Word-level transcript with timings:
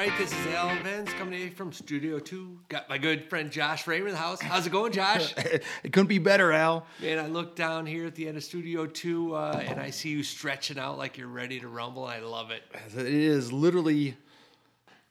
right, 0.00 0.16
this 0.16 0.32
is 0.32 0.46
Alan 0.54 0.82
Benz 0.82 1.12
coming 1.12 1.38
to 1.38 1.44
you 1.44 1.50
from 1.50 1.74
Studio 1.74 2.18
2. 2.18 2.60
Got 2.70 2.88
my 2.88 2.96
good 2.96 3.28
friend 3.28 3.50
Josh 3.50 3.86
Raymond 3.86 4.08
in 4.08 4.14
the 4.14 4.18
house. 4.18 4.40
How's 4.40 4.66
it 4.66 4.70
going, 4.70 4.92
Josh? 4.92 5.34
it 5.36 5.92
couldn't 5.92 6.06
be 6.06 6.16
better, 6.16 6.52
Al. 6.52 6.86
Man, 7.02 7.18
I 7.18 7.26
look 7.26 7.54
down 7.54 7.84
here 7.84 8.06
at 8.06 8.14
the 8.14 8.26
end 8.26 8.38
of 8.38 8.42
Studio 8.42 8.86
2 8.86 9.34
uh, 9.34 9.62
and 9.62 9.78
I 9.78 9.90
see 9.90 10.08
you 10.08 10.22
stretching 10.22 10.78
out 10.78 10.96
like 10.96 11.18
you're 11.18 11.28
ready 11.28 11.60
to 11.60 11.68
rumble. 11.68 12.06
I 12.06 12.20
love 12.20 12.50
it. 12.50 12.62
It 12.96 13.08
is 13.08 13.52
literally 13.52 14.16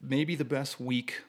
maybe 0.00 0.34
the 0.34 0.44
best 0.44 0.80
week 0.80 1.22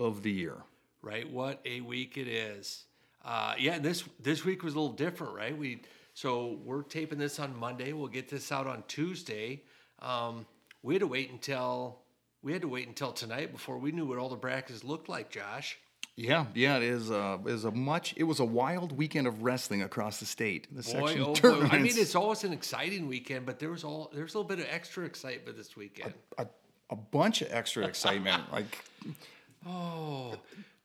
of 0.00 0.24
the 0.24 0.32
year. 0.32 0.56
Right? 1.00 1.30
What 1.30 1.60
a 1.64 1.82
week 1.82 2.16
it 2.16 2.26
is. 2.26 2.86
Uh, 3.24 3.54
yeah, 3.56 3.78
this 3.78 4.02
this 4.20 4.44
week 4.44 4.64
was 4.64 4.74
a 4.74 4.80
little 4.80 4.96
different, 4.96 5.32
right? 5.32 5.56
We 5.56 5.82
so 6.14 6.58
we're 6.64 6.82
taping 6.82 7.20
this 7.20 7.38
on 7.38 7.56
Monday. 7.56 7.92
We'll 7.92 8.08
get 8.08 8.28
this 8.28 8.50
out 8.50 8.66
on 8.66 8.82
Tuesday. 8.88 9.62
Um, 10.02 10.44
we 10.82 10.94
had 10.94 11.00
to 11.00 11.06
wait 11.06 11.30
until 11.30 12.00
we 12.46 12.52
had 12.52 12.62
to 12.62 12.68
wait 12.68 12.86
until 12.86 13.10
tonight 13.10 13.50
before 13.52 13.76
we 13.76 13.90
knew 13.90 14.06
what 14.06 14.18
all 14.18 14.28
the 14.28 14.36
brackets 14.36 14.84
looked 14.84 15.08
like, 15.08 15.30
Josh. 15.30 15.78
Yeah, 16.14 16.46
yeah, 16.54 16.76
it 16.76 16.84
is. 16.84 17.10
Uh, 17.10 17.38
is 17.44 17.64
a 17.64 17.72
much. 17.72 18.14
It 18.16 18.22
was 18.22 18.38
a 18.38 18.44
wild 18.44 18.92
weekend 18.92 19.26
of 19.26 19.42
wrestling 19.42 19.82
across 19.82 20.20
the 20.20 20.26
state. 20.26 20.68
The 20.70 20.82
Boy, 20.82 21.08
section 21.08 21.22
oh 21.22 21.34
boy. 21.60 21.68
I 21.72 21.78
mean, 21.78 21.92
it's 21.96 22.14
always 22.14 22.44
an 22.44 22.52
exciting 22.52 23.08
weekend, 23.08 23.46
but 23.46 23.58
there 23.58 23.68
was 23.70 23.82
all 23.82 24.12
there's 24.14 24.34
a 24.34 24.38
little 24.38 24.48
bit 24.48 24.60
of 24.60 24.66
extra 24.72 25.04
excitement 25.04 25.56
this 25.56 25.76
weekend. 25.76 26.14
a, 26.38 26.46
a 26.90 26.96
bunch 26.96 27.42
of 27.42 27.48
extra 27.50 27.84
excitement. 27.84 28.44
like, 28.52 28.78
Oh, 29.66 30.36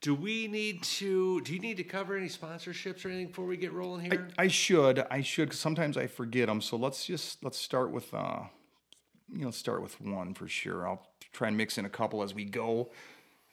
do 0.02 0.16
we 0.16 0.48
need 0.48 0.82
to? 0.84 1.42
Do 1.42 1.54
you 1.54 1.60
need 1.60 1.78
to 1.78 1.84
cover 1.84 2.18
any 2.18 2.28
sponsorships 2.28 3.06
or 3.06 3.10
anything 3.10 3.28
before 3.28 3.46
we 3.46 3.56
get 3.56 3.72
rolling 3.72 4.10
here? 4.12 4.30
I 4.40 4.48
should, 4.48 5.06
I 5.12 5.22
should. 5.22 5.52
'cause 5.52 5.60
sometimes 5.60 5.96
I 5.96 6.08
forget 6.08 6.48
them. 6.48 6.60
So 6.60 6.76
let's 6.76 7.06
just 7.06 7.44
let's 7.44 7.60
start 7.60 7.92
with, 7.92 8.12
uh, 8.16 8.46
you 9.32 9.46
know, 9.46 9.52
start 9.52 9.84
with 9.84 10.02
one 10.02 10.34
for 10.34 10.48
sure. 10.48 10.88
I'll 10.88 11.08
try 11.32 11.48
and 11.48 11.58
mix 11.58 11.78
in 11.78 11.86
a 11.86 11.90
couple 11.90 12.24
as 12.24 12.34
we 12.34 12.46
go. 12.46 12.90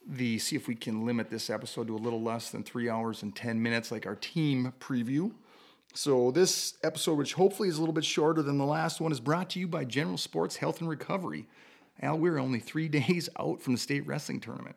The 0.07 0.39
see 0.39 0.57
if 0.57 0.69
we 0.69 0.75
can 0.75 1.05
limit 1.05 1.29
this 1.31 1.51
episode 1.51 1.89
to 1.89 1.95
a 1.95 1.99
little 1.99 2.23
less 2.23 2.51
than 2.51 2.63
three 2.63 2.89
hours 2.89 3.23
and 3.23 3.35
ten 3.35 3.63
minutes, 3.63 3.91
like 3.91 4.07
our 4.07 4.15
team 4.15 4.73
preview. 4.81 5.33
So 5.95 6.31
this 6.31 6.75
episode, 6.83 7.19
which 7.19 7.35
hopefully 7.35 7.69
is 7.69 7.77
a 7.77 7.81
little 7.81 7.95
bit 7.95 8.05
shorter 8.05 8.43
than 8.43 8.59
the 8.59 8.65
last 8.65 9.01
one, 9.01 9.13
is 9.13 9.21
brought 9.21 9.51
to 9.51 9.59
you 9.59 9.67
by 9.67 9.85
General 9.85 10.19
Sports 10.19 10.57
Health 10.57 10.81
and 10.81 10.89
Recovery. 10.89 11.47
Al, 12.01 12.19
we're 12.19 12.39
only 12.39 12.61
three 12.61 12.89
days 13.01 13.29
out 13.39 13.61
from 13.61 13.75
the 13.75 13.81
state 13.81 14.07
wrestling 14.07 14.41
tournament. 14.41 14.77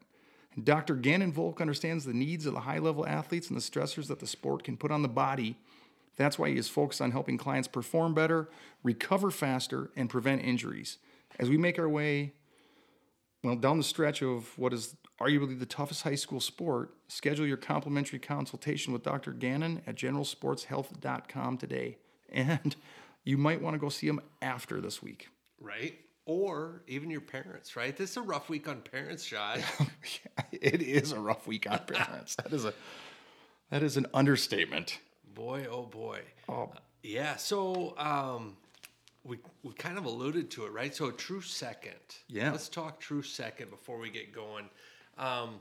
And 0.55 0.65
Dr. 0.65 0.95
Gannon 0.95 1.31
Volk 1.31 1.61
understands 1.61 2.05
the 2.05 2.13
needs 2.13 2.45
of 2.45 2.53
the 2.53 2.61
high 2.61 2.79
level 2.79 3.07
athletes 3.07 3.49
and 3.49 3.57
the 3.57 3.61
stressors 3.61 4.07
that 4.07 4.19
the 4.19 4.27
sport 4.27 4.63
can 4.63 4.77
put 4.77 4.91
on 4.91 5.01
the 5.01 5.07
body. 5.07 5.57
That's 6.17 6.37
why 6.37 6.49
he 6.49 6.57
is 6.57 6.67
focused 6.67 7.01
on 7.01 7.11
helping 7.11 7.37
clients 7.37 7.67
perform 7.67 8.13
better, 8.13 8.49
recover 8.83 9.31
faster, 9.31 9.91
and 9.95 10.09
prevent 10.09 10.43
injuries. 10.43 10.97
As 11.39 11.49
we 11.49 11.57
make 11.57 11.79
our 11.79 11.87
way, 11.87 12.33
well, 13.43 13.55
down 13.55 13.77
the 13.77 13.83
stretch 13.83 14.21
of 14.21 14.57
what 14.57 14.73
is 14.73 14.95
arguably 15.19 15.57
the 15.59 15.65
toughest 15.65 16.03
high 16.03 16.15
school 16.15 16.39
sport, 16.39 16.93
schedule 17.07 17.45
your 17.45 17.57
complimentary 17.57 18.19
consultation 18.19 18.93
with 18.93 19.03
Dr. 19.03 19.31
Gannon 19.31 19.81
at 19.87 19.95
generalsportshealth.com 19.95 21.57
today. 21.57 21.97
And 22.31 22.75
you 23.23 23.37
might 23.37 23.61
want 23.61 23.73
to 23.75 23.79
go 23.79 23.89
see 23.89 24.07
him 24.07 24.19
after 24.41 24.81
this 24.81 25.01
week. 25.01 25.29
right? 25.59 25.95
Or 26.27 26.83
even 26.87 27.09
your 27.09 27.21
parents, 27.21 27.75
right? 27.75 27.97
This 27.97 28.11
is 28.11 28.17
a 28.17 28.21
rough 28.21 28.47
week 28.47 28.67
on 28.69 28.81
parents, 28.81 29.25
Josh. 29.25 29.63
it 30.51 30.81
is 30.81 31.11
a 31.11 31.19
rough 31.19 31.47
week 31.47 31.69
on 31.69 31.79
parents. 31.79 32.35
that 32.35 32.53
is 32.53 32.63
a 32.63 32.73
that 33.71 33.81
is 33.81 33.97
an 33.97 34.05
understatement. 34.13 34.99
boy, 35.33 35.65
oh 35.69 35.83
boy. 35.83 36.19
Oh, 36.47 36.71
Yeah. 37.01 37.37
So 37.37 37.95
um, 37.97 38.55
we 39.23 39.37
we 39.63 39.73
kind 39.73 39.97
of 39.97 40.05
alluded 40.05 40.49
to 40.51 40.65
it, 40.65 40.71
right? 40.71 40.95
So 40.95 41.07
a 41.07 41.11
true 41.11 41.41
second. 41.41 41.93
Yeah. 42.27 42.51
Let's 42.51 42.69
talk 42.69 42.99
true 42.99 43.21
second 43.21 43.69
before 43.69 43.97
we 43.97 44.09
get 44.09 44.33
going. 44.33 44.69
Um, 45.17 45.59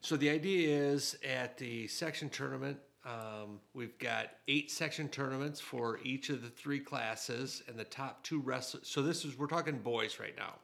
so 0.00 0.16
the 0.16 0.28
idea 0.28 0.68
is 0.68 1.16
at 1.26 1.56
the 1.56 1.86
section 1.88 2.28
tournament, 2.28 2.76
um, 3.06 3.60
we've 3.72 3.98
got 3.98 4.30
eight 4.48 4.70
section 4.70 5.08
tournaments 5.08 5.60
for 5.60 5.98
each 6.02 6.28
of 6.28 6.42
the 6.42 6.50
three 6.50 6.80
classes, 6.80 7.62
and 7.68 7.78
the 7.78 7.84
top 7.84 8.22
two 8.22 8.40
wrestlers. 8.40 8.86
So 8.86 9.02
this 9.02 9.24
is 9.24 9.38
we're 9.38 9.46
talking 9.46 9.78
boys 9.78 10.18
right 10.20 10.36
now. 10.36 10.54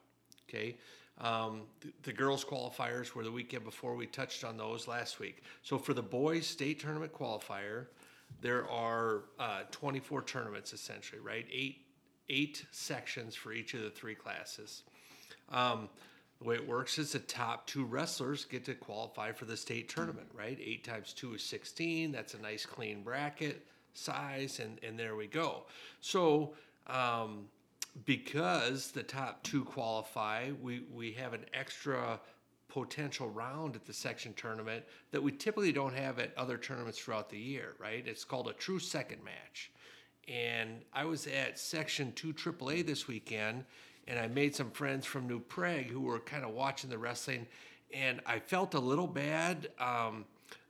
Okay. 0.49 0.77
Um, 1.19 1.63
the, 1.81 1.93
the 2.03 2.13
girls 2.13 2.45
qualifiers 2.45 3.15
were 3.15 3.25
the 3.25 3.33
weekend 3.33 3.65
before. 3.65 3.95
We 3.95 4.07
touched 4.07 4.43
on 4.43 4.57
those 4.57 4.89
last 4.89 5.21
week. 5.21 5.43
So 5.63 5.79
for 5.79 5.93
the 5.93 6.03
boys 6.03 6.47
state 6.47 6.81
tournament 6.81 7.13
qualifier, 7.13 7.87
there 8.41 8.69
are 8.71 9.25
uh, 9.39 9.63
24 9.71 10.23
tournaments 10.23 10.73
essentially, 10.73 11.21
right? 11.21 11.47
Eight 11.53 11.83
eight 12.31 12.65
sections 12.71 13.35
for 13.35 13.53
each 13.53 13.75
of 13.75 13.83
the 13.83 13.91
three 13.91 14.15
classes. 14.15 14.85
Um, 15.51 15.89
the 16.41 16.49
way 16.49 16.55
it 16.55 16.67
works 16.67 16.99
is 16.99 17.13
the 17.13 17.19
top 17.19 17.67
two 17.67 17.85
wrestlers 17.85 18.47
get 18.47 18.65
to 18.65 18.75
qualify 18.75 19.33
for 19.33 19.45
the 19.45 19.57
state 19.57 19.91
tournament, 19.91 20.29
right? 20.33 20.59
Eight 20.63 20.85
times 20.85 21.13
two 21.13 21.35
is 21.35 21.43
16. 21.43 22.13
That's 22.13 22.33
a 22.33 22.39
nice 22.41 22.65
clean 22.65 23.03
bracket 23.03 23.67
size, 23.93 24.61
and, 24.61 24.79
and 24.83 24.99
there 24.99 25.17
we 25.17 25.27
go. 25.27 25.65
So, 26.01 26.55
um, 26.87 27.49
because 28.07 28.91
the 28.93 29.03
top 29.03 29.43
two 29.43 29.65
qualify, 29.65 30.51
we, 30.63 30.85
we 30.95 31.13
have 31.13 31.35
an 31.35 31.45
extra 31.53 32.21
potential 32.69 33.29
round 33.29 33.75
at 33.75 33.85
the 33.85 33.93
section 33.93 34.33
tournament 34.35 34.85
that 35.11 35.23
we 35.23 35.33
typically 35.33 35.73
don't 35.73 35.95
have 35.95 36.19
at 36.19 36.33
other 36.39 36.57
tournaments 36.57 36.99
throughout 36.99 37.29
the 37.29 37.39
year, 37.39 37.75
right? 37.79 38.07
It's 38.07 38.25
called 38.25 38.49
a 38.49 38.53
true 38.53 38.79
second 38.79 39.23
match. 39.25 39.73
And 40.29 40.83
I 40.93 41.05
was 41.05 41.27
at 41.27 41.59
section 41.59 42.13
2 42.13 42.33
AAA 42.33 42.87
this 42.87 43.09
weekend, 43.09 43.65
and 44.07 44.19
I 44.19 44.29
made 44.29 44.55
some 44.55 44.71
friends 44.71 45.07
from 45.07 45.27
New 45.27 45.41
Prague 45.41 45.87
who 45.87 46.01
were 46.01 46.21
kind 46.21 46.45
of 46.45 46.51
watching 46.51 46.91
the 46.91 46.99
wrestling, 46.99 47.47
and 47.93 48.21
I 48.27 48.39
felt 48.39 48.75
a 48.75 48.81
little 48.81 49.07
bad. 49.07 49.71
Um, 49.79 50.25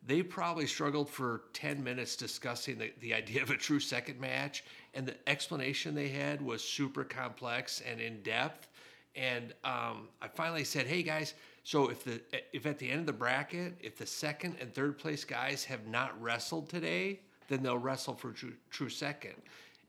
they 0.06 0.22
probably 0.22 0.66
struggled 0.66 1.11
for 1.11 1.43
10 1.53 1.83
minutes 1.84 2.16
discussing 2.16 2.78
the, 2.78 2.93
the 3.00 3.12
idea 3.12 3.43
of 3.43 3.50
a 3.50 3.56
true 3.56 3.81
second 3.81 4.19
match, 4.19 4.65
and 4.94 5.06
the 5.06 5.16
explanation 5.28 5.94
they 5.94 6.09
had 6.09 6.41
was 6.41 6.65
super 6.65 7.05
complex 7.05 7.82
and 7.88 8.00
in 8.00 8.22
depth. 8.22 8.69
And 9.17 9.53
um, 9.65 10.09
I 10.22 10.28
finally 10.28 10.65
said, 10.65 10.87
"Hey 10.87 11.03
guys, 11.03 11.34
so 11.65 11.88
if 11.88 12.05
the 12.05 12.21
if 12.53 12.65
at 12.65 12.78
the 12.78 12.88
end 12.88 13.00
of 13.00 13.06
the 13.06 13.12
bracket, 13.12 13.75
if 13.81 13.97
the 13.99 14.06
second 14.06 14.56
and 14.61 14.72
third 14.72 14.99
place 14.99 15.25
guys 15.25 15.65
have 15.65 15.87
not 15.87 16.21
wrestled 16.21 16.69
today, 16.69 17.21
then 17.50 17.62
they'll 17.62 17.77
wrestle 17.77 18.15
for 18.15 18.31
true, 18.31 18.55
true 18.71 18.88
second. 18.88 19.34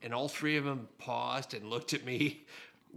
And 0.01 0.13
all 0.13 0.27
three 0.27 0.57
of 0.57 0.65
them 0.65 0.89
paused 0.97 1.53
and 1.53 1.69
looked 1.69 1.93
at 1.93 2.03
me. 2.03 2.43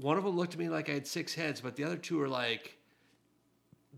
One 0.01 0.17
of 0.17 0.25
them 0.25 0.37
looked 0.37 0.55
at 0.55 0.59
me 0.59 0.69
like 0.71 0.89
I 0.89 0.95
had 0.95 1.07
six 1.07 1.35
heads, 1.35 1.61
but 1.61 1.77
the 1.77 1.85
other 1.85 1.99
two 1.99 2.17
were 2.17 2.29
like, 2.29 2.79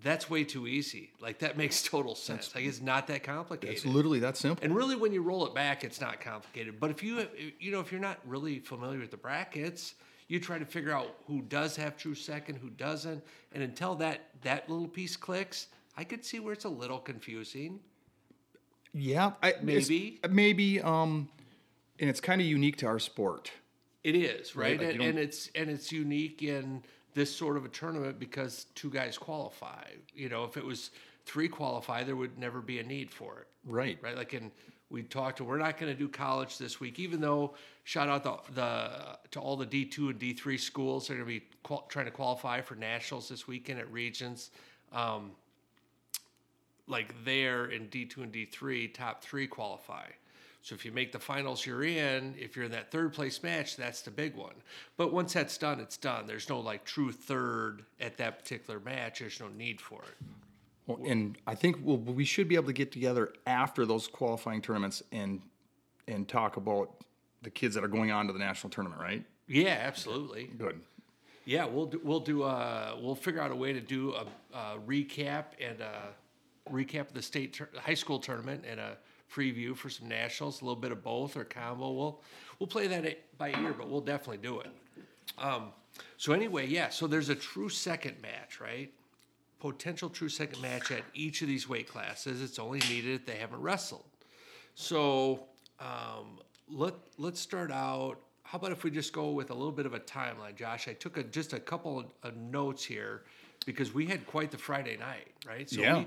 "That's 0.02 0.28
way 0.28 0.42
too 0.42 0.66
easy. 0.66 1.12
Like 1.20 1.38
that 1.38 1.56
makes 1.62 1.82
total 1.84 2.16
sense. 2.16 2.52
like 2.54 2.64
it's 2.64 2.82
not 2.82 3.06
that 3.06 3.22
complicated." 3.22 3.76
it's 3.76 3.86
literally 3.86 4.18
that 4.18 4.36
simple. 4.36 4.62
And 4.62 4.74
really, 4.74 4.96
when 4.96 5.12
you 5.12 5.22
roll 5.22 5.46
it 5.46 5.54
back, 5.54 5.84
it's 5.84 6.00
not 6.00 6.20
complicated. 6.20 6.80
But 6.80 6.90
if 6.90 7.02
you, 7.02 7.26
you 7.60 7.70
know, 7.70 7.80
if 7.80 7.92
you're 7.92 8.00
not 8.00 8.18
really 8.26 8.58
familiar 8.58 8.98
with 8.98 9.12
the 9.12 9.16
brackets, 9.16 9.94
you 10.26 10.40
try 10.40 10.58
to 10.58 10.66
figure 10.66 10.92
out 10.92 11.16
who 11.28 11.42
does 11.42 11.76
have 11.76 11.96
true 11.96 12.16
second, 12.16 12.56
who 12.56 12.70
doesn't, 12.70 13.22
and 13.52 13.62
until 13.62 13.94
that 13.94 14.30
that 14.42 14.68
little 14.68 14.88
piece 14.88 15.16
clicks, 15.16 15.68
I 15.96 16.02
could 16.02 16.24
see 16.24 16.40
where 16.40 16.52
it's 16.52 16.64
a 16.64 16.68
little 16.68 16.98
confusing. 16.98 17.78
Yeah, 18.98 19.32
I, 19.42 19.54
Maybe. 19.62 20.20
maybe. 20.28 20.80
Um, 20.80 21.28
and 22.00 22.08
it's 22.08 22.20
kind 22.20 22.40
of 22.40 22.46
unique 22.46 22.76
to 22.78 22.86
our 22.86 22.98
sport. 22.98 23.52
It 24.02 24.14
is 24.14 24.56
right, 24.56 24.78
Right, 24.78 24.86
like 24.86 24.94
and, 24.94 25.02
and 25.04 25.18
it's 25.18 25.50
and 25.54 25.68
it's 25.68 25.92
unique 25.92 26.42
in 26.42 26.82
this 27.14 27.34
sort 27.34 27.56
of 27.56 27.64
a 27.64 27.68
tournament 27.68 28.18
because 28.18 28.66
two 28.74 28.88
guys 28.88 29.18
qualify. 29.18 29.84
You 30.14 30.28
know, 30.28 30.44
if 30.44 30.56
it 30.56 30.64
was 30.64 30.90
three 31.24 31.48
qualify, 31.48 32.04
there 32.04 32.16
would 32.16 32.38
never 32.38 32.60
be 32.60 32.78
a 32.78 32.82
need 32.82 33.10
for 33.10 33.40
it. 33.40 33.46
Right. 33.64 33.98
right? 34.00 34.16
Like, 34.16 34.32
and 34.32 34.50
we 34.90 35.02
talked. 35.02 35.38
To 35.38 35.44
we're 35.44 35.58
not 35.58 35.78
going 35.78 35.92
to 35.92 35.98
do 35.98 36.08
college 36.08 36.56
this 36.56 36.78
week, 36.80 36.98
even 36.98 37.20
though 37.20 37.54
shout 37.84 38.08
out 38.08 38.22
the, 38.22 38.54
the 38.54 39.18
to 39.32 39.40
all 39.40 39.56
the 39.56 39.66
D 39.66 39.84
two 39.84 40.08
and 40.08 40.18
D 40.18 40.32
three 40.32 40.58
schools. 40.58 41.08
They're 41.08 41.16
going 41.16 41.28
to 41.28 41.40
be 41.40 41.46
qual- 41.64 41.86
trying 41.88 42.06
to 42.06 42.12
qualify 42.12 42.60
for 42.60 42.76
nationals 42.76 43.28
this 43.28 43.46
weekend 43.48 43.80
at 43.80 43.90
regions. 43.92 44.50
Um, 44.92 45.32
like 46.86 47.24
there 47.24 47.66
in 47.66 47.88
D 47.88 48.04
two 48.04 48.22
and 48.22 48.32
D 48.32 48.44
three, 48.44 48.88
top 48.88 49.22
three 49.22 49.46
qualify. 49.46 50.06
So 50.62 50.74
if 50.74 50.84
you 50.84 50.90
make 50.90 51.12
the 51.12 51.20
finals, 51.20 51.64
you're 51.64 51.84
in. 51.84 52.34
If 52.36 52.56
you're 52.56 52.64
in 52.64 52.72
that 52.72 52.90
third 52.90 53.12
place 53.12 53.40
match, 53.42 53.76
that's 53.76 54.02
the 54.02 54.10
big 54.10 54.34
one. 54.34 54.54
But 54.96 55.12
once 55.12 55.32
that's 55.32 55.56
done, 55.56 55.78
it's 55.78 55.96
done. 55.96 56.26
There's 56.26 56.48
no 56.48 56.58
like 56.58 56.84
true 56.84 57.12
third 57.12 57.84
at 58.00 58.16
that 58.16 58.40
particular 58.40 58.80
match. 58.80 59.20
There's 59.20 59.38
no 59.38 59.46
need 59.46 59.80
for 59.80 60.02
it. 60.02 60.26
Well, 60.88 60.98
and 61.06 61.36
I 61.46 61.54
think 61.54 61.78
we'll, 61.82 61.98
we 61.98 62.24
should 62.24 62.48
be 62.48 62.56
able 62.56 62.66
to 62.66 62.72
get 62.72 62.90
together 62.90 63.32
after 63.46 63.86
those 63.86 64.08
qualifying 64.08 64.60
tournaments 64.60 65.02
and 65.12 65.40
and 66.08 66.28
talk 66.28 66.56
about 66.56 66.90
the 67.42 67.50
kids 67.50 67.76
that 67.76 67.84
are 67.84 67.88
going 67.88 68.10
on 68.10 68.26
to 68.26 68.32
the 68.32 68.38
national 68.40 68.70
tournament, 68.70 69.00
right? 69.00 69.24
Yeah, 69.46 69.78
absolutely. 69.82 70.50
Good. 70.58 70.80
Yeah, 71.44 71.66
we'll 71.66 71.86
do, 71.86 72.00
we'll 72.02 72.18
do 72.18 72.42
uh 72.42 72.96
we'll 73.00 73.14
figure 73.14 73.40
out 73.40 73.52
a 73.52 73.56
way 73.56 73.72
to 73.72 73.80
do 73.80 74.14
a, 74.14 74.26
a 74.56 74.78
recap 74.84 75.44
and 75.60 75.80
a 75.80 76.08
recap 76.70 77.08
of 77.08 77.14
the 77.14 77.22
state 77.22 77.60
high 77.78 77.94
school 77.94 78.18
tournament 78.18 78.64
and 78.68 78.80
a 78.80 78.96
preview 79.32 79.76
for 79.76 79.90
some 79.90 80.08
nationals, 80.08 80.60
a 80.60 80.64
little 80.64 80.80
bit 80.80 80.92
of 80.92 81.02
both 81.02 81.36
or 81.36 81.44
combo. 81.44 81.90
We'll 81.92 82.20
we'll 82.58 82.66
play 82.66 82.86
that 82.86 83.38
by 83.38 83.50
ear, 83.50 83.74
but 83.76 83.88
we'll 83.88 84.00
definitely 84.00 84.38
do 84.38 84.60
it. 84.60 84.70
Um, 85.38 85.72
so 86.16 86.32
anyway, 86.32 86.66
yeah. 86.66 86.88
So 86.90 87.06
there's 87.06 87.28
a 87.28 87.34
true 87.34 87.68
second 87.68 88.20
match, 88.22 88.60
right? 88.60 88.92
potential 89.58 90.10
true 90.10 90.28
second 90.28 90.60
match 90.60 90.90
at 90.90 91.02
each 91.14 91.42
of 91.42 91.48
these 91.48 91.68
weight 91.68 91.88
classes. 91.88 92.42
It's 92.42 92.58
only 92.58 92.78
needed 92.90 93.14
if 93.14 93.26
they 93.26 93.36
haven't 93.36 93.60
wrestled. 93.60 94.04
So 94.74 95.40
um, 95.80 96.38
let 96.68 96.94
let's 97.18 97.40
start 97.40 97.72
out. 97.72 98.16
How 98.42 98.58
about 98.58 98.70
if 98.72 98.84
we 98.84 98.90
just 98.90 99.12
go 99.12 99.30
with 99.30 99.50
a 99.50 99.54
little 99.54 99.72
bit 99.72 99.86
of 99.86 99.94
a 99.94 99.98
timeline, 100.00 100.54
Josh? 100.54 100.86
I 100.86 100.92
took 100.92 101.16
a, 101.16 101.24
just 101.24 101.52
a 101.52 101.58
couple 101.58 101.98
of, 101.98 102.06
of 102.22 102.36
notes 102.36 102.84
here 102.84 103.22
because 103.64 103.92
we 103.92 104.06
had 104.06 104.24
quite 104.26 104.52
the 104.52 104.58
Friday 104.58 104.96
night, 104.96 105.32
right? 105.48 105.68
So 105.68 105.80
Yeah. 105.80 105.98
we, 105.98 106.06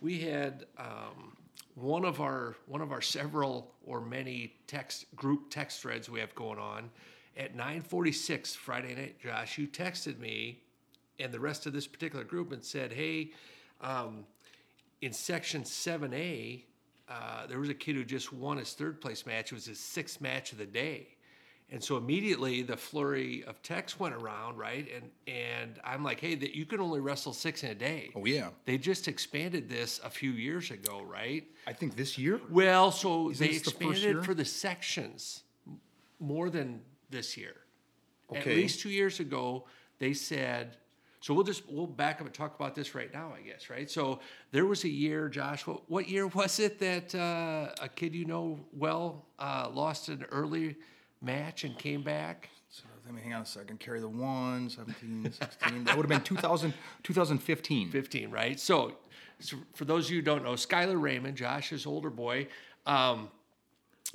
we 0.00 0.20
had 0.20 0.66
um, 0.78 1.36
one 1.74 2.04
of 2.04 2.20
our 2.20 2.56
one 2.66 2.80
of 2.80 2.92
our 2.92 3.00
several 3.00 3.74
or 3.84 4.00
many 4.00 4.54
text 4.66 5.06
group 5.16 5.50
text 5.50 5.80
threads 5.80 6.08
we 6.08 6.20
have 6.20 6.34
going 6.34 6.58
on 6.58 6.90
at 7.36 7.56
9:46 7.56 8.56
Friday 8.56 8.94
night. 8.94 9.20
Josh, 9.20 9.58
you 9.58 9.66
texted 9.66 10.18
me 10.18 10.62
and 11.18 11.32
the 11.32 11.40
rest 11.40 11.66
of 11.66 11.72
this 11.72 11.86
particular 11.86 12.24
group 12.24 12.52
and 12.52 12.64
said, 12.64 12.92
"Hey, 12.92 13.32
um, 13.80 14.24
in 15.00 15.12
section 15.12 15.62
7A, 15.62 16.64
uh, 17.08 17.46
there 17.46 17.58
was 17.58 17.68
a 17.68 17.74
kid 17.74 17.96
who 17.96 18.04
just 18.04 18.32
won 18.32 18.58
his 18.58 18.72
third 18.74 19.00
place 19.00 19.26
match. 19.26 19.52
It 19.52 19.54
was 19.54 19.66
his 19.66 19.80
sixth 19.80 20.20
match 20.20 20.52
of 20.52 20.58
the 20.58 20.66
day." 20.66 21.17
And 21.70 21.84
so 21.84 21.98
immediately 21.98 22.62
the 22.62 22.78
flurry 22.78 23.44
of 23.46 23.62
texts 23.62 24.00
went 24.00 24.14
around, 24.14 24.56
right? 24.56 24.88
And 24.94 25.10
and 25.26 25.78
I'm 25.84 26.02
like, 26.02 26.18
hey, 26.18 26.34
that 26.34 26.54
you 26.54 26.64
can 26.64 26.80
only 26.80 27.00
wrestle 27.00 27.34
six 27.34 27.62
in 27.62 27.70
a 27.70 27.74
day. 27.74 28.10
Oh 28.14 28.24
yeah. 28.24 28.48
They 28.64 28.78
just 28.78 29.06
expanded 29.06 29.68
this 29.68 30.00
a 30.02 30.08
few 30.08 30.30
years 30.30 30.70
ago, 30.70 31.02
right? 31.02 31.44
I 31.66 31.74
think 31.74 31.94
this 31.94 32.16
year. 32.16 32.40
Well, 32.50 32.90
so 32.90 33.32
they 33.32 33.48
this 33.48 33.62
the 33.62 33.70
first 33.72 33.82
expanded 33.82 34.02
year? 34.02 34.22
for 34.22 34.34
the 34.34 34.46
sections 34.46 35.42
more 36.18 36.48
than 36.48 36.80
this 37.10 37.36
year. 37.36 37.54
Okay. 38.30 38.40
At 38.40 38.56
least 38.56 38.80
two 38.80 38.90
years 38.90 39.20
ago, 39.20 39.64
they 39.98 40.14
said. 40.14 40.76
So 41.20 41.34
we'll 41.34 41.44
just 41.44 41.68
we'll 41.68 41.86
back 41.86 42.20
up 42.20 42.26
and 42.26 42.34
talk 42.34 42.54
about 42.54 42.74
this 42.74 42.94
right 42.94 43.12
now, 43.12 43.34
I 43.36 43.42
guess, 43.42 43.68
right? 43.68 43.90
So 43.90 44.20
there 44.52 44.64
was 44.64 44.84
a 44.84 44.88
year, 44.88 45.28
Josh. 45.28 45.66
What, 45.66 45.90
what 45.90 46.08
year 46.08 46.28
was 46.28 46.60
it 46.60 46.78
that 46.78 47.14
uh, 47.14 47.74
a 47.82 47.88
kid 47.88 48.14
you 48.14 48.24
know 48.24 48.60
well 48.72 49.26
uh, 49.38 49.68
lost 49.70 50.08
an 50.08 50.24
early 50.30 50.76
match 51.20 51.64
and 51.64 51.78
came 51.78 52.02
back? 52.02 52.50
So 52.70 52.84
let 53.04 53.14
me 53.14 53.22
hang 53.22 53.34
on 53.34 53.42
a 53.42 53.46
second. 53.46 53.80
Carry 53.80 54.00
the 54.00 54.08
one, 54.08 54.68
17, 54.68 55.32
16. 55.32 55.84
that 55.84 55.96
would 55.96 56.04
have 56.04 56.08
been 56.08 56.20
2000, 56.20 56.74
2015. 57.02 57.90
15, 57.90 58.30
right? 58.30 58.60
So, 58.60 58.92
so 59.40 59.56
for 59.74 59.84
those 59.84 60.06
of 60.06 60.10
you 60.10 60.18
who 60.18 60.22
don't 60.22 60.44
know, 60.44 60.52
Skylar 60.52 61.00
Raymond, 61.00 61.36
Josh's 61.36 61.86
older 61.86 62.10
boy, 62.10 62.48
um, 62.86 63.30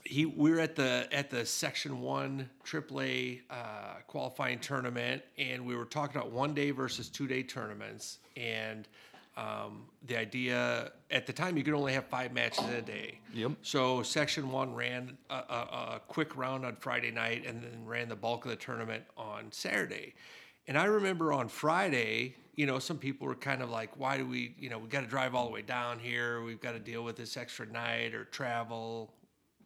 he 0.03 0.25
we're 0.25 0.59
at 0.59 0.75
the 0.75 1.07
at 1.11 1.29
the 1.29 1.45
Section 1.45 2.01
One 2.01 2.49
AAA 2.65 3.41
uh, 3.49 3.99
qualifying 4.07 4.59
tournament, 4.59 5.21
and 5.37 5.65
we 5.65 5.75
were 5.75 5.85
talking 5.85 6.17
about 6.17 6.31
one 6.31 6.53
day 6.53 6.71
versus 6.71 7.09
two 7.09 7.27
day 7.27 7.43
tournaments, 7.43 8.17
and 8.35 8.87
um, 9.35 9.85
the 10.05 10.17
idea 10.17 10.91
at 11.09 11.25
the 11.25 11.33
time 11.33 11.57
you 11.57 11.63
could 11.63 11.73
only 11.73 11.93
have 11.93 12.05
five 12.05 12.33
matches 12.33 12.65
in 12.65 12.73
a 12.73 12.81
day. 12.81 13.19
Yep. 13.33 13.51
So 13.61 14.03
Section 14.03 14.51
One 14.51 14.73
ran 14.75 15.17
a, 15.29 15.33
a, 15.33 15.37
a 15.37 16.01
quick 16.07 16.37
round 16.37 16.65
on 16.65 16.75
Friday 16.75 17.11
night, 17.11 17.45
and 17.45 17.63
then 17.63 17.85
ran 17.85 18.09
the 18.09 18.15
bulk 18.15 18.45
of 18.45 18.51
the 18.51 18.57
tournament 18.57 19.03
on 19.17 19.51
Saturday. 19.51 20.13
And 20.67 20.77
I 20.77 20.85
remember 20.85 21.33
on 21.33 21.47
Friday, 21.47 22.35
you 22.55 22.65
know, 22.65 22.79
some 22.79 22.97
people 22.97 23.27
were 23.27 23.35
kind 23.35 23.61
of 23.61 23.69
like, 23.69 23.97
"Why 23.97 24.17
do 24.17 24.25
we, 24.27 24.55
you 24.59 24.69
know, 24.69 24.77
we 24.77 24.87
got 24.87 25.01
to 25.01 25.07
drive 25.07 25.33
all 25.35 25.45
the 25.45 25.51
way 25.51 25.63
down 25.63 25.99
here? 25.99 26.43
We've 26.43 26.61
got 26.61 26.73
to 26.73 26.79
deal 26.79 27.03
with 27.03 27.15
this 27.15 27.35
extra 27.37 27.65
night 27.65 28.13
or 28.13 28.25
travel." 28.25 29.13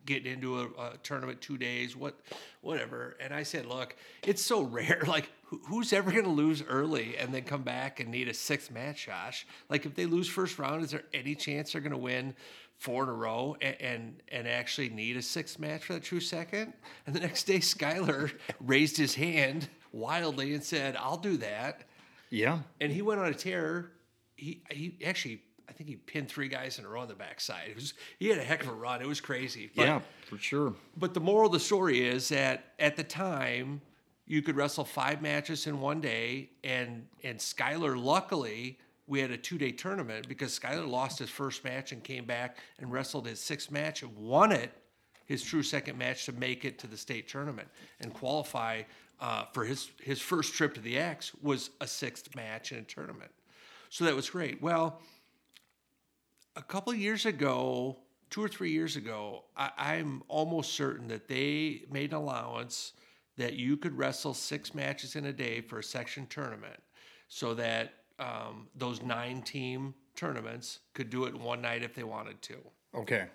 Getting 0.07 0.33
into 0.33 0.59
a, 0.59 0.65
a 0.65 0.98
tournament 1.04 1.39
two 1.42 1.57
days, 1.57 1.95
what, 1.95 2.19
whatever. 2.62 3.15
And 3.19 3.31
I 3.33 3.44
said, 3.44 3.68
look, 3.68 3.95
it's 4.24 4.42
so 4.42 4.62
rare. 4.63 5.04
Like, 5.06 5.30
who, 5.44 5.62
who's 5.68 5.94
ever 5.94 6.12
going 6.12 6.24
to 6.24 6.31
lose 6.31 6.63
early 6.68 7.15
and 7.18 7.31
then 7.31 7.44
come 7.44 7.62
back 7.62 8.00
and 8.00 8.09
need 8.09 8.27
a 8.27 8.33
sixth 8.33 8.71
match, 8.71 9.06
Josh? 9.06 9.45
Like, 9.69 9.86
if 9.86 9.94
they 9.94 10.07
lose 10.07 10.27
first 10.27 10.57
round, 10.57 10.83
is 10.83 10.92
there 10.92 11.04
any 11.13 11.36
chance 11.36 11.74
they're 11.74 11.81
going 11.81 11.92
to 11.92 11.98
win 11.98 12.33
four 12.80 13.04
in 13.04 13.09
a 13.09 13.13
row 13.13 13.56
and, 13.59 13.75
and 13.81 14.21
and 14.30 14.48
actually 14.48 14.89
need 14.89 15.18
a 15.18 15.21
sixth 15.21 15.59
match 15.59 15.83
for 15.83 15.94
that 15.94 16.04
true 16.04 16.19
second? 16.19 16.74
And 17.06 17.15
the 17.15 17.19
next 17.19 17.44
day, 17.44 17.60
Skyler 17.60 18.31
raised 18.60 18.98
his 18.98 19.13
hand 19.15 19.68
wildly 19.92 20.53
and 20.53 20.63
said, 20.63 20.95
"I'll 20.95 21.18
do 21.18 21.38
that." 21.38 21.83
Yeah. 22.30 22.60
and 22.81 22.92
he 22.92 23.01
went 23.01 23.21
on 23.21 23.27
a 23.27 23.33
tear. 23.33 23.92
He 24.36 24.62
he 24.69 24.98
actually 25.06 25.42
think 25.77 25.89
he 25.89 25.95
pinned 25.95 26.27
three 26.27 26.47
guys 26.47 26.79
in 26.79 26.85
a 26.85 26.89
row 26.89 27.01
on 27.01 27.07
the 27.07 27.13
backside. 27.13 27.69
It 27.69 27.75
was 27.75 27.94
he 28.18 28.29
had 28.29 28.39
a 28.39 28.44
heck 28.44 28.63
of 28.63 28.69
a 28.69 28.74
run. 28.74 29.01
It 29.01 29.07
was 29.07 29.21
crazy. 29.21 29.69
But, 29.75 29.83
yeah, 29.83 30.01
for 30.27 30.38
sure. 30.38 30.74
But 30.97 31.13
the 31.13 31.19
moral 31.19 31.47
of 31.47 31.53
the 31.53 31.59
story 31.59 32.06
is 32.06 32.29
that 32.29 32.74
at 32.79 32.95
the 32.95 33.03
time 33.03 33.81
you 34.25 34.41
could 34.41 34.56
wrestle 34.56 34.83
five 34.83 35.21
matches 35.21 35.68
in 35.68 35.79
one 35.79 36.01
day, 36.01 36.50
and 36.63 37.07
and 37.24 37.38
Skyler 37.38 38.01
luckily 38.01 38.79
we 39.06 39.21
had 39.21 39.31
a 39.31 39.38
two 39.38 39.57
day 39.57 39.71
tournament 39.71 40.27
because 40.27 40.57
Skyler 40.57 40.88
lost 40.88 41.19
his 41.19 41.29
first 41.29 41.63
match 41.63 41.91
and 41.91 42.03
came 42.03 42.25
back 42.25 42.57
and 42.79 42.91
wrestled 42.91 43.27
his 43.27 43.39
sixth 43.39 43.71
match 43.71 44.01
and 44.01 44.15
won 44.18 44.51
it, 44.51 44.71
his 45.27 45.44
true 45.44 45.63
second 45.63 45.97
match 45.97 46.25
to 46.25 46.31
make 46.33 46.65
it 46.65 46.79
to 46.79 46.88
the 46.88 46.97
state 46.97 47.27
tournament 47.27 47.68
and 48.01 48.13
qualify 48.13 48.81
uh, 49.19 49.45
for 49.53 49.63
his 49.63 49.91
his 50.01 50.19
first 50.19 50.53
trip 50.56 50.74
to 50.74 50.81
the 50.81 50.97
X 50.97 51.33
was 51.41 51.69
a 51.81 51.88
sixth 51.88 52.35
match 52.35 52.71
in 52.71 52.79
a 52.79 52.83
tournament. 52.83 53.31
So 53.89 54.06
that 54.06 54.15
was 54.15 54.29
great. 54.29 54.62
Well, 54.62 55.00
a 56.57 56.63
couple 56.63 56.92
of 56.92 57.00
years 57.00 57.25
ago, 57.25 57.95
two 58.30 58.44
or 58.44 58.48
three 58.48 58.71
years 58.71 58.95
ago, 58.95 59.44
I, 59.56 59.69
I'm 59.77 60.24
almost 60.27 60.74
certain 60.74 61.07
that 61.09 61.27
they 61.27 61.83
made 61.92 62.12
an 62.12 62.18
allowance 62.18 62.94
that 63.38 63.54
you 63.54 63.77
could 63.77 63.95
wrestle 63.95 64.33
six 64.33 64.74
matches 64.74 65.15
in 65.15 65.25
a 65.25 65.31
day 65.33 65.62
for 65.62 65.80
a 65.80 65.83
section 65.83 66.25
tournament, 66.25 66.80
so 67.30 67.54
that 67.54 67.94
um, 68.19 68.68
those 68.75 69.04
nine 69.04 69.44
team 69.44 69.94
tournaments 70.15 70.80
could 70.95 71.12
do 71.12 71.25
it 71.25 71.36
in 71.36 71.44
one 71.44 71.62
night 71.62 71.83
if 71.83 71.94
they 71.94 72.04
wanted 72.04 72.42
to. 72.42 72.56
Okay. 72.95 73.25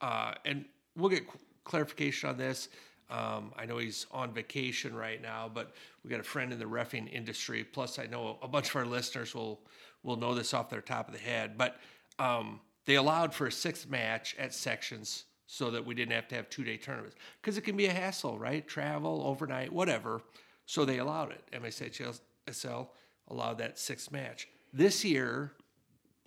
Uh, 0.00 0.34
and 0.44 0.64
we'll 0.96 1.10
get 1.10 1.24
cl- 1.24 1.40
clarification 1.64 2.30
on 2.30 2.38
this. 2.38 2.68
Um, 3.10 3.52
I 3.58 3.66
know 3.66 3.78
he's 3.78 4.06
on 4.12 4.32
vacation 4.32 4.94
right 4.94 5.20
now, 5.20 5.50
but 5.52 5.74
we 6.04 6.10
got 6.10 6.20
a 6.20 6.22
friend 6.22 6.52
in 6.52 6.60
the 6.60 6.64
refing 6.64 7.12
industry. 7.12 7.64
Plus, 7.64 7.98
I 7.98 8.06
know 8.06 8.38
a 8.40 8.46
bunch 8.46 8.70
of 8.70 8.76
our 8.76 8.86
listeners 8.86 9.34
will 9.34 9.60
will 10.04 10.16
know 10.16 10.34
this 10.34 10.54
off 10.54 10.70
their 10.70 10.80
top 10.80 11.08
of 11.08 11.14
the 11.14 11.20
head. 11.20 11.58
But 11.58 11.76
um, 12.20 12.60
they 12.84 12.96
allowed 12.96 13.34
for 13.34 13.46
a 13.46 13.52
sixth 13.52 13.88
match 13.88 14.36
at 14.38 14.54
sections 14.54 15.24
so 15.46 15.70
that 15.70 15.84
we 15.84 15.94
didn't 15.94 16.12
have 16.12 16.28
to 16.28 16.34
have 16.36 16.48
two 16.50 16.62
day 16.62 16.76
tournaments 16.76 17.16
because 17.40 17.56
it 17.58 17.62
can 17.62 17.76
be 17.76 17.86
a 17.86 17.92
hassle, 17.92 18.38
right? 18.38 18.68
Travel 18.68 19.22
overnight, 19.26 19.72
whatever. 19.72 20.22
So 20.66 20.84
they 20.84 20.98
allowed 20.98 21.32
it. 21.32 21.42
MSHSL 21.52 22.88
allowed 23.28 23.58
that 23.58 23.78
sixth 23.78 24.12
match. 24.12 24.48
This 24.72 25.04
year, 25.04 25.52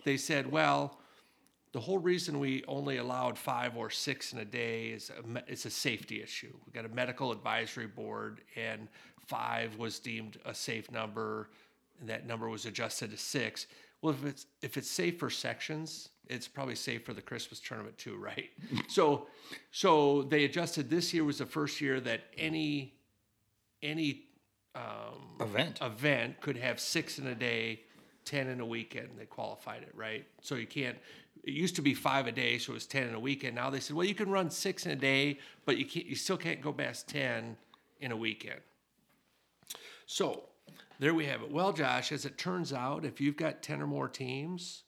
they 0.04 0.16
said, 0.18 0.50
well, 0.50 0.98
the 1.72 1.80
whole 1.80 1.98
reason 1.98 2.38
we 2.38 2.62
only 2.68 2.98
allowed 2.98 3.38
five 3.38 3.76
or 3.76 3.88
six 3.88 4.32
in 4.32 4.38
a 4.40 4.44
day 4.44 4.88
is 4.88 5.10
a, 5.10 5.42
it's 5.50 5.64
a 5.64 5.70
safety 5.70 6.22
issue. 6.22 6.52
We 6.66 6.72
got 6.72 6.84
a 6.84 6.94
medical 6.94 7.32
advisory 7.32 7.86
board, 7.86 8.42
and 8.56 8.88
five 9.26 9.76
was 9.76 9.98
deemed 9.98 10.38
a 10.44 10.54
safe 10.54 10.90
number, 10.90 11.48
and 11.98 12.08
that 12.08 12.26
number 12.26 12.48
was 12.48 12.66
adjusted 12.66 13.10
to 13.10 13.16
six. 13.16 13.66
Well, 14.04 14.12
if 14.12 14.26
it's 14.26 14.46
if 14.60 14.76
it's 14.76 14.90
safe 14.90 15.18
for 15.18 15.30
sections, 15.30 16.10
it's 16.28 16.46
probably 16.46 16.74
safe 16.74 17.06
for 17.06 17.14
the 17.14 17.22
Christmas 17.22 17.58
tournament 17.58 17.96
too, 17.96 18.16
right? 18.16 18.50
so, 18.86 19.28
so 19.70 20.24
they 20.24 20.44
adjusted. 20.44 20.90
This 20.90 21.14
year 21.14 21.24
was 21.24 21.38
the 21.38 21.46
first 21.46 21.80
year 21.80 22.00
that 22.00 22.20
any 22.36 22.92
any 23.82 24.24
um, 24.74 25.38
Event. 25.40 25.78
event 25.80 26.38
could 26.42 26.58
have 26.58 26.80
six 26.80 27.18
in 27.18 27.28
a 27.28 27.34
day, 27.34 27.80
ten 28.26 28.48
in 28.48 28.60
a 28.60 28.66
weekend. 28.66 29.08
They 29.16 29.24
qualified 29.24 29.80
it, 29.80 29.92
right? 29.94 30.26
So 30.42 30.56
you 30.56 30.66
can't. 30.66 30.98
It 31.42 31.54
used 31.54 31.76
to 31.76 31.82
be 31.82 31.94
five 31.94 32.26
a 32.26 32.32
day, 32.32 32.58
so 32.58 32.72
it 32.72 32.74
was 32.74 32.86
ten 32.86 33.08
in 33.08 33.14
a 33.14 33.20
weekend. 33.20 33.54
Now 33.54 33.70
they 33.70 33.80
said, 33.80 33.96
well, 33.96 34.06
you 34.06 34.14
can 34.14 34.28
run 34.28 34.50
six 34.50 34.84
in 34.84 34.92
a 34.92 34.96
day, 34.96 35.38
but 35.64 35.78
you 35.78 35.86
can't. 35.86 36.04
You 36.04 36.14
still 36.14 36.36
can't 36.36 36.60
go 36.60 36.74
past 36.74 37.08
ten 37.08 37.56
in 38.02 38.12
a 38.12 38.16
weekend. 38.18 38.60
So 40.04 40.42
there 40.98 41.14
we 41.14 41.26
have 41.26 41.42
it. 41.42 41.50
Well, 41.50 41.72
Josh, 41.72 42.12
as 42.12 42.24
it 42.24 42.38
turns 42.38 42.72
out, 42.72 43.04
if 43.04 43.20
you've 43.20 43.36
got 43.36 43.62
ten 43.62 43.80
or 43.82 43.86
more 43.86 44.08
teams, 44.08 44.84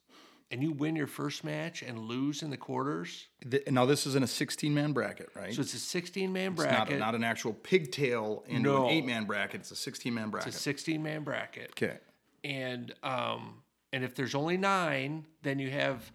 and 0.50 0.62
you 0.62 0.70
win 0.72 0.94
your 0.94 1.08
first 1.08 1.42
match 1.42 1.82
and 1.82 1.98
lose 1.98 2.42
in 2.42 2.50
the 2.50 2.56
quarters, 2.56 3.26
Th- 3.50 3.66
now 3.68 3.84
this 3.84 4.06
is 4.06 4.14
in 4.14 4.22
a 4.22 4.26
16 4.28 4.72
man 4.72 4.92
bracket, 4.92 5.28
right? 5.34 5.52
so 5.52 5.60
it's 5.60 5.74
a 5.74 5.78
sixteen-man 5.78 6.52
it's 6.52 6.62
not, 6.62 6.68
bracket. 6.70 6.98
not 7.00 7.14
an 7.16 7.24
actual 7.24 7.52
pigtail 7.52 8.44
into 8.46 8.70
No. 8.70 8.84
an 8.86 8.90
eight 8.92 9.04
man 9.04 9.24
bracket. 9.24 9.60
It's 9.62 9.72
a 9.72 9.76
16 9.76 10.14
man 10.14 10.30
bracket. 10.30 10.48
it's 10.48 10.56
a 10.56 10.60
sixteen-man 10.60 11.24
bracket. 11.24 11.70
okay. 11.72 11.98
and 12.44 12.94
um, 13.02 13.62
and 13.92 14.04
if 14.04 14.14
there's 14.14 14.34
only 14.34 14.56
nine, 14.56 15.24
then 15.42 15.58
you 15.58 15.70
have 15.70 16.10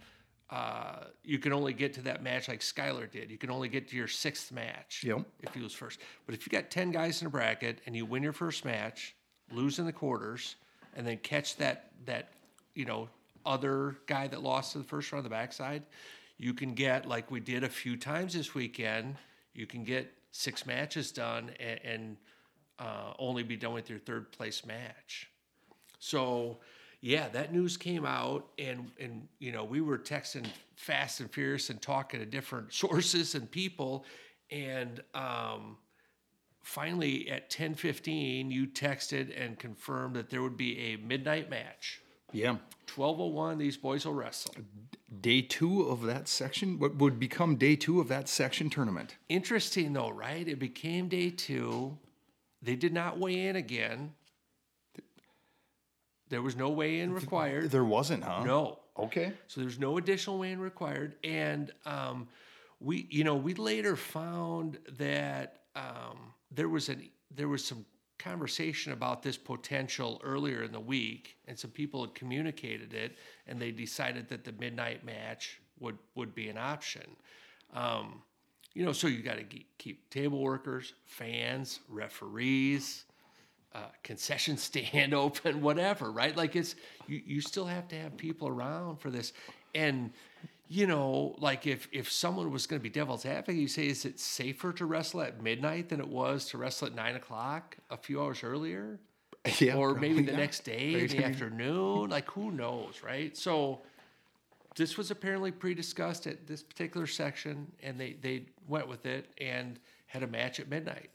uh, 0.50 1.04
you 1.24 1.38
can 1.38 1.52
only 1.52 1.72
get 1.72 1.94
to 1.94 2.02
that 2.02 2.22
match 2.22 2.46
like 2.48 2.60
Skylar 2.60 3.10
did. 3.10 3.30
You 3.30 3.38
can 3.38 3.50
only 3.50 3.68
get 3.68 3.88
to 3.88 3.96
your 3.96 4.08
sixth 4.08 4.52
match 4.52 5.02
Yep. 5.02 5.22
if 5.40 5.56
you 5.56 5.62
lose 5.62 5.72
first. 5.72 5.98
But 6.26 6.34
if 6.34 6.46
you 6.46 6.50
got 6.50 6.70
ten 6.70 6.90
guys 6.90 7.20
in 7.22 7.26
a 7.26 7.30
bracket 7.30 7.80
and 7.86 7.94
you 7.96 8.04
win 8.06 8.22
your 8.22 8.32
first 8.34 8.64
match, 8.64 9.14
lose 9.52 9.78
in 9.78 9.86
the 9.86 9.92
quarters, 9.92 10.56
and 10.96 11.06
then 11.06 11.18
catch 11.18 11.56
that 11.56 11.90
that 12.06 12.30
you 12.74 12.84
know 12.84 13.08
other 13.44 13.96
guy 14.06 14.26
that 14.28 14.42
lost 14.42 14.72
to 14.72 14.78
the 14.78 14.84
first 14.84 15.10
round 15.12 15.20
on 15.20 15.24
the 15.24 15.30
backside, 15.30 15.82
you 16.38 16.54
can 16.54 16.74
get 16.74 17.06
like 17.06 17.30
we 17.30 17.40
did 17.40 17.64
a 17.64 17.68
few 17.68 17.96
times 17.96 18.34
this 18.34 18.54
weekend. 18.54 19.16
You 19.54 19.66
can 19.66 19.84
get 19.84 20.12
six 20.32 20.64
matches 20.66 21.12
done 21.12 21.50
and, 21.60 21.80
and 21.84 22.16
uh, 22.78 23.12
only 23.18 23.42
be 23.42 23.56
done 23.56 23.74
with 23.74 23.88
your 23.88 23.98
third 23.98 24.32
place 24.32 24.64
match. 24.66 25.28
So, 25.98 26.58
yeah, 27.00 27.28
that 27.28 27.52
news 27.52 27.76
came 27.76 28.04
out, 28.04 28.48
and 28.58 28.90
and 29.00 29.28
you 29.38 29.52
know 29.52 29.64
we 29.64 29.80
were 29.80 29.98
texting 29.98 30.46
fast 30.76 31.20
and 31.20 31.30
furious 31.30 31.70
and 31.70 31.80
talking 31.80 32.20
to 32.20 32.26
different 32.26 32.72
sources 32.72 33.34
and 33.34 33.50
people, 33.50 34.04
and 34.50 35.00
um, 35.14 35.76
finally 36.62 37.28
at 37.30 37.50
ten 37.50 37.74
fifteen, 37.74 38.50
you 38.50 38.66
texted 38.66 39.32
and 39.38 39.58
confirmed 39.58 40.16
that 40.16 40.30
there 40.30 40.42
would 40.42 40.56
be 40.56 40.78
a 40.78 40.96
midnight 40.96 41.50
match. 41.50 42.00
Yeah. 42.32 42.56
Twelve 42.86 43.20
oh 43.20 43.26
one, 43.26 43.58
these 43.58 43.76
boys 43.76 44.06
will 44.06 44.14
wrestle. 44.14 44.54
Day 45.20 45.42
two 45.42 45.82
of 45.82 46.02
that 46.02 46.28
section, 46.28 46.78
what 46.78 46.96
would 46.96 47.20
become 47.20 47.56
day 47.56 47.76
two 47.76 48.00
of 48.00 48.08
that 48.08 48.28
section 48.28 48.70
tournament. 48.70 49.16
Interesting 49.28 49.92
though, 49.92 50.10
right? 50.10 50.48
It 50.48 50.58
became 50.58 51.08
day 51.08 51.30
two. 51.30 51.98
They 52.62 52.76
did 52.76 52.92
not 52.92 53.18
weigh 53.18 53.46
in 53.46 53.56
again. 53.56 54.14
There 56.28 56.40
was 56.40 56.56
no 56.56 56.70
weigh 56.70 57.00
in 57.00 57.12
required. 57.12 57.70
There 57.70 57.84
wasn't, 57.84 58.24
huh? 58.24 58.44
No. 58.44 58.78
Okay. 58.98 59.32
So 59.46 59.60
there's 59.60 59.78
no 59.78 59.96
additional 59.96 60.38
weigh-in 60.38 60.60
required, 60.60 61.16
and 61.24 61.72
um, 61.86 62.28
we, 62.78 63.06
you 63.10 63.24
know, 63.24 63.36
we 63.36 63.54
later 63.54 63.96
found 63.96 64.78
that 64.98 65.62
um, 65.74 66.18
there 66.54 66.68
was 66.68 66.88
an 66.88 67.08
there 67.34 67.48
was 67.48 67.64
some 67.64 67.84
conversation 68.18 68.92
about 68.92 69.22
this 69.22 69.36
potential 69.36 70.20
earlier 70.22 70.62
in 70.62 70.70
the 70.70 70.80
week, 70.80 71.36
and 71.48 71.58
some 71.58 71.70
people 71.70 72.04
had 72.04 72.14
communicated 72.14 72.94
it, 72.94 73.16
and 73.46 73.60
they 73.60 73.72
decided 73.72 74.28
that 74.28 74.44
the 74.44 74.52
midnight 74.52 75.04
match 75.04 75.60
would 75.80 75.98
would 76.14 76.34
be 76.34 76.48
an 76.48 76.58
option. 76.58 77.16
Um, 77.74 78.22
you 78.74 78.84
know, 78.84 78.92
so 78.92 79.06
you 79.06 79.22
got 79.22 79.36
to 79.36 79.44
keep 79.78 80.08
table 80.08 80.40
workers, 80.40 80.94
fans, 81.04 81.80
referees, 81.88 83.04
uh, 83.74 83.80
concession 84.02 84.56
stand 84.56 85.14
open, 85.14 85.60
whatever, 85.60 86.10
right? 86.10 86.36
Like 86.36 86.56
it's 86.56 86.74
you, 87.06 87.20
you 87.24 87.40
still 87.40 87.66
have 87.66 87.88
to 87.88 87.96
have 87.96 88.16
people 88.16 88.48
around 88.48 88.98
for 88.98 89.10
this, 89.10 89.32
and 89.74 90.12
you 90.68 90.86
know, 90.86 91.34
like 91.38 91.66
if 91.66 91.88
if 91.92 92.10
someone 92.10 92.50
was 92.50 92.66
going 92.66 92.80
to 92.80 92.82
be 92.82 92.90
devil's 92.90 93.26
advocate, 93.26 93.60
you 93.60 93.68
say, 93.68 93.88
is 93.88 94.04
it 94.04 94.18
safer 94.18 94.72
to 94.74 94.86
wrestle 94.86 95.22
at 95.22 95.42
midnight 95.42 95.88
than 95.88 96.00
it 96.00 96.08
was 96.08 96.46
to 96.46 96.58
wrestle 96.58 96.88
at 96.88 96.94
nine 96.94 97.14
o'clock 97.14 97.76
a 97.90 97.96
few 97.96 98.20
hours 98.22 98.42
earlier? 98.42 98.98
Yeah, 99.58 99.74
or 99.74 99.96
maybe 99.96 100.22
the 100.22 100.30
not. 100.30 100.38
next 100.38 100.60
day 100.60 100.94
in 100.94 101.08
the 101.08 101.24
afternoon. 101.24 102.10
Like 102.10 102.30
who 102.30 102.52
knows, 102.52 103.00
right? 103.02 103.36
So 103.36 103.82
this 104.76 104.96
was 104.96 105.10
apparently 105.10 105.50
pre-discussed 105.50 106.28
at 106.28 106.46
this 106.46 106.62
particular 106.62 107.08
section, 107.08 107.72
and 107.82 107.98
they 107.98 108.12
they 108.20 108.46
went 108.68 108.86
with 108.86 109.04
it 109.04 109.30
and 109.40 109.80
had 110.06 110.22
a 110.22 110.28
match 110.28 110.60
at 110.60 110.68
midnight. 110.68 111.10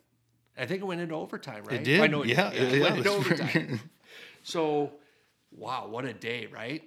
I 0.58 0.66
think 0.66 0.82
it 0.82 0.86
went 0.86 1.02
into 1.02 1.16
overtime, 1.16 1.64
right? 1.66 1.84
did, 1.84 2.02
I 2.02 2.08
know 2.08 2.24
it 2.24 2.30
yeah, 2.30 2.52
yeah, 2.52 2.62
it 2.62 2.82
went 2.82 2.98
into 2.98 3.12
overtime. 3.12 3.80
so, 4.44 4.92
wow, 5.52 5.88
what 5.88 6.04
a 6.06 6.14
day, 6.14 6.48
right? 6.52 6.84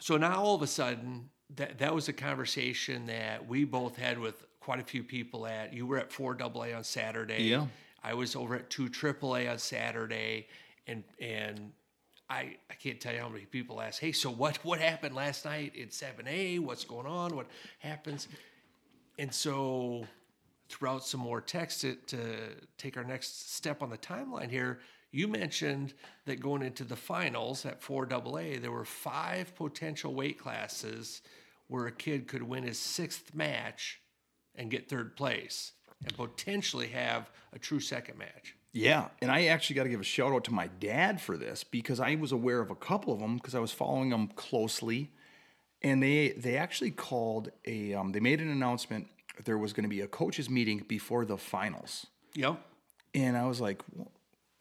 So 0.00 0.16
now 0.16 0.42
all 0.42 0.56
of 0.56 0.62
a 0.62 0.66
sudden, 0.66 1.30
that 1.56 1.78
that 1.78 1.94
was 1.94 2.08
a 2.08 2.12
conversation 2.12 3.06
that 3.06 3.46
we 3.46 3.64
both 3.64 3.96
had 3.96 4.18
with 4.18 4.44
quite 4.60 4.80
a 4.80 4.84
few 4.84 5.02
people 5.02 5.46
at. 5.46 5.72
You 5.72 5.86
were 5.86 5.98
at 5.98 6.10
four 6.10 6.36
AA 6.40 6.76
on 6.76 6.84
Saturday. 6.84 7.44
Yeah. 7.44 7.66
I 8.02 8.14
was 8.14 8.36
over 8.36 8.54
at 8.54 8.70
two 8.70 8.88
AAA 8.88 9.50
on 9.50 9.58
Saturday, 9.58 10.48
and 10.86 11.04
and 11.20 11.72
I 12.28 12.56
I 12.70 12.74
can't 12.74 13.00
tell 13.00 13.14
you 13.14 13.20
how 13.20 13.28
many 13.28 13.44
people 13.44 13.80
ask, 13.80 14.00
hey, 14.00 14.12
so 14.12 14.30
what 14.30 14.56
what 14.64 14.80
happened 14.80 15.14
last 15.14 15.44
night 15.44 15.74
in 15.74 15.90
seven 15.90 16.26
A? 16.28 16.58
What's 16.58 16.84
going 16.84 17.06
on? 17.06 17.36
What 17.36 17.46
happens? 17.78 18.28
And 19.18 19.32
so 19.32 20.06
throughout 20.68 21.04
some 21.04 21.20
more 21.20 21.40
text 21.40 21.82
to, 21.82 21.94
to 22.06 22.18
take 22.78 22.96
our 22.96 23.04
next 23.04 23.54
step 23.54 23.82
on 23.82 23.90
the 23.90 23.98
timeline 23.98 24.50
here, 24.50 24.80
you 25.12 25.28
mentioned 25.28 25.94
that 26.24 26.40
going 26.40 26.62
into 26.62 26.82
the 26.82 26.96
finals 26.96 27.64
at 27.64 27.80
4AA, 27.80 28.60
there 28.60 28.72
were 28.72 28.84
five 28.84 29.54
potential 29.54 30.12
weight 30.12 30.38
classes 30.38 31.22
where 31.68 31.86
a 31.86 31.92
kid 31.92 32.26
could 32.28 32.42
win 32.42 32.62
his 32.64 32.78
sixth 32.78 33.34
match 33.34 34.00
and 34.54 34.70
get 34.70 34.88
third 34.88 35.16
place 35.16 35.72
and 36.04 36.14
potentially 36.16 36.88
have 36.88 37.30
a 37.52 37.58
true 37.58 37.80
second 37.80 38.18
match. 38.18 38.54
Yeah, 38.72 39.08
and 39.22 39.30
I 39.30 39.46
actually 39.46 39.76
got 39.76 39.84
to 39.84 39.88
give 39.88 40.00
a 40.00 40.04
shout 40.04 40.32
out 40.32 40.44
to 40.44 40.52
my 40.52 40.66
dad 40.66 41.20
for 41.20 41.36
this 41.36 41.62
because 41.62 42.00
I 42.00 42.16
was 42.16 42.32
aware 42.32 42.60
of 42.60 42.70
a 42.70 42.74
couple 42.74 43.12
of 43.12 43.20
them 43.20 43.36
because 43.36 43.54
I 43.54 43.60
was 43.60 43.70
following 43.70 44.10
them 44.10 44.28
closely, 44.34 45.12
and 45.80 46.02
they 46.02 46.30
they 46.30 46.56
actually 46.56 46.90
called 46.90 47.50
a 47.66 47.94
um, 47.94 48.10
they 48.12 48.18
made 48.20 48.40
an 48.40 48.50
announcement 48.50 49.06
there 49.44 49.58
was 49.58 49.72
going 49.72 49.84
to 49.84 49.88
be 49.88 50.00
a 50.00 50.06
coaches 50.08 50.50
meeting 50.50 50.84
before 50.88 51.24
the 51.24 51.36
finals, 51.38 52.06
Yep. 52.34 52.60
and 53.14 53.36
I 53.36 53.46
was 53.46 53.60
like, 53.60 53.80
well, 53.92 54.10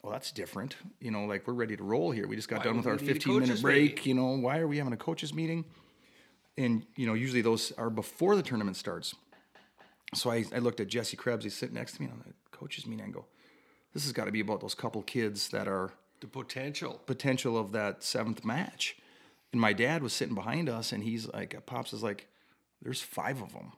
well, 0.04 0.12
that's 0.14 0.32
different. 0.32 0.76
You 1.00 1.10
know, 1.12 1.26
like 1.26 1.48
we're 1.48 1.54
ready 1.54 1.76
to 1.78 1.84
roll 1.84 2.12
here. 2.12 2.28
We 2.28 2.36
just 2.36 2.50
got 2.50 2.60
Why 2.60 2.66
done 2.66 2.78
with 2.78 2.88
our 2.88 2.96
we 2.98 3.02
need 3.04 3.10
a 3.10 3.14
15 3.14 3.40
minute 3.40 3.62
break. 3.64 3.82
meeting? 3.98 4.06
You 4.10 4.14
know, 4.16 4.38
why 4.38 4.60
are 4.60 4.68
we 4.68 4.78
having 4.78 4.94
a 4.94 4.98
coaches 4.98 5.34
meeting? 5.34 5.66
And 6.58 6.86
you 6.96 7.08
know, 7.08 7.14
usually 7.14 7.42
those 7.42 7.72
are 7.74 7.90
before 7.90 8.36
the 8.36 8.44
tournament 8.44 8.78
starts. 8.78 9.16
So 10.14 10.30
I, 10.30 10.46
I 10.54 10.60
looked 10.60 10.80
at 10.80 10.88
Jesse 10.88 11.18
Krebs. 11.18 11.44
He's 11.44 11.56
sitting 11.56 11.76
next 11.76 11.94
to 11.96 12.02
me 12.04 12.08
on 12.10 12.22
the 12.26 12.34
coaches 12.56 12.86
meeting. 12.86 13.06
I 13.06 13.10
go, 13.10 13.26
this 13.94 14.04
has 14.04 14.12
got 14.14 14.26
to 14.26 14.32
be 14.32 14.40
about 14.42 14.62
those 14.62 14.76
couple 14.76 15.02
kids 15.02 15.50
that 15.50 15.68
are 15.68 15.92
The 16.20 16.28
potential. 16.28 17.02
potential 17.06 17.58
of 17.58 17.72
that 17.72 18.04
seventh 18.04 18.46
match. 18.46 18.96
And 19.52 19.60
my 19.62 19.74
dad 19.74 20.02
was 20.04 20.14
sitting 20.14 20.36
behind 20.36 20.68
us, 20.70 20.92
and 20.92 21.04
he's 21.04 21.28
like, 21.28 21.54
uh, 21.56 21.60
Pops 21.62 21.94
is 21.94 22.02
like, 22.04 22.28
there's 22.82 23.02
five 23.02 23.42
of 23.42 23.54
them. 23.54 23.72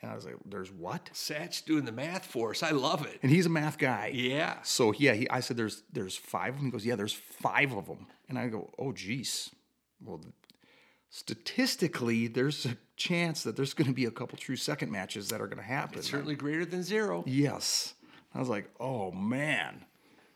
And 0.00 0.12
I 0.12 0.14
was 0.14 0.24
like, 0.24 0.36
there's 0.44 0.70
what? 0.70 1.10
Satch 1.12 1.64
doing 1.64 1.84
the 1.84 1.90
math 1.92 2.24
for 2.24 2.50
us. 2.50 2.62
I 2.62 2.70
love 2.70 3.04
it. 3.04 3.18
And 3.22 3.30
he's 3.32 3.46
a 3.46 3.50
math 3.50 3.78
guy. 3.78 4.12
Yeah. 4.14 4.58
So 4.62 4.92
yeah, 4.96 5.14
he, 5.14 5.28
I 5.28 5.40
said, 5.40 5.56
"There's 5.56 5.82
there's 5.92 6.16
five 6.16 6.54
of 6.54 6.60
them." 6.60 6.66
He 6.66 6.70
goes, 6.70 6.86
"Yeah, 6.86 6.94
there's 6.94 7.12
five 7.12 7.72
of 7.72 7.86
them." 7.86 8.06
And 8.28 8.38
I 8.38 8.46
go, 8.46 8.70
"Oh, 8.78 8.92
geez. 8.92 9.50
Well, 10.00 10.20
statistically, 11.10 12.26
there's 12.28 12.66
a 12.66 12.76
chance 12.96 13.42
that 13.42 13.56
there's 13.56 13.74
going 13.74 13.88
to 13.88 13.94
be 13.94 14.04
a 14.06 14.10
couple 14.10 14.36
true 14.38 14.56
second 14.56 14.90
matches 14.90 15.28
that 15.28 15.40
are 15.40 15.46
going 15.46 15.58
to 15.58 15.62
happen." 15.64 16.02
Certainly 16.02 16.36
greater 16.36 16.64
than 16.64 16.82
zero. 16.82 17.24
Yes. 17.26 17.94
I 18.34 18.38
was 18.38 18.48
like, 18.48 18.70
"Oh 18.80 19.10
man." 19.12 19.84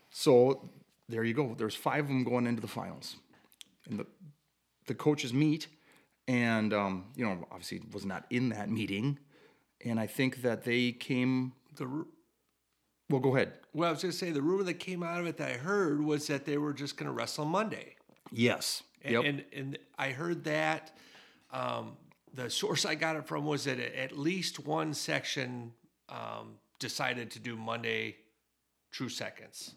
So 0.09 0.69
there 1.09 1.23
you 1.23 1.33
go. 1.33 1.55
There's 1.57 1.75
five 1.75 2.01
of 2.05 2.07
them 2.07 2.23
going 2.23 2.47
into 2.47 2.61
the 2.61 2.67
finals, 2.67 3.15
and 3.89 3.99
the 3.99 4.05
the 4.87 4.93
coaches 4.95 5.33
meet, 5.33 5.67
and 6.27 6.73
um, 6.73 7.05
you 7.15 7.25
know, 7.25 7.47
obviously 7.51 7.81
was 7.91 8.05
not 8.05 8.25
in 8.29 8.49
that 8.49 8.69
meeting, 8.69 9.19
and 9.85 9.99
I 9.99 10.07
think 10.07 10.41
that 10.41 10.63
they 10.63 10.91
came. 10.91 11.53
The 11.75 11.87
ru- 11.87 12.07
Well, 13.09 13.19
go 13.21 13.35
ahead. 13.35 13.53
well, 13.73 13.89
I 13.89 13.91
was 13.91 14.01
going 14.03 14.11
to 14.11 14.17
say 14.17 14.29
the 14.31 14.41
rumor 14.41 14.63
that 14.63 14.75
came 14.75 15.01
out 15.03 15.19
of 15.19 15.25
it 15.25 15.37
that 15.37 15.49
I 15.51 15.57
heard 15.57 16.01
was 16.01 16.27
that 16.27 16.45
they 16.45 16.57
were 16.57 16.73
just 16.73 16.97
going 16.97 17.07
to 17.07 17.11
wrestle 17.13 17.45
Monday. 17.45 17.95
Yes. 18.31 18.83
And, 19.03 19.13
Yep. 19.13 19.23
and 19.25 19.43
and 19.53 19.79
I 19.97 20.11
heard 20.11 20.43
that 20.45 20.95
um, 21.51 21.97
the 22.33 22.49
source 22.49 22.85
I 22.85 22.95
got 22.95 23.15
it 23.15 23.25
from 23.27 23.45
was 23.45 23.65
that 23.65 23.79
at 23.79 24.17
least 24.17 24.59
one 24.65 24.93
section 24.93 25.73
um, 26.09 26.55
decided 26.79 27.31
to 27.31 27.39
do 27.39 27.55
Monday 27.55 28.15
true 28.91 29.09
seconds, 29.09 29.75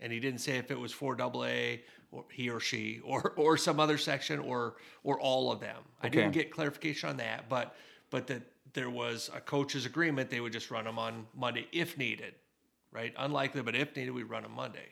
and 0.00 0.12
he 0.12 0.20
didn't 0.20 0.40
say 0.40 0.56
if 0.58 0.70
it 0.70 0.78
was 0.78 0.92
four 0.92 1.20
AA 1.20 1.76
or 2.10 2.24
he 2.30 2.50
or 2.50 2.60
she 2.60 3.00
or 3.04 3.32
or 3.36 3.56
some 3.56 3.78
other 3.80 3.98
section 3.98 4.38
or 4.40 4.74
or 5.02 5.20
all 5.20 5.52
of 5.52 5.60
them. 5.60 5.82
I 6.02 6.08
didn't 6.08 6.32
get 6.32 6.50
clarification 6.50 7.08
on 7.10 7.16
that, 7.18 7.48
but 7.48 7.74
but 8.10 8.26
that 8.26 8.42
there 8.72 8.90
was 8.90 9.30
a 9.34 9.40
coach's 9.40 9.86
agreement 9.86 10.30
they 10.30 10.40
would 10.40 10.52
just 10.52 10.70
run 10.70 10.84
them 10.84 10.98
on 10.98 11.26
Monday 11.34 11.68
if 11.72 11.96
needed, 11.96 12.34
right? 12.92 13.14
Unlikely, 13.16 13.62
but 13.62 13.76
if 13.76 13.94
needed, 13.94 14.10
we'd 14.10 14.24
run 14.24 14.42
them 14.42 14.52
Monday. 14.52 14.88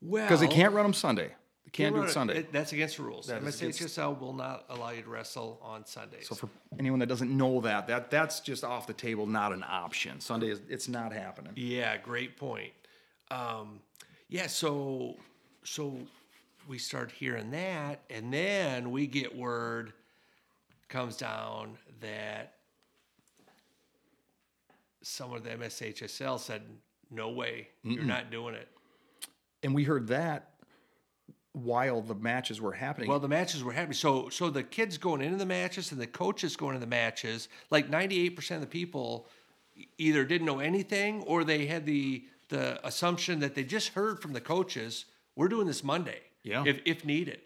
Well, 0.00 0.24
Because 0.24 0.40
they 0.40 0.46
can't 0.48 0.72
run 0.72 0.84
them 0.84 0.94
Sunday. 0.94 1.32
They 1.66 1.70
can't 1.70 1.94
do 1.94 2.00
run 2.00 2.08
it 2.08 2.12
Sunday. 2.12 2.38
it- 2.38 2.52
that's 2.52 2.72
against 2.72 2.96
the 2.96 3.02
rules. 3.02 3.26
That 3.26 3.42
is 3.42 3.60
against- 3.60 3.80
MSHSL 3.82 4.18
will 4.18 4.32
not 4.32 4.64
allow 4.68 4.90
you 4.90 5.02
to 5.02 5.08
wrestle 5.10 5.58
on 5.62 5.84
Sundays. 5.84 6.26
so 6.28 6.34
for 6.34 6.48
anyone 6.78 7.00
that 7.00 7.06
doesn't 7.08 7.36
know 7.36 7.60
that, 7.60 7.86
that 7.88 8.10
that's 8.10 8.40
just 8.40 8.64
off 8.64 8.86
the 8.86 8.92
table, 8.94 9.26
not 9.26 9.52
an 9.52 9.64
option. 9.66 10.20
Sunday 10.20 10.48
is 10.50 10.60
it's 10.68 10.88
not 10.88 11.12
happening. 11.12 11.52
yeah, 11.56 11.96
great 11.98 12.36
point. 12.36 12.72
Um, 13.30 13.80
yeah, 14.28 14.46
so 14.46 15.16
so 15.64 15.98
we 16.68 16.78
start 16.78 17.10
hearing 17.12 17.50
that, 17.50 18.00
and 18.10 18.32
then 18.32 18.90
we 18.92 19.06
get 19.08 19.36
word 19.36 19.92
comes 20.88 21.16
down 21.16 21.76
that 22.00 22.54
someone 25.02 25.38
at 25.38 25.44
the 25.44 25.50
MSHSL 25.50 26.38
said, 26.38 26.62
"No 27.10 27.30
way, 27.30 27.68
you're 27.82 28.04
not 28.04 28.30
doing 28.30 28.54
it." 28.54 28.68
And 29.62 29.74
we 29.74 29.84
heard 29.84 30.06
that 30.08 30.54
while 31.56 32.02
the 32.02 32.14
matches 32.14 32.60
were 32.60 32.72
happening. 32.72 33.08
Well, 33.08 33.18
the 33.18 33.28
matches 33.28 33.64
were 33.64 33.72
happening. 33.72 33.94
So, 33.94 34.28
so 34.28 34.50
the 34.50 34.62
kids 34.62 34.98
going 34.98 35.22
into 35.22 35.38
the 35.38 35.46
matches 35.46 35.90
and 35.90 35.98
the 36.00 36.06
coaches 36.06 36.54
going 36.54 36.74
into 36.74 36.84
the 36.84 36.90
matches, 36.90 37.48
like 37.70 37.88
ninety-eight 37.88 38.36
percent 38.36 38.62
of 38.62 38.68
the 38.68 38.72
people 38.72 39.26
either 39.96 40.24
didn't 40.24 40.46
know 40.46 40.58
anything 40.58 41.22
or 41.22 41.44
they 41.44 41.66
had 41.66 41.86
the 41.86 42.24
the 42.48 42.84
assumption 42.86 43.40
that 43.40 43.54
they 43.54 43.64
just 43.64 43.88
heard 43.94 44.20
from 44.20 44.32
the 44.34 44.40
coaches, 44.40 45.06
"We're 45.34 45.48
doing 45.48 45.66
this 45.66 45.82
Monday, 45.82 46.20
Yeah. 46.42 46.62
if 46.66 46.80
if 46.84 47.04
needed." 47.04 47.40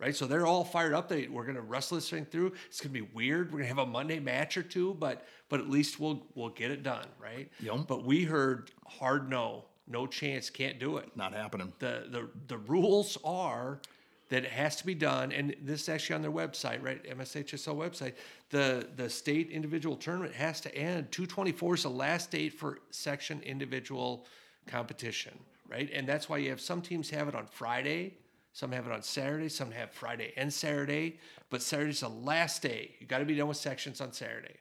Right, 0.00 0.16
so 0.16 0.26
they're 0.26 0.46
all 0.46 0.64
fired 0.64 0.94
up. 0.94 1.08
They 1.08 1.28
we're 1.28 1.46
gonna 1.46 1.60
wrestle 1.60 1.96
this 1.96 2.10
thing 2.10 2.24
through. 2.24 2.54
It's 2.66 2.80
gonna 2.80 2.92
be 2.92 3.02
weird. 3.02 3.52
We're 3.52 3.58
gonna 3.60 3.68
have 3.68 3.78
a 3.78 3.86
Monday 3.86 4.18
match 4.18 4.56
or 4.56 4.64
two, 4.64 4.94
but 4.94 5.24
but 5.48 5.60
at 5.60 5.70
least 5.70 6.00
we'll 6.00 6.26
we'll 6.34 6.48
get 6.48 6.72
it 6.72 6.82
done, 6.82 7.06
right? 7.20 7.48
Yep. 7.60 7.86
But 7.86 8.04
we 8.04 8.24
heard 8.24 8.72
hard 8.88 9.30
no, 9.30 9.66
no 9.86 10.06
chance, 10.06 10.50
can't 10.50 10.78
do 10.78 10.96
it. 10.96 11.10
Not 11.16 11.32
happening. 11.32 11.72
The 11.78 12.06
the 12.10 12.28
the 12.48 12.58
rules 12.58 13.18
are 13.24 13.80
that 14.28 14.44
it 14.44 14.50
has 14.50 14.76
to 14.76 14.86
be 14.86 14.94
done, 14.94 15.30
and 15.30 15.54
this 15.62 15.82
is 15.82 15.88
actually 15.88 16.16
on 16.16 16.22
their 16.22 16.30
website, 16.30 16.82
right? 16.82 17.04
MSHSL 17.04 17.76
website. 17.76 18.14
The 18.50 18.88
the 18.96 19.10
state 19.10 19.50
individual 19.50 19.96
tournament 19.96 20.34
has 20.34 20.60
to 20.62 20.74
end. 20.74 21.10
224 21.12 21.74
is 21.74 21.82
the 21.82 21.90
last 21.90 22.30
date 22.30 22.54
for 22.54 22.78
section 22.90 23.42
individual 23.42 24.26
competition, 24.66 25.38
right? 25.68 25.90
And 25.92 26.08
that's 26.08 26.28
why 26.28 26.38
you 26.38 26.50
have 26.50 26.60
some 26.60 26.80
teams 26.80 27.10
have 27.10 27.28
it 27.28 27.34
on 27.34 27.46
Friday, 27.46 28.14
some 28.52 28.72
have 28.72 28.86
it 28.86 28.92
on 28.92 29.02
Saturday, 29.02 29.48
some 29.48 29.70
have 29.72 29.90
Friday 29.90 30.32
and 30.36 30.52
Saturday, 30.52 31.18
but 31.50 31.60
Saturday's 31.60 32.00
the 32.00 32.08
last 32.08 32.62
day. 32.62 32.94
You 33.00 33.06
got 33.06 33.18
to 33.18 33.24
be 33.24 33.34
done 33.34 33.48
with 33.48 33.56
sections 33.56 34.00
on 34.00 34.12
Saturday. 34.12 34.56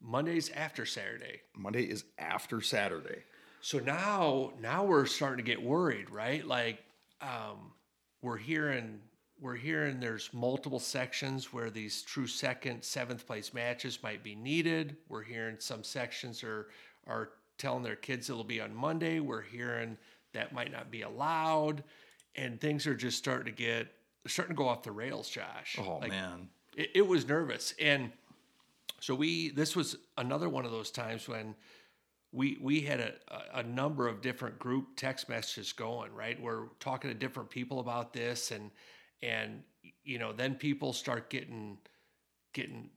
Monday's 0.00 0.50
after 0.50 0.86
Saturday. 0.86 1.40
Monday 1.56 1.84
is 1.84 2.04
after 2.18 2.60
Saturday. 2.60 3.22
So 3.60 3.78
now, 3.78 4.52
now 4.60 4.84
we're 4.84 5.06
starting 5.06 5.44
to 5.44 5.48
get 5.50 5.60
worried, 5.62 6.10
right? 6.10 6.46
Like, 6.46 6.78
um, 7.20 7.72
we're 8.22 8.36
hearing, 8.36 9.00
we're 9.40 9.56
hearing 9.56 10.00
there's 10.00 10.30
multiple 10.32 10.78
sections 10.80 11.52
where 11.52 11.70
these 11.70 12.02
true 12.02 12.26
second, 12.26 12.82
seventh 12.82 13.26
place 13.26 13.52
matches 13.52 13.98
might 14.02 14.22
be 14.22 14.34
needed. 14.34 14.96
We're 15.08 15.22
hearing 15.22 15.56
some 15.58 15.82
sections 15.84 16.42
are 16.44 16.68
are 17.06 17.30
telling 17.56 17.82
their 17.82 17.96
kids 17.96 18.28
it'll 18.28 18.44
be 18.44 18.60
on 18.60 18.74
Monday. 18.74 19.18
We're 19.20 19.42
hearing 19.42 19.96
that 20.34 20.52
might 20.52 20.70
not 20.70 20.90
be 20.90 21.02
allowed, 21.02 21.82
and 22.36 22.60
things 22.60 22.86
are 22.86 22.94
just 22.94 23.18
starting 23.18 23.46
to 23.46 23.62
get 23.62 23.88
starting 24.26 24.54
to 24.54 24.58
go 24.58 24.68
off 24.68 24.82
the 24.82 24.92
rails, 24.92 25.28
Josh. 25.28 25.76
Oh 25.80 25.98
Like, 25.98 26.10
man. 26.10 26.48
it, 26.76 26.90
it 26.96 27.06
was 27.06 27.26
nervous 27.26 27.74
and 27.80 28.12
so 29.00 29.14
we 29.14 29.50
this 29.50 29.74
was 29.76 29.96
another 30.18 30.48
one 30.48 30.64
of 30.64 30.70
those 30.70 30.90
times 30.90 31.28
when 31.28 31.54
we 32.32 32.58
we 32.60 32.80
had 32.80 33.00
a, 33.00 33.14
a 33.54 33.62
number 33.62 34.06
of 34.06 34.20
different 34.20 34.58
group 34.58 34.96
text 34.96 35.28
messages 35.28 35.72
going 35.72 36.12
right? 36.14 36.40
We're 36.40 36.66
talking 36.80 37.10
to 37.10 37.14
different 37.14 37.50
people 37.50 37.80
about 37.80 38.12
this 38.12 38.50
and 38.50 38.70
and 39.22 39.62
you 40.04 40.18
know 40.18 40.32
then 40.32 40.54
people 40.54 40.92
start 40.92 41.30
getting 41.30 41.78
getting 42.52 42.90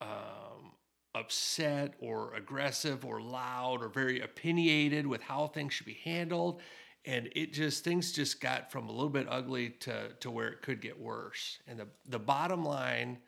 um, 0.00 0.72
upset 1.14 1.94
or 2.00 2.34
aggressive 2.34 3.04
or 3.04 3.20
loud 3.20 3.82
or 3.82 3.88
very 3.88 4.20
opinionated 4.20 5.06
with 5.06 5.22
how 5.22 5.46
things 5.46 5.72
should 5.72 5.86
be 5.86 5.98
handled. 6.04 6.60
And 7.06 7.30
it 7.36 7.52
just 7.52 7.84
things 7.84 8.12
just 8.12 8.40
got 8.40 8.70
from 8.70 8.88
a 8.88 8.92
little 8.92 9.08
bit 9.08 9.26
ugly 9.30 9.70
to 9.80 10.10
to 10.20 10.30
where 10.30 10.48
it 10.48 10.62
could 10.62 10.80
get 10.80 11.00
worse. 11.00 11.58
And 11.66 11.78
the 11.78 11.86
the 12.06 12.18
bottom 12.18 12.64
line 12.64 13.18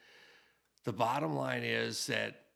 the 0.84 0.92
bottom 0.92 1.34
line 1.34 1.62
is 1.64 2.06
that 2.06 2.47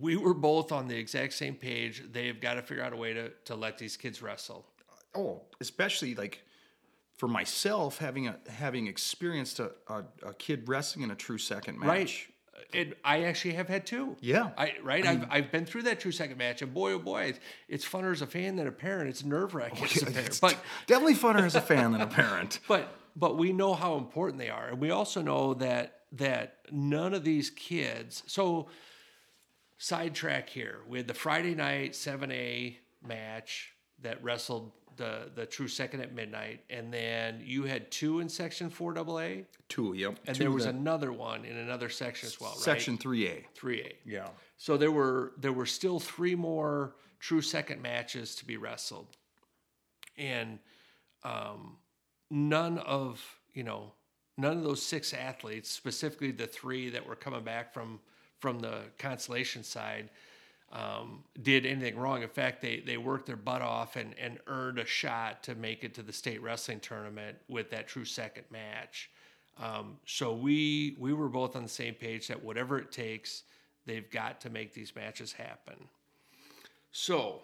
we 0.00 0.16
were 0.16 0.34
both 0.34 0.72
on 0.72 0.88
the 0.88 0.96
exact 0.96 1.32
same 1.32 1.54
page 1.54 2.02
they've 2.12 2.40
got 2.40 2.54
to 2.54 2.62
figure 2.62 2.82
out 2.84 2.92
a 2.92 2.96
way 2.96 3.12
to 3.14 3.30
to 3.44 3.54
let 3.54 3.78
these 3.78 3.96
kids 3.96 4.22
wrestle 4.22 4.66
Oh, 5.14 5.42
especially 5.60 6.14
like 6.14 6.42
for 7.16 7.26
myself, 7.28 7.96
having 7.98 8.28
a 8.28 8.36
having 8.50 8.86
experienced 8.86 9.58
a, 9.60 9.70
a, 9.88 10.04
a 10.22 10.34
kid 10.34 10.68
wrestling 10.68 11.04
in 11.04 11.10
a 11.10 11.14
true 11.14 11.38
second 11.38 11.78
match. 11.78 11.88
right 11.88 12.26
and 12.74 12.94
i 13.04 13.22
actually 13.22 13.54
have 13.54 13.68
had 13.68 13.86
two 13.86 14.16
Yeah. 14.20 14.50
I 14.58 14.74
right. 14.82 15.06
I've, 15.06 15.26
I've 15.30 15.52
been 15.52 15.64
through 15.64 15.82
that 15.84 16.00
true 16.00 16.12
second 16.12 16.36
match, 16.36 16.60
and 16.62 16.74
boy, 16.74 16.92
oh 16.92 16.98
boy, 16.98 17.22
it's, 17.24 17.40
it's 17.68 17.84
funner 17.86 18.12
as 18.12 18.20
a 18.22 18.26
fan 18.26 18.56
than 18.56 18.66
a 18.66 18.72
parent. 18.72 19.08
It's 19.08 19.24
nerve 19.24 19.54
wracking 19.54 19.84
as 19.96 20.02
a 20.02 20.06
parent, 20.06 20.38
but 20.42 20.56
definitely 20.86 21.14
funner 21.14 21.42
as 21.44 21.54
a 21.54 21.60
fan 21.72 21.92
than 21.92 22.00
a 22.02 22.06
parent. 22.06 22.58
but 22.68 22.88
but 23.14 23.38
we 23.38 23.52
know 23.52 23.72
how 23.74 23.96
important 23.96 24.38
they 24.38 24.50
are, 24.50 24.68
and 24.68 24.78
we 24.80 24.90
also 24.90 25.22
know 25.22 25.54
that 25.54 26.00
that 26.12 26.58
none 26.70 27.14
of 27.14 27.24
these 27.24 27.48
kids. 27.50 28.22
So 28.26 28.68
sidetrack 29.78 30.48
here. 30.48 30.78
We 30.88 30.98
had 30.98 31.06
the 31.06 31.14
Friday 31.14 31.54
night 31.54 31.94
seven 31.94 32.30
A 32.32 32.78
match 33.06 33.72
that 34.02 34.22
wrestled 34.22 34.72
the 34.96 35.30
the 35.34 35.44
true 35.46 35.68
second 35.68 36.00
at 36.00 36.14
midnight, 36.14 36.60
and 36.70 36.92
then 36.92 37.42
you 37.44 37.64
had 37.64 37.90
two 37.90 38.20
in 38.20 38.28
section 38.28 38.70
four 38.70 38.96
AA, 38.98 39.42
Two, 39.68 39.92
yep. 39.94 40.18
and 40.26 40.34
Two 40.36 40.44
there 40.44 40.50
was 40.50 40.64
that- 40.64 40.74
another 40.74 41.12
one 41.12 41.44
in 41.44 41.56
another 41.56 41.88
section 41.90 42.26
as 42.26 42.40
well, 42.40 42.50
right? 42.52 42.58
section 42.60 42.96
three 42.96 43.26
A. 43.28 43.46
three 43.54 43.82
A. 43.82 43.92
Yeah. 44.06 44.28
So 44.56 44.76
there 44.76 44.90
were 44.92 45.32
there 45.38 45.52
were 45.52 45.66
still 45.66 46.00
three 46.00 46.34
more 46.34 46.94
true 47.20 47.42
second 47.42 47.82
matches 47.82 48.34
to 48.36 48.46
be 48.46 48.56
wrestled, 48.56 49.08
and 50.16 50.58
um, 51.24 51.76
none 52.30 52.78
of 52.78 53.22
you 53.52 53.64
know 53.64 53.92
none 54.38 54.56
of 54.56 54.62
those 54.62 54.82
six 54.82 55.12
athletes, 55.12 55.70
specifically 55.70 56.30
the 56.30 56.46
three 56.46 56.88
that 56.90 57.06
were 57.06 57.16
coming 57.16 57.42
back 57.44 57.74
from 57.74 58.00
from 58.38 58.60
the 58.60 58.82
consolation 58.98 59.62
side, 59.62 60.10
um, 60.72 61.22
did 61.42 61.64
anything 61.64 61.96
wrong. 61.96 62.22
In 62.22 62.28
fact, 62.28 62.60
they 62.60 62.80
they 62.80 62.96
worked 62.96 63.26
their 63.26 63.36
butt 63.36 63.62
off 63.62 63.96
and 63.96 64.14
and 64.18 64.38
earned 64.46 64.78
a 64.78 64.86
shot 64.86 65.42
to 65.44 65.54
make 65.54 65.84
it 65.84 65.94
to 65.94 66.02
the 66.02 66.12
state 66.12 66.42
wrestling 66.42 66.80
tournament 66.80 67.36
with 67.48 67.70
that 67.70 67.88
true 67.88 68.04
second 68.04 68.44
match. 68.50 69.10
Um, 69.58 69.96
so 70.06 70.34
we 70.34 70.96
we 70.98 71.12
were 71.12 71.28
both 71.28 71.56
on 71.56 71.62
the 71.62 71.68
same 71.68 71.94
page 71.94 72.28
that 72.28 72.42
whatever 72.42 72.78
it 72.78 72.92
takes, 72.92 73.44
they've 73.86 74.10
got 74.10 74.40
to 74.42 74.50
make 74.50 74.74
these 74.74 74.94
matches 74.94 75.32
happen. 75.32 75.76
So 76.92 77.42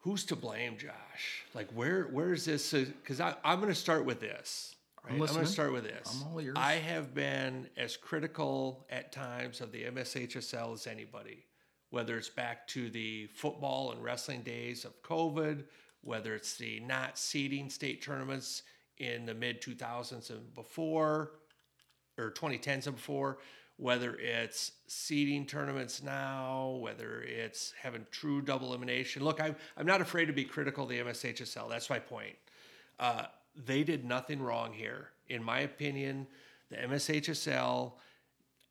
who's 0.00 0.24
to 0.26 0.36
blame, 0.36 0.76
Josh? 0.78 1.44
Like 1.54 1.70
where 1.72 2.04
where 2.04 2.32
is 2.32 2.44
this? 2.44 2.72
Because 2.72 3.20
I'm 3.20 3.60
going 3.60 3.72
to 3.72 3.74
start 3.74 4.04
with 4.04 4.20
this. 4.20 4.73
Right? 5.04 5.12
I'm, 5.12 5.18
going 5.18 5.28
to 5.40 5.46
start 5.46 5.72
with 5.72 5.84
this. 5.84 6.22
I'm 6.22 6.32
all 6.32 6.40
ears. 6.40 6.54
I 6.56 6.74
have 6.74 7.14
been 7.14 7.68
as 7.76 7.96
critical 7.96 8.86
at 8.88 9.12
times 9.12 9.60
of 9.60 9.70
the 9.70 9.84
MSHSL 9.84 10.72
as 10.72 10.86
anybody, 10.86 11.44
whether 11.90 12.16
it's 12.16 12.30
back 12.30 12.66
to 12.68 12.88
the 12.88 13.26
football 13.26 13.92
and 13.92 14.02
wrestling 14.02 14.42
days 14.42 14.84
of 14.86 15.02
COVID, 15.02 15.64
whether 16.00 16.34
it's 16.34 16.56
the 16.56 16.80
not 16.80 17.18
seeding 17.18 17.68
state 17.68 18.02
tournaments 18.02 18.62
in 18.98 19.26
the 19.26 19.34
mid 19.34 19.60
2000s 19.60 20.30
and 20.30 20.54
before, 20.54 21.32
or 22.16 22.30
2010s 22.30 22.86
and 22.86 22.96
before, 22.96 23.38
whether 23.76 24.14
it's 24.16 24.72
seeding 24.86 25.44
tournaments 25.44 26.02
now, 26.02 26.78
whether 26.80 27.22
it's 27.22 27.74
having 27.80 28.06
true 28.10 28.40
double 28.40 28.68
elimination. 28.68 29.24
Look, 29.24 29.40
I'm, 29.40 29.56
I'm 29.76 29.86
not 29.86 30.00
afraid 30.00 30.26
to 30.26 30.32
be 30.32 30.44
critical 30.44 30.84
of 30.84 30.90
the 30.90 30.98
MSHSL. 31.00 31.68
That's 31.68 31.90
my 31.90 31.98
point. 31.98 32.36
Uh, 33.00 33.24
they 33.54 33.84
did 33.84 34.04
nothing 34.04 34.40
wrong 34.42 34.72
here. 34.72 35.10
In 35.28 35.42
my 35.42 35.60
opinion, 35.60 36.26
the 36.70 36.76
MSHSL 36.76 37.92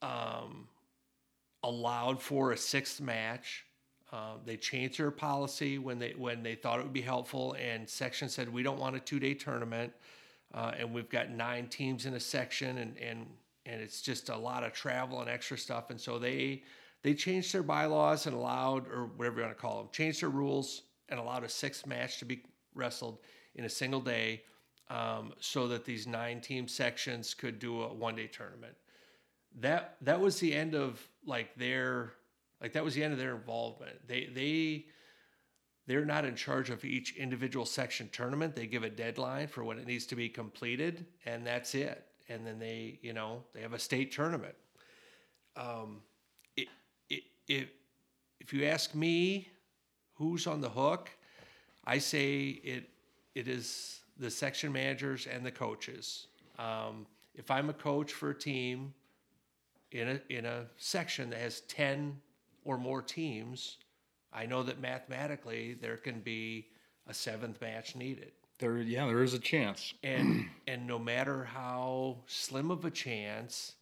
um, 0.02 0.68
allowed 1.64 2.22
for 2.22 2.52
a 2.52 2.58
sixth 2.58 3.02
match. 3.02 3.66
Um, 4.12 4.42
they 4.46 4.58
changed 4.58 5.00
their 5.00 5.12
policy 5.12 5.80
when 5.80 5.98
they 5.98 6.14
when 6.16 6.44
they 6.44 6.56
thought 6.56 6.80
it 6.80 6.84
would 6.84 6.94
be 6.94 7.02
helpful, 7.02 7.56
and 7.60 7.90
section 7.90 8.30
said 8.30 8.52
we 8.52 8.62
don't 8.62 8.80
want 8.80 8.96
a 8.96 9.00
two 9.00 9.20
day 9.20 9.34
tournament, 9.34 9.92
uh, 10.54 10.72
and 10.78 10.94
we've 10.94 11.10
got 11.10 11.32
nine 11.32 11.68
teams 11.68 12.06
in 12.06 12.14
a 12.14 12.20
section, 12.20 12.78
and 12.78 12.98
and 13.00 13.26
and 13.66 13.82
it's 13.82 14.02
just 14.02 14.30
a 14.30 14.38
lot 14.38 14.64
of 14.64 14.74
travel 14.74 15.22
and 15.22 15.30
extra 15.30 15.58
stuff, 15.58 15.90
and 15.90 16.00
so 16.00 16.20
they 16.20 16.62
they 17.02 17.14
changed 17.14 17.54
their 17.54 17.64
bylaws 17.64 18.28
and 18.28 18.36
allowed 18.36 18.88
or 18.88 19.06
whatever 19.18 19.38
you 19.38 19.46
want 19.46 19.56
to 19.56 19.62
call 19.62 19.80
them, 19.80 19.88
changed 19.92 20.22
their 20.22 20.30
rules 20.30 20.84
and 21.10 21.20
allowed 21.20 21.44
a 21.44 21.50
sixth 21.50 21.88
match 21.88 22.18
to 22.20 22.26
be 22.26 22.44
wrestled 22.76 23.18
in 23.56 23.66
a 23.66 23.70
single 23.70 24.00
day, 24.00 24.44
um, 24.94 25.34
so 25.40 25.68
that 25.68 25.86
these 25.86 26.06
nine 26.06 26.40
team 26.40 26.68
sections 26.68 27.34
could 27.34 27.60
do 27.60 27.82
a 27.82 27.94
one 27.94 28.16
day 28.16 28.28
tournament 28.28 28.76
that 29.60 29.98
that 30.02 30.20
was 30.20 30.40
the 30.40 30.54
end 30.54 30.76
of 30.76 31.06
like 31.26 31.56
their 31.56 32.14
like 32.62 32.74
that 32.74 32.84
was 32.84 32.96
the 32.96 33.04
end 33.04 33.14
of 33.14 33.20
their 33.20 33.36
involvement. 33.36 34.08
They 34.08 34.30
they 34.34 34.86
they're 35.86 36.06
not 36.06 36.26
in 36.26 36.36
charge 36.36 36.70
of 36.70 36.86
each 36.86 37.16
individual 37.16 37.66
section 37.66 38.10
tournament. 38.12 38.56
They 38.56 38.68
give 38.68 38.84
a 38.84 38.90
deadline 38.90 39.48
for 39.48 39.64
when 39.64 39.78
it 39.78 39.86
needs 39.86 40.06
to 40.08 40.16
be 40.16 40.30
completed, 40.30 41.06
and 41.26 41.46
that's 41.46 41.76
it. 41.76 42.06
And 42.30 42.46
then 42.46 42.60
they 42.60 43.00
you 43.02 43.14
know 43.14 43.44
they 43.54 43.62
have 43.62 43.74
a 43.74 43.80
state 43.80 44.12
tournament. 44.12 44.56
Um, 45.56 46.02
it, 46.58 46.68
it, 47.10 47.24
it, 47.48 47.70
if 48.40 48.54
you 48.54 48.66
ask 48.66 48.96
me, 48.96 49.50
who's 50.16 50.48
on 50.48 50.62
the 50.62 50.70
hook, 50.70 51.12
I 51.86 52.00
say 52.00 52.48
it 52.64 52.90
it 53.36 53.48
is 53.48 54.00
the 54.18 54.30
section 54.30 54.72
managers 54.72 55.28
and 55.28 55.46
the 55.46 55.52
coaches. 55.52 56.28
Um, 56.60 57.06
if 57.36 57.50
I'm 57.50 57.70
a 57.70 57.74
coach 57.74 58.14
for 58.14 58.30
a 58.30 58.36
team 58.36 58.94
in 59.92 60.08
a 60.08 60.22
in 60.30 60.46
a 60.46 60.66
section 60.78 61.30
that 61.32 61.40
has 61.40 61.62
10 61.62 62.20
or 62.64 62.78
more 62.78 63.02
teams, 63.02 63.78
I 64.32 64.46
know 64.46 64.64
that 64.64 64.80
mathematically 64.80 65.76
there 65.76 65.98
can 65.98 66.20
be 66.20 66.68
a 67.08 67.14
seventh 67.14 67.60
match 67.62 67.96
needed. 67.96 68.32
There, 68.60 68.78
yeah, 68.78 69.06
there 69.08 69.24
is 69.24 69.34
a 69.34 69.40
chance. 69.40 69.94
And 70.04 70.50
and 70.68 70.88
no 70.88 71.00
matter 71.00 71.44
how 71.44 72.18
slim 72.28 72.72
of 72.72 72.86
a 72.86 72.92
chance, 72.92 73.74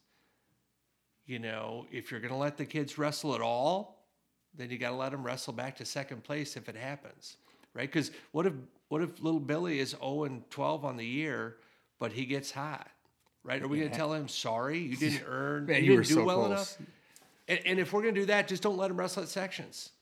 you 1.26 1.38
know, 1.38 1.86
if 1.92 2.10
you're 2.10 2.20
going 2.20 2.32
to 2.32 2.38
let 2.38 2.56
the 2.56 2.64
kids 2.64 2.98
wrestle 2.98 3.34
at 3.34 3.40
all, 3.40 4.06
then 4.54 4.70
you 4.70 4.78
got 4.78 4.90
to 4.90 4.96
let 4.96 5.12
them 5.12 5.24
wrestle 5.24 5.52
back 5.52 5.76
to 5.76 5.84
second 5.84 6.24
place 6.24 6.56
if 6.56 6.68
it 6.68 6.76
happens, 6.76 7.36
right? 7.74 7.90
Because 7.90 8.10
what 8.32 8.46
if 8.46 8.52
what 8.92 9.00
if 9.00 9.22
little 9.22 9.40
Billy 9.40 9.78
is 9.78 9.96
0 10.02 10.24
and 10.24 10.50
12 10.50 10.84
on 10.84 10.98
the 10.98 11.06
year, 11.06 11.56
but 11.98 12.12
he 12.12 12.26
gets 12.26 12.50
hot, 12.50 12.90
right? 13.42 13.62
Are 13.62 13.66
we 13.66 13.78
going 13.78 13.90
to 13.90 13.96
tell 13.96 14.12
him 14.12 14.28
sorry 14.28 14.80
you 14.80 14.96
didn't 14.96 15.22
earn, 15.26 15.64
Man, 15.64 15.76
you 15.76 15.82
you 15.82 15.86
didn't 15.92 15.96
were 15.96 16.02
do 16.02 16.14
so 16.16 16.24
well 16.24 16.44
close. 16.44 16.50
enough? 16.50 16.76
And, 17.48 17.60
and 17.64 17.78
if 17.78 17.94
we're 17.94 18.02
going 18.02 18.14
to 18.14 18.20
do 18.20 18.26
that, 18.26 18.48
just 18.48 18.62
don't 18.62 18.76
let 18.76 18.90
him 18.90 18.98
wrestle 18.98 19.22
at 19.22 19.30
sections, 19.30 19.92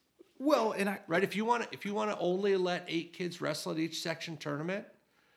Well, 0.41 0.73
and 0.73 0.91
I 0.91 0.99
right? 1.07 1.23
If 1.23 1.37
you 1.37 1.45
want 1.45 1.63
to, 1.63 1.69
if 1.71 1.87
you 1.87 1.95
want 1.95 2.11
to 2.11 2.19
only 2.19 2.57
let 2.57 2.85
eight 2.89 3.13
kids 3.13 3.41
wrestle 3.41 3.71
at 3.71 3.79
each 3.79 4.03
section 4.03 4.37
tournament, 4.37 4.85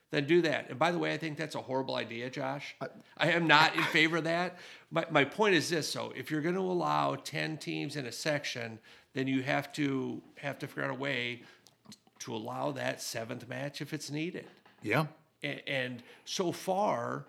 then 0.09 0.25
do 0.25 0.41
that. 0.41 0.71
And 0.71 0.79
by 0.79 0.89
the 0.89 0.97
way, 0.97 1.13
I 1.13 1.17
think 1.17 1.37
that's 1.37 1.53
a 1.53 1.61
horrible 1.61 1.93
idea, 1.93 2.31
Josh. 2.31 2.75
I, 3.19 3.33
am 3.33 3.45
not 3.45 3.75
in 3.75 3.83
favor 3.83 4.17
of 4.17 4.23
that. 4.23 4.57
My, 4.89 5.05
my 5.11 5.25
point 5.25 5.53
is 5.53 5.69
this: 5.69 5.87
so 5.87 6.11
if 6.15 6.31
you're 6.31 6.41
going 6.41 6.55
to 6.55 6.61
allow 6.61 7.17
ten 7.17 7.57
teams 7.57 7.97
in 7.97 8.07
a 8.07 8.11
section, 8.11 8.79
then 9.13 9.27
you 9.27 9.43
have 9.43 9.71
to 9.73 10.23
have 10.37 10.57
to 10.57 10.65
figure 10.65 10.85
out 10.85 10.89
a 10.89 10.95
way 10.95 11.43
to 12.23 12.33
allow 12.36 12.71
that 12.71 13.01
seventh 13.01 13.47
match 13.47 13.81
if 13.81 13.93
it's 13.93 14.09
needed. 14.09 14.45
yeah. 14.81 15.05
And, 15.43 15.62
and 15.67 16.03
so 16.23 16.53
far, 16.53 17.25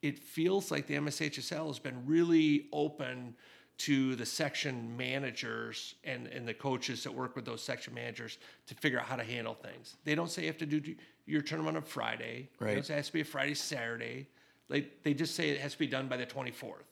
it 0.00 0.18
feels 0.18 0.70
like 0.70 0.86
the 0.86 0.94
MSHSL 0.94 1.66
has 1.66 1.78
been 1.78 2.02
really 2.06 2.66
open 2.72 3.34
to 3.78 4.16
the 4.16 4.24
section 4.24 4.96
managers 4.96 5.94
and, 6.02 6.26
and 6.28 6.48
the 6.48 6.54
coaches 6.54 7.04
that 7.04 7.12
work 7.14 7.36
with 7.36 7.44
those 7.44 7.62
section 7.62 7.92
managers 7.92 8.38
to 8.66 8.74
figure 8.74 8.98
out 8.98 9.04
how 9.04 9.16
to 9.16 9.22
handle 9.22 9.52
things. 9.54 9.96
They 10.04 10.14
don't 10.14 10.30
say 10.30 10.42
you 10.42 10.48
have 10.48 10.56
to 10.58 10.66
do 10.66 10.94
your 11.26 11.42
tournament 11.42 11.76
on 11.76 11.82
Friday. 11.82 12.48
They 12.58 12.64
Right. 12.66 12.74
don't 12.74 12.86
say 12.86 12.94
it 12.94 12.96
has 12.96 13.06
to 13.08 13.12
be 13.12 13.20
a 13.20 13.24
Friday, 13.24 13.54
Saturday. 13.54 14.28
They, 14.70 14.88
they 15.02 15.12
just 15.12 15.34
say 15.34 15.50
it 15.50 15.60
has 15.60 15.72
to 15.74 15.78
be 15.78 15.86
done 15.86 16.08
by 16.08 16.16
the 16.16 16.26
24th. 16.26 16.88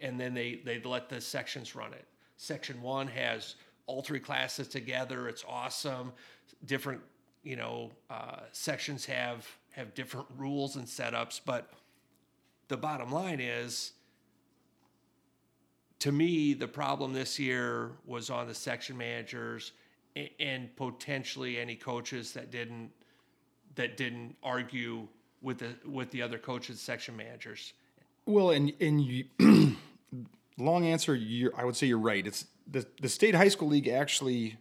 And 0.00 0.18
then 0.18 0.32
they, 0.32 0.62
they 0.64 0.80
let 0.80 1.08
the 1.10 1.20
sections 1.20 1.74
run 1.76 1.92
it. 1.92 2.06
Section 2.38 2.80
one 2.80 3.06
has 3.08 3.54
all 3.86 4.02
three 4.02 4.18
classes 4.20 4.66
together. 4.68 5.28
It's 5.28 5.44
awesome. 5.46 6.12
Different, 6.64 7.00
you 7.42 7.56
know, 7.56 7.92
uh, 8.10 8.40
sections 8.52 9.04
have 9.06 9.46
have 9.72 9.94
different 9.94 10.26
rules 10.36 10.76
and 10.76 10.86
setups, 10.86 11.40
but 11.44 11.70
the 12.68 12.76
bottom 12.76 13.10
line 13.12 13.40
is 13.40 13.92
to 15.98 16.12
me 16.12 16.54
the 16.54 16.68
problem 16.68 17.12
this 17.12 17.38
year 17.38 17.92
was 18.04 18.30
on 18.30 18.46
the 18.48 18.54
section 18.54 18.96
managers 18.96 19.72
a- 20.16 20.32
and 20.40 20.74
potentially 20.76 21.58
any 21.58 21.76
coaches 21.76 22.32
that 22.32 22.50
didn't 22.50 22.90
that 23.74 23.96
didn't 23.96 24.34
argue 24.42 25.06
with 25.42 25.58
the 25.58 25.74
with 25.86 26.10
the 26.10 26.22
other 26.22 26.38
coaches 26.38 26.80
section 26.80 27.16
managers 27.16 27.74
Well, 28.24 28.50
and 28.50 28.72
and 28.80 29.00
you, 29.02 29.24
long 30.58 30.86
answer. 30.86 31.14
You're, 31.14 31.52
I 31.56 31.64
would 31.64 31.76
say 31.76 31.86
you're 31.86 31.98
right. 31.98 32.26
It's 32.26 32.46
the 32.70 32.86
the 33.00 33.08
state 33.08 33.34
high 33.34 33.48
school 33.48 33.68
league 33.68 33.88
actually. 33.88 34.56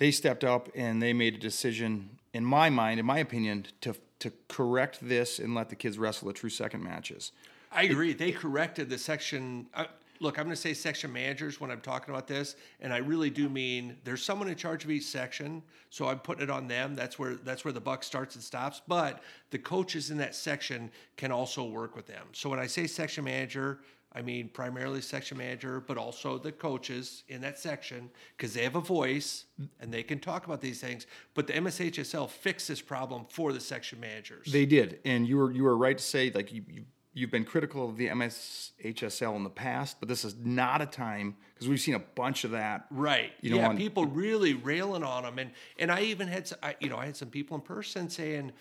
They 0.00 0.10
stepped 0.10 0.44
up 0.44 0.70
and 0.74 1.02
they 1.02 1.12
made 1.12 1.34
a 1.34 1.38
decision, 1.38 2.16
in 2.32 2.42
my 2.42 2.70
mind, 2.70 2.98
in 2.98 3.04
my 3.04 3.18
opinion, 3.18 3.66
to 3.82 3.94
to 4.20 4.32
correct 4.48 4.98
this 5.02 5.38
and 5.38 5.54
let 5.54 5.68
the 5.68 5.76
kids 5.76 5.98
wrestle 5.98 6.28
the 6.28 6.34
true 6.34 6.48
second 6.48 6.82
matches. 6.82 7.32
I 7.70 7.82
agree. 7.84 8.14
They 8.14 8.32
corrected 8.32 8.88
the 8.88 8.96
section. 8.96 9.66
Uh, 9.74 9.84
look, 10.20 10.38
I'm 10.38 10.44
going 10.44 10.56
to 10.56 10.60
say 10.60 10.72
section 10.72 11.12
managers 11.12 11.60
when 11.60 11.70
I'm 11.70 11.82
talking 11.82 12.14
about 12.14 12.26
this, 12.26 12.56
and 12.80 12.94
I 12.94 12.98
really 12.98 13.28
do 13.28 13.50
mean 13.50 13.96
there's 14.04 14.22
someone 14.22 14.48
in 14.48 14.56
charge 14.56 14.84
of 14.84 14.90
each 14.90 15.04
section, 15.04 15.62
so 15.90 16.08
I'm 16.08 16.18
putting 16.18 16.44
it 16.44 16.50
on 16.50 16.66
them. 16.66 16.94
That's 16.94 17.18
where 17.18 17.34
that's 17.34 17.66
where 17.66 17.72
the 17.72 17.80
buck 17.80 18.02
starts 18.02 18.36
and 18.36 18.42
stops. 18.42 18.80
But 18.88 19.22
the 19.50 19.58
coaches 19.58 20.10
in 20.10 20.16
that 20.16 20.34
section 20.34 20.90
can 21.18 21.30
also 21.30 21.64
work 21.64 21.94
with 21.94 22.06
them. 22.06 22.26
So 22.32 22.48
when 22.48 22.58
I 22.58 22.68
say 22.68 22.86
section 22.86 23.24
manager, 23.24 23.80
I 24.12 24.22
mean 24.22 24.48
primarily 24.48 25.00
section 25.00 25.38
manager, 25.38 25.80
but 25.80 25.96
also 25.96 26.36
the 26.36 26.50
coaches 26.50 27.22
in 27.28 27.40
that 27.42 27.58
section 27.58 28.10
because 28.36 28.54
they 28.54 28.64
have 28.64 28.74
a 28.74 28.80
voice 28.80 29.44
and 29.78 29.92
they 29.92 30.02
can 30.02 30.18
talk 30.18 30.46
about 30.46 30.60
these 30.60 30.80
things. 30.80 31.06
But 31.34 31.46
the 31.46 31.52
MSHSL 31.52 32.28
fixed 32.28 32.68
this 32.68 32.80
problem 32.80 33.24
for 33.28 33.52
the 33.52 33.60
section 33.60 34.00
managers. 34.00 34.50
They 34.50 34.66
did, 34.66 34.98
and 35.04 35.28
you 35.28 35.36
were 35.36 35.52
you 35.52 35.62
were 35.62 35.76
right 35.76 35.96
to 35.96 36.04
say 36.04 36.30
like 36.34 36.52
you. 36.52 36.64
you 36.68 36.84
You've 37.12 37.32
been 37.32 37.44
critical 37.44 37.88
of 37.88 37.96
the 37.96 38.06
MSHSL 38.06 39.34
in 39.34 39.42
the 39.42 39.50
past, 39.50 39.96
but 39.98 40.08
this 40.08 40.24
is 40.24 40.36
not 40.36 40.80
a 40.80 40.86
time 40.86 41.34
because 41.52 41.68
we've 41.68 41.80
seen 41.80 41.96
a 41.96 41.98
bunch 41.98 42.44
of 42.44 42.52
that. 42.52 42.86
Right. 42.88 43.32
You 43.40 43.50
know, 43.50 43.56
yeah, 43.56 43.68
on- 43.70 43.76
people 43.76 44.04
really 44.06 44.54
railing 44.54 45.02
on 45.02 45.24
them, 45.24 45.40
and 45.40 45.50
and 45.76 45.90
I 45.90 46.02
even 46.02 46.28
had, 46.28 46.48
I, 46.62 46.76
you 46.78 46.88
know, 46.88 46.96
I 46.96 47.06
had 47.06 47.16
some 47.16 47.28
people 47.28 47.56
in 47.56 47.62
person 47.62 48.08
saying 48.08 48.52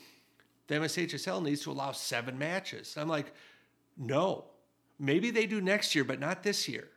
the 0.65 0.75
MSHSL 0.75 1.43
needs 1.43 1.61
to 1.61 1.71
allow 1.71 1.91
seven 1.91 2.39
matches. 2.39 2.95
I'm 2.97 3.07
like, 3.07 3.33
no, 3.97 4.45
maybe 4.99 5.31
they 5.31 5.45
do 5.45 5.61
next 5.61 5.95
year, 5.95 6.03
but 6.03 6.19
not 6.19 6.43
this 6.43 6.67
year. 6.67 6.89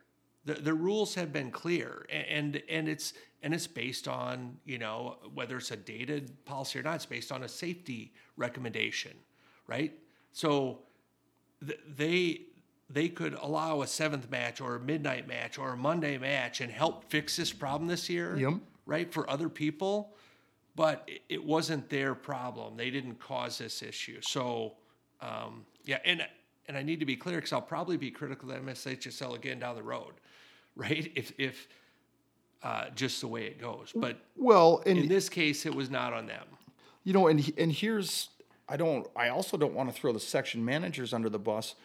The 0.45 0.55
the 0.55 0.73
rules 0.73 1.15
have 1.15 1.31
been 1.31 1.51
clear, 1.51 2.05
and 2.09 2.61
and 2.69 2.87
it's 2.89 3.13
and 3.41 3.53
it's 3.53 3.67
based 3.67 4.07
on 4.07 4.57
you 4.65 4.77
know 4.77 5.17
whether 5.33 5.57
it's 5.57 5.71
a 5.71 5.77
dated 5.77 6.43
policy 6.45 6.79
or 6.79 6.83
not. 6.83 6.95
It's 6.95 7.05
based 7.05 7.31
on 7.31 7.43
a 7.43 7.47
safety 7.47 8.13
recommendation, 8.35 9.13
right? 9.67 9.93
So 10.33 10.79
th- 11.65 11.79
they 11.95 12.41
they 12.89 13.07
could 13.09 13.33
allow 13.35 13.81
a 13.81 13.87
seventh 13.87 14.29
match 14.29 14.59
or 14.61 14.75
a 14.75 14.79
midnight 14.79 15.27
match 15.27 15.57
or 15.57 15.71
a 15.73 15.77
Monday 15.77 16.17
match 16.17 16.59
and 16.61 16.71
help 16.71 17.09
fix 17.09 17.37
this 17.37 17.51
problem 17.53 17.87
this 17.87 18.09
year, 18.09 18.37
Yep. 18.37 18.53
right? 18.85 19.11
For 19.11 19.27
other 19.29 19.49
people, 19.49 20.13
but 20.75 21.03
it, 21.07 21.21
it 21.29 21.43
wasn't 21.43 21.89
their 21.89 22.13
problem. 22.13 22.75
They 22.75 22.91
didn't 22.91 23.15
cause 23.19 23.57
this 23.57 23.81
issue. 23.81 24.19
So, 24.21 24.73
um, 25.21 25.65
yeah, 25.85 25.99
and 26.05 26.27
and 26.67 26.77
I 26.77 26.83
need 26.83 26.99
to 26.99 27.05
be 27.05 27.15
clear 27.15 27.37
because 27.37 27.53
I'll 27.53 27.61
probably 27.61 27.97
be 27.97 28.11
critical 28.11 28.51
of 28.51 28.61
MSHSL 28.61 29.35
again 29.35 29.59
down 29.59 29.75
the 29.75 29.83
road, 29.83 30.13
right? 30.75 31.11
If 31.15 31.33
if 31.37 31.67
uh, 32.63 32.89
just 32.95 33.19
the 33.21 33.27
way 33.27 33.45
it 33.45 33.59
goes, 33.59 33.91
but 33.93 34.17
Well, 34.37 34.77
in 34.85 35.07
this 35.09 35.27
case, 35.27 35.65
it 35.65 35.75
was 35.75 35.89
not 35.89 36.13
on 36.13 36.27
them. 36.27 36.45
You 37.03 37.13
know, 37.13 37.27
and 37.27 37.51
and 37.57 37.71
here's 37.71 38.29
I 38.69 38.77
don't 38.77 39.07
I 39.15 39.29
also 39.29 39.57
don't 39.57 39.73
want 39.73 39.93
to 39.93 39.99
throw 39.99 40.13
the 40.13 40.19
section 40.19 40.63
managers 40.63 41.13
under 41.13 41.29
the 41.29 41.39
bus 41.39 41.75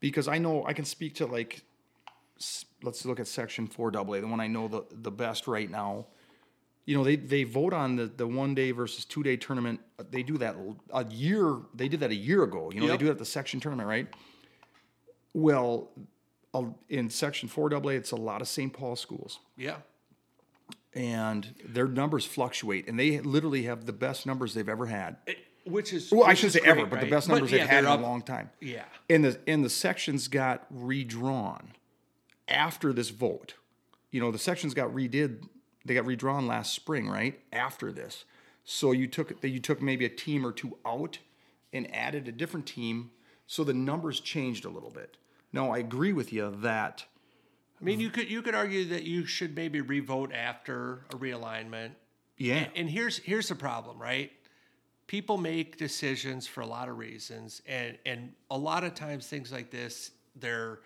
because 0.00 0.28
I 0.28 0.38
know 0.38 0.64
I 0.66 0.72
can 0.72 0.84
speak 0.84 1.14
to 1.16 1.26
like 1.26 1.62
let's 2.82 3.04
look 3.06 3.18
at 3.20 3.26
section 3.26 3.66
4AA, 3.66 4.20
the 4.20 4.26
one 4.26 4.40
I 4.40 4.46
know 4.46 4.68
the 4.68 4.84
the 4.90 5.10
best 5.10 5.46
right 5.46 5.70
now. 5.70 6.06
You 6.86 6.96
know, 6.96 7.02
they 7.04 7.16
they 7.16 7.42
vote 7.44 7.72
on 7.72 7.96
the 7.96 8.06
the 8.06 8.26
one 8.26 8.54
day 8.54 8.70
versus 8.70 9.04
two 9.04 9.22
day 9.22 9.36
tournament. 9.36 9.80
They 10.10 10.22
do 10.22 10.38
that 10.38 10.56
a 10.92 11.04
year. 11.06 11.56
They 11.74 11.88
did 11.88 12.00
that 12.00 12.10
a 12.10 12.14
year 12.16 12.44
ago. 12.44 12.70
You 12.72 12.80
know, 12.80 12.86
Yep. 12.86 12.98
they 12.98 13.04
do 13.04 13.08
it 13.08 13.12
at 13.12 13.18
the 13.18 13.24
section 13.24 13.58
tournament, 13.60 13.88
right? 13.88 14.06
Well, 15.34 15.90
in 16.88 17.10
section 17.10 17.48
4AA, 17.48 17.96
it's 17.96 18.12
a 18.12 18.16
lot 18.16 18.40
of 18.40 18.48
St. 18.48 18.72
Paul 18.72 18.96
schools 18.96 19.40
Yeah, 19.58 19.76
and 20.94 21.54
their 21.62 21.86
numbers 21.88 22.24
fluctuate, 22.24 22.88
and 22.88 22.98
they 22.98 23.20
literally 23.20 23.64
have 23.64 23.84
the 23.84 23.92
best 23.92 24.24
numbers 24.24 24.54
they've 24.54 24.68
ever 24.68 24.86
had. 24.86 25.16
It- 25.26 25.38
which 25.64 25.92
is 25.92 26.12
Well, 26.12 26.22
I 26.22 26.34
shouldn't 26.34 26.54
is 26.56 26.62
say 26.62 26.68
ever, 26.68 26.82
great, 26.82 26.90
but 26.90 27.00
the 27.00 27.10
best 27.10 27.28
numbers 27.28 27.50
yeah, 27.50 27.58
they've 27.58 27.68
had 27.68 27.84
in 27.84 27.90
a 27.90 27.96
long 27.96 28.22
time. 28.22 28.50
Yeah. 28.60 28.84
And 29.10 29.24
the 29.24 29.40
and 29.48 29.64
the 29.64 29.68
sections 29.68 30.28
got 30.28 30.64
redrawn 30.70 31.72
after 32.46 32.92
this 32.92 33.10
vote. 33.10 33.54
You 34.12 34.20
know, 34.20 34.30
the 34.30 34.38
sections 34.38 34.74
got 34.74 34.90
redid. 34.94 35.42
They 35.86 35.94
got 35.94 36.06
redrawn 36.06 36.46
last 36.46 36.74
spring, 36.74 37.08
right 37.08 37.40
after 37.52 37.92
this. 37.92 38.24
So 38.64 38.92
you 38.92 39.06
took 39.06 39.42
you 39.44 39.60
took 39.60 39.80
maybe 39.80 40.04
a 40.04 40.10
team 40.10 40.44
or 40.44 40.52
two 40.52 40.76
out 40.84 41.18
and 41.72 41.92
added 41.94 42.26
a 42.26 42.32
different 42.32 42.66
team, 42.66 43.10
so 43.46 43.62
the 43.62 43.74
numbers 43.74 44.20
changed 44.20 44.64
a 44.64 44.68
little 44.68 44.90
bit. 44.90 45.16
Now 45.52 45.70
I 45.70 45.78
agree 45.78 46.12
with 46.12 46.32
you 46.32 46.50
that 46.58 47.04
I 47.80 47.84
mean, 47.84 48.00
you 48.00 48.10
could 48.10 48.30
you 48.30 48.42
could 48.42 48.54
argue 48.54 48.86
that 48.86 49.04
you 49.04 49.26
should 49.26 49.54
maybe 49.54 49.80
revote 49.80 50.32
after 50.32 51.04
a 51.10 51.16
realignment. 51.16 51.90
yeah, 52.38 52.68
And 52.74 52.88
here's 52.88 53.18
here's 53.18 53.48
the 53.48 53.54
problem, 53.54 54.00
right? 54.00 54.32
People 55.06 55.36
make 55.36 55.76
decisions 55.76 56.46
for 56.46 56.62
a 56.62 56.66
lot 56.66 56.88
of 56.88 56.98
reasons, 56.98 57.62
and 57.66 57.98
and 58.06 58.32
a 58.50 58.56
lot 58.56 58.82
of 58.82 58.94
times 58.94 59.26
things 59.26 59.52
like 59.52 59.70
this, 59.70 60.10
they're 60.36 60.80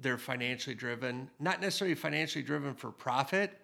they're 0.00 0.18
financially 0.18 0.76
driven, 0.76 1.30
not 1.38 1.60
necessarily 1.60 1.94
financially 1.94 2.44
driven 2.44 2.74
for 2.74 2.90
profit. 2.90 3.58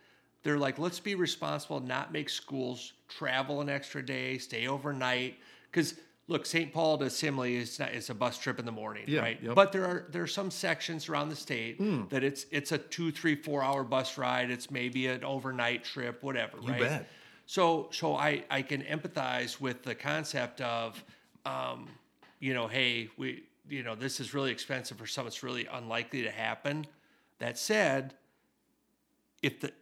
They're 0.46 0.58
like, 0.58 0.78
let's 0.78 1.00
be 1.00 1.16
responsible, 1.16 1.80
not 1.80 2.12
make 2.12 2.28
schools 2.30 2.92
travel 3.08 3.62
an 3.62 3.68
extra 3.68 4.00
day, 4.00 4.38
stay 4.38 4.68
overnight. 4.68 5.34
Because 5.68 5.94
look, 6.28 6.46
St. 6.46 6.72
Paul 6.72 6.98
to 6.98 7.06
Simley 7.06 7.56
is 7.56 7.80
not, 7.80 7.88
it's 7.90 8.10
a 8.10 8.14
bus 8.14 8.38
trip 8.38 8.60
in 8.60 8.64
the 8.64 8.70
morning, 8.70 9.02
Yeah, 9.08 9.22
right? 9.22 9.42
yep. 9.42 9.56
But 9.56 9.72
there 9.72 9.84
are 9.84 10.06
there 10.12 10.22
are 10.22 10.28
some 10.28 10.52
sections 10.52 11.08
around 11.08 11.30
the 11.30 11.34
state 11.34 11.80
that 12.10 12.22
it's 12.22 12.46
it's 12.52 12.70
a 12.70 12.78
two, 12.78 13.10
three, 13.10 13.34
four 13.34 13.60
hour 13.60 13.82
bus 13.82 14.16
ride. 14.18 14.52
It's 14.52 14.70
maybe 14.70 15.08
an 15.08 15.24
overnight 15.24 15.82
trip, 15.82 16.22
whatever, 16.22 16.58
right? 16.58 16.78
bet. 16.80 17.08
So 17.46 17.88
so 17.90 18.14
I 18.14 18.44
I 18.48 18.62
can 18.62 18.82
empathize 18.82 19.60
with 19.60 19.82
the 19.82 19.96
concept 19.96 20.60
of, 20.60 21.02
um, 21.44 21.88
you 22.38 22.54
know, 22.54 22.68
hey, 22.68 23.08
we 23.16 23.42
you 23.68 23.82
know 23.82 23.96
this 23.96 24.20
is 24.20 24.32
really 24.32 24.52
expensive 24.52 24.96
for 24.96 25.08
something 25.08 25.26
that's 25.26 25.42
really 25.42 25.66
unlikely 25.66 26.22
to 26.22 26.30
happen. 26.30 26.86
That 27.40 27.58
said, 27.58 28.14
if 29.42 29.58
the 29.58 29.72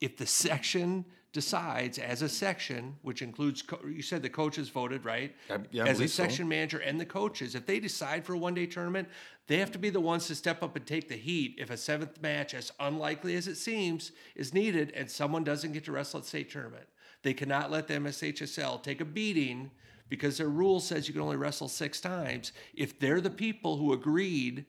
if 0.00 0.16
the 0.16 0.26
section 0.26 1.04
decides 1.32 1.98
as 1.98 2.22
a 2.22 2.28
section, 2.28 2.96
which 3.02 3.22
includes 3.22 3.62
co- 3.62 3.78
you 3.86 4.02
said 4.02 4.20
the 4.22 4.28
coaches 4.28 4.68
voted 4.68 5.04
right, 5.04 5.34
I- 5.48 5.58
yeah, 5.70 5.84
as 5.84 5.90
a 5.90 5.92
believe 5.94 6.10
so. 6.10 6.22
section 6.24 6.48
manager 6.48 6.78
and 6.78 6.98
the 7.00 7.06
coaches, 7.06 7.54
if 7.54 7.66
they 7.66 7.78
decide 7.78 8.24
for 8.24 8.34
a 8.34 8.38
one 8.38 8.54
day 8.54 8.66
tournament, 8.66 9.08
they 9.46 9.58
have 9.58 9.70
to 9.72 9.78
be 9.78 9.90
the 9.90 10.00
ones 10.00 10.26
to 10.26 10.34
step 10.34 10.62
up 10.62 10.74
and 10.76 10.84
take 10.86 11.08
the 11.08 11.16
heat 11.16 11.54
if 11.58 11.70
a 11.70 11.76
seventh 11.76 12.20
match, 12.20 12.52
as 12.54 12.72
unlikely 12.80 13.36
as 13.36 13.46
it 13.46 13.56
seems, 13.56 14.10
is 14.34 14.52
needed 14.52 14.92
and 14.96 15.08
someone 15.10 15.44
doesn't 15.44 15.72
get 15.72 15.84
to 15.84 15.92
wrestle 15.92 16.18
at 16.20 16.26
state 16.26 16.50
tournament. 16.50 16.86
They 17.22 17.34
cannot 17.34 17.70
let 17.70 17.86
the 17.86 17.94
MSHSL 17.94 18.82
take 18.82 19.00
a 19.00 19.04
beating 19.04 19.70
because 20.08 20.38
their 20.38 20.48
rule 20.48 20.80
says 20.80 21.06
you 21.06 21.14
can 21.14 21.22
only 21.22 21.36
wrestle 21.36 21.68
six 21.68 22.00
times. 22.00 22.52
If 22.74 22.98
they're 22.98 23.20
the 23.20 23.30
people 23.30 23.76
who 23.76 23.92
agreed 23.92 24.64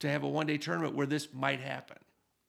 to 0.00 0.10
have 0.10 0.22
a 0.22 0.28
one 0.28 0.46
day 0.46 0.58
tournament 0.58 0.94
where 0.94 1.06
this 1.06 1.28
might 1.32 1.60
happen. 1.60 1.96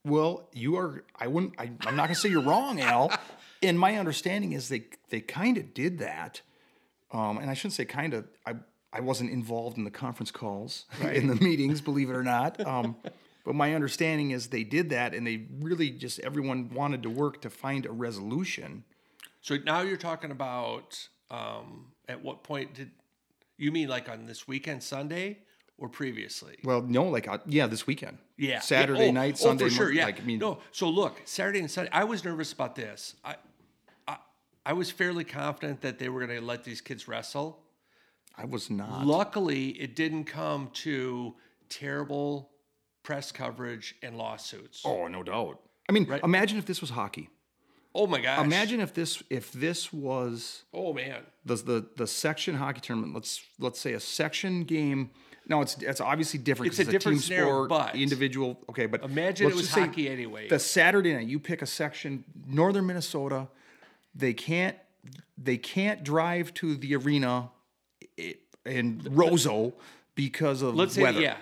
Well, 0.06 0.50
you 0.52 0.76
are. 0.78 1.04
I 1.20 1.28
wouldn't. 1.28 1.54
I, 1.58 1.72
I'm 1.86 1.96
not 1.96 2.06
going 2.06 2.16
to 2.16 2.16
say 2.16 2.30
you're 2.30 2.42
wrong, 2.42 2.80
Al. 2.80 3.12
And 3.62 3.80
my 3.80 3.96
understanding 3.96 4.52
is 4.52 4.68
they 4.68 4.88
they 5.10 5.22
kind 5.22 5.58
of 5.58 5.74
did 5.74 6.00
that, 6.00 6.42
um, 7.14 7.38
and 7.38 7.50
I 7.50 7.54
shouldn't 7.54 7.76
say 7.76 7.86
kind 7.86 8.14
of. 8.14 8.28
I 8.46 8.56
I 8.92 9.00
wasn't 9.00 9.32
involved 9.32 9.78
in 9.78 9.86
the 9.86 9.90
conference 9.90 10.32
calls 10.32 10.84
in 11.02 11.28
the 11.28 11.36
meetings, 11.36 11.80
believe 11.90 12.10
it 12.10 12.14
or 12.14 12.24
not. 12.24 12.60
Um, 12.60 12.98
but 13.46 13.56
my 13.56 13.74
understanding 13.74 14.32
is 14.32 14.48
they 14.48 14.66
did 14.66 14.90
that, 14.90 15.16
and 15.16 15.26
they 15.26 15.46
really 15.62 15.92
just 15.92 16.20
everyone 16.20 16.72
wanted 16.74 17.04
to 17.04 17.10
work 17.10 17.42
to 17.44 17.50
find 17.50 17.86
a 17.86 17.92
resolution. 17.94 18.84
So 19.40 19.56
now 19.66 19.80
you're 19.80 19.96
talking 19.96 20.32
about 20.32 21.08
um, 21.32 21.94
at 22.10 22.22
what 22.22 22.44
point 22.44 22.74
did 22.74 22.92
you 23.58 23.72
mean 23.72 23.88
like 23.88 24.10
on 24.10 24.26
this 24.26 24.46
weekend 24.46 24.84
Sunday 24.84 25.40
or 25.78 25.90
previously? 25.90 26.58
Well, 26.64 26.82
no, 26.82 27.06
like 27.06 27.28
uh, 27.28 27.40
yeah, 27.46 27.68
this 27.68 27.86
weekend. 27.88 28.18
Yeah, 28.38 28.60
Saturday 28.60 29.04
Yeah. 29.06 29.10
Oh, 29.10 29.12
night, 29.12 29.34
oh, 29.40 29.44
Sunday. 29.44 29.66
for 29.66 29.70
sure. 29.72 29.92
Yeah, 29.92 30.06
Like, 30.06 30.22
I 30.22 30.24
mean, 30.24 30.40
no. 30.40 30.60
So 30.72 30.90
look, 30.90 31.22
Saturday 31.26 31.60
and 31.60 31.70
Sunday. 31.70 31.90
I 31.94 32.04
was 32.04 32.24
nervous 32.24 32.52
about 32.54 32.76
this. 32.76 33.16
I, 33.24 33.36
I, 34.08 34.18
I 34.66 34.74
was 34.74 34.90
fairly 34.92 35.24
confident 35.24 35.82
that 35.82 36.00
they 36.00 36.10
were 36.10 36.26
going 36.26 36.40
to 36.40 36.46
let 36.46 36.64
these 36.64 36.82
kids 36.82 37.08
wrestle. 37.08 37.60
I 38.36 38.46
was 38.46 38.70
not. 38.70 39.06
Luckily, 39.06 39.70
it 39.70 39.96
didn't 39.96 40.26
come 40.26 40.70
to 40.74 41.36
terrible 41.70 42.50
press 43.04 43.32
coverage 43.32 43.96
and 44.02 44.18
lawsuits. 44.18 44.82
Oh, 44.86 45.08
no 45.08 45.22
doubt. 45.22 45.60
I 45.88 45.92
mean, 45.92 46.12
imagine 46.24 46.58
if 46.58 46.66
this 46.66 46.82
was 46.82 46.90
hockey. 46.92 47.30
Oh 47.96 48.08
my 48.08 48.20
gosh! 48.20 48.44
Imagine 48.44 48.80
if 48.80 48.94
this 48.96 49.22
if 49.30 49.52
this 49.52 49.94
was 49.94 50.64
Oh 50.74 50.94
man. 50.94 51.22
the 51.46 51.56
the 51.58 51.88
the 51.96 52.08
section 52.08 52.56
hockey 52.56 52.80
tournament. 52.82 53.14
Let's 53.14 53.44
let's 53.60 53.80
say 53.80 53.94
a 53.94 54.00
section 54.00 54.64
game. 54.64 55.12
No, 55.48 55.62
it's 55.62 55.76
it's 55.82 56.00
obviously 56.02 56.40
different. 56.40 56.72
It's 56.72 56.80
a 56.80 56.86
different 56.86 57.20
team 57.20 57.22
scenario, 57.22 57.66
sport, 57.66 57.70
but- 57.70 57.96
individual. 57.96 58.60
Okay, 58.70 58.86
but 58.86 59.04
Imagine 59.04 59.50
it 59.50 59.56
was 59.56 59.70
hockey 59.70 60.08
anyway. 60.10 60.48
The 60.48 60.60
Saturday 60.60 61.14
night, 61.14 61.28
you 61.28 61.40
pick 61.40 61.62
a 61.62 61.66
section, 61.66 62.24
northern 62.48 62.86
Minnesota. 62.86 63.48
They 64.16 64.34
can't 64.34 64.78
they 65.38 65.58
can't 65.58 66.04
drive 66.04 66.54
to 66.56 66.76
the 66.76 66.96
arena 66.96 67.50
in 68.66 69.00
Roseau 69.02 69.74
because 70.16 70.62
of 70.62 70.76
Let's 70.76 70.94
say 70.94 71.02
weather. 71.04 71.20
yeah. 71.22 71.38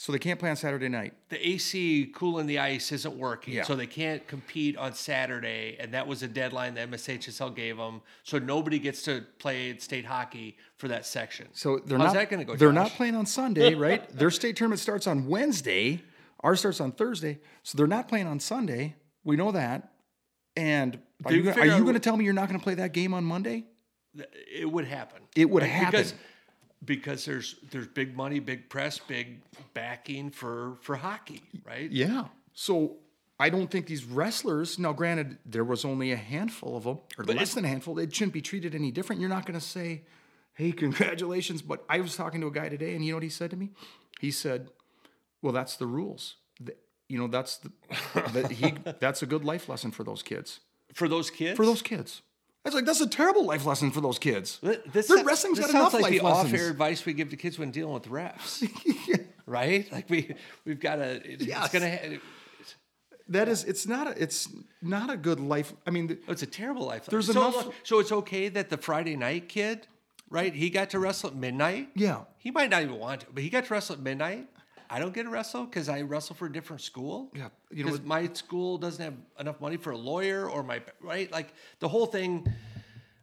So 0.00 0.12
they 0.12 0.18
can't 0.18 0.40
play 0.40 0.48
on 0.48 0.56
Saturday 0.56 0.88
night. 0.88 1.12
the 1.28 1.46
AC 1.46 2.06
cooling 2.14 2.46
the 2.46 2.58
ice 2.58 2.90
isn't 2.90 3.14
working, 3.18 3.52
Yeah. 3.52 3.64
so 3.64 3.76
they 3.76 3.86
can't 3.86 4.26
compete 4.26 4.78
on 4.78 4.94
Saturday, 4.94 5.76
and 5.78 5.92
that 5.92 6.06
was 6.06 6.22
a 6.22 6.26
deadline 6.26 6.72
that 6.76 6.88
MSHSL 6.90 7.54
gave 7.54 7.76
them. 7.76 8.00
So 8.22 8.38
nobody 8.38 8.78
gets 8.78 9.02
to 9.02 9.26
play 9.38 9.76
state 9.76 10.06
hockey 10.06 10.56
for 10.78 10.88
that 10.88 11.04
section. 11.04 11.48
So 11.52 11.80
they're 11.84 11.98
How's 11.98 12.06
not. 12.06 12.14
that 12.14 12.30
gonna 12.30 12.46
go, 12.46 12.56
They're 12.56 12.68
Josh? 12.70 12.74
not 12.76 12.90
playing 12.92 13.14
on 13.14 13.26
Sunday, 13.26 13.74
right? 13.86 14.08
Their 14.08 14.30
state 14.30 14.56
tournament 14.56 14.80
starts 14.80 15.06
on 15.06 15.26
Wednesday. 15.26 16.02
Ours 16.42 16.60
starts 16.60 16.80
on 16.80 16.92
Thursday, 16.92 17.38
so 17.62 17.76
they're 17.76 17.86
not 17.86 18.08
playing 18.08 18.26
on 18.26 18.40
Sunday. 18.40 18.94
We 19.22 19.36
know 19.36 19.52
that. 19.52 19.92
And 20.56 20.98
are 21.26 21.30
you, 21.34 21.42
you 21.42 21.52
going 21.82 21.92
to 21.92 22.00
tell 22.00 22.16
me 22.16 22.24
you're 22.24 22.32
not 22.32 22.48
going 22.48 22.58
to 22.58 22.64
play 22.64 22.76
that 22.76 22.94
game 22.94 23.12
on 23.12 23.22
Monday? 23.24 23.66
It 24.50 24.72
would 24.72 24.86
happen. 24.86 25.20
It 25.36 25.50
would 25.50 25.62
Right? 25.62 25.68
happen. 25.70 25.90
because 25.90 26.14
because 26.84 27.24
there's 27.24 27.56
there's 27.70 27.86
big 27.86 28.16
money, 28.16 28.40
big 28.40 28.68
press, 28.68 28.98
big 28.98 29.40
backing 29.74 30.30
for 30.30 30.76
for 30.82 30.96
hockey, 30.96 31.42
right? 31.64 31.90
Yeah. 31.90 32.24
So 32.52 32.96
I 33.38 33.48
don't 33.50 33.70
think 33.70 33.86
these 33.86 34.04
wrestlers. 34.04 34.78
Now, 34.78 34.92
granted, 34.92 35.38
there 35.46 35.64
was 35.64 35.84
only 35.84 36.12
a 36.12 36.16
handful 36.16 36.76
of 36.76 36.84
them, 36.84 36.98
or 37.18 37.24
less 37.24 37.54
than 37.54 37.64
a 37.64 37.68
handful. 37.68 37.98
It 37.98 38.14
shouldn't 38.14 38.34
be 38.34 38.42
treated 38.42 38.74
any 38.74 38.90
different. 38.90 39.20
You're 39.20 39.30
not 39.30 39.46
going 39.46 39.58
to 39.58 39.64
say, 39.64 40.02
"Hey, 40.54 40.72
congratulations!" 40.72 41.62
But 41.62 41.84
I 41.88 42.00
was 42.00 42.16
talking 42.16 42.40
to 42.42 42.46
a 42.48 42.50
guy 42.52 42.68
today, 42.68 42.94
and 42.94 43.04
you 43.04 43.12
know 43.12 43.16
what 43.16 43.22
he 43.22 43.28
said 43.30 43.50
to 43.50 43.56
me? 43.56 43.70
He 44.20 44.30
said, 44.30 44.68
"Well, 45.42 45.52
that's 45.52 45.76
the 45.76 45.86
rules. 45.86 46.36
Th- 46.64 46.76
You 47.08 47.18
know, 47.18 47.26
that's 47.28 47.58
the, 47.58 47.72
that 48.34 48.50
he. 48.52 48.74
That's 49.00 49.22
a 49.22 49.26
good 49.26 49.44
life 49.44 49.68
lesson 49.68 49.90
for 49.90 50.04
those 50.04 50.22
kids. 50.22 50.60
For 50.94 51.08
those 51.08 51.28
kids, 51.30 51.56
For 51.56 51.66
those 51.66 51.82
kids." 51.82 52.22
I 52.64 52.68
was 52.68 52.74
like, 52.74 52.84
"That's 52.84 53.00
a 53.00 53.06
terrible 53.08 53.46
life 53.46 53.64
lesson 53.64 53.90
for 53.90 54.00
those 54.02 54.18
kids." 54.18 54.58
Th- 54.58 54.80
This, 54.92 55.08
Their 55.08 55.24
wrestling's 55.24 55.56
this 55.58 55.66
got 55.66 55.72
sounds 55.72 55.94
enough 55.94 56.02
like 56.02 56.02
life 56.12 56.20
the 56.20 56.26
lessons. 56.26 56.52
off-air 56.54 56.70
advice 56.70 57.06
we 57.06 57.12
give 57.14 57.30
to 57.30 57.36
kids 57.36 57.58
when 57.58 57.70
dealing 57.70 57.94
with 57.94 58.04
refs, 58.08 58.68
right? 59.46 59.90
Like 59.90 60.10
we 60.10 60.34
we've 60.66 60.80
got 60.80 60.96
to. 60.96 61.20
It's 61.32 61.44
Yes. 61.46 61.72
gonna. 61.72 61.90
Ha- 61.90 62.18
That 63.28 63.48
is, 63.48 63.62
it's 63.64 63.86
not 63.86 64.08
a, 64.08 64.22
it's 64.22 64.48
not 64.82 65.08
a 65.08 65.16
good 65.16 65.38
life. 65.40 65.72
I 65.86 65.90
mean, 65.90 66.18
Oh, 66.28 66.32
it's 66.32 66.42
a 66.42 66.46
terrible 66.46 66.84
life. 66.84 67.06
There's 67.06 67.26
so, 67.26 67.32
enough- 67.32 67.66
look, 67.66 67.74
so 67.84 67.98
it's 68.00 68.10
okay 68.12 68.48
that 68.48 68.70
the 68.70 68.76
Friday 68.76 69.14
night 69.16 69.48
kid, 69.48 69.86
right? 70.28 70.52
He 70.52 70.68
got 70.68 70.90
to 70.90 70.98
wrestle 70.98 71.30
at 71.30 71.36
midnight. 71.36 71.90
yeah, 71.94 72.24
He 72.38 72.50
might 72.50 72.70
not 72.70 72.82
even 72.82 72.96
want 72.98 73.20
to, 73.22 73.26
but 73.32 73.42
he 73.44 73.48
got 73.48 73.66
to 73.66 73.72
wrestle 73.72 73.94
at 73.94 74.00
midnight. 74.02 74.48
I 74.90 74.98
don't 74.98 75.14
get 75.14 75.22
to 75.22 75.30
wrestle 75.30 75.64
because 75.64 75.88
I 75.88 76.02
wrestle 76.02 76.34
for 76.34 76.46
a 76.46 76.52
different 76.52 76.82
school. 76.82 77.30
Yeah, 77.34 77.48
you 77.70 77.84
know 77.84 77.92
because 77.92 78.04
my 78.04 78.28
school 78.32 78.76
doesn't 78.76 79.02
have 79.02 79.14
enough 79.38 79.60
money 79.60 79.76
for 79.76 79.92
a 79.92 79.96
lawyer 79.96 80.50
or 80.50 80.62
my 80.64 80.82
right. 81.00 81.30
Like 81.30 81.54
the 81.78 81.88
whole 81.88 82.06
thing, 82.06 82.52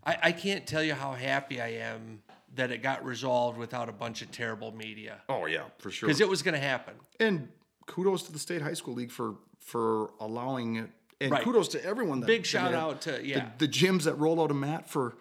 I, 0.06 0.18
I 0.24 0.32
can't 0.32 0.66
tell 0.66 0.82
you 0.82 0.94
how 0.94 1.12
happy 1.12 1.60
I 1.60 1.74
am 1.74 2.22
that 2.56 2.72
it 2.72 2.82
got 2.82 3.04
resolved 3.06 3.58
without 3.58 3.90
a 3.90 3.92
bunch 3.92 4.22
of 4.22 4.32
terrible 4.32 4.74
media 4.76 5.22
oh 5.30 5.46
yeah, 5.46 5.64
for 5.78 5.92
sure. 5.92 6.08
because 6.08 6.22
it 6.22 6.30
was 6.30 6.42
going 6.42 6.54
to 6.56 6.60
happen. 6.60 6.96
And 7.20 7.50
kudos 7.86 8.24
to 8.24 8.32
the 8.32 8.40
state 8.40 8.62
high 8.62 8.74
school 8.74 8.94
league 8.94 9.12
for 9.12 9.36
for 9.60 10.12
allowing 10.22 10.78
it, 10.78 10.90
and 11.20 11.32
Right. 11.32 11.44
kudos 11.44 11.68
to 11.70 11.84
everyone. 11.84 12.22
That 12.22 12.28
Big 12.28 12.46
shout 12.46 12.74
out 12.74 13.02
to 13.02 13.26
yeah. 13.26 13.50
the, 13.58 13.68
the 13.68 13.72
gyms 13.72 14.04
that 14.04 14.16
rolled 14.16 14.40
out 14.40 14.52
a 14.52 14.56
mat 14.56 14.90
for. 14.90 15.18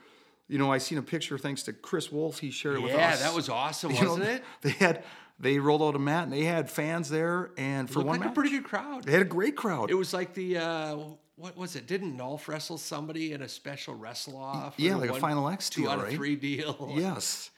You 0.49 0.59
know, 0.59 0.71
I 0.71 0.79
seen 0.79 0.97
a 0.97 1.03
picture 1.03 1.37
thanks 1.39 1.65
to 1.65 1.73
Chris 1.73 2.13
Wolf. 2.13 2.39
He 2.39 2.53
shared 2.53 2.77
it 2.77 2.83
with 2.83 2.93
us. 2.93 2.99
Yeah, 3.01 3.17
that 3.17 3.35
was 3.35 3.49
awesome, 3.49 3.91
You 3.97 4.09
wasn't 4.11 4.29
it? 4.29 4.45
They 4.63 4.71
had 4.71 5.03
they 5.39 5.59
rolled 5.59 5.83
out 5.83 5.95
a 5.95 5.99
mat 5.99 6.25
and 6.25 6.33
they 6.33 6.45
had 6.45 6.71
fans 6.71 7.09
there, 7.09 7.51
and 7.57 7.91
for 7.91 8.01
one 8.01 8.09
like 8.09 8.21
a 8.21 8.25
match, 8.27 8.35
pretty 8.35 8.51
good 8.51 8.65
crowd. 8.65 9.05
they 9.05 9.13
had 9.13 9.23
a 9.23 9.27
great 9.27 9.57
crowd. 9.57 9.91
It 9.91 9.95
was 9.95 10.15
like 10.15 10.35
the 10.35 10.59
uh, 10.59 10.97
what 11.37 11.57
was 11.57 11.77
it? 11.77 11.87
Didn't 11.87 12.17
Nolf 12.17 12.49
wrestle 12.49 12.79
somebody 12.79 13.33
in 13.33 13.43
a 13.43 13.49
special 13.49 13.95
wrestle 13.95 14.37
off? 14.39 14.75
Yeah, 14.79 14.97
like 14.97 15.11
a 15.11 15.15
Final 15.15 15.49
X 15.49 15.69
two 15.69 15.83
deal, 15.83 15.91
out 15.91 15.99
of 15.99 16.05
right? 16.05 16.15
three 16.15 16.37
deal. 16.37 16.93
yes. 16.97 17.51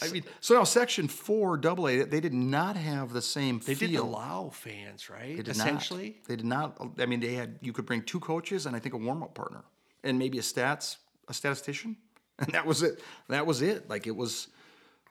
I 0.00 0.08
mean, 0.08 0.24
so 0.40 0.54
now 0.54 0.64
Section 0.64 1.08
Four 1.08 1.58
Double 1.58 1.88
A, 1.88 2.04
they 2.04 2.20
did 2.20 2.32
not 2.32 2.76
have 2.76 3.12
the 3.12 3.20
same 3.20 3.58
they 3.58 3.74
feel. 3.74 3.90
did 3.90 3.98
allow 3.98 4.48
fans, 4.48 5.10
right? 5.10 5.36
They 5.36 5.42
did 5.42 5.48
Essentially, 5.48 6.16
not. 6.20 6.28
They 6.28 6.36
did 6.36 6.46
not. 6.46 6.78
I 6.98 7.06
mean, 7.06 7.20
they 7.20 7.34
had 7.34 7.58
you 7.60 7.72
could 7.72 7.84
bring 7.84 8.02
two 8.02 8.20
coaches 8.20 8.64
and 8.64 8.74
I 8.74 8.78
think 8.78 8.94
a 8.94 8.98
warm 8.98 9.22
up 9.22 9.34
partner 9.34 9.62
and 10.02 10.18
maybe 10.18 10.38
a 10.38 10.42
stats 10.42 10.96
a 11.28 11.34
statistician, 11.34 11.96
and 12.38 12.52
that 12.52 12.64
was 12.64 12.82
it. 12.82 13.02
That 13.28 13.44
was 13.46 13.60
it. 13.60 13.90
Like 13.90 14.06
it 14.06 14.16
was. 14.16 14.48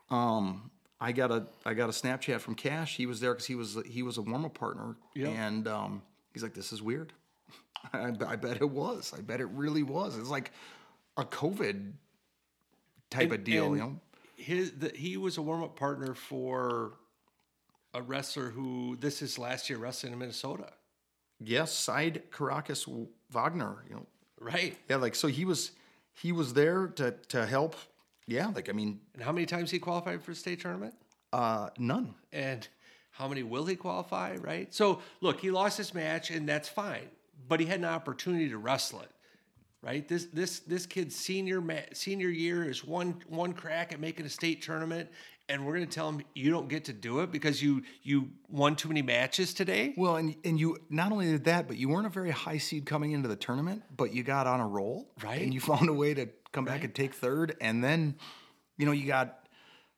Um, 0.09 0.71
I 1.03 1.11
got 1.11 1.31
a 1.31 1.45
I 1.65 1.73
got 1.73 1.89
a 1.89 1.91
Snapchat 1.91 2.39
from 2.39 2.55
Cash. 2.55 2.95
He 2.95 3.05
was 3.05 3.19
there 3.19 3.33
because 3.33 3.45
he 3.45 3.55
was 3.55 3.77
he 3.85 4.03
was 4.03 4.17
a 4.17 4.21
warm 4.21 4.45
up 4.45 4.53
partner, 4.53 4.95
and 5.29 5.67
um, 5.67 6.01
he's 6.33 6.41
like, 6.41 6.53
"This 6.53 6.71
is 6.71 6.81
weird." 6.81 7.11
I, 7.93 8.13
I 8.25 8.35
bet 8.37 8.61
it 8.61 8.69
was. 8.69 9.13
I 9.15 9.19
bet 9.19 9.41
it 9.41 9.47
really 9.47 9.83
was. 9.83 10.17
It's 10.17 10.29
like 10.29 10.51
a 11.17 11.25
COVID 11.25 11.91
type 13.09 13.31
of 13.33 13.43
deal, 13.43 13.75
you 13.75 13.81
know. 13.81 13.99
his 14.37 14.71
the, 14.71 14.93
he 14.95 15.17
was 15.17 15.37
a 15.37 15.41
warm 15.41 15.61
up 15.61 15.75
partner 15.75 16.13
for 16.13 16.93
a 17.93 18.01
wrestler 18.01 18.49
who 18.49 18.95
this 18.95 19.21
is 19.21 19.37
last 19.37 19.69
year 19.69 19.79
wrestling 19.79 20.13
in 20.13 20.19
Minnesota, 20.19 20.69
Yes, 21.45 21.73
side 21.73 22.23
Caracas 22.31 22.87
Wagner, 23.29 23.83
you 23.89 23.95
know, 23.95 24.05
right? 24.39 24.77
Yeah, 24.89 24.95
like 24.95 25.15
so 25.15 25.27
he 25.27 25.43
was 25.43 25.71
he 26.13 26.31
was 26.31 26.53
there 26.53 26.87
to 26.87 27.11
to 27.29 27.45
help. 27.45 27.75
Yeah, 28.27 28.47
like 28.47 28.69
I 28.69 28.71
mean, 28.73 28.99
And 29.13 29.23
how 29.23 29.31
many 29.31 29.45
times 29.45 29.69
he 29.71 29.79
qualified 29.79 30.21
for 30.23 30.31
the 30.31 30.35
state 30.37 30.61
tournament? 30.61 30.93
uh 31.33 31.69
none. 31.79 32.13
and 32.31 32.67
how 33.11 33.27
many 33.27 33.43
will 33.43 33.65
he 33.65 33.75
qualify, 33.75 34.35
right? 34.37 34.73
So 34.73 35.01
look, 35.21 35.39
he 35.39 35.51
lost 35.51 35.77
his 35.77 35.93
match, 35.93 36.31
and 36.31 36.47
that's 36.49 36.67
fine. 36.69 37.07
But 37.47 37.59
he 37.59 37.65
had 37.65 37.79
an 37.79 37.85
opportunity 37.85 38.49
to 38.49 38.57
wrestle 38.57 39.01
it, 39.01 39.11
right? 39.81 40.07
This 40.07 40.25
this 40.33 40.59
this 40.59 40.85
kid's 40.85 41.15
senior 41.15 41.59
ma- 41.61 41.89
senior 41.93 42.29
year 42.29 42.63
is 42.69 42.83
one 42.85 43.21
one 43.27 43.53
crack 43.53 43.93
at 43.93 43.99
making 43.99 44.25
a 44.25 44.29
state 44.29 44.61
tournament, 44.61 45.09
and 45.49 45.65
we're 45.65 45.73
gonna 45.73 45.85
tell 45.85 46.09
him 46.09 46.21
you 46.33 46.49
don't 46.51 46.69
get 46.69 46.85
to 46.85 46.93
do 46.93 47.19
it 47.19 47.31
because 47.31 47.61
you 47.61 47.81
you 48.03 48.29
won 48.49 48.75
too 48.75 48.87
many 48.87 49.01
matches 49.01 49.53
today. 49.53 49.93
Well, 49.97 50.15
and 50.15 50.35
and 50.45 50.59
you 50.59 50.77
not 50.89 51.11
only 51.11 51.25
did 51.31 51.43
that, 51.45 51.67
but 51.67 51.77
you 51.77 51.89
weren't 51.89 52.07
a 52.07 52.09
very 52.11 52.31
high 52.31 52.57
seed 52.59 52.85
coming 52.85 53.11
into 53.11 53.27
the 53.27 53.35
tournament, 53.35 53.83
but 53.97 54.13
you 54.13 54.23
got 54.23 54.47
on 54.47 54.59
a 54.59 54.67
roll, 54.67 55.11
Right. 55.23 55.41
And 55.41 55.53
you 55.53 55.59
found 55.71 55.89
a 55.89 55.93
way 55.93 56.13
to 56.13 56.29
come 56.53 56.63
back 56.65 56.83
and 56.85 56.95
take 56.95 57.13
third, 57.13 57.57
and 57.59 57.83
then, 57.83 58.15
you 58.77 58.85
know, 58.85 58.93
you 58.93 59.05
got 59.05 59.39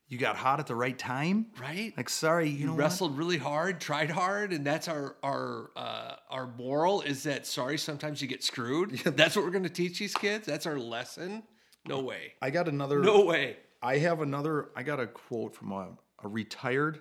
you 0.08 0.18
got 0.20 0.36
hot 0.36 0.60
at 0.60 0.68
the 0.68 0.76
right 0.76 0.98
time, 0.98 1.48
Right. 1.60 1.91
Like, 1.98 2.10
sorry, 2.10 2.50
you, 2.50 2.70
what? 2.70 2.78
Wrestled 2.78 3.18
really 3.18 3.38
hard, 3.38 3.82
tried 3.82 4.12
hard, 4.12 4.54
and 4.54 4.65
that's 4.65 4.88
our 4.88 5.15
our 5.24 5.72
uh, 5.76 6.15
our 6.30 6.48
moral 6.48 7.02
is 7.02 7.24
that 7.24 7.48
sorry 7.48 7.78
sometimes 7.78 8.22
you 8.22 8.28
get 8.28 8.44
screwed. 8.44 8.91
That's 9.04 9.36
what 9.36 9.46
we're 9.46 9.52
gonna 9.52 9.70
teach 9.70 10.00
these 10.00 10.13
kids. 10.13 10.46
That's 10.46 10.65
our 10.65 10.78
lesson. 10.78 11.44
No 11.88 12.02
way. 12.02 12.34
I 12.41 12.50
got 12.52 12.68
another. 12.68 13.00
No 13.00 13.26
way. 13.26 13.58
I 13.82 13.98
have 13.98 14.22
another. 14.22 14.70
I 14.76 14.84
got 14.84 15.00
a 15.00 15.08
quote 15.08 15.56
from 15.56 15.72
a, 15.72 15.89
a 16.24 16.28
retired 16.28 17.00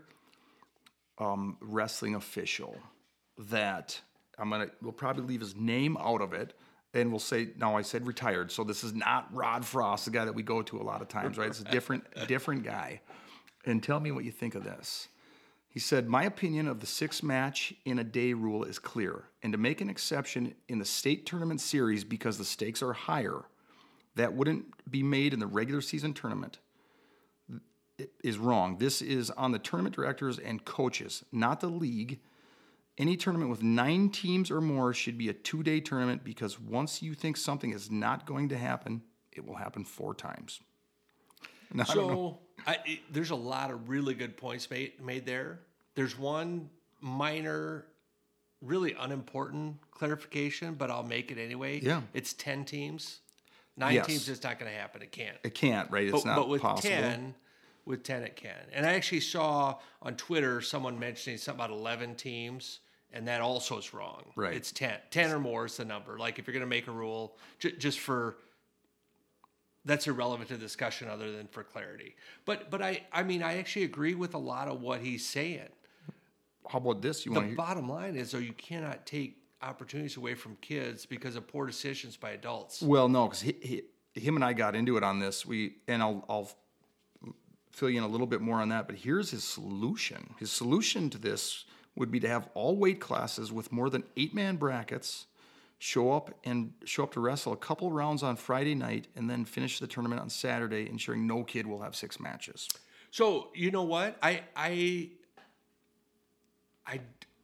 um, 1.19 1.57
wrestling 1.61 2.14
official 2.14 2.77
that 3.38 4.01
I'm 4.38 4.51
gonna. 4.51 4.69
We'll 4.81 4.93
probably 4.93 5.25
leave 5.25 5.40
his 5.40 5.57
name 5.57 5.97
out 5.99 6.23
of 6.23 6.33
it, 6.33 6.55
and 6.94 7.11
we'll 7.11 7.18
say 7.18 7.48
no. 7.59 7.76
I 7.76 7.83
said 7.83 8.07
retired, 8.07 8.50
so 8.50 8.64
this 8.64 8.85
is 8.85 8.94
not 8.94 9.28
Rod 9.33 9.64
Frost, 9.64 10.04
the 10.04 10.11
guy 10.11 10.24
that 10.24 10.35
we 10.35 10.42
go 10.42 10.62
to 10.62 10.80
a 10.80 10.83
lot 10.83 11.02
of 11.02 11.09
times, 11.09 11.37
right? 11.37 11.48
It's 11.48 11.61
a 11.61 11.64
different, 11.64 12.04
different 12.28 12.64
guy. 12.64 13.00
And 13.66 13.83
tell 13.83 14.00
me 14.00 14.11
what 14.12 14.24
you 14.24 14.30
think 14.30 14.54
of 14.54 14.64
this. 14.64 15.09
He 15.68 15.80
said, 15.80 16.09
My 16.09 16.24
opinion 16.24 16.68
of 16.68 16.80
the 16.80 16.87
six 16.87 17.22
match 17.22 17.74
in 17.85 17.98
a 17.98 18.04
day 18.04 18.33
rule 18.33 18.64
is 18.64 18.78
clear, 18.78 19.24
and 19.42 19.52
to 19.52 19.59
make 19.59 19.80
an 19.80 19.90
exception 19.90 20.54
in 20.68 20.78
the 20.78 20.85
state 20.85 21.26
tournament 21.26 21.61
series 21.61 22.04
because 22.04 22.38
the 22.38 22.44
stakes 22.44 22.83
are 22.83 22.92
higher, 22.92 23.42
that 24.14 24.35
wouldn't 24.35 24.66
be 24.88 25.02
made 25.02 25.33
in 25.33 25.40
the 25.40 25.46
regular 25.46 25.80
season 25.80 26.14
tournament 26.14 26.59
is 28.22 28.38
wrong. 28.38 28.78
This 28.78 29.02
is 29.02 29.30
on 29.30 29.52
the 29.52 29.59
tournament 29.59 29.94
directors 29.94 30.38
and 30.38 30.64
coaches, 30.64 31.24
not 31.33 31.61
the 31.61 31.68
league. 31.68 32.20
Any 32.96 33.16
tournament 33.16 33.50
with 33.50 33.62
nine 33.62 34.09
teams 34.09 34.50
or 34.50 34.61
more 34.61 34.94
should 34.94 35.18
be 35.18 35.28
a 35.28 35.33
two 35.33 35.62
day 35.64 35.80
tournament 35.80 36.22
because 36.22 36.61
once 36.61 37.02
you 37.02 37.14
think 37.14 37.37
something 37.37 37.72
is 37.72 37.90
not 37.90 38.24
going 38.24 38.48
to 38.50 38.57
happen, 38.57 39.02
it 39.33 39.44
will 39.44 39.57
happen 39.57 39.85
four 39.85 40.14
times. 40.14 40.61
Now, 41.72 41.85
so 41.85 42.38
I, 42.66 42.78
it, 42.87 43.00
there's 43.11 43.30
a 43.30 43.37
lot 43.37 43.72
of 43.72 43.88
really 43.88 44.14
good 44.14 44.37
points 44.37 44.70
made 44.70 45.00
made 45.02 45.26
there. 45.26 45.61
There's 45.96 46.16
one 46.16 46.70
minor, 47.00 47.87
really 48.62 48.94
unimportant 48.98 49.76
clarification, 49.90 50.74
but 50.74 50.88
I'll 50.88 51.02
make 51.02 51.33
it 51.33 51.38
anyway. 51.38 51.80
Yeah, 51.83 52.02
it's 52.12 52.33
ten 52.33 52.64
teams. 52.64 53.20
Nine 53.76 53.94
yes. 53.94 54.07
teams 54.07 54.28
is 54.28 54.40
not 54.40 54.61
going 54.61 54.70
to 54.70 54.78
happen. 54.78 55.02
It 55.02 55.11
can't. 55.11 55.37
It 55.42 55.54
can't, 55.54 55.90
right? 55.90 56.04
It's 56.04 56.22
but, 56.22 56.26
not 56.26 56.37
but 56.37 56.48
with 56.48 56.62
possible. 56.62 56.88
ten, 56.88 57.35
with 57.85 58.04
ten, 58.04 58.22
it 58.22 58.37
can. 58.37 58.54
And 58.72 58.87
I 58.87 58.94
actually 58.94 59.20
saw 59.20 59.78
on 60.00 60.14
Twitter 60.14 60.61
someone 60.61 60.96
mentioning 60.96 61.38
something 61.38 61.64
about 61.64 61.76
eleven 61.76 62.14
teams 62.14 62.78
and 63.14 63.29
that 63.29 63.40
also 63.40 63.79
is 63.79 63.94
wrong. 63.94 64.24
Right. 64.37 64.55
It's 64.55 64.72
10. 64.72 64.96
10 65.11 65.31
or 65.31 65.38
more 65.38 65.64
is 65.66 65.77
the 65.77 65.85
number. 65.85 66.18
Like 66.18 66.38
if 66.38 66.46
you're 66.46 66.53
going 66.53 66.61
to 66.61 66.66
make 66.66 66.88
a 66.88 66.92
rule, 66.92 67.38
j- 67.61 67.77
just 67.77 68.00
for 68.00 68.37
that's 69.87 70.07
irrelevant 70.07 70.48
to 70.48 70.57
the 70.57 70.61
discussion 70.61 71.09
other 71.09 71.31
than 71.31 71.46
for 71.46 71.62
clarity. 71.62 72.16
But 72.44 72.70
but 72.70 72.83
I 72.83 73.03
I 73.12 73.22
mean 73.22 73.42
I 73.42 73.59
actually 73.59 73.85
agree 73.85 74.14
with 74.14 74.35
a 74.35 74.38
lot 74.38 74.68
of 74.68 74.83
what 74.83 75.00
he's 75.00 75.24
saying. 75.24 75.68
How 76.68 76.79
about 76.79 77.03
this? 77.03 77.24
You 77.24 77.33
the 77.33 77.40
want 77.40 77.57
bottom 77.57 77.88
line 77.88 78.16
is 78.16 78.33
though 78.33 78.38
you 78.38 78.53
cannot 78.53 79.07
take 79.07 79.38
opportunities 79.62 80.16
away 80.16 80.35
from 80.35 80.57
kids 80.61 81.07
because 81.07 81.37
of 81.37 81.46
poor 81.46 81.66
decisions 81.66 82.16
by 82.16 82.31
adults. 82.31 82.83
Well, 82.83 83.09
no, 83.09 83.27
because 83.27 83.42
he, 83.42 83.57
he, 83.62 84.20
him 84.20 84.37
and 84.37 84.44
I 84.44 84.55
got 84.55 84.74
into 84.74 84.96
it 84.96 85.05
on 85.05 85.20
this. 85.20 85.46
We 85.46 85.77
and 85.87 86.03
I'll 86.03 86.24
I'll 86.29 86.50
fill 87.70 87.90
you 87.90 87.98
in 87.98 88.05
a 88.05 88.09
little 88.09 88.27
bit 88.27 88.40
more 88.40 88.61
on 88.61 88.70
that. 88.70 88.88
But 88.88 88.96
here's 88.96 89.31
his 89.31 89.44
solution. 89.44 90.35
His 90.38 90.50
solution 90.50 91.11
to 91.11 91.18
this 91.18 91.64
would 91.96 92.11
be 92.11 92.20
to 92.20 92.28
have 92.28 92.48
all 92.54 92.76
weight 92.76 93.00
classes 93.00 93.52
with 93.52 93.70
more 93.72 93.88
than 93.88 94.04
eight 94.16 94.35
man 94.35 94.57
brackets 94.57 95.26
show 95.78 96.12
up 96.12 96.30
and 96.44 96.72
show 96.85 97.02
up 97.02 97.12
to 97.12 97.20
wrestle 97.20 97.52
a 97.52 97.57
couple 97.57 97.90
rounds 97.90 98.22
on 98.22 98.37
Friday 98.37 98.74
night 98.74 99.07
and 99.16 99.28
then 99.28 99.44
finish 99.44 99.78
the 99.78 99.87
tournament 99.87 100.20
on 100.20 100.30
Saturday, 100.30 100.88
ensuring 100.88 101.26
no 101.26 101.44
kid 101.44 101.66
will 101.66 101.83
have 101.83 101.94
six 101.94 102.18
matches. 102.18 102.68
So 103.11 103.48
you 103.54 103.70
know 103.70 103.83
what 103.83 104.16
I 104.22 104.42
I 104.57 105.11
I 106.87 107.00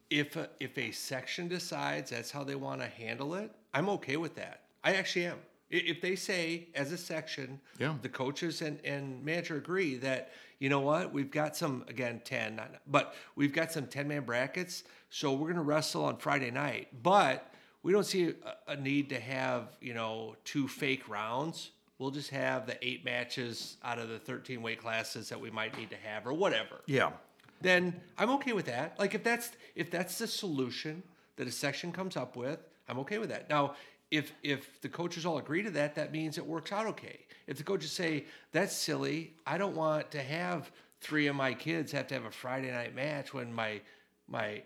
if 0.09 0.35
a, 0.35 0.49
if 0.59 0.77
a 0.77 0.91
section 0.91 1.47
decides 1.47 2.11
that's 2.11 2.31
how 2.31 2.43
they 2.43 2.55
want 2.55 2.81
to 2.81 2.87
handle 2.87 3.35
it, 3.35 3.51
I'm 3.73 3.89
okay 3.89 4.17
with 4.17 4.35
that. 4.35 4.63
I 4.83 4.95
actually 4.95 5.27
am. 5.27 5.37
If 5.69 6.01
they 6.01 6.17
say 6.17 6.67
as 6.75 6.91
a 6.91 6.97
section, 6.97 7.61
yeah. 7.79 7.95
the 8.01 8.09
coaches 8.09 8.61
and, 8.61 8.77
and 8.83 9.23
manager 9.23 9.55
agree 9.55 9.95
that 9.99 10.33
you 10.61 10.69
know 10.69 10.79
what 10.79 11.11
we've 11.11 11.31
got 11.31 11.57
some 11.57 11.83
again 11.87 12.21
ten, 12.23 12.61
but 12.85 13.15
we've 13.35 13.51
got 13.51 13.71
some 13.71 13.87
ten 13.87 14.07
man 14.07 14.23
brackets, 14.23 14.83
so 15.09 15.33
we're 15.33 15.49
gonna 15.49 15.63
wrestle 15.63 16.05
on 16.05 16.17
Friday 16.17 16.51
night, 16.51 16.89
but 17.01 17.51
we 17.81 17.91
don't 17.91 18.05
see 18.05 18.35
a, 18.67 18.71
a 18.73 18.75
need 18.75 19.09
to 19.09 19.19
have 19.19 19.75
you 19.81 19.95
know 19.95 20.35
two 20.45 20.67
fake 20.67 21.09
rounds. 21.09 21.71
We'll 21.97 22.11
just 22.11 22.29
have 22.29 22.67
the 22.67 22.77
eight 22.87 23.03
matches 23.03 23.77
out 23.83 23.97
of 23.97 24.09
the 24.09 24.17
13 24.17 24.61
weight 24.61 24.79
classes 24.79 25.29
that 25.29 25.39
we 25.39 25.51
might 25.51 25.75
need 25.77 25.89
to 25.91 25.95
have, 25.97 26.27
or 26.27 26.33
whatever. 26.33 26.81
Yeah. 26.85 27.11
Then 27.61 27.99
I'm 28.17 28.29
okay 28.31 28.53
with 28.53 28.67
that. 28.67 28.99
Like 28.99 29.15
if 29.15 29.23
that's 29.23 29.51
if 29.75 29.89
that's 29.89 30.19
the 30.19 30.27
solution 30.27 31.01
that 31.37 31.47
a 31.47 31.51
section 31.51 31.91
comes 31.91 32.15
up 32.15 32.35
with, 32.35 32.59
I'm 32.87 32.99
okay 32.99 33.17
with 33.17 33.29
that. 33.29 33.49
Now, 33.49 33.73
if 34.11 34.33
if 34.43 34.79
the 34.81 34.89
coaches 34.89 35.25
all 35.25 35.37
agree 35.37 35.63
to 35.63 35.71
that, 35.71 35.95
that 35.95 36.11
means 36.11 36.37
it 36.37 36.45
works 36.45 36.71
out 36.71 36.85
okay. 36.85 37.19
If 37.47 37.57
the 37.57 37.63
coaches 37.63 37.91
say 37.91 38.25
that's 38.51 38.75
silly, 38.75 39.33
I 39.47 39.57
don't 39.57 39.75
want 39.75 40.11
to 40.11 40.21
have 40.21 40.71
three 40.99 41.27
of 41.27 41.35
my 41.35 41.53
kids 41.53 41.91
have 41.93 42.07
to 42.07 42.13
have 42.13 42.25
a 42.25 42.31
Friday 42.31 42.71
night 42.71 42.93
match 42.93 43.33
when 43.33 43.51
my 43.53 43.81
my 44.27 44.61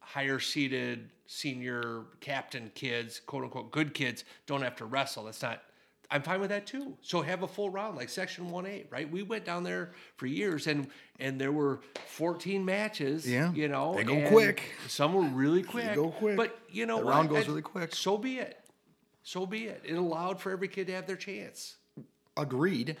higher 0.00 0.38
seated 0.38 1.10
senior 1.26 2.02
captain 2.20 2.70
kids, 2.74 3.20
quote 3.20 3.44
unquote 3.44 3.70
good 3.70 3.94
kids, 3.94 4.24
don't 4.46 4.62
have 4.62 4.76
to 4.76 4.84
wrestle. 4.84 5.24
That's 5.24 5.42
not. 5.42 5.62
I'm 6.10 6.22
fine 6.22 6.40
with 6.40 6.50
that 6.50 6.66
too. 6.66 6.96
So 7.00 7.22
have 7.22 7.42
a 7.42 7.48
full 7.48 7.70
round 7.70 7.96
like 7.96 8.08
Section 8.08 8.50
One 8.50 8.66
A, 8.66 8.84
right? 8.90 9.10
We 9.10 9.22
went 9.22 9.44
down 9.44 9.64
there 9.64 9.92
for 10.16 10.26
years, 10.26 10.66
and 10.66 10.88
and 11.18 11.40
there 11.40 11.52
were 11.52 11.80
14 12.06 12.64
matches. 12.64 13.28
Yeah, 13.28 13.52
you 13.52 13.68
know, 13.68 13.94
they 13.94 14.04
go 14.04 14.28
quick. 14.28 14.62
Some 14.88 15.14
were 15.14 15.22
really 15.22 15.62
quick. 15.62 15.86
They 15.86 15.94
go 15.94 16.10
quick, 16.10 16.36
but 16.36 16.58
you 16.70 16.86
know, 16.86 16.98
the 16.98 17.04
round 17.04 17.28
goes 17.28 17.48
really 17.48 17.62
quick. 17.62 17.94
So 17.94 18.18
be 18.18 18.38
it. 18.38 18.58
So 19.22 19.46
be 19.46 19.64
it. 19.66 19.82
It 19.84 19.94
allowed 19.94 20.40
for 20.40 20.52
every 20.52 20.68
kid 20.68 20.86
to 20.86 20.92
have 20.92 21.06
their 21.06 21.16
chance. 21.16 21.76
Agreed. 22.36 22.96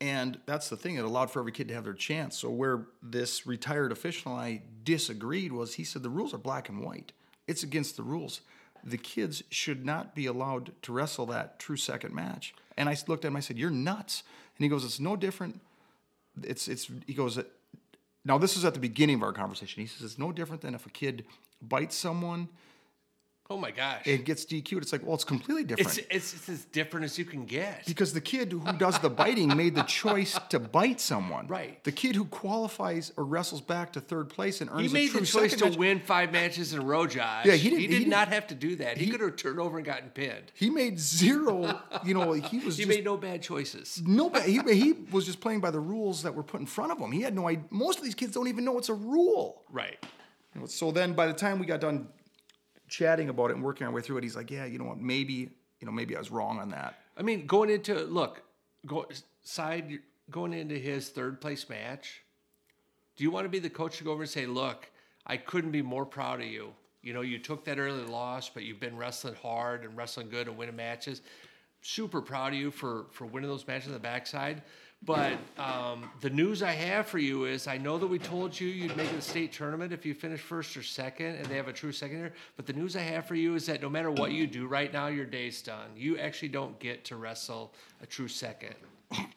And 0.00 0.38
that's 0.44 0.68
the 0.68 0.76
thing, 0.76 0.96
it 0.96 1.04
allowed 1.04 1.30
for 1.30 1.38
every 1.38 1.52
kid 1.52 1.68
to 1.68 1.74
have 1.74 1.84
their 1.84 1.94
chance. 1.94 2.36
So, 2.36 2.50
where 2.50 2.88
this 3.02 3.46
retired 3.46 3.92
official 3.92 4.32
and 4.32 4.40
I 4.40 4.62
disagreed 4.82 5.52
was 5.52 5.74
he 5.74 5.84
said 5.84 6.02
the 6.02 6.10
rules 6.10 6.34
are 6.34 6.38
black 6.38 6.68
and 6.68 6.84
white. 6.84 7.12
It's 7.46 7.62
against 7.62 7.96
the 7.96 8.02
rules. 8.02 8.42
The 8.84 8.98
kids 8.98 9.42
should 9.50 9.84
not 9.84 10.14
be 10.14 10.26
allowed 10.26 10.72
to 10.82 10.92
wrestle 10.92 11.26
that 11.26 11.58
true 11.58 11.76
second 11.76 12.14
match. 12.14 12.54
And 12.76 12.88
I 12.88 12.96
looked 13.06 13.24
at 13.24 13.28
him, 13.28 13.36
I 13.36 13.40
said, 13.40 13.58
You're 13.58 13.70
nuts. 13.70 14.22
And 14.58 14.64
he 14.64 14.68
goes, 14.68 14.84
It's 14.84 15.00
no 15.00 15.16
different. 15.16 15.60
It's, 16.42 16.68
it's, 16.68 16.90
he 17.06 17.14
goes, 17.14 17.38
Now, 18.24 18.38
this 18.38 18.56
is 18.56 18.64
at 18.64 18.74
the 18.74 18.80
beginning 18.80 19.16
of 19.16 19.22
our 19.22 19.32
conversation. 19.32 19.80
He 19.80 19.86
says, 19.86 20.04
It's 20.04 20.18
no 20.18 20.32
different 20.32 20.62
than 20.62 20.74
if 20.74 20.84
a 20.84 20.90
kid 20.90 21.24
bites 21.62 21.96
someone 21.96 22.48
Oh 23.50 23.58
my 23.58 23.70
gosh. 23.70 24.06
It 24.06 24.24
gets 24.24 24.46
DQ'd. 24.46 24.82
It's 24.82 24.92
like, 24.92 25.04
well, 25.04 25.14
it's 25.14 25.24
completely 25.24 25.64
different. 25.64 25.98
It's, 25.98 26.32
it's, 26.32 26.34
it's, 26.34 26.48
as 26.48 26.64
different 26.66 27.04
as 27.04 27.18
you 27.18 27.26
can 27.26 27.44
get. 27.44 27.84
Because 27.84 28.14
the 28.14 28.20
kid 28.20 28.50
who 28.52 28.72
does 28.78 28.98
the 29.00 29.10
biting 29.10 29.54
made 29.54 29.74
the 29.74 29.82
choice 29.82 30.38
to 30.48 30.58
bite 30.58 30.98
someone. 30.98 31.46
Right. 31.46 31.82
The 31.84 31.92
kid 31.92 32.16
who 32.16 32.24
qualifies 32.24 33.12
or 33.18 33.24
wrestles 33.24 33.60
back 33.60 33.92
to 33.92 34.00
third 34.00 34.30
place 34.30 34.62
and 34.62 34.70
earns 34.70 34.80
he 34.80 34.88
made 34.88 35.12
the 35.12 35.26
choice 35.26 35.54
to 35.56 35.66
match. 35.66 35.76
win 35.76 36.00
five 36.00 36.32
matches 36.32 36.72
in 36.72 36.80
a 36.80 36.84
row, 36.84 37.06
Josh. 37.06 37.44
Yeah, 37.44 37.52
he 37.52 37.68
didn't, 37.68 37.80
He 37.82 37.86
did 37.88 38.02
he 38.04 38.04
not 38.06 38.28
have 38.28 38.46
to 38.46 38.54
do 38.54 38.76
that. 38.76 38.96
He, 38.96 39.06
he, 39.06 39.10
could 39.10 39.20
have 39.20 39.36
turned 39.36 39.60
over 39.60 39.76
and 39.76 39.84
gotten 39.84 40.08
pinned. 40.08 40.50
He 40.54 40.70
made 40.70 40.98
zero. 40.98 41.82
You 42.02 42.14
know, 42.14 42.32
he 42.32 42.60
was. 42.60 42.76
he 42.78 42.84
just, 42.84 42.88
made 42.88 43.04
no 43.04 43.18
bad 43.18 43.42
choices. 43.42 44.02
No 44.06 44.30
bad. 44.30 44.48
He, 44.48 44.58
he 44.72 44.92
was 45.10 45.26
just 45.26 45.40
playing 45.40 45.60
by 45.60 45.70
the 45.70 45.80
rules 45.80 46.22
that 46.22 46.34
were 46.34 46.42
put 46.42 46.60
in 46.60 46.66
front 46.66 46.92
of 46.92 46.98
him. 46.98 47.12
He 47.12 47.20
had 47.20 47.34
no 47.34 47.46
idea. 47.46 47.64
Most 47.68 47.98
of 47.98 48.04
these 48.04 48.14
kids 48.14 48.32
don't 48.32 48.48
even 48.48 48.64
know 48.64 48.78
it's 48.78 48.88
a 48.88 48.94
rule. 48.94 49.64
Right. 49.70 49.98
So 50.66 50.92
then, 50.92 51.12
by 51.12 51.26
the 51.26 51.32
time 51.32 51.58
we 51.58 51.66
got 51.66 51.80
done 51.80 52.08
chatting 52.88 53.28
about 53.28 53.50
it 53.50 53.56
and 53.56 53.62
working 53.64 53.86
our 53.86 53.92
way 53.92 54.02
through 54.02 54.18
it, 54.18 54.24
he's 54.24 54.36
like, 54.36 54.50
yeah, 54.50 54.64
you 54.64 54.78
know 54.78 54.84
what, 54.84 54.98
maybe, 54.98 55.50
you 55.80 55.86
know, 55.86 55.92
maybe 55.92 56.16
I 56.16 56.18
was 56.18 56.30
wrong 56.30 56.58
on 56.58 56.70
that. 56.70 56.98
I 57.16 57.22
mean, 57.22 57.46
going 57.46 57.70
into 57.70 57.94
look, 57.94 58.42
go 58.86 59.06
side 59.42 59.98
going 60.30 60.52
into 60.52 60.76
his 60.76 61.08
third 61.08 61.40
place 61.40 61.68
match. 61.68 62.22
Do 63.16 63.24
you 63.24 63.30
want 63.30 63.44
to 63.44 63.48
be 63.48 63.58
the 63.58 63.70
coach 63.70 63.98
to 63.98 64.04
go 64.04 64.12
over 64.12 64.22
and 64.22 64.30
say, 64.30 64.46
look, 64.46 64.90
I 65.26 65.36
couldn't 65.36 65.70
be 65.70 65.82
more 65.82 66.04
proud 66.04 66.40
of 66.40 66.46
you. 66.46 66.72
You 67.02 67.12
know, 67.12 67.20
you 67.20 67.38
took 67.38 67.64
that 67.66 67.78
early 67.78 68.04
loss, 68.04 68.48
but 68.48 68.64
you've 68.64 68.80
been 68.80 68.96
wrestling 68.96 69.34
hard 69.40 69.84
and 69.84 69.96
wrestling 69.96 70.30
good 70.30 70.48
and 70.48 70.56
winning 70.56 70.76
matches. 70.76 71.20
Super 71.82 72.20
proud 72.22 72.54
of 72.54 72.58
you 72.58 72.70
for 72.70 73.06
for 73.12 73.26
winning 73.26 73.48
those 73.48 73.66
matches 73.66 73.88
on 73.88 73.92
the 73.92 74.00
backside. 74.00 74.62
But 75.04 75.34
um, 75.58 76.10
the 76.20 76.30
news 76.30 76.62
I 76.62 76.70
have 76.70 77.06
for 77.06 77.18
you 77.18 77.44
is 77.44 77.66
I 77.66 77.76
know 77.76 77.98
that 77.98 78.06
we 78.06 78.18
told 78.18 78.58
you 78.58 78.68
you'd 78.68 78.96
make 78.96 79.12
it 79.12 79.18
a 79.18 79.20
state 79.20 79.52
tournament 79.52 79.92
if 79.92 80.06
you 80.06 80.14
finish 80.14 80.40
first 80.40 80.76
or 80.76 80.82
second 80.82 81.34
and 81.36 81.46
they 81.46 81.56
have 81.56 81.68
a 81.68 81.72
true 81.72 81.92
second 81.92 82.16
here. 82.16 82.32
But 82.56 82.64
the 82.66 82.72
news 82.72 82.96
I 82.96 83.00
have 83.00 83.26
for 83.26 83.34
you 83.34 83.54
is 83.54 83.66
that 83.66 83.82
no 83.82 83.90
matter 83.90 84.10
what 84.10 84.32
you 84.32 84.46
do 84.46 84.66
right 84.66 84.90
now, 84.92 85.08
your 85.08 85.26
day's 85.26 85.60
done. 85.60 85.90
You 85.94 86.18
actually 86.18 86.48
don't 86.48 86.78
get 86.78 87.04
to 87.06 87.16
wrestle 87.16 87.74
a 88.02 88.06
true 88.06 88.28
second. 88.28 88.74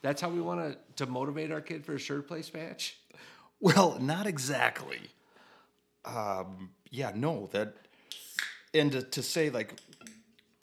That's 0.01 0.21
how 0.21 0.30
we 0.30 0.39
want 0.39 0.62
to, 0.62 1.03
to 1.03 1.12
motivate 1.12 1.51
our 1.51 1.62
kid 1.62 1.86
for 1.86 1.95
a 1.95 1.99
third 1.99 2.27
place 2.27 2.53
match? 2.53 2.97
Well, 3.60 3.97
not 3.99 4.25
exactly. 4.25 5.01
Um, 6.06 6.69
yeah, 6.91 7.12
no, 7.13 7.50
that, 7.52 7.73
and 8.73 8.91
to, 8.94 9.02
to 9.02 9.21
say 9.21 9.50
like, 9.50 9.73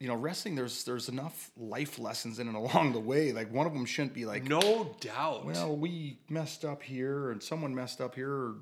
you 0.04 0.10
know, 0.10 0.16
wrestling 0.16 0.54
there's 0.54 0.84
there's 0.84 1.08
enough 1.08 1.50
life 1.56 1.98
lessons 1.98 2.38
in 2.38 2.46
it 2.46 2.54
along 2.64 2.92
the 2.92 3.00
way. 3.00 3.32
Like 3.32 3.50
one 3.50 3.66
of 3.66 3.72
them 3.72 3.86
shouldn't 3.86 4.12
be 4.12 4.26
like 4.26 4.44
no 4.44 4.94
doubt. 5.00 5.46
Well, 5.46 5.74
we 5.74 6.18
messed 6.28 6.62
up 6.62 6.82
here, 6.82 7.30
and 7.30 7.42
someone 7.42 7.74
messed 7.74 8.02
up 8.02 8.14
here. 8.14 8.52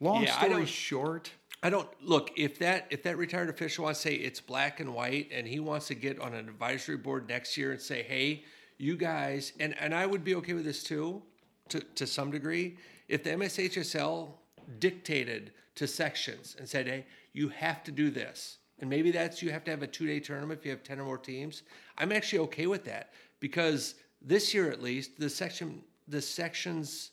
Long 0.00 0.22
yeah, 0.22 0.40
story 0.40 0.64
short, 0.64 1.30
I 1.62 1.68
don't 1.68 1.86
look 2.00 2.30
if 2.38 2.60
that 2.60 2.86
if 2.88 3.02
that 3.02 3.18
retired 3.18 3.50
official 3.50 3.84
wants 3.84 4.02
to 4.02 4.08
say 4.08 4.14
it's 4.14 4.40
black 4.40 4.80
and 4.80 4.94
white, 4.94 5.28
and 5.30 5.46
he 5.46 5.60
wants 5.60 5.88
to 5.88 5.94
get 5.94 6.18
on 6.18 6.32
an 6.32 6.48
advisory 6.48 6.96
board 6.96 7.28
next 7.28 7.58
year 7.58 7.72
and 7.72 7.80
say, 7.80 8.02
hey, 8.02 8.44
you 8.78 8.96
guys, 8.96 9.52
and 9.60 9.78
and 9.78 9.94
I 9.94 10.06
would 10.06 10.24
be 10.24 10.34
okay 10.36 10.54
with 10.54 10.64
this 10.64 10.82
too, 10.82 11.20
to 11.68 11.80
to 11.80 12.06
some 12.06 12.30
degree, 12.30 12.78
if 13.06 13.22
the 13.22 13.30
MSHSL 13.32 14.30
dictated 14.78 15.52
to 15.74 15.86
sections 15.86 16.56
and 16.58 16.66
said, 16.66 16.86
hey, 16.86 17.04
you 17.34 17.50
have 17.50 17.84
to 17.84 17.92
do 17.92 18.08
this 18.08 18.59
and 18.80 18.88
maybe 18.90 19.10
that's 19.10 19.42
you 19.42 19.50
have 19.50 19.64
to 19.64 19.70
have 19.70 19.82
a 19.82 19.86
two 19.86 20.06
day 20.06 20.20
tournament 20.20 20.58
if 20.60 20.64
you 20.64 20.70
have 20.72 20.82
10 20.82 20.98
or 21.00 21.04
more 21.04 21.18
teams. 21.18 21.62
I'm 21.98 22.12
actually 22.12 22.40
okay 22.40 22.66
with 22.66 22.84
that 22.86 23.12
because 23.38 23.94
this 24.22 24.52
year 24.54 24.70
at 24.70 24.82
least, 24.82 25.18
the 25.18 25.30
section, 25.30 25.82
the 26.08 26.20
sections 26.20 27.10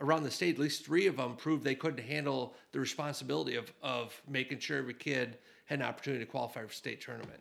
around 0.00 0.22
the 0.22 0.30
state, 0.30 0.54
at 0.56 0.60
least 0.60 0.84
three 0.84 1.06
of 1.06 1.16
them 1.16 1.36
proved 1.36 1.64
they 1.64 1.74
couldn't 1.74 2.02
handle 2.04 2.54
the 2.72 2.80
responsibility 2.80 3.56
of 3.56 3.72
of 3.82 4.20
making 4.28 4.58
sure 4.60 4.78
every 4.78 4.94
kid 4.94 5.38
had 5.66 5.80
an 5.80 5.84
opportunity 5.84 6.24
to 6.24 6.30
qualify 6.30 6.64
for 6.64 6.72
state 6.72 7.00
tournament. 7.00 7.40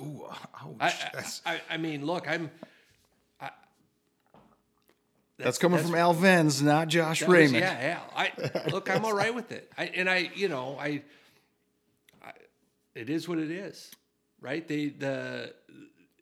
Ooh, 0.00 0.26
ouch. 0.30 0.76
I, 0.80 0.92
that's, 1.12 1.42
I, 1.46 1.54
I, 1.54 1.60
I 1.70 1.76
mean, 1.76 2.04
look, 2.06 2.28
I'm. 2.28 2.50
I, 3.40 3.50
that's 5.38 5.58
coming 5.58 5.76
that's- 5.76 5.90
from 5.90 5.98
Al 5.98 6.14
Venz, 6.14 6.62
not 6.62 6.88
Josh 6.88 7.22
was- 7.22 7.28
Raymond. 7.30 7.56
yeah, 7.64 7.80
yeah. 7.80 8.00
I 8.14 8.70
look, 8.70 8.90
I'm 8.90 9.04
all 9.04 9.14
right 9.14 9.34
with 9.34 9.52
it. 9.52 9.70
I 9.78 9.84
and 9.86 10.08
I, 10.08 10.30
you 10.34 10.48
know, 10.48 10.76
I, 10.80 11.02
it 12.98 13.08
is 13.10 13.28
what 13.28 13.38
it 13.38 13.50
is, 13.50 13.90
right? 14.40 14.66
They 14.66 14.88
the 14.88 15.54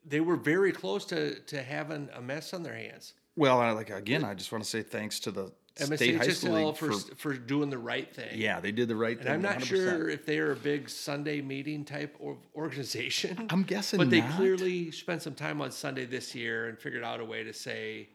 they 0.04 0.20
were 0.20 0.36
very 0.36 0.72
close 0.72 1.04
to 1.06 1.40
to 1.40 1.62
having 1.62 2.08
a 2.14 2.20
mess 2.20 2.52
on 2.54 2.62
their 2.62 2.74
hands. 2.76 3.14
Well, 3.36 3.60
I, 3.60 3.70
like 3.72 3.90
again, 3.90 4.24
I 4.24 4.34
just 4.34 4.50
want 4.52 4.64
to 4.64 4.70
say 4.70 4.82
thanks 4.82 5.20
to 5.20 5.30
the 5.30 5.52
state 5.74 6.16
high 6.16 6.28
school 6.28 6.52
league 6.54 6.76
for, 6.76 6.90
for, 6.92 7.14
for 7.16 7.34
doing 7.34 7.68
the 7.68 7.76
right 7.76 8.10
thing. 8.14 8.30
yeah, 8.32 8.60
they 8.60 8.72
did 8.72 8.88
the 8.88 8.96
right 8.96 9.16
And 9.18 9.24
thing. 9.26 9.34
I'm 9.34 9.42
not 9.42 9.58
100%. 9.58 9.64
sure 9.66 10.08
if 10.08 10.24
they 10.24 10.38
are 10.38 10.52
a 10.52 10.56
big 10.56 10.88
Sunday 10.88 11.42
meeting 11.42 11.84
type 11.84 12.16
of 12.24 12.38
organization. 12.54 13.46
I'm 13.50 13.62
guessing 13.62 13.98
But 13.98 14.08
they 14.08 14.20
not. 14.22 14.36
clearly 14.36 14.90
spent 14.90 15.20
some 15.20 15.34
time 15.34 15.60
on 15.60 15.70
Sunday 15.70 16.06
this 16.06 16.34
year 16.34 16.68
and 16.68 16.78
figured 16.78 17.04
out 17.04 17.20
a 17.20 17.24
way 17.26 17.44
to 17.44 17.52
say, 17.52 18.08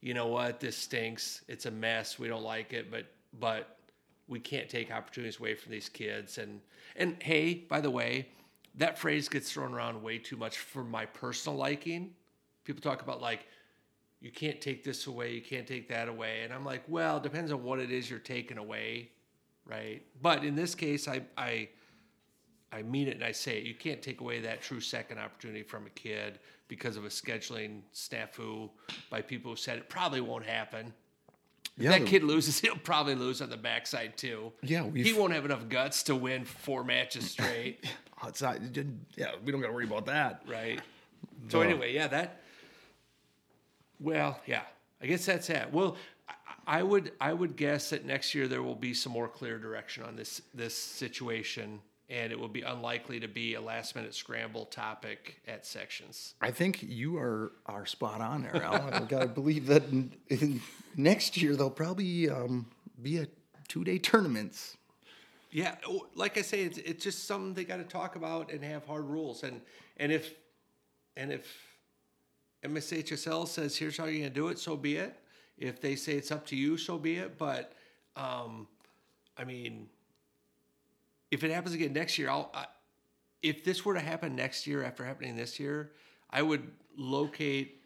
you 0.00 0.14
know 0.14 0.28
what, 0.28 0.60
this 0.60 0.76
stinks. 0.76 1.42
It's 1.48 1.66
a 1.66 1.72
mess. 1.72 2.20
We 2.20 2.28
don't 2.28 2.44
like 2.44 2.72
it, 2.72 2.88
but 2.88 3.06
but 3.40 3.78
we 4.32 4.40
can't 4.40 4.68
take 4.68 4.90
opportunities 4.90 5.38
away 5.38 5.54
from 5.54 5.70
these 5.70 5.88
kids. 5.88 6.38
And 6.38 6.60
and 6.96 7.22
hey, 7.22 7.54
by 7.68 7.80
the 7.80 7.90
way, 7.90 8.28
that 8.76 8.98
phrase 8.98 9.28
gets 9.28 9.52
thrown 9.52 9.74
around 9.74 10.02
way 10.02 10.18
too 10.18 10.36
much 10.36 10.58
for 10.58 10.82
my 10.82 11.04
personal 11.04 11.56
liking. 11.56 12.14
People 12.64 12.80
talk 12.80 13.02
about 13.02 13.20
like 13.20 13.46
you 14.20 14.30
can't 14.30 14.60
take 14.60 14.82
this 14.84 15.06
away, 15.06 15.34
you 15.34 15.42
can't 15.42 15.66
take 15.66 15.88
that 15.90 16.08
away. 16.08 16.40
And 16.42 16.52
I'm 16.52 16.64
like, 16.64 16.82
well, 16.88 17.18
it 17.18 17.22
depends 17.22 17.52
on 17.52 17.62
what 17.62 17.78
it 17.78 17.90
is 17.90 18.08
you're 18.08 18.18
taking 18.18 18.56
away, 18.56 19.10
right? 19.66 20.02
But 20.22 20.44
in 20.44 20.56
this 20.56 20.74
case, 20.74 21.06
I 21.06 21.22
I 21.36 21.68
I 22.72 22.82
mean 22.82 23.08
it 23.08 23.16
and 23.16 23.24
I 23.24 23.32
say 23.32 23.58
it. 23.58 23.64
You 23.64 23.74
can't 23.74 24.00
take 24.00 24.22
away 24.22 24.40
that 24.40 24.62
true 24.62 24.80
second 24.80 25.18
opportunity 25.18 25.62
from 25.62 25.86
a 25.86 25.90
kid 25.90 26.38
because 26.68 26.96
of 26.96 27.04
a 27.04 27.08
scheduling 27.08 27.82
snafu 27.94 28.70
by 29.10 29.20
people 29.20 29.50
who 29.50 29.56
said 29.56 29.76
it 29.76 29.90
probably 29.90 30.22
won't 30.22 30.46
happen. 30.46 30.94
Yeah, 31.82 31.90
that 31.90 32.00
the- 32.02 32.06
kid 32.06 32.22
loses, 32.22 32.60
he'll 32.60 32.76
probably 32.76 33.14
lose 33.14 33.42
on 33.42 33.50
the 33.50 33.56
backside 33.56 34.16
too. 34.16 34.52
Yeah, 34.62 34.88
he 34.90 35.12
won't 35.12 35.32
have 35.32 35.44
enough 35.44 35.68
guts 35.68 36.04
to 36.04 36.16
win 36.16 36.44
four 36.44 36.84
matches 36.84 37.30
straight, 37.30 37.84
it's 38.26 38.40
not, 38.42 38.58
yeah, 39.16 39.32
we 39.44 39.50
don't 39.52 39.60
got 39.60 39.66
to 39.68 39.72
worry 39.72 39.84
about 39.86 40.06
that. 40.06 40.42
right? 40.48 40.80
So 41.48 41.60
anyway, 41.60 41.92
yeah, 41.92 42.06
that. 42.08 42.40
Well, 43.98 44.40
yeah, 44.46 44.62
I 45.00 45.06
guess 45.06 45.26
that's 45.26 45.50
it. 45.50 45.72
Well, 45.72 45.96
I, 46.28 46.34
I 46.78 46.82
would 46.82 47.12
I 47.20 47.32
would 47.32 47.56
guess 47.56 47.90
that 47.90 48.04
next 48.04 48.34
year 48.34 48.46
there 48.48 48.62
will 48.62 48.74
be 48.76 48.94
some 48.94 49.12
more 49.12 49.28
clear 49.28 49.58
direction 49.58 50.04
on 50.04 50.16
this 50.16 50.42
this 50.54 50.76
situation, 50.76 51.80
and 52.12 52.30
it 52.30 52.38
will 52.38 52.48
be 52.48 52.60
unlikely 52.60 53.18
to 53.20 53.26
be 53.26 53.54
a 53.54 53.60
last 53.60 53.96
minute 53.96 54.14
scramble 54.14 54.66
topic 54.66 55.40
at 55.48 55.64
sections. 55.64 56.34
I 56.42 56.50
think 56.50 56.82
you 56.82 57.16
are 57.16 57.52
are 57.64 57.86
spot 57.86 58.20
on 58.20 58.42
there, 58.42 58.62
Al. 58.62 58.92
I 58.92 59.00
got 59.00 59.20
to 59.20 59.28
believe 59.28 59.66
that 59.68 59.84
in, 59.84 60.12
in 60.28 60.60
next 60.94 61.38
year 61.38 61.56
there'll 61.56 61.70
probably 61.70 62.28
um, 62.28 62.66
be 63.00 63.18
a 63.18 63.26
two 63.66 63.82
day 63.82 63.98
tournaments. 63.98 64.76
Yeah, 65.50 65.76
like 66.14 66.36
I 66.36 66.42
say, 66.42 66.62
it's 66.62 66.78
it's 66.78 67.02
just 67.02 67.26
something 67.26 67.54
they 67.54 67.64
got 67.64 67.78
to 67.78 67.84
talk 67.84 68.14
about 68.14 68.52
and 68.52 68.62
have 68.62 68.84
hard 68.84 69.04
rules. 69.04 69.42
And 69.42 69.62
and 69.96 70.12
if 70.12 70.34
and 71.16 71.32
if 71.32 71.46
MSHSL 72.62 73.48
says 73.48 73.76
here's 73.76 73.96
how 73.96 74.04
you're 74.04 74.18
gonna 74.18 74.30
do 74.30 74.48
it, 74.48 74.58
so 74.58 74.76
be 74.76 74.96
it. 74.96 75.16
If 75.56 75.80
they 75.80 75.96
say 75.96 76.14
it's 76.14 76.30
up 76.30 76.46
to 76.48 76.56
you, 76.56 76.76
so 76.76 76.98
be 76.98 77.16
it. 77.16 77.38
But 77.38 77.72
um, 78.16 78.66
I 79.38 79.44
mean, 79.44 79.88
if 81.32 81.42
it 81.42 81.50
happens 81.50 81.74
again 81.74 81.92
next 81.94 82.18
year, 82.18 82.30
I'll. 82.30 82.50
I, 82.54 82.66
if 83.42 83.64
this 83.64 83.84
were 83.84 83.94
to 83.94 84.00
happen 84.00 84.36
next 84.36 84.68
year 84.68 84.84
after 84.84 85.04
happening 85.04 85.34
this 85.34 85.58
year, 85.58 85.90
I 86.30 86.42
would 86.42 86.70
locate 86.96 87.80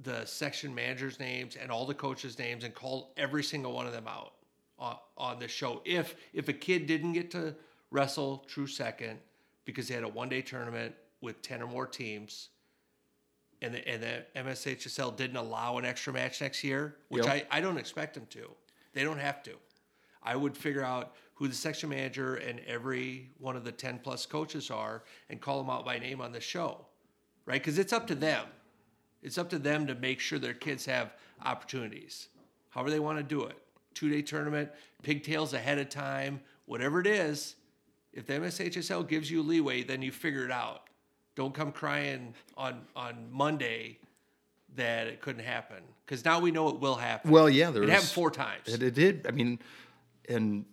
the 0.00 0.24
section 0.24 0.74
managers' 0.74 1.20
names 1.20 1.56
and 1.56 1.70
all 1.70 1.86
the 1.86 1.94
coaches' 1.94 2.38
names 2.38 2.64
and 2.64 2.74
call 2.74 3.12
every 3.16 3.44
single 3.44 3.72
one 3.72 3.86
of 3.86 3.92
them 3.92 4.08
out 4.08 4.32
on, 4.78 4.96
on 5.16 5.38
the 5.38 5.46
show. 5.46 5.82
If 5.84 6.16
if 6.32 6.48
a 6.48 6.52
kid 6.52 6.86
didn't 6.86 7.12
get 7.12 7.30
to 7.32 7.54
wrestle 7.90 8.44
true 8.48 8.66
second 8.66 9.20
because 9.66 9.86
they 9.86 9.94
had 9.94 10.02
a 10.02 10.08
one 10.08 10.30
day 10.30 10.40
tournament 10.40 10.94
with 11.20 11.42
ten 11.42 11.62
or 11.62 11.68
more 11.68 11.86
teams, 11.86 12.48
and 13.60 13.74
the, 13.74 13.86
and 13.86 14.02
the 14.02 14.24
MSHSL 14.36 15.14
didn't 15.16 15.36
allow 15.36 15.76
an 15.76 15.84
extra 15.84 16.14
match 16.14 16.40
next 16.40 16.64
year, 16.64 16.96
which 17.08 17.26
Yep. 17.26 17.46
I, 17.50 17.58
I 17.58 17.60
don't 17.60 17.76
expect 17.76 18.14
them 18.14 18.26
to. 18.30 18.50
They 18.94 19.04
don't 19.04 19.18
have 19.18 19.42
to. 19.42 19.52
I 20.22 20.34
would 20.34 20.56
figure 20.56 20.82
out 20.82 21.14
who 21.34 21.48
the 21.48 21.54
section 21.54 21.88
manager 21.88 22.36
and 22.36 22.60
every 22.66 23.30
one 23.38 23.56
of 23.56 23.64
the 23.64 23.72
10 23.72 24.00
plus 24.02 24.24
coaches 24.26 24.70
are 24.70 25.02
and 25.28 25.40
call 25.40 25.58
them 25.58 25.68
out 25.70 25.84
by 25.84 25.98
name 25.98 26.20
on 26.20 26.32
the 26.32 26.40
show, 26.40 26.86
right? 27.46 27.60
Because 27.60 27.78
it's 27.78 27.92
up 27.92 28.06
to 28.06 28.14
them. 28.14 28.46
It's 29.22 29.38
up 29.38 29.50
to 29.50 29.58
them 29.58 29.86
to 29.86 29.94
make 29.94 30.20
sure 30.20 30.38
their 30.38 30.54
kids 30.54 30.84
have 30.86 31.14
opportunities, 31.44 32.28
however 32.70 32.90
they 32.90 33.00
want 33.00 33.18
to 33.18 33.24
do 33.24 33.44
it. 33.44 33.56
Two 33.94 34.08
day 34.10 34.22
tournament, 34.22 34.70
pigtails 35.02 35.54
ahead 35.54 35.78
of 35.78 35.88
time, 35.88 36.40
whatever 36.66 37.00
it 37.00 37.06
is. 37.06 37.56
If 38.12 38.26
the 38.26 38.34
MSHSL 38.34 39.08
gives 39.08 39.30
you 39.30 39.42
leeway, 39.42 39.82
then 39.82 40.02
you 40.02 40.12
figure 40.12 40.44
it 40.44 40.50
out. 40.50 40.82
Don't 41.36 41.54
come 41.54 41.72
crying 41.72 42.34
on 42.56 42.82
on 42.94 43.26
Monday 43.32 43.98
that 44.76 45.06
it 45.06 45.20
couldn't 45.20 45.44
happen 45.44 45.78
because 46.04 46.24
now 46.24 46.38
we 46.40 46.50
know 46.50 46.68
it 46.68 46.78
will 46.80 46.94
happen. 46.96 47.30
Well, 47.30 47.48
yeah, 47.48 47.70
there 47.70 47.82
it 47.82 47.86
was- 47.86 47.92
happened 47.94 48.10
four 48.10 48.30
times. 48.30 48.68
It, 48.68 48.82
it 48.82 48.94
did. 48.94 49.26
I 49.26 49.30
mean, 49.30 49.58
and 50.28 50.64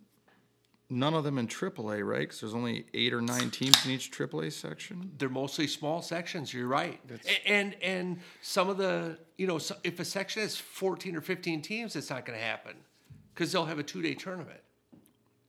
none 0.91 1.13
of 1.13 1.23
them 1.23 1.37
in 1.37 1.47
AAA, 1.47 2.05
right? 2.05 2.19
Because 2.19 2.41
there's 2.41 2.53
only 2.53 2.85
eight 2.93 3.13
or 3.13 3.21
nine 3.21 3.49
teams 3.49 3.83
in 3.85 3.91
each 3.91 4.11
AAA 4.11 4.51
section. 4.51 5.11
they're 5.17 5.29
mostly 5.29 5.65
small 5.65 6.01
sections. 6.01 6.53
You're 6.53 6.67
right, 6.67 6.99
A- 7.25 7.47
and 7.47 7.75
and 7.81 8.19
some 8.41 8.69
of 8.69 8.77
the 8.77 9.17
you 9.37 9.47
know 9.47 9.57
so 9.57 9.75
if 9.83 9.99
a 9.99 10.05
section 10.05 10.41
has 10.41 10.57
14 10.57 11.15
or 11.15 11.21
15 11.21 11.61
teams, 11.61 11.95
it's 11.95 12.09
not 12.09 12.25
going 12.25 12.37
to 12.37 12.43
happen 12.45 12.75
because 13.33 13.51
they'll 13.51 13.65
have 13.65 13.79
a 13.79 13.83
two 13.83 14.01
day 14.01 14.13
tournament. 14.13 14.59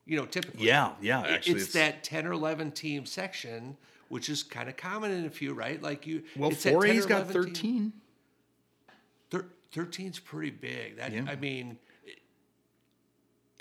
You 0.04 0.16
know, 0.16 0.26
typically. 0.26 0.66
Yeah, 0.66 0.92
yeah. 1.00 1.20
Actually, 1.20 1.60
it's, 1.60 1.72
that 1.74 2.02
10 2.02 2.26
or 2.26 2.32
11 2.32 2.72
team 2.72 3.06
section, 3.06 3.76
which 4.08 4.28
is 4.28 4.42
kind 4.42 4.68
of 4.68 4.76
common 4.76 5.12
in 5.12 5.26
a 5.26 5.30
few, 5.30 5.54
right? 5.54 5.80
Like 5.80 6.06
you. 6.06 6.24
Well, 6.36 6.50
it's 6.50 6.64
that 6.64 6.70
10 6.70 6.76
or 6.76 6.82
4A's 6.82 7.06
got 7.06 7.22
11 7.30 7.54
team- 7.54 7.54
13. 7.54 7.92
Thir- 9.30 9.46
13's 9.74 10.18
pretty 10.18 10.50
big. 10.50 10.96
That 10.96 11.12
Yeah. 11.12 11.24
I 11.28 11.36
mean, 11.36 11.78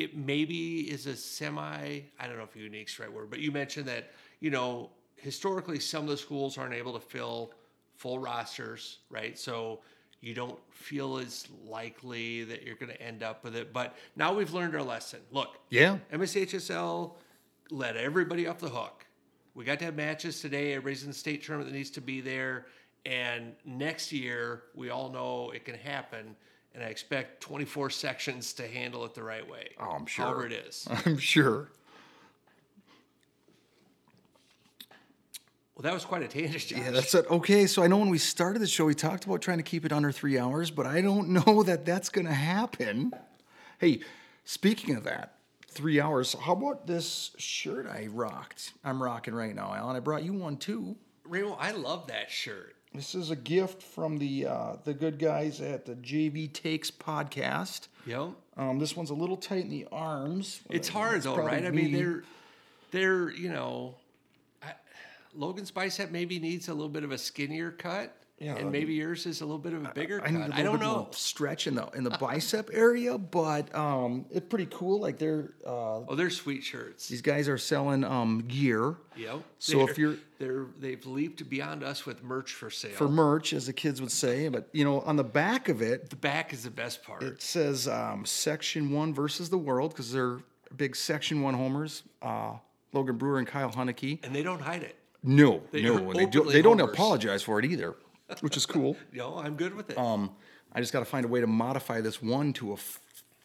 it, 0.02 0.18
maybe 0.18 0.82
is 0.91 1.06
a 1.06 1.16
semi. 1.16 2.02
I 2.20 2.28
don't 2.28 2.38
know 2.38 2.43
if 2.43 2.56
unique's 2.56 2.97
the 2.97 3.04
right 3.04 3.14
word, 3.14 3.30
but 3.30 3.39
you 3.39 3.52
mentioned 3.52 3.88
that 3.88 4.12
you 4.39 4.49
know 4.49 4.89
historically 5.16 5.80
some 5.80 6.04
of 6.04 6.10
the 6.10 6.18
schools 6.18 6.58
aren't 6.58 6.74
able 6.74 6.93
to 6.93 6.99
fill 6.99 7.52
full 7.95 8.18
rosters, 8.20 8.99
right? 9.10 9.38
So 9.38 9.82
you 10.22 10.34
don't 10.34 10.60
feel 10.72 11.18
as 11.18 11.47
likely 11.66 12.43
that 12.45 12.64
you're 12.64 12.76
going 12.76 12.91
to 12.91 13.02
end 13.02 13.24
up 13.24 13.43
with 13.43 13.56
it. 13.56 13.74
But 13.74 13.95
now 14.16 14.34
we've 14.34 14.54
learned 14.54 14.76
our 14.76 14.84
lesson. 14.84 15.20
Look, 15.32 15.58
Yeah. 15.70 15.97
MSHSL 16.12 17.14
let 17.70 17.95
everybody 17.97 18.47
off 18.47 18.60
the 18.60 18.70
hook. 18.70 19.06
We 19.54 19.66
got 19.66 19.80
to 19.80 19.86
have 19.86 19.95
matches 19.95 20.39
today. 20.41 20.74
Everybody's 20.74 21.04
in 21.04 21.10
the 21.10 21.16
state 21.16 21.43
tournament 21.43 21.72
that 21.72 21.78
needs 21.78 21.89
to 21.91 22.02
be 22.02 22.22
there. 22.22 22.68
And 23.06 23.54
next 23.66 24.12
year, 24.12 24.64
we 24.76 24.89
all 24.89 25.10
know 25.10 25.52
it 25.52 25.66
can 25.66 25.76
happen. 25.76 26.36
And 26.74 26.84
I 26.84 26.88
expect 26.88 27.41
24 27.41 27.89
sections 27.89 28.53
to 28.53 28.67
handle 28.67 29.03
it 29.05 29.13
the 29.13 29.24
right 29.24 29.47
way. 29.49 29.69
Oh, 29.80 29.91
I'm 29.91 30.05
sure. 30.05 30.26
However 30.26 30.45
it 30.45 30.53
is. 30.53 30.88
I'm 31.05 31.17
sure. 31.17 31.69
Well, 35.76 35.84
that 35.84 35.93
was 35.93 36.05
quite 36.05 36.22
a 36.22 36.28
tangent, 36.28 36.63
Josh. 36.63 36.80
Yeah, 36.80 36.91
that's 36.91 37.13
it. 37.15 37.26
Okay, 37.30 37.65
so 37.65 37.82
I 37.82 37.88
know 37.88 37.97
when 37.97 38.09
we 38.09 38.19
started 38.19 38.59
the 38.59 38.67
show, 38.67 38.86
we 38.86 38.93
talked 38.93 39.26
about 39.26 39.41
trying 39.41 39.57
to 39.57 39.63
keep 39.63 39.86
it 39.86 39.91
under 39.91 40.11
three 40.11 40.38
hours, 40.38 40.69
but 40.69 40.86
I 40.86 41.01
don't 41.01 41.30
know 41.47 41.63
that 41.63 41.86
that's 41.86 42.09
going 42.09 42.28
to 42.28 42.34
happen. 42.34 43.11
Hey, 43.80 44.01
speaking 44.45 44.95
of 44.95 45.03
that, 45.05 45.38
three 45.67 45.99
hours. 45.99 46.36
How 46.39 46.53
about 46.53 46.86
this 46.86 47.32
shirt 47.38 47.88
I 47.88 48.07
rocked? 48.11 48.74
I'm 48.84 49.01
rocking 49.01 49.34
right 49.34 49.55
now, 49.55 49.74
Alan. 49.74 49.95
I 49.95 49.99
brought 49.99 50.24
you 50.24 50.34
one 50.34 50.57
too. 50.57 50.95
Raymond, 51.26 51.55
I 51.59 51.72
love 51.72 52.07
that 52.07 52.30
shirt. 52.30 52.76
This 52.93 53.15
is 53.15 53.31
a 53.31 53.35
gift 53.37 53.81
from 53.81 54.17
the 54.17 54.47
uh, 54.47 54.75
the 54.83 54.93
good 54.93 55.17
guys 55.17 55.61
at 55.61 55.85
the 55.85 55.95
JV 55.95 56.51
Takes 56.51 56.91
podcast. 56.91 57.87
Yep. 58.05 58.31
Um, 58.57 58.79
this 58.79 58.97
one's 58.97 59.11
a 59.11 59.13
little 59.15 59.37
tight 59.37 59.63
in 59.63 59.69
the 59.69 59.87
arms. 59.93 60.59
It's 60.69 60.89
hard 60.89 61.17
it's 61.17 61.25
though, 61.25 61.37
right? 61.37 61.65
I 61.65 61.71
mean, 61.71 61.93
they're 61.93 62.23
they're 62.91 63.31
you 63.31 63.49
know, 63.49 63.95
I, 64.61 64.73
Logan 65.33 65.63
Spicehead 65.63 66.11
maybe 66.11 66.37
needs 66.37 66.67
a 66.67 66.73
little 66.73 66.89
bit 66.89 67.05
of 67.05 67.11
a 67.11 67.17
skinnier 67.17 67.71
cut. 67.71 68.13
Yeah, 68.41 68.55
and 68.55 68.71
maybe 68.71 68.93
yours 68.93 69.27
is 69.27 69.41
a 69.41 69.45
little 69.45 69.59
bit 69.59 69.73
of 69.73 69.85
a 69.85 69.89
bigger 69.93 70.19
I 70.19 70.25
cut. 70.25 70.31
need 70.33 70.37
a 70.37 70.39
little 70.47 70.59
I 70.59 70.63
don't 70.63 70.79
bit 70.79 70.85
know. 70.85 70.95
more 70.95 71.07
stretch 71.11 71.67
in 71.67 71.75
the 71.75 71.87
in 71.89 72.03
the 72.03 72.09
bicep 72.19 72.69
area, 72.73 73.17
but 73.17 73.73
um, 73.75 74.25
it's 74.31 74.47
pretty 74.49 74.67
cool. 74.71 74.99
Like 74.99 75.19
they're 75.19 75.53
uh, 75.65 75.69
Oh, 76.09 76.15
they're 76.15 76.31
sweet 76.31 76.63
shirts. 76.63 77.07
these 77.07 77.21
guys 77.21 77.47
are 77.47 77.57
selling 77.59 78.03
um 78.03 78.43
gear 78.47 78.95
Yep. 79.15 79.43
So 79.59 79.81
if 79.81 79.95
They're- 79.95 80.05
you're- 80.05 80.19
they're 80.39 80.65
they've 80.79 81.05
leaped 81.05 81.47
beyond 81.49 81.83
us 81.83 82.05
with 82.07 82.23
merch 82.23 82.53
for 82.53 82.71
sale. 82.71 82.93
for 82.93 83.07
merch, 83.07 83.53
as 83.53 83.67
the 83.67 83.73
kids 83.73 84.01
would 84.01 84.11
say. 84.11 84.47
But 84.49 84.69
you 84.73 84.83
know, 84.83 85.01
on 85.01 85.15
the 85.17 85.23
back 85.23 85.69
of 85.69 85.83
it, 85.83 86.09
the 86.09 86.15
back 86.15 86.51
is 86.51 86.63
the 86.63 86.71
best 86.71 87.03
part. 87.03 87.21
it 87.21 87.41
says 87.43 87.87
um, 87.87 88.25
Section 88.25 88.89
One 88.91 89.13
versus 89.13 89.51
the 89.51 89.57
world 89.59 89.91
because 89.91 90.11
they're 90.11 90.39
big 90.75 90.95
Section 90.95 91.41
One 91.43 91.53
homers. 91.53 92.01
Uh, 92.23 92.53
Logan 92.93 93.17
Brewer 93.17 93.37
and 93.37 93.47
Kyle 93.47 93.69
Hunnicky. 93.71 94.19
and 94.25 94.35
they 94.35 94.41
don't 94.43 94.61
hide 94.61 94.81
it. 94.83 94.95
No, 95.23 95.61
They 95.71 95.83
no, 95.83 95.97
and 96.09 96.19
they 96.19 96.25
do, 96.25 96.43
they 96.45 96.63
don't 96.63 96.81
apologize 96.81 97.43
for 97.43 97.59
it 97.59 97.65
either, 97.65 97.93
which 98.39 98.55
is 98.57 98.65
cool. 98.65 98.95
Know, 99.13 99.38
I'm 99.38 99.55
good 99.55 99.75
with 99.75 99.89
it. 99.89 99.97
Um, 99.97 100.32
I 100.73 100.79
just 100.79 100.93
got 100.93 100.99
to 100.99 101.05
find 101.05 101.25
a 101.25 101.27
way 101.27 101.41
to 101.41 101.47
modify 101.47 101.99
this 102.01 102.21
one 102.21 102.53
to 102.53 102.71
a 102.71 102.73
f- 102.73 102.99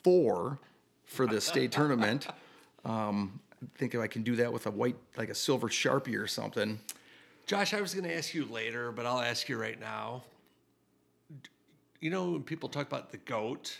four 0.05 0.59
for 1.05 1.27
the 1.27 1.41
state 1.41 1.73
tournament. 1.73 2.27
Um, 2.85 3.41
I 3.61 3.79
think 3.79 3.95
if 3.97 4.01
I 4.01 4.07
can 4.07 4.23
do 4.23 4.37
that 4.37 4.53
with 4.53 4.67
a 4.67 4.71
white, 4.71 4.95
like 5.17 5.29
a 5.29 5.35
silver 5.35 5.67
sharpie 5.69 6.17
or 6.17 6.29
something. 6.29 6.79
Josh, 7.47 7.75
I 7.75 7.81
was 7.81 7.95
going 7.95 8.05
to 8.09 8.17
ask 8.17 8.33
you 8.33 8.45
later, 8.45 8.93
but 8.93 9.07
I'll 9.07 9.19
ask 9.19 9.49
you 9.49 9.57
right 9.61 9.81
now. 9.81 10.23
You 12.01 12.11
know, 12.11 12.31
when 12.31 12.43
people 12.45 12.69
talk 12.69 12.87
about 12.87 13.11
the 13.11 13.17
GOAT, 13.17 13.77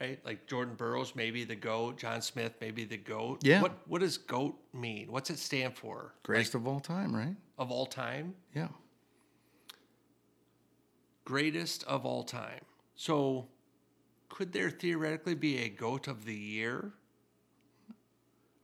right? 0.00 0.18
Like 0.24 0.46
Jordan 0.46 0.76
Burroughs, 0.76 1.14
maybe 1.14 1.44
the 1.44 1.56
GOAT, 1.56 1.98
John 1.98 2.22
Smith, 2.22 2.54
maybe 2.60 2.84
the 2.84 2.96
GOAT. 2.96 3.40
Yeah. 3.44 3.60
What, 3.60 3.72
what 3.86 4.00
does 4.00 4.16
GOAT 4.16 4.54
mean? 4.72 5.10
What's 5.12 5.28
it 5.28 5.38
stand 5.38 5.76
for? 5.76 6.14
Greatest 6.22 6.54
of 6.54 6.66
all 6.66 6.80
time, 6.80 7.14
right? 7.14 7.34
Of 7.58 7.70
all 7.70 7.86
time? 7.86 8.34
Yeah. 8.54 8.68
Greatest 11.28 11.84
of 11.84 12.06
all 12.06 12.22
time. 12.22 12.60
So, 12.96 13.48
could 14.30 14.54
there 14.54 14.70
theoretically 14.70 15.34
be 15.34 15.58
a 15.58 15.68
GOAT 15.68 16.08
of 16.08 16.24
the 16.24 16.34
year? 16.34 16.92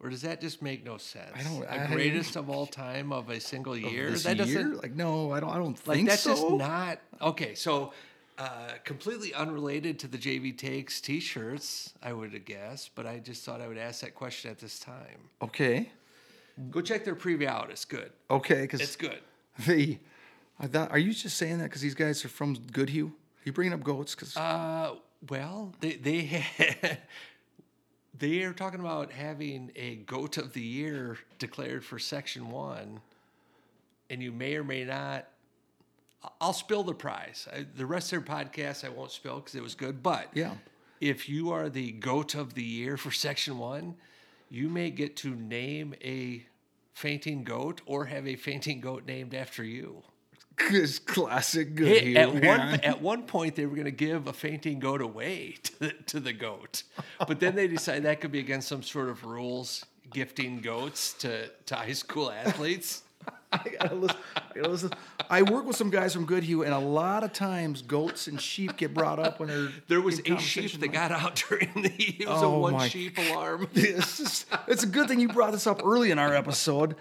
Or 0.00 0.08
does 0.08 0.22
that 0.22 0.40
just 0.40 0.62
make 0.62 0.82
no 0.82 0.96
sense? 0.96 1.30
I 1.34 1.42
don't- 1.42 1.66
I- 1.66 1.86
greatest 1.88 2.36
of 2.40 2.48
all 2.48 2.66
time 2.66 3.12
of 3.12 3.28
a 3.28 3.38
single 3.38 3.76
year? 3.76 4.10
That 4.12 4.38
doesn't 4.38 4.48
year? 4.70 4.74
Like, 4.76 4.94
no, 4.94 5.30
I 5.30 5.40
don't. 5.40 5.50
I 5.50 5.58
don't 5.58 5.86
like 5.86 5.96
think 5.98 6.08
that's 6.08 6.22
so. 6.22 6.30
just 6.32 6.50
not 6.52 7.00
okay. 7.20 7.54
So, 7.54 7.92
uh, 8.38 8.70
completely 8.84 9.34
unrelated 9.34 9.98
to 9.98 10.08
the 10.08 10.16
JV 10.16 10.56
Takes 10.56 11.02
T-shirts, 11.02 11.92
I 12.02 12.14
would 12.14 12.32
guessed, 12.46 12.92
but 12.94 13.04
I 13.06 13.18
just 13.18 13.44
thought 13.44 13.60
I 13.60 13.68
would 13.68 13.76
ask 13.78 14.00
that 14.00 14.14
question 14.14 14.50
at 14.50 14.58
this 14.58 14.78
time. 14.78 15.28
okay. 15.42 15.90
Go 16.70 16.80
check 16.80 17.04
their 17.04 17.16
preview 17.16 17.46
out. 17.46 17.70
It's 17.70 17.84
good. 17.84 18.10
Okay, 18.30 18.62
because 18.62 18.80
It's 18.80 18.96
good. 18.96 19.18
the. 19.66 19.98
I 20.58 20.66
thought, 20.66 20.90
are 20.92 20.98
you 20.98 21.12
just 21.12 21.36
saying 21.36 21.58
that 21.58 21.64
because 21.64 21.82
these 21.82 21.94
guys 21.94 22.24
are 22.24 22.28
from 22.28 22.54
Goodhue? 22.72 23.06
Are 23.08 23.42
You 23.44 23.52
bringing 23.52 23.72
up 23.74 23.82
goats? 23.82 24.14
Because 24.14 24.36
Uh, 24.36 24.94
well, 25.28 25.72
they 25.80 25.94
they 25.94 26.46
they 28.18 28.42
are 28.44 28.52
talking 28.52 28.80
about 28.80 29.12
having 29.12 29.72
a 29.76 29.96
goat 29.96 30.36
of 30.38 30.52
the 30.52 30.60
year 30.62 31.18
declared 31.38 31.84
for 31.84 31.98
Section 31.98 32.50
One, 32.50 33.00
and 34.08 34.22
you 34.22 34.32
may 34.32 34.56
or 34.56 34.64
may 34.64 34.84
not. 34.84 35.26
I'll 36.40 36.54
spill 36.54 36.84
the 36.84 36.94
prize. 36.94 37.46
I, 37.52 37.66
the 37.76 37.84
rest 37.84 38.10
of 38.12 38.24
their 38.24 38.34
podcast 38.36 38.82
I 38.82 38.88
won't 38.88 39.10
spill 39.10 39.36
because 39.40 39.54
it 39.54 39.62
was 39.62 39.74
good. 39.74 40.02
But 40.02 40.28
Yeah. 40.32 40.54
if 40.98 41.28
you 41.28 41.50
are 41.50 41.68
the 41.68 41.92
goat 41.92 42.34
of 42.34 42.54
the 42.54 42.64
year 42.64 42.96
for 42.96 43.10
Section 43.26 43.58
One, 43.58 43.96
you 44.48 44.70
may 44.70 44.90
get 44.90 45.16
to 45.18 45.34
name 45.34 45.94
a 46.02 46.46
fainting 46.94 47.44
goat 47.44 47.82
or 47.84 48.06
have 48.06 48.26
a 48.26 48.36
fainting 48.36 48.80
goat 48.80 49.04
named 49.04 49.34
after 49.34 49.62
you. 49.64 50.02
It's 50.58 50.98
classic 50.98 51.68
Hey, 51.78 52.14
Goodhue. 52.14 52.16
at 52.16 52.28
one 52.32 52.42
man. 52.42 52.80
at 52.80 53.00
one 53.02 53.22
point, 53.24 53.54
they 53.56 53.66
were 53.66 53.74
going 53.74 53.84
to 53.86 53.90
give 53.90 54.26
a 54.26 54.32
fainting 54.32 54.78
goat 54.78 55.00
away 55.00 55.56
to 55.62 55.78
the, 55.78 55.92
to 56.06 56.20
the 56.20 56.32
goat, 56.32 56.82
but 57.26 57.40
then 57.40 57.54
they 57.54 57.66
decided 57.68 58.04
that 58.04 58.20
could 58.20 58.32
be 58.32 58.38
against 58.40 58.68
some 58.68 58.82
sort 58.82 59.08
of 59.08 59.24
rules 59.24 59.84
gifting 60.12 60.60
goats 60.60 61.12
to, 61.14 61.48
to 61.66 61.74
high 61.74 61.92
school 61.92 62.30
athletes. 62.30 63.02
I 63.52 63.68
gotta 63.80 63.94
listen. 63.94 64.16
I, 64.36 64.40
gotta 64.54 64.68
listen. 64.68 64.90
I 65.30 65.42
work 65.42 65.64
with 65.64 65.76
some 65.76 65.88
guys 65.88 66.12
from 66.12 66.24
Good 66.26 66.40
Goodhue, 66.42 66.62
and 66.62 66.74
a 66.74 66.78
lot 66.78 67.22
of 67.24 67.32
times 67.32 67.82
goats 67.82 68.26
and 68.26 68.40
sheep 68.40 68.76
get 68.76 68.92
brought 68.92 69.18
up 69.18 69.38
when 69.40 69.48
they're. 69.48 69.68
There 69.88 70.00
was 70.00 70.20
a 70.26 70.36
sheep 70.38 70.72
that 70.80 70.88
got 70.88 71.10
out 71.12 71.36
during 71.48 71.70
the 71.74 71.92
it 71.96 72.28
was 72.28 72.42
Oh 72.42 72.54
a 72.56 72.58
one 72.58 72.88
sheep 72.88 73.16
alarm. 73.16 73.68
It's, 73.74 74.18
just, 74.18 74.46
it's 74.66 74.82
a 74.82 74.86
good 74.88 75.08
thing 75.08 75.20
you 75.20 75.28
brought 75.28 75.52
this 75.52 75.66
up 75.66 75.82
early 75.84 76.10
in 76.10 76.18
our 76.18 76.34
episode. 76.34 76.96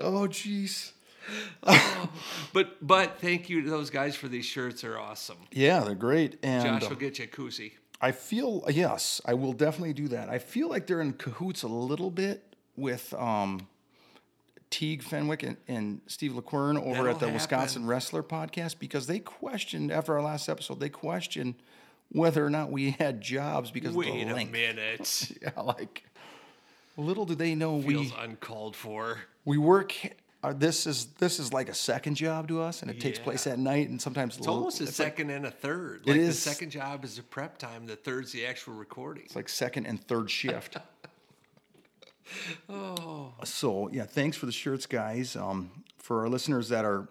Oh, 0.00 0.26
jeez. 0.26 0.90
But 2.52 2.86
but 2.86 3.18
thank 3.20 3.48
you 3.48 3.62
to 3.62 3.70
those 3.70 3.90
guys 3.90 4.14
for 4.14 4.28
these 4.28 4.44
shirts. 4.44 4.82
They're 4.82 4.98
awesome. 4.98 5.38
Yeah, 5.50 5.80
they're 5.80 5.94
great. 5.96 6.38
And 6.42 6.64
Josh 6.64 6.82
um, 6.84 6.88
will 6.90 6.96
get 6.96 7.18
you 7.18 7.24
a 7.24 7.28
koozie. 7.28 7.72
I 8.00 8.12
feel 8.12 8.62
yes, 8.70 9.20
I 9.24 9.34
will 9.34 9.52
definitely 9.52 9.94
do 9.94 10.08
that. 10.08 10.28
I 10.28 10.38
feel 10.38 10.68
like 10.68 10.86
they're 10.86 11.00
in 11.00 11.14
cahoots 11.14 11.62
a 11.64 11.68
little 11.68 12.10
bit 12.12 12.54
with 12.76 13.12
um, 13.14 13.66
Teague 14.70 15.02
Fenwick 15.02 15.42
and, 15.42 15.56
and 15.66 16.00
Steve 16.06 16.32
LaQuern 16.32 16.76
over 16.76 16.90
That'll 16.94 17.08
at 17.08 17.14
the 17.18 17.26
happen. 17.26 17.34
Wisconsin 17.34 17.86
Wrestler 17.86 18.22
podcast 18.22 18.78
because 18.78 19.06
they 19.06 19.18
questioned 19.18 19.90
after 19.90 20.14
our 20.14 20.22
last 20.22 20.48
episode. 20.48 20.78
They 20.80 20.88
questioned 20.90 21.54
whether 22.10 22.44
or 22.44 22.50
not 22.50 22.70
we 22.70 22.90
had 22.92 23.20
jobs 23.20 23.70
because 23.72 23.94
Wait 23.94 24.08
of 24.08 24.14
the 24.14 24.32
a 24.32 24.34
length. 24.34 24.52
minute. 24.52 25.32
Yeah, 25.42 25.60
like 25.60 26.04
little 26.96 27.24
do 27.26 27.34
they 27.34 27.54
know 27.56 27.76
we 27.76 27.94
Feels 27.94 28.12
uncalled 28.18 28.76
for. 28.76 29.18
we 29.44 29.58
work. 29.58 29.92
Uh, 30.44 30.52
this 30.52 30.86
is 30.86 31.06
this 31.18 31.40
is 31.40 31.54
like 31.54 31.70
a 31.70 31.74
second 31.74 32.16
job 32.16 32.48
to 32.48 32.60
us, 32.60 32.82
and 32.82 32.90
it 32.90 33.00
takes 33.00 33.18
Yeah. 33.18 33.24
place 33.24 33.46
at 33.46 33.58
night, 33.58 33.88
and 33.88 34.00
sometimes 34.00 34.36
It's 34.36 34.46
almost 34.46 34.78
a 34.82 34.86
second 34.86 35.30
and 35.30 35.46
a 35.46 35.50
third. 35.50 36.02
It 36.06 36.10
Like 36.10 36.20
the 36.20 36.32
second 36.34 36.68
job 36.68 37.02
is 37.02 37.16
the 37.16 37.22
prep 37.22 37.56
time. 37.56 37.86
The 37.86 37.96
third's 37.96 38.32
the 38.32 38.44
actual 38.44 38.74
recording. 38.74 39.24
It's 39.24 39.34
like 39.34 39.48
second 39.48 39.86
and 39.86 40.06
third 40.06 40.30
shift. 40.30 40.76
Oh, 42.70 43.34
so 43.44 43.90
yeah, 43.92 44.04
thanks 44.06 44.36
for 44.36 44.46
the 44.46 44.52
shirts, 44.52 44.86
guys. 44.86 45.36
Um, 45.36 45.84
for 45.98 46.22
our 46.22 46.28
listeners 46.30 46.70
that 46.70 46.84
are, 46.86 47.08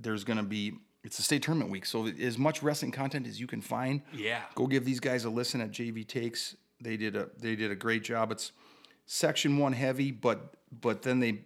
there's 0.00 0.24
gonna 0.24 0.42
be 0.42 0.72
it's 1.04 1.18
a 1.18 1.22
state 1.22 1.42
tournament 1.42 1.70
week, 1.70 1.84
so 1.84 2.06
as 2.06 2.38
much 2.38 2.62
wrestling 2.62 2.92
content 2.92 3.26
as 3.26 3.38
you 3.38 3.46
can 3.46 3.60
find. 3.60 4.00
Yeah. 4.12 4.42
Go 4.54 4.66
give 4.66 4.84
these 4.86 5.00
guys 5.00 5.24
a 5.26 5.30
listen 5.30 5.60
at 5.60 5.70
JV 5.70 6.02
Takes. 6.06 6.56
They 6.80 6.96
did 6.96 7.14
a 7.14 7.28
they 7.38 7.54
did 7.56 7.70
a 7.70 7.74
great 7.74 8.04
job. 8.04 8.32
It's 8.32 8.52
section 9.04 9.58
one 9.58 9.74
heavy, 9.74 10.10
but 10.10 10.54
but 10.70 11.02
then 11.02 11.20
they. 11.20 11.44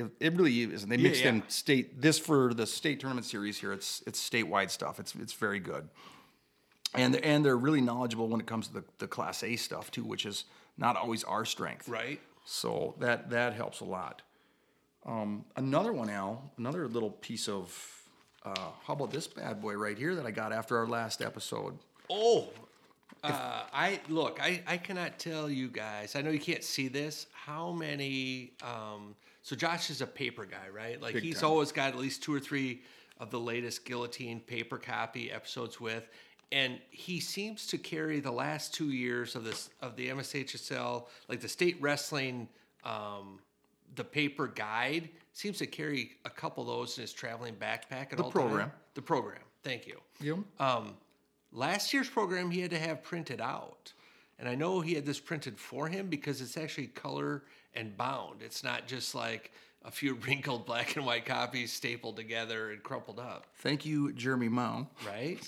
It, 0.00 0.10
it 0.20 0.36
really 0.36 0.62
is. 0.62 0.82
And 0.82 0.90
they 0.90 0.96
mixed 0.96 1.22
yeah. 1.22 1.30
in 1.30 1.42
state 1.48 2.00
this 2.00 2.18
for 2.18 2.54
the 2.54 2.66
state 2.66 3.00
tournament 3.00 3.26
series 3.26 3.58
here. 3.58 3.72
It's 3.72 4.02
it's 4.06 4.20
statewide 4.28 4.70
stuff. 4.70 4.98
It's 4.98 5.14
it's 5.14 5.32
very 5.32 5.60
good, 5.60 5.88
and 6.94 7.16
and 7.16 7.44
they're 7.44 7.56
really 7.56 7.80
knowledgeable 7.80 8.28
when 8.28 8.40
it 8.40 8.46
comes 8.46 8.68
to 8.68 8.74
the, 8.74 8.84
the 8.98 9.06
class 9.06 9.42
A 9.42 9.56
stuff 9.56 9.90
too, 9.90 10.04
which 10.04 10.26
is 10.26 10.44
not 10.76 10.96
always 10.96 11.24
our 11.24 11.44
strength. 11.44 11.88
right. 11.88 12.20
So 12.44 12.94
that 12.98 13.30
that 13.30 13.52
helps 13.52 13.80
a 13.80 13.84
lot. 13.84 14.22
Um, 15.06 15.44
another 15.56 15.92
one, 15.92 16.10
Al. 16.10 16.50
Another 16.58 16.88
little 16.88 17.10
piece 17.10 17.48
of. 17.48 17.96
Uh, 18.42 18.54
how 18.86 18.94
about 18.94 19.10
this 19.10 19.26
bad 19.26 19.60
boy 19.60 19.74
right 19.74 19.98
here 19.98 20.14
that 20.14 20.24
I 20.24 20.30
got 20.30 20.52
after 20.52 20.78
our 20.78 20.86
last 20.86 21.20
episode? 21.20 21.78
Oh, 22.08 22.48
uh, 23.22 23.64
I 23.72 24.00
look. 24.08 24.40
I 24.42 24.62
I 24.66 24.76
cannot 24.78 25.18
tell 25.18 25.50
you 25.50 25.68
guys. 25.68 26.16
I 26.16 26.22
know 26.22 26.30
you 26.30 26.40
can't 26.40 26.64
see 26.64 26.88
this. 26.88 27.26
How 27.32 27.72
many? 27.72 28.52
Um, 28.62 29.14
so 29.42 29.56
Josh 29.56 29.90
is 29.90 30.00
a 30.00 30.06
paper 30.06 30.44
guy, 30.44 30.68
right? 30.72 31.00
Like 31.00 31.14
Big 31.14 31.22
he's 31.22 31.40
time. 31.40 31.50
always 31.50 31.72
got 31.72 31.88
at 31.92 31.98
least 31.98 32.22
two 32.22 32.34
or 32.34 32.40
three 32.40 32.82
of 33.18 33.30
the 33.30 33.40
latest 33.40 33.84
Guillotine 33.84 34.40
paper 34.40 34.78
copy 34.78 35.30
episodes 35.30 35.80
with, 35.80 36.08
and 36.52 36.78
he 36.90 37.20
seems 37.20 37.66
to 37.68 37.78
carry 37.78 38.20
the 38.20 38.30
last 38.32 38.74
two 38.74 38.90
years 38.90 39.36
of 39.36 39.44
this 39.44 39.70
of 39.80 39.96
the 39.96 40.08
MSHSL, 40.08 41.06
like 41.28 41.40
the 41.40 41.48
state 41.48 41.76
wrestling. 41.80 42.48
Um, 42.84 43.40
the 43.96 44.04
paper 44.04 44.46
guide 44.46 45.10
seems 45.32 45.58
to 45.58 45.66
carry 45.66 46.12
a 46.24 46.30
couple 46.30 46.62
of 46.62 46.68
those 46.68 46.96
in 46.96 47.02
his 47.02 47.12
traveling 47.12 47.54
backpack 47.56 48.12
at 48.12 48.16
The 48.18 48.22
all 48.22 48.30
program. 48.30 48.68
time. 48.68 48.72
The 48.94 49.02
program. 49.02 49.40
Thank 49.64 49.86
you. 49.88 49.98
You 50.20 50.44
Um, 50.60 50.96
last 51.52 51.92
year's 51.92 52.08
program 52.08 52.50
he 52.52 52.60
had 52.60 52.70
to 52.70 52.78
have 52.78 53.02
printed 53.02 53.40
out. 53.40 53.92
And 54.38 54.48
I 54.48 54.54
know 54.54 54.80
he 54.80 54.94
had 54.94 55.04
this 55.04 55.18
printed 55.20 55.58
for 55.58 55.88
him 55.88 56.06
because 56.06 56.40
it's 56.40 56.56
actually 56.56 56.86
color 56.86 57.42
and 57.74 57.96
bound. 57.96 58.42
It's 58.42 58.62
not 58.64 58.86
just 58.86 59.14
like 59.14 59.52
a 59.84 59.90
few 59.90 60.14
wrinkled 60.26 60.66
black 60.66 60.96
and 60.96 61.06
white 61.06 61.24
copies 61.26 61.72
stapled 61.72 62.16
together 62.16 62.70
and 62.70 62.82
crumpled 62.82 63.18
up, 63.18 63.46
Thank 63.58 63.84
you, 63.86 64.12
Jeremy 64.12 64.48
Mao. 64.48 64.88
right? 65.06 65.38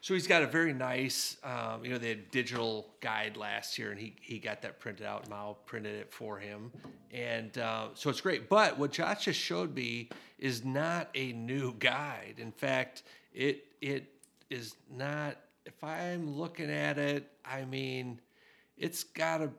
So 0.00 0.14
he's 0.14 0.26
got 0.26 0.42
a 0.42 0.48
very 0.48 0.72
nice, 0.72 1.36
um, 1.44 1.84
you 1.84 1.90
know, 1.92 1.98
they 1.98 2.08
had 2.08 2.30
digital 2.32 2.88
guide 3.00 3.36
last 3.36 3.78
year, 3.78 3.92
and 3.92 4.00
he 4.00 4.16
he 4.20 4.40
got 4.40 4.62
that 4.62 4.80
printed 4.80 5.06
out. 5.06 5.30
Mao 5.30 5.56
printed 5.64 5.94
it 5.94 6.12
for 6.12 6.38
him, 6.40 6.72
and 7.12 7.56
uh, 7.56 7.86
so 7.94 8.10
it's 8.10 8.20
great. 8.20 8.48
But 8.48 8.78
what 8.80 8.90
Josh 8.90 9.26
just 9.26 9.38
showed 9.38 9.76
me 9.76 10.08
is 10.40 10.64
not 10.64 11.08
a 11.14 11.32
new 11.34 11.74
guide. 11.78 12.34
In 12.38 12.50
fact, 12.50 13.04
it 13.32 13.64
it 13.80 14.06
is 14.50 14.74
not. 14.90 15.36
If 15.66 15.84
I'm 15.84 16.36
looking 16.36 16.68
at 16.68 16.98
it, 16.98 17.30
I 17.44 17.64
mean, 17.64 18.20
it's 18.76 19.04
got 19.04 19.40
a. 19.40 19.50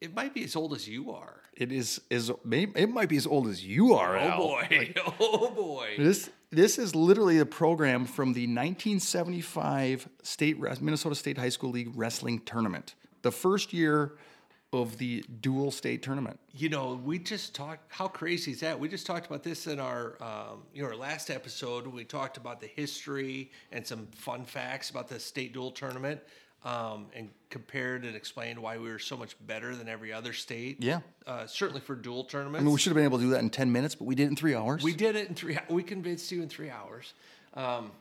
it 0.00 0.14
might 0.14 0.34
be 0.34 0.44
as 0.44 0.54
old 0.54 0.74
as 0.74 0.88
you 0.88 1.10
are. 1.10 1.42
It 1.54 1.72
is 1.72 2.00
is 2.10 2.30
it 2.50 2.90
might 2.90 3.08
be 3.08 3.16
as 3.16 3.26
old 3.26 3.48
as 3.48 3.64
you 3.64 3.94
are. 3.94 4.16
Oh 4.16 4.20
Al. 4.20 4.38
boy. 4.38 4.94
oh 5.20 5.50
boy. 5.50 5.94
This 5.98 6.30
this 6.50 6.78
is 6.78 6.94
literally 6.94 7.38
a 7.38 7.46
program 7.46 8.04
from 8.04 8.32
the 8.32 8.42
1975 8.46 10.08
state 10.22 10.58
Minnesota 10.80 11.14
State 11.14 11.38
High 11.38 11.48
School 11.48 11.70
League 11.70 11.92
wrestling 11.94 12.40
tournament, 12.40 12.94
the 13.22 13.32
first 13.32 13.72
year 13.72 14.12
of 14.72 14.98
the 14.98 15.24
dual 15.40 15.70
state 15.70 16.02
tournament. 16.02 16.38
You 16.54 16.68
know, 16.68 17.00
we 17.02 17.18
just 17.18 17.54
talked. 17.54 17.90
How 17.92 18.06
crazy 18.06 18.52
is 18.52 18.60
that? 18.60 18.78
We 18.78 18.88
just 18.88 19.06
talked 19.06 19.26
about 19.26 19.42
this 19.42 19.66
in 19.66 19.80
our, 19.80 20.16
um, 20.22 20.62
you 20.74 20.82
know, 20.82 20.88
our 20.88 20.96
last 20.96 21.30
episode. 21.30 21.86
We 21.86 22.04
talked 22.04 22.36
about 22.36 22.60
the 22.60 22.66
history 22.66 23.50
and 23.72 23.86
some 23.86 24.06
fun 24.14 24.44
facts 24.44 24.90
about 24.90 25.08
the 25.08 25.18
state 25.18 25.54
dual 25.54 25.70
tournament, 25.70 26.20
um, 26.64 27.06
and 27.14 27.30
compared 27.50 28.04
and 28.04 28.14
explained 28.14 28.58
why 28.58 28.76
we 28.78 28.90
were 28.90 28.98
so 28.98 29.16
much 29.16 29.36
better 29.46 29.74
than 29.74 29.88
every 29.88 30.12
other 30.12 30.32
state. 30.32 30.82
Yeah. 30.82 31.00
uh, 31.26 31.46
certainly 31.46 31.80
for 31.80 31.94
dual 31.94 32.24
tournaments. 32.24 32.60
I 32.60 32.64
mean, 32.64 32.72
we 32.72 32.78
should 32.78 32.90
have 32.90 32.96
been 32.96 33.04
able 33.04 33.18
to 33.18 33.24
do 33.24 33.30
that 33.30 33.40
in 33.40 33.50
10 33.50 33.70
minutes, 33.72 33.94
but 33.94 34.04
we 34.04 34.14
did 34.14 34.24
it 34.24 34.30
in 34.30 34.36
three 34.36 34.54
hours. 34.54 34.82
We 34.82 34.94
did 34.94 35.16
it 35.16 35.28
in 35.28 35.34
three. 35.34 35.58
We 35.68 35.82
convinced 35.82 36.30
you 36.32 36.42
in 36.42 36.48
three 36.48 36.70
hours. 36.70 37.14
Um, 37.54 37.92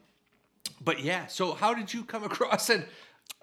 but 0.82 1.02
yeah, 1.02 1.28
so 1.28 1.54
how 1.54 1.74
did 1.74 1.94
you 1.94 2.04
come 2.04 2.24
across 2.32 2.70
an, 2.70 2.86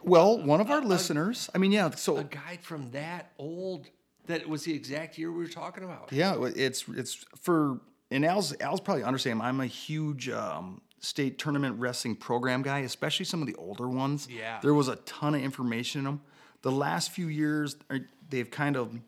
well, 0.02 0.38
one 0.42 0.60
of 0.60 0.70
our 0.70 0.82
listeners, 0.82 1.48
I 1.54 1.58
mean, 1.58 1.72
yeah, 1.72 1.90
so 1.90 2.18
a 2.18 2.24
guide 2.24 2.60
from 2.62 2.90
that 2.90 3.32
old? 3.38 3.88
That 4.26 4.48
was 4.48 4.64
the 4.64 4.74
exact 4.74 5.18
year 5.18 5.30
we 5.30 5.38
were 5.38 5.48
talking 5.48 5.84
about. 5.84 6.10
Yeah, 6.10 6.36
it's 6.56 6.84
it's 6.88 7.26
for 7.42 7.80
and 8.10 8.24
Al's 8.24 8.54
Al's 8.60 8.80
probably 8.80 9.02
understand. 9.02 9.42
I'm 9.42 9.60
a 9.60 9.66
huge 9.66 10.30
um, 10.30 10.80
state 11.04 11.38
tournament 11.38 11.78
wrestling 11.78 12.16
program 12.16 12.62
guy, 12.62 12.80
especially 12.80 13.24
some 13.26 13.40
of 13.40 13.46
the 13.46 13.54
older 13.56 13.88
ones. 13.88 14.26
Yeah. 14.30 14.58
there 14.62 14.74
was 14.74 14.88
a 14.88 14.96
ton 14.96 15.34
of 15.34 15.42
information 15.42 16.00
in 16.00 16.04
them. 16.04 16.20
The 16.62 16.72
last 16.72 17.10
few 17.10 17.28
years, 17.28 17.76
er, 17.90 18.08
they've 18.30 18.50
kind 18.50 18.76
of 18.76 18.98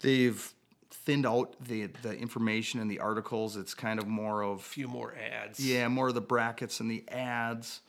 they've 0.00 0.52
thinned 0.90 1.26
out 1.26 1.56
the 1.64 1.86
the 2.02 2.16
information 2.16 2.80
and 2.80 2.90
the 2.90 3.00
articles. 3.00 3.56
It's 3.56 3.74
kind 3.74 3.98
of 3.98 4.06
more 4.06 4.42
of 4.42 4.58
A 4.58 4.62
few 4.62 4.88
more 4.88 5.14
ads. 5.14 5.58
yeah, 5.58 5.88
more 5.88 6.08
of 6.08 6.14
the 6.14 6.20
brackets 6.20 6.80
and 6.80 6.90
the 6.90 7.04
ads. 7.08 7.80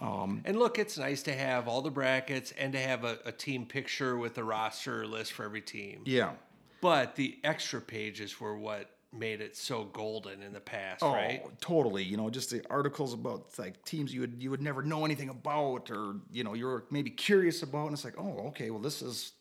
Um, 0.00 0.42
and 0.44 0.56
look, 0.56 0.78
it's 0.78 0.96
nice 0.96 1.24
to 1.24 1.32
have 1.34 1.66
all 1.66 1.82
the 1.82 1.90
brackets 1.90 2.52
and 2.56 2.72
to 2.72 2.78
have 2.78 3.02
a, 3.02 3.18
a 3.24 3.32
team 3.32 3.66
picture 3.66 4.16
with 4.16 4.34
the 4.34 4.44
roster 4.44 5.04
list 5.06 5.32
for 5.32 5.44
every 5.44 5.60
team. 5.60 6.02
Yeah. 6.04 6.34
But 6.80 7.16
the 7.16 7.38
extra 7.42 7.80
pages 7.80 8.38
were 8.40 8.56
what 8.56 8.88
made 9.12 9.40
it 9.40 9.56
so 9.56 9.84
golden 9.84 10.42
in 10.42 10.52
the 10.52 10.60
past, 10.60 11.02
Oh, 11.02 11.12
right? 11.12 11.42
totally. 11.60 12.02
You 12.04 12.16
know, 12.16 12.28
just 12.30 12.50
the 12.50 12.62
articles 12.68 13.14
about 13.14 13.58
like 13.58 13.82
teams 13.84 14.12
you 14.12 14.20
would 14.20 14.42
you 14.42 14.50
would 14.50 14.60
never 14.60 14.82
know 14.82 15.04
anything 15.04 15.28
about, 15.30 15.90
or 15.90 16.16
you 16.30 16.44
know, 16.44 16.54
you're 16.54 16.84
maybe 16.90 17.10
curious 17.10 17.62
about, 17.62 17.86
and 17.86 17.94
it's 17.94 18.04
like, 18.04 18.18
oh, 18.18 18.48
okay, 18.48 18.70
well, 18.70 18.80
this 18.80 19.00
is 19.02 19.32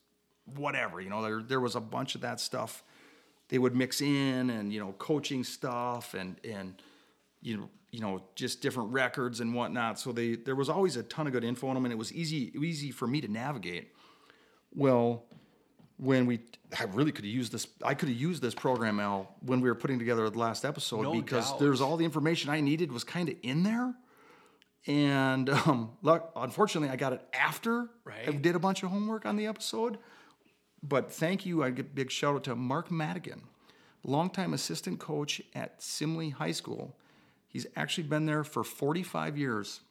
whatever. 0.56 1.02
You 1.02 1.10
know, 1.10 1.22
there 1.22 1.42
there 1.42 1.60
was 1.60 1.76
a 1.76 1.82
bunch 1.82 2.16
of 2.16 2.22
that 2.22 2.40
stuff 2.40 2.84
they 3.50 3.58
would 3.58 3.76
mix 3.76 4.02
in, 4.02 4.50
and 4.50 4.72
you 4.72 4.80
know, 4.80 4.94
coaching 4.94 5.44
stuff, 5.44 6.14
and 6.14 6.38
and 6.46 6.82
you 7.42 7.58
know, 7.58 7.70
you 7.92 8.00
know, 8.00 8.24
just 8.36 8.62
different 8.62 8.92
records 8.94 9.42
and 9.42 9.54
whatnot. 9.54 10.00
So 10.00 10.12
they 10.14 10.36
there 10.36 10.56
was 10.56 10.70
always 10.70 10.96
a 10.96 11.04
ton 11.04 11.28
of 11.28 11.34
good 11.34 11.44
info 11.44 11.68
on 11.68 11.76
them, 11.76 11.84
and 11.86 11.92
it 11.92 11.98
was 11.98 12.14
easy 12.14 12.54
easy 12.58 12.92
for 12.92 13.06
me 13.06 13.20
to 13.20 13.28
navigate. 13.28 13.92
Well, 14.74 15.26
when 15.98 16.26
we 16.26 16.40
I 16.80 16.84
really 16.84 17.12
could 17.12 17.26
have 17.26 17.34
used 17.34 17.52
this 17.52 17.68
I 17.84 17.94
could 17.96 18.10
have 18.10 18.18
used 18.18 18.42
this 18.42 18.54
program 18.54 19.00
Al 19.00 19.36
when 19.42 19.62
we 19.62 19.70
were 19.70 19.76
putting 19.76 19.98
together 20.00 20.30
the 20.30 20.38
last 20.38 20.64
episode 20.66 21.02
No 21.04 21.14
because 21.22 21.50
doubt. 21.52 21.60
there's 21.60 21.82
all 21.82 21.98
the 21.98 22.06
information 22.06 22.50
I 22.52 22.62
needed 22.62 22.92
was 22.92 23.04
kind 23.04 23.30
of 23.30 23.36
in 23.44 23.64
there. 23.64 23.94
And 24.86 25.50
um, 25.68 25.92
luck, 26.02 26.32
unfortunately, 26.36 26.90
I 26.90 26.96
got 26.96 27.14
it 27.14 27.22
after 27.34 27.90
I 28.06 28.10
Right. 28.30 28.42
did 28.42 28.56
a 28.56 28.60
bunch 28.60 28.84
of 28.84 28.90
homework 28.90 29.26
on 29.26 29.36
the 29.36 29.46
episode. 29.48 29.98
But 30.84 31.12
thank 31.12 31.46
you. 31.46 31.64
I 31.64 31.72
give 31.72 31.88
a 31.88 31.90
big 31.90 32.12
shout 32.12 32.36
out 32.36 32.44
to 32.46 32.56
Mark 32.56 32.90
Madigan, 32.92 33.42
longtime 34.04 34.54
assistant 34.54 35.00
coach 35.00 35.42
at 35.56 35.80
Simley 35.80 36.32
High 36.32 36.52
School. 36.54 36.96
He's 37.48 37.66
actually 37.76 38.08
been 38.08 38.26
there 38.28 38.44
for 38.44 38.64
45 38.64 39.38
years. 39.38 39.82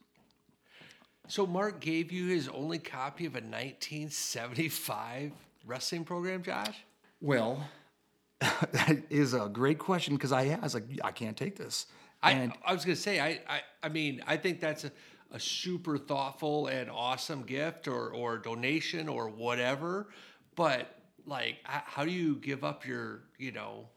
So 1.28 1.44
Mark 1.46 1.80
gave 1.80 2.12
you 2.12 2.28
his 2.28 2.48
only 2.48 2.78
copy 2.78 3.26
of 3.26 3.34
a 3.34 3.40
1975 3.40 5.32
wrestling 5.66 6.04
program, 6.04 6.42
Josh? 6.42 6.84
Well, 7.20 7.68
that 8.40 9.02
is 9.10 9.34
a 9.34 9.48
great 9.48 9.78
question 9.78 10.14
because 10.14 10.32
I, 10.32 10.50
I 10.50 10.58
was 10.62 10.74
like, 10.74 10.84
I 11.02 11.10
can't 11.10 11.36
take 11.36 11.56
this. 11.56 11.86
I, 12.22 12.32
and 12.32 12.52
I 12.64 12.72
was 12.72 12.84
going 12.84 12.96
to 12.96 13.00
say, 13.02 13.20
I, 13.20 13.40
I, 13.48 13.60
I 13.82 13.88
mean, 13.88 14.22
I 14.26 14.36
think 14.36 14.60
that's 14.60 14.84
a, 14.84 14.92
a 15.32 15.40
super 15.40 15.98
thoughtful 15.98 16.66
and 16.66 16.90
awesome 16.90 17.42
gift 17.42 17.88
or, 17.88 18.10
or 18.10 18.38
donation 18.38 19.08
or 19.08 19.28
whatever. 19.28 20.08
But 20.54 20.96
like, 21.26 21.56
how 21.64 22.04
do 22.04 22.10
you 22.10 22.36
give 22.36 22.64
up 22.64 22.86
your, 22.86 23.22
you 23.38 23.52
know, 23.52 23.88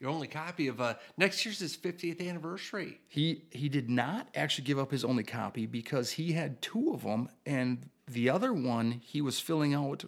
your 0.00 0.10
only 0.10 0.28
copy 0.28 0.68
of 0.68 0.80
a 0.80 0.98
next 1.16 1.44
year's 1.44 1.58
his 1.58 1.76
50th 1.76 2.26
anniversary? 2.26 3.00
he 3.08 3.44
he 3.50 3.68
did 3.68 3.90
not 3.90 4.28
actually 4.34 4.64
give 4.64 4.78
up 4.78 4.92
his 4.92 5.04
only 5.04 5.24
copy 5.24 5.66
because 5.66 6.12
he 6.12 6.32
had 6.32 6.62
two 6.62 6.92
of 6.92 7.02
them, 7.02 7.28
and 7.44 7.90
the 8.06 8.30
other 8.30 8.52
one 8.52 9.00
he 9.04 9.20
was 9.20 9.40
filling 9.40 9.74
out 9.74 10.04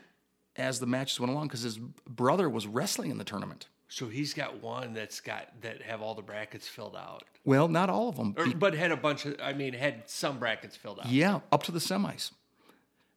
as 0.60 0.78
the 0.78 0.86
matches 0.86 1.18
went 1.18 1.32
along 1.32 1.48
because 1.48 1.62
his 1.62 1.78
brother 1.78 2.48
was 2.48 2.66
wrestling 2.66 3.10
in 3.10 3.18
the 3.18 3.24
tournament. 3.24 3.66
So 3.88 4.06
he's 4.06 4.34
got 4.34 4.62
one 4.62 4.94
that's 4.94 5.18
got 5.20 5.48
that 5.62 5.82
have 5.82 6.00
all 6.00 6.14
the 6.14 6.22
brackets 6.22 6.68
filled 6.68 6.94
out, 6.94 7.24
Well, 7.44 7.66
not 7.66 7.90
all 7.90 8.08
of 8.08 8.16
them. 8.16 8.34
or, 8.38 8.46
but 8.54 8.74
had 8.74 8.92
a 8.92 8.96
bunch 8.96 9.26
of. 9.26 9.36
I 9.42 9.52
mean, 9.52 9.72
had 9.72 10.08
some 10.08 10.38
brackets 10.38 10.76
filled 10.76 11.00
out. 11.00 11.06
yeah, 11.06 11.40
up 11.50 11.64
to 11.64 11.72
the 11.72 11.80
semis. 11.80 12.30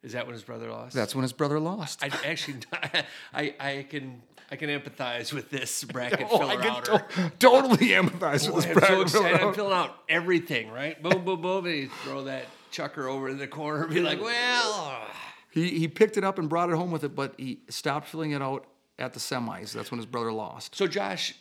Is 0.02 0.12
that 0.12 0.26
when 0.26 0.34
his 0.34 0.42
brother 0.42 0.68
lost? 0.70 0.94
That's 0.94 1.14
when 1.14 1.22
his 1.22 1.32
brother 1.32 1.60
lost. 1.60 2.02
I 2.02 2.10
actually, 2.26 2.56
I, 3.32 3.54
I 3.58 3.86
can, 3.88 4.20
I 4.50 4.56
can 4.56 4.68
empathize 4.68 5.32
with 5.32 5.48
this 5.48 5.82
bracket 5.92 6.26
Oh, 6.30 6.38
filler 6.38 6.60
I 6.60 6.62
can 6.62 6.82
to- 6.82 7.32
totally 7.38 7.88
empathize 7.90 8.48
Boy, 8.50 8.56
with 8.56 8.66
oh, 8.66 8.74
this 8.80 8.84
I'm 8.90 9.08
so 9.08 9.20
excited. 9.24 9.40
I'm 9.40 9.54
filling 9.54 9.72
out 9.72 9.94
everything, 10.08 10.70
right? 10.70 11.00
Boom, 11.02 11.24
boom, 11.24 11.40
boom. 11.40 11.64
And 11.66 11.74
you 11.76 11.88
throw 12.02 12.24
that 12.24 12.44
chucker 12.70 13.08
over 13.08 13.28
in 13.30 13.38
the 13.38 13.46
corner 13.46 13.84
and 13.84 13.94
be 13.94 14.00
like, 14.02 14.20
well, 14.20 15.06
He 15.54 15.78
he 15.78 15.86
picked 15.88 16.16
it 16.16 16.24
up 16.24 16.38
and 16.40 16.48
brought 16.48 16.68
it 16.70 16.74
home 16.76 16.90
with 16.90 17.04
it, 17.04 17.14
but 17.14 17.34
he 17.38 17.60
stopped 17.68 18.08
filling 18.08 18.32
it 18.32 18.42
out 18.42 18.66
at 18.98 19.12
the 19.12 19.20
semis. 19.20 19.72
That's 19.72 19.90
when 19.92 19.98
his 19.98 20.06
brother 20.06 20.32
lost. 20.32 20.74
so 20.74 20.86
Josh, 20.88 21.34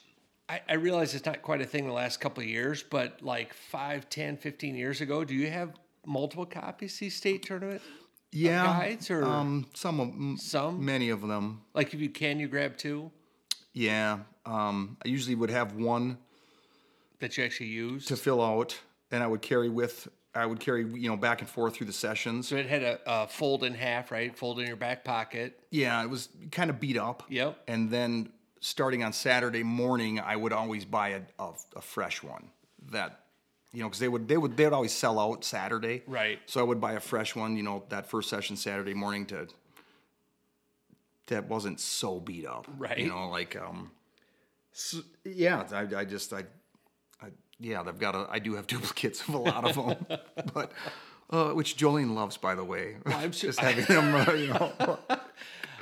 I, 0.48 0.62
I 0.70 0.74
realize 0.76 1.16
it's 1.16 1.26
not 1.26 1.42
quite 1.42 1.62
a 1.62 1.66
thing 1.66 1.88
the 1.88 1.94
last 1.94 2.20
couple 2.22 2.44
of 2.44 2.48
years, 2.50 2.84
but 2.84 3.22
like 3.24 3.54
5, 3.54 4.10
10, 4.10 4.38
15 4.38 4.76
years 4.76 5.02
ago, 5.02 5.24
do 5.24 5.34
you 5.34 5.50
have 5.50 5.74
multiple 6.06 6.46
copies 6.46 6.94
of 6.94 7.00
these 7.00 7.16
state 7.16 7.42
tournament? 7.44 7.82
Yeah, 8.32 8.64
guides 8.66 9.10
or- 9.10 9.24
um, 9.24 9.66
some 9.74 10.00
of 10.00 10.10
m- 10.10 10.38
Some? 10.38 10.84
many 10.86 11.10
of 11.10 11.22
them. 11.22 11.62
Like 11.74 11.94
if 11.94 12.00
you 12.00 12.10
can, 12.10 12.40
you 12.40 12.48
grab 12.48 12.78
two 12.78 13.10
Yeah, 13.74 14.20
um, 14.46 14.98
I 15.04 15.08
usually 15.08 15.36
would 15.36 15.50
have 15.52 15.74
one 15.74 16.18
that 17.20 17.36
you 17.38 17.44
actually 17.44 17.68
use. 17.70 18.06
to 18.08 18.16
fill 18.16 18.42
out, 18.44 18.78
and 19.12 19.24
I 19.24 19.28
would 19.28 19.42
carry 19.42 19.70
with. 19.70 20.08
I 20.36 20.46
would 20.46 20.60
carry 20.60 20.86
you 20.86 21.10
know 21.10 21.18
back 21.18 21.42
and 21.42 21.50
forth 21.50 21.76
through 21.76 21.88
the 21.88 21.94
sessions. 21.94 22.48
so 22.48 22.56
it 22.56 22.68
had 22.68 22.84
a, 22.84 23.00
a 23.06 23.28
fold 23.28 23.64
in 23.64 23.74
half, 23.74 24.12
right? 24.12 24.36
Fold 24.36 24.60
in 24.60 24.68
your 24.68 24.76
back 24.76 25.04
pocket. 25.04 25.60
Yeah, 25.70 26.02
it 26.04 26.10
was 26.10 26.30
kind 26.52 26.70
of 26.70 26.80
beat 26.80 26.98
up. 26.98 27.24
Yep. 27.30 27.58
And 27.68 27.90
then 27.90 28.30
starting 28.60 29.04
on 29.04 29.14
Saturday 29.14 29.64
morning, 29.64 30.20
I 30.20 30.36
would 30.36 30.54
always 30.54 30.86
buy 30.86 31.10
a, 31.10 31.22
a, 31.38 31.52
a 31.76 31.82
fresh 31.82 32.24
one 32.24 32.50
that, 32.92 33.20
you 33.74 33.82
know, 33.82 33.88
because 33.88 34.00
they 34.00 34.08
would 34.08 34.28
they 34.28 34.38
would 34.38 34.58
they 34.58 34.64
would 34.64 34.74
always 34.74 34.94
sell 34.94 35.20
out 35.20 35.44
Saturday. 35.44 36.04
Right. 36.08 36.40
So 36.46 36.60
I 36.60 36.64
would 36.64 36.82
buy 36.82 36.94
a 36.94 37.00
fresh 37.00 37.36
one, 37.36 37.56
you 37.56 37.64
know, 37.64 37.84
that 37.90 38.08
first 38.08 38.30
session 38.30 38.56
Saturday 38.56 38.94
morning 38.94 39.26
to 39.28 39.48
that 41.28 41.48
wasn't 41.48 41.80
so 41.80 42.20
beat 42.20 42.46
up. 42.46 42.68
Right. 42.78 42.98
You 42.98 43.08
know, 43.10 43.30
like 43.30 43.56
um, 43.56 43.92
so, 44.72 45.00
yeah, 45.24 45.64
I, 45.72 46.00
I 46.00 46.06
just 46.06 46.34
I, 46.34 46.40
I 46.40 46.44
yeah, 47.64 47.82
I've 47.82 48.00
got 48.00 48.16
a 48.16 48.28
I 48.30 48.40
do 48.40 48.56
have 48.56 48.68
duplicates 48.74 49.22
of 49.28 49.34
a 49.34 49.38
lot 49.38 49.66
of 49.70 49.76
them, 49.76 50.20
but. 50.54 50.72
Uh, 51.30 51.50
which 51.52 51.78
Jolene 51.78 52.14
loves, 52.14 52.38
by 52.38 52.54
the 52.54 52.64
way. 52.64 52.98
I'm 53.08 53.32
sure- 53.32 53.48
just 53.50 53.60
having 53.60 53.86
them, 53.86 54.14
uh, 54.14 54.34
you 54.34 54.50
know. 54.50 55.00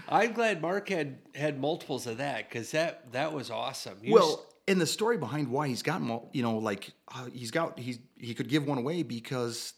I'm 0.07 0.31
glad 0.31 0.61
Mark 0.61 0.87
had 0.87 1.17
had 1.35 1.59
multiples 1.59 2.07
of 2.07 2.17
that 2.19 2.47
because 2.47 2.71
that 2.71 3.11
that 3.11 3.33
was 3.33 3.51
awesome. 3.51 3.97
You 4.01 4.13
Well, 4.13 4.45
and 4.67 4.79
the 4.79 4.85
story 4.87 5.17
behind 5.17 5.49
why 5.49 5.67
he's 5.67 5.85
mul- 5.85 6.29
you 6.31 6.43
know, 6.43 6.57
like 6.57 6.91
uh, 7.13 7.25
he's 7.33 7.51
got 7.51 7.77
he's 7.79 7.99
he 8.17 8.33
could 8.33 8.47
give 8.47 8.65
one 8.65 8.77
away 8.77 9.03
because, 9.03 9.73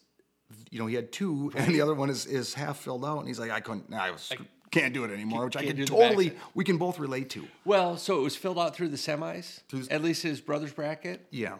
you 0.70 0.78
know, 0.78 0.86
he 0.86 0.94
had 0.94 1.10
two, 1.10 1.50
and 1.56 1.74
the 1.74 1.80
other 1.80 1.94
one 1.94 2.10
is 2.10 2.26
is 2.26 2.54
half 2.54 2.78
filled 2.78 3.04
out, 3.04 3.18
and 3.20 3.28
he's 3.28 3.40
like, 3.40 3.50
I 3.50 3.60
couldn't, 3.60 3.92
I 3.92 4.10
was, 4.10 4.32
can't 4.70 4.92
do 4.92 5.04
it 5.04 5.10
anymore, 5.12 5.44
which 5.46 5.56
I 5.56 5.64
can 5.64 5.86
totally, 5.86 6.32
we 6.54 6.64
can 6.64 6.78
both 6.78 6.98
relate 6.98 7.30
to. 7.30 7.46
Well, 7.64 7.96
so 7.96 8.18
it 8.18 8.22
was 8.22 8.36
filled 8.36 8.58
out 8.58 8.74
through 8.74 8.88
the 8.88 8.96
semis, 8.96 9.60
Through- 9.68 9.86
at 9.90 10.02
least 10.02 10.22
his 10.22 10.40
brother's 10.40 10.72
bracket. 10.72 11.26
Yeah. 11.30 11.56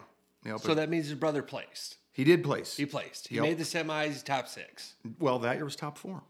So 0.57 0.75
that 0.75 0.89
means 0.89 1.05
his 1.07 1.15
brother 1.15 1.41
placed. 1.41 1.97
he 2.11 2.23
did 2.23 2.43
place. 2.43 2.77
He 2.77 2.85
placed. 2.85 3.27
He 3.27 3.35
Yep. 3.35 3.43
made 3.43 3.57
the 3.57 3.63
semis, 3.63 4.23
top 4.23 4.47
six. 4.47 4.95
well, 5.19 5.39
that 5.39 5.55
year 5.55 5.65
was 5.65 5.75
top 5.75 5.97
four. 5.97 6.21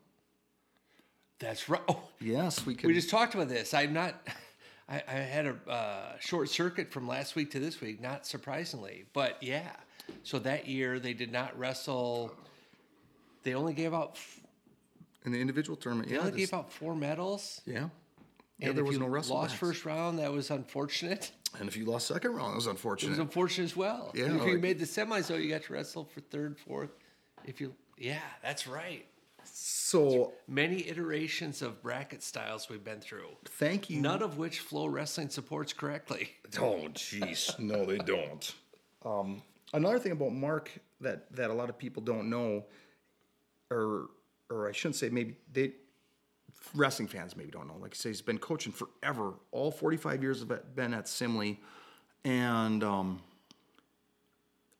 That's 1.40 1.68
right. 1.70 1.82
Oh, 1.90 2.02
Yes, 2.22 2.66
we 2.66 2.76
could. 2.76 2.88
we 2.88 2.94
just 2.94 3.10
talked 3.10 3.36
about 3.36 3.50
this. 3.50 3.74
I'm 3.74 3.94
not. 3.94 4.16
I, 4.90 5.02
I 5.08 5.12
had 5.14 5.48
a 5.48 5.56
uh, 5.70 6.18
short 6.20 6.48
circuit 6.50 6.92
from 6.92 7.08
last 7.08 7.36
week 7.36 7.52
to 7.52 7.60
this 7.60 7.82
week, 7.82 8.00
not 8.00 8.26
surprisingly, 8.28 9.06
but 9.14 9.42
yeah. 9.42 9.72
So 10.24 10.38
that 10.40 10.68
year 10.68 11.00
they 11.00 11.14
did 11.14 11.32
not 11.32 11.58
wrestle. 11.58 12.32
They 13.44 13.54
only 13.56 13.74
gave 13.74 13.94
out. 13.94 14.12
f- 14.16 14.40
in 15.26 15.32
the 15.32 15.42
individual 15.42 15.76
tournament. 15.76 16.08
They 16.10 16.16
Yeah, 16.16 16.22
only 16.22 16.32
this- 16.34 16.40
gave 16.52 16.54
out 16.54 16.72
four 16.72 16.96
medals. 16.96 17.62
yeah. 17.66 17.90
Yeah, 18.60 18.70
And 18.70 18.78
there 18.78 18.84
if 18.84 18.88
was 18.88 18.94
you 18.96 19.02
no 19.02 19.08
wrestle 19.10 19.36
lost 19.36 19.56
first 19.58 19.84
round, 19.86 20.20
that 20.20 20.32
was 20.32 20.50
unfortunate. 20.52 21.32
And 21.60 21.68
if 21.70 21.78
you 21.78 21.86
lost 21.86 22.08
second 22.08 22.34
round, 22.34 22.54
it 22.54 22.56
was 22.56 22.68
unfortunate. 22.68 23.10
It 23.10 23.12
was 23.12 23.20
unfortunate 23.20 23.66
as 23.66 23.76
well. 23.76 24.12
Yeah, 24.14 24.26
And 24.26 24.40
if 24.42 24.48
you 24.48 24.58
made 24.60 24.80
the 24.80 24.86
semis, 24.86 25.28
though, 25.28 25.36
you 25.36 25.50
got 25.50 25.64
to 25.64 25.74
wrestle 25.74 26.06
for 26.06 26.20
third, 26.22 26.58
fourth. 26.60 26.92
If 27.46 27.62
you, 27.62 27.74
yeah, 27.98 28.20
that's 28.42 28.68
right. 28.68 29.06
so 29.44 30.34
Many 30.48 30.88
iterations 30.88 31.62
of 31.62 31.82
bracket 31.84 32.24
styles 32.24 32.70
we've 32.70 32.84
been 32.84 33.00
through, 33.00 33.30
thank 33.46 33.90
you. 33.90 34.02
none 34.02 34.22
of 34.24 34.38
which 34.38 34.68
FloWrestling 34.68 35.32
supports 35.32 35.74
correctly. 35.74 36.30
Oh, 36.60 36.88
jeez. 36.94 37.58
No, 37.60 37.86
they 37.86 37.98
don't. 37.98 38.54
Um, 39.06 39.42
another 39.74 40.00
thing 40.00 40.14
about 40.14 40.34
Mark 40.34 40.72
that, 41.02 41.32
that 41.36 41.50
a 41.50 41.54
lot 41.54 41.70
of 41.70 41.78
people 41.78 42.02
don't 42.02 42.30
know, 42.30 42.66
or 43.70 44.08
or 44.50 44.70
I 44.70 44.72
shouldn't 44.72 44.96
say 44.96 45.10
maybe 45.10 45.36
they 45.52 45.74
wrestling 46.74 47.08
fans 47.08 47.36
maybe 47.36 47.52
don't 47.52 47.68
know. 47.68 47.78
Like 47.80 47.94
I 47.94 47.96
say, 47.96 48.10
he's 48.10 48.22
been 48.22 48.38
coaching 48.38 48.72
forever. 48.72 49.34
All 49.52 49.72
45 49.72 50.22
years 50.22 50.40
have 50.40 50.76
been 50.76 50.94
at 50.94 51.06
Simley, 51.06 51.58
and 52.24 52.84
um, 52.84 53.22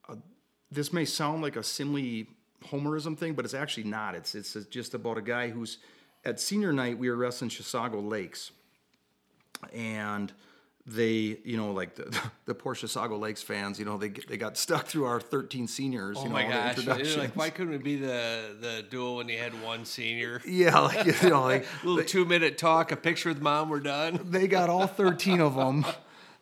uh, 0.08 0.16
this 0.70 0.92
may 0.92 1.04
sound 1.04 1.42
like 1.42 1.56
a 1.56 1.60
Simley 1.60 2.26
homerism 2.64 3.16
thing, 3.16 3.34
but 3.34 3.44
it's 3.44 3.54
actually 3.54 3.84
not. 3.84 4.14
It's 4.14 4.34
it's 4.34 4.54
just 4.66 4.94
about 4.94 5.18
a 5.18 5.22
guy 5.22 5.48
who's 5.48 5.78
at 6.24 6.40
senior 6.40 6.72
night. 6.72 6.98
We 6.98 7.10
were 7.10 7.16
wrestling 7.16 7.50
Chisago 7.50 8.06
Lakes 8.06 8.50
and 9.72 10.32
they, 10.86 11.38
you 11.44 11.56
know, 11.56 11.72
like 11.72 11.96
the, 11.96 12.16
the 12.44 12.54
poor 12.54 12.74
Chisago 12.74 13.18
Lakes 13.18 13.42
fans, 13.42 13.78
you 13.78 13.84
know, 13.84 13.96
they 13.98 14.08
they 14.10 14.36
got 14.36 14.56
stuck 14.56 14.86
through 14.86 15.04
our 15.04 15.20
13 15.20 15.66
seniors, 15.66 16.16
Oh 16.18 16.22
you 16.22 16.28
know, 16.28 16.34
my 16.34 16.48
gosh! 16.48 16.76
They're. 16.76 17.16
Like, 17.18 17.34
why 17.36 17.50
couldn't 17.50 17.74
it 17.74 17.82
be 17.82 17.96
the 17.96 18.56
the 18.60 18.84
duel 18.88 19.16
when 19.16 19.28
you 19.28 19.38
had 19.38 19.60
one 19.62 19.84
senior? 19.84 20.40
yeah, 20.46 20.78
like 20.78 21.22
you 21.22 21.30
know, 21.30 21.42
like 21.42 21.66
a 21.82 21.86
little 21.86 22.04
two 22.04 22.24
minute 22.24 22.56
talk, 22.58 22.92
a 22.92 22.96
picture 22.96 23.28
with 23.30 23.40
mom, 23.42 23.68
we're 23.68 23.80
done. 23.80 24.20
they 24.30 24.46
got 24.46 24.68
all 24.70 24.86
13 24.86 25.40
of 25.40 25.56
them, 25.56 25.84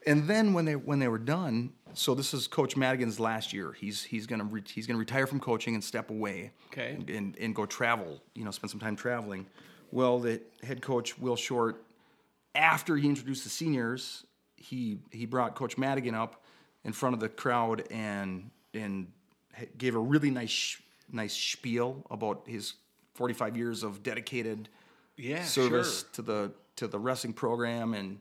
and 0.06 0.28
then 0.28 0.52
when 0.52 0.64
they 0.66 0.76
when 0.76 0.98
they 0.98 1.08
were 1.08 1.18
done, 1.18 1.72
so 1.94 2.14
this 2.14 2.34
is 2.34 2.46
Coach 2.46 2.76
Madigan's 2.76 3.18
last 3.18 3.52
year. 3.54 3.72
He's 3.72 4.02
he's 4.02 4.26
gonna 4.26 4.44
re, 4.44 4.62
he's 4.66 4.86
gonna 4.86 4.98
retire 4.98 5.26
from 5.26 5.40
coaching 5.40 5.74
and 5.74 5.82
step 5.82 6.10
away, 6.10 6.52
Okay. 6.72 6.98
and 7.08 7.34
and 7.38 7.54
go 7.54 7.64
travel, 7.64 8.20
you 8.34 8.44
know, 8.44 8.50
spend 8.50 8.70
some 8.70 8.80
time 8.80 8.94
traveling. 8.96 9.46
Well, 9.90 10.18
the 10.18 10.42
head 10.62 10.82
coach 10.82 11.16
Will 11.18 11.36
Short, 11.36 11.82
after 12.54 12.96
he 12.96 13.08
introduced 13.08 13.44
the 13.44 13.50
seniors, 13.50 14.26
he 14.64 14.98
he 15.10 15.26
brought 15.26 15.54
Coach 15.54 15.76
Madigan 15.78 16.14
up 16.14 16.42
in 16.84 16.92
front 16.92 17.14
of 17.14 17.20
the 17.20 17.28
crowd 17.28 17.84
and 17.90 18.50
and 18.72 19.06
gave 19.78 19.94
a 19.94 19.98
really 20.00 20.30
nice 20.30 20.80
nice 21.12 21.34
spiel 21.34 22.04
about 22.10 22.42
his 22.46 22.74
45 23.14 23.56
years 23.56 23.82
of 23.82 24.02
dedicated 24.02 24.68
Yeah, 25.16 25.44
service 25.44 26.00
sure. 26.00 26.08
to 26.14 26.22
the 26.22 26.52
to 26.76 26.88
the 26.88 26.98
wrestling 26.98 27.34
program 27.34 27.94
and 27.94 28.18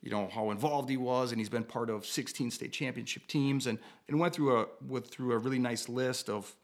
you 0.00 0.10
know 0.10 0.28
how 0.32 0.50
involved 0.50 0.88
he 0.88 0.96
was 0.96 1.32
and 1.32 1.40
he's 1.40 1.50
been 1.50 1.64
part 1.64 1.90
of 1.90 2.06
16 2.06 2.50
state 2.50 2.72
championship 2.72 3.26
teams 3.26 3.66
and 3.66 3.78
and 4.08 4.18
went 4.18 4.34
through 4.34 4.56
a 4.60 4.66
went 4.88 5.06
through 5.06 5.32
a 5.32 5.38
really 5.38 5.58
nice 5.58 5.88
list 5.88 6.30
of 6.30 6.54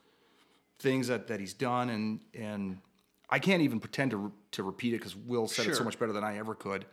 things 0.78 1.08
that 1.08 1.26
that 1.26 1.40
he's 1.40 1.52
done 1.52 1.90
and 1.90 2.20
and 2.32 2.78
I 3.28 3.40
can't 3.40 3.60
even 3.62 3.80
pretend 3.80 4.12
to 4.12 4.32
to 4.52 4.62
repeat 4.62 4.94
it 4.94 4.98
because 4.98 5.16
Will 5.16 5.48
said 5.48 5.66
it 5.66 5.74
so 5.74 5.84
much 5.84 5.98
better 5.98 6.12
than 6.12 6.22
I 6.24 6.38
ever 6.38 6.54
could. 6.54 6.86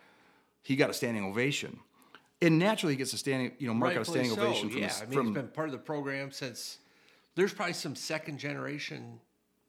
He 0.64 0.76
got 0.76 0.90
a 0.90 0.94
standing 0.94 1.24
ovation, 1.24 1.80
and 2.46 2.60
naturally 2.60 2.94
he 2.94 2.98
gets 2.98 3.14
a 3.14 3.18
standing. 3.18 3.52
You 3.58 3.68
know, 3.68 3.74
Mark 3.74 3.94
got 3.94 4.02
a 4.02 4.06
standing 4.06 4.32
so, 4.32 4.42
ovation 4.42 4.70
from, 4.70 4.80
yeah. 4.80 4.88
his, 4.88 5.02
I 5.02 5.06
mean, 5.06 5.14
from 5.14 5.26
he's 5.28 5.36
been 5.36 5.48
part 5.48 5.68
of 5.68 5.72
the 5.72 5.80
program 5.80 6.32
since. 6.32 6.80
There's 7.36 7.54
probably 7.54 7.74
some 7.74 7.96
second 7.96 8.38
generation 8.38 9.20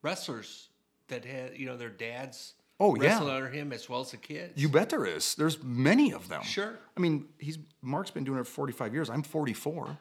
wrestlers 0.03 0.69
that 1.09 1.25
had, 1.25 1.57
you 1.57 1.67
know, 1.67 1.77
their 1.77 1.89
dads. 1.89 2.55
Oh, 2.81 2.97
yeah. 2.97 3.05
wrestled 3.05 3.31
under 3.31 3.49
him 3.49 3.73
as 3.73 3.89
well 3.89 4.01
as 4.01 4.11
the 4.11 4.17
kids. 4.17 4.53
You 4.57 4.69
bet 4.69 4.91
there 4.91 5.07
is. 5.07 5.37
There's 5.37 5.63
many 5.63 6.13
of 6.13 6.29
them. 6.29 6.43
Sure. 6.43 6.77
I 6.97 7.01
mean, 7.01 7.29
he's 7.39 7.57
Mark's 7.81 8.11
been 8.11 8.25
doing 8.25 8.41
it 8.41 8.47
for 8.47 8.53
45 8.53 8.93
years. 8.93 9.09
I'm 9.09 9.23
44. 9.23 9.97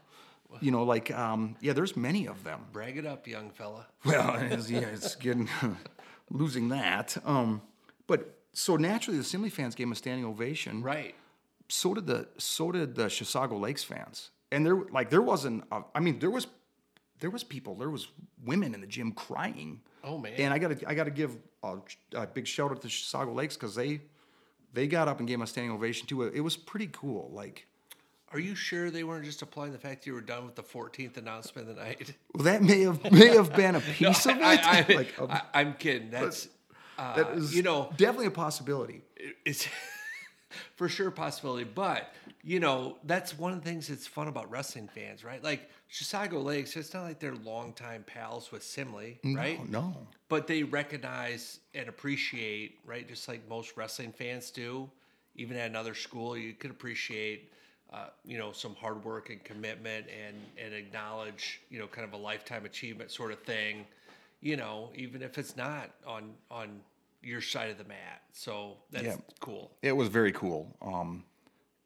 You 0.62 0.72
know, 0.72 0.84
like 0.84 1.12
um, 1.12 1.56
yeah, 1.62 1.74
there's 1.74 1.96
many 1.98 2.28
of 2.28 2.44
them. 2.44 2.62
brag 2.72 2.98
it 2.98 3.06
up, 3.06 3.28
young 3.28 3.50
fella. 3.50 3.88
Well, 4.06 4.36
it's, 4.40 4.70
yeah, 4.70 4.80
it's 4.80 5.16
getting 5.16 5.50
losing 6.30 6.70
that. 6.70 7.18
Um, 7.26 7.62
but 8.08 8.38
so 8.54 8.76
naturally, 8.76 9.18
the 9.18 9.24
Simley 9.24 9.52
fans 9.52 9.76
gave 9.76 9.88
him 9.88 9.94
a 9.94 9.96
standing 9.96 10.26
ovation. 10.26 10.84
Right. 10.84 11.16
So 11.70 11.94
did 11.94 12.08
the 12.08 12.28
so 12.38 12.72
did 12.72 12.96
the 12.96 13.06
Chisago 13.06 13.60
Lakes 13.60 13.84
fans. 13.84 14.32
And 14.52 14.64
there, 14.64 14.76
like, 14.92 15.10
there 15.10 15.22
wasn't. 15.22 15.64
A, 15.72 15.82
I 15.96 16.00
mean, 16.00 16.20
there 16.20 16.30
was 16.30 16.46
there 17.20 17.30
was 17.30 17.44
people. 17.44 17.76
There 17.76 17.90
was 17.90 18.08
women 18.46 18.74
in 18.74 18.82
the 18.82 18.88
gym 18.88 19.12
crying. 19.14 19.82
Oh 20.04 20.18
man. 20.18 20.34
And 20.38 20.54
I 20.54 20.60
got 20.60 20.78
to 20.78 20.90
I 20.90 20.94
got 20.94 21.06
to 21.06 21.12
give 21.12 21.38
a, 21.64 21.78
a 22.14 22.28
big 22.28 22.46
shout 22.46 22.72
out 22.72 22.82
to 22.82 22.88
Chisago 22.88 23.34
Lakes 23.34 23.56
because 23.56 23.76
they 23.76 24.02
they 24.74 24.88
got 24.88 25.08
up 25.08 25.20
and 25.20 25.28
gave 25.28 25.40
a 25.42 25.48
standing 25.48 25.72
ovation 25.72 26.08
too. 26.08 26.24
It 26.24 26.42
was 26.42 26.58
pretty 26.58 26.90
cool. 26.92 27.32
Like, 27.34 27.66
Are 28.32 28.40
you 28.40 28.56
sure 28.56 28.92
they 28.92 29.04
weren't 29.04 29.24
just 29.24 29.42
applying 29.42 29.72
the 29.72 29.78
fact 29.78 30.06
you 30.06 30.14
were 30.14 30.22
done 30.22 30.46
with 30.46 30.56
the 30.56 30.64
14th 30.64 31.18
announcement 31.18 31.70
of 31.70 31.76
the 31.76 31.82
night? 31.82 32.14
well, 32.34 32.44
that 32.44 32.62
may 32.62 32.82
have 32.82 33.12
may 33.12 33.28
have 33.28 33.56
been 33.56 33.76
a 33.76 33.80
piece 33.98 34.26
of 34.26 34.38
it. 34.38 34.44
I, 34.44 34.54
I, 34.90 34.94
like, 34.94 35.18
a- 35.18 35.46
I, 35.54 35.62
am 35.62 35.76
kidding. 35.76 36.10
That's 36.10 36.50
uh, 36.98 37.16
that 37.16 37.38
is 37.38 37.56
you 37.56 37.64
know 37.64 37.90
definitely 37.96 38.28
a 38.28 38.32
possibility. 38.32 39.02
it's 39.46 39.68
for 40.76 40.90
sure 40.90 41.12
possibility. 41.12 41.64
But 41.64 42.14
you 42.44 42.60
know 42.60 42.98
that's 43.06 43.38
one 43.38 43.54
of 43.54 43.64
the 43.64 43.70
things 43.70 43.88
that's 43.88 44.08
fun 44.08 44.28
about 44.28 44.50
wrestling 44.52 44.90
fans, 44.94 45.24
right? 45.24 45.44
Like 45.44 45.70
Chisago 45.92 46.44
Lakes, 46.44 46.76
it's 46.76 46.94
not 46.94 47.04
like 47.04 47.20
they're 47.20 47.36
longtime 47.36 48.04
pals 48.08 48.52
with 48.52 48.64
Simley, 48.64 49.18
right? 49.36 49.60
Oh, 49.62 49.66
no. 49.70 49.96
but 50.28 50.48
they 50.48 50.64
recognize 50.64 51.60
and 51.76 51.88
appreciate, 51.88 52.80
right? 52.86 53.08
Just 53.08 53.28
like 53.28 53.48
most 53.48 53.78
wrestling 53.78 54.12
fans 54.12 54.50
do. 54.50 54.90
Even 55.36 55.56
at 55.58 55.70
another 55.70 55.94
school, 55.96 56.38
you 56.38 56.54
could 56.54 56.72
appreciate, 56.72 57.52
uh, 57.92 58.08
you 58.26 58.38
know, 58.38 58.52
some 58.52 58.76
hard 58.76 59.04
work 59.04 59.30
and 59.30 59.44
commitment, 59.44 60.08
and 60.08 60.36
and 60.64 60.74
acknowledge, 60.74 61.62
you 61.70 61.80
know, 61.80 61.88
kind 61.88 62.08
of 62.08 62.14
a 62.14 62.18
lifetime 62.18 62.66
achievement 62.66 63.12
sort 63.12 63.32
of 63.32 63.40
thing. 63.40 63.86
You 64.42 64.58
know, 64.58 64.90
even 64.96 65.22
if 65.22 65.38
it's 65.38 65.56
not 65.56 65.92
on 66.06 66.34
on 66.52 66.82
your 67.24 67.42
side 67.42 67.70
of 67.70 67.78
the 67.78 67.84
mat. 67.86 68.22
So 68.32 68.78
that's 68.92 69.06
Yeah. 69.06 69.16
cool. 69.40 69.72
It 69.82 69.94
was 69.94 70.08
very 70.10 70.32
cool. 70.32 70.76
Um, 70.82 71.26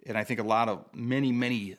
and 0.06 0.18
I 0.18 0.24
think 0.24 0.40
a 0.40 0.44
lot 0.44 0.70
of 0.70 0.86
many, 0.94 1.32
many 1.32 1.78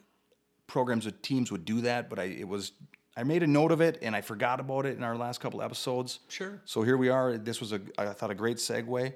programs 0.67 1.07
or 1.07 1.11
teams 1.11 1.51
would 1.51 1.65
do 1.65 1.81
that, 1.83 2.09
but 2.11 2.19
I 2.19 2.25
it 2.25 2.47
was 2.49 2.73
I 3.17 3.25
made 3.25 3.43
a 3.43 3.47
note 3.49 3.73
of 3.73 3.81
it 3.81 3.99
and 4.01 4.15
I 4.15 4.21
forgot 4.21 4.61
about 4.61 4.87
it 4.87 4.97
in 4.97 5.03
our 5.03 5.17
last 5.17 5.41
couple 5.41 5.61
episodes. 5.61 6.21
Sure. 6.29 6.61
So 6.65 6.83
here 6.83 6.97
we 6.97 7.09
are. 7.09 7.37
This 7.37 7.61
was 7.61 7.73
a 7.73 7.81
I 7.99 8.07
thought 8.13 8.31
a 8.31 8.35
great 8.35 8.59
segue. 8.59 9.15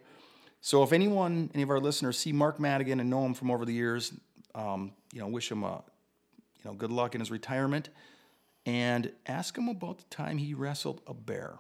So 0.61 0.83
if 0.83 0.93
anyone, 0.93 1.51
any 1.55 1.63
of 1.63 1.71
our 1.71 1.81
listeners 1.81 2.19
see 2.19 2.33
Mark 2.33 2.59
Madigan 2.61 3.01
and 3.01 3.11
know 3.11 3.25
him 3.27 3.35
from 3.35 3.51
over 3.51 3.65
the 3.65 3.73
years, 3.73 4.13
um, 4.55 4.93
you 5.13 5.21
know, 5.21 5.27
wish 5.29 5.51
him 5.51 5.63
a 5.65 5.83
you 6.59 6.65
know 6.71 6.75
good 6.75 6.91
luck 6.93 7.15
in 7.15 7.21
his 7.21 7.31
retirement, 7.31 7.91
and 8.65 9.13
ask 9.27 9.57
him 9.59 9.69
about 9.69 9.99
the 9.99 10.05
time 10.05 10.39
he 10.39 10.55
wrestled 10.55 11.01
a 11.07 11.15
bear. 11.15 11.59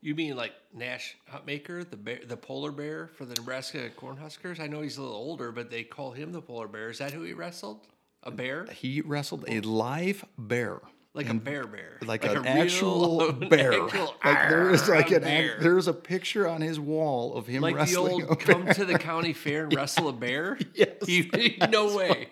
You 0.00 0.14
mean 0.14 0.36
like 0.36 0.52
Nash 0.72 1.16
Hutmacher, 1.32 1.88
the 1.88 1.96
bear, 1.96 2.20
the 2.26 2.36
polar 2.36 2.70
bear 2.70 3.08
for 3.16 3.24
the 3.24 3.34
Nebraska 3.34 3.90
Cornhuskers? 3.96 4.60
I 4.60 4.68
know 4.68 4.80
he's 4.80 4.96
a 4.96 5.02
little 5.02 5.16
older, 5.16 5.50
but 5.50 5.70
they 5.70 5.82
call 5.82 6.12
him 6.12 6.30
the 6.32 6.40
polar 6.40 6.68
bear. 6.68 6.90
Is 6.90 6.98
that 6.98 7.12
who 7.12 7.22
he 7.22 7.32
wrestled? 7.32 7.80
A 8.22 8.30
bear? 8.30 8.66
He 8.72 9.00
wrestled 9.00 9.44
a 9.48 9.60
live 9.60 10.24
bear. 10.36 10.80
Like 11.14 11.30
a 11.30 11.34
bear 11.34 11.66
bear. 11.66 11.98
like, 12.06 12.24
a 12.24 12.38
an 12.38 12.46
actual 12.46 13.32
bear. 13.50 13.72
actual 13.72 14.14
like 14.24 14.48
there 14.48 14.70
is 14.70 14.88
like 14.88 15.10
an 15.10 15.24
act, 15.24 15.62
there's 15.62 15.88
a 15.88 15.92
picture 15.92 16.46
on 16.46 16.60
his 16.60 16.78
wall 16.78 17.34
of 17.34 17.48
him 17.48 17.62
like 17.62 17.74
the 17.74 17.80
wrestling 17.80 18.22
old 18.22 18.30
a 18.30 18.36
come 18.36 18.68
to 18.68 18.84
the 18.84 18.96
county 18.96 19.32
fair 19.32 19.64
and 19.64 19.74
wrestle 19.74 20.08
a 20.08 20.12
bear? 20.12 20.58
Yes. 20.74 21.08
You, 21.08 21.28
no 21.70 21.96
way. 21.96 22.28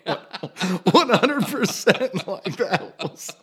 One 0.91 1.09
hundred 1.09 1.47
percent 1.47 2.25
like 2.27 2.55
that 2.57 2.93
was 3.03 3.35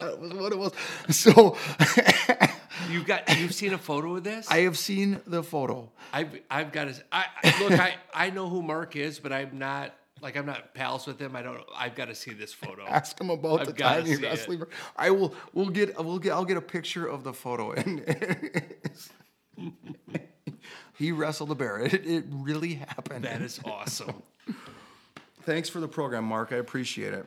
that 0.00 0.18
was 0.18 0.32
what 0.32 0.52
it 0.52 0.58
was. 0.58 0.72
So 1.10 1.56
You've 2.90 3.06
got 3.06 3.38
you've 3.38 3.54
seen 3.54 3.72
a 3.72 3.78
photo 3.78 4.16
of 4.16 4.24
this? 4.24 4.50
I 4.50 4.60
have 4.60 4.78
seen 4.78 5.20
the 5.26 5.42
photo. 5.42 5.90
I've 6.12 6.40
I've 6.50 6.72
got 6.72 6.88
to 6.88 6.94
I 7.12 7.26
look 7.60 7.72
I 7.72 7.94
I 8.14 8.30
know 8.30 8.48
who 8.48 8.62
Mark 8.62 8.96
is, 8.96 9.18
but 9.18 9.32
I'm 9.32 9.58
not 9.58 9.94
like 10.22 10.36
I'm 10.36 10.46
not 10.46 10.74
pals 10.74 11.06
with 11.06 11.20
him. 11.20 11.36
I 11.36 11.42
don't 11.42 11.60
I've 11.76 11.94
got 11.94 12.06
to 12.06 12.14
see 12.14 12.32
this 12.32 12.52
photo. 12.52 12.84
Ask 12.88 13.20
him 13.20 13.30
about 13.30 13.60
I've 13.60 13.66
the 13.66 13.72
time 13.72 14.06
he 14.06 14.16
wrestling. 14.16 14.62
I 14.96 15.10
will. 15.10 15.34
We'll 15.52 15.68
get. 15.70 16.02
We'll 16.02 16.18
get. 16.18 16.32
I'll 16.32 16.44
get 16.44 16.56
a 16.56 16.62
picture 16.62 17.06
of 17.06 17.24
the 17.24 17.32
photo 17.32 17.72
and. 17.72 18.02
he 20.96 21.12
wrestled 21.12 21.50
a 21.50 21.54
bear. 21.54 21.80
It, 21.80 22.06
it 22.06 22.24
really 22.30 22.74
happened. 22.74 23.24
That 23.24 23.42
is 23.42 23.60
awesome. 23.64 24.22
Thanks 25.42 25.68
for 25.68 25.80
the 25.80 25.88
program, 25.88 26.24
Mark. 26.24 26.52
I 26.52 26.56
appreciate 26.56 27.14
it. 27.14 27.26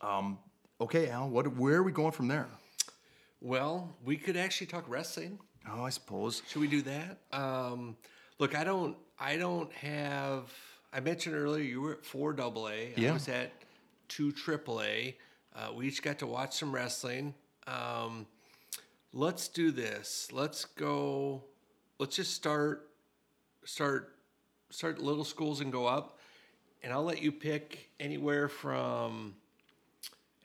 Um, 0.00 0.38
okay, 0.80 1.08
Al. 1.08 1.28
What? 1.28 1.56
Where 1.56 1.76
are 1.76 1.82
we 1.82 1.92
going 1.92 2.12
from 2.12 2.28
there? 2.28 2.46
Well, 3.40 3.94
we 4.04 4.16
could 4.16 4.36
actually 4.36 4.66
talk 4.66 4.84
wrestling. 4.88 5.38
Oh, 5.70 5.84
I 5.84 5.90
suppose. 5.90 6.42
Should 6.48 6.60
we 6.60 6.68
do 6.68 6.82
that? 6.82 7.18
Um, 7.32 7.96
look, 8.38 8.56
I 8.56 8.64
don't. 8.64 8.96
I 9.18 9.36
don't 9.36 9.72
have. 9.72 10.52
I 10.92 11.00
mentioned 11.00 11.34
earlier 11.34 11.62
you 11.62 11.80
were 11.80 11.92
at 11.92 12.04
four 12.04 12.34
AA. 12.38 12.94
I 12.96 13.12
was 13.12 13.28
at 13.28 13.52
two 14.08 14.32
AAA. 14.32 15.14
Uh, 15.54 15.72
we 15.74 15.88
each 15.88 16.02
got 16.02 16.18
to 16.20 16.26
watch 16.26 16.54
some 16.54 16.72
wrestling. 16.72 17.34
Um, 17.66 18.26
let's 19.12 19.48
do 19.48 19.70
this. 19.70 20.28
Let's 20.32 20.64
go. 20.64 21.42
Let's 21.98 22.16
just 22.16 22.34
start, 22.34 22.90
start, 23.64 24.14
start 24.70 25.00
little 25.00 25.24
schools 25.24 25.60
and 25.60 25.72
go 25.72 25.86
up, 25.86 26.18
and 26.82 26.92
I'll 26.92 27.02
let 27.02 27.20
you 27.22 27.32
pick 27.32 27.90
anywhere 27.98 28.48
from 28.48 29.34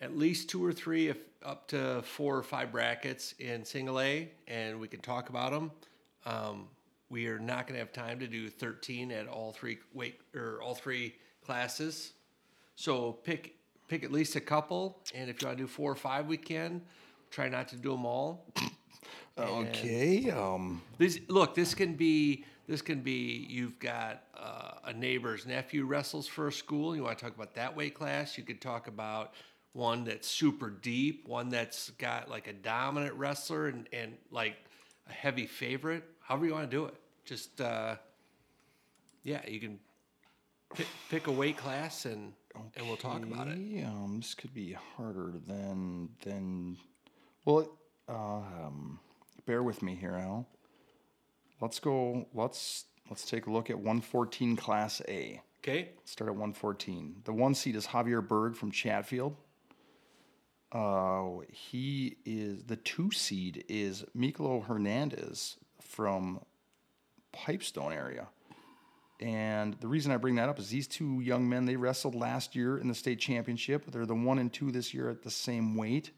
at 0.03 0.17
least 0.17 0.49
two 0.49 0.63
or 0.63 0.73
three, 0.73 1.07
if 1.07 1.17
up 1.43 1.67
to 1.69 2.01
four 2.03 2.37
or 2.37 2.43
five 2.43 2.71
brackets 2.71 3.33
in 3.39 3.63
single 3.63 3.99
A, 3.99 4.29
and 4.47 4.79
we 4.79 4.87
can 4.87 4.99
talk 4.99 5.29
about 5.29 5.51
them. 5.51 5.71
Um, 6.25 6.67
we 7.09 7.27
are 7.27 7.39
not 7.39 7.67
going 7.67 7.75
to 7.75 7.79
have 7.79 7.93
time 7.93 8.19
to 8.19 8.27
do 8.27 8.49
13 8.49 9.11
at 9.11 9.27
all 9.27 9.53
three 9.53 9.77
weight 9.93 10.19
or 10.35 10.61
all 10.61 10.75
three 10.75 11.15
classes. 11.45 12.13
So 12.75 13.13
pick 13.13 13.55
pick 13.87 14.03
at 14.03 14.11
least 14.11 14.35
a 14.35 14.41
couple, 14.41 14.99
and 15.13 15.29
if 15.29 15.41
you 15.41 15.47
want 15.47 15.57
to 15.57 15.63
do 15.63 15.67
four 15.67 15.91
or 15.91 15.95
five, 15.95 16.27
we 16.27 16.37
can. 16.37 16.81
Try 17.29 17.49
not 17.49 17.67
to 17.69 17.75
do 17.75 17.91
them 17.91 18.05
all. 18.05 18.45
Okay. 19.35 20.29
Um, 20.29 20.83
This 20.99 21.19
look, 21.27 21.55
this 21.55 21.73
can 21.73 21.95
be 21.95 22.45
this 22.67 22.83
can 22.83 23.01
be 23.01 23.47
you've 23.49 23.79
got 23.79 24.21
uh, 24.37 24.73
a 24.85 24.93
neighbor's 24.93 25.47
nephew 25.47 25.85
wrestles 25.85 26.27
for 26.27 26.49
a 26.49 26.51
school. 26.51 26.95
You 26.95 27.03
want 27.03 27.17
to 27.17 27.25
talk 27.25 27.35
about 27.35 27.55
that 27.55 27.75
weight 27.75 27.95
class? 27.95 28.37
You 28.37 28.43
could 28.43 28.61
talk 28.61 28.87
about 28.87 29.33
one 29.73 30.03
that's 30.05 30.27
super 30.27 30.69
deep, 30.69 31.27
one 31.27 31.49
that's 31.49 31.89
got 31.91 32.29
like 32.29 32.47
a 32.47 32.53
dominant 32.53 33.15
wrestler 33.15 33.67
and, 33.67 33.87
and 33.91 34.13
like 34.31 34.55
a 35.09 35.13
heavy 35.13 35.47
favorite. 35.47 36.03
However 36.21 36.45
you 36.45 36.53
want 36.53 36.69
to 36.69 36.75
do 36.75 36.85
it. 36.85 36.95
Just 37.25 37.59
uh, 37.59 37.95
yeah, 39.23 39.41
you 39.47 39.59
can 39.59 39.79
pick, 40.75 40.87
pick 41.09 41.27
a 41.27 41.31
weight 41.31 41.57
class 41.57 42.05
and 42.05 42.33
and 42.75 42.87
we'll 42.87 42.97
talk 42.97 43.23
about 43.23 43.47
it. 43.47 43.53
okay, 43.53 43.83
Um, 43.83 44.19
this 44.19 44.35
could 44.35 44.53
be 44.53 44.75
harder 44.95 45.33
than 45.47 46.09
than. 46.23 46.77
Well, 47.45 47.77
um, 48.07 48.99
bear 49.45 49.63
with 49.63 49.81
me 49.81 49.95
here, 49.95 50.15
Al. 50.15 50.47
Let's 51.61 51.79
go. 51.79 52.27
Let's 52.33 52.85
let's 53.09 53.25
take 53.25 53.47
a 53.47 53.51
look 53.51 53.69
at 53.69 53.77
114 53.77 54.55
Class 54.55 55.01
A. 55.07 55.41
Okay. 55.63 55.91
Start 56.03 56.27
at 56.29 56.35
114. 56.35 57.21
The 57.23 57.33
one 57.33 57.55
seed 57.55 57.75
is 57.75 57.87
Javier 57.87 58.25
Berg 58.25 58.55
from 58.55 58.69
Chatfield. 58.69 59.35
Uh, 60.73 61.45
he 61.49 62.17
is 62.25 62.63
the 62.63 62.75
two 62.75 63.11
seed 63.11 63.63
is 63.69 64.03
Miklo 64.17 64.65
Hernandez 64.65 65.57
from 65.79 66.41
Pipestone 67.31 67.93
area. 67.93 68.27
And 69.19 69.75
the 69.75 69.87
reason 69.87 70.11
I 70.11 70.17
bring 70.17 70.35
that 70.35 70.49
up 70.49 70.59
is 70.59 70.69
these 70.69 70.87
two 70.87 71.21
young 71.21 71.47
men, 71.47 71.65
they 71.65 71.75
wrestled 71.75 72.15
last 72.15 72.55
year 72.55 72.77
in 72.79 72.87
the 72.87 72.95
state 72.95 73.19
championship. 73.19 73.89
They're 73.91 74.07
the 74.07 74.15
one 74.15 74.39
and 74.39 74.51
two 74.51 74.71
this 74.71 74.93
year 74.93 75.09
at 75.09 75.21
the 75.21 75.29
same 75.31 75.77
weight. 75.77 76.11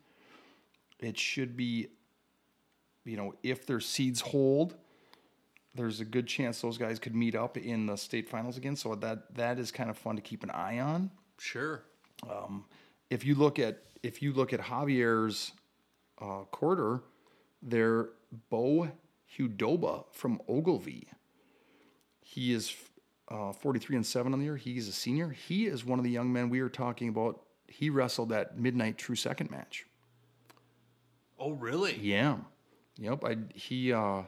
It 0.99 1.19
should 1.19 1.57
be, 1.57 1.89
you 3.03 3.17
know, 3.17 3.33
if 3.43 3.67
their 3.67 3.81
seeds 3.81 4.21
hold, 4.21 4.75
there's 5.75 5.99
a 5.99 6.05
good 6.05 6.27
chance 6.27 6.61
those 6.61 6.77
guys 6.77 6.97
could 6.97 7.13
meet 7.13 7.35
up 7.35 7.57
in 7.57 7.85
the 7.87 7.97
state 7.97 8.29
finals 8.29 8.55
again. 8.55 8.77
So 8.77 8.95
that 8.95 9.35
that 9.35 9.59
is 9.59 9.71
kind 9.71 9.89
of 9.89 9.97
fun 9.97 10.15
to 10.15 10.21
keep 10.21 10.43
an 10.43 10.49
eye 10.49 10.79
on. 10.79 11.11
Sure. 11.37 11.83
If 13.09 13.25
you 13.25 13.35
look 13.35 13.59
at 13.59 13.83
if 14.05 14.21
you 14.21 14.31
look 14.33 14.53
at 14.53 14.59
Javier's 14.61 15.51
uh, 16.21 16.43
quarter, 16.51 17.01
they're 17.61 18.09
Bo 18.49 18.89
Hudoba 19.37 20.05
from 20.11 20.39
Ogilvie. 20.47 21.07
He 22.21 22.53
is 22.53 22.75
uh, 23.29 23.51
43 23.51 23.97
and 23.97 24.05
7 24.05 24.31
on 24.33 24.39
the 24.39 24.45
year. 24.45 24.55
He's 24.57 24.87
a 24.87 24.91
senior. 24.91 25.29
He 25.29 25.65
is 25.65 25.83
one 25.83 25.97
of 25.99 26.05
the 26.05 26.11
young 26.11 26.31
men 26.31 26.49
we 26.49 26.61
were 26.61 26.69
talking 26.69 27.09
about. 27.09 27.41
He 27.67 27.89
wrestled 27.89 28.29
that 28.29 28.57
midnight 28.59 28.97
true 28.97 29.15
second 29.15 29.49
match. 29.49 29.85
Oh, 31.39 31.51
really? 31.51 31.97
Yeah. 31.99 32.37
Yep. 32.97 33.23
I 33.25 33.37
he 33.53 33.91
uh 33.91 34.21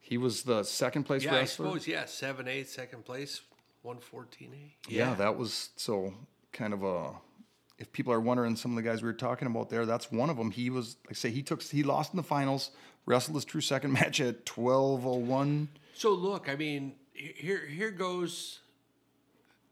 he 0.00 0.18
was 0.18 0.42
the 0.42 0.64
second 0.64 1.04
place 1.04 1.24
Yeah, 1.24 1.32
I 1.34 1.38
wrestler. 1.38 1.66
suppose. 1.66 1.86
Yeah, 1.88 2.04
seven 2.04 2.46
eight, 2.46 2.68
second 2.68 3.06
place, 3.06 3.40
one 3.80 3.98
fourteen 4.00 4.50
eight. 4.54 4.74
Yeah, 4.86 5.14
that 5.14 5.38
was 5.38 5.70
so 5.76 6.12
kind 6.52 6.74
of 6.74 6.82
a. 6.82 7.12
If 7.84 7.92
people 7.92 8.14
are 8.14 8.20
wondering, 8.20 8.56
some 8.56 8.70
of 8.70 8.82
the 8.82 8.88
guys 8.88 9.02
we 9.02 9.08
were 9.08 9.12
talking 9.12 9.46
about 9.46 9.68
there, 9.68 9.84
that's 9.84 10.10
one 10.10 10.30
of 10.30 10.38
them. 10.38 10.50
He 10.50 10.70
was, 10.70 10.96
like 11.04 11.10
I 11.10 11.14
say, 11.14 11.30
he 11.30 11.42
took, 11.42 11.60
he 11.60 11.82
lost 11.82 12.14
in 12.14 12.16
the 12.16 12.22
finals, 12.22 12.70
wrestled 13.04 13.34
his 13.34 13.44
true 13.44 13.60
second 13.60 13.92
match 14.00 14.22
at 14.22 14.46
twelve 14.46 15.06
oh 15.06 15.18
one. 15.18 15.68
So 15.92 16.12
look, 16.14 16.48
I 16.48 16.56
mean, 16.56 16.94
here 17.12 17.66
here 17.66 17.90
goes. 17.90 18.60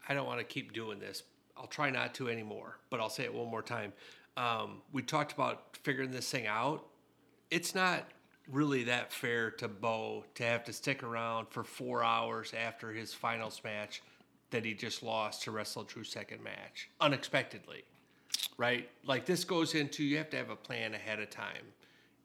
I 0.07 0.13
don't 0.13 0.27
want 0.27 0.37
to 0.39 0.45
keep 0.45 0.73
doing 0.73 0.99
this. 0.99 1.23
I'll 1.57 1.65
try 1.65 1.89
not 1.89 2.13
to 2.15 2.29
anymore, 2.29 2.77
but 2.91 2.99
I'll 2.99 3.09
say 3.09 3.23
it 3.23 3.33
one 3.33 3.47
more 3.47 3.63
time. 3.63 3.93
Um, 4.37 4.83
we 4.91 5.01
talked 5.01 5.31
about 5.31 5.75
figuring 5.81 6.11
this 6.11 6.29
thing 6.29 6.45
out. 6.45 6.85
It's 7.49 7.73
not 7.73 8.03
really 8.47 8.83
that 8.83 9.11
fair 9.11 9.49
to 9.49 9.67
Bo 9.67 10.23
to 10.35 10.43
have 10.43 10.63
to 10.65 10.73
stick 10.73 11.01
around 11.01 11.47
for 11.49 11.63
four 11.63 12.03
hours 12.03 12.53
after 12.53 12.91
his 12.91 13.11
finals 13.11 13.59
match 13.63 14.03
that 14.51 14.63
he 14.63 14.75
just 14.75 15.01
lost 15.01 15.41
to 15.43 15.51
wrestle 15.51 15.81
a 15.81 15.85
true 15.85 16.03
second 16.03 16.43
match 16.43 16.89
unexpectedly, 17.01 17.83
right? 18.57 18.89
Like 19.05 19.25
this 19.25 19.43
goes 19.43 19.75
into 19.75 20.03
you 20.03 20.17
have 20.17 20.29
to 20.31 20.37
have 20.37 20.49
a 20.49 20.55
plan 20.55 20.93
ahead 20.93 21.19
of 21.19 21.29
time, 21.29 21.65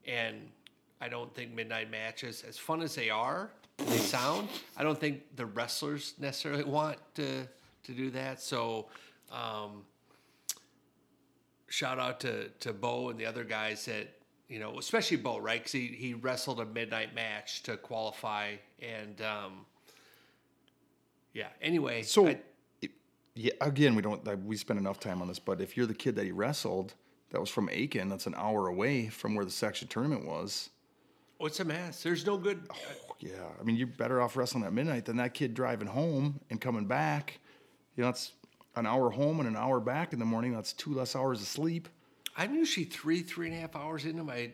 and 0.06 0.36
I 1.00 1.08
don't 1.08 1.34
think 1.34 1.54
midnight 1.54 1.90
matches, 1.90 2.44
as 2.48 2.58
fun 2.58 2.82
as 2.82 2.94
they 2.94 3.10
are, 3.10 3.50
they 3.78 3.96
sound. 4.16 4.48
I 4.76 4.82
don't 4.82 4.98
think 4.98 5.22
the 5.36 5.46
wrestlers 5.46 6.14
necessarily 6.18 6.64
want 6.64 6.98
to 7.16 7.46
to 7.84 7.92
do 7.92 8.10
that. 8.10 8.40
So, 8.40 8.88
um, 9.32 9.84
shout 11.68 11.98
out 11.98 12.20
to 12.20 12.48
to 12.60 12.72
Bo 12.72 13.10
and 13.10 13.18
the 13.18 13.26
other 13.26 13.44
guys 13.44 13.84
that 13.86 14.14
you 14.48 14.58
know, 14.58 14.78
especially 14.78 15.18
Bo, 15.18 15.38
right? 15.38 15.60
Because 15.60 15.72
he 15.72 15.88
he 15.88 16.14
wrestled 16.14 16.60
a 16.60 16.64
midnight 16.66 17.14
match 17.14 17.62
to 17.64 17.76
qualify, 17.76 18.54
and 18.80 19.20
um, 19.20 19.66
yeah. 21.34 21.48
Anyway, 21.60 22.02
So, 22.02 22.28
I- 22.28 22.40
yeah, 23.38 23.52
again, 23.60 23.94
we 23.94 24.02
don't, 24.02 24.44
we 24.44 24.56
spend 24.56 24.80
enough 24.80 24.98
time 24.98 25.22
on 25.22 25.28
this, 25.28 25.38
but 25.38 25.60
if 25.60 25.76
you're 25.76 25.86
the 25.86 25.94
kid 25.94 26.16
that 26.16 26.24
he 26.24 26.32
wrestled, 26.32 26.94
that 27.30 27.40
was 27.40 27.48
from 27.48 27.68
Aitkin, 27.68 28.10
that's 28.10 28.26
an 28.26 28.34
hour 28.36 28.66
away 28.66 29.08
from 29.08 29.36
where 29.36 29.44
the 29.44 29.50
section 29.50 29.86
tournament 29.86 30.26
was. 30.26 30.70
oh, 31.38 31.46
it's 31.46 31.60
a 31.60 31.64
mess. 31.64 32.02
There's 32.02 32.26
no 32.26 32.36
good. 32.36 32.60
Oh, 32.68 32.74
uh, 32.74 33.14
yeah, 33.20 33.44
I 33.60 33.62
mean, 33.62 33.76
you're 33.76 33.86
better 33.86 34.20
off 34.20 34.36
wrestling 34.36 34.64
at 34.64 34.72
midnight 34.72 35.04
than 35.04 35.18
that 35.18 35.34
kid 35.34 35.54
driving 35.54 35.86
home 35.86 36.40
and 36.50 36.60
coming 36.60 36.86
back. 36.86 37.38
You 37.94 38.02
know, 38.02 38.10
it's 38.10 38.32
an 38.74 38.86
hour 38.86 39.08
home 39.08 39.38
and 39.38 39.48
an 39.48 39.56
hour 39.56 39.78
back 39.78 40.12
in 40.12 40.18
the 40.18 40.24
morning. 40.24 40.52
That's 40.52 40.72
two 40.72 40.92
less 40.92 41.14
hours 41.14 41.40
of 41.40 41.46
sleep. 41.46 41.88
I'm 42.36 42.54
usually 42.54 42.86
three, 42.86 43.20
three 43.20 43.48
and 43.48 43.56
a 43.56 43.60
half 43.60 43.76
hours 43.76 44.04
into 44.04 44.24
my 44.24 44.50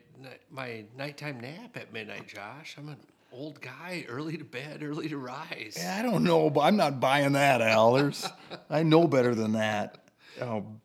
my 0.51 0.85
nighttime 0.97 1.41
nap 1.41 1.77
at 1.77 1.93
midnight, 1.93 2.29
Josh. 2.29 2.77
I'm 2.79 2.89
an 2.89 2.99
old 3.35 3.61
guy, 3.61 4.05
early 4.09 4.37
to 4.37 4.45
bed, 4.45 4.83
early 4.83 5.09
to 5.09 5.19
rise. 5.19 5.77
Yeah, 5.77 5.97
I 5.99 6.03
don't 6.03 6.23
know, 6.23 6.51
but 6.51 6.61
I'm 6.61 6.77
not 6.77 7.01
buying 7.01 7.33
that, 7.33 7.61
Al. 7.61 7.95
There's, 7.95 8.27
I 8.71 8.83
know 8.83 9.07
better 9.07 9.35
than 9.35 9.53
that. 9.53 9.99
Um, 10.41 10.81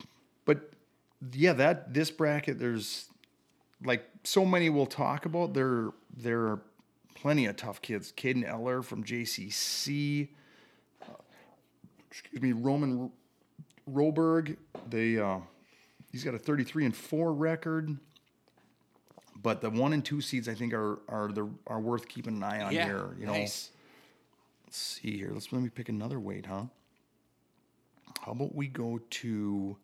but 0.46 0.72
yeah, 1.32 1.54
that 1.54 1.94
this 1.94 2.10
bracket, 2.12 2.60
there's 2.60 3.06
like 3.84 4.04
so 4.24 4.46
many 4.46 4.70
we'll 4.70 4.86
talk 4.86 5.26
about. 5.26 5.54
There, 5.54 5.92
there 6.18 6.42
are 6.42 6.62
plenty 7.16 7.46
of 7.46 7.56
tough 7.56 7.82
kids. 7.82 8.12
Caden 8.12 8.48
Eller 8.48 8.82
from 8.82 9.04
JCC. 9.04 10.30
uh, 11.02 11.14
excuse 12.10 12.42
me, 12.42 12.52
Roman 12.52 13.12
Roberg. 13.92 14.58
They, 14.90 15.20
uh, 15.20 15.40
he's 16.12 16.24
got 16.24 16.34
a 16.34 16.40
33 16.40 16.86
and 16.86 16.96
four 16.96 17.32
record. 17.34 17.98
But 19.42 19.62
the 19.62 19.70
one 19.70 19.94
and 19.94 20.04
two 20.04 20.22
seeds, 20.22 20.50
I 20.50 20.54
think, 20.54 20.74
are 20.74 21.00
are 21.08 21.32
the 21.32 21.50
are 21.68 21.80
worth 21.80 22.08
keeping 22.08 22.38
an 22.38 22.44
eye 22.44 22.62
on 22.62 22.74
yeah, 22.74 22.86
here. 22.86 23.16
You 23.20 23.26
know, 23.26 23.34
nice. 23.34 23.72
Let's 24.66 24.78
see 24.78 25.18
here. 25.18 25.32
Let's 25.34 25.52
let 25.52 25.62
me 25.62 25.70
pick 25.70 25.90
another 25.90 26.20
weight, 26.20 26.46
huh? 26.46 26.64
How 28.22 28.34
about 28.34 28.54
we 28.54 28.68
go 28.68 29.00
to 29.10 29.78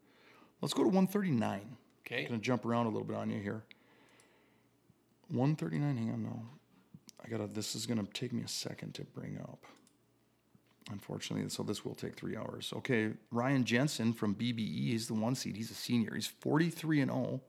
let's 0.62 0.74
go 0.74 0.84
to 0.84 0.90
139. 0.90 1.78
Okay. 2.06 2.24
I'm 2.24 2.28
Gonna 2.28 2.40
jump 2.40 2.66
around 2.66 2.86
a 2.86 2.90
little 2.90 3.08
bit 3.08 3.16
on 3.16 3.30
you 3.30 3.40
here. 3.40 3.64
139, 5.30 5.98
hang 5.98 6.12
on 6.12 6.24
no. 6.24 6.44
I 7.24 7.30
gotta 7.30 7.48
this 7.48 7.76
is 7.76 7.86
gonna 7.86 8.06
take 8.14 8.34
me 8.34 8.44
a 8.44 8.48
second 8.48 8.94
to 8.96 9.04
bring 9.04 9.38
up. 9.42 9.66
Unfortunately, 10.92 11.50
so 11.50 11.64
this 11.64 11.84
will 11.84 11.96
take 11.96 12.16
three 12.16 12.38
hours. 12.38 12.72
Okay, 12.78 13.14
Ryan 13.32 13.64
Jensen 13.64 14.14
from 14.14 14.36
BBE, 14.36 14.90
he's 14.92 15.08
the 15.08 15.16
one 15.16 15.34
seed. 15.34 15.56
He's 15.56 15.72
a 15.72 15.76
senior. 15.76 16.14
He's 16.14 16.28
43 16.28 17.02
and 17.02 17.12
0. 17.12 17.42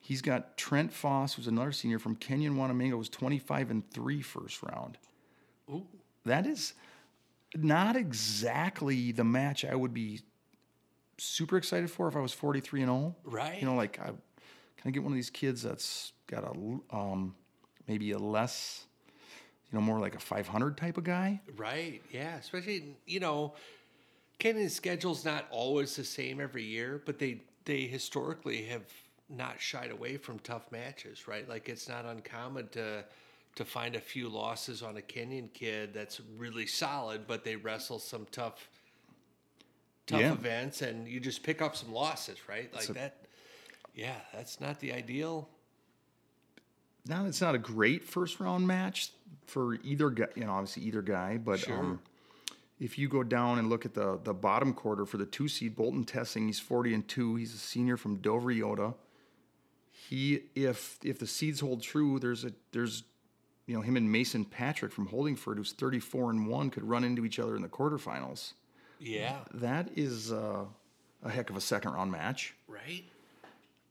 He's 0.00 0.22
got 0.22 0.56
Trent 0.56 0.92
Foss, 0.92 1.34
who's 1.34 1.46
another 1.46 1.72
senior 1.72 1.98
from 1.98 2.16
Kenyon 2.16 2.56
Wanamingo, 2.56 2.96
was 2.98 3.08
25 3.08 3.70
and 3.70 3.90
three 3.90 4.22
first 4.22 4.62
round 4.62 4.98
Ooh, 5.70 5.86
that 6.24 6.46
is 6.46 6.74
not 7.54 7.96
exactly 7.96 9.12
the 9.12 9.24
match 9.24 9.64
I 9.64 9.74
would 9.74 9.92
be 9.94 10.20
super 11.18 11.56
excited 11.56 11.90
for 11.90 12.08
if 12.08 12.16
I 12.16 12.20
was 12.20 12.32
43 12.32 12.82
and 12.82 12.88
0. 12.90 13.16
Right. 13.24 13.60
You 13.60 13.66
know, 13.66 13.74
like 13.74 13.98
I 14.00 14.06
can 14.06 14.86
I 14.86 14.90
get 14.90 15.02
one 15.02 15.12
of 15.12 15.16
these 15.16 15.30
kids 15.30 15.62
that's 15.62 16.12
got 16.26 16.44
a 16.44 16.96
um 16.96 17.34
maybe 17.86 18.12
a 18.12 18.18
less 18.18 18.86
you 19.70 19.78
know, 19.78 19.84
more 19.84 20.00
like 20.00 20.16
a 20.16 20.18
500 20.18 20.76
type 20.76 20.96
of 20.96 21.04
guy. 21.04 21.40
right. 21.56 22.02
Yeah. 22.10 22.36
Especially, 22.36 22.96
you 23.06 23.20
know, 23.20 23.54
Kenyon's 24.38 24.74
schedule's 24.74 25.24
not 25.24 25.46
always 25.50 25.94
the 25.94 26.04
same 26.04 26.40
every 26.40 26.64
year, 26.64 27.00
but 27.04 27.18
they 27.18 27.42
they 27.64 27.82
historically 27.82 28.62
have 28.64 28.82
not 29.30 29.60
shied 29.60 29.90
away 29.90 30.16
from 30.16 30.38
tough 30.40 30.70
matches, 30.72 31.28
right? 31.28 31.48
Like 31.48 31.68
it's 31.68 31.88
not 31.88 32.04
uncommon 32.04 32.68
to 32.70 33.04
to 33.56 33.64
find 33.64 33.96
a 33.96 34.00
few 34.00 34.28
losses 34.28 34.80
on 34.82 34.96
a 34.96 35.02
Kenyon 35.02 35.48
kid 35.52 35.92
that's 35.92 36.20
really 36.36 36.66
solid, 36.66 37.26
but 37.26 37.42
they 37.44 37.56
wrestle 37.56 37.98
some 37.98 38.26
tough 38.30 38.68
tough 40.06 40.20
Yeah. 40.20 40.32
events 40.32 40.82
and 40.82 41.06
you 41.08 41.18
just 41.20 41.42
pick 41.42 41.60
up 41.62 41.76
some 41.76 41.92
losses, 41.92 42.38
right? 42.48 42.72
Like 42.74 42.88
a- 42.88 42.92
that 42.94 43.26
yeah, 43.94 44.20
that's 44.32 44.60
not 44.60 44.78
the 44.80 44.92
ideal. 44.92 45.48
now 47.06 47.24
it's 47.26 47.40
not 47.40 47.54
a 47.54 47.58
great 47.58 48.04
first 48.04 48.38
round 48.40 48.66
match 48.66 49.10
for 49.46 49.74
either 49.82 50.10
guy, 50.10 50.26
you 50.36 50.44
know, 50.44 50.52
obviously 50.52 50.84
either 50.84 51.02
guy, 51.02 51.36
but 51.38 51.60
Sure. 51.60 51.76
um, 51.78 52.00
if 52.78 52.98
you 52.98 53.08
go 53.08 53.22
down 53.22 53.58
and 53.58 53.68
look 53.68 53.84
at 53.84 53.94
the 53.94 54.18
the 54.22 54.32
bottom 54.34 54.72
quarter 54.74 55.04
for 55.04 55.16
the 55.18 55.26
two 55.26 55.48
seed 55.48 55.74
Bolton 55.76 56.04
Tessing, 56.04 56.46
he's 56.46 56.60
forty 56.60 56.94
and 56.94 57.06
two. 57.08 57.34
He's 57.36 57.52
a 57.54 57.58
senior 57.58 57.96
from 57.96 58.16
Dover-Eyota. 58.18 58.94
He 60.08 60.42
if 60.54 60.98
if 61.04 61.18
the 61.18 61.26
seeds 61.26 61.60
hold 61.60 61.82
true, 61.82 62.18
there's 62.18 62.44
a 62.44 62.52
there's 62.72 63.04
you 63.66 63.74
know 63.74 63.82
him 63.82 63.96
and 63.96 64.10
Mason 64.10 64.44
Patrick 64.44 64.92
from 64.92 65.08
Holdingford, 65.08 65.56
who's 65.56 65.72
thirty 65.72 66.00
four 66.00 66.30
and 66.30 66.46
one, 66.48 66.70
could 66.70 66.84
run 66.84 67.04
into 67.04 67.24
each 67.24 67.38
other 67.38 67.54
in 67.56 67.62
the 67.62 67.68
quarterfinals. 67.68 68.52
Yeah, 68.98 69.38
That 69.54 69.90
is 69.96 70.30
uh, 70.30 70.64
a 71.22 71.30
heck 71.30 71.48
of 71.48 71.56
a 71.56 71.60
second 71.60 71.92
round 71.92 72.12
match. 72.12 72.54
right? 72.68 73.02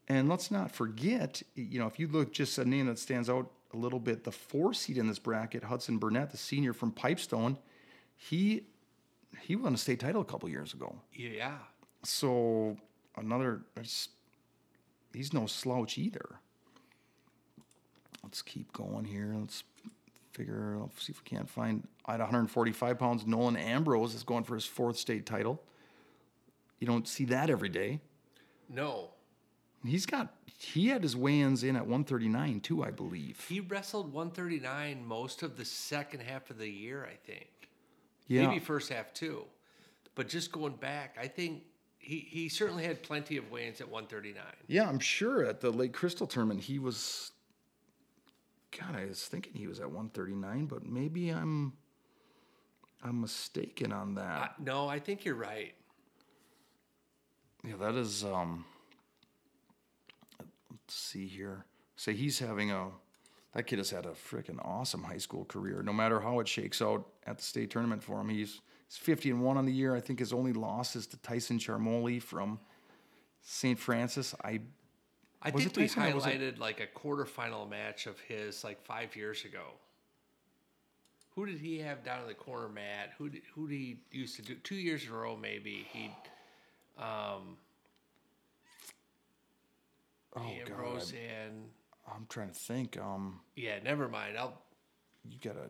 And 0.07 0.27
let's 0.29 0.49
not 0.51 0.71
forget, 0.71 1.41
you 1.55 1.79
know, 1.79 1.87
if 1.87 1.99
you 1.99 2.07
look 2.07 2.31
just 2.33 2.57
a 2.59 2.65
name 2.65 2.85
that 2.87 2.97
stands 2.99 3.29
out 3.29 3.49
a 3.73 3.77
little 3.77 3.99
bit, 3.99 4.23
the 4.23 4.31
four 4.31 4.73
seed 4.73 4.97
in 4.97 5.07
this 5.07 5.19
bracket, 5.19 5.63
Hudson 5.63 5.97
Burnett, 5.99 6.31
the 6.31 6.37
senior 6.37 6.73
from 6.73 6.91
Pipestone, 6.91 7.57
he 8.15 8.63
he 9.41 9.55
won 9.55 9.73
a 9.73 9.77
state 9.77 9.99
title 9.99 10.21
a 10.21 10.25
couple 10.25 10.47
years 10.49 10.73
ago. 10.73 10.95
Yeah. 11.13 11.57
So 12.03 12.77
another, 13.15 13.61
it's- 13.77 14.09
he's 15.13 15.33
no 15.33 15.45
slouch 15.45 15.97
either. 15.97 16.39
Let's 18.23 18.41
keep 18.41 18.71
going 18.73 19.05
here. 19.05 19.35
Let's 19.39 19.63
figure. 20.33 20.77
Let's 20.79 21.05
see 21.05 21.11
if 21.11 21.21
we 21.23 21.29
can't 21.29 21.49
find 21.49 21.87
at 22.07 22.19
145 22.19 22.99
pounds. 22.99 23.25
Nolan 23.25 23.55
Ambrose 23.55 24.13
is 24.13 24.23
going 24.23 24.43
for 24.43 24.55
his 24.55 24.65
fourth 24.65 24.97
state 24.97 25.25
title. 25.25 25.63
You 26.79 26.87
don't 26.87 27.07
see 27.07 27.25
that 27.25 27.49
every 27.49 27.69
day. 27.69 28.01
No. 28.69 29.09
He's 29.85 30.05
got 30.05 30.33
he 30.57 30.87
had 30.87 31.03
his 31.03 31.15
weigh-ins 31.15 31.63
in 31.63 31.75
at 31.75 31.83
139 31.83 32.59
too, 32.59 32.83
I 32.83 32.91
believe. 32.91 33.45
He 33.47 33.61
wrestled 33.61 34.11
139 34.11 35.05
most 35.05 35.41
of 35.41 35.55
the 35.55 35.63
second 35.63 36.21
half 36.21 36.49
of 36.49 36.57
the 36.57 36.69
year, 36.69 37.07
I 37.09 37.15
think. 37.15 37.49
Yeah. 38.27 38.47
Maybe 38.47 38.59
first 38.59 38.91
half 38.91 39.13
too. 39.13 39.45
But 40.15 40.27
just 40.27 40.51
going 40.51 40.75
back, 40.75 41.17
I 41.19 41.27
think 41.27 41.63
he, 41.99 42.19
he 42.19 42.49
certainly 42.49 42.83
had 42.85 43.03
plenty 43.03 43.37
of 43.37 43.51
weigh-ins 43.51 43.81
at 43.81 43.89
139. 43.89 44.41
Yeah, 44.67 44.87
I'm 44.89 44.99
sure 44.99 45.43
at 45.45 45.59
the 45.61 45.69
Lake 45.69 45.93
Crystal 45.93 46.25
tournament 46.25 46.61
he 46.61 46.79
was 46.79 47.31
God, 48.79 48.95
I 48.95 49.05
was 49.05 49.25
thinking 49.25 49.53
he 49.53 49.67
was 49.67 49.79
at 49.79 49.87
139, 49.87 50.65
but 50.65 50.85
maybe 50.85 51.29
I'm 51.29 51.73
I'm 53.03 53.21
mistaken 53.21 53.91
on 53.91 54.17
Uh, 54.17 54.21
that. 54.21 54.59
no, 54.59 54.87
I 54.87 54.99
think 54.99 55.23
you're 55.25 55.35
right. 55.35 55.73
yeah, 57.63 57.75
that 57.77 57.95
is 57.95 58.23
um 58.23 58.65
let's 60.71 60.93
see 60.95 61.27
here. 61.27 61.65
Say 61.95 62.13
he's 62.13 62.39
having 62.39 62.71
a 62.71 62.89
that 63.53 63.63
kid 63.63 63.79
has 63.79 63.89
had 63.89 64.05
a 64.05 64.09
freaking 64.11 64.63
awesome 64.63 65.03
high 65.03 65.17
school 65.17 65.43
career. 65.45 65.81
No 65.81 65.91
matter 65.93 66.19
how 66.19 66.39
it 66.39 66.47
shakes 66.47 66.81
out 66.81 67.07
at 67.25 67.37
the 67.39 67.43
state 67.43 67.71
tournament 67.71 68.03
for 68.03 68.21
him, 68.21 68.29
he's 68.29 68.61
he's 68.89 68.97
50 68.97 69.31
and 69.31 69.41
1 69.41 69.57
on 69.57 69.65
the 69.65 69.71
year. 69.71 69.95
I 69.95 70.01
think 70.01 70.19
his 70.19 70.33
only 70.33 70.53
loss 70.53 70.95
is 70.95 71.07
to 71.07 71.17
Tyson 71.17 71.59
Charmoli 71.59 72.21
from 72.21 72.59
St. 73.41 73.77
Francis. 73.79 74.35
I 74.43 74.61
I 75.41 75.51
think 75.51 75.67
it 75.67 75.77
we 75.77 75.87
highlighted 75.87 76.59
like 76.59 76.81
a 76.81 76.99
quarterfinal 76.99 77.69
match 77.69 78.07
of 78.07 78.19
his 78.19 78.63
like 78.63 78.81
five 78.83 79.15
years 79.15 79.45
ago. 79.45 79.63
Who 81.35 81.45
did 81.45 81.59
he 81.59 81.79
have 81.79 82.03
down 82.03 82.21
in 82.21 82.27
the 82.27 82.33
corner, 82.33 82.67
Matt? 82.67 83.11
Who 83.17 83.29
did, 83.29 83.43
who 83.55 83.69
did 83.69 83.75
he 83.75 83.99
used 84.11 84.35
to 84.35 84.41
do 84.41 84.55
two 84.55 84.75
years 84.75 85.05
in 85.05 85.11
a 85.11 85.15
row? 85.15 85.37
Maybe 85.37 85.87
he, 85.93 86.11
um, 86.97 87.55
oh 90.35 90.41
Ambrose 90.41 91.13
god, 91.13 91.21
and 91.21 91.63
I'm, 92.05 92.13
I'm 92.17 92.25
trying 92.27 92.49
to 92.49 92.59
think. 92.59 92.97
Um, 92.97 93.39
yeah. 93.55 93.79
Never 93.81 94.09
mind. 94.09 94.37
I'll 94.37 94.61
you 95.23 95.37
gotta. 95.41 95.69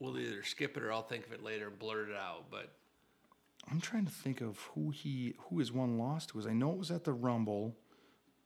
We'll 0.00 0.18
either 0.18 0.42
skip 0.42 0.76
it 0.76 0.82
or 0.82 0.92
I'll 0.92 1.02
think 1.02 1.26
of 1.26 1.32
it 1.32 1.42
later 1.42 1.68
and 1.68 1.78
blurt 1.78 2.08
it 2.08 2.16
out. 2.16 2.46
But 2.50 2.72
I'm 3.70 3.80
trying 3.80 4.06
to 4.06 4.12
think 4.12 4.40
of 4.40 4.58
who 4.74 4.90
he 4.90 5.34
who 5.48 5.58
his 5.58 5.72
one 5.72 5.98
lost 5.98 6.34
was. 6.34 6.46
I 6.46 6.52
know 6.52 6.72
it 6.72 6.78
was 6.78 6.90
at 6.90 7.04
the 7.04 7.12
Rumble. 7.12 7.76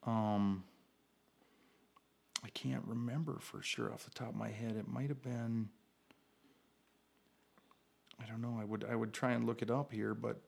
Um, 0.05 0.65
I 2.45 2.49
can't 2.49 2.83
remember 2.87 3.39
for 3.41 3.63
sure 3.63 3.93
off 3.93 4.05
the 4.05 4.11
top 4.11 4.31
of 4.31 4.35
my 4.37 4.51
head. 4.51 4.77
It 4.77 4.89
might 4.89 5.09
have 5.09 5.23
been. 5.23 5.69
I 8.21 8.29
don't 8.29 8.41
know. 8.41 8.59
I 8.61 8.65
would 8.65 8.85
I 8.89 8.95
would 8.95 9.13
try 9.13 9.33
and 9.33 9.47
look 9.47 9.63
it 9.63 9.71
up 9.71 9.93
here, 9.93 10.15
but 10.15 10.41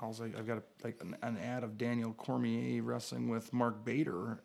also 0.00 0.24
I've 0.24 0.46
got 0.46 0.58
a, 0.58 0.62
like 0.82 1.00
an, 1.00 1.16
an 1.22 1.38
ad 1.38 1.62
of 1.64 1.78
Daniel 1.78 2.12
Cormier 2.12 2.82
wrestling 2.82 3.28
with 3.28 3.52
Mark 3.52 3.84
Bader. 3.84 4.40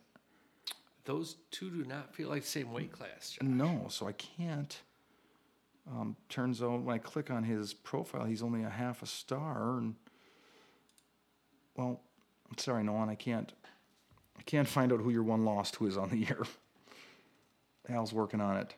those 1.06 1.38
two 1.52 1.70
do 1.72 1.84
not 1.86 2.14
feel 2.14 2.30
like 2.30 2.44
the 2.44 2.48
same 2.48 2.72
weight 2.72 2.92
class. 2.92 3.32
John. 3.32 3.58
No, 3.58 3.88
so 3.90 4.08
I 4.08 4.12
can't. 4.14 4.80
Um, 5.92 6.16
turns 6.28 6.62
out 6.62 6.82
when 6.82 6.94
I 6.94 7.00
click 7.00 7.32
on 7.32 7.44
his 7.44 7.74
profile, 7.74 8.26
he's 8.26 8.44
only 8.44 8.64
a 8.64 8.70
half 8.70 9.02
a 9.02 9.08
star. 9.08 9.78
And 9.78 9.96
well, 11.76 12.02
I'm 12.50 12.58
sorry, 12.58 12.84
Nolan, 12.84 13.10
I 13.10 13.16
can't. 13.16 13.52
I 14.38 14.42
can't 14.44 14.68
find 14.68 14.94
out 14.94 15.02
who 15.02 15.10
your 15.10 15.24
one 15.24 15.44
lost 15.44 15.76
who 15.78 15.88
is 15.88 15.98
on 15.98 16.10
the 16.10 16.18
year. 16.28 16.46
Al's 17.90 18.14
working 18.14 18.40
on 18.40 18.58
it. 18.58 18.76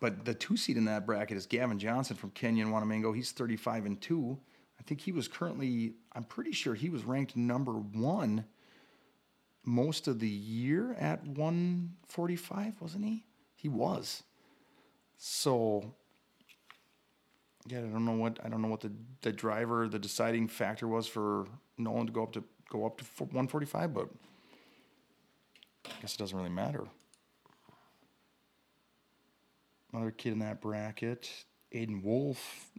But 0.00 0.24
the 0.24 0.34
two 0.34 0.56
seed 0.56 0.76
in 0.76 0.86
that 0.86 1.06
bracket 1.06 1.36
is 1.36 1.46
Gavin 1.46 1.78
Johnson 1.78 2.16
from 2.16 2.30
Kenyon 2.30 2.70
Wanamingo. 2.70 3.14
He's 3.14 3.32
35 3.32 3.86
and 3.86 4.00
two. 4.00 4.38
I 4.78 4.82
think 4.82 5.00
he 5.00 5.12
was 5.12 5.28
currently. 5.28 5.94
I'm 6.12 6.24
pretty 6.24 6.52
sure 6.52 6.74
he 6.74 6.90
was 6.90 7.04
ranked 7.04 7.36
number 7.36 7.72
one 7.72 8.44
most 9.64 10.08
of 10.08 10.18
the 10.18 10.28
year 10.28 10.94
at 10.94 11.26
145, 11.26 12.80
wasn't 12.80 13.04
he? 13.04 13.24
He 13.64 13.70
was. 13.70 14.22
So 15.16 15.94
yeah, 17.66 17.78
I 17.78 17.80
don't 17.80 18.04
know 18.04 18.12
what 18.12 18.38
I 18.44 18.50
don't 18.50 18.60
know 18.60 18.68
what 18.68 18.82
the 18.82 18.92
the 19.22 19.32
driver, 19.32 19.88
the 19.88 19.98
deciding 19.98 20.48
factor 20.48 20.86
was 20.86 21.06
for 21.06 21.46
Nolan 21.78 22.06
to 22.08 22.12
go 22.12 22.24
up 22.24 22.32
to 22.34 22.44
go 22.68 22.84
up 22.84 22.98
to 22.98 23.04
145, 23.04 23.94
but 23.94 24.10
I 25.86 25.92
guess 26.02 26.14
it 26.14 26.18
doesn't 26.18 26.36
really 26.36 26.50
matter. 26.50 26.84
Another 29.94 30.10
kid 30.10 30.34
in 30.34 30.40
that 30.40 30.60
bracket, 30.60 31.30
Aiden 31.72 32.02
Wolf 32.02 32.70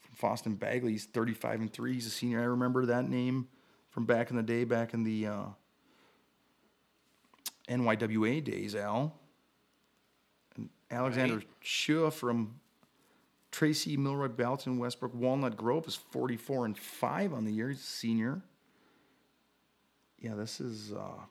from 0.00 0.30
Fosston 0.30 0.58
Bagley. 0.58 0.92
He's 0.92 1.04
35 1.04 1.60
and 1.60 1.70
three. 1.70 1.92
He's 1.92 2.06
a 2.06 2.10
senior. 2.10 2.40
I 2.40 2.44
remember 2.44 2.86
that 2.86 3.06
name 3.06 3.48
from 3.90 4.06
back 4.06 4.30
in 4.30 4.36
the 4.36 4.42
day, 4.42 4.64
back 4.64 4.94
in 4.94 5.04
the 5.04 5.26
uh, 5.26 5.44
NYWA 7.68 8.42
days, 8.42 8.74
Al. 8.74 9.18
And 10.92 11.00
Alexander 11.00 11.36
Right. 11.36 11.46
Shua 11.60 12.10
from 12.10 12.60
Tracy 13.50 13.96
Milroy 13.96 14.28
Balaton 14.28 14.78
Westbrook 14.78 15.14
Walnut 15.14 15.56
Grove 15.56 15.88
is 15.88 15.96
44 15.96 16.66
and 16.66 16.78
5 16.78 17.32
on 17.32 17.44
the 17.44 17.52
year. 17.52 17.70
He's 17.70 17.80
a 17.80 17.82
senior. 17.82 18.42
Yeah, 20.20 20.34
this 20.34 20.60
is 20.60 20.92
uh, 20.92 21.22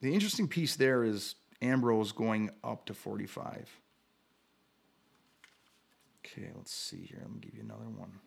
the 0.00 0.12
interesting 0.12 0.48
piece 0.48 0.76
there 0.76 1.04
is 1.04 1.36
Ambrose 1.62 2.12
going 2.12 2.50
up 2.64 2.84
to 2.86 2.94
45. 2.94 3.70
Okay, 6.26 6.50
let's 6.56 6.74
see 6.74 7.04
here. 7.04 7.20
Let 7.22 7.32
me 7.32 7.40
give 7.40 7.54
you 7.54 7.62
another 7.62 7.88
one. 7.88 8.18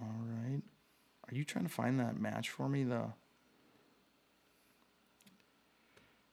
All 0.00 0.14
right. 0.26 0.62
Are 1.28 1.34
you 1.34 1.44
trying 1.44 1.64
to 1.64 1.70
find 1.70 1.98
that 1.98 2.20
match 2.20 2.50
for 2.50 2.68
me? 2.68 2.84
The 2.84 3.06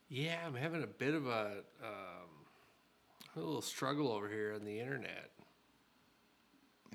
Yeah, 0.07 0.37
I'm 0.45 0.53
having 0.55 0.83
a 0.83 0.87
bit 0.87 1.13
of 1.13 1.27
a, 1.27 1.63
um, 1.83 2.29
a 3.35 3.39
little 3.39 3.61
struggle 3.61 4.11
over 4.11 4.29
here 4.29 4.53
on 4.53 4.63
the 4.63 4.79
internet. 4.79 5.31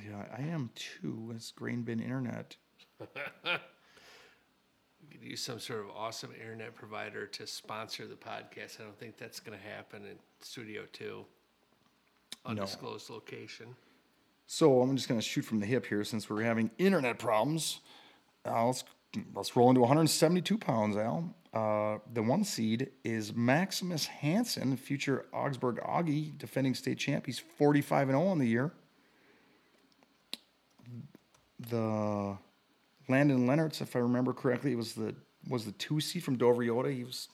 yeah, 0.02 0.24
I 0.36 0.42
am 0.42 0.70
too. 0.74 1.32
It's 1.34 1.50
Grain 1.50 1.82
Bin 1.82 2.00
Internet. 2.00 2.56
We 5.02 5.16
could 5.16 5.24
use 5.26 5.40
some 5.42 5.58
sort 5.58 5.80
of 5.80 5.90
awesome 5.96 6.30
internet 6.38 6.74
provider 6.74 7.26
to 7.26 7.46
sponsor 7.46 8.06
the 8.06 8.14
podcast. 8.14 8.80
I 8.80 8.84
don't 8.84 8.98
think 8.98 9.16
that's 9.16 9.40
going 9.40 9.58
to 9.58 9.64
happen 9.66 10.04
in 10.04 10.16
Studio 10.40 10.82
Two, 10.92 11.24
undisclosed 12.44 13.10
location. 13.10 13.74
So 14.46 14.82
I'm 14.82 14.94
just 14.96 15.08
going 15.08 15.18
to 15.18 15.26
shoot 15.26 15.42
from 15.42 15.58
the 15.58 15.66
hip 15.66 15.86
here 15.86 16.04
since 16.04 16.28
we're 16.28 16.42
having 16.42 16.70
internet 16.78 17.18
problems. 17.18 17.80
Uh, 18.46 18.66
let's 18.66 18.84
let's 19.34 19.56
roll 19.56 19.70
into 19.70 19.80
172 19.80 20.58
pounds, 20.58 20.96
Al. 20.96 21.34
Uh, 21.52 21.98
the 22.12 22.22
one 22.22 22.44
seed 22.44 22.90
is 23.02 23.34
Maximus 23.34 24.06
Hansen, 24.06 24.76
future 24.76 25.26
Augsburg 25.32 25.80
Augie, 25.80 26.36
defending 26.38 26.74
state 26.74 26.98
champ. 26.98 27.26
He's 27.26 27.40
45 27.40 28.10
and 28.10 28.18
0 28.18 28.28
on 28.28 28.38
the 28.38 28.46
year. 28.46 28.72
the 31.68 32.36
Landon 33.08 33.46
Leonard's, 33.46 33.80
if 33.80 33.96
I 33.96 33.98
remember 33.98 34.32
correctly, 34.32 34.74
was 34.74 34.94
the 34.94 35.14
was 35.48 35.64
the 35.64 35.72
two 35.72 36.00
seed 36.00 36.22
from 36.22 36.36
Dover-Eyota. 36.36 36.94
He 36.94 37.04
was 37.04 37.28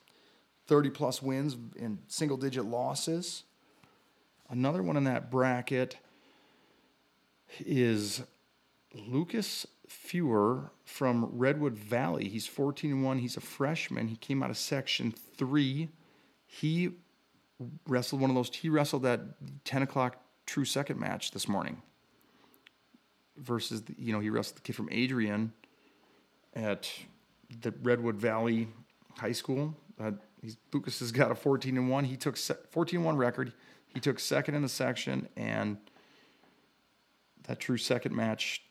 thirty 0.67 0.91
plus 0.91 1.23
wins 1.23 1.57
and 1.79 1.99
single 2.09 2.37
digit 2.37 2.65
losses. 2.65 3.45
Another 4.49 4.83
one 4.83 4.97
in 4.97 5.05
that 5.05 5.31
bracket 5.31 5.99
is 7.59 8.23
Lucas 9.07 9.67
Fewer 9.89 10.71
from 10.85 11.31
Redwood 11.33 11.75
Valley. 11.77 12.29
He's 12.29 12.47
14 12.47 12.91
and 12.91 13.05
1. 13.05 13.19
He's 13.19 13.37
a 13.37 13.41
freshman. 13.41 14.09
He 14.09 14.17
came 14.17 14.43
out 14.43 14.51
of 14.51 14.57
section 14.57 15.13
three. 15.37 15.89
He 16.47 16.91
wrestled 17.87 18.21
one 18.21 18.31
of 18.31 18.37
those, 18.37 18.55
he 18.55 18.69
wrestled 18.69 19.03
that 19.05 19.21
10 19.65 19.83
o'clock 19.83 20.21
true 20.45 20.65
second 20.65 20.99
match 20.99 21.31
this 21.31 21.49
morning 21.49 21.83
versus, 23.37 23.83
you 23.97 24.13
know, 24.13 24.21
he 24.21 24.31
wrestled 24.31 24.59
the 24.59 24.63
kid 24.63 24.75
from 24.75 24.89
Adrian 24.91 25.53
at 26.55 26.91
the 27.61 27.73
Redwood 27.83 28.17
Valley 28.17 28.69
High 29.19 29.33
School. 29.33 29.75
Uh, 30.01 30.13
Lucas 30.73 31.01
has 31.01 31.13
got 31.13 31.31
a 31.31 31.35
14 31.35 31.77
and 31.77 31.91
1. 31.91 32.05
He 32.05 32.17
took 32.17 32.37
14 32.37 33.03
1 33.03 33.17
record. 33.17 33.53
He 33.89 34.01
took 34.01 34.19
second 34.19 34.55
in 34.55 34.63
the 34.63 34.69
section, 34.69 35.29
and 35.37 35.79
that 37.45 37.61
true 37.61 37.79
second 37.79 38.15
match 38.15 38.63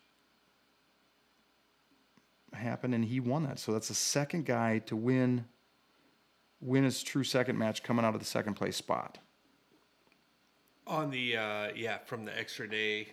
happened, 2.56 2.94
and 2.96 3.06
he 3.06 3.20
won 3.20 3.44
that. 3.44 3.60
So 3.60 3.72
that's 3.72 3.88
the 3.90 3.94
second 3.94 4.46
guy 4.46 4.80
to 4.80 4.96
win 4.96 5.46
win 6.62 6.84
his 6.84 7.04
true 7.04 7.24
second 7.24 7.58
match 7.58 7.84
coming 7.84 8.04
out 8.06 8.14
of 8.16 8.20
the 8.20 8.26
second 8.26 8.56
place 8.56 8.76
spot. 8.76 9.20
On 10.88 11.10
the 11.12 11.38
uh, 11.38 11.68
yeah, 11.76 11.98
from 12.06 12.26
the 12.26 12.38
extra 12.38 12.68
day, 12.70 13.10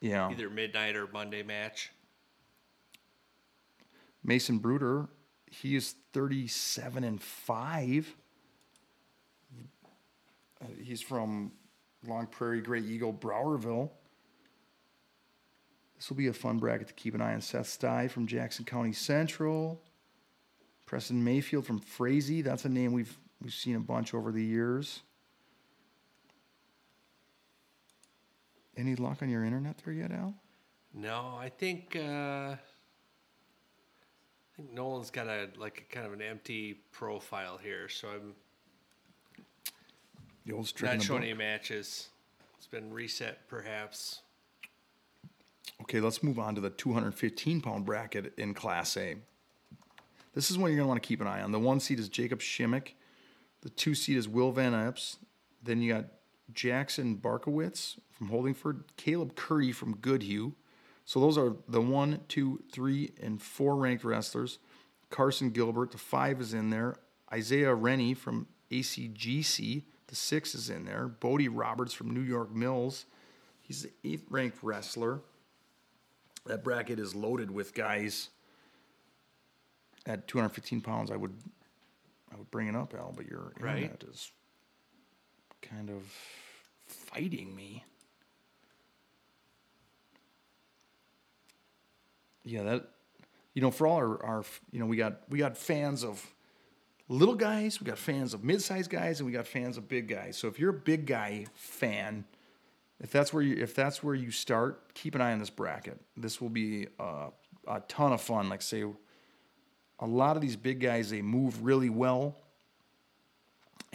Yeah. 0.00 0.30
either 0.30 0.48
midnight 0.50 0.96
or 0.96 1.06
Monday 1.06 1.42
match. 1.42 1.92
Mason 4.24 4.58
Bruder, 4.58 5.08
he 5.50 5.76
is 5.76 5.94
37 6.12 7.04
and 7.04 7.20
5. 7.22 8.16
Uh, 10.60 10.66
He's 10.82 11.00
from 11.00 11.52
Long 12.06 12.26
Prairie, 12.26 12.60
Grey 12.60 12.80
Eagle, 12.80 13.12
Browerville. 13.12 13.90
This 15.98 16.08
will 16.08 16.16
be 16.16 16.28
a 16.28 16.32
fun 16.32 16.58
bracket 16.58 16.88
to 16.88 16.94
keep 16.94 17.14
an 17.14 17.20
eye 17.20 17.34
on. 17.34 17.40
Seth 17.40 17.66
Stye 17.66 18.08
from 18.08 18.26
Jackson 18.26 18.64
County 18.64 18.92
Central. 18.92 19.82
Preston 20.86 21.22
Mayfield 21.22 21.66
from 21.66 21.80
Frazee. 21.80 22.40
That's 22.40 22.64
a 22.64 22.68
name 22.68 22.92
we've 22.92 23.18
we've 23.42 23.52
seen 23.52 23.74
a 23.76 23.80
bunch 23.80 24.14
over 24.14 24.32
the 24.32 24.42
years. 24.42 25.00
Any 28.76 28.94
luck 28.94 29.18
on 29.22 29.28
your 29.28 29.44
internet 29.44 29.76
there 29.84 29.92
yet, 29.92 30.12
Al? 30.12 30.34
No, 30.94 31.36
I 31.38 31.48
think 31.48 31.96
uh, 31.96 32.00
I 32.54 32.58
think 34.56 34.72
Nolan's 34.72 35.10
got 35.10 35.26
a 35.26 35.48
like 35.58 35.86
a 35.90 35.94
kind 35.94 36.06
of 36.06 36.12
an 36.12 36.22
empty 36.22 36.80
profile 36.92 37.58
here, 37.58 37.88
so 37.88 38.08
I'm 38.08 38.34
The 40.46 40.52
old 40.52 40.72
not 40.80 41.02
showing 41.02 41.20
book. 41.20 41.28
any 41.28 41.34
matches. 41.34 42.08
It's 42.56 42.68
been 42.68 42.92
reset, 42.92 43.46
perhaps. 43.48 44.22
Okay, 45.82 46.00
let's 46.00 46.22
move 46.22 46.38
on 46.38 46.54
to 46.54 46.60
the 46.60 46.70
215 46.70 47.60
pound 47.60 47.84
bracket 47.84 48.32
in 48.38 48.54
Class 48.54 48.96
A. 48.96 49.16
This 50.34 50.50
is 50.50 50.58
one 50.58 50.70
you're 50.70 50.76
going 50.76 50.86
to 50.86 50.88
want 50.88 51.02
to 51.02 51.06
keep 51.06 51.20
an 51.20 51.26
eye 51.26 51.42
on. 51.42 51.52
The 51.52 51.58
one 51.58 51.80
seed 51.80 51.98
is 51.98 52.08
Jacob 52.08 52.40
Shimmick. 52.40 52.94
The 53.62 53.70
two 53.70 53.94
seed 53.94 54.16
is 54.16 54.28
Will 54.28 54.52
Van 54.52 54.74
Epps. 54.74 55.16
Then 55.62 55.82
you 55.82 55.92
got 55.92 56.06
Jackson 56.52 57.16
Barkowitz 57.16 57.98
from 58.10 58.30
Holdingford, 58.30 58.82
Caleb 58.96 59.34
Curry 59.34 59.72
from 59.72 59.96
Goodhue. 59.96 60.52
So 61.04 61.20
those 61.20 61.38
are 61.38 61.56
the 61.66 61.80
one, 61.80 62.20
two, 62.28 62.62
three, 62.70 63.12
and 63.22 63.40
four 63.40 63.76
ranked 63.76 64.04
wrestlers. 64.04 64.58
Carson 65.10 65.50
Gilbert, 65.50 65.90
the 65.90 65.98
five 65.98 66.40
is 66.40 66.54
in 66.54 66.70
there. 66.70 66.96
Isaiah 67.32 67.74
Rennie 67.74 68.14
from 68.14 68.46
ACGC, 68.70 69.84
the 70.06 70.14
six 70.14 70.54
is 70.54 70.70
in 70.70 70.84
there. 70.84 71.08
Bodie 71.08 71.48
Roberts 71.48 71.94
from 71.94 72.12
New 72.12 72.20
York 72.20 72.54
Mills, 72.54 73.06
he's 73.62 73.82
the 73.82 73.90
eighth 74.04 74.24
ranked 74.28 74.58
wrestler. 74.62 75.20
That 76.48 76.64
bracket 76.64 76.98
is 76.98 77.14
loaded 77.14 77.50
with 77.50 77.74
guys 77.74 78.30
at 80.06 80.26
215 80.26 80.80
pounds. 80.80 81.10
I 81.10 81.16
would, 81.16 81.34
I 82.32 82.36
would 82.36 82.50
bring 82.50 82.68
it 82.68 82.74
up, 82.74 82.94
Al, 82.94 83.12
but 83.16 83.26
your 83.26 83.52
Right. 83.60 83.82
internet 83.82 84.04
is 84.10 84.32
kind 85.62 85.90
of 85.90 86.02
fighting 86.86 87.54
me. 87.54 87.84
Yeah, 92.44 92.62
that 92.62 92.88
you 93.52 93.60
know, 93.60 93.70
for 93.70 93.86
all 93.86 93.96
our, 93.96 94.22
our 94.24 94.44
you 94.70 94.78
know, 94.80 94.86
we 94.86 94.96
got 94.96 95.20
we 95.28 95.38
got 95.38 95.58
fans 95.58 96.02
of 96.02 96.24
little 97.08 97.34
guys, 97.34 97.80
we 97.80 97.84
got 97.86 97.98
fans 97.98 98.32
of 98.32 98.42
mid-sized 98.42 98.90
guys, 98.90 99.20
and 99.20 99.26
we 99.26 99.32
got 99.32 99.46
fans 99.46 99.76
of 99.76 99.86
big 99.88 100.08
guys. 100.08 100.38
So 100.38 100.48
if 100.48 100.58
you're 100.58 100.70
a 100.70 100.80
big 100.80 101.04
guy 101.06 101.46
fan, 101.54 102.24
if 103.00 103.10
that's 103.12 103.32
where 103.32 103.42
you 103.42 103.56
if 103.62 103.74
that's 103.74 104.02
where 104.02 104.14
you 104.14 104.30
start, 104.30 104.94
keep 104.94 105.14
an 105.14 105.20
eye 105.20 105.32
on 105.32 105.38
this 105.38 105.50
bracket. 105.50 106.00
This 106.16 106.40
will 106.40 106.48
be 106.48 106.88
uh, 106.98 107.28
a 107.66 107.80
ton 107.88 108.12
of 108.12 108.20
fun. 108.20 108.48
Like 108.48 108.62
say, 108.62 108.84
a 110.00 110.06
lot 110.06 110.36
of 110.36 110.42
these 110.42 110.56
big 110.56 110.80
guys 110.80 111.10
they 111.10 111.22
move 111.22 111.62
really 111.64 111.90
well, 111.90 112.36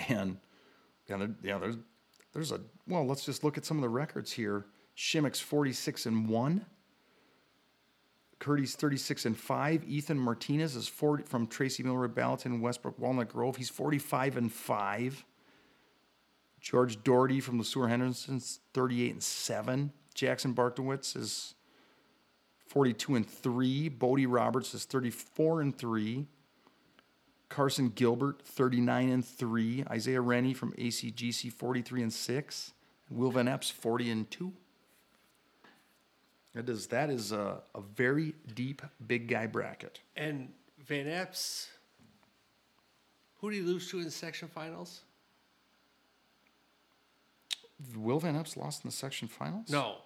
and 0.08 0.38
yeah, 1.10 1.18
there- 1.18 1.36
yeah, 1.44 1.58
there's 1.58 1.78
there's 2.34 2.52
a 2.52 2.62
well. 2.88 3.06
Let's 3.06 3.26
just 3.26 3.44
look 3.44 3.58
at 3.58 3.66
some 3.66 3.78
of 3.78 3.82
the 3.82 3.90
records 3.90 4.32
here. 4.32 4.66
Shimmick's 4.96 5.40
46 5.40 6.06
and 6.06 6.30
one. 6.30 6.66
Curdy's 8.40 8.76
36 8.76 9.26
and 9.26 9.38
5. 9.38 9.86
Ethan 9.86 10.20
Martinez 10.20 10.76
is 10.76 10.88
40 10.88 11.24
from 11.24 11.48
Tracy 11.48 11.82
Milroy, 11.82 12.08
Balaton, 12.08 12.60
Westbrook, 12.60 13.00
Walnut 13.00 13.30
Grove. 13.30 13.56
He's 13.56 13.70
45 13.70 14.36
and 14.36 14.52
5. 14.52 15.24
George 16.64 17.04
Doherty 17.04 17.42
from 17.42 17.58
Le 17.58 17.66
Sueur 17.66 17.90
Henderson's 17.90 18.62
38 18.74 19.12
and 19.12 19.22
7. 19.22 19.92
Jackson 20.16 20.56
Bartowitz 20.56 21.16
is 21.18 21.56
42 22.68 23.16
and 23.16 23.30
3. 23.30 23.90
Bodie 23.90 24.26
Roberts 24.26 24.74
is 24.74 24.86
34 24.86 25.60
and 25.60 25.78
3. 25.78 26.26
Carson 27.50 27.90
Gilbert, 27.90 28.42
39 28.46 29.10
and 29.10 29.26
3. 29.26 29.84
Isaiah 29.92 30.22
Rennie 30.22 30.54
from 30.54 30.72
ACGC, 30.74 31.52
43 31.52 32.04
and 32.04 32.14
6. 32.14 32.72
Will 33.10 33.32
Van 33.32 33.50
Epps, 33.50 33.70
40 33.70 34.10
and 34.12 34.32
2. 34.32 34.54
That 36.56 36.70
is, 36.70 36.88
that 36.88 37.10
is 37.10 37.34
a, 37.34 37.62
a 37.76 37.82
very 37.82 38.36
deep 38.56 38.82
big 39.06 39.28
guy 39.28 39.48
bracket. 39.48 40.00
And 40.16 40.54
Van 40.86 41.10
Epps, 41.10 41.68
who 43.42 43.50
did 43.50 43.58
he 43.58 43.62
lose 43.64 43.90
to 43.90 43.98
in 43.98 44.06
the 44.06 44.12
section 44.12 44.48
finals? 44.48 45.02
Will 47.96 48.20
Van 48.20 48.36
Epps 48.36 48.56
lost 48.58 48.84
in 48.84 48.90
the 48.90 48.96
section 48.96 49.28
finals? 49.28 49.70
No, 49.70 49.98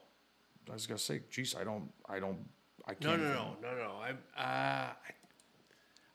I 0.70 0.74
was 0.74 0.88
gonna 0.88 0.98
say, 0.98 1.22
geez, 1.30 1.56
I 1.56 1.64
don't, 1.64 1.90
I 2.10 2.20
don't, 2.20 2.40
I 2.88 2.94
can't. 2.94 3.04
no, 3.04 3.16
no, 3.18 3.24
even- 3.24 3.62
no, 3.62 3.72
no, 3.72 3.78
no. 3.78 3.94
I, 4.02 4.10
uh, 4.42 4.94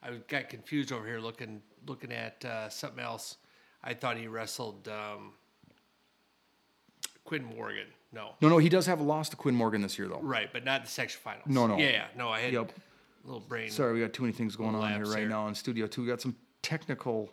I, 0.03 0.09
I 0.09 0.11
got 0.29 0.49
confused 0.49 0.93
over 0.93 1.07
here 1.07 1.21
looking 1.21 1.63
looking 1.87 2.13
at 2.13 2.45
uh, 2.45 2.69
something 2.69 3.01
else. 3.03 3.37
I 3.85 3.95
thought 3.95 4.17
he 4.17 4.27
wrestled 4.29 4.89
um, 4.89 5.33
Quinn 7.25 7.45
Morgan. 7.45 7.87
No, 8.15 8.33
No, 8.43 8.49
no, 8.51 8.59
he 8.59 8.69
does 8.69 8.85
have 8.87 9.01
a 9.01 9.03
loss 9.03 9.31
to 9.31 9.37
Quinn 9.37 9.55
Morgan 9.55 9.81
this 9.81 9.99
year, 9.99 10.07
though. 10.07 10.21
right, 10.21 10.53
but 10.53 10.65
not 10.67 10.83
the 10.85 10.91
section 10.91 11.19
finals. 11.25 11.47
No, 11.47 11.67
no. 11.67 11.79
Yeah, 11.79 11.91
yeah, 11.91 12.05
no. 12.15 12.29
I 12.29 12.41
had 12.41 12.53
Yep. 12.53 12.73
a 12.73 13.27
little 13.27 13.41
brain. 13.41 13.71
Sorry, 13.71 13.95
we 13.95 14.01
got 14.01 14.13
too 14.13 14.23
many 14.23 14.35
things 14.35 14.55
going 14.55 14.75
on 14.75 14.93
here 14.93 15.07
right 15.07 15.21
here. 15.21 15.29
now 15.31 15.49
in 15.49 15.55
studio 15.55 15.87
too. 15.87 16.03
We 16.03 16.09
got 16.09 16.21
some 16.21 16.37
technical. 16.61 17.31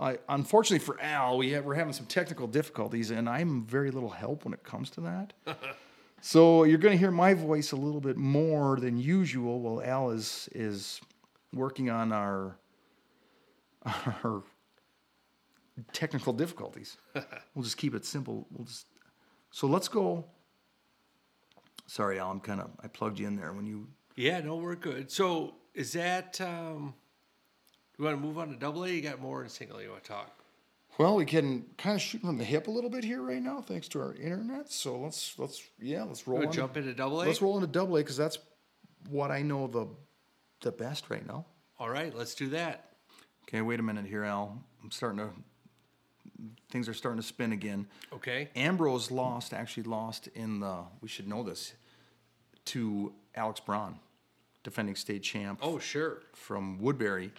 I 0.00 0.18
unfortunately 0.28 0.84
for 0.84 1.00
Al, 1.00 1.38
we 1.38 1.50
have, 1.50 1.64
we're 1.64 1.74
having 1.74 1.92
some 1.92 2.06
technical 2.06 2.46
difficulties, 2.46 3.10
and 3.10 3.28
I'm 3.28 3.64
very 3.64 3.90
little 3.90 4.10
help 4.10 4.44
when 4.44 4.54
it 4.54 4.62
comes 4.62 4.90
to 4.90 5.00
that. 5.02 5.32
so 6.20 6.64
you're 6.64 6.78
going 6.78 6.92
to 6.92 6.98
hear 6.98 7.10
my 7.10 7.34
voice 7.34 7.72
a 7.72 7.76
little 7.76 8.00
bit 8.00 8.16
more 8.16 8.78
than 8.78 8.96
usual 8.96 9.60
while 9.60 9.82
Al 9.82 10.10
is 10.10 10.48
is 10.54 11.00
working 11.52 11.90
on 11.90 12.12
our 12.12 12.56
our 13.84 14.44
technical 15.92 16.32
difficulties. 16.32 16.96
we'll 17.54 17.64
just 17.64 17.76
keep 17.76 17.94
it 17.94 18.04
simple. 18.04 18.46
We'll 18.52 18.66
just 18.66 18.86
so 19.50 19.66
let's 19.66 19.88
go. 19.88 20.26
Sorry, 21.86 22.20
Al. 22.20 22.30
I'm 22.30 22.40
kind 22.40 22.60
of 22.60 22.70
I 22.82 22.86
plugged 22.86 23.18
you 23.18 23.26
in 23.26 23.34
there 23.34 23.52
when 23.52 23.66
you 23.66 23.88
Yeah, 24.14 24.40
no, 24.40 24.56
we're 24.56 24.76
good. 24.76 25.10
So 25.10 25.54
is 25.74 25.92
that? 25.94 26.40
Um, 26.40 26.94
you 27.98 28.04
want 28.04 28.16
to 28.16 28.20
move 28.26 28.38
on 28.38 28.48
to 28.50 28.56
double 28.56 28.84
A? 28.84 28.88
You 28.90 29.00
got 29.02 29.20
more 29.20 29.42
in 29.42 29.48
single. 29.48 29.82
You 29.82 29.90
want 29.90 30.04
to 30.04 30.08
talk? 30.08 30.30
Well, 30.98 31.14
we 31.16 31.24
can 31.24 31.64
kind 31.76 31.94
of 31.96 32.02
shoot 32.02 32.20
from 32.22 32.38
the 32.38 32.44
hip 32.44 32.66
a 32.66 32.70
little 32.70 32.90
bit 32.90 33.04
here 33.04 33.22
right 33.22 33.40
now, 33.42 33.60
thanks 33.60 33.86
to 33.88 34.00
our 34.00 34.14
internet. 34.14 34.70
So 34.72 34.98
let's 34.98 35.38
let's 35.38 35.62
yeah, 35.80 36.02
let's 36.02 36.26
roll. 36.26 36.44
On 36.44 36.50
jump 36.52 36.76
into 36.76 36.92
double 36.94 37.22
A. 37.22 37.26
Let's 37.26 37.42
roll 37.42 37.56
into 37.56 37.68
double 37.68 37.96
A 37.96 38.00
because 38.00 38.16
that's 38.16 38.38
what 39.08 39.30
I 39.30 39.42
know 39.42 39.66
the 39.68 39.86
the 40.60 40.72
best 40.72 41.08
right 41.10 41.24
now. 41.26 41.44
All 41.78 41.88
right, 41.88 42.14
let's 42.16 42.34
do 42.34 42.48
that. 42.50 42.86
Okay, 43.44 43.60
wait 43.62 43.78
a 43.78 43.82
minute 43.82 44.06
here, 44.06 44.24
Al. 44.24 44.60
I'm 44.82 44.90
starting 44.90 45.18
to 45.20 45.30
things 46.70 46.88
are 46.88 46.94
starting 46.94 47.20
to 47.20 47.26
spin 47.26 47.52
again. 47.52 47.86
Okay. 48.12 48.48
Ambrose 48.56 49.10
lost, 49.10 49.54
actually 49.54 49.84
lost 49.84 50.28
in 50.34 50.60
the. 50.60 50.80
We 51.00 51.08
should 51.08 51.28
know 51.28 51.42
this 51.44 51.74
to 52.66 53.12
Alex 53.36 53.60
Braun, 53.60 53.98
defending 54.64 54.96
state 54.96 55.22
champ 55.22 55.60
Oh, 55.62 55.78
sure. 55.78 56.22
from 56.34 56.78
Woodbury. 56.80 57.32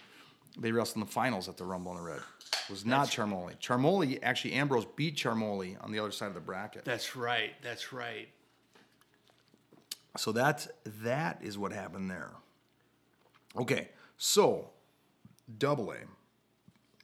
They 0.58 0.72
wrestled 0.72 0.96
in 0.96 1.06
the 1.06 1.12
finals 1.12 1.48
at 1.48 1.56
the 1.56 1.64
Rumble 1.64 1.92
in 1.92 1.98
the 1.98 2.04
Red. 2.04 2.18
It 2.18 2.70
was 2.70 2.84
not 2.84 3.08
Charmoli. 3.08 3.58
Charmoli 3.60 4.18
actually 4.22 4.54
Ambrose 4.54 4.86
beat 4.96 5.16
Charmoli 5.16 5.82
on 5.82 5.92
the 5.92 5.98
other 5.98 6.10
side 6.10 6.28
of 6.28 6.34
the 6.34 6.40
bracket. 6.40 6.84
That's 6.84 7.16
right. 7.16 7.52
That's 7.62 7.92
right. 7.92 8.28
So 10.16 10.32
that's 10.32 10.68
that 11.02 11.38
is 11.42 11.56
what 11.56 11.72
happened 11.72 12.10
there. 12.10 12.30
Okay, 13.56 13.88
so 14.16 14.70
double 15.58 15.92
A. 15.92 15.96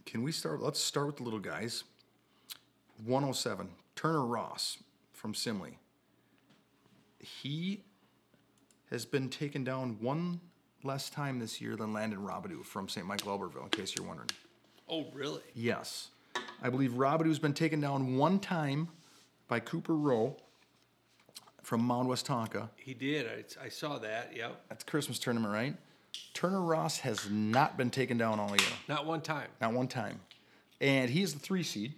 Can 0.05 0.23
we 0.23 0.33
start? 0.33 0.61
Let's 0.63 0.81
start 0.81 1.07
with 1.07 1.17
the 1.17 1.23
little 1.25 1.41
guys. 1.41 1.85
107, 3.05 3.71
Turner 3.95 4.25
Ross 4.25 4.79
from 5.13 5.35
Simley. 5.35 5.75
He 7.19 7.83
has 8.91 9.05
been 9.05 9.29
taken 9.29 9.65
down 9.65 9.99
one 10.01 10.41
less 10.87 11.11
time 11.11 11.39
this 11.39 11.61
year 11.61 11.77
than 11.77 11.93
Landon 11.93 12.21
Robidoux 12.21 12.65
from 12.65 12.89
St. 12.89 13.07
Michael 13.07 13.37
Albertville, 13.37 13.65
in 13.65 13.69
case 13.71 13.95
you're 13.97 14.07
wondering. 14.07 14.31
Oh, 14.89 15.07
really? 15.13 15.43
Yes. 15.55 16.09
I 16.63 16.71
believe 16.71 16.93
Robidoux's 16.93 17.39
been 17.39 17.55
taken 17.55 17.81
down 17.81 18.17
one 18.17 18.39
time 18.39 18.89
by 19.49 19.61
Cooper 19.61 19.97
Rowe 19.97 20.37
from 21.63 21.81
Mound 21.83 22.09
Westonka. 22.09 22.69
He 22.77 22.95
did. 22.95 23.27
I, 23.27 23.67
I 23.67 23.69
saw 23.69 23.99
that. 23.99 24.33
Yep. 24.35 24.61
That's 24.69 24.85
Christmas 24.85 25.19
tournament, 25.19 25.53
right? 25.53 25.75
Turner 26.33 26.63
Ross 26.63 26.99
has 27.01 27.29
not 27.29 27.77
been 27.77 27.91
taken 27.91 28.17
down 28.17 28.39
all 28.39 28.51
year. 28.51 28.69
Not 28.89 29.07
one 29.07 29.21
time. 29.21 29.49
Not 29.61 29.73
one 29.73 29.89
time. 29.89 30.21
And 30.81 31.11
he 31.11 31.23
is 31.23 31.35
the 31.35 31.41
three 31.41 31.63
seed 31.63 31.95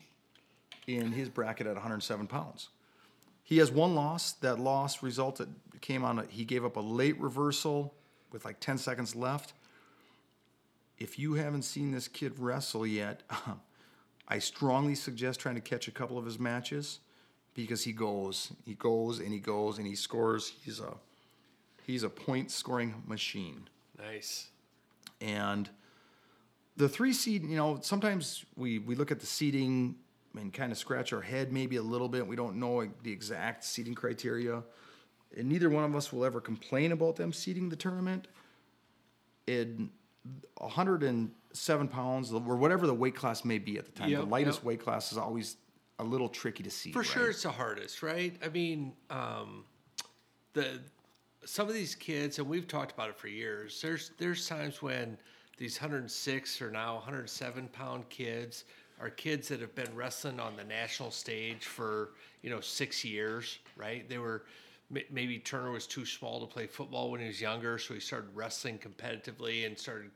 in 0.86 1.12
his 1.12 1.28
bracket 1.28 1.66
at 1.66 1.74
107 1.74 2.26
pounds. 2.26 2.68
He 3.42 3.58
has 3.58 3.70
one 3.70 3.94
loss. 3.94 4.32
That 4.32 4.58
loss 4.58 5.02
resulted 5.02 5.54
came 5.80 6.04
on. 6.04 6.20
A, 6.20 6.26
he 6.28 6.44
gave 6.44 6.64
up 6.64 6.76
a 6.76 6.80
late 6.80 7.18
reversal 7.20 7.94
with 8.32 8.44
like 8.44 8.60
10 8.60 8.78
seconds 8.78 9.14
left. 9.14 9.52
If 10.98 11.18
you 11.18 11.34
haven't 11.34 11.62
seen 11.62 11.92
this 11.92 12.08
kid 12.08 12.38
wrestle 12.38 12.86
yet, 12.86 13.22
um, 13.30 13.60
I 14.28 14.38
strongly 14.38 14.94
suggest 14.94 15.40
trying 15.40 15.54
to 15.54 15.60
catch 15.60 15.88
a 15.88 15.90
couple 15.90 16.18
of 16.18 16.24
his 16.24 16.38
matches 16.38 17.00
because 17.54 17.82
he 17.82 17.92
goes, 17.92 18.52
he 18.64 18.74
goes, 18.74 19.18
and 19.18 19.32
he 19.32 19.40
goes, 19.40 19.78
and 19.78 19.86
he 19.86 19.94
scores. 19.94 20.52
He's 20.64 20.80
a 20.80 20.94
he's 21.86 22.02
a 22.02 22.10
point 22.10 22.50
scoring 22.50 23.02
machine. 23.06 23.68
Nice. 23.98 24.48
And 25.20 25.68
the 26.76 26.88
three 26.88 27.12
seed, 27.12 27.42
you 27.42 27.56
know, 27.56 27.78
sometimes 27.82 28.44
we 28.56 28.78
we 28.78 28.94
look 28.94 29.10
at 29.10 29.20
the 29.20 29.26
seeding 29.26 29.96
and 30.38 30.52
kind 30.52 30.70
of 30.70 30.78
scratch 30.78 31.12
our 31.12 31.20
head 31.20 31.52
maybe 31.52 31.76
a 31.76 31.82
little 31.82 32.08
bit. 32.08 32.26
We 32.26 32.36
don't 32.36 32.56
know 32.56 32.86
the 33.02 33.10
exact 33.10 33.64
seeding 33.64 33.94
criteria, 33.94 34.62
and 35.36 35.48
neither 35.48 35.70
one 35.70 35.84
of 35.84 35.94
us 35.94 36.12
will 36.12 36.24
ever 36.24 36.40
complain 36.40 36.92
about 36.92 37.16
them 37.16 37.32
seeding 37.32 37.68
the 37.68 37.76
tournament. 37.76 38.28
In 39.46 39.90
107 40.58 41.88
pounds 41.88 42.32
or 42.32 42.40
whatever 42.40 42.86
the 42.86 42.94
weight 42.94 43.14
class 43.14 43.44
may 43.44 43.58
be 43.58 43.78
at 43.78 43.86
the 43.86 43.92
time, 43.92 44.10
Yep, 44.10 44.20
the 44.20 44.26
lightest 44.26 44.58
yep. 44.60 44.64
weight 44.64 44.80
class 44.80 45.12
is 45.12 45.18
always 45.18 45.56
a 45.98 46.04
little 46.04 46.28
tricky 46.28 46.62
to 46.62 46.70
see. 46.70 46.92
For 46.92 47.04
sure, 47.04 47.30
it's 47.30 47.42
the 47.42 47.50
hardest, 47.50 48.02
right? 48.02 48.36
I 48.44 48.48
mean, 48.48 48.92
um, 49.10 49.64
the 50.52 50.80
some 51.44 51.68
of 51.68 51.74
these 51.74 51.94
kids, 51.94 52.38
and 52.38 52.48
we've 52.48 52.66
talked 52.68 52.92
about 52.92 53.08
it 53.08 53.16
for 53.16 53.28
years. 53.28 53.80
There's 53.80 54.12
there's 54.18 54.46
times 54.46 54.82
when 54.82 55.16
these 55.56 55.80
106 55.80 56.62
or 56.62 56.70
now 56.70 56.94
107 56.94 57.68
pound 57.68 58.08
kids 58.08 58.64
are 59.00 59.10
kids 59.10 59.48
that 59.48 59.60
have 59.60 59.74
been 59.74 59.94
wrestling 59.94 60.40
on 60.40 60.56
the 60.56 60.64
national 60.64 61.10
stage 61.10 61.64
for 61.64 62.10
you 62.42 62.50
know 62.50 62.60
six 62.60 63.04
years, 63.04 63.58
right? 63.76 64.08
They 64.08 64.18
were 64.18 64.44
maybe 65.10 65.38
Turner 65.38 65.70
was 65.70 65.86
too 65.86 66.06
small 66.06 66.40
to 66.40 66.46
play 66.46 66.66
football 66.66 67.10
when 67.10 67.20
he 67.20 67.26
was 67.26 67.40
younger, 67.40 67.78
so 67.78 67.94
he 67.94 68.00
started 68.00 68.30
wrestling 68.34 68.78
competitively 68.78 69.66
and 69.66 69.78
started. 69.78 70.10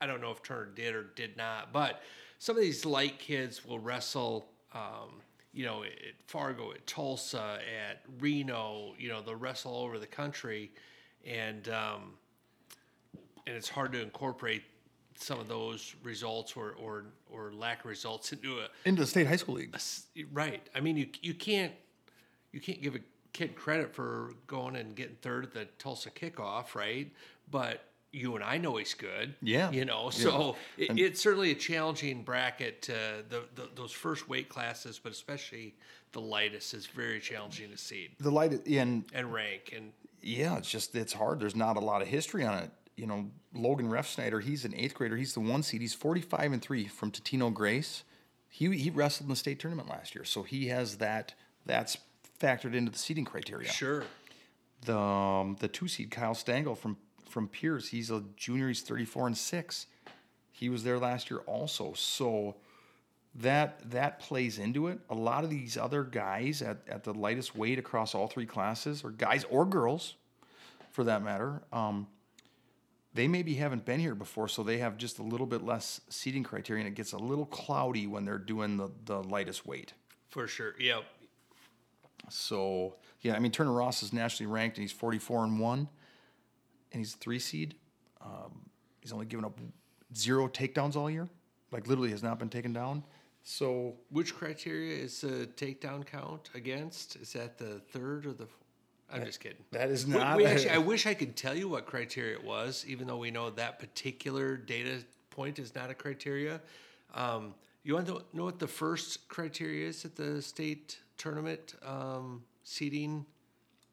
I 0.00 0.06
don't 0.06 0.20
know 0.20 0.30
if 0.30 0.42
Turner 0.42 0.66
did 0.74 0.94
or 0.94 1.04
did 1.14 1.36
not, 1.36 1.72
but 1.72 2.02
some 2.38 2.56
of 2.56 2.62
these 2.62 2.84
light 2.84 3.18
kids 3.18 3.64
will 3.64 3.78
wrestle. 3.78 4.46
Um, 4.74 5.20
you 5.52 5.64
know, 5.64 5.82
at 5.82 5.90
Fargo, 6.28 6.70
at 6.72 6.86
Tulsa, 6.86 7.58
at 7.82 8.02
Reno, 8.20 8.94
you 8.98 9.08
know, 9.08 9.20
they'll 9.20 9.34
wrestle 9.34 9.72
all 9.72 9.84
over 9.84 9.98
the 9.98 10.06
country, 10.06 10.70
and 11.26 11.68
um, 11.70 12.12
and 13.46 13.56
it's 13.56 13.68
hard 13.68 13.92
to 13.92 14.00
incorporate 14.02 14.62
some 15.16 15.40
of 15.40 15.48
those 15.48 15.96
results 16.04 16.54
or 16.56 16.76
or 16.80 17.06
or 17.30 17.52
lack 17.52 17.80
of 17.80 17.86
results 17.86 18.32
into 18.32 18.60
a 18.60 18.68
into 18.84 19.02
the 19.02 19.06
state 19.08 19.26
high 19.26 19.36
school 19.36 19.56
league. 19.56 19.70
s- 19.74 20.06
right. 20.32 20.66
I 20.74 20.80
mean, 20.80 20.96
you 20.96 21.08
you 21.20 21.34
can't 21.34 21.72
you 22.52 22.60
can't 22.60 22.80
give 22.80 22.94
a 22.94 23.00
kid 23.32 23.56
credit 23.56 23.94
for 23.94 24.34
going 24.46 24.76
and 24.76 24.94
getting 24.94 25.16
third 25.22 25.44
at 25.44 25.52
the 25.52 25.66
Tulsa 25.78 26.10
kickoff, 26.10 26.74
right? 26.74 27.10
But 27.50 27.84
you 28.12 28.34
and 28.34 28.44
I 28.44 28.58
know 28.58 28.76
he's 28.76 28.94
good. 28.94 29.34
Yeah. 29.42 29.70
You 29.70 29.84
know, 29.84 30.10
so 30.10 30.56
it, 30.76 30.98
it's 30.98 31.20
certainly 31.20 31.52
a 31.52 31.54
challenging 31.54 32.22
bracket. 32.22 32.82
To 32.82 32.92
the, 33.28 33.44
the 33.54 33.68
those 33.74 33.92
first 33.92 34.28
weight 34.28 34.48
classes, 34.48 35.00
but 35.02 35.12
especially 35.12 35.74
the 36.12 36.20
lightest 36.20 36.74
is 36.74 36.86
very 36.86 37.20
challenging 37.20 37.70
to 37.70 37.76
seed 37.76 38.10
The 38.18 38.30
light 38.30 38.66
and 38.66 39.04
and 39.14 39.32
rank. 39.32 39.72
And 39.74 39.92
Yeah, 40.22 40.56
it's 40.56 40.70
just 40.70 40.94
it's 40.94 41.12
hard. 41.12 41.40
There's 41.40 41.56
not 41.56 41.76
a 41.76 41.80
lot 41.80 42.02
of 42.02 42.08
history 42.08 42.44
on 42.44 42.58
it. 42.58 42.70
You 42.96 43.06
know, 43.06 43.30
Logan 43.54 43.88
Refsnyder, 43.88 44.42
he's 44.42 44.64
an 44.64 44.74
eighth 44.74 44.94
grader. 44.94 45.16
He's 45.16 45.32
the 45.32 45.40
one 45.40 45.62
seed. 45.62 45.80
He's 45.80 45.94
45 45.94 46.52
and 46.52 46.60
three 46.60 46.86
from 46.86 47.10
Totino 47.10 47.52
Grace. 47.52 48.04
He 48.48 48.76
he 48.76 48.90
wrestled 48.90 49.26
in 49.26 49.30
the 49.30 49.36
state 49.36 49.60
tournament 49.60 49.88
last 49.88 50.14
year, 50.14 50.24
so 50.24 50.42
he 50.42 50.68
has 50.68 50.96
that. 50.96 51.34
That's 51.64 51.98
factored 52.40 52.74
into 52.74 52.90
the 52.90 52.98
seeding 52.98 53.24
criteria. 53.24 53.68
sure, 53.68 54.04
The 54.84 54.98
um, 54.98 55.56
the 55.60 55.68
two 55.68 55.88
seed 55.88 56.10
Kyle 56.10 56.34
Stangl 56.34 56.76
from 56.76 56.96
from 57.28 57.48
Pierce. 57.48 57.88
He's 57.88 58.10
a 58.10 58.24
junior. 58.36 58.68
He's 58.68 58.82
34 58.82 59.28
and 59.28 59.38
six. 59.38 59.86
He 60.50 60.68
was 60.68 60.82
there 60.84 60.98
last 60.98 61.30
year 61.30 61.40
also. 61.40 61.92
So 61.94 62.56
that 63.36 63.90
that 63.90 64.18
plays 64.20 64.58
into 64.58 64.88
it. 64.88 64.98
A 65.08 65.14
lot 65.14 65.44
of 65.44 65.50
these 65.50 65.76
other 65.76 66.02
guys 66.02 66.62
at, 66.62 66.78
at 66.88 67.04
the 67.04 67.14
lightest 67.14 67.54
weight 67.56 67.78
across 67.78 68.14
all 68.14 68.26
three 68.26 68.46
classes, 68.46 69.04
or 69.04 69.10
guys 69.10 69.44
or 69.44 69.64
girls, 69.64 70.14
for 70.90 71.04
that 71.04 71.22
matter, 71.22 71.62
um, 71.72 72.08
they 73.14 73.28
maybe 73.28 73.54
haven't 73.54 73.84
been 73.84 74.00
here 74.00 74.14
before, 74.14 74.48
so 74.48 74.62
they 74.62 74.78
have 74.78 74.96
just 74.96 75.18
a 75.18 75.22
little 75.22 75.46
bit 75.46 75.62
less 75.64 76.00
seating 76.08 76.42
criteria, 76.42 76.84
and 76.84 76.92
it 76.92 76.96
gets 76.96 77.12
a 77.12 77.18
little 77.18 77.46
cloudy 77.46 78.06
when 78.06 78.24
they're 78.24 78.38
doing 78.38 78.76
the, 78.76 78.90
the 79.04 79.22
lightest 79.22 79.66
weight. 79.66 79.92
for 80.28 80.46
sure. 80.46 80.74
Yep. 80.78 81.04
So 82.28 82.96
yeah, 83.20 83.34
I 83.34 83.38
mean 83.38 83.52
Turner 83.52 83.72
Ross 83.72 84.02
is 84.02 84.12
nationally 84.12 84.50
ranked, 84.52 84.76
and 84.76 84.82
he's 84.82 84.92
44 84.92 85.44
and 85.44 85.58
one, 85.60 85.88
and 86.92 87.00
he's 87.00 87.14
a 87.14 87.18
three 87.18 87.38
seed. 87.38 87.74
Um, 88.20 88.68
he's 89.00 89.12
only 89.12 89.26
given 89.26 89.44
up 89.44 89.58
zero 90.14 90.48
takedowns 90.48 90.96
all 90.96 91.10
year, 91.10 91.28
like 91.72 91.86
literally 91.86 92.10
has 92.10 92.22
not 92.22 92.38
been 92.38 92.48
taken 92.50 92.72
down. 92.72 93.02
So 93.42 93.94
Which 94.10 94.34
criteria 94.34 94.96
is 95.02 95.22
the 95.22 95.48
takedown 95.56 96.04
count 96.04 96.50
against? 96.54 97.16
Is 97.16 97.32
that 97.32 97.56
the 97.58 97.80
third 97.90 98.26
or 98.26 98.32
the? 98.32 98.44
f- 98.44 98.56
I'm 99.12 99.24
just 99.24 99.40
kidding. 99.40 99.64
that 99.72 99.90
is 99.90 100.06
We- 100.06 100.12
not. 100.12 100.36
We 100.36 100.44
actually, 100.46 100.70
I 100.70 100.78
wish 100.78 101.06
I 101.06 101.14
could 101.14 101.36
tell 101.36 101.56
you 101.56 101.68
what 101.68 101.86
criteria 101.86 102.34
it 102.34 102.44
was, 102.44 102.84
even 102.86 103.06
though 103.06 103.16
we 103.16 103.30
know 103.30 103.50
that 103.50 103.78
particular 103.78 104.56
data 104.56 105.02
point 105.30 105.58
is 105.58 105.74
not 105.74 105.90
a 105.90 105.94
criteria. 105.94 106.60
Um, 107.14 107.54
you 107.82 107.94
want 107.94 108.06
to 108.08 108.22
know 108.34 108.44
what 108.44 108.58
the 108.58 108.68
first 108.68 109.26
criteria 109.28 109.88
is 109.88 110.04
at 110.04 110.14
the 110.14 110.42
state 110.42 110.98
tournament 111.20 111.74
um, 111.84 112.42
seating 112.64 113.26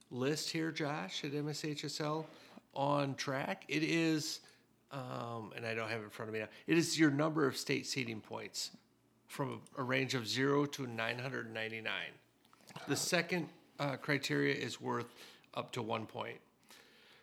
list 0.10 0.50
here, 0.50 0.72
Josh, 0.72 1.26
at 1.26 1.34
MSHSL 1.34 2.24
on 2.74 3.16
track? 3.16 3.66
It 3.68 3.84
is, 3.84 4.40
um, 4.94 5.52
and 5.54 5.66
I 5.66 5.76
don't 5.76 5.90
have 5.90 6.00
it 6.00 6.06
in 6.06 6.10
front 6.10 6.30
of 6.30 6.34
me 6.34 6.40
now. 6.40 6.48
It 6.68 6.78
is 6.78 6.98
your 6.98 7.12
number 7.12 7.46
of 7.46 7.58
state 7.58 7.86
seating 7.86 8.22
points 8.22 8.72
from 9.28 9.60
a, 9.78 9.82
a 9.82 9.84
range 9.84 10.16
of 10.16 10.26
zero 10.26 10.66
to 10.68 10.88
999. 10.88 11.92
The 12.88 12.96
second 12.96 13.50
uh, 13.78 13.98
criteria 13.98 14.56
is 14.56 14.80
worth 14.80 15.14
up 15.54 15.74
to 15.74 15.82
one 15.82 16.06
point. 16.06 16.38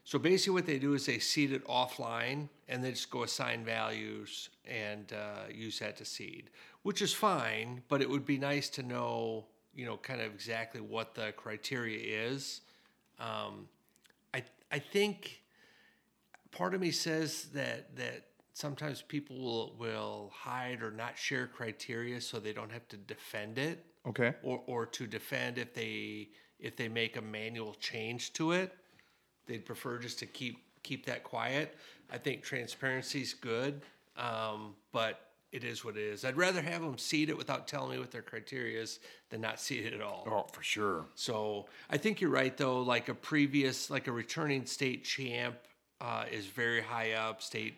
So 0.05 0.19
basically, 0.19 0.53
what 0.53 0.67
they 0.67 0.79
do 0.79 0.93
is 0.93 1.07
they 1.07 1.19
seed 1.19 1.53
it 1.53 1.67
offline 1.67 2.51
and 2.69 2.85
they 2.85 2.91
just 2.91 3.11
go 3.11 3.23
assign 3.23 3.65
values 3.65 4.51
and 4.67 5.11
uh, 5.15 5.51
use 5.51 5.79
that 5.79 5.97
to 5.97 6.05
seed, 6.05 6.51
which 6.83 7.01
is 7.01 7.15
fine. 7.15 7.83
But 7.89 8.03
it 8.03 8.11
would 8.11 8.27
be 8.27 8.37
nice 8.37 8.69
to 8.71 8.83
know, 8.83 9.47
you 9.75 9.85
know, 9.85 9.97
kind 9.97 10.21
of 10.21 10.33
exactly 10.33 10.81
what 10.81 11.15
the 11.15 11.33
criteria 11.37 12.29
is. 12.29 12.61
Um, 13.19 13.69
I 14.33 14.43
I 14.71 14.79
think 14.79 15.43
part 16.51 16.75
of 16.75 16.81
me 16.81 16.91
says 16.91 17.49
that 17.55 17.97
that 17.97 18.27
sometimes 18.55 19.03
people 19.03 19.37
will, 19.37 19.75
will 19.79 20.31
hide 20.33 20.81
or 20.83 20.91
not 20.91 21.19
share 21.19 21.47
criteria 21.47 22.21
so 22.21 22.39
they 22.39 22.53
don't 22.53 22.71
have 22.71 22.87
to 22.89 22.97
defend 22.97 23.59
it 23.59 23.85
okay. 24.07 24.35
or 24.43 24.63
or 24.67 24.87
to 24.87 25.07
defend 25.07 25.59
if 25.59 25.75
they 25.75 26.29
if 26.59 26.77
they 26.77 26.89
make 26.89 27.17
a 27.17 27.21
manual 27.21 27.75
change 27.75 28.33
to 28.33 28.53
it 28.53 28.73
they'd 29.47 29.67
prefer 29.67 29.99
just 29.99 30.19
to 30.21 30.27
keep 30.27 30.59
keep 30.83 31.05
that 31.05 31.25
quiet 31.25 31.77
i 32.11 32.17
think 32.17 32.43
transparency 32.43 33.21
is 33.21 33.35
good 33.35 33.83
um, 34.17 34.75
but 34.93 35.33
it 35.55 35.63
is 35.63 35.85
what 35.85 35.97
it 35.97 36.03
is. 36.03 36.25
I'd 36.25 36.37
rather 36.37 36.61
have 36.61 36.83
them 36.83 36.99
seed 36.99 37.31
it 37.31 37.39
without 37.39 37.69
telling 37.69 37.93
me 37.93 37.99
what 38.01 38.11
their 38.11 38.23
criteria 38.23 38.83
is 38.83 38.99
than 39.31 39.41
not 39.41 39.61
seed 39.61 39.87
it 39.87 39.95
at 39.95 40.03
all. 40.03 40.27
Oh, 40.29 40.47
for 40.53 40.65
sure. 40.65 41.07
So 41.15 41.67
I 41.89 41.97
think 41.97 42.21
you're 42.21 42.31
right 42.31 42.57
though. 42.57 42.81
Like 42.83 43.09
a 43.09 43.15
previous, 43.15 43.89
like 43.89 44.09
a 44.09 44.13
returning 44.13 44.67
state 44.67 45.05
champ 45.05 45.57
uh, 46.01 46.25
is 46.31 46.47
very 46.47 46.83
high 46.83 47.13
up. 47.13 47.41
State 47.41 47.75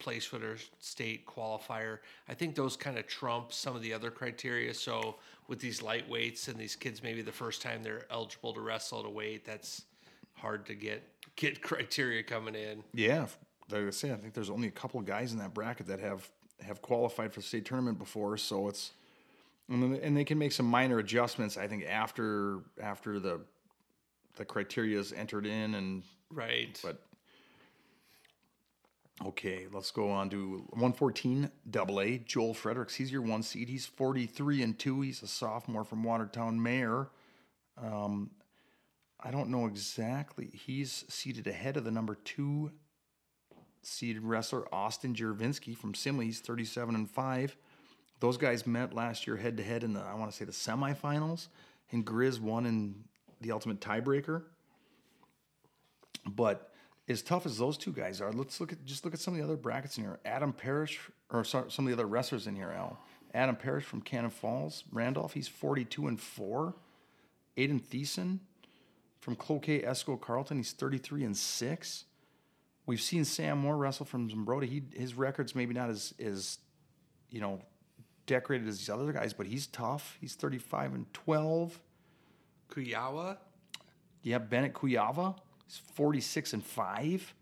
place 0.00 0.32
winner, 0.32 0.56
state 0.80 1.24
qualifier. 1.24 1.98
I 2.28 2.34
think 2.34 2.56
those 2.56 2.76
kind 2.76 2.98
of 2.98 3.06
trump 3.06 3.52
some 3.52 3.76
of 3.76 3.82
the 3.82 3.92
other 3.92 4.10
criteria. 4.10 4.74
So 4.74 5.14
with 5.46 5.60
these 5.60 5.80
lightweights 5.80 6.48
and 6.48 6.58
these 6.58 6.74
kids, 6.74 7.00
maybe 7.00 7.22
the 7.22 7.30
first 7.30 7.62
time 7.62 7.84
they're 7.84 8.06
eligible 8.10 8.52
to 8.54 8.60
wrestle 8.60 9.06
a 9.06 9.10
weight, 9.10 9.44
that's 9.44 9.82
hard 10.34 10.66
to 10.66 10.74
get 10.74 11.04
get 11.36 11.62
criteria 11.70 12.24
coming 12.24 12.56
in. 12.56 12.82
Yeah, 12.92 13.26
like 13.70 13.86
I 13.86 13.90
say, 13.90 14.10
I 14.10 14.16
think 14.16 14.34
there's 14.34 14.50
only 14.50 14.66
a 14.66 14.72
couple 14.72 14.98
of 14.98 15.06
guys 15.06 15.32
in 15.32 15.38
that 15.38 15.54
bracket 15.54 15.86
that 15.86 16.00
have 16.00 16.28
have 16.62 16.82
qualified 16.82 17.32
for 17.32 17.40
the 17.40 17.46
state 17.46 17.64
tournament 17.64 17.98
before, 17.98 18.36
so 18.36 18.68
it's 18.68 18.92
and 19.68 20.16
they 20.16 20.24
can 20.24 20.38
make 20.38 20.52
some 20.52 20.66
minor 20.66 20.98
adjustments. 20.98 21.56
I 21.56 21.68
think 21.68 21.84
after 21.88 22.60
after 22.82 23.20
the 23.20 23.40
the 24.36 24.44
criteria 24.44 24.98
is 24.98 25.12
entered 25.12 25.46
in 25.46 25.74
and 25.74 26.02
right. 26.32 26.78
But 26.82 27.02
okay, 29.24 29.66
let's 29.72 29.90
go 29.90 30.10
on 30.10 30.30
to 30.30 30.64
114 30.70 31.50
double 31.70 32.00
A. 32.00 32.18
Joel 32.18 32.54
Fredericks, 32.54 32.94
he's 32.94 33.12
your 33.12 33.22
one 33.22 33.42
seed. 33.42 33.68
He's 33.68 33.86
43 33.86 34.62
and 34.62 34.78
two. 34.78 35.02
He's 35.02 35.22
a 35.22 35.28
sophomore 35.28 35.84
from 35.84 36.02
Watertown 36.02 36.62
Mayer. 36.62 37.08
Um, 37.80 38.30
I 39.22 39.30
don't 39.30 39.50
know 39.50 39.66
exactly. 39.66 40.50
He's 40.52 41.04
seated 41.08 41.46
ahead 41.46 41.76
of 41.76 41.84
the 41.84 41.90
number 41.90 42.14
two 42.14 42.72
seeded 43.82 44.22
wrestler 44.22 44.72
Austin 44.74 45.14
Jervinsky 45.14 45.76
from 45.76 45.92
Simley. 45.92 46.24
He's 46.24 46.40
37 46.40 46.94
and 46.94 47.10
5. 47.10 47.56
Those 48.20 48.36
guys 48.36 48.66
met 48.66 48.94
last 48.94 49.26
year 49.26 49.36
head 49.36 49.56
to 49.56 49.62
head 49.62 49.82
in 49.82 49.94
the, 49.94 50.00
I 50.00 50.14
want 50.14 50.30
to 50.30 50.36
say, 50.36 50.44
the 50.44 50.52
semifinals, 50.52 51.48
and 51.90 52.04
Grizz 52.04 52.38
won 52.40 52.66
in 52.66 52.94
the 53.40 53.52
ultimate 53.52 53.80
tiebreaker. 53.80 54.42
But 56.26 56.72
as 57.08 57.22
tough 57.22 57.46
as 57.46 57.58
those 57.58 57.78
two 57.78 57.92
guys 57.92 58.20
are, 58.20 58.30
let's 58.32 58.60
look 58.60 58.72
at 58.72 58.84
just 58.84 59.04
look 59.04 59.14
at 59.14 59.20
some 59.20 59.34
of 59.34 59.38
the 59.38 59.44
other 59.44 59.56
brackets 59.56 59.96
in 59.96 60.04
here. 60.04 60.18
Adam 60.24 60.52
Parrish, 60.52 61.00
or 61.30 61.44
sorry, 61.44 61.70
some 61.70 61.86
of 61.86 61.88
the 61.88 61.94
other 61.94 62.06
wrestlers 62.06 62.46
in 62.46 62.54
here, 62.54 62.70
Al. 62.70 62.98
Adam 63.32 63.56
Parrish 63.56 63.84
from 63.84 64.02
Cannon 64.02 64.30
Falls, 64.30 64.84
Randolph, 64.92 65.34
he's 65.34 65.48
42 65.48 66.08
and 66.08 66.20
4. 66.20 66.74
Aiden 67.56 67.80
Thiessen 67.80 68.40
from 69.20 69.36
Cloquet 69.36 69.82
Esko 69.82 70.20
Carlton, 70.20 70.56
he's 70.58 70.72
33 70.72 71.24
and 71.24 71.36
6. 71.36 72.04
We've 72.86 73.00
seen 73.00 73.24
Sam 73.24 73.58
Moore 73.58 73.76
wrestle 73.76 74.06
from 74.06 74.28
Zumbrota. 74.28 74.64
He 74.64 74.82
his 74.94 75.14
record's 75.14 75.54
maybe 75.54 75.74
not 75.74 75.90
as 75.90 76.14
as 76.18 76.58
you 77.30 77.40
know 77.40 77.60
decorated 78.26 78.68
as 78.68 78.78
these 78.78 78.90
other 78.90 79.12
guys, 79.12 79.32
but 79.32 79.46
he's 79.46 79.66
tough. 79.66 80.16
He's 80.20 80.34
35 80.34 80.94
and 80.94 81.12
12. 81.12 81.80
Kuyawa? 82.70 83.38
Yeah, 84.22 84.38
Bennett 84.38 84.72
Kuyava. 84.72 85.36
He's 85.66 85.78
46 85.94 86.52
and 86.52 86.64
5. 86.64 87.34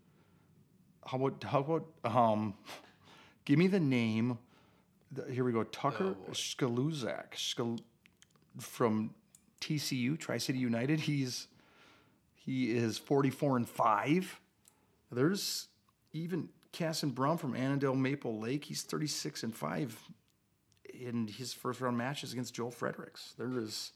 How 1.05 1.17
about 1.17 1.43
how 1.43 1.59
about 1.59 1.85
um 2.03 2.55
give 3.45 3.57
me 3.59 3.67
the 3.67 3.79
name. 3.79 4.37
Here 5.31 5.43
we 5.43 5.51
go. 5.51 5.63
Tucker 5.63 6.15
Oh, 6.27 6.31
Skaluzak 6.31 7.35
Skal, 7.35 7.79
from 8.59 9.15
TCU, 9.61 10.17
Tri 10.17 10.37
City 10.37 10.59
United. 10.59 11.01
He's 11.01 11.47
he 12.35 12.71
is 12.71 12.97
44 12.97 13.57
and 13.57 13.69
5. 13.69 14.39
There's 15.11 15.67
even 16.13 16.49
Casson 16.71 17.09
Brum 17.09 17.37
from 17.37 17.55
Annandale 17.55 17.95
Maple 17.95 18.39
Lake. 18.39 18.65
He's 18.65 18.83
36 18.83 19.43
and 19.43 19.55
5 19.55 20.09
in 20.99 21.27
his 21.27 21.53
first 21.53 21.81
round 21.81 21.97
matches 21.97 22.33
against 22.33 22.53
Joel 22.53 22.71
Fredericks. 22.71 23.33
There 23.37 23.57
is 23.57 23.91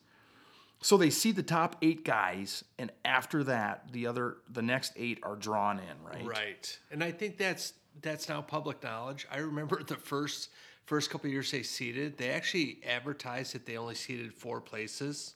so 0.81 0.97
they 0.97 1.11
see 1.11 1.31
the 1.31 1.43
top 1.43 1.77
8 1.81 2.03
guys 2.03 2.65
and 2.77 2.91
after 3.05 3.43
that 3.45 3.91
the 3.91 4.07
other 4.07 4.37
the 4.49 4.61
next 4.61 4.93
8 4.95 5.19
are 5.23 5.35
drawn 5.35 5.79
in, 5.79 6.03
right? 6.03 6.25
Right. 6.25 6.79
And 6.91 7.03
I 7.03 7.11
think 7.11 7.37
that's 7.37 7.73
that's 8.01 8.27
now 8.27 8.41
public 8.41 8.81
knowledge. 8.83 9.27
I 9.31 9.37
remember 9.37 9.83
the 9.83 9.95
first 9.95 10.49
first 10.85 11.09
couple 11.09 11.29
years 11.29 11.51
they 11.51 11.63
seeded, 11.63 12.17
they 12.17 12.29
actually 12.29 12.79
advertised 12.87 13.53
that 13.53 13.65
they 13.65 13.77
only 13.77 13.95
seeded 13.95 14.33
four 14.33 14.59
places, 14.59 15.35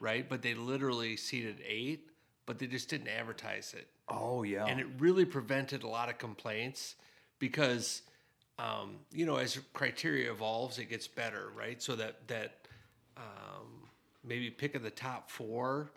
right? 0.00 0.28
But 0.28 0.42
they 0.42 0.54
literally 0.54 1.16
seeded 1.16 1.60
eight, 1.66 2.08
but 2.46 2.58
they 2.58 2.66
just 2.66 2.88
didn't 2.88 3.08
advertise 3.08 3.74
it. 3.76 3.88
Oh 4.08 4.42
yeah. 4.42 4.66
And 4.66 4.80
it 4.80 4.86
really 4.98 5.24
prevented 5.24 5.82
a 5.82 5.88
lot 5.88 6.08
of 6.08 6.18
complaints 6.18 6.96
because 7.38 8.02
um, 8.58 8.96
you 9.12 9.26
know, 9.26 9.36
as 9.36 9.58
criteria 9.72 10.30
evolves, 10.30 10.78
it 10.78 10.88
gets 10.88 11.08
better, 11.08 11.50
right? 11.56 11.82
So 11.82 11.96
that 11.96 12.26
that 12.28 12.66
um, 13.16 13.88
maybe 14.22 14.50
picking 14.50 14.82
the 14.82 14.90
top 14.90 15.30
four. 15.30 15.90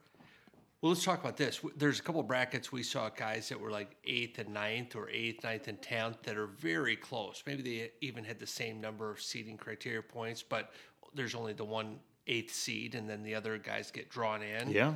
Well, 0.82 0.92
let's 0.92 1.04
talk 1.04 1.20
about 1.20 1.38
this. 1.38 1.60
There's 1.76 2.00
a 2.00 2.04
couple 2.04 2.22
of 2.22 2.28
brackets 2.28 2.72
we 2.72 2.84
saw 2.84 3.10
guys 3.10 3.50
that 3.50 3.60
were 3.60 3.72
like 3.72 3.96
eighth 4.06 4.38
and 4.38 4.54
ninth, 4.54 4.96
or 4.96 5.10
eighth, 5.10 5.44
ninth, 5.44 5.68
and 5.68 5.82
tenth 5.82 6.22
that 6.24 6.38
are 6.38 6.46
very 6.48 6.96
close. 6.96 7.44
Maybe 7.48 7.64
they 7.64 7.92
even 8.02 8.24
had 8.24 8.40
the 8.40 8.48
same 8.48 8.80
number 8.80 9.10
of 9.10 9.20
seeding 9.20 9.58
criteria 9.58 10.04
points, 10.04 10.44
but 10.44 10.72
there's 11.16 11.34
only 11.34 11.54
the 11.54 11.66
one 11.66 12.00
eighth 12.28 12.54
seed, 12.54 12.94
and 12.94 13.10
then 13.10 13.24
the 13.24 13.34
other 13.34 13.58
guys 13.58 13.90
get 13.92 14.10
drawn 14.10 14.42
in. 14.42 14.70
yeah. 14.70 14.94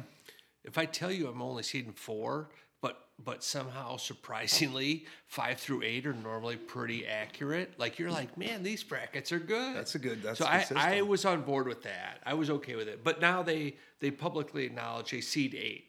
If 0.64 0.78
I 0.78 0.86
tell 0.86 1.12
you 1.12 1.28
I'm 1.28 1.42
only 1.42 1.64
seeding 1.64 1.94
four, 1.94 2.50
but 2.82 3.08
but 3.24 3.44
somehow 3.44 3.98
surprisingly 3.98 5.06
five 5.28 5.60
through 5.60 5.84
eight 5.84 6.06
are 6.06 6.14
normally 6.14 6.56
pretty 6.58 7.06
accurate. 7.06 7.74
Like 7.78 8.00
you're 8.00 8.12
like, 8.12 8.38
man, 8.38 8.64
these 8.64 8.84
brackets 8.84 9.32
are 9.32 9.40
good. 9.40 9.76
That's 9.76 9.96
a 9.96 10.00
good- 10.00 10.22
that's 10.24 10.40
so 10.40 10.46
a 10.46 10.66
good 10.68 10.78
I. 10.78 10.98
I 10.98 11.02
was 11.04 11.24
on 11.26 11.42
board 11.44 11.68
with 11.68 11.84
that. 11.84 12.20
I 12.26 12.34
was 12.34 12.50
okay 12.50 12.76
with 12.76 12.88
it. 12.88 13.04
But 13.04 13.22
now 13.22 13.44
they 13.44 13.76
they 14.00 14.12
publicly 14.12 14.66
acknowledge 14.66 15.12
they 15.12 15.22
seed 15.22 15.54
eight, 15.56 15.86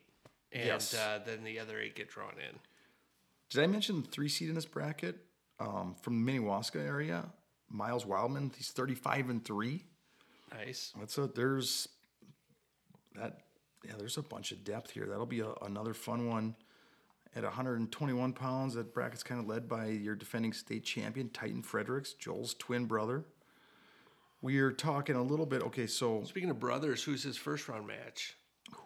and 0.53 0.67
Yes. 0.67 0.95
uh, 0.95 1.21
then 1.25 1.43
the 1.45 1.59
other 1.59 1.79
eight 1.81 1.95
get 1.95 2.09
drawn 2.11 2.35
in. 2.35 2.59
Did 3.51 3.63
I 3.63 3.67
mention 3.67 4.03
the 4.03 4.09
three 4.09 4.29
seed 4.29 4.49
in 4.49 4.55
this 4.55 4.65
bracket 4.67 5.17
um, 5.61 5.95
from 6.01 6.25
the 6.25 6.33
Minnewaska 6.33 6.77
area? 6.77 7.25
Miles 7.71 8.05
Wildman, 8.05 8.51
he's 8.55 8.69
35 8.71 9.31
and 9.31 9.45
3. 9.45 9.83
Nice. 10.53 10.93
That's 10.99 11.17
a 11.17 11.27
there's 11.27 11.89
that 13.15 13.39
yeah, 13.85 13.93
there's 13.99 14.17
a 14.19 14.23
bunch 14.23 14.53
of 14.53 14.63
depth 14.65 14.91
here. 14.91 15.07
That'll 15.07 15.25
be 15.27 15.41
a, 15.41 15.53
another 15.63 15.95
fun 15.95 16.29
one. 16.29 16.55
At 17.35 17.45
121 17.45 18.33
pounds, 18.35 18.75
that 18.75 18.93
bracket's 18.93 19.23
kind 19.23 19.41
of 19.41 19.47
led 19.47 19.67
by 19.69 19.87
your 19.87 20.15
defending 20.15 20.53
state 20.53 20.85
champion, 20.85 21.31
Titan 21.31 21.63
Fredericks, 21.63 22.13
Joel's 22.13 22.53
twin 22.55 22.85
brother. 22.85 23.25
We 24.43 24.59
are 24.59 24.71
talking 24.73 25.17
a 25.17 25.23
little 25.23 25.47
bit. 25.47 25.63
Okay, 25.63 25.87
so 25.87 26.25
Speaking 26.25 26.51
of 26.51 26.61
brothers, 26.61 27.03
who's 27.03 27.23
his 27.23 27.37
first 27.37 27.69
round 27.69 27.87
match? 27.87 28.35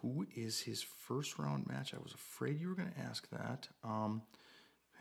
who 0.01 0.25
is 0.35 0.59
his 0.61 0.81
first 0.81 1.37
round 1.39 1.67
match? 1.67 1.93
I 1.93 1.97
was 2.01 2.13
afraid 2.13 2.59
you 2.59 2.67
were 2.69 2.75
going 2.75 2.91
to 2.91 2.99
ask 2.99 3.29
that. 3.31 3.67
Um, 3.83 4.21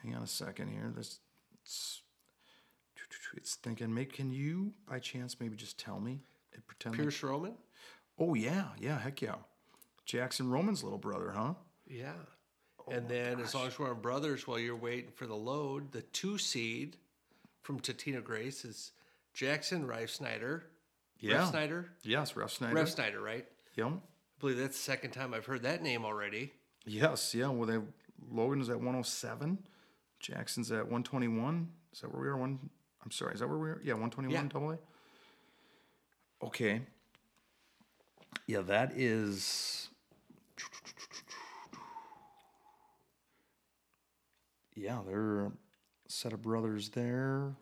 hang 0.03 0.15
on 0.15 0.23
a 0.23 0.27
second 0.27 0.69
here. 0.69 0.93
This 0.95 1.21
it's, 1.63 2.03
it's 3.37 3.55
thinking. 3.57 3.93
Make 3.93 4.13
can 4.13 4.31
you 4.31 4.73
by 4.89 4.99
chance 4.99 5.37
maybe 5.41 5.57
just 5.57 5.79
tell 5.79 6.01
me? 6.01 6.21
and 6.55 6.67
Pretend. 6.67 6.95
like- 6.95 7.03
Pierce 7.03 7.23
Roman. 7.23 7.55
oh 8.19 8.35
yeah, 8.35 8.67
yeah, 8.79 8.99
heck 8.99 9.23
yeah. 9.23 9.37
Jackson 10.05 10.51
Roman's 10.51 10.83
little 10.83 10.99
brother, 10.99 11.33
huh? 11.35 11.55
Yeah. 11.87 12.13
Oh 12.89 12.93
and 12.93 13.09
then, 13.09 13.41
as 13.41 13.55
long 13.55 13.67
as 13.67 13.79
we're 13.79 13.91
on 13.91 14.01
brothers, 14.01 14.47
while 14.47 14.59
you're 14.59 14.77
waiting 14.77 15.11
for 15.15 15.27
the 15.27 15.35
load, 15.35 15.93
the 15.93 16.03
two 16.03 16.39
seed 16.39 16.97
from 17.63 17.81
Totino 17.81 18.23
Grace 18.23 18.65
is 18.65 18.93
Jackson 19.35 19.87
Rife 19.87 20.11
Snyder. 20.11 20.67
Yeah. 21.19 21.39
Rife 21.39 21.51
Snyder? 21.51 21.89
Yes, 22.03 22.37
Ref 22.37 22.51
Snyder. 22.53 22.75
Rev 22.75 22.89
Snyder, 22.89 23.21
right? 23.21 23.47
Yep. 23.75 23.87
I 23.89 23.91
believe 24.41 24.59
that's 24.59 24.77
the 24.77 24.83
second 24.83 25.11
time 25.11 25.35
I've 25.35 25.47
heard 25.47 25.63
that 25.63 25.83
name 25.83 26.05
already. 26.05 26.53
Yes, 26.85 27.35
yeah. 27.35 27.49
Well, 27.49 27.67
they 27.67 27.79
Logan 28.31 28.61
is 28.61 28.69
at 28.71 28.77
107. 28.77 29.59
Jackson's 30.21 30.71
at 30.71 30.85
121. 30.85 31.69
Is 31.93 32.01
that 32.01 32.13
where 32.13 32.23
we 32.23 32.29
are? 32.29 32.37
One. 32.37 32.71
I'm 33.05 33.11
sorry. 33.11 33.35
Is 33.35 33.41
that 33.41 33.49
where 33.49 33.59
we 33.59 33.69
are? 33.69 33.81
Yeah, 33.83 33.95
121 33.95 34.33
Yeah. 34.45 34.49
double 34.53 34.71
A. 34.73 34.79
Okay. 36.45 36.83
Yeah, 38.47 38.61
that 38.63 38.93
is. 38.97 39.89
Yeah, 44.77 45.01
they're 45.07 45.47
a 45.47 45.53
set 46.07 46.33
of 46.33 46.43
brothers 46.43 46.91
there. 46.91 47.55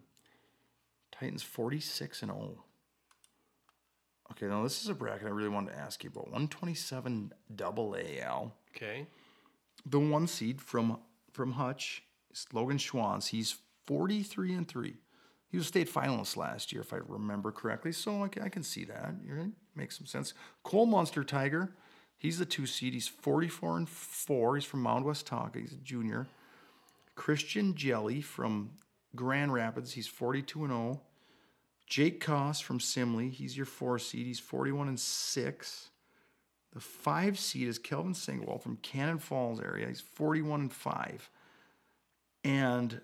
Titans 1.12 1.42
46 1.42 2.22
and 2.22 2.32
0. 2.32 2.64
Okay, 4.32 4.46
now 4.46 4.62
this 4.62 4.82
is 4.82 4.88
a 4.88 4.94
bracket 4.94 5.26
I 5.28 5.30
really 5.30 5.48
wanted 5.48 5.70
to 5.72 5.78
ask 5.78 6.02
you 6.02 6.10
about. 6.10 6.24
127 6.24 7.32
double 7.54 7.96
Al 8.20 8.52
Okay. 8.76 9.06
the 9.86 10.00
one 10.00 10.26
seed 10.26 10.60
from 10.60 10.98
from 11.32 11.52
Hutch 11.52 12.02
is 12.32 12.46
Logan 12.52 12.78
Schwanz. 12.78 13.28
He's 13.28 13.56
43 13.86 14.54
and 14.54 14.68
3. 14.68 14.94
He 15.50 15.56
was 15.56 15.66
a 15.66 15.68
state 15.68 15.92
finalist 15.92 16.36
last 16.36 16.72
year, 16.72 16.80
if 16.82 16.92
I 16.92 16.98
remember 17.06 17.52
correctly. 17.52 17.92
So 17.92 18.24
I 18.24 18.28
can, 18.28 18.42
I 18.42 18.48
can 18.48 18.62
see 18.64 18.84
that. 18.86 19.14
Right. 19.28 19.52
Makes 19.76 19.98
some 19.98 20.06
sense. 20.06 20.34
Cole 20.64 20.86
Monster 20.86 21.22
Tiger. 21.22 21.74
He's 22.18 22.38
the 22.38 22.46
two 22.46 22.66
seed. 22.66 22.92
He's 22.94 23.06
44 23.06 23.76
and 23.78 23.88
4. 23.88 24.56
He's 24.56 24.64
from 24.64 24.82
Mound 24.82 25.04
Westonka. 25.04 25.56
He's 25.60 25.72
a 25.72 25.76
junior. 25.76 26.26
Christian 27.14 27.74
Jelly 27.74 28.20
from 28.20 28.70
Grand 29.14 29.52
Rapids. 29.52 29.92
He's 29.92 30.06
42 30.06 30.64
and 30.64 30.72
0. 30.72 31.02
Jake 31.86 32.24
Koss 32.24 32.62
from 32.62 32.78
Simley, 32.78 33.30
he's 33.30 33.56
your 33.56 33.66
four 33.66 33.98
seed. 33.98 34.26
He's 34.26 34.40
41 34.40 34.88
and 34.88 34.98
6. 34.98 35.90
The 36.72 36.80
five 36.80 37.38
seed 37.38 37.68
is 37.68 37.78
Kelvin 37.78 38.14
Singwall 38.14 38.58
from 38.58 38.78
Cannon 38.78 39.18
Falls 39.18 39.60
area. 39.60 39.86
He's 39.86 40.00
41 40.00 40.60
and 40.62 40.72
5. 40.72 41.30
And 42.42 43.00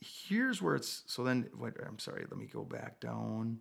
here's 0.00 0.60
where 0.60 0.74
it's 0.74 1.02
so 1.06 1.22
then 1.22 1.48
wait, 1.56 1.74
I'm 1.86 1.98
sorry, 1.98 2.24
let 2.28 2.38
me 2.38 2.46
go 2.46 2.64
back 2.64 3.00
down. 3.00 3.60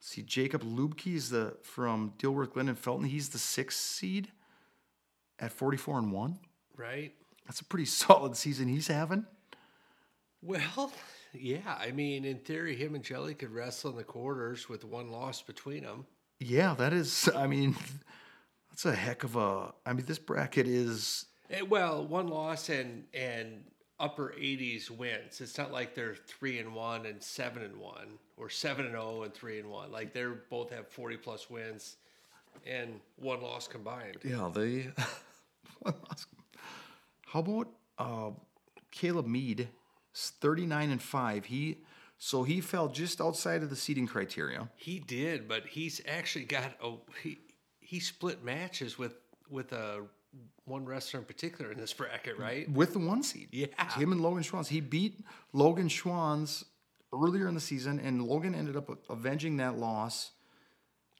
See, 0.00 0.22
Jacob 0.22 0.62
Lubke 0.62 1.14
is 1.14 1.30
the 1.30 1.56
from 1.62 2.12
Dilworth 2.18 2.52
Glyndon 2.52 2.76
Felton. 2.76 3.06
He's 3.06 3.30
the 3.30 3.38
sixth 3.38 3.80
seed 3.80 4.30
at 5.38 5.52
44 5.52 5.98
and 5.98 6.12
1. 6.12 6.38
Right. 6.76 7.14
That's 7.46 7.60
a 7.60 7.64
pretty 7.64 7.84
solid 7.86 8.36
season 8.36 8.68
he's 8.68 8.88
having. 8.88 9.26
Well, 10.42 10.92
yeah. 11.32 11.76
I 11.78 11.90
mean, 11.92 12.24
in 12.24 12.38
theory, 12.38 12.76
him 12.76 12.94
and 12.94 13.02
Jelly 13.02 13.34
could 13.34 13.50
wrestle 13.50 13.90
in 13.90 13.96
the 13.96 14.04
quarters 14.04 14.68
with 14.68 14.84
one 14.84 15.10
loss 15.10 15.42
between 15.42 15.84
them. 15.84 16.06
Yeah, 16.38 16.74
that 16.74 16.92
is. 16.92 17.28
I 17.36 17.46
mean, 17.46 17.74
that's 18.70 18.84
a 18.84 18.94
heck 18.94 19.24
of 19.24 19.36
a. 19.36 19.72
I 19.84 19.92
mean, 19.92 20.06
this 20.06 20.18
bracket 20.18 20.66
is. 20.66 21.26
Eh, 21.50 21.62
well, 21.62 22.04
one 22.04 22.28
loss 22.28 22.68
and 22.68 23.04
and 23.14 23.64
upper 23.98 24.34
80s 24.38 24.90
wins. 24.90 25.40
It's 25.40 25.56
not 25.56 25.72
like 25.72 25.94
they're 25.94 26.14
three 26.14 26.58
and 26.58 26.74
one 26.74 27.06
and 27.06 27.22
seven 27.22 27.62
and 27.62 27.78
one 27.78 28.18
or 28.36 28.50
seven 28.50 28.84
and 28.84 28.92
zero 28.92 29.22
and 29.22 29.32
three 29.32 29.58
and 29.58 29.70
one. 29.70 29.90
Like 29.90 30.12
they're 30.12 30.34
both 30.50 30.70
have 30.70 30.86
40 30.88 31.16
plus 31.16 31.48
wins 31.48 31.96
and 32.66 33.00
one 33.16 33.40
loss 33.40 33.66
combined. 33.66 34.18
Yeah, 34.22 34.50
they. 34.52 34.88
How 37.26 37.40
about 37.40 37.68
uh, 37.98 38.30
Caleb 38.90 39.26
Mead, 39.26 39.68
39 40.14 40.90
and 40.90 41.02
five. 41.02 41.46
He 41.46 41.78
so 42.18 42.44
he 42.44 42.60
fell 42.60 42.88
just 42.88 43.20
outside 43.20 43.62
of 43.62 43.68
the 43.70 43.76
seating 43.76 44.06
criteria. 44.06 44.70
He 44.76 44.98
did, 44.98 45.46
but 45.46 45.66
he's 45.66 46.00
actually 46.08 46.46
got 46.46 46.72
a 46.82 46.94
he 47.22 47.38
he 47.80 48.00
split 48.00 48.42
matches 48.42 48.98
with 48.98 49.14
with 49.50 49.72
a 49.72 50.04
one 50.64 50.84
wrestler 50.84 51.20
in 51.20 51.26
particular 51.26 51.70
in 51.70 51.78
this 51.78 51.92
bracket, 51.92 52.38
right? 52.38 52.70
With 52.70 52.92
the 52.94 52.98
one 52.98 53.22
seed. 53.22 53.48
Yeah. 53.52 53.66
Him 53.94 54.12
and 54.12 54.20
Logan 54.20 54.42
Schwanz. 54.42 54.68
He 54.68 54.80
beat 54.80 55.24
Logan 55.52 55.88
Schwanz 55.88 56.64
earlier 57.12 57.48
in 57.48 57.54
the 57.54 57.60
season, 57.60 58.00
and 58.00 58.22
Logan 58.26 58.54
ended 58.54 58.76
up 58.76 58.90
avenging 59.08 59.58
that 59.58 59.78
loss. 59.78 60.32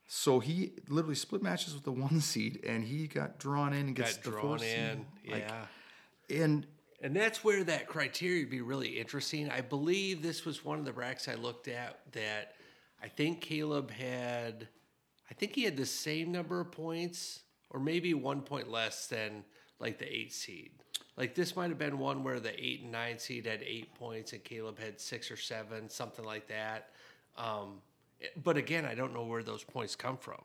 So 0.09 0.39
he 0.39 0.73
literally 0.89 1.15
split 1.17 1.43
matches 1.43 1.75
with 1.75 1.85
the 1.85 1.93
one 1.93 2.21
seed, 2.21 2.61
and 2.67 2.85
he 2.85 3.07
got 3.07 3.39
drawn 3.39 3.73
in 3.73 3.89
and 3.89 3.97
gets 3.97 4.17
Got 4.17 4.25
the 4.25 4.31
drawn 4.31 4.43
four 4.43 4.59
seed. 4.59 4.79
in, 4.79 5.07
Like, 5.31 5.43
yeah. 5.49 5.67
And 6.31 6.67
And 7.03 7.15
that's 7.15 7.45
where 7.45 7.63
that 7.65 7.87
criteria 7.87 8.43
would 8.43 8.51
be 8.51 8.63
really 8.63 8.99
interesting. 8.99 9.51
I 9.51 9.61
believe 9.61 10.23
this 10.23 10.45
was 10.45 10.65
one 10.65 10.79
of 10.79 10.85
the 10.85 10.93
brackets 10.93 11.29
I 11.29 11.35
looked 11.35 11.69
at 11.69 12.01
that 12.13 12.55
I 13.03 13.09
think 13.09 13.41
Caleb 13.43 13.91
had, 13.91 14.69
I 15.31 15.35
think 15.35 15.55
he 15.55 15.65
had 15.65 15.77
the 15.77 15.87
same 15.87 16.33
number 16.33 16.61
of 16.61 16.73
points 16.73 17.41
or 17.71 17.79
maybe 17.81 18.15
one 18.15 18.41
point 18.41 18.71
less 18.71 19.07
than 19.07 19.45
like 19.79 19.99
the 19.99 20.11
eight 20.11 20.33
seed. 20.33 20.71
Like 21.17 21.35
this 21.35 21.55
might 21.55 21.69
have 21.69 21.79
been 21.79 21.99
one 21.99 22.25
where 22.25 22.41
the 22.41 22.59
eight 22.59 22.83
and 22.83 22.93
nine 22.93 23.19
seed 23.19 23.47
had 23.47 23.63
eight 23.63 23.95
points 23.95 24.33
and 24.33 24.43
Caleb 24.43 24.79
had 24.79 25.01
six 25.01 25.31
or 25.31 25.37
seven, 25.37 25.89
something 25.91 26.25
like 26.25 26.49
that. 26.49 26.91
Um, 27.37 27.83
but 28.43 28.57
again, 28.57 28.87
I 28.87 28.95
don't 28.95 29.13
know 29.13 29.25
where 29.25 29.43
those 29.43 29.63
points 29.63 29.95
come 29.95 30.17
from. 30.17 30.43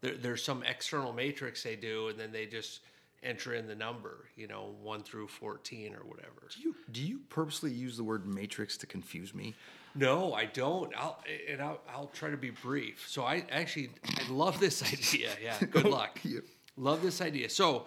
There, 0.00 0.16
there's 0.16 0.42
some 0.42 0.64
external 0.64 1.12
matrix 1.12 1.62
they 1.62 1.76
do, 1.76 2.08
and 2.08 2.18
then 2.18 2.32
they 2.32 2.46
just 2.46 2.80
enter 3.24 3.54
in 3.54 3.66
the 3.66 3.74
number, 3.74 4.28
you 4.36 4.46
know, 4.46 4.74
one 4.82 5.02
through 5.02 5.28
14 5.28 5.94
or 5.94 6.04
whatever. 6.04 6.48
do 6.54 6.60
you 6.60 6.74
do 6.90 7.02
you 7.02 7.20
purposely 7.28 7.72
use 7.72 7.96
the 7.96 8.04
word 8.04 8.26
matrix 8.26 8.76
to 8.78 8.86
confuse 8.86 9.34
me? 9.34 9.54
No, 9.94 10.34
I 10.34 10.46
don't. 10.46 10.94
I'll 10.96 11.22
and 11.48 11.62
I'll, 11.62 11.80
I'll 11.88 12.06
try 12.08 12.30
to 12.30 12.36
be 12.36 12.50
brief. 12.50 13.04
So 13.08 13.24
I 13.24 13.44
actually 13.50 13.90
I 14.04 14.30
love 14.30 14.60
this 14.60 14.82
idea. 14.92 15.30
Yeah, 15.42 15.58
good 15.70 15.86
luck. 15.86 16.20
Yeah. 16.22 16.40
Love 16.76 17.02
this 17.02 17.20
idea. 17.20 17.48
So 17.48 17.86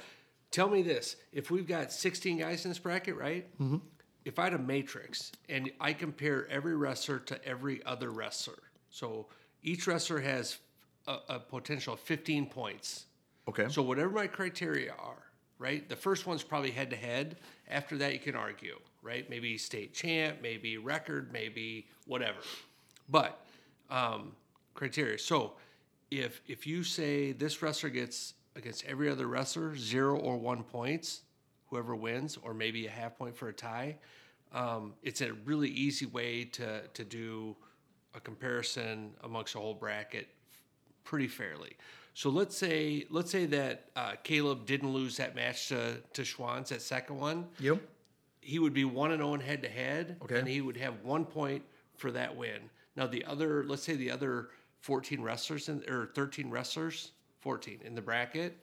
tell 0.52 0.70
me 0.70 0.82
this: 0.82 1.18
if 1.32 1.52
we've 1.52 1.68
got 1.68 1.92
16 1.92 2.40
guys 2.40 2.66
in 2.66 2.72
this 2.72 2.80
bracket, 2.80 3.16
right? 3.16 3.46
Mm-hmm. 3.60 3.78
If 4.26 4.40
I 4.40 4.46
had 4.46 4.54
a 4.54 4.60
matrix 4.60 5.32
and 5.48 5.72
I 5.80 5.94
compare 5.94 6.48
every 6.50 6.76
wrestler 6.76 7.20
to 7.20 7.46
every 7.46 7.84
other 7.86 8.12
wrestler, 8.12 8.62
so 8.90 9.28
each 9.64 9.88
wrestler 9.88 10.20
has 10.20 10.58
a, 11.08 11.18
a 11.30 11.40
potential 11.40 11.94
of 11.94 12.00
15 12.02 12.48
points. 12.48 13.06
Okay. 13.48 13.68
So 13.70 13.82
whatever 13.82 14.10
my 14.10 14.28
criteria 14.28 14.94
are, 15.00 15.27
right? 15.60 15.88
The 15.88 15.96
first 15.96 16.28
one's 16.28 16.44
probably 16.44 16.72
head 16.72 16.90
to 16.92 16.96
head. 16.96 17.38
After 17.70 17.98
that, 17.98 18.14
you 18.14 18.20
can 18.20 18.36
argue, 18.36 18.78
right? 19.02 19.30
Maybe 19.30 19.58
state 19.58 19.94
champ, 19.94 20.38
maybe 20.42 20.78
record, 20.78 21.32
maybe 21.32 21.88
whatever. 22.06 22.40
But 23.10 23.46
um, 23.90 24.34
criteria. 24.74 25.18
So 25.18 25.54
if 26.12 26.42
if 26.48 26.66
you 26.66 26.84
say 26.84 27.32
this 27.32 27.62
wrestler 27.62 27.90
gets 27.90 28.34
against 28.56 28.86
every 28.86 29.10
other 29.10 29.28
wrestler 29.28 29.76
zero 29.76 30.18
or 30.18 30.38
one 30.38 30.64
points, 30.64 31.22
whoever 31.70 31.96
wins, 31.96 32.38
or 32.42 32.54
maybe 32.54 32.88
a 32.88 32.90
half 32.90 33.18
point 33.18 33.36
for 33.36 33.50
a 33.50 33.54
tie, 33.54 33.98
um, 34.54 34.94
it's 35.04 35.22
a 35.22 35.34
really 35.46 35.70
easy 35.70 36.06
way 36.06 36.46
to 36.46 36.88
to 36.88 37.04
do 37.04 37.56
a 38.14 38.20
comparison 38.20 39.12
amongst 39.24 39.56
a 39.56 39.60
whole 39.60 39.74
bracket 39.74 40.28
pretty 41.04 41.28
fairly. 41.28 41.76
So 42.18 42.32
let's 42.32 42.58
say 42.58 43.06
let's 43.12 43.30
say 43.30 43.46
that 43.46 43.92
uh, 43.96 44.14
Caleb 44.24 44.66
didn't 44.66 44.92
lose 44.92 45.18
that 45.18 45.36
match 45.36 45.68
to 45.68 45.98
to 46.14 46.24
Schwann's 46.24 46.70
that 46.70 46.82
second 46.82 47.20
one. 47.20 47.46
Yep. 47.60 47.80
He 48.42 48.58
would 48.58 48.74
be 48.74 48.86
one 48.86 49.12
and 49.12 49.22
zero 49.22 49.38
head 49.38 49.62
to 49.62 49.70
head, 49.70 50.18
and 50.28 50.48
he 50.48 50.62
would 50.62 50.78
have 50.78 50.96
one 51.04 51.26
point 51.26 51.62
for 51.96 52.10
that 52.10 52.36
win. 52.36 52.72
Now 52.96 53.06
the 53.06 53.24
other, 53.26 53.64
let's 53.66 53.84
say 53.84 53.96
the 53.96 54.10
other 54.10 54.50
fourteen 54.80 55.22
wrestlers 55.22 55.70
in, 55.70 55.84
or 55.88 56.08
thirteen 56.16 56.50
wrestlers, 56.50 57.12
fourteen 57.40 57.82
in 57.86 57.94
the 57.94 58.02
bracket, 58.02 58.58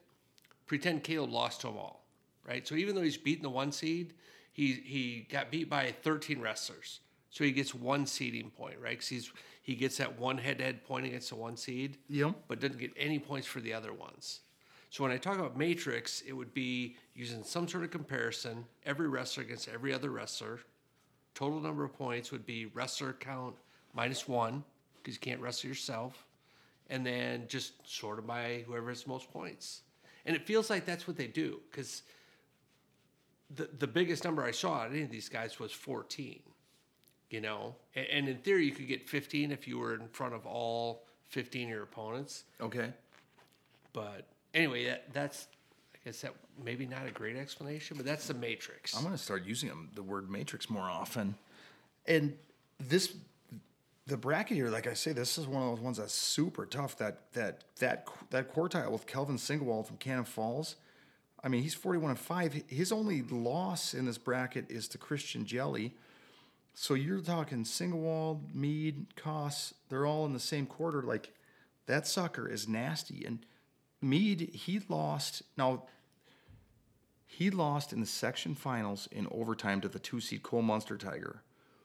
pretend 0.67 1.05
Caleb 1.05 1.31
lost 1.31 1.61
to 1.61 1.69
them 1.69 1.77
all, 1.77 2.05
right? 2.45 2.67
So 2.67 2.75
even 2.75 2.97
though 2.97 3.03
he's 3.03 3.17
beaten 3.17 3.45
the 3.45 3.51
one 3.51 3.71
seed, 3.71 4.15
he 4.53 4.73
he 4.73 5.29
got 5.31 5.53
beat 5.53 5.71
by 5.71 5.95
13 6.03 6.41
wrestlers. 6.41 6.99
So 7.31 7.45
he 7.45 7.53
gets 7.53 7.73
one 7.73 8.07
seeding 8.07 8.51
point, 8.51 8.81
right? 8.81 8.91
Because 8.91 9.09
he's 9.09 9.33
he 9.65 9.75
gets 9.75 9.97
that 9.97 10.19
one 10.19 10.37
head-to-head 10.37 10.85
point 10.85 11.07
against 11.07 11.31
the 11.31 11.37
one 11.37 11.57
seed, 11.57 11.97
Yep. 12.11 12.35
but 12.49 12.61
doesn't 12.61 12.79
get 12.79 12.93
any 12.99 13.19
points 13.19 13.47
for 13.47 13.61
the 13.61 13.73
other 13.73 13.95
ones. 13.95 14.41
So 14.91 15.03
when 15.03 15.11
I 15.11 15.17
talk 15.17 15.39
about 15.39 15.57
matrix, 15.57 16.21
it 16.21 16.35
would 16.35 16.53
be 16.53 16.97
using 17.15 17.43
some 17.43 17.67
sort 17.67 17.83
of 17.83 17.91
comparison, 17.91 18.67
every 18.85 19.09
wrestler 19.09 19.43
against 19.43 19.69
every 19.69 19.93
other 19.95 20.11
wrestler. 20.11 20.61
Total 21.35 21.59
number 21.61 21.83
of 21.83 21.95
points 21.95 22.31
would 22.31 22.45
be 22.45 22.67
wrestler 22.67 23.15
count 23.15 23.57
minus 23.95 24.29
one, 24.29 24.63
because 25.03 25.15
you 25.15 25.21
can't 25.21 25.41
wrestle 25.41 25.69
yourself, 25.69 26.27
and 26.91 27.05
then 27.07 27.49
just 27.49 27.73
sort 27.91 28.19
of 28.19 28.27
by 28.27 28.65
whoever 28.67 28.91
has 28.91 29.05
the 29.05 29.09
most 29.09 29.33
points. 29.33 29.81
And 30.27 30.37
it 30.37 30.47
feels 30.47 30.69
like 30.69 30.85
that's 30.85 31.09
what 31.09 31.17
they 31.17 31.27
do, 31.27 31.61
because 31.71 32.03
the 33.57 33.71
the 33.79 33.87
biggest 33.87 34.25
number 34.25 34.45
I 34.45 34.51
saw 34.51 34.85
of 34.85 34.93
any 34.93 35.03
of 35.03 35.11
these 35.11 35.31
guys 35.31 35.59
was 35.59 35.73
14. 35.73 36.43
You 37.31 37.41
know, 37.41 37.75
and, 37.95 38.07
and 38.07 38.29
in 38.29 38.37
theory, 38.39 38.67
you 38.67 38.73
could 38.73 38.87
get 38.87 39.09
15 39.09 39.51
if 39.51 39.67
you 39.67 39.79
were 39.79 39.95
in 39.95 40.09
front 40.09 40.35
of 40.35 40.47
all 40.47 41.05
15 41.31 41.65
of 41.65 41.69
your 41.71 41.83
opponents. 41.83 42.45
Okay. 42.61 42.93
But 43.93 44.27
anyway, 44.53 44.87
that, 44.87 45.13
that's 45.13 45.47
I 45.95 45.99
guess 46.05 46.21
that 46.21 46.35
maybe 46.65 46.87
not 46.87 47.07
a 47.07 47.11
great 47.11 47.37
explanation, 47.37 47.97
but 47.97 48.05
that's 48.07 48.27
the 48.27 48.35
matrix. 48.35 48.97
I'm 48.97 49.03
gonna 49.03 49.17
start 49.19 49.45
using 49.45 49.71
'em- 49.71 49.91
the 49.95 50.03
word 50.03 50.31
matrix 50.31 50.69
more 50.69 50.83
often. 50.85 51.35
And 52.07 52.37
this, 52.79 53.15
the 54.07 54.17
bracket 54.19 54.57
here, 54.57 54.69
like 54.69 54.87
I 54.87 54.95
say, 54.95 55.13
this 55.13 55.39
is 55.39 55.47
one 55.47 55.63
of 55.63 55.71
those 55.77 55.81
ones 55.85 55.97
that's 55.97 56.13
super 56.13 56.67
tough. 56.67 56.97
That 56.99 57.33
that 57.33 57.65
that 57.77 58.07
that 58.31 58.55
quartile 58.55 58.91
with 58.91 59.07
Kelvin 59.07 59.37
Singwald 59.39 59.87
from 59.87 59.97
Cannon 59.97 60.25
Falls. 60.25 60.77
I 61.43 61.49
mean, 61.49 61.63
he's 61.63 61.75
41 61.75 62.11
and 62.11 62.19
five. 62.19 62.53
His 62.69 62.91
only 62.93 63.23
loss 63.23 63.93
in 63.95 64.07
this 64.07 64.19
bracket 64.19 64.71
is 64.71 64.89
to 64.89 64.99
Christian 64.99 65.45
Jelly. 65.47 65.95
So 66.75 66.95
you're 66.95 67.21
talking 67.21 67.65
Singwald, 67.65 68.55
Mead, 68.55 69.07
Koss. 69.17 69.73
They're 69.89 70.07
all 70.07 70.27
in 70.27 70.33
the 70.33 70.41
same 70.41 70.67
quarter. 70.67 71.03
Like 71.03 71.33
that 71.87 72.07
sucker 72.07 72.49
is 72.49 72.69
nasty. 72.69 73.25
And 73.25 73.47
Mead, 74.03 74.51
he 74.53 74.81
lost. 74.89 75.43
Now 75.57 75.85
he 77.27 77.51
lost 77.51 77.93
in 77.93 78.01
the 78.01 78.07
section 78.07 78.55
finals 78.55 79.09
in 79.11 79.27
overtime 79.31 79.81
to 79.83 79.89
the 79.89 79.99
two 79.99 80.21
seed 80.21 80.43
Cole 80.43 80.63
Munster 80.63 80.97
Tiger, 80.97 81.43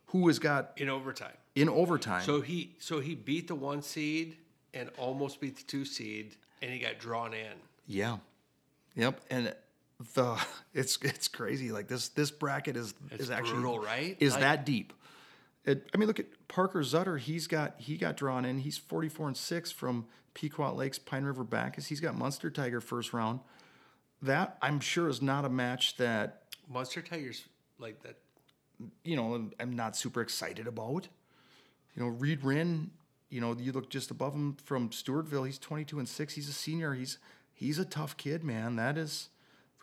who 0.08 0.28
has 0.28 0.40
got 0.40 0.72
in 0.78 0.90
overtime. 0.90 1.38
in 1.56 1.70
overtime. 1.70 2.24
So 2.24 2.42
he 2.42 2.76
so 2.80 3.00
he 3.00 3.16
beat 3.16 3.48
the 3.48 3.56
one 3.56 3.82
seed 3.82 4.38
and 4.74 4.90
almost 4.98 5.40
beat 5.40 5.56
the 5.56 5.64
two 5.64 5.86
seed, 5.86 6.36
and 6.62 6.72
he 6.72 6.80
got 6.80 7.00
drawn 7.00 7.34
in. 7.34 7.54
yeah, 7.88 8.18
yep. 8.96 9.22
And 9.30 9.54
the 10.16 10.38
it's 10.74 10.98
it's 11.02 11.28
crazy. 11.28 11.72
Like 11.72 11.88
this 11.88 12.10
this 12.10 12.32
bracket 12.32 12.76
is 12.78 12.94
It's 13.12 13.26
is 13.26 13.32
actually 13.32 13.62
brutal, 13.62 13.80
right? 13.80 14.18
Is 14.20 14.34
Like- 14.34 14.42
that 14.42 14.66
deep? 14.66 14.94
It, 15.66 15.90
I 15.94 15.98
mean, 15.98 16.08
look 16.08 16.20
at 16.20 16.28
Parker 16.48 16.80
Zutter. 16.80 17.20
He's 17.20 17.46
got 17.48 17.76
he 17.78 17.98
got 17.98 18.16
drawn 18.18 18.46
in. 18.46 18.60
He's 18.60 18.78
forty 18.78 19.10
four 19.10 19.28
and 19.28 19.36
six 19.36 19.72
from 19.72 20.06
Pequot 20.34 20.74
Lakes, 20.74 20.98
Pine 20.98 21.26
River 21.26 21.44
Backus. 21.44 21.88
He's 21.88 22.00
got 22.00 22.16
Munster 22.18 22.50
Tiger 22.50 22.80
first 22.82 23.14
round. 23.14 23.42
That 24.22 24.58
I'm 24.62 24.80
sure 24.80 25.10
is 25.10 25.22
not 25.22 25.44
a 25.46 25.50
match 25.50 25.98
that 25.98 26.44
Monster 26.68 27.02
Tigers 27.02 27.46
like 27.78 28.02
that. 28.04 28.18
you 29.04 29.16
know 29.16 29.50
I'm 29.60 29.76
not 29.76 29.96
super 29.98 30.22
excited 30.22 30.66
about. 30.66 31.10
You 31.96 32.04
know, 32.04 32.08
Reed 32.10 32.44
Wren 32.44 32.92
you 33.30 33.42
know, 33.42 33.56
you 33.60 33.72
look 33.72 33.90
just 33.90 34.10
above 34.10 34.34
him 34.34 34.58
from 34.66 34.90
Stewartville. 34.90 35.46
He's 35.46 35.60
22 35.60 36.00
and 36.00 36.10
six. 36.10 36.34
He's 36.34 36.50
a 36.50 36.54
senior. 36.54 36.94
He's 36.96 37.20
he's 37.54 37.78
a 37.78 37.86
tough 37.86 38.18
kid, 38.18 38.44
man. 38.44 38.76
That 38.76 38.98
is. 38.98 39.30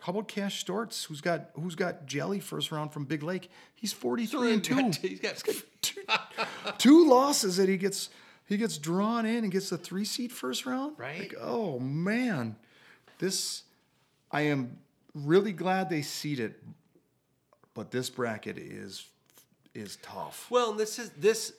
How 0.01 0.13
about 0.13 0.29
Cash 0.29 0.65
Storts, 0.65 1.07
who's 1.07 1.21
got 1.21 1.51
who's 1.55 1.75
got 1.75 2.07
Jelly 2.07 2.41
first 2.41 2.71
round 2.71 2.93
from 2.93 3.05
Big 3.05 3.23
Lake? 3.23 3.51
He's 3.75 3.93
43 3.93 4.53
and 4.53 4.65
two. 4.65 4.75
He's 5.03 5.21
got 5.21 5.43
two, 5.81 6.01
two 6.79 7.09
losses 7.09 7.57
that 7.57 7.69
he 7.69 7.77
gets 7.77 8.11
he 8.47 8.57
gets 8.57 8.79
drawn 8.79 9.27
in 9.27 9.43
and 9.43 9.51
gets 9.53 9.71
the 9.71 9.79
three 9.79 10.05
seed 10.05 10.33
first 10.33 10.67
round. 10.67 10.99
Right. 10.99 11.19
Like, 11.21 11.35
oh 11.41 11.79
man, 11.81 12.57
this 13.19 13.63
I 14.31 14.43
am 14.43 14.79
really 15.15 15.53
glad 15.53 15.91
they 15.91 16.03
seeded, 16.03 16.55
but 17.75 17.91
this 17.91 18.11
bracket 18.11 18.59
is 18.59 19.07
is 19.75 19.97
tough. 20.03 20.47
Well, 20.51 20.73
this 20.73 20.99
is 20.99 21.11
this. 21.11 21.53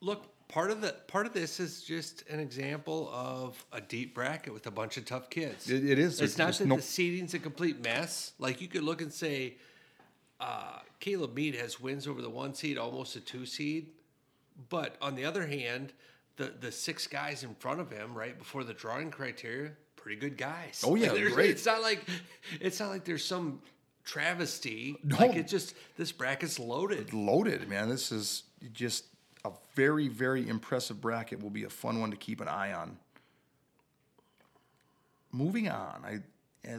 Look, 0.00 0.24
part 0.48 0.70
of 0.70 0.80
the 0.80 0.92
part 1.06 1.26
of 1.26 1.32
this 1.32 1.60
is 1.60 1.82
just 1.82 2.26
an 2.28 2.40
example 2.40 3.10
of 3.12 3.62
a 3.72 3.80
deep 3.80 4.14
bracket 4.14 4.52
with 4.52 4.66
a 4.66 4.70
bunch 4.70 4.96
of 4.96 5.04
tough 5.04 5.28
kids. 5.30 5.68
It- 5.70 5.84
it 5.84 5.98
is. 5.98 6.20
It's 6.20 6.34
There's- 6.34 6.38
not 6.38 6.58
that 6.58 6.66
no- 6.66 6.76
the 6.76 6.82
seeding's 6.82 7.34
a 7.34 7.38
complete 7.38 7.80
mess. 7.82 8.32
Like 8.38 8.60
you 8.60 8.68
could 8.68 8.82
look 8.82 9.00
and 9.02 9.12
say, 9.12 9.56
uh, 10.40 10.80
Caleb 11.00 11.34
Mead 11.34 11.54
has 11.54 11.80
wins 11.80 12.06
over 12.06 12.22
the 12.22 12.30
one 12.30 12.54
seed, 12.54 12.78
almost 12.78 13.14
a 13.16 13.20
two 13.20 13.44
seed. 13.46 13.90
But 14.68 14.96
on 15.00 15.14
the 15.14 15.24
other 15.24 15.46
hand, 15.46 15.92
the 16.36 16.46
the 16.60 16.72
six 16.72 17.06
guys 17.06 17.42
in 17.44 17.54
front 17.56 17.80
of 17.80 17.90
him, 17.90 18.14
right 18.14 18.36
before 18.38 18.64
the 18.64 18.74
drawing 18.74 19.10
criteria, 19.10 19.72
pretty 19.96 20.16
good 20.20 20.36
guys. 20.36 20.82
Oh, 20.86 20.94
yeah, 20.94 21.12
There's- 21.12 21.32
great. 21.34 21.50
It's 21.56 21.66
not 21.66 21.82
like 21.82 22.00
it's 22.60 22.80
not 22.80 22.88
like 22.90 23.04
there's 23.04 23.24
some 23.24 23.60
travesty. 24.04 24.96
No. 25.04 25.16
Like 25.18 25.36
it 25.36 25.46
just 25.48 25.74
this 25.96 26.12
bracket's 26.12 26.58
loaded. 26.58 27.12
loaded, 27.12 27.68
man. 27.68 27.88
This 27.88 28.10
is 28.10 28.44
just 28.72 29.04
a 29.44 29.52
very, 29.74 30.08
very 30.08 30.48
impressive 30.48 31.00
bracket. 31.00 31.42
Will 31.42 31.50
be 31.50 31.64
a 31.64 31.70
fun 31.70 32.00
one 32.00 32.10
to 32.10 32.16
keep 32.16 32.40
an 32.40 32.48
eye 32.48 32.72
on. 32.72 32.98
Moving 35.32 35.68
on, 35.68 36.02
I 36.04 36.20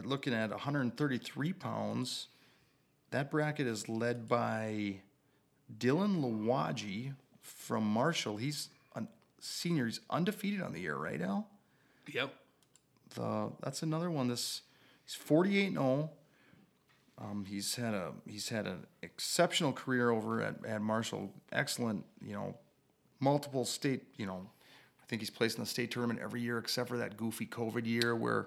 looking 0.04 0.34
at 0.34 0.50
133 0.50 1.52
pounds. 1.52 2.28
That 3.10 3.30
bracket 3.30 3.66
is 3.66 3.88
led 3.88 4.28
by 4.28 4.96
Dylan 5.78 6.20
Lawaji 6.20 7.14
from 7.40 7.84
Marshall. 7.84 8.36
He's 8.36 8.68
a 8.94 9.02
senior. 9.40 9.86
He's 9.86 10.00
undefeated 10.10 10.62
on 10.62 10.72
the 10.72 10.80
year, 10.80 10.96
right, 10.96 11.20
Al? 11.20 11.48
Yep. 12.12 12.34
the 13.14 13.52
that's 13.62 13.82
another 13.82 14.10
one. 14.10 14.28
This 14.28 14.62
he's 15.04 15.14
48 15.14 15.66
and 15.66 15.76
0. 15.76 16.10
Um, 17.20 17.44
he's 17.44 17.74
had 17.74 17.92
a 17.94 18.12
he's 18.26 18.48
had 18.48 18.66
an 18.66 18.86
exceptional 19.02 19.72
career 19.72 20.10
over 20.10 20.40
at, 20.42 20.64
at 20.64 20.80
Marshall. 20.80 21.32
Excellent, 21.52 22.04
you 22.24 22.32
know, 22.32 22.56
multiple 23.18 23.64
state. 23.64 24.04
You 24.16 24.26
know, 24.26 24.46
I 25.02 25.06
think 25.06 25.20
he's 25.20 25.30
placed 25.30 25.58
in 25.58 25.64
the 25.64 25.68
state 25.68 25.90
tournament 25.90 26.20
every 26.22 26.40
year 26.40 26.58
except 26.58 26.88
for 26.88 26.96
that 26.98 27.16
goofy 27.16 27.46
COVID 27.46 27.86
year 27.86 28.16
where 28.16 28.46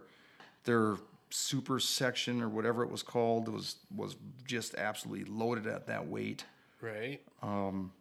their 0.63 0.95
super 1.29 1.79
section 1.79 2.41
or 2.41 2.49
whatever 2.49 2.83
it 2.83 2.89
was 2.89 3.03
called 3.03 3.47
was 3.47 3.75
was 3.95 4.15
just 4.45 4.73
absolutely 4.75 5.25
loaded 5.31 5.67
at 5.67 5.85
that 5.87 6.07
weight. 6.07 6.45
Right. 6.81 7.21
Um, 7.41 7.91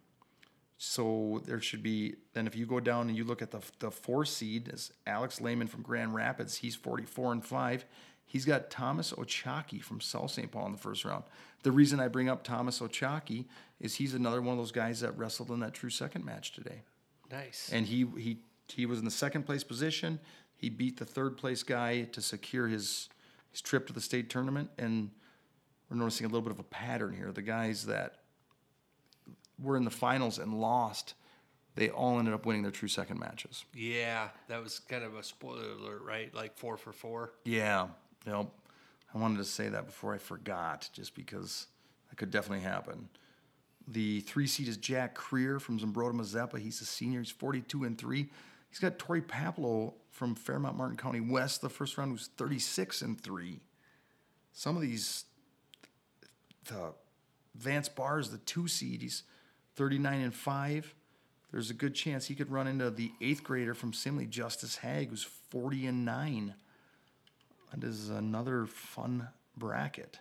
So 0.77 1.41
there 1.45 1.61
should 1.61 1.83
be. 1.83 2.15
Then 2.33 2.47
if 2.47 2.55
you 2.55 2.65
go 2.65 2.79
down 2.79 3.07
and 3.07 3.15
you 3.17 3.23
look 3.23 3.41
at 3.41 3.51
the 3.51 3.61
the 3.79 3.91
four 3.91 4.25
seed, 4.25 4.69
is 4.73 4.91
Alex 5.05 5.39
Lehman 5.39 5.67
from 5.67 5.81
Grand 5.83 6.13
Rapids. 6.15 6.57
He's 6.57 6.75
forty 6.75 7.05
four 7.05 7.31
and 7.31 7.45
five. 7.45 7.85
He's 8.25 8.45
got 8.45 8.69
Thomas 8.71 9.11
Ochaki 9.11 9.81
from 9.81 10.01
South 10.01 10.31
St. 10.31 10.51
Paul 10.51 10.65
in 10.67 10.71
the 10.71 10.77
first 10.77 11.05
round. 11.05 11.23
The 11.61 11.71
reason 11.71 11.99
I 11.99 12.07
bring 12.07 12.29
up 12.29 12.43
Thomas 12.43 12.79
Ochaki 12.79 13.45
is 13.79 13.95
he's 13.95 14.13
another 14.15 14.41
one 14.41 14.53
of 14.53 14.57
those 14.57 14.71
guys 14.71 15.01
that 15.01 15.17
wrestled 15.17 15.51
in 15.51 15.59
that 15.59 15.73
true 15.73 15.89
second 15.91 16.25
match 16.25 16.51
today, 16.53 16.81
Nice. 17.31 17.69
and 17.71 17.85
he 17.85 18.05
he 18.17 18.39
he 18.67 18.85
was 18.85 18.99
in 18.99 19.05
the 19.05 19.11
second 19.11 19.43
place 19.43 19.63
position. 19.63 20.19
He 20.55 20.69
beat 20.69 20.97
the 20.97 21.05
third 21.05 21.37
place 21.37 21.61
guy 21.63 22.03
to 22.03 22.21
secure 22.21 22.67
his 22.67 23.09
his 23.51 23.61
trip 23.61 23.85
to 23.87 23.93
the 23.93 24.01
state 24.01 24.29
tournament, 24.29 24.69
and 24.79 25.11
we're 25.89 25.97
noticing 25.97 26.25
a 26.25 26.29
little 26.29 26.41
bit 26.41 26.51
of 26.51 26.59
a 26.59 26.63
pattern 26.63 27.13
here. 27.13 27.31
The 27.31 27.41
guys 27.43 27.85
that 27.85 28.15
were 29.61 29.77
in 29.77 29.83
the 29.85 29.91
finals 29.91 30.39
and 30.39 30.59
lost, 30.59 31.13
they 31.75 31.89
all 31.89 32.17
ended 32.19 32.33
up 32.33 32.45
winning 32.45 32.63
their 32.63 32.71
true 32.71 32.87
second 32.87 33.19
matches. 33.19 33.63
Yeah, 33.75 34.29
that 34.47 34.61
was 34.63 34.79
kind 34.79 35.03
of 35.03 35.15
a 35.15 35.23
spoiler 35.23 35.69
alert, 35.71 36.01
right? 36.03 36.33
Like 36.33 36.57
four 36.57 36.77
for 36.77 36.91
four. 36.91 37.33
Yeah, 37.45 37.87
yep. 38.25 38.47
I 39.13 39.17
wanted 39.17 39.37
to 39.37 39.45
say 39.45 39.69
that 39.69 39.85
before 39.85 40.13
I 40.13 40.17
forgot, 40.17 40.89
just 40.93 41.15
because 41.15 41.67
that 42.09 42.15
could 42.15 42.31
definitely 42.31 42.63
happen. 42.63 43.09
The 43.87 44.21
three 44.21 44.47
seed 44.47 44.67
is 44.67 44.77
Jack 44.77 45.15
Creer 45.15 45.59
from 45.59 45.79
Zumbrota 45.79 46.13
Mazeppa. 46.13 46.57
He's 46.57 46.81
a 46.81 46.85
senior. 46.85 47.19
He's 47.19 47.31
42 47.31 47.83
and 47.83 47.97
three. 47.97 48.29
He's 48.69 48.79
got 48.79 48.97
Tori 48.97 49.21
Papalo 49.21 49.93
from 50.09 50.35
Fairmont 50.35 50.77
Martin 50.77 50.97
County 50.97 51.19
West. 51.19 51.61
The 51.61 51.69
first 51.69 51.97
round 51.97 52.13
was 52.13 52.29
36 52.37 53.01
and 53.01 53.19
three. 53.19 53.59
Some 54.53 54.75
of 54.75 54.81
these, 54.81 55.25
the 56.65 56.93
Vance 57.55 57.89
Barr 57.89 58.19
is 58.19 58.29
the 58.29 58.37
two 58.39 58.67
seed. 58.67 59.01
He's 59.01 59.23
39 59.75 60.21
and 60.21 60.33
five. 60.33 60.95
There's 61.51 61.69
a 61.69 61.75
good 61.75 61.93
chance 61.93 62.25
he 62.25 62.35
could 62.35 62.51
run 62.51 62.67
into 62.67 62.89
the 62.89 63.11
eighth 63.21 63.43
grader 63.43 63.75
from 63.75 63.91
Simley, 63.91 64.27
Justice 64.27 64.77
Hag, 64.77 65.09
who's 65.09 65.23
40 65.23 65.85
and 65.87 66.05
nine. 66.05 66.55
That 67.73 67.87
is 67.87 68.09
another 68.09 68.65
fun 68.65 69.27
bracket. 69.57 70.19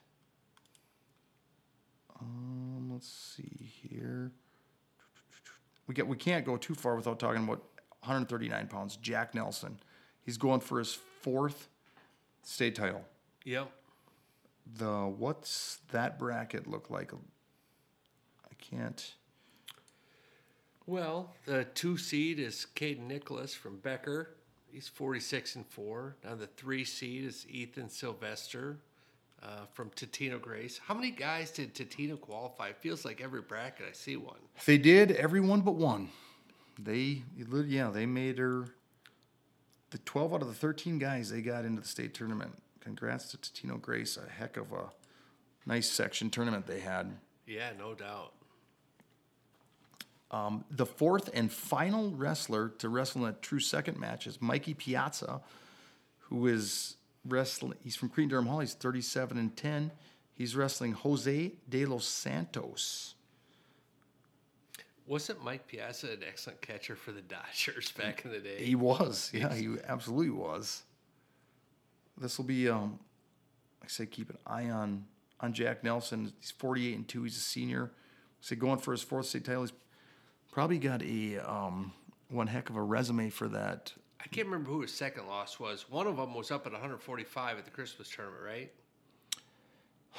Um, 2.18 2.90
let's 2.92 3.08
see 3.08 3.70
here. 3.82 4.32
We 5.86 5.94
get 5.94 6.06
we 6.06 6.16
can't 6.16 6.46
go 6.46 6.56
too 6.56 6.74
far 6.74 6.96
without 6.96 7.18
talking 7.18 7.44
about 7.44 7.62
139 8.00 8.68
pounds. 8.68 8.96
Jack 8.96 9.34
Nelson, 9.34 9.78
he's 10.22 10.38
going 10.38 10.60
for 10.60 10.78
his 10.78 10.94
fourth 11.20 11.68
state 12.42 12.74
title. 12.74 13.04
Yep. 13.44 13.70
The 14.78 15.12
what's 15.18 15.78
that 15.90 16.18
bracket 16.18 16.66
look 16.66 16.88
like? 16.88 17.12
I 17.12 18.54
can't. 18.58 19.14
Well, 20.86 21.34
the 21.44 21.64
two 21.64 21.98
seed 21.98 22.38
is 22.38 22.66
Caden 22.74 23.06
Nicholas 23.06 23.54
from 23.54 23.78
Becker. 23.78 24.36
He's 24.72 24.88
46 24.88 25.56
and 25.56 25.66
four. 25.66 26.16
Now 26.24 26.34
the 26.34 26.46
three 26.46 26.84
seed 26.84 27.24
is 27.24 27.46
Ethan 27.48 27.90
Sylvester 27.90 28.78
uh, 29.42 29.66
from 29.74 29.90
Totino 29.90 30.40
Grace. 30.40 30.80
How 30.86 30.94
many 30.94 31.10
guys 31.10 31.50
did 31.50 31.74
Totino 31.74 32.18
qualify? 32.18 32.68
It 32.68 32.78
feels 32.80 33.04
like 33.04 33.20
every 33.20 33.42
bracket 33.42 33.86
I 33.90 33.92
see 33.92 34.16
one. 34.16 34.38
They 34.64 34.78
did 34.78 35.12
everyone 35.12 35.60
but 35.60 35.74
one. 35.74 36.08
They 36.78 37.22
yeah 37.36 37.90
they 37.90 38.06
made 38.06 38.38
her. 38.38 38.66
The 39.90 39.98
12 39.98 40.32
out 40.32 40.40
of 40.40 40.48
the 40.48 40.54
13 40.54 40.98
guys 40.98 41.28
they 41.28 41.42
got 41.42 41.66
into 41.66 41.82
the 41.82 41.88
state 41.88 42.14
tournament. 42.14 42.52
Congrats 42.80 43.30
to 43.32 43.36
Totino 43.36 43.78
Grace. 43.80 44.16
A 44.16 44.30
heck 44.30 44.56
of 44.56 44.72
a 44.72 44.90
nice 45.66 45.90
section 45.90 46.30
tournament 46.30 46.66
they 46.66 46.80
had. 46.80 47.12
Yeah, 47.46 47.70
no 47.78 47.92
doubt. 47.92 48.32
Um, 50.32 50.64
the 50.70 50.86
fourth 50.86 51.28
and 51.34 51.52
final 51.52 52.10
wrestler 52.10 52.70
to 52.78 52.88
wrestle 52.88 53.26
in 53.26 53.30
a 53.30 53.36
true 53.36 53.60
second 53.60 54.00
match 54.00 54.26
is 54.26 54.40
Mikey 54.40 54.72
Piazza, 54.72 55.42
who 56.20 56.46
is 56.46 56.96
wrestling. 57.26 57.76
He's 57.84 57.96
from 57.96 58.08
Cretin-Derham 58.08 58.46
Hall. 58.46 58.60
He's 58.60 58.72
37 58.72 59.36
and 59.36 59.54
10. 59.54 59.92
He's 60.32 60.56
wrestling 60.56 60.92
Jose 60.92 61.52
de 61.68 61.84
los 61.84 62.06
Santos. 62.06 63.14
Wasn't 65.06 65.44
Mike 65.44 65.66
Piazza 65.66 66.12
an 66.12 66.20
excellent 66.26 66.62
catcher 66.62 66.96
for 66.96 67.12
the 67.12 67.20
Dodgers 67.20 67.92
back 67.92 68.24
in 68.24 68.30
the 68.30 68.38
day? 68.38 68.64
He 68.64 68.74
was, 68.74 69.30
yeah, 69.34 69.52
he 69.52 69.76
absolutely 69.86 70.30
was. 70.30 70.84
This 72.16 72.38
will 72.38 72.46
be, 72.46 72.68
um, 72.68 72.98
like 73.80 73.86
I 73.86 73.88
say, 73.88 74.06
keep 74.06 74.30
an 74.30 74.38
eye 74.46 74.70
on 74.70 75.04
on 75.40 75.52
Jack 75.52 75.82
Nelson. 75.82 76.32
He's 76.38 76.52
48 76.52 76.96
and 76.96 77.08
two. 77.08 77.24
He's 77.24 77.36
a 77.36 77.40
senior. 77.40 77.90
So 78.40 78.56
going 78.56 78.78
for 78.78 78.92
his 78.92 79.02
fourth 79.02 79.26
state 79.26 79.44
title. 79.44 79.62
He's 79.62 79.72
probably 80.52 80.78
got 80.78 81.02
a 81.02 81.38
um, 81.38 81.92
one 82.28 82.46
heck 82.46 82.70
of 82.70 82.76
a 82.76 82.82
resume 82.82 83.30
for 83.30 83.48
that. 83.48 83.92
I 84.20 84.28
can't 84.28 84.46
remember 84.46 84.70
who 84.70 84.82
his 84.82 84.92
second 84.94 85.26
loss 85.26 85.58
was. 85.58 85.90
One 85.90 86.06
of 86.06 86.16
them 86.16 86.32
was 86.34 86.52
up 86.52 86.64
at 86.66 86.72
145 86.72 87.58
at 87.58 87.64
the 87.64 87.70
Christmas 87.72 88.08
tournament, 88.08 88.42
right? 88.44 88.72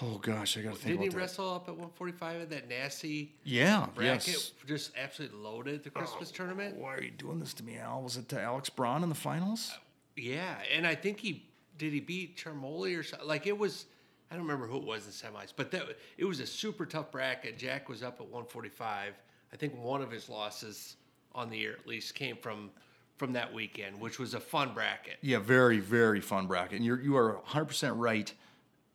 Oh 0.01 0.17
gosh, 0.17 0.57
I 0.57 0.61
got 0.61 0.71
to 0.73 0.75
think 0.75 0.87
Didn't 0.95 1.03
he 1.03 1.09
that. 1.09 1.17
wrestle 1.17 1.53
up 1.53 1.63
at 1.69 1.75
145 1.75 2.41
at 2.41 2.49
that 2.49 2.67
nasty 2.67 3.35
Yeah, 3.43 3.85
bracket? 3.93 4.27
yes. 4.27 4.51
Just 4.65 4.91
absolutely 4.97 5.37
loaded 5.37 5.83
the 5.83 5.91
Christmas 5.91 6.31
tournament? 6.31 6.75
Why 6.77 6.95
are 6.95 7.01
you 7.03 7.11
doing 7.11 7.39
this 7.39 7.53
to 7.55 7.63
me, 7.63 7.77
Al? 7.77 8.01
Was 8.01 8.17
it 8.17 8.27
to 8.29 8.41
Alex 8.41 8.69
Braun 8.71 9.03
in 9.03 9.09
the 9.09 9.15
finals? 9.15 9.77
Yeah, 10.17 10.55
and 10.75 10.87
I 10.87 10.95
think 10.95 11.19
he 11.19 11.47
did 11.77 11.93
he 11.93 11.99
beat 11.99 12.37
Charmoli 12.37 12.97
or 12.97 13.03
something. 13.03 13.27
Like 13.27 13.45
it 13.45 13.57
was, 13.57 13.85
I 14.31 14.35
don't 14.35 14.43
remember 14.43 14.65
who 14.67 14.77
it 14.77 14.83
was 14.83 15.03
in 15.05 15.11
the 15.31 15.39
semis, 15.39 15.53
but 15.55 15.69
that 15.71 15.83
it 16.17 16.25
was 16.25 16.39
a 16.39 16.47
super 16.47 16.85
tough 16.87 17.11
bracket. 17.11 17.57
Jack 17.59 17.87
was 17.87 18.01
up 18.01 18.15
at 18.15 18.25
145. 18.25 19.13
I 19.53 19.55
think 19.55 19.77
one 19.81 20.01
of 20.01 20.09
his 20.11 20.27
losses 20.29 20.97
on 21.35 21.49
the 21.49 21.57
year 21.57 21.73
at 21.79 21.87
least 21.87 22.15
came 22.15 22.35
from 22.35 22.71
from 23.17 23.33
that 23.33 23.53
weekend, 23.53 23.99
which 24.01 24.17
was 24.17 24.33
a 24.33 24.39
fun 24.39 24.73
bracket. 24.73 25.17
Yeah, 25.21 25.37
very, 25.37 25.77
very 25.79 26.19
fun 26.19 26.47
bracket. 26.47 26.77
And 26.77 26.85
you're 26.85 26.99
you 26.99 27.15
are 27.15 27.33
100 27.35 27.65
percent 27.65 27.95
right. 27.97 28.33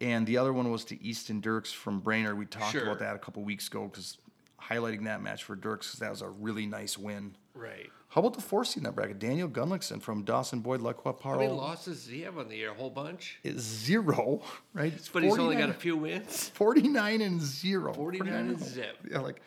And 0.01 0.27
the 0.27 0.37
other 0.39 0.53
one 0.53 0.71
was 0.71 0.85
to 0.87 1.03
Easton 1.03 1.41
Dirks 1.41 1.73
from 1.73 2.01
Brainerd. 2.01 2.39
We 2.39 2.47
talked 2.47 2.73
Sure. 2.73 2.83
about 2.85 2.99
that 3.01 3.17
a 3.17 3.19
couple 3.19 3.43
weeks 3.43 3.67
ago 3.69 3.85
because 3.87 4.17
highlighting 4.61 5.05
that 5.05 5.23
match 5.23 5.45
for 5.45 5.57
Dirks 5.57 5.91
'cause 5.91 6.01
that 6.01 6.11
was 6.11 6.23
a 6.23 6.29
really 6.29 6.67
nice 6.67 6.99
win. 6.99 7.35
Right. 7.55 7.91
How 8.11 8.21
about 8.21 8.35
the 8.35 8.41
four 8.43 8.65
seed 8.65 8.79
in 8.79 8.83
that 8.85 8.95
bracket? 8.95 9.19
Daniel 9.19 9.49
Gunlickson 9.49 10.01
from 10.01 10.23
Dawson 10.25 10.61
Boyd 10.61 10.81
Lacroix 10.81 11.15
How 11.23 11.33
many 11.37 11.47
Parle 11.49 11.57
losses 11.57 12.05
does 12.05 12.13
he 12.13 12.23
have 12.23 12.39
on 12.39 12.49
the 12.49 12.57
year? 12.57 12.71
A 12.71 12.75
whole 12.75 12.91
bunch? 12.91 13.39
It's 13.45 13.61
zero, 13.63 14.43
right? 14.73 14.93
It's 14.93 15.09
But 15.09 15.23
he's 15.25 15.37
only 15.39 15.57
got 15.57 15.69
a 15.71 15.75
few 15.75 15.97
wins. 15.97 16.49
49 16.51 17.21
and 17.21 17.41
0. 17.41 17.93
49 17.95 18.33
and 18.51 18.61
zip. 18.61 18.97
Yeah, 19.11 19.21
like 19.21 19.41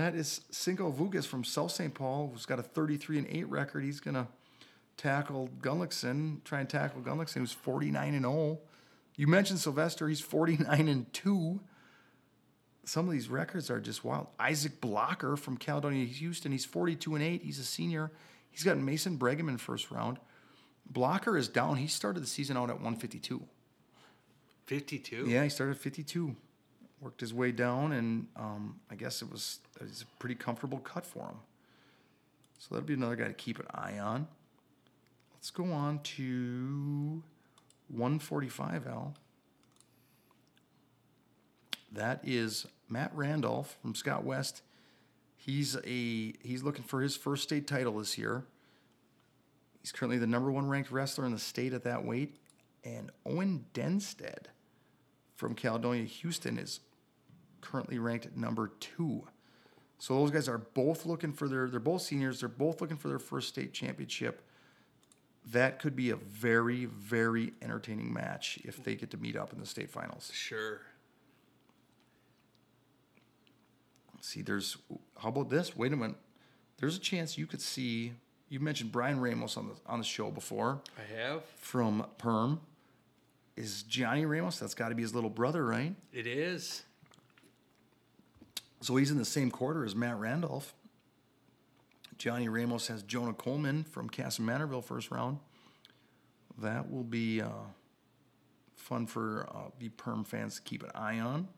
that 0.00 0.14
is 0.14 0.40
Cinco 0.50 0.90
Vugas 0.90 1.26
from 1.26 1.44
South 1.44 1.70
St. 1.70 1.92
Paul, 1.92 2.30
who's 2.32 2.46
got 2.46 2.58
a 2.58 2.62
33 2.62 3.18
and 3.18 3.26
8 3.28 3.48
record. 3.48 3.84
He's 3.84 4.00
going 4.00 4.14
to 4.14 4.26
tackle 4.96 5.50
Gunlickson, 5.60 6.42
try 6.44 6.60
and 6.60 6.68
tackle 6.68 7.02
Gunlickson, 7.02 7.38
who's 7.38 7.52
49 7.52 8.14
and 8.14 8.24
0. 8.24 8.58
You 9.16 9.26
mentioned 9.26 9.58
Sylvester, 9.58 10.08
he's 10.08 10.20
49 10.20 10.88
and 10.88 11.12
2. 11.12 11.60
Some 12.84 13.06
of 13.06 13.12
these 13.12 13.28
records 13.28 13.70
are 13.70 13.80
just 13.80 14.04
wild. 14.04 14.28
Isaac 14.38 14.80
Blocker 14.80 15.36
from 15.36 15.56
Caledonia 15.56 16.06
Houston, 16.06 16.52
he's 16.52 16.64
42 16.64 17.14
and 17.14 17.22
8. 17.22 17.42
He's 17.42 17.58
a 17.58 17.64
senior. 17.64 18.10
He's 18.50 18.64
got 18.64 18.78
Mason 18.78 19.16
Brigham 19.16 19.48
in 19.48 19.58
first 19.58 19.90
round. 19.90 20.18
Blocker 20.88 21.36
is 21.36 21.48
down. 21.48 21.76
He 21.76 21.86
started 21.86 22.22
the 22.22 22.26
season 22.26 22.56
out 22.56 22.70
at 22.70 22.76
152. 22.76 23.42
52? 24.66 25.26
Yeah, 25.28 25.44
he 25.44 25.48
started 25.48 25.76
at 25.76 25.82
52. 25.82 26.34
Worked 27.02 27.20
his 27.20 27.34
way 27.34 27.50
down, 27.50 27.92
and 27.92 28.28
um, 28.36 28.80
I 28.88 28.94
guess 28.94 29.22
it 29.22 29.30
was, 29.30 29.58
it 29.80 29.82
was 29.82 30.02
a 30.02 30.20
pretty 30.20 30.36
comfortable 30.36 30.78
cut 30.78 31.04
for 31.04 31.24
him. 31.24 31.36
So 32.58 32.68
that'll 32.70 32.86
be 32.86 32.94
another 32.94 33.16
guy 33.16 33.26
to 33.26 33.32
keep 33.32 33.58
an 33.58 33.66
eye 33.74 33.98
on. 33.98 34.28
Let's 35.34 35.50
go 35.50 35.72
on 35.72 35.98
to 35.98 37.22
145, 37.88 38.86
Al. 38.86 39.14
That 41.90 42.20
is 42.22 42.66
Matt 42.88 43.10
Randolph 43.14 43.76
from 43.82 43.96
Scott 43.96 44.24
West. 44.24 44.62
He's 45.36 45.76
a 45.84 46.34
he's 46.40 46.62
looking 46.62 46.84
for 46.84 47.02
his 47.02 47.16
first 47.16 47.42
state 47.42 47.66
title 47.66 47.98
this 47.98 48.16
year. 48.16 48.44
He's 49.80 49.90
currently 49.90 50.18
the 50.18 50.26
number 50.28 50.52
one 50.52 50.68
ranked 50.68 50.92
wrestler 50.92 51.26
in 51.26 51.32
the 51.32 51.38
state 51.38 51.72
at 51.72 51.82
that 51.82 52.04
weight. 52.04 52.36
And 52.84 53.10
Owen 53.26 53.64
Denstead 53.74 54.48
from 55.34 55.54
Caledonia, 55.56 56.04
Houston 56.04 56.58
is 56.58 56.80
currently 57.62 57.98
ranked 57.98 58.36
number 58.36 58.72
two. 58.78 59.24
So 59.98 60.14
those 60.16 60.30
guys 60.30 60.48
are 60.48 60.58
both 60.58 61.06
looking 61.06 61.32
for 61.32 61.48
their, 61.48 61.68
they're 61.68 61.80
both 61.80 62.02
seniors. 62.02 62.40
They're 62.40 62.48
both 62.48 62.80
looking 62.80 62.96
for 62.98 63.08
their 63.08 63.18
first 63.18 63.48
state 63.48 63.72
championship. 63.72 64.42
That 65.52 65.78
could 65.78 65.96
be 65.96 66.10
a 66.10 66.16
very, 66.16 66.84
very 66.84 67.52
entertaining 67.62 68.12
match 68.12 68.58
if 68.64 68.82
they 68.82 68.94
get 68.94 69.10
to 69.12 69.16
meet 69.16 69.36
up 69.36 69.52
in 69.52 69.58
the 69.60 69.66
state 69.66 69.90
finals. 69.90 70.30
Sure. 70.34 70.80
See, 74.20 74.42
there's, 74.42 74.76
how 75.20 75.30
about 75.30 75.50
this? 75.50 75.76
Wait 75.76 75.92
a 75.92 75.96
minute. 75.96 76.16
There's 76.78 76.96
a 76.96 77.00
chance 77.00 77.36
you 77.36 77.46
could 77.46 77.60
see, 77.60 78.12
you 78.48 78.60
mentioned 78.60 78.92
Brian 78.92 79.20
Ramos 79.20 79.56
on 79.56 79.68
the, 79.68 79.74
on 79.86 79.98
the 79.98 80.04
show 80.04 80.30
before. 80.30 80.80
I 80.96 81.16
have. 81.16 81.44
from 81.56 82.06
Perham 82.18 82.60
is 83.56 83.82
Johnny 83.84 84.24
Ramos. 84.24 84.58
That's 84.58 84.74
got 84.74 84.88
to 84.90 84.94
be 84.94 85.02
his 85.02 85.14
little 85.14 85.30
brother, 85.30 85.64
right? 85.64 85.94
It 86.12 86.26
is. 86.26 86.82
So 88.82 88.96
he's 88.96 89.10
in 89.10 89.16
the 89.16 89.24
same 89.24 89.50
quarter 89.50 89.84
as 89.84 89.94
Matt 89.94 90.18
Randolph. 90.18 90.74
Johnny 92.18 92.48
Ramos 92.48 92.88
has 92.88 93.02
Jonah 93.02 93.32
Coleman 93.32 93.84
from 93.84 94.10
Kasson-Mantorville 94.10 94.84
first 94.84 95.10
round. 95.10 95.38
That 96.58 96.90
will 96.90 97.04
be 97.04 97.40
uh, 97.40 97.48
fun 98.76 99.06
for 99.06 99.48
uh, 99.54 99.70
the 99.78 99.88
Perham 99.90 100.26
fans 100.26 100.56
to 100.56 100.62
keep 100.62 100.82
an 100.82 100.90
eye 100.94 101.18
on. 101.20 101.48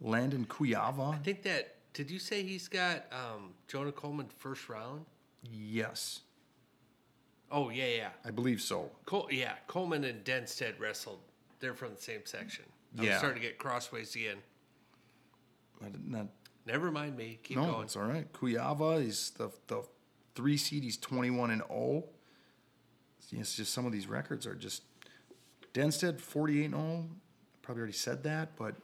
Landon 0.00 0.44
Cuyava. 0.46 1.14
I 1.14 1.18
think 1.18 1.42
that, 1.42 1.76
did 1.92 2.10
you 2.10 2.18
say 2.18 2.42
he's 2.42 2.68
got 2.68 3.04
um, 3.12 3.52
Jonah 3.66 3.92
Coleman 3.92 4.28
first 4.38 4.68
round? 4.68 5.04
yes, 5.50 6.20
Oh, 7.52 7.68
yeah, 7.68 7.86
yeah. 7.88 8.08
I 8.24 8.30
believe 8.30 8.60
so. 8.60 8.88
Col- 9.06 9.26
yeah, 9.28 9.54
Coleman 9.66 10.04
and 10.04 10.22
Denstead 10.22 10.78
wrestled. 10.78 11.18
They're 11.58 11.74
from 11.74 11.94
the 11.96 12.00
same 12.00 12.20
section. 12.24 12.64
I'm 12.96 13.04
Yeah. 13.04 13.18
starting 13.18 13.42
to 13.42 13.48
get 13.48 13.58
crossways 13.58 14.14
again. 14.14 14.36
Not 15.80 16.26
Never 16.66 16.90
mind 16.90 17.16
me. 17.16 17.38
Keep 17.42 17.56
no, 17.56 17.66
going. 17.66 17.84
it's 17.84 17.96
all 17.96 18.04
right. 18.04 18.30
Cuyava 18.32 19.04
is 19.04 19.30
the 19.30 19.50
the 19.66 19.82
three 20.34 20.56
seed. 20.56 20.84
He's 20.84 20.96
twenty 20.96 21.30
one 21.30 21.50
and 21.50 21.62
oh. 21.62 22.04
zero. 23.28 23.40
It's 23.40 23.56
just 23.56 23.72
some 23.72 23.86
of 23.86 23.92
these 23.92 24.06
records 24.06 24.46
are 24.46 24.54
just 24.54 24.82
Denstead 25.72 26.20
forty 26.20 26.62
eight 26.62 26.66
and 26.66 26.74
zero. 26.74 27.04
Probably 27.62 27.80
already 27.80 27.92
said 27.92 28.22
that, 28.24 28.56
but 28.56 28.74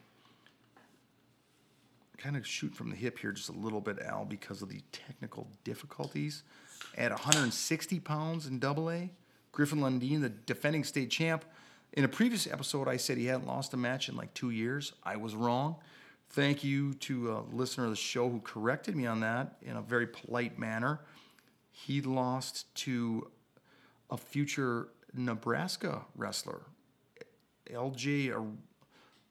kind 2.19 2.37
of 2.37 2.47
shoot 2.47 2.75
from 2.75 2.91
the 2.91 2.97
hip 2.97 3.19
here 3.19 3.33
just 3.33 3.49
a 3.49 3.53
little 3.53 3.81
bit, 3.81 3.99
Al, 4.01 4.25
because 4.25 4.63
of 4.63 4.69
the 4.69 4.81
technical 4.91 5.49
difficulties. 5.65 6.43
At 6.97 7.11
160 7.11 8.01
pounds 8.01 8.47
in 8.47 8.59
Double 8.59 8.91
A, 8.91 9.11
Griffin 9.53 9.81
Lundeen, 9.81 10.23
the 10.23 10.31
defending 10.31 10.85
state 10.85 11.11
champ. 11.11 11.45
In 11.93 12.05
a 12.05 12.09
previous 12.09 12.47
episode, 12.47 12.89
I 12.89 12.97
said 12.97 13.19
he 13.19 13.27
hadn't 13.27 13.47
lost 13.47 13.75
a 13.75 13.77
match 13.77 14.09
in 14.09 14.17
like 14.17 14.33
two 14.35 14.51
years. 14.51 14.93
I 15.05 15.17
was 15.17 15.35
wrong. 15.35 15.77
Thank 16.31 16.63
you 16.65 16.95
to 16.95 17.33
a 17.33 17.41
listener 17.55 17.85
of 17.85 17.91
the 17.91 17.97
show 17.97 18.29
who 18.29 18.41
corrected 18.41 18.95
me 18.95 19.07
on 19.07 19.21
that 19.21 19.57
in 19.63 19.77
a 19.77 19.81
very 19.83 20.07
polite 20.07 20.59
manner. 20.59 21.01
He 21.71 22.01
lost 22.03 22.75
to 22.77 23.31
a 24.11 24.17
future 24.17 24.89
Nebraska 25.15 26.03
wrestler, 26.15 26.63
LJ 27.73 28.35
Ar- 28.35 28.45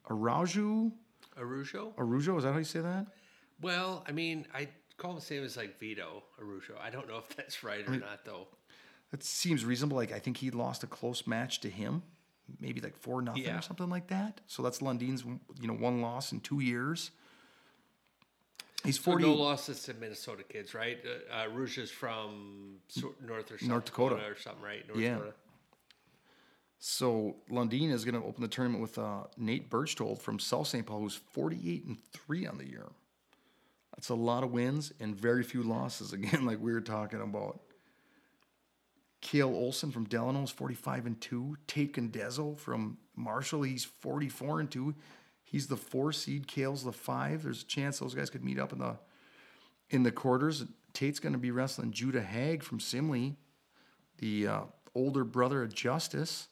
Araujo. 0.09 0.91
Arujo? 1.39 1.93
Arujo, 1.95 2.37
is 2.37 2.43
that 2.43 2.53
how 2.53 2.57
you 2.57 2.63
say 2.63 2.79
that? 2.79 3.07
Well, 3.61 4.03
I 4.07 4.11
mean, 4.11 4.47
I 4.53 4.69
call 4.97 5.11
him 5.11 5.15
the 5.17 5.21
same 5.21 5.43
as 5.43 5.57
like 5.57 5.79
Vito 5.79 6.23
Arujo. 6.41 6.79
I 6.81 6.89
don't 6.89 7.07
know 7.07 7.17
if 7.17 7.35
that's 7.35 7.63
right 7.63 7.87
or 7.87 7.97
not, 7.97 8.25
though. 8.25 8.47
That 9.11 9.23
seems 9.23 9.63
reasonable. 9.63 9.97
Like 9.97 10.11
I 10.11 10.19
think 10.19 10.37
he 10.37 10.51
lost 10.51 10.83
a 10.83 10.87
close 10.87 11.27
match 11.27 11.59
to 11.61 11.69
him, 11.69 12.03
maybe 12.59 12.81
like 12.81 12.95
four 12.97 13.21
nothing 13.21 13.43
Yeah. 13.43 13.57
or 13.59 13.61
something 13.61 13.89
like 13.89 14.07
that. 14.07 14.41
So 14.47 14.61
that's 14.63 14.79
Lundeen's, 14.79 15.23
you 15.25 15.67
know, 15.67 15.73
one 15.73 16.01
loss 16.01 16.31
in 16.31 16.39
two 16.41 16.59
years. 16.59 17.11
He's 18.83 18.97
So 18.97 19.03
forty. 19.03 19.23
no 19.23 19.33
losses 19.33 19.81
to 19.83 19.93
Minnesota 19.95 20.43
kids, 20.43 20.73
right? 20.75 20.99
Uh, 21.03 21.33
uh, 21.33 21.47
Arujo's 21.47 21.89
from 21.89 22.75
North 23.25 23.51
or 23.51 23.57
South 23.57 23.67
North 23.69 23.85
Dakota. 23.85 24.15
or 24.27 24.35
something, 24.37 24.61
right? 24.63 24.87
North 24.87 24.99
Yeah. 24.99 25.15
Dakota. 25.15 25.33
So 26.77 27.37
Lundeen 27.49 27.91
is 27.91 28.05
going 28.05 28.19
to 28.21 28.27
open 28.27 28.41
the 28.41 28.47
tournament 28.47 28.81
with 28.81 28.97
uh, 28.99 29.23
Nate 29.37 29.69
Birchtold 29.71 30.21
from 30.21 30.37
South 30.39 30.67
St. 30.67 30.85
Paul, 30.85 30.99
who's 30.99 31.15
48 31.15 31.85
and 31.85 31.97
3 32.13 32.45
on 32.45 32.57
the 32.59 32.65
year. 32.67 32.87
That's 33.95 34.09
a 34.09 34.15
lot 34.15 34.43
of 34.43 34.51
wins 34.51 34.91
and 34.99 35.15
very 35.15 35.41
few 35.43 35.63
losses, 35.63 36.13
again, 36.13 36.45
like 36.45 36.59
we 36.61 36.71
were 36.73 36.81
talking 36.81 37.21
about. 37.21 37.61
Kale 39.25 39.49
Olson 39.49 39.89
from 39.89 40.03
Delano 40.03 40.43
is 40.43 40.51
45 40.51 41.07
and 41.07 41.19
2. 41.19 41.57
Tate 41.65 41.93
Condezzo 41.93 42.53
from 42.53 42.99
Marshall, 43.15 43.63
he's 43.63 43.83
44 43.83 44.59
and 44.59 44.69
2. 44.69 44.93
He's 45.43 45.65
the 45.65 45.75
four 45.75 46.11
seed. 46.11 46.47
Kale's 46.47 46.83
the 46.83 46.91
five. 46.91 47.41
There's 47.41 47.63
a 47.63 47.65
chance 47.65 47.97
those 47.97 48.13
guys 48.13 48.29
could 48.29 48.45
meet 48.45 48.59
up 48.59 48.71
in 48.71 48.77
the 48.77 48.97
in 49.89 50.03
the 50.03 50.11
quarters. 50.11 50.65
Tate's 50.93 51.19
going 51.19 51.33
to 51.33 51.39
be 51.39 51.49
wrestling 51.49 51.91
Judah 51.91 52.21
Hag 52.21 52.61
from 52.61 52.77
Simley, 52.77 53.35
the 54.19 54.47
uh, 54.47 54.61
older 54.93 55.23
brother 55.23 55.63
of 55.63 55.73
Justice. 55.73 56.47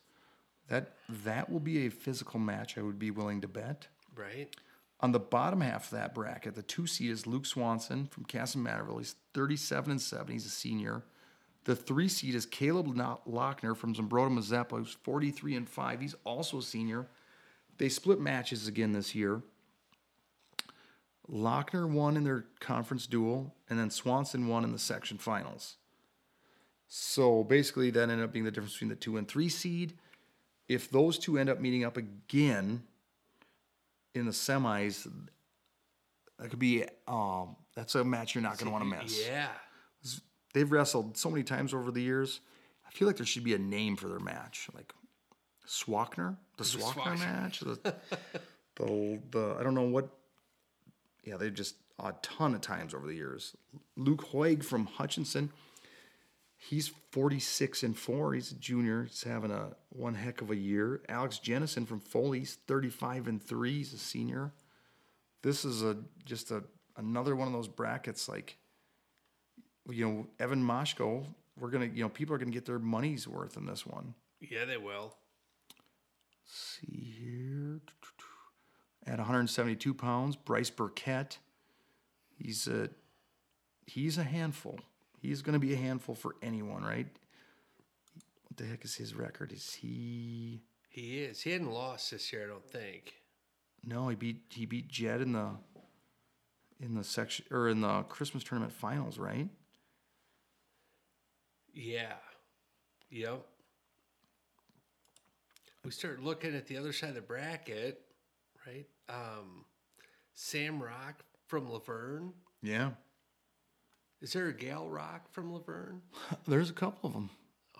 That 0.68 0.96
that 1.26 1.52
will 1.52 1.60
be 1.60 1.86
a 1.86 1.90
physical 1.90 2.40
match. 2.40 2.76
I 2.76 2.82
would 2.82 2.98
be 2.98 3.12
willing 3.12 3.42
to 3.42 3.48
bet. 3.48 3.88
Right? 4.16 4.56
On 5.00 5.12
the 5.12 5.20
bottom 5.20 5.62
half 5.62 5.86
of 5.86 5.92
that 5.92 6.16
bracket, 6.16 6.56
the 6.56 6.64
two 6.64 6.88
seed 6.88 7.12
is 7.12 7.28
Luke 7.28 7.46
Swanson 7.46 8.08
from 8.08 8.26
Casa 8.26 8.58
Manorville. 8.58 8.98
He's 8.98 9.16
37 9.36 9.92
and 9.92 10.02
7. 10.02 10.32
He's 10.32 10.48
a 10.48 10.50
senior. 10.50 11.04
The 11.66 11.76
three 11.76 12.10
seed 12.10 12.36
is 12.36 12.46
Caleb 12.46 12.88
Lo- 12.88 13.22
Lochner 13.30 13.76
from 13.76 13.96
Zumbrota 13.96 14.30
Mazeppa, 14.30 14.78
who's 14.78 14.98
43 15.04 15.56
and 15.56 15.70
5. 15.70 16.02
He's 16.02 16.16
also 16.26 16.60
a 16.60 16.62
senior. 16.62 17.08
They 17.78 17.90
split 17.90 18.20
matches 18.20 18.68
again 18.68 18.92
this 18.92 19.16
year. 19.16 19.42
Lochner 21.32 21.90
won 21.90 22.18
in 22.18 22.26
their 22.26 22.46
conference 22.60 23.08
duel, 23.08 23.56
and 23.70 23.80
then 23.80 23.90
Swanson 23.90 24.48
won 24.48 24.66
in 24.66 24.74
the 24.74 24.80
section 24.80 25.18
finals. 25.18 25.78
So 26.90 27.44
basically, 27.44 27.90
that 27.92 28.10
ended 28.10 28.22
up 28.22 28.34
being 28.34 28.46
the 28.46 28.52
difference 28.52 28.74
between 28.74 28.90
the 28.90 28.96
two 28.96 29.18
and 29.18 29.28
three 29.28 29.50
seed. 29.50 29.94
If 30.68 30.92
those 30.92 31.18
two 31.18 31.38
end 31.38 31.50
up 31.50 31.60
meeting 31.60 31.86
up 31.86 31.98
again 31.98 32.84
in 34.14 34.26
the 34.26 34.32
semis, 34.32 35.10
that 36.38 36.50
could 36.50 36.60
be 36.60 36.84
um, 37.08 37.56
that's 37.76 37.96
a 37.96 38.04
match 38.04 38.36
you're 38.36 38.44
not 38.44 38.58
going 38.58 38.68
to 38.68 38.72
want 38.72 38.84
to 38.84 39.04
miss. 39.04 39.26
Yeah. 39.26 39.48
They've 40.54 40.72
wrestled 40.72 41.18
so 41.18 41.30
many 41.30 41.44
times 41.44 41.74
over 41.74 41.92
the 41.92 42.02
years. 42.02 42.40
I 42.88 42.92
feel 42.92 43.08
like 43.08 43.18
there 43.18 43.26
should 43.26 43.44
be 43.44 43.56
a 43.56 43.60
name 43.60 43.96
for 43.96 44.08
their 44.08 44.20
match, 44.20 44.70
like 44.76 44.94
Swackner, 45.66 46.38
the 46.58 46.64
Swackner. 46.64 47.18
match. 47.18 47.60
The, 47.62 47.80
the 48.76 49.20
the 49.32 49.56
I 49.60 49.64
don't 49.64 49.74
know 49.76 49.84
what. 49.90 50.10
Yeah, 51.24 51.38
they 51.38 51.50
just 51.50 51.76
a 52.00 52.14
ton 52.22 52.54
of 52.54 52.62
times 52.62 52.94
over 52.94 53.08
the 53.08 53.14
years. 53.16 53.56
Luke 53.96 54.26
Hoig 54.32 54.64
from 54.64 54.86
Hutchinson. 54.86 55.52
He's 56.58 56.92
46 57.12 57.84
and 57.84 57.98
4. 57.98 58.34
He's 58.36 58.52
a 58.54 58.56
junior. 58.56 59.04
He's 59.04 59.24
having 59.24 59.52
a 59.52 59.72
one 59.90 60.16
heck 60.16 60.42
of 60.42 60.50
a 60.50 60.56
year. 60.56 61.02
Alex 61.10 61.38
Jennison 61.40 61.86
from 61.86 62.00
Foley's 62.00 62.58
35 62.68 63.28
and 63.28 63.44
3. 63.44 63.74
He's 63.74 63.94
a 63.94 63.98
senior. 63.98 64.54
this 65.42 65.66
is 65.66 65.82
a 65.84 65.98
just 66.26 66.52
a 66.52 66.64
another 66.96 67.36
one 67.36 67.48
of 67.48 67.54
those 67.54 67.68
brackets 67.68 68.30
like 68.30 68.58
you 69.90 70.06
know 70.08 70.28
Evan 70.40 70.64
Moshko. 70.64 71.26
We're 71.60 71.70
gonna 71.70 71.90
you 71.94 72.04
know 72.04 72.10
people 72.10 72.36
are 72.36 72.38
gonna 72.38 72.52
get 72.52 72.66
their 72.66 72.80
money's 72.80 73.28
worth 73.28 73.58
in 73.58 73.66
this 73.66 73.86
one. 73.86 74.16
Yeah, 74.40 74.66
they 74.66 74.78
will. 74.78 75.16
see 76.46 77.16
here 77.20 77.82
at 79.06 79.18
172 79.18 79.94
pounds, 79.94 80.36
Bryce 80.36 80.70
Burkett. 80.70 81.38
He's 82.38 82.68
a 82.68 82.90
he's 83.86 84.18
a 84.18 84.24
handful. 84.24 84.80
He's 85.22 85.42
going 85.42 85.54
to 85.54 85.60
be 85.60 85.74
a 85.74 85.78
handful 85.78 86.16
for 86.16 86.36
anyone, 86.42 86.84
right? 86.84 87.08
What 88.44 88.58
the 88.58 88.66
heck 88.66 88.84
is 88.84 88.96
his 88.96 89.16
record? 89.16 89.54
Is 89.54 89.74
he? 89.74 90.62
He 90.90 91.20
is. 91.20 91.42
He 91.42 91.52
hadn't 91.52 91.72
lost 91.72 92.12
this 92.12 92.32
year, 92.34 92.44
I 92.44 92.48
don't 92.48 92.66
think. 92.70 93.14
No, 93.86 94.10
he 94.10 94.16
beat 94.16 94.42
he 94.50 94.66
beat 94.66 94.88
Jed 94.90 95.22
in 95.22 95.32
the 95.34 95.52
in 96.80 96.96
the 96.96 97.04
section 97.04 97.46
or 97.52 97.70
in 97.70 97.82
the 97.82 98.04
Christmas 98.04 98.44
tournament 98.44 98.74
finals, 98.74 99.18
right? 99.18 99.48
Yeah. 101.74 102.14
Yep. 103.10 103.46
We 105.84 105.92
start 105.92 106.22
looking 106.22 106.56
at 106.56 106.68
the 106.68 106.78
other 106.78 106.94
side 106.94 107.10
of 107.10 107.16
the 107.16 107.22
bracket, 107.22 108.02
right? 108.66 108.86
Um, 109.10 109.66
Sam 110.34 110.82
Rock 110.82 111.24
from 111.48 111.68
Luverne. 111.68 112.32
Yeah, 112.62 112.92
Is 114.22 114.32
there 114.32 114.48
a 114.48 114.54
Gal 114.54 114.88
Rock 114.88 115.30
from 115.34 115.52
Luverne? 115.52 116.00
there's 116.48 116.70
a 116.70 116.74
couple 116.74 117.08
of 117.08 117.14
them, 117.14 117.30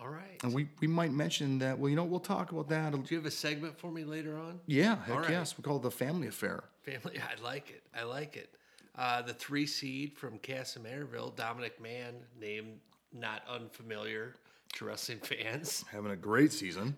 All 0.02 0.10
right. 0.10 0.38
and 0.44 0.54
we 0.54 0.68
we 0.82 0.88
might 0.88 1.14
mention 1.14 1.60
that. 1.60 1.80
Well, 1.80 1.90
you 1.90 1.96
know, 1.96 2.04
we'll 2.04 2.20
talk 2.20 2.52
about 2.52 2.68
that. 2.68 2.92
Do 2.92 3.02
you 3.08 3.16
have 3.16 3.26
a 3.26 3.32
segment 3.32 3.78
for 3.80 3.90
me 3.90 4.04
later 4.04 4.38
on? 4.38 4.60
Yeah, 4.66 4.98
heck 5.06 5.22
right. 5.22 5.30
yes. 5.30 5.58
We 5.58 5.64
call 5.64 5.78
it 5.78 5.84
the 5.84 5.92
family 5.92 6.28
affair. 6.28 6.66
Family, 6.82 7.18
I 7.40 7.42
like 7.42 7.70
it. 7.70 7.84
I 7.98 8.04
like 8.04 8.36
it. 8.36 8.50
Uh, 8.98 9.22
the 9.22 9.34
three 9.34 9.66
seed 9.66 10.18
from 10.18 10.38
Kasson-Mantorville, 10.40 11.36
Dominic 11.38 11.82
Mann, 11.82 12.16
name 12.40 12.82
not 13.14 13.44
unfamiliar 13.50 14.36
to 14.74 14.86
wrestling 14.86 15.20
fans. 15.24 15.86
Having 15.92 16.12
a 16.12 16.16
great 16.16 16.52
season. 16.52 16.96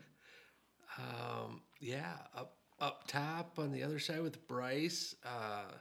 Um, 0.98 1.62
yeah, 1.80 2.14
up 2.36 2.54
up 2.80 3.08
top 3.08 3.58
on 3.58 3.72
the 3.72 3.84
other 3.84 4.00
side 4.00 4.22
with 4.22 4.46
Bryce, 4.48 5.16
uh, 5.26 5.72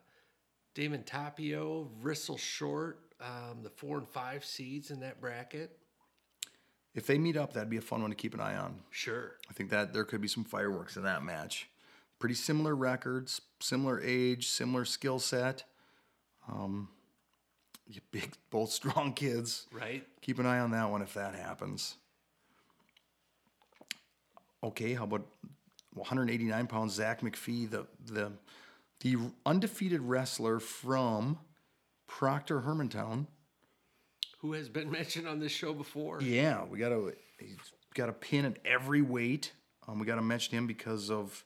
Damon 0.75 1.03
Tapio, 1.03 1.89
Rissel 2.03 2.39
Short, 2.39 3.01
um, 3.21 3.63
the 3.63 3.71
four 3.71 3.99
and 3.99 4.09
five 4.09 4.45
seeds 4.45 4.91
in 4.91 5.01
that 5.01 5.21
bracket. 5.21 5.77
If 6.95 7.07
they 7.07 7.19
meet 7.19 7.37
up, 7.37 7.53
that'd 7.53 7.71
be 7.71 7.79
a 7.79 7.83
fun 7.83 8.03
one 8.03 8.11
to 8.11 8.17
keep 8.17 8.35
an 8.35 8.41
eye 8.41 8.57
on. 8.57 8.81
Sure. 8.91 9.33
I 9.51 9.53
think 9.53 9.71
that 9.71 9.93
there 9.93 10.05
could 10.05 10.21
be 10.21 10.29
some 10.29 10.45
fireworks 10.45 10.97
in 10.97 11.03
that 11.03 11.25
match. 11.25 11.69
Pretty 12.21 12.37
similar 12.37 12.77
records, 12.77 13.41
similar 13.61 14.01
age, 14.01 14.47
similar 14.49 14.85
skill 14.85 15.19
set. 15.19 15.65
Um, 16.49 16.89
you 17.87 18.01
big, 18.11 18.33
both 18.51 18.71
strong 18.71 19.13
kids. 19.13 19.67
Right? 19.73 20.07
Keep 20.21 20.39
an 20.39 20.47
eye 20.47 20.59
on 20.59 20.71
that 20.73 20.91
one 20.91 21.03
if 21.03 21.15
that 21.15 21.35
happens. 21.35 21.97
Okay, 24.63 24.95
how 24.95 25.05
about 25.05 25.27
189 25.93 26.67
pounds 26.67 26.95
Zach 26.95 27.21
McPhee, 27.21 27.71
the 27.71 27.87
the 28.07 28.33
the 29.01 29.17
undefeated 29.45 30.01
wrestler 30.01 30.59
from 30.59 31.39
Proctor 32.07 32.63
Hermantown. 32.63 33.27
Who 34.39 34.53
has 34.53 34.69
been 34.69 34.91
mentioned 34.91 35.29
on 35.29 35.39
this 35.39 35.53
show 35.53 35.75
before? 35.75 36.23
Yeah, 36.23 36.65
we 36.65 36.79
got 36.79 36.91
to 36.91 37.13
he's 37.39 37.57
got 37.95 38.09
a 38.09 38.13
pin 38.13 38.45
at 38.45 38.59
every 38.65 39.03
weight. 39.03 39.53
Um, 39.87 39.99
we 39.99 40.07
got 40.07 40.17
to 40.17 40.23
mention 40.23 40.57
him 40.57 40.67
because 40.67 41.11
of 41.11 41.45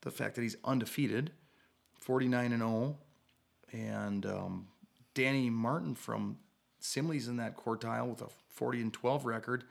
the 0.00 0.10
fact 0.10 0.34
that 0.36 0.42
he's 0.42 0.56
undefeated, 0.64 1.30
49 1.98 2.52
and 2.52 2.62
0, 2.62 2.98
and 3.72 4.24
um, 4.24 4.66
Danny 5.14 5.50
Martin 5.50 5.94
from 5.94 6.38
Simley's 6.80 7.28
in 7.28 7.36
that 7.36 7.56
quartile 7.56 8.08
with 8.08 8.22
a 8.22 8.28
40 8.48 8.80
and 8.82 8.92
12 8.92 9.26
record. 9.26 9.64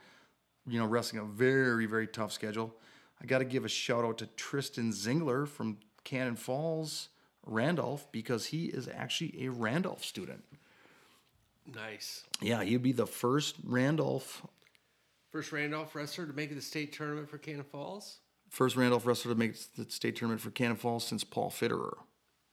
You 0.66 0.78
know, 0.78 0.86
wrestling 0.86 1.22
a 1.22 1.24
very 1.24 1.86
very 1.86 2.06
tough 2.06 2.32
schedule. 2.32 2.74
I 3.22 3.26
got 3.26 3.38
to 3.38 3.44
give 3.44 3.64
a 3.64 3.68
shout 3.68 4.04
out 4.04 4.18
to 4.18 4.26
Tristan 4.26 4.92
Zingler 4.92 5.46
from 5.46 5.78
Cannon 6.04 6.36
Falls, 6.36 7.08
Randolph, 7.44 8.10
because 8.12 8.46
he 8.46 8.66
is 8.66 8.88
actually 8.88 9.44
a 9.44 9.48
Randolph 9.50 10.04
student. 10.04 10.42
Nice. 11.74 12.24
Yeah, 12.40 12.62
he'd 12.62 12.82
be 12.82 12.92
the 12.92 13.06
first 13.06 13.56
Randolph 13.64 14.46
First 15.30 15.52
Randolph 15.52 15.94
wrestler 15.94 16.26
to 16.26 16.32
make 16.32 16.50
it 16.50 16.56
the 16.56 16.60
state 16.62 16.92
tournament 16.92 17.28
for 17.30 17.38
Cannon 17.38 17.62
Falls 17.64 18.18
First 18.48 18.74
Randolph 18.76 19.06
wrestler 19.06 19.32
to 19.32 19.38
make 19.38 19.54
the 19.76 19.88
state 19.90 20.16
tournament 20.16 20.40
for 20.40 20.50
Cannon 20.50 20.76
Falls 20.76 21.04
since 21.04 21.22
Paul 21.22 21.50
Fitterer. 21.50 21.98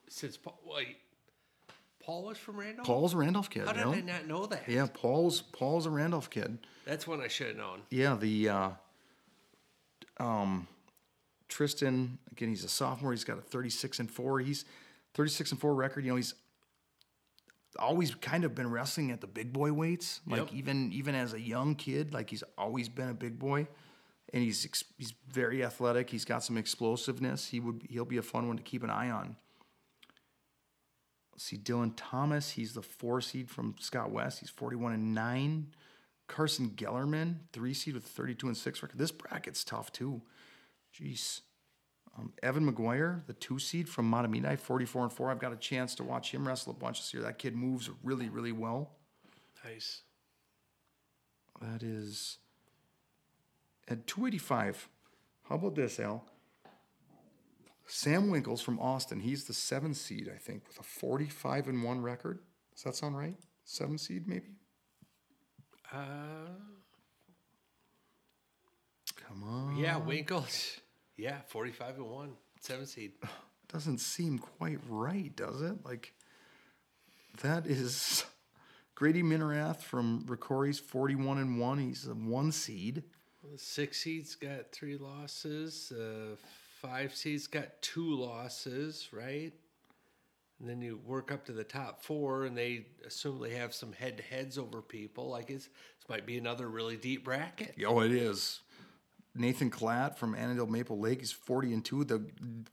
since 0.07 0.38
Paul. 0.38 0.59
Wait, 0.64 0.97
Paul 2.07 2.23
was 2.23 2.38
from 2.38 2.57
Randolph. 2.57 2.88
Paul's 2.88 3.13
a 3.13 3.17
Randolph 3.17 3.49
kid. 3.49 3.65
How 3.67 3.71
you 3.73 3.95
did 3.95 4.05
know? 4.05 4.13
I 4.13 4.17
not 4.17 4.27
know 4.27 4.45
that? 4.45 4.63
Yeah, 4.65 4.88
Paul's 4.91 5.41
Paul's 5.41 5.85
a 5.85 5.89
Randolph 5.89 6.29
kid. 6.29 6.57
That's 6.85 7.05
one 7.05 7.19
I 7.19 7.27
should 7.27 7.47
have 7.47 7.57
known. 7.57 7.81
Yeah, 7.89 8.15
the 8.15 8.47
uh, 8.47 8.69
um, 10.17 10.69
Tristan 11.49 12.17
again. 12.31 12.47
He's 12.47 12.63
a 12.63 12.69
sophomore. 12.69 13.11
He's 13.11 13.25
got 13.25 13.38
a 13.38 13.41
thirty-six 13.41 13.99
and 13.99 14.09
four. 14.09 14.39
He's 14.39 14.63
thirty-six 15.15 15.51
and 15.51 15.59
four 15.59 15.75
record. 15.75 16.05
You 16.05 16.11
know, 16.11 16.15
he's 16.15 16.34
always 17.77 18.15
kind 18.15 18.45
of 18.45 18.55
been 18.55 18.71
wrestling 18.71 19.11
at 19.11 19.19
the 19.19 19.27
big 19.27 19.51
boy 19.51 19.73
weights. 19.73 20.21
Like 20.25 20.39
Yep. 20.39 20.53
even 20.53 20.93
even 20.93 21.13
as 21.13 21.34
a 21.34 21.41
young 21.41 21.75
kid, 21.75 22.13
like 22.13 22.29
he's 22.29 22.43
always 22.57 22.88
been 22.88 23.09
a 23.09 23.13
big 23.13 23.38
boy, 23.38 23.67
and 24.34 24.41
he's 24.41 24.65
he's 24.97 25.13
very 25.29 25.61
athletic. 25.61 26.09
He's 26.09 26.23
got 26.23 26.41
some 26.41 26.57
explosiveness. 26.57 27.47
He 27.47 27.59
would 27.59 27.85
he'll 27.89 28.05
be 28.05 28.17
a 28.17 28.21
fun 28.23 28.47
one 28.47 28.55
to 28.55 28.63
keep 28.63 28.81
an 28.84 28.89
eye 28.89 29.09
on. 29.09 29.35
Let's 31.38 31.45
see, 31.45 31.57
Dylan 31.57 31.93
Thomas. 31.95 32.49
He's 32.49 32.73
the 32.73 32.81
four 32.81 33.22
seed 33.22 33.47
from 33.47 33.76
Scott 33.80 34.09
West. 34.11 34.39
He's 34.39 34.49
forty-one 34.49 34.91
and 34.91 35.14
nine. 35.14 35.68
Carson 36.27 36.72
Gellerman, 36.72 37.35
three 37.53 37.76
seed 37.76 37.93
with 37.93 38.03
32 38.03 38.47
and 38.47 38.57
six 38.57 38.81
record. 38.81 38.97
This 38.97 39.11
bracket's 39.11 39.64
tough 39.64 39.91
too. 39.91 40.22
Jeez. 40.93 41.41
Um, 42.18 42.34
Evan 42.41 42.69
McGuire, 42.69 43.26
the 43.27 43.34
two 43.34 43.59
seed 43.59 43.88
from 43.88 44.11
Mahtomedi, 44.11 44.57
44 44.57 45.03
and 45.03 45.14
four. 45.14 45.30
I've 45.30 45.39
got 45.39 45.53
a 45.53 45.57
chance 45.57 45.93
to 45.95 46.03
watch 46.03 46.31
him 46.31 46.47
wrestle 46.47 46.73
a 46.73 46.76
bunch 46.76 46.99
this 46.99 47.14
year. 47.14 47.22
That 47.22 47.38
kid 47.38 47.55
moves 47.55 47.89
really, 48.03 48.27
really 48.27 48.51
well. 48.51 48.91
Nice. 49.64 50.01
That 51.61 51.84
is 51.84 52.39
at 53.88 54.07
285. 54.07 54.89
How 55.47 55.55
about 55.55 55.76
this, 55.76 55.99
Al? 55.99 56.26
Sam 57.88 58.30
Winkles 58.30 58.61
from 58.61 58.80
Austin. 58.80 59.19
He's 59.22 59.45
the 59.45 59.53
seven 59.53 59.93
seed, 59.93 60.30
I 60.34 60.38
think, 60.38 60.68
with 60.68 60.80
a 60.80 60.84
45 60.84 61.68
and 61.69 61.84
one 61.84 62.01
record. 62.01 62.39
Does 62.76 62.84
that 62.84 62.95
sound 62.95 63.18
right? 63.18 63.35
Seven 63.64 63.97
seed, 63.97 64.27
maybe? 64.27 64.55
Uh, 65.91 66.49
Come 69.27 69.43
on. 69.43 69.77
yeah, 69.77 69.97
Winkles. 69.97 70.80
Yeah, 71.15 71.38
forty-five 71.47 71.95
and 71.95 72.05
one, 72.05 72.34
seven 72.61 72.85
seed. 72.85 73.14
doesn't 73.72 73.97
seem 73.99 74.38
quite 74.38 74.80
right, 74.88 75.35
does 75.35 75.61
it? 75.61 75.84
Like 75.84 76.14
that 77.41 77.65
is 77.68 78.26
Grady 78.95 79.23
Minerath 79.23 79.81
from 79.81 80.23
Rocori's 80.27 80.80
41 80.80 81.38
and 81.39 81.59
1. 81.59 81.77
He's 81.80 82.07
a 82.07 82.14
one 82.14 82.51
seed. 82.51 83.03
Well, 83.41 83.51
the 83.53 83.57
six 83.59 84.01
seeds 84.03 84.35
got 84.35 84.72
three 84.72 84.97
losses. 84.97 85.91
Uh, 85.91 86.35
five 86.89 87.15
seeds 87.15 87.47
got 87.47 87.81
two 87.81 88.15
losses, 88.15 89.09
right? 89.11 89.51
And 90.59 90.68
then 90.68 90.81
you 90.81 90.99
work 91.05 91.31
up 91.31 91.45
to 91.45 91.51
the 91.51 91.64
top 91.64 92.01
four, 92.01 92.45
and 92.45 92.57
they 92.57 92.88
assume 93.05 93.39
they 93.39 93.55
have 93.55 93.73
some 93.73 93.93
head-to-heads 93.93 94.57
over 94.57 94.81
people. 94.81 95.30
Like 95.30 95.49
it's, 95.49 95.65
this 95.65 96.09
might 96.09 96.26
be 96.26 96.38
another 96.38 96.68
really 96.68 96.97
deep 96.97 97.23
bracket. 97.23 97.76
Oh, 97.85 97.99
it 97.99 98.11
is. 98.11 98.61
Nathan 99.35 99.69
Klatt 99.69 100.18
from 100.18 100.34
Annandale 100.34 100.65
Maple 100.65 100.99
Lake 100.99 101.22
is 101.22 101.31
40 101.31 101.73
and 101.73 101.85
2. 101.85 102.03
The 102.05 102.19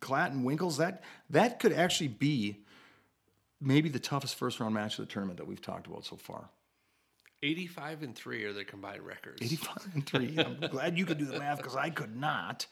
Klatt 0.01 0.31
and 0.31 0.45
Winkles, 0.45 0.79
that 0.79 1.03
that 1.29 1.61
could 1.61 1.73
actually 1.73 2.09
be 2.09 2.65
maybe 3.61 3.91
the 3.91 3.99
toughest 3.99 4.37
first 4.37 4.61
round 4.61 4.75
match 4.75 4.99
of 4.99 5.07
the 5.07 5.13
tournament 5.13 5.39
that 5.39 5.47
we've 5.47 5.61
talked 5.61 5.87
about 5.87 6.07
so 6.07 6.17
far. 6.17 6.49
Eighty-five 7.43 8.03
and 8.03 8.15
three 8.15 8.45
are 8.45 8.55
their 8.55 8.65
combined 8.65 9.03
records. 9.03 9.43
85 9.43 9.89
and 9.93 10.07
3. 10.07 10.39
I'm 10.63 10.71
glad 10.71 10.97
you 10.97 11.05
could 11.05 11.19
do 11.19 11.27
the 11.27 11.39
math 11.39 11.59
because 11.59 11.77
I 11.77 11.91
could 11.91 12.17
not. 12.17 12.67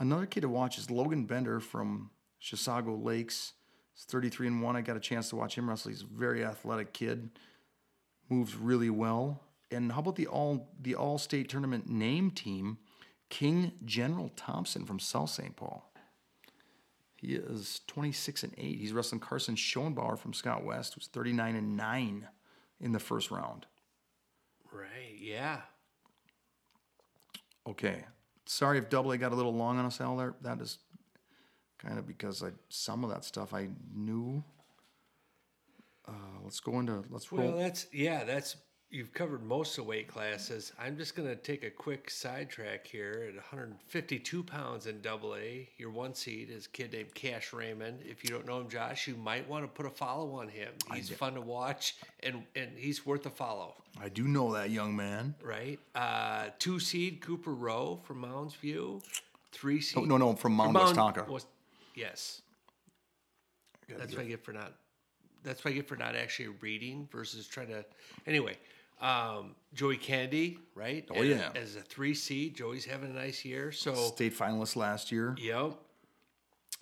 Another 0.00 0.24
kid 0.24 0.40
to 0.40 0.48
watch 0.48 0.78
is 0.78 0.90
Logan 0.90 1.26
Bender 1.26 1.60
from 1.60 2.10
Chisago 2.42 3.04
Lakes. 3.04 3.52
He's 3.94 4.04
33 4.04 4.46
and 4.46 4.62
1. 4.62 4.74
I 4.74 4.80
got 4.80 4.96
a 4.96 5.00
chance 5.00 5.28
to 5.28 5.36
watch 5.36 5.56
him 5.56 5.68
wrestle. 5.68 5.90
He's 5.90 6.02
a 6.02 6.06
very 6.06 6.42
athletic 6.42 6.94
kid. 6.94 7.28
Moves 8.30 8.56
really 8.56 8.88
well. 8.88 9.42
And 9.70 9.92
how 9.92 10.00
about 10.00 10.16
the 10.16 10.26
all 10.26 10.70
the 10.80 10.94
all 10.94 11.18
state 11.18 11.50
tournament 11.50 11.86
name 11.86 12.30
team? 12.30 12.78
King 13.28 13.72
General 13.84 14.30
Thompson 14.36 14.86
from 14.86 14.98
South 14.98 15.30
St. 15.30 15.54
Paul. 15.54 15.92
He 17.16 17.34
is 17.34 17.82
26 17.86 18.44
and 18.44 18.54
8. 18.56 18.78
He's 18.78 18.94
wrestling 18.94 19.20
Carson 19.20 19.54
Schoenbauer 19.54 20.18
from 20.18 20.32
Scott 20.32 20.64
West, 20.64 20.94
who's 20.94 21.08
39 21.08 21.54
and 21.54 21.76
9 21.76 22.28
in 22.80 22.92
the 22.92 22.98
first 22.98 23.30
round. 23.30 23.66
Right? 24.72 25.14
Yeah. 25.20 25.60
Okay. 27.68 28.06
Sorry 28.50 28.78
if 28.78 28.90
double 28.90 29.12
A 29.12 29.16
got 29.16 29.30
a 29.30 29.36
little 29.36 29.54
long 29.54 29.78
on 29.78 29.84
us, 29.84 30.00
Al. 30.00 30.16
There, 30.16 30.34
that 30.42 30.60
is 30.60 30.78
kind 31.78 32.00
of 32.00 32.06
because 32.06 32.42
I 32.42 32.48
some 32.68 33.04
of 33.04 33.10
that 33.10 33.24
stuff 33.24 33.54
I 33.54 33.68
knew. 33.94 34.42
Uh, 36.06 36.12
let's 36.42 36.58
go 36.58 36.80
into 36.80 37.04
let's 37.10 37.30
roll. 37.30 37.46
Well, 37.46 37.56
that's 37.56 37.86
yeah, 37.92 38.24
that's 38.24 38.56
you've 38.90 39.12
covered 39.14 39.42
most 39.42 39.78
of 39.78 39.84
the 39.84 39.88
weight 39.88 40.08
classes. 40.08 40.72
I'm 40.78 40.96
just 40.96 41.14
gonna 41.14 41.36
take 41.36 41.62
a 41.64 41.70
quick 41.70 42.10
sidetrack 42.10 42.86
here. 42.86 43.26
At 43.28 43.34
152 43.36 44.42
pounds 44.42 44.86
in 44.86 45.00
Double 45.00 45.34
A, 45.36 45.68
your 45.78 45.90
one 45.90 46.14
seed 46.14 46.50
is 46.50 46.66
a 46.66 46.68
kid 46.70 46.92
named 46.92 47.14
Cash 47.14 47.52
Raymond. 47.52 48.00
If 48.04 48.24
you 48.24 48.30
don't 48.30 48.46
know 48.46 48.60
him, 48.60 48.68
Josh, 48.68 49.06
you 49.06 49.16
might 49.16 49.48
want 49.48 49.64
to 49.64 49.68
put 49.68 49.86
a 49.86 49.90
follow 49.90 50.32
on 50.32 50.48
him. 50.48 50.72
He's 50.94 51.08
fun 51.10 51.34
to 51.34 51.40
watch, 51.40 51.96
and 52.22 52.42
and 52.56 52.70
he's 52.76 53.06
worth 53.06 53.26
a 53.26 53.30
follow. 53.30 53.74
I 54.00 54.08
do 54.08 54.26
know 54.26 54.52
that 54.54 54.70
young 54.70 54.94
man. 54.94 55.34
Right? 55.42 55.78
Uh, 55.94 56.46
two 56.58 56.78
seed 56.80 57.20
Cooper 57.20 57.54
Rowe 57.54 58.00
from 58.04 58.18
Mounds 58.20 58.54
View. 58.54 59.00
Three 59.52 59.80
seed. 59.80 59.98
Oh, 60.02 60.04
no, 60.04 60.16
no, 60.16 60.34
from 60.34 60.52
Mound 60.52 60.76
Westonka. 60.76 61.26
was- 61.26 61.46
yes. 61.94 62.42
That's 63.88 64.12
what 64.14 64.22
I 64.22 64.28
get 64.28 64.44
for 64.44 64.52
not. 64.52 64.74
That's 65.42 65.64
what 65.64 65.72
I 65.72 65.74
get 65.74 65.88
for 65.88 65.96
not 65.96 66.14
actually 66.14 66.48
reading 66.60 67.08
versus 67.10 67.48
trying 67.48 67.68
to. 67.68 67.84
Anyway, 68.26 68.56
um, 69.00 69.54
Joey 69.74 69.96
Kennedy, 69.96 70.58
right? 70.74 71.06
Oh, 71.10 71.22
As- 71.22 71.28
yeah. 71.28 71.50
As 71.54 71.76
a 71.76 71.80
three 71.80 72.14
seed, 72.14 72.54
Joey's 72.56 72.84
having 72.84 73.10
a 73.10 73.14
nice 73.14 73.44
year. 73.44 73.72
So 73.72 73.94
State 73.94 74.36
finalist 74.36 74.76
last 74.76 75.10
year. 75.12 75.34
yep. 75.38 75.74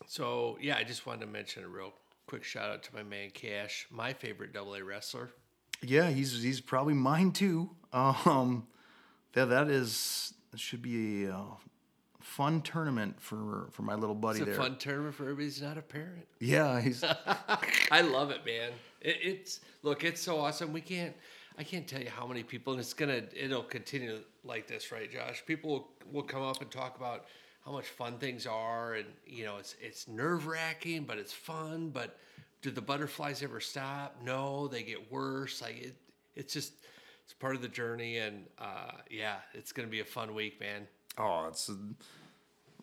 So 0.07 0.59
yeah, 0.61 0.77
I 0.77 0.85
just 0.85 1.07
wanted 1.07 1.21
to 1.23 1.27
mention 1.27 1.65
a 1.65 1.69
real 1.69 1.93
quick 2.27 2.45
shout 2.45 2.71
out 2.71 2.83
to 2.85 2.95
my 2.95 3.03
man 3.03 3.31
Cash, 3.31 3.87
my 3.91 4.13
favorite 4.13 4.53
Double 4.53 4.75
A 4.75 4.83
wrestler. 4.85 5.31
Yeah, 5.83 6.11
he's 6.11 6.43
he's 6.43 6.61
probably 6.61 6.95
mine 6.95 7.33
too. 7.33 7.71
Um, 7.93 8.67
yeah, 9.37 9.45
that 9.47 9.69
is 9.69 10.35
should 10.57 10.83
be 10.83 11.25
a 11.27 11.35
uh, 11.35 11.43
fun 12.21 12.63
tournament 12.63 13.21
for 13.21 13.69
for 13.73 13.83
my 13.83 13.95
little 13.95 14.15
buddy 14.15 14.41
It's 14.41 14.49
a 14.49 14.51
there. 14.53 14.61
fun 14.61 14.77
tournament 14.77 15.15
for 15.15 15.25
everybody 15.25 15.45
who's 15.47 15.63
not 15.63 15.79
a 15.79 15.83
parent. 15.83 16.27
Yeah, 16.41 16.81
he's 16.81 17.03
I 17.91 18.01
love 18.03 18.31
it, 18.31 18.45
man. 18.45 18.73
It, 19.01 19.17
it's 19.23 19.61
look, 19.83 20.05
it's 20.05 20.21
so 20.21 20.39
awesome. 20.41 20.73
We 20.73 20.81
can't, 20.81 21.15
I 21.59 21.65
can't 21.65 21.89
tell 21.89 22.01
you 22.01 22.09
how 22.09 22.25
many 22.25 22.45
people, 22.45 22.73
and 22.73 22.81
it's 22.81 22.95
gonna, 22.95 23.23
it'll 23.35 23.65
continue 23.65 24.21
like 24.45 24.69
this, 24.69 24.93
right, 24.93 25.11
Josh? 25.11 25.43
People 25.45 25.71
will, 25.71 25.89
will 26.13 26.23
come 26.23 26.43
up 26.43 26.63
and 26.63 26.71
talk 26.71 26.97
about 26.97 27.27
how 27.65 27.73
much 27.73 27.87
fun 27.87 28.17
things 28.19 28.47
are, 28.47 28.95
and 28.95 29.07
you 29.27 29.45
know, 29.45 29.57
it's 29.59 29.75
it's 29.81 30.07
nerve 30.07 30.47
wracking, 30.47 31.03
but 31.03 31.19
it's 31.19 31.33
fun. 31.33 31.91
But 31.91 32.17
do 32.63 32.71
the 32.71 32.81
butterflies 32.81 33.43
ever 33.43 33.59
stop? 33.59 34.17
No, 34.25 34.69
they 34.69 34.85
get 34.85 35.11
worse. 35.11 35.61
Like 35.61 35.83
it, 35.83 35.97
it's 36.37 36.55
just, 36.55 36.75
it's 37.25 37.35
part 37.35 37.57
of 37.57 37.61
the 37.63 37.69
journey, 37.69 38.19
and 38.19 38.45
uh, 38.59 38.93
yeah, 39.11 39.39
it's 39.53 39.73
gonna 39.73 39.89
be 39.89 40.01
a 40.01 40.05
fun 40.05 40.35
week, 40.35 40.61
man. 40.61 40.87
oh, 41.19 41.47
it's. 41.49 41.69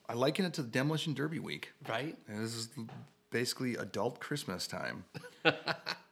I 0.07 0.14
liken 0.14 0.45
it 0.45 0.53
to 0.56 0.61
the 0.61 0.68
demolition 0.68 1.14
derby 1.14 1.39
week. 1.39 1.72
Right? 1.88 2.15
And 2.27 2.43
this 2.43 2.56
is 2.56 2.69
basically 3.31 3.76
adult 3.76 4.19
Christmas 4.19 4.68
time. 4.68 5.06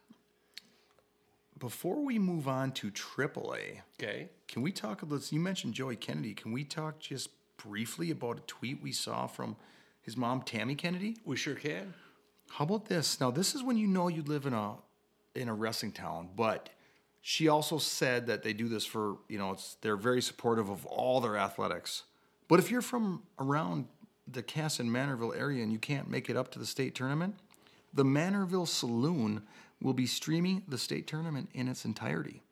Before 1.64 2.04
we 2.04 2.18
move 2.18 2.46
on 2.46 2.72
to 2.72 2.90
AAA, 2.90 3.80
Okay. 3.98 4.28
can 4.48 4.60
we 4.60 4.70
talk 4.70 5.00
about? 5.00 5.32
You 5.32 5.40
mentioned 5.40 5.72
Joey 5.72 5.96
Kennedy. 5.96 6.34
Can 6.34 6.52
we 6.52 6.62
talk 6.62 6.98
just 6.98 7.30
briefly 7.56 8.10
about 8.10 8.36
a 8.36 8.42
tweet 8.42 8.82
we 8.82 8.92
saw 8.92 9.26
from 9.26 9.56
his 10.02 10.14
mom, 10.14 10.42
Tammy 10.42 10.74
Kennedy? 10.74 11.16
We 11.24 11.36
sure 11.38 11.54
can. 11.54 11.94
How 12.50 12.64
about 12.64 12.84
this? 12.84 13.18
Now, 13.18 13.30
this 13.30 13.54
is 13.54 13.62
when 13.62 13.78
you 13.78 13.86
know 13.86 14.08
you 14.08 14.20
live 14.20 14.44
in 14.44 14.52
a 14.52 14.74
in 15.34 15.48
a 15.48 15.54
wrestling 15.54 15.92
town, 15.92 16.28
but 16.36 16.68
she 17.22 17.48
also 17.48 17.78
said 17.78 18.26
that 18.26 18.42
they 18.42 18.52
do 18.52 18.68
this 18.68 18.84
for 18.84 19.16
you 19.30 19.38
know 19.38 19.52
it's 19.52 19.76
they're 19.80 19.96
very 19.96 20.20
supportive 20.20 20.68
of 20.68 20.84
all 20.84 21.22
their 21.22 21.38
athletics. 21.38 22.02
But 22.46 22.58
if 22.58 22.70
you're 22.70 22.82
from 22.82 23.22
around 23.38 23.86
the 24.30 24.42
Kasson-Mantorville 24.42 25.34
area 25.34 25.62
and 25.62 25.72
you 25.72 25.78
can't 25.78 26.10
make 26.10 26.28
it 26.28 26.36
up 26.36 26.50
to 26.50 26.58
the 26.58 26.66
state 26.66 26.94
tournament, 26.94 27.36
the 27.94 28.04
Mantorville 28.04 28.68
Saloon 28.68 29.44
will 29.82 29.92
be 29.92 30.06
streaming 30.06 30.62
the 30.68 30.78
state 30.78 31.06
tournament 31.06 31.50
in 31.54 31.68
its 31.68 31.84
entirety. 31.84 32.42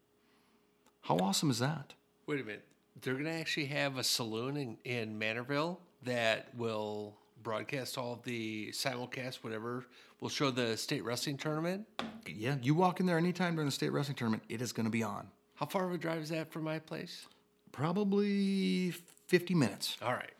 How 1.02 1.16
awesome 1.16 1.50
is 1.50 1.58
that? 1.58 1.94
Wait 2.26 2.40
a 2.40 2.44
minute. 2.44 2.64
They're 3.00 3.14
going 3.14 3.24
to 3.24 3.32
actually 3.32 3.66
have 3.66 3.98
a 3.98 4.04
saloon 4.04 4.56
in, 4.56 4.76
in 4.84 5.18
Mantorville 5.18 5.78
that 6.04 6.48
will 6.56 7.16
broadcast 7.42 7.98
all 7.98 8.12
of 8.12 8.22
the 8.22 8.70
simulcast, 8.72 9.36
whatever. 9.36 9.86
Will 10.20 10.28
show 10.28 10.50
the 10.50 10.76
state 10.76 11.02
wrestling 11.04 11.36
tournament. 11.36 11.86
Yeah, 12.26 12.56
you 12.62 12.74
walk 12.74 13.00
in 13.00 13.06
there 13.06 13.18
anytime 13.18 13.54
during 13.54 13.66
the 13.66 13.72
state 13.72 13.90
wrestling 13.90 14.16
tournament, 14.16 14.44
it 14.48 14.62
is 14.62 14.72
going 14.72 14.84
to 14.84 14.90
be 14.90 15.02
on. 15.02 15.28
How 15.56 15.66
far 15.66 15.84
of 15.86 15.92
a 15.92 15.98
drive 15.98 16.22
is 16.22 16.28
that 16.28 16.52
from 16.52 16.62
my 16.62 16.78
place? 16.78 17.26
Probably 17.72 18.92
50 19.26 19.54
minutes, 19.54 19.96
All 20.00 20.12
right. 20.12 20.30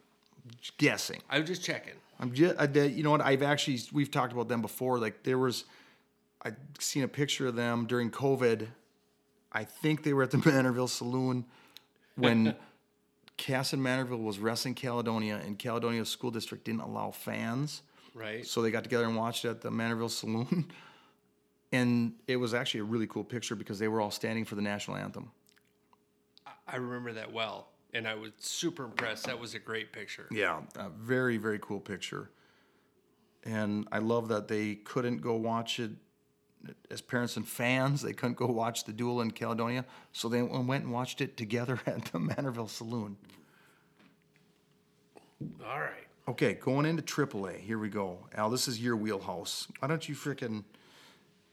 guessing. 0.78 1.20
I 1.28 1.40
was 1.40 1.48
just 1.48 1.64
checking. 1.64 1.94
I'm 2.20 2.32
just, 2.32 2.54
you 2.76 3.02
know 3.02 3.10
what? 3.10 3.20
I've 3.20 3.42
actually, 3.42 3.80
we've 3.92 4.10
talked 4.10 4.32
about 4.32 4.48
them 4.48 4.62
before. 4.62 4.98
Like 5.00 5.24
there 5.24 5.38
was, 5.38 5.64
I'd 6.42 6.56
seen 6.78 7.04
a 7.04 7.08
picture 7.08 7.46
of 7.46 7.54
them 7.56 7.86
during 7.86 8.10
COVID. 8.10 8.66
I 9.52 9.64
think 9.64 10.02
they 10.02 10.12
were 10.12 10.22
at 10.24 10.30
the 10.30 10.36
Mantorville 10.38 10.88
Saloon 10.88 11.44
when 12.16 12.54
Kasson-Mantorville 13.38 14.22
was 14.22 14.38
wrestling 14.38 14.74
Caledonia, 14.74 15.40
and 15.44 15.58
Caledonia 15.58 16.04
School 16.04 16.30
District 16.30 16.64
didn't 16.64 16.80
allow 16.82 17.10
fans, 17.10 17.82
Right. 18.14 18.46
so 18.46 18.60
they 18.60 18.70
got 18.70 18.82
together 18.84 19.04
and 19.06 19.16
watched 19.16 19.44
it 19.44 19.48
at 19.48 19.60
the 19.62 19.70
Mantorville 19.70 20.10
Saloon. 20.10 20.70
And 21.74 22.12
it 22.28 22.36
was 22.36 22.52
actually 22.52 22.80
a 22.80 22.84
really 22.84 23.06
cool 23.06 23.24
picture 23.24 23.54
because 23.56 23.78
they 23.78 23.88
were 23.88 24.02
all 24.02 24.10
standing 24.10 24.44
for 24.44 24.56
the 24.56 24.60
national 24.60 24.98
anthem. 24.98 25.30
I 26.68 26.76
remember 26.76 27.14
that 27.14 27.32
well. 27.32 27.68
And 27.94 28.06
I 28.06 28.14
was 28.14 28.32
super 28.36 28.84
impressed. 28.84 29.24
That 29.24 29.40
was 29.40 29.54
a 29.54 29.58
great 29.58 29.90
picture. 29.90 30.26
Yeah, 30.30 30.60
a 30.76 30.90
very 30.90 31.38
very 31.38 31.58
cool 31.58 31.80
picture. 31.80 32.28
And 33.44 33.88
I 33.90 34.00
love 34.00 34.28
that 34.28 34.48
they 34.48 34.74
couldn't 34.74 35.22
go 35.22 35.34
watch 35.34 35.80
it 35.80 35.92
as 36.90 37.00
parents 37.00 37.36
and 37.36 37.46
fans. 37.46 38.02
They 38.02 38.12
couldn't 38.12 38.36
go 38.36 38.46
watch 38.46 38.84
the 38.84 38.92
duel 38.92 39.20
in 39.20 39.30
Caledonia, 39.30 39.84
so 40.12 40.28
they 40.28 40.42
went 40.42 40.84
and 40.84 40.92
watched 40.92 41.20
it 41.20 41.36
together 41.36 41.80
at 41.86 42.06
the 42.06 42.18
Mantorville 42.18 42.68
Saloon. 42.68 43.16
All 45.66 45.80
right. 45.80 46.06
Okay, 46.28 46.54
going 46.54 46.86
into 46.86 47.02
AAA. 47.02 47.58
Here 47.58 47.78
we 47.78 47.88
go, 47.88 48.18
Al. 48.36 48.48
This 48.48 48.68
is 48.68 48.80
your 48.80 48.96
wheelhouse. 48.96 49.66
Why 49.80 49.88
don't 49.88 50.08
you 50.08 50.14
freaking. 50.14 50.64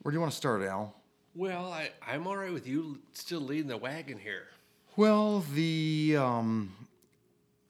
Where 0.01 0.11
do 0.11 0.15
you 0.15 0.21
want 0.21 0.31
to 0.31 0.37
start, 0.37 0.61
Al? 0.61 0.95
Well, 1.35 1.71
I, 1.71 1.89
I'm 2.07 2.27
all 2.27 2.37
right 2.37 2.53
with 2.53 2.67
you 2.67 2.99
still 3.13 3.41
leading 3.41 3.67
the 3.67 3.77
wagon 3.77 4.17
here. 4.17 4.47
Well, 4.95 5.39
the 5.53 6.17
um 6.19 6.73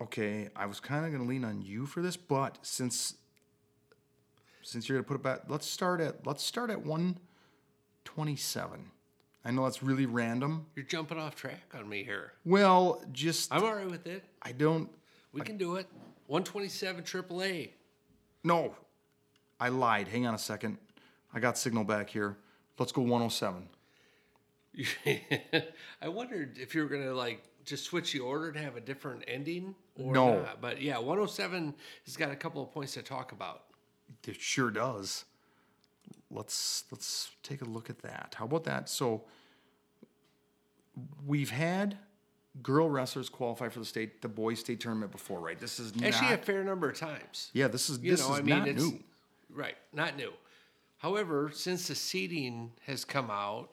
okay, 0.01 0.49
I 0.55 0.65
was 0.65 0.79
kind 0.79 1.05
of 1.05 1.11
going 1.11 1.23
to 1.23 1.29
lean 1.29 1.43
on 1.43 1.61
you 1.61 1.85
for 1.85 2.01
this, 2.01 2.17
but 2.17 2.57
since 2.61 3.15
since 4.61 4.87
you're 4.87 4.97
going 4.97 5.03
to 5.03 5.07
put 5.07 5.15
it 5.15 5.23
back, 5.23 5.49
let's 5.49 5.65
start 5.65 6.01
at 6.01 6.25
let's 6.25 6.43
start 6.43 6.69
at 6.69 6.85
127. 8.05 8.91
I 9.45 9.51
know 9.51 9.63
that's 9.63 9.81
really 9.81 10.05
random. 10.05 10.65
You're 10.75 10.85
jumping 10.85 11.17
off 11.17 11.35
track 11.35 11.73
on 11.73 11.87
me 11.87 12.03
here. 12.03 12.33
Well, 12.45 13.01
just 13.11 13.53
I'm 13.53 13.63
all 13.63 13.75
right 13.75 13.89
with 13.89 14.05
it. 14.07 14.23
I 14.41 14.51
don't 14.51 14.89
We 15.31 15.41
can 15.41 15.57
do 15.57 15.75
it. 15.75 15.87
127 16.27 17.03
AAA. 17.03 17.69
no. 18.43 18.75
I 19.61 19.67
lied. 19.67 20.07
Hang 20.07 20.25
on 20.25 20.33
a 20.33 20.37
second. 20.39 20.77
I 21.33 21.41
got 21.41 21.57
signal 21.57 21.83
back 21.83 22.09
here. 22.09 22.37
Let's 22.77 22.93
go 22.93 23.01
107. 23.01 23.67
I 26.01 26.07
wondered 26.07 26.57
if 26.57 26.73
you 26.73 26.81
were 26.83 26.87
gonna 26.87 27.13
like 27.13 27.43
just 27.65 27.83
switch 27.83 28.13
the 28.13 28.19
order 28.19 28.53
to 28.53 28.59
have 28.59 28.77
a 28.77 28.81
different 28.81 29.25
ending 29.27 29.75
or 29.97 30.13
No. 30.13 30.41
not. 30.43 30.61
But 30.61 30.81
yeah, 30.81 30.97
107 30.97 31.75
has 32.05 32.15
got 32.15 32.31
a 32.31 32.37
couple 32.37 32.63
of 32.63 32.71
points 32.71 32.93
to 32.93 33.01
talk 33.01 33.33
about. 33.33 33.63
It 34.25 34.39
sure 34.39 34.71
does. 34.71 35.25
Let's 36.31 36.83
let's 36.91 37.31
take 37.43 37.61
a 37.61 37.65
look 37.65 37.89
at 37.89 37.99
that. 38.03 38.35
How 38.37 38.45
about 38.45 38.63
that? 38.65 38.87
So 38.89 39.23
we've 41.25 41.49
had 41.51 41.97
girl 42.61 42.89
wrestlers 42.89 43.29
qualify 43.29 43.69
for 43.69 43.79
the 43.79 43.85
state 43.85 44.21
the 44.21 44.27
boys 44.27 44.59
state 44.59 44.79
tournament 44.79 45.11
before, 45.11 45.39
right? 45.39 45.59
This 45.59 45.79
is 45.79 45.91
Actually, 46.03 46.29
not 46.29 46.33
a 46.39 46.43
fair 46.43 46.63
number 46.63 46.89
of 46.89 46.97
times. 46.97 47.49
yeah. 47.53 47.67
This 47.67 47.89
is 47.89 47.99
You 47.99 48.11
this 48.11 48.27
know, 48.27 48.33
is 48.33 48.39
I 48.39 48.43
mean, 48.43 48.57
not 48.59 48.67
new. 48.67 48.99
right, 49.49 49.75
not 49.93 50.17
new. 50.17 50.33
However, 50.97 51.49
since 51.53 51.87
the 51.87 51.95
seeding 51.95 52.71
has 52.85 53.05
come 53.05 53.31
out, 53.31 53.69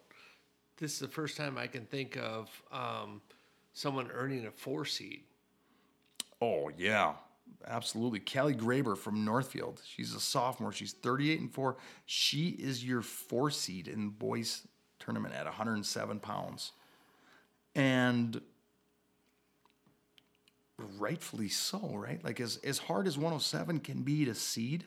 this 0.77 0.93
is 0.93 0.99
the 1.01 1.09
first 1.09 1.37
time 1.37 1.59
I 1.59 1.67
can 1.67 1.85
think 1.87 2.17
of 2.17 2.49
um, 2.73 3.21
someone 3.73 4.11
earning 4.13 4.47
a 4.47 4.51
four 4.51 4.85
seed. 4.85 5.23
Oh 6.41 6.71
yeah, 6.77 7.15
absolutely. 7.67 8.21
Callie 8.21 8.55
Graber 8.55 8.97
from 8.97 9.25
Northfield. 9.25 9.83
She's 9.87 10.15
a 10.15 10.21
sophomore. 10.21 10.73
She's 10.73 10.93
38 10.93 11.41
and 11.41 11.53
four. 11.53 11.77
She 12.05 12.49
is 12.49 12.85
your 12.85 13.03
four 13.03 13.51
seed 13.51 13.89
in 13.89 14.11
boys 14.11 14.67
tournament 14.99 15.35
at 15.35 15.45
107 15.45 16.21
pounds, 16.21 16.73
and 17.75 18.41
rightfully 20.99 21.49
so, 21.49 21.93
right? 21.95 22.23
Like 22.25 22.41
as 22.41 22.59
as 22.59 22.79
hard 22.79 23.07
as 23.07 23.17
107 23.17 23.81
can 23.81 24.03
be 24.03 24.25
to 24.25 24.35
seed. 24.35 24.85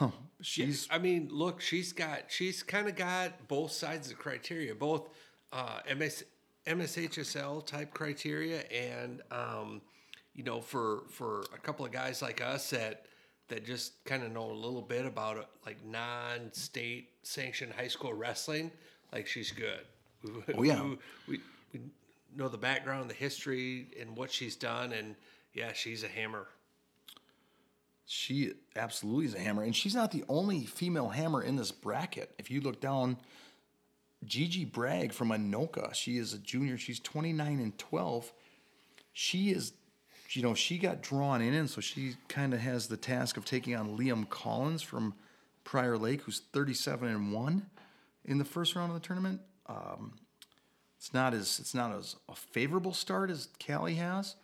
Um, 0.00 0.12
she's 0.40 0.88
I 0.90 0.98
mean, 0.98 1.28
look, 1.30 1.60
she's 1.60 1.92
got 1.92 2.22
she's 2.28 2.62
kind 2.62 2.88
of 2.88 2.96
got 2.96 3.46
both 3.48 3.72
sides 3.72 4.10
of 4.10 4.16
the 4.16 4.22
criteria, 4.22 4.74
both 4.74 5.08
uh, 5.52 5.80
MS, 5.96 6.24
MSHSL 6.66 7.64
type 7.64 7.94
criteria, 7.94 8.62
and 8.62 9.22
um, 9.30 9.80
you 10.38 10.44
know, 10.44 10.60
for 10.60 11.02
for 11.10 11.40
a 11.52 11.58
couple 11.58 11.84
of 11.84 11.90
guys 11.90 12.22
like 12.22 12.40
us 12.40 12.70
that 12.70 13.06
that 13.48 13.66
just 13.66 14.04
kind 14.04 14.22
of 14.22 14.30
know 14.30 14.48
a 14.48 14.52
little 14.52 14.80
bit 14.80 15.04
about 15.04 15.36
it, 15.36 15.46
like 15.66 15.84
non-state 15.84 17.08
sanctioned 17.24 17.72
high 17.72 17.88
school 17.88 18.14
wrestling, 18.14 18.70
like 19.12 19.26
she's 19.26 19.50
good. 19.50 19.80
Oh, 20.56 20.62
yeah. 20.64 20.82
we, 20.82 20.98
we, 21.28 21.40
we 21.72 21.80
know 22.36 22.48
the 22.48 22.58
background, 22.58 23.08
the 23.08 23.14
history, 23.14 23.86
and 24.00 24.16
what 24.16 24.32
she's 24.32 24.56
done, 24.56 24.92
and 24.92 25.14
yeah, 25.54 25.72
she's 25.72 26.02
a 26.02 26.08
hammer. 26.08 26.46
She 28.04 28.52
absolutely 28.74 29.26
is 29.26 29.34
a 29.34 29.38
hammer, 29.38 29.62
and 29.62 29.74
she's 29.74 29.94
not 29.94 30.10
the 30.10 30.24
only 30.28 30.64
female 30.64 31.08
hammer 31.08 31.42
in 31.42 31.56
this 31.56 31.70
bracket. 31.70 32.34
If 32.38 32.50
you 32.50 32.60
look 32.60 32.80
down, 32.80 33.16
Gigi 34.24 34.64
Bragg 34.64 35.12
from 35.12 35.28
Anoka, 35.30 35.94
she 35.94 36.16
is 36.16 36.34
a 36.34 36.38
junior. 36.38 36.76
She's 36.78 37.00
29 37.00 37.60
and 37.60 37.78
12. 37.78 38.32
She 39.12 39.50
is, 39.50 39.72
you 40.36 40.42
know, 40.42 40.54
she 40.54 40.78
got 40.78 41.02
drawn 41.02 41.40
in, 41.40 41.54
and 41.54 41.70
so 41.70 41.80
she 41.80 42.14
kind 42.28 42.52
of 42.52 42.60
has 42.60 42.86
the 42.88 42.96
task 42.96 43.36
of 43.36 43.44
taking 43.44 43.74
on 43.74 43.96
Liam 43.96 44.28
Collins 44.28 44.82
from 44.82 45.14
Prior 45.64 45.96
Lake, 45.96 46.22
who's 46.22 46.40
37 46.52 47.08
and 47.08 47.32
one 47.32 47.66
in 48.24 48.38
the 48.38 48.44
first 48.44 48.74
round 48.74 48.90
of 48.94 49.00
the 49.00 49.06
tournament. 49.06 49.40
Um, 49.66 50.18
it's 50.98 51.14
not 51.14 51.32
as 51.34 51.58
it's 51.60 51.74
not 51.74 51.94
as 51.96 52.16
a 52.28 52.34
favorable 52.34 52.92
start 52.92 53.30
as 53.30 53.48
Callie 53.64 53.94
has. 53.94 54.34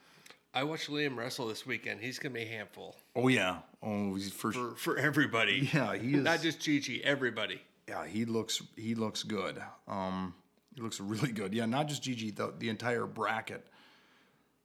I 0.55 0.63
watched 0.63 0.89
Liam 0.89 1.17
wrestle 1.17 1.49
this 1.49 1.67
weekend. 1.67 2.01
He's 2.01 2.19
gonna 2.19 2.35
be 2.35 2.43
a 2.43 2.47
handful 2.47 2.95
Oh 3.17 3.27
yeah, 3.29 3.59
oh 3.83 4.15
he's 4.15 4.31
for 4.33 4.53
for, 4.53 4.75
for 4.77 4.97
everybody. 4.97 5.69
Yeah, 5.73 5.97
he 5.97 6.15
is. 6.15 6.23
Not 6.23 6.43
just 6.43 6.61
Gigi, 6.61 7.03
everybody. 7.03 7.61
yeah, 7.89 8.07
he 8.07 8.25
looks 8.25 8.63
he 8.77 8.95
looks 8.95 9.23
good. 9.25 9.61
Um, 9.89 10.35
he 10.75 10.81
looks 10.83 11.01
really 11.01 11.33
good. 11.33 11.53
Yeah, 11.55 11.67
not 11.67 11.89
just 11.89 12.03
Gigi, 12.03 12.31
the 12.31 12.55
the 12.57 12.69
entire 12.69 13.07
bracket. 13.07 13.67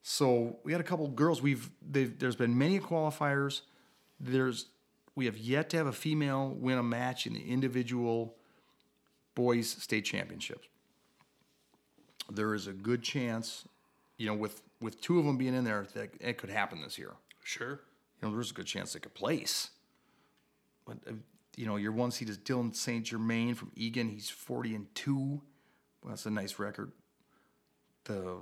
So 0.02 0.58
we 0.64 0.72
had 0.72 0.82
a 0.82 0.84
couple 0.84 1.08
girls. 1.10 1.42
We've 1.42 1.70
they've, 1.88 2.18
there's 2.18 2.36
been 2.36 2.58
many 2.58 2.80
qualifiers. 2.80 3.62
There's 4.20 4.68
we 5.16 5.26
have 5.26 5.38
yet 5.38 5.70
to 5.72 5.78
have 5.78 5.88
a 5.88 5.92
female 5.92 6.50
win 6.50 6.78
a 6.78 6.84
match 6.84 7.28
in 7.28 7.34
the 7.34 7.42
individual 7.52 8.36
boys 9.36 9.70
state 9.70 10.06
championships. 10.06 10.68
There 12.32 12.54
is 12.54 12.68
a 12.68 12.74
good 12.74 13.02
chance, 13.02 13.66
you 14.18 14.28
know, 14.28 14.36
with 14.36 14.62
with 14.82 15.02
two 15.02 15.20
of 15.20 15.26
them 15.26 15.38
being 15.38 15.54
in 15.56 15.64
there, 15.64 15.88
that 15.94 16.12
it 16.22 16.38
could 16.38 16.50
happen 16.50 16.82
this 16.82 16.98
year 16.98 17.14
Sure. 17.44 17.82
you 18.22 18.28
know, 18.28 18.34
there's 18.34 18.52
a 18.52 18.54
good 18.54 18.66
chance 18.68 18.94
they 18.94 19.00
could 19.00 19.14
place. 19.14 19.72
But 20.86 20.98
uh, 21.08 21.14
you 21.58 21.66
know, 21.66 21.76
your 21.76 21.92
one 21.92 22.12
seed 22.12 22.30
is 22.30 22.38
Dylan 22.38 22.74
St. 22.76 23.04
Germain 23.06 23.56
from 23.56 23.72
Eagan. 23.76 24.08
He's 24.10 24.30
40 24.30 24.76
and 24.76 24.96
two. 24.96 25.42
Well, 26.02 26.12
that's 26.12 26.26
a 26.26 26.30
nice 26.32 26.58
record. 26.60 26.92
The, 28.06 28.38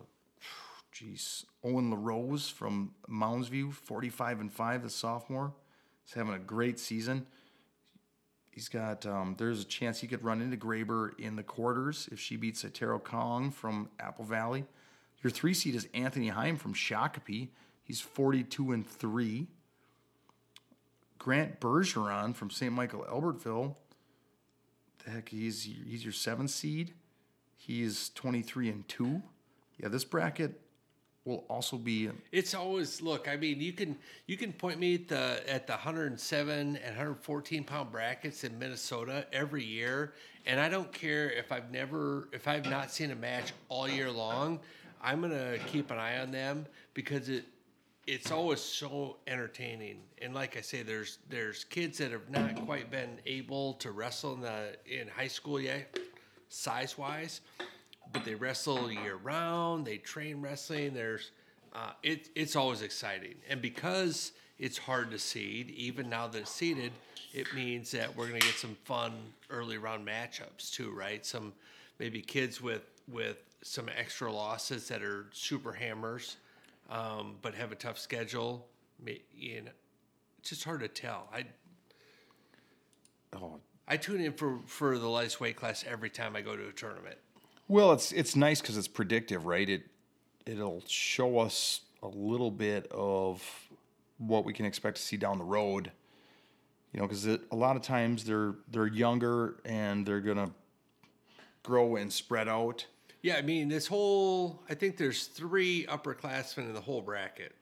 geez, 0.92 1.46
Owen 1.64 1.92
LaRose 1.92 2.50
from 2.50 2.94
Moundsview, 3.10 3.74
45 3.74 4.40
and 4.40 4.52
five, 4.52 4.84
the 4.84 4.90
sophomore. 4.90 5.54
He's 6.04 6.14
having 6.14 6.34
a 6.34 6.40
great 6.40 6.80
season. 6.80 7.28
He's 8.50 8.70
got. 8.70 9.06
Um, 9.06 9.36
there's 9.38 9.62
a 9.62 9.66
chance 9.66 10.00
he 10.00 10.08
could 10.08 10.24
run 10.24 10.42
into 10.42 10.58
Graber 10.58 11.12
in 11.20 11.36
the 11.36 11.44
quarters 11.44 12.10
if 12.12 12.20
she 12.20 12.38
beats 12.38 12.64
Atero 12.64 13.04
Kong 13.04 13.52
from 13.52 13.90
Apple 14.00 14.26
Valley. 14.26 14.66
Your 15.22 15.30
three 15.30 15.54
seed 15.54 15.76
is 15.76 15.88
Anthony 15.94 16.30
Heim 16.30 16.58
from 16.58 16.74
Shakopee. 16.74 17.50
He's 17.84 18.02
42 18.02 18.72
and 18.72 18.88
three. 18.88 19.48
Grant 21.20 21.60
Bergeron 21.60 22.36
from 22.36 22.50
St. 22.50 22.72
Michael 22.72 23.06
Albertville. 23.10 23.76
The 25.04 25.12
heck, 25.12 25.30
he's 25.30 25.64
he's 25.64 26.04
your 26.04 26.14
seventh 26.14 26.50
seed. 26.50 26.94
He 27.56 27.84
is 27.84 28.10
23 28.16 28.70
and 28.70 28.88
two. 28.88 29.22
Yeah, 29.78 29.90
this 29.90 30.04
bracket 30.04 30.62
will 31.28 31.44
also 31.50 31.78
be 31.78 32.10
It's 32.32 32.54
always 32.54 33.02
look. 33.02 33.28
I 33.28 33.36
mean, 33.36 33.60
you 33.60 33.74
can 33.74 33.98
you 34.26 34.38
can 34.38 34.54
point 34.54 34.80
me 34.80 34.96
at 34.96 35.08
the 35.10 35.44
at 35.48 35.68
the 35.68 35.74
107 35.74 36.50
and 36.58 36.78
114 36.78 37.64
pound 37.66 37.92
brackets 37.92 38.44
in 38.44 38.58
Minnesota 38.58 39.28
every 39.34 39.64
year, 39.64 40.14
and 40.46 40.60
I 40.60 40.70
don't 40.70 40.92
care 40.92 41.30
if 41.30 41.52
I've 41.52 41.70
never 41.72 42.30
if 42.32 42.48
I've 42.48 42.66
not 42.66 42.92
seen 42.92 43.12
a 43.12 43.16
match 43.16 43.54
all 43.70 43.88
year 43.88 44.10
long. 44.10 44.60
I'm 45.02 45.22
gonna 45.22 45.58
keep 45.68 45.92
an 45.92 45.98
eye 45.98 46.20
on 46.20 46.32
them 46.32 46.66
because 46.94 47.30
it 47.30 47.46
it's 48.08 48.32
always 48.32 48.62
so 48.62 49.18
entertaining. 49.28 50.00
And 50.22 50.34
like 50.34 50.56
I 50.56 50.62
say, 50.62 50.82
there's 50.82 51.20
there's 51.30 51.66
kids 51.66 51.98
that 51.98 52.12
have 52.12 52.30
not 52.30 52.66
quite 52.66 52.90
been 52.90 53.20
able 53.26 53.74
to 53.76 53.92
wrestle 53.92 54.34
in 54.34 54.42
the 54.42 54.78
in 54.86 55.10
high 55.10 55.28
school 55.28 55.60
yet, 55.60 56.00
size 56.48 56.98
wise, 56.98 57.42
but 58.14 58.26
they 58.26 58.36
wrestle 58.36 58.92
year 58.92 59.16
round. 59.16 59.86
They 59.86 59.98
train 59.98 60.42
wrestling. 60.42 60.94
There's 60.94 61.32
uh, 61.74 61.92
it, 62.04 62.30
it's 62.36 62.56
always 62.56 62.82
exciting, 62.82 63.36
and 63.50 63.62
because 63.62 64.32
it's 64.58 64.78
hard 64.78 65.12
to 65.12 65.20
seed, 65.20 65.70
even 65.72 66.10
now 66.10 66.28
that 66.28 66.40
it's 66.40 66.52
seeded, 66.52 66.92
it 67.34 67.54
means 67.54 67.92
that 67.92 68.16
we're 68.16 68.28
gonna 68.28 68.40
get 68.40 68.56
some 68.56 68.76
fun 68.86 69.14
early 69.50 69.78
round 69.78 70.08
matchups 70.08 70.72
too, 70.72 70.92
right? 70.92 71.26
Some 71.26 71.54
maybe 72.00 72.22
kids 72.22 72.62
with 72.62 72.84
with 73.08 73.38
some 73.64 73.90
extra 73.98 74.32
losses 74.32 74.88
that 74.88 75.02
are 75.02 75.28
super 75.32 75.74
hammers, 75.74 76.38
um, 76.90 77.36
but 77.42 77.54
have 77.56 77.72
a 77.72 77.76
tough 77.76 78.00
schedule. 78.00 78.68
You 79.36 79.62
know, 79.62 79.72
it's 80.40 80.50
just 80.50 80.64
hard 80.64 80.80
to 80.80 80.88
tell. 80.88 81.30
I 81.34 81.46
oh 83.36 83.60
I 83.88 83.98
tune 83.98 84.22
in 84.22 84.34
for 84.34 84.60
for 84.66 84.98
the 84.98 85.08
lightest 85.08 85.40
weight 85.40 85.56
class 85.56 85.84
every 85.88 86.10
time 86.10 86.36
I 86.36 86.42
go 86.42 86.56
to 86.56 86.68
a 86.68 86.72
tournament. 86.72 87.18
Well, 87.68 87.92
it's 87.92 88.12
it's 88.12 88.36
nice 88.36 88.62
because 88.62 88.78
it's 88.78 88.88
predictive, 88.88 89.46
right? 89.46 89.70
It 89.70 89.84
it'll 90.46 90.84
show 90.88 91.40
us 91.40 91.82
a 92.02 92.08
little 92.08 92.52
bit 92.52 92.88
of 92.92 93.44
what 94.18 94.46
we 94.46 94.54
can 94.54 94.66
expect 94.66 94.98
to 94.98 95.04
see 95.04 95.18
down 95.18 95.38
the 95.38 95.44
road. 95.44 95.92
You 96.94 97.02
know, 97.02 97.08
because 97.08 97.26
a 97.28 97.56
lot 97.56 97.76
of 97.76 97.82
times 97.82 98.24
they're 98.24 98.56
they're 98.72 98.88
younger 98.88 99.60
and 99.66 100.06
they're 100.06 100.22
gonna 100.22 100.52
grow 101.64 101.98
and 101.98 102.12
spread 102.12 102.48
out. 102.48 102.86
Yeah, 103.22 103.36
I 103.36 103.42
mean, 103.42 103.68
this 103.68 103.88
whole, 103.88 104.64
I 104.70 104.74
think 104.76 104.96
there's 104.96 105.26
three 105.26 105.86
upperclassmen 105.88 106.60
in 106.60 106.74
the 106.74 106.82
whole 106.82 107.02
bracket. 107.02 107.54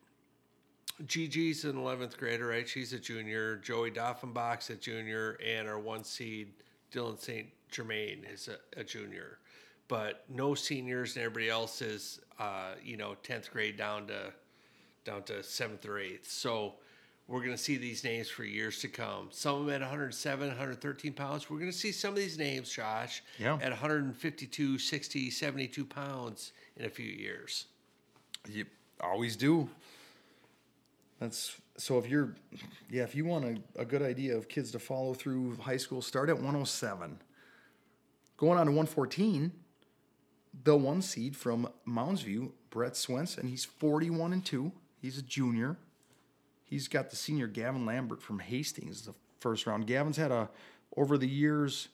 Gigi's 1.06 1.66
an 1.66 1.76
11th 1.76 2.18
grader, 2.18 2.48
right? 2.48 2.68
She's 2.68 2.94
a 2.94 3.00
junior. 3.00 3.58
Joey 3.58 3.90
Doffenbach's 3.90 4.70
a 4.70 4.76
junior. 4.76 5.38
And 5.44 5.68
our 5.68 5.80
one 5.80 6.04
seed, 6.04 6.54
Dylan 6.92 7.20
St. 7.20 7.48
Germain, 7.72 8.26
is 8.32 8.48
a, 8.48 8.80
a 8.80 8.84
junior. 8.84 9.40
But 9.88 10.26
no 10.30 10.56
seniors, 10.56 11.16
and 11.16 11.24
everybody 11.26 11.50
else 11.50 11.82
is, 11.82 12.20
uh, 12.40 12.72
you 12.84 12.98
know, 12.98 13.16
10th 13.24 13.52
grade 13.52 13.78
down 13.78 14.08
to 14.08 14.34
down 15.04 15.22
to 15.24 15.44
seventh 15.44 15.86
or 15.86 16.00
eighth. 16.00 16.28
So 16.32 16.74
we're 17.28 17.40
going 17.42 17.52
to 17.52 17.58
see 17.58 17.78
these 17.78 18.04
names 18.04 18.28
for 18.28 18.44
years 18.44 18.80
to 18.82 18.88
come. 18.88 19.28
Some 19.32 19.56
of 19.62 19.66
them 19.68 19.76
at 19.76 19.82
107, 19.82 20.48
113 20.48 21.14
pounds. 21.14 21.48
We're 21.50 21.60
going 21.60 21.72
to 21.72 21.78
see 21.78 21.92
some 21.92 22.10
of 22.12 22.16
these 22.16 22.40
names, 22.40 22.72
Josh, 22.72 23.22
Yeah. 23.38 23.54
at 23.62 23.70
152, 23.70 24.80
60, 24.80 25.30
72 25.30 25.86
pounds 25.86 26.54
in 26.78 26.86
a 26.86 26.90
few 26.90 27.06
years. 27.06 27.66
You 28.50 28.66
always 29.00 29.36
do. 29.36 29.70
That's 31.20 31.56
so 31.78 31.98
if 32.00 32.08
you're, 32.10 32.36
yeah, 32.90 33.04
if 33.04 33.14
you 33.16 33.26
want 33.26 33.46
a, 33.76 33.82
a 33.82 33.86
good 33.86 34.02
idea 34.02 34.36
of 34.36 34.48
kids 34.50 34.72
to 34.72 34.80
follow 34.80 35.14
through 35.14 35.56
high 35.58 35.78
school, 35.78 36.02
start 36.02 36.30
at 36.30 36.36
107. 36.36 37.20
Going 38.38 38.58
on 38.60 38.66
to 38.66 38.72
114, 38.72 39.52
the 40.64 40.76
one 40.76 41.02
seed 41.02 41.36
from 41.36 41.70
Moundsview, 41.88 42.52
Brett 42.70 42.96
Swenson. 42.96 43.48
He's 43.48 43.66
41 43.66 44.34
and 44.34 44.46
2. 44.46 44.72
He's 45.02 45.18
a 45.18 45.22
junior. 45.22 45.78
He's 46.64 46.88
got 46.88 47.10
the 47.10 47.16
senior 47.16 47.48
Gavin 47.48 47.86
Lambert 47.86 48.22
from 48.22 48.40
Hastings, 48.40 49.04
the 49.04 49.14
first 49.40 49.68
round. 49.68 49.86
Gavin's 49.86 50.18
had 50.18 50.32
a, 50.32 50.50
over 50.98 51.18
the 51.18 51.28
years, 51.28 51.90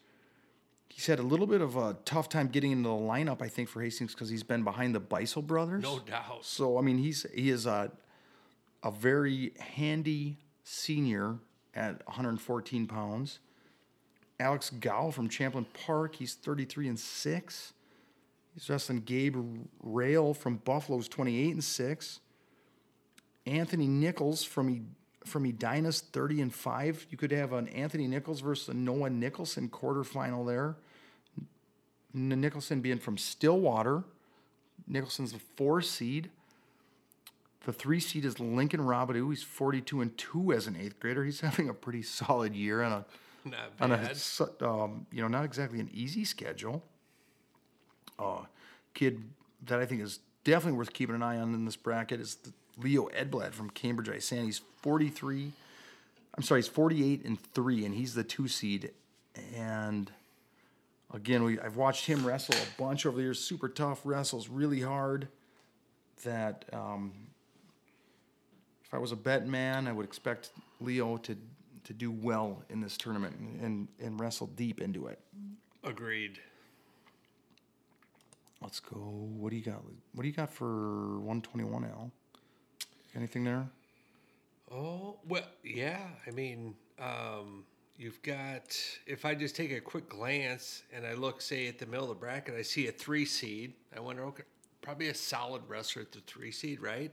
he's 0.90 1.06
had 1.06 1.20
a 1.20 1.24
little 1.24 1.48
bit 1.48 1.62
of 1.62 1.76
a 1.76 1.98
tough 2.06 2.30
time 2.30 2.48
getting 2.48 2.72
into 2.72 2.90
the 2.90 2.96
lineup, 2.96 3.42
I 3.42 3.48
think, 3.48 3.70
for 3.70 3.82
Hastings 3.82 4.14
because 4.14 4.30
he's 4.30 4.44
been 4.44 4.64
behind 4.64 4.96
the 4.96 5.02
Beisel 5.02 5.46
brothers. 5.46 5.84
No 5.84 6.00
doubt. 6.00 6.46
So 6.46 6.78
I 6.78 6.82
mean, 6.82 6.98
he's 6.98 7.26
he 7.34 7.50
is 7.50 7.66
a 7.66 7.92
a 8.84 8.92
very 8.92 9.54
handy 9.60 10.38
senior 10.64 11.38
at 11.74 12.06
114 12.08 12.88
pounds. 12.88 13.40
Alex 14.40 14.72
Gow 14.72 15.12
from 15.12 15.30
Champlain 15.30 15.66
Park, 15.86 16.16
he's 16.16 16.34
33 16.34 16.88
and 16.88 17.00
six. 17.00 17.74
He's 18.54 18.70
wrestling 18.70 19.02
Gabe 19.02 19.36
Rail 19.82 20.34
from 20.34 20.58
Buffalo's 20.58 21.08
28 21.08 21.52
and 21.54 21.64
six. 21.64 22.20
Anthony 23.46 23.88
Nichols 23.88 24.44
from 24.44 24.70
E- 24.70 24.82
from 25.26 25.46
Edina's 25.46 26.02
30 26.02 26.42
and 26.42 26.54
five. 26.54 27.06
You 27.10 27.18
could 27.18 27.32
have 27.32 27.54
an 27.54 27.68
Anthony 27.70 28.08
Nichols 28.08 28.42
versus 28.42 28.70
a 28.70 28.74
Noah 28.74 29.10
Nicholson 29.10 29.70
quarterfinal 29.70 30.46
there. 30.46 30.76
N- 32.14 32.42
Nicholson 32.42 32.82
being 32.82 32.98
from 33.00 33.18
Stillwater. 33.18 34.04
Nicholson's 34.88 35.32
the 35.32 35.40
four 35.40 35.82
seed. 35.82 36.30
The 37.66 37.72
three 37.72 38.00
seed 38.00 38.26
is 38.26 38.40
Lincoln 38.40 38.80
Robidoux. 38.82 39.30
He's 39.30 39.44
42 39.44 40.02
and 40.02 40.18
two 40.18 40.52
as 40.52 40.66
an 40.66 40.76
eighth 40.76 41.00
grader. 41.00 41.24
He's 41.24 41.40
having 41.42 41.70
a 41.70 41.74
pretty 41.74 42.02
solid 42.02 42.56
year 42.56 42.82
on 42.82 42.92
a 42.92 43.06
on 43.80 43.92
a 43.92 43.96
um, 44.62 45.06
you 45.12 45.22
know 45.22 45.28
not 45.28 45.46
exactly 45.46 45.80
an 45.80 45.90
easy 45.94 46.26
schedule. 46.26 46.84
Uh, 48.22 48.46
kid 48.94 49.24
that 49.66 49.80
I 49.80 49.86
think 49.86 50.02
is 50.02 50.20
definitely 50.44 50.78
worth 50.78 50.94
keeping 50.94 51.16
an 51.16 51.24
eye 51.24 51.38
on 51.38 51.54
in 51.54 51.66
this 51.66 51.76
bracket 51.76 52.20
is 52.20 52.38
Leo 52.78 53.08
Edblad 53.10 53.54
from 53.54 53.70
Cambridge 53.70 54.10
I 54.10 54.16
Isan. 54.16 54.46
He's 54.46 54.62
43 54.82 55.54
I'm 56.36 56.44
sorry, 56.44 56.62
he's 56.62 56.68
48 56.70 57.26
and 57.26 57.40
three, 57.40 57.86
and 57.86 57.94
he's 57.94 58.14
the 58.14 58.24
two 58.24 58.48
seed. 58.48 58.92
And 59.56 60.12
again, 61.14 61.44
we 61.44 61.60
I've 61.60 61.76
watched 61.76 62.06
him 62.06 62.26
wrestle 62.26 62.56
a 62.56 62.82
bunch 62.82 63.06
over 63.06 63.18
the 63.18 63.24
years. 63.24 63.40
Super 63.40 63.68
tough, 63.68 64.02
wrestles 64.06 64.48
really 64.48 64.82
hard. 64.82 65.28
That 66.24 66.66
um, 66.72 67.12
if 68.86 68.94
I 68.94 68.98
was 68.98 69.12
a 69.12 69.16
bet 69.16 69.48
man, 69.48 69.88
I 69.88 69.92
would 69.92 70.06
expect 70.06 70.52
Leo 70.80 71.18
to 71.18 71.36
to 71.84 71.94
do 71.94 72.12
well 72.12 72.64
in 72.70 72.80
this 72.80 72.96
tournament 72.96 73.36
and 73.62 73.88
and 74.00 74.20
wrestle 74.20 74.48
deep 74.48 74.80
into 74.80 75.08
it. 75.08 75.20
Agreed. 75.84 76.40
Let's 78.62 78.80
go. 78.80 78.98
What 78.98 79.50
do 79.50 79.56
you 79.58 79.64
got? 79.64 79.82
What 80.14 80.22
do 80.22 80.28
you 80.28 80.34
got 80.34 80.52
for 80.54 81.20
121 81.20 81.84
Al? 81.86 82.12
Anything 83.16 83.44
there? 83.44 83.68
Oh, 84.72 85.18
well, 85.28 85.44
yeah. 85.64 86.00
I 86.26 86.32
mean, 86.32 86.76
um, 87.00 87.66
you've 87.98 88.22
got, 88.22 88.78
if 89.06 89.26
I 89.26 89.36
just 89.36 89.56
take 89.56 89.72
a 89.72 89.82
quick 89.82 90.08
glance 90.08 90.84
and 90.94 91.06
I 91.06 91.14
look, 91.14 91.42
say, 91.42 91.68
at 91.68 91.78
the 91.80 91.86
middle 91.86 92.04
of 92.04 92.10
the 92.10 92.16
bracket, 92.16 92.56
I 92.56 92.62
see 92.62 92.88
a 92.88 92.92
three 92.92 93.26
seed. 93.26 93.74
I 93.96 94.00
wonder, 94.00 94.24
okay, 94.26 94.44
probably 94.82 95.10
a 95.10 95.16
solid 95.16 95.64
wrestler 95.68 96.04
at 96.04 96.12
the 96.12 96.22
three 96.22 96.52
seed, 96.52 96.82
right? 96.82 97.12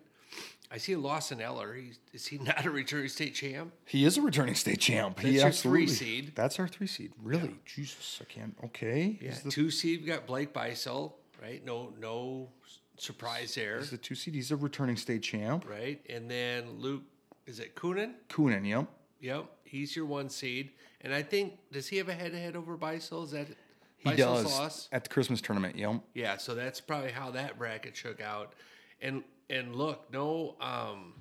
I 0.71 0.77
see 0.77 0.93
a 0.93 0.99
Lawson 0.99 1.41
Eller. 1.41 1.75
He's, 1.75 1.99
is 2.13 2.27
he 2.27 2.39
not 2.43 2.65
a 2.65 2.71
returning 2.71 3.09
state 3.09 3.35
champ? 3.35 3.73
He 3.87 4.05
is 4.05 4.19
a 4.19 4.23
returning 4.23 4.55
state 4.55 4.81
champ. 4.81 5.19
he 5.19 5.31
That's 5.31 5.37
your 5.37 5.47
absolutely. 5.47 5.87
three 5.87 5.95
seed. 5.95 6.33
That's 6.35 6.59
our 6.59 6.69
three 6.69 6.87
seed. 6.87 7.13
Really? 7.23 7.57
Jesus, 7.65 8.21
I 8.21 8.33
can't. 8.33 8.55
Okay. 8.67 9.19
Yeah. 9.21 9.35
The, 9.43 9.51
Two 9.51 9.71
seed, 9.71 10.03
we 10.03 10.07
got 10.07 10.27
Blake 10.27 10.53
Beisel, 10.53 11.13
right? 11.41 11.65
No, 11.65 11.93
no 12.01 12.49
surprise 12.97 13.55
there, 13.55 13.79
he's 13.79 13.91
the 13.91 13.97
two 13.97 14.15
seed. 14.15 14.35
He's 14.35 14.51
a 14.51 14.57
returning 14.57 14.97
state 14.97 15.23
champ. 15.23 15.65
right? 15.69 16.01
And 16.11 16.31
then 16.31 16.79
Luke, 16.79 17.03
is 17.47 17.61
it 17.61 17.75
Coonan? 17.77 18.15
Coonan, 18.29 18.67
yep. 18.67 18.87
Yep, 19.21 19.47
he's 19.65 19.97
your 19.97 20.07
one 20.07 20.29
seed, 20.29 20.71
and 21.01 21.13
I 21.15 21.23
think 21.23 21.55
does 21.73 21.89
he 21.89 21.97
have 21.97 22.09
a 22.09 22.15
head-to-head 22.15 22.55
over 22.57 22.77
Beisel? 22.77 23.25
Is 23.25 23.33
that 23.33 23.49
He 23.97 24.15
does 24.15 24.45
loss? 24.45 24.89
at 24.93 25.03
the 25.05 25.11
Christmas 25.11 25.41
tournament. 25.41 25.77
Yep. 25.77 26.03
Yeah, 26.15 26.37
so 26.37 26.55
that's 26.55 26.81
probably 26.81 27.11
how 27.11 27.31
that 27.33 27.59
bracket 27.59 27.97
shook 27.97 28.21
out. 28.21 28.53
And 29.01 29.25
and 29.51 29.75
look, 29.75 30.13
no 30.13 30.55
um 30.61 31.15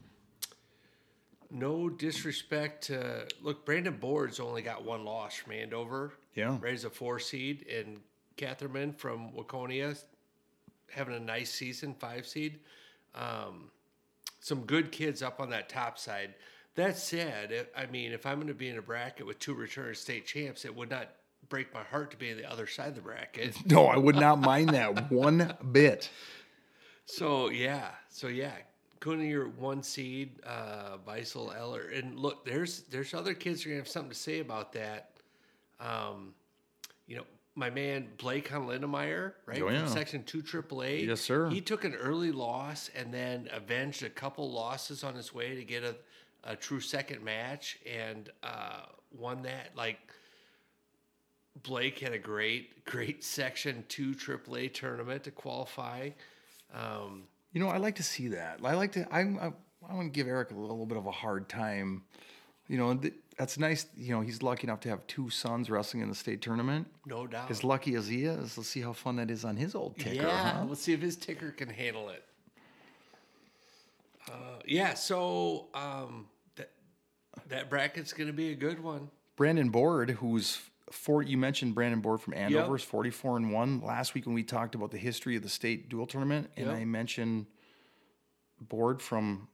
no 1.50 1.90
disrespect 1.90 2.84
to 2.86 3.26
look, 3.42 3.66
Brandon 3.66 3.96
Boards 3.98 4.40
only 4.40 4.62
got 4.62 4.84
one 4.84 5.06
loss 5.06 5.36
from 5.36 5.54
Andover. 5.54 6.14
Yeah. 6.36 6.58
Right 6.62 6.74
as 6.74 6.84
a 6.86 6.90
four 6.90 7.20
seed, 7.20 7.66
and 7.68 8.00
Catherman 8.38 8.94
from 8.94 9.32
Waconia 9.32 9.98
having 10.92 11.16
a 11.16 11.20
nice 11.20 11.52
season, 11.52 11.94
five 11.94 12.26
seed. 12.26 12.60
Um, 13.16 13.72
some 14.40 14.62
good 14.62 14.92
kids 14.92 15.22
up 15.22 15.42
on 15.42 15.50
that 15.50 15.70
top 15.70 15.98
side. 16.00 16.36
That 16.76 16.98
said, 16.98 17.68
I 17.76 17.88
mean, 17.88 18.12
if 18.12 18.26
I'm 18.26 18.36
going 18.36 18.48
to 18.48 18.54
be 18.54 18.70
in 18.70 18.78
a 18.78 18.82
bracket 18.82 19.26
with 19.26 19.40
two 19.40 19.54
returning 19.54 19.96
state 19.96 20.26
champs, 20.26 20.64
it 20.64 20.76
would 20.76 20.90
not 20.90 21.10
break 21.50 21.74
my 21.74 21.84
heart 21.84 22.12
to 22.12 22.18
be 22.18 22.32
on 22.32 22.38
the 22.38 22.50
other 22.50 22.68
side 22.68 22.90
of 22.90 22.96
the 22.96 23.02
bracket. 23.02 23.56
No, 23.66 23.88
I 23.88 23.98
would 23.98 24.16
not 24.16 24.40
mind 24.40 24.70
that 24.70 25.12
one 25.12 25.54
bit. 25.72 26.10
So 27.06 27.50
yeah, 27.50 27.90
so 28.10 28.28
yeah, 28.28 28.52
Cooney, 29.00 29.30
your 29.30 29.48
one 29.48 29.82
seed, 29.82 30.40
uh, 30.46 30.98
Beisel 31.08 31.58
Eller, 31.58 31.90
and 31.90 32.20
look, 32.20 32.46
there's 32.46 32.82
there's 32.92 33.14
other 33.14 33.34
kids 33.34 33.64
who 33.64 33.70
are 33.70 33.74
gonna 33.74 33.82
have 33.82 33.88
something 33.88 34.12
to 34.12 34.16
say 34.16 34.40
about 34.40 34.74
that. 34.74 35.12
Um, 35.80 36.34
my 37.58 37.70
man 37.72 38.08
Blake 38.18 38.54
on 38.54 38.68
Lindemeyer, 38.68 39.34
right 39.48 39.62
Oh, 39.62 39.68
yeah. 39.70 39.80
from 39.86 39.88
Section 39.94 40.24
Two 40.24 40.44
AAA. 40.44 41.08
Yes, 41.08 41.20
sir. 41.22 41.50
He 41.50 41.60
took 41.60 41.84
an 41.84 41.96
early 41.96 42.32
loss 42.32 42.90
and 42.96 43.12
then 43.14 43.50
avenged 43.52 44.04
a 44.04 44.10
couple 44.10 44.50
losses 44.52 45.04
on 45.04 45.16
his 45.16 45.34
way 45.34 45.56
to 45.56 45.64
get 45.64 45.84
a, 45.84 45.96
a 46.44 46.56
true 46.56 46.80
second 46.80 47.24
match 47.24 47.80
and 47.86 48.30
uh, 48.44 48.82
won 49.12 49.42
that. 49.42 49.72
Like 49.76 49.98
Blake 51.64 52.00
had 52.00 52.14
a 52.14 52.20
great 52.20 52.86
great 52.86 53.24
Section 53.24 53.84
Two 53.90 54.12
AAA 54.14 54.74
tournament 54.74 55.24
to 55.24 55.32
qualify. 55.32 56.12
Um, 56.74 57.24
You 57.54 57.62
know, 57.62 57.70
I 57.70 57.78
like 57.78 57.96
to 57.96 58.04
see 58.04 58.28
that. 58.30 58.60
I 58.64 58.76
like 58.76 58.92
to. 58.94 59.08
I 59.12 59.22
I, 59.22 59.52
I 59.90 59.94
want 59.96 60.14
to 60.14 60.16
give 60.16 60.28
Eric 60.28 60.52
a 60.52 60.56
little 60.56 60.86
bit 60.86 60.98
of 60.98 61.08
a 61.08 61.12
hard 61.12 61.50
time. 61.50 62.04
You 62.68 62.78
know, 62.78 62.94
th- 62.96 63.14
that's 63.38 63.58
nice. 63.60 63.86
You 63.96 64.14
know, 64.16 64.22
he's 64.22 64.42
lucky 64.42 64.66
enough 64.68 64.80
to 64.82 64.90
have 64.90 65.06
two 65.08 65.30
sons 65.30 65.70
wrestling 65.70 66.02
in 66.04 66.10
the 66.10 66.16
state 66.16 66.42
tournament. 66.42 66.88
no 67.06 67.28
doubt. 67.28 67.50
As 67.52 67.64
lucky 67.64 67.96
as 67.96 68.08
he 68.08 68.26
is, 68.26 68.58
let's 68.58 68.70
see 68.70 68.82
how 68.82 68.94
fun 68.94 69.18
that 69.18 69.30
is 69.30 69.46
on 69.46 69.56
his 69.58 69.76
old 69.76 69.98
ticker. 69.98 70.24
yeah, 70.26 70.54
huh? 70.60 70.66
let's 70.68 70.82
see 70.82 70.94
if 70.94 71.02
his 71.02 71.16
ticker 71.16 71.52
can 71.52 71.70
handle 71.70 72.10
it. 72.10 72.24
Uh, 74.30 74.60
yeah, 74.66 74.94
so 74.94 75.68
um, 75.74 76.28
that 76.56 76.72
that 77.48 77.70
bracket's 77.70 78.12
going 78.14 78.28
to 78.28 78.34
be 78.34 78.52
a 78.52 78.56
good 78.56 78.84
one. 78.84 79.10
Brandon 79.38 79.70
Board, 79.70 80.10
who's 80.12 80.60
four, 80.92 81.22
you 81.22 81.38
mentioned 81.38 81.76
Brandon 81.76 82.02
Board 82.02 82.20
from 82.22 82.34
Andover 82.34 82.76
is 82.76 82.84
44 82.84 83.38
and 83.38 83.52
1 83.54 83.82
last 83.82 84.14
week 84.16 84.26
when 84.26 84.34
we 84.36 84.44
talked 84.44 84.74
about 84.76 84.92
the 84.92 84.98
history 84.98 85.36
of 85.36 85.44
the 85.44 85.50
state 85.50 85.90
dual 85.90 86.08
tournament. 86.08 86.50
And 86.58 86.68
Yep. 86.68 86.76
I 86.76 86.86
mentioned 86.86 87.46
Board 88.60 89.02
from 89.02 89.48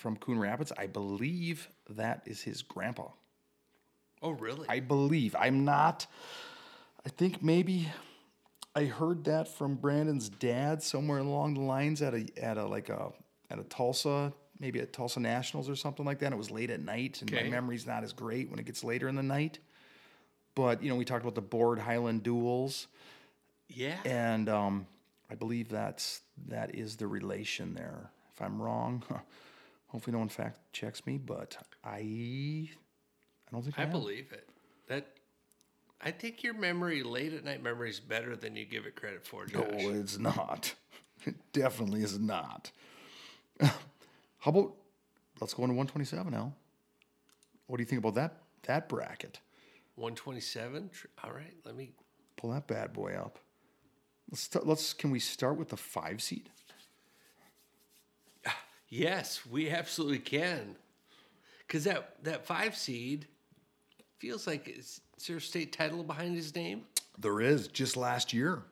from 0.00 0.16
Coon 0.16 0.38
Rapids. 0.38 0.72
I 0.76 0.86
believe 0.86 1.68
that 1.90 2.22
is 2.26 2.42
his 2.42 2.62
grandpa. 2.62 3.08
Oh, 4.22 4.30
really? 4.30 4.66
I 4.68 4.80
believe. 4.80 5.36
I'm 5.38 5.64
not, 5.64 6.06
I 7.06 7.08
think 7.10 7.42
maybe 7.42 7.88
I 8.74 8.84
heard 8.84 9.24
that 9.24 9.48
from 9.48 9.76
Brandon's 9.76 10.28
dad 10.28 10.82
somewhere 10.82 11.18
along 11.18 11.54
the 11.54 11.60
lines 11.60 12.02
at 12.02 12.14
a, 12.14 12.26
at 12.42 12.56
a, 12.56 12.64
like 12.66 12.88
a, 12.88 13.12
at 13.50 13.58
a 13.58 13.64
Tulsa, 13.64 14.32
maybe 14.58 14.80
at 14.80 14.92
Tulsa 14.92 15.20
Nationals 15.20 15.68
or 15.68 15.76
something 15.76 16.04
like 16.04 16.18
that. 16.20 16.32
It 16.32 16.36
was 16.36 16.50
late 16.50 16.70
at 16.70 16.80
night 16.80 17.20
and 17.20 17.32
Okay. 17.32 17.44
my 17.44 17.50
memory's 17.50 17.86
not 17.86 18.02
as 18.04 18.12
great 18.12 18.50
when 18.50 18.58
it 18.58 18.66
gets 18.66 18.82
later 18.84 19.08
in 19.08 19.16
the 19.16 19.22
night. 19.22 19.58
But, 20.54 20.82
you 20.82 20.88
know, 20.90 20.96
we 20.96 21.04
talked 21.04 21.22
about 21.22 21.34
the 21.34 21.40
board 21.40 21.78
Highland 21.78 22.22
duels 22.22 22.88
yeah. 23.68 23.98
and 24.04 24.48
um, 24.48 24.86
I 25.30 25.34
believe 25.34 25.68
that's, 25.68 26.20
that 26.48 26.74
is 26.74 26.96
the 26.96 27.06
relation 27.06 27.74
there. 27.74 28.10
If 28.34 28.42
I'm 28.42 28.60
wrong, 28.60 29.02
hopefully 29.90 30.12
no 30.12 30.20
one 30.20 30.28
fact 30.28 30.58
checks 30.72 31.04
me, 31.06 31.18
but 31.18 31.56
I, 31.84 31.90
I 31.98 32.70
don't 33.52 33.62
think 33.62 33.78
I, 33.78 33.82
I 33.82 33.86
believe 33.86 34.32
it. 34.32 34.48
That 34.88 35.06
I 36.00 36.10
think 36.10 36.42
your 36.42 36.54
memory, 36.54 37.02
late 37.02 37.32
at 37.34 37.44
night 37.44 37.62
memory, 37.62 37.90
is 37.90 38.00
better 38.00 38.36
than 38.36 38.56
you 38.56 38.64
give 38.64 38.86
it 38.86 38.96
credit 38.96 39.26
for, 39.26 39.46
Josh. 39.46 39.66
No, 39.70 39.90
it's 39.90 40.18
not. 40.18 40.74
It 41.26 41.34
definitely 41.52 42.02
is 42.02 42.18
not. 42.18 42.70
How 43.60 43.70
about 44.46 44.72
let's 45.38 45.52
go 45.52 45.64
into 45.64 45.74
127 45.74 46.32
now. 46.32 46.54
What 47.66 47.76
do 47.76 47.82
you 47.82 47.86
think 47.86 47.98
about 47.98 48.14
that 48.14 48.38
that 48.62 48.88
bracket? 48.88 49.38
127. 49.96 50.90
All 51.22 51.32
right, 51.32 51.54
let 51.66 51.76
me. 51.76 51.92
Pull 52.36 52.52
that 52.52 52.66
bad 52.66 52.94
boy 52.94 53.12
up. 53.12 53.38
Let's 54.30 54.40
start, 54.40 54.66
let's 54.66 54.94
can 54.94 55.10
we 55.10 55.18
start 55.18 55.58
with 55.58 55.68
the 55.68 55.76
five 55.76 56.22
seed? 56.22 56.48
Yes, 58.90 59.46
we 59.46 59.70
absolutely 59.70 60.18
can. 60.18 60.76
Because 61.66 61.84
that, 61.84 62.16
that 62.24 62.44
five 62.44 62.76
seed 62.76 63.26
feels 64.18 64.46
like 64.46 64.68
is 64.68 65.00
there 65.26 65.36
a 65.36 65.40
state 65.40 65.72
title 65.72 66.02
behind 66.02 66.34
his 66.34 66.54
name? 66.54 66.82
There 67.18 67.40
is 67.40 67.68
just 67.68 67.96
last 67.96 68.32
year. 68.32 68.62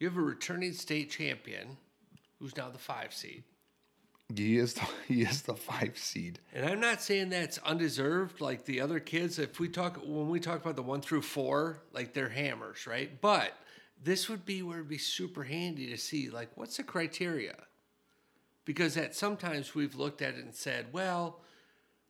You 0.00 0.08
have 0.08 0.16
a 0.16 0.22
returning 0.22 0.72
state 0.72 1.10
champion 1.10 1.76
who's 2.38 2.56
now 2.56 2.70
the 2.70 2.78
five 2.78 3.12
seed. 3.12 3.44
He 4.34 4.58
is 4.58 4.74
the, 4.74 4.86
he 5.08 5.22
is 5.22 5.42
the 5.42 5.54
five 5.54 5.98
seed. 5.98 6.38
And 6.54 6.64
I'm 6.64 6.80
not 6.80 7.02
saying 7.02 7.28
that's 7.28 7.58
undeserved 7.58 8.40
like 8.40 8.64
the 8.64 8.80
other 8.80 9.00
kids. 9.00 9.38
If 9.38 9.60
we 9.60 9.68
talk, 9.68 9.98
when 10.02 10.28
we 10.28 10.40
talk 10.40 10.62
about 10.62 10.76
the 10.76 10.82
one 10.82 11.02
through 11.02 11.22
four, 11.22 11.82
like 11.92 12.14
they're 12.14 12.28
hammers, 12.28 12.86
right? 12.86 13.20
But 13.20 13.52
this 14.02 14.28
would 14.28 14.46
be 14.46 14.62
where 14.62 14.78
it'd 14.78 14.88
be 14.88 14.98
super 14.98 15.42
handy 15.42 15.88
to 15.88 15.98
see, 15.98 16.30
like, 16.30 16.50
what's 16.54 16.76
the 16.76 16.84
criteria? 16.84 17.56
Because 18.68 18.96
that 18.96 19.16
sometimes 19.16 19.74
we've 19.74 19.94
looked 19.94 20.20
at 20.20 20.34
it 20.34 20.44
and 20.44 20.54
said, 20.54 20.88
well, 20.92 21.40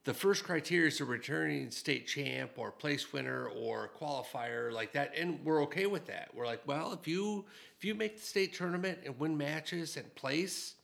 the 0.02 0.12
first 0.12 0.42
criteria 0.42 0.88
is 0.88 1.00
a 1.00 1.04
returning 1.04 1.70
state 1.70 2.08
champ 2.08 2.50
or 2.56 2.72
place 2.72 3.12
winner 3.12 3.46
or 3.46 3.92
qualifier 3.96 4.72
like 4.72 4.92
that, 4.94 5.12
and 5.16 5.38
we're 5.44 5.62
okay 5.62 5.86
with 5.86 6.06
that. 6.06 6.30
We're 6.34 6.46
like, 6.46 6.62
well, 6.66 6.92
if 6.92 7.06
you 7.06 7.44
if 7.76 7.84
you 7.84 7.94
make 7.94 8.16
the 8.16 8.22
state 8.24 8.54
tournament 8.54 8.98
and 9.04 9.16
win 9.20 9.38
matches 9.38 9.96
and 9.96 10.12
place, 10.16 10.74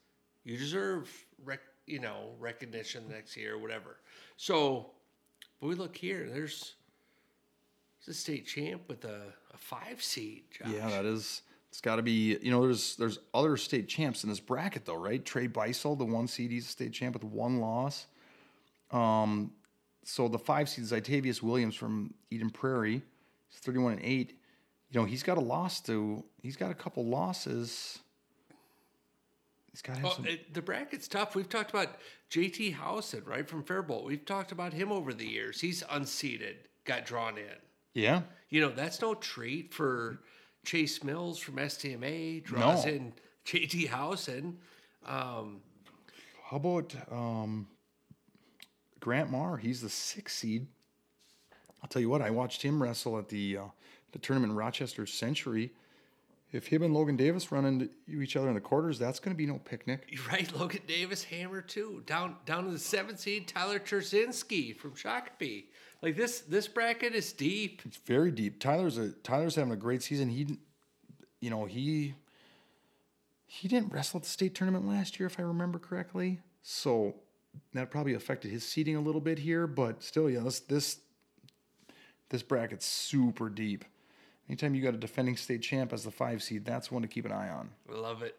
you 0.44 0.56
deserve 0.56 1.10
rec- 1.44 1.58
you 1.88 1.98
know 1.98 2.36
recognition 2.38 3.08
the 3.08 3.14
next 3.14 3.36
year 3.36 3.54
or 3.54 3.58
whatever. 3.58 3.96
So, 4.36 4.92
but 5.60 5.66
we 5.66 5.74
look 5.74 5.96
here, 5.96 6.28
there's 6.32 6.74
there's 8.06 8.16
a 8.16 8.20
state 8.20 8.46
champ 8.46 8.82
with 8.86 9.04
a, 9.04 9.22
a 9.52 9.56
five 9.56 10.00
seed. 10.04 10.44
Josh. 10.56 10.68
Yeah, 10.72 10.88
that 10.88 11.04
is. 11.04 11.42
It's 11.74 11.80
got 11.80 11.96
to 11.96 12.02
be. 12.02 12.38
You 12.40 12.52
know, 12.52 12.62
there's 12.62 12.94
there's 12.94 13.18
other 13.34 13.56
state 13.56 13.88
champs 13.88 14.22
in 14.22 14.30
this 14.30 14.38
bracket 14.38 14.84
though, 14.84 14.94
right? 14.94 15.24
Trey 15.24 15.48
Beisel, 15.48 15.98
the 15.98 16.04
one 16.04 16.28
seed, 16.28 16.52
he's 16.52 16.66
a 16.66 16.68
state 16.68 16.92
champ 16.92 17.14
with 17.16 17.24
one 17.24 17.58
loss. 17.58 18.06
Um, 18.92 19.50
so 20.04 20.28
the 20.28 20.38
five 20.38 20.68
seed 20.68 20.84
is 20.84 20.92
Itavius 20.92 21.42
Williams 21.42 21.74
from 21.74 22.14
Eden 22.30 22.50
Prairie. 22.50 23.02
He's 23.48 23.58
31 23.58 23.94
and 23.94 24.02
eight. 24.04 24.38
You 24.92 25.00
know, 25.00 25.04
he's 25.04 25.24
got 25.24 25.36
a 25.36 25.40
loss 25.40 25.80
to. 25.80 26.22
He's 26.44 26.56
got 26.56 26.70
a 26.70 26.74
couple 26.74 27.04
losses. 27.06 27.98
He's 29.72 29.82
got 29.82 29.94
to 29.94 29.98
have 29.98 30.04
Well, 30.04 30.14
some. 30.14 30.26
it, 30.26 30.54
the 30.54 30.62
bracket's 30.62 31.08
tough. 31.08 31.34
We've 31.34 31.48
talked 31.48 31.70
about 31.70 31.96
JT 32.30 32.74
Howson, 32.74 33.24
right, 33.24 33.48
from 33.48 33.64
Faribault. 33.64 34.04
We've 34.04 34.24
talked 34.24 34.52
about 34.52 34.72
him 34.72 34.92
over 34.92 35.12
the 35.12 35.26
years. 35.26 35.60
He's 35.60 35.82
unseated, 35.90 36.56
got 36.84 37.04
drawn 37.04 37.36
in. 37.36 37.56
yeah. 37.94 38.22
You 38.48 38.60
know, 38.60 38.68
that's 38.70 39.00
no 39.00 39.14
treat 39.14 39.74
for 39.74 40.20
Chase 40.64 41.02
Mills 41.04 41.38
from 41.38 41.56
STMA, 41.56 42.42
draws 42.42 42.84
No. 42.86 42.92
in 42.92 43.12
JT 43.46 43.88
Howson. 43.88 44.58
Um, 45.06 45.60
How 46.50 46.56
about 46.56 46.94
um, 47.10 47.66
Grant 49.00 49.30
Marr? 49.30 49.56
He's 49.58 49.80
the 49.82 49.88
sixth 49.90 50.38
seed. 50.38 50.66
I'll 51.82 51.88
tell 51.88 52.00
you 52.00 52.08
what. 52.08 52.22
I 52.22 52.30
watched 52.30 52.62
him 52.62 52.82
wrestle 52.82 53.18
at 53.18 53.28
the 53.28 53.58
uh, 53.58 53.64
the 54.12 54.18
tournament 54.18 54.52
in 54.52 54.56
Rochester 54.56 55.06
Century. 55.06 55.72
If 56.52 56.68
him 56.68 56.84
and 56.84 56.94
Logan 56.94 57.16
Davis 57.16 57.50
run 57.50 57.64
into 57.66 57.88
each 58.08 58.36
other 58.36 58.46
in 58.48 58.54
the 58.54 58.60
quarters, 58.60 58.96
that's 58.98 59.18
going 59.18 59.34
to 59.34 59.36
be 59.36 59.44
no 59.44 59.58
picnic. 59.64 60.06
you're 60.08 60.22
right, 60.30 60.50
Logan 60.56 60.82
Davis 60.86 61.24
hammer 61.24 61.60
too. 61.60 62.02
Down 62.06 62.36
down 62.46 62.64
to 62.64 62.70
the 62.70 62.78
seventh 62.78 63.20
seed, 63.20 63.48
Tyler 63.48 63.78
Terzinski 63.78 64.74
from 64.74 64.92
Shakopee. 64.92 65.64
Like 66.04 66.16
this 66.16 66.40
this 66.40 66.68
bracket 66.68 67.14
is 67.14 67.32
deep. 67.32 67.80
It's 67.86 67.96
very 67.96 68.30
deep. 68.30 68.60
Tyler's 68.60 68.98
a 68.98 69.12
Tyler's 69.12 69.54
having 69.54 69.72
a 69.72 69.76
great 69.76 70.02
season. 70.02 70.28
He, 70.28 70.58
you 71.40 71.48
know, 71.48 71.64
he 71.64 72.14
he 73.46 73.68
didn't 73.68 73.90
wrestle 73.90 74.18
at 74.18 74.24
the 74.24 74.28
state 74.28 74.54
tournament 74.54 74.86
last 74.86 75.18
year, 75.18 75.26
if 75.26 75.40
I 75.40 75.44
remember 75.44 75.78
correctly. 75.78 76.40
So 76.62 77.14
that 77.72 77.90
probably 77.90 78.12
affected 78.12 78.50
his 78.50 78.68
seating 78.68 78.96
a 78.96 79.00
little 79.00 79.20
bit 79.22 79.38
here. 79.38 79.66
But 79.66 80.02
still, 80.02 80.28
yeah, 80.28 80.40
this 80.40 80.60
this 80.60 80.98
this 82.28 82.42
bracket's 82.42 82.84
super 82.84 83.48
deep. 83.48 83.86
Anytime 84.46 84.74
you 84.74 84.82
got 84.82 84.92
a 84.92 84.98
defending 84.98 85.38
state 85.38 85.62
champ 85.62 85.90
as 85.90 86.04
the 86.04 86.10
five 86.10 86.42
seed, 86.42 86.66
that's 86.66 86.92
one 86.92 87.00
to 87.00 87.08
keep 87.08 87.24
an 87.24 87.32
eye 87.32 87.48
on. 87.48 87.70
Love 87.88 88.22
it. 88.22 88.38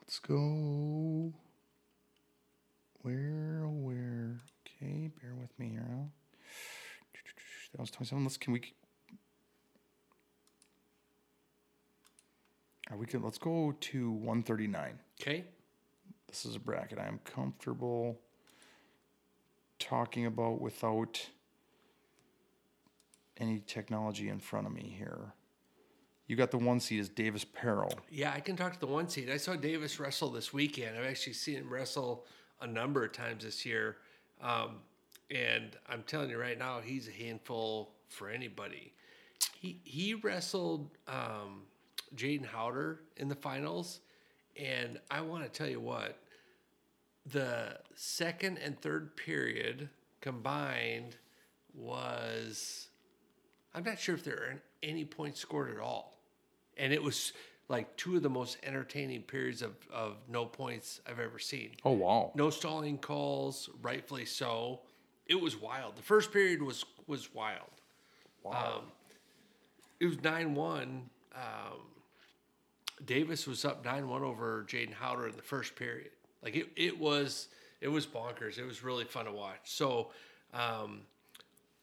Let's 0.00 0.20
go. 0.20 1.32
Where, 3.00 3.64
oh, 3.64 3.70
where? 3.70 4.36
Okay, 4.82 5.10
bear 5.20 5.34
with 5.40 5.56
me 5.58 5.68
here 5.68 5.86
now. 5.88 6.08
That 7.72 7.80
was 7.80 7.90
27. 7.90 8.24
Let's, 8.24 8.36
can 8.36 8.52
we, 8.52 8.60
are 12.90 12.94
uh, 12.94 12.98
we 12.98 13.06
can, 13.06 13.22
let's 13.22 13.38
go 13.38 13.74
to 13.78 14.10
139. 14.10 14.98
Okay. 15.20 15.44
This 16.26 16.44
is 16.44 16.56
a 16.56 16.58
bracket 16.58 16.98
I'm 16.98 17.20
comfortable 17.24 18.18
talking 19.78 20.26
about 20.26 20.60
without 20.60 21.28
any 23.36 23.62
technology 23.66 24.28
in 24.28 24.40
front 24.40 24.66
of 24.66 24.72
me 24.72 24.94
here. 24.98 25.32
You 26.26 26.36
got 26.36 26.50
the 26.50 26.58
one 26.58 26.80
seed 26.80 27.00
is 27.00 27.08
Davis 27.08 27.44
Peril. 27.44 27.92
Yeah, 28.10 28.32
I 28.34 28.40
can 28.40 28.56
talk 28.56 28.72
to 28.74 28.80
the 28.80 28.86
one 28.86 29.08
seed. 29.08 29.30
I 29.30 29.36
saw 29.36 29.54
Davis 29.54 30.00
wrestle 30.00 30.30
this 30.30 30.52
weekend. 30.52 30.96
I've 30.96 31.06
actually 31.06 31.34
seen 31.34 31.56
him 31.56 31.72
wrestle 31.72 32.26
a 32.60 32.66
number 32.66 33.04
of 33.04 33.12
times 33.12 33.44
this 33.44 33.64
year. 33.64 33.98
Um, 34.42 34.76
and 35.30 35.76
I'm 35.88 36.02
telling 36.02 36.30
you 36.30 36.38
right 36.38 36.58
now, 36.58 36.80
he's 36.80 37.08
a 37.08 37.12
handful 37.12 37.94
for 38.08 38.28
anybody. 38.28 38.92
He 39.58 39.80
he 39.84 40.14
wrestled 40.14 40.90
um, 41.08 41.62
Jaden 42.16 42.46
Howder 42.46 42.98
in 43.16 43.28
the 43.28 43.34
finals, 43.34 44.00
and 44.56 44.98
I 45.10 45.20
want 45.20 45.44
to 45.44 45.48
tell 45.48 45.68
you 45.68 45.80
what, 45.80 46.18
the 47.26 47.78
second 47.94 48.58
and 48.58 48.78
third 48.80 49.16
period 49.16 49.88
combined 50.20 51.16
was 51.74 52.88
I'm 53.74 53.84
not 53.84 53.98
sure 53.98 54.14
if 54.14 54.24
there 54.24 54.34
are 54.34 54.62
any 54.82 55.04
points 55.04 55.40
scored 55.40 55.70
at 55.70 55.80
all. 55.80 56.18
And 56.76 56.92
it 56.92 57.02
was 57.02 57.32
like 57.68 57.96
two 57.96 58.16
of 58.16 58.22
the 58.22 58.30
most 58.30 58.58
entertaining 58.62 59.22
periods 59.22 59.62
of, 59.62 59.72
of 59.92 60.16
no 60.28 60.44
points 60.44 61.00
I've 61.08 61.20
ever 61.20 61.38
seen. 61.38 61.70
Oh, 61.84 61.92
wow. 61.92 62.32
No 62.34 62.50
stalling 62.50 62.98
calls, 62.98 63.70
rightfully 63.80 64.24
so. 64.26 64.80
It 65.26 65.40
was 65.40 65.56
wild. 65.56 65.96
The 65.96 66.02
first 66.02 66.32
period 66.32 66.62
was 66.62 66.84
was 67.06 67.32
wild. 67.32 67.70
Wow. 68.42 68.80
Um, 68.80 68.84
it 70.00 70.06
was 70.06 70.22
nine 70.22 70.54
one. 70.54 71.08
Um, 71.34 71.78
Davis 73.04 73.46
was 73.46 73.64
up 73.64 73.84
nine 73.84 74.08
one 74.08 74.22
over 74.22 74.66
Jaden 74.68 74.94
Howder 74.94 75.28
in 75.28 75.36
the 75.36 75.42
first 75.42 75.76
period. 75.76 76.10
Like 76.42 76.56
it, 76.56 76.68
it 76.76 76.98
was 76.98 77.48
it 77.80 77.88
was 77.88 78.06
bonkers. 78.06 78.58
It 78.58 78.64
was 78.64 78.82
really 78.82 79.04
fun 79.04 79.26
to 79.26 79.32
watch. 79.32 79.60
So 79.64 80.10
um, 80.52 81.02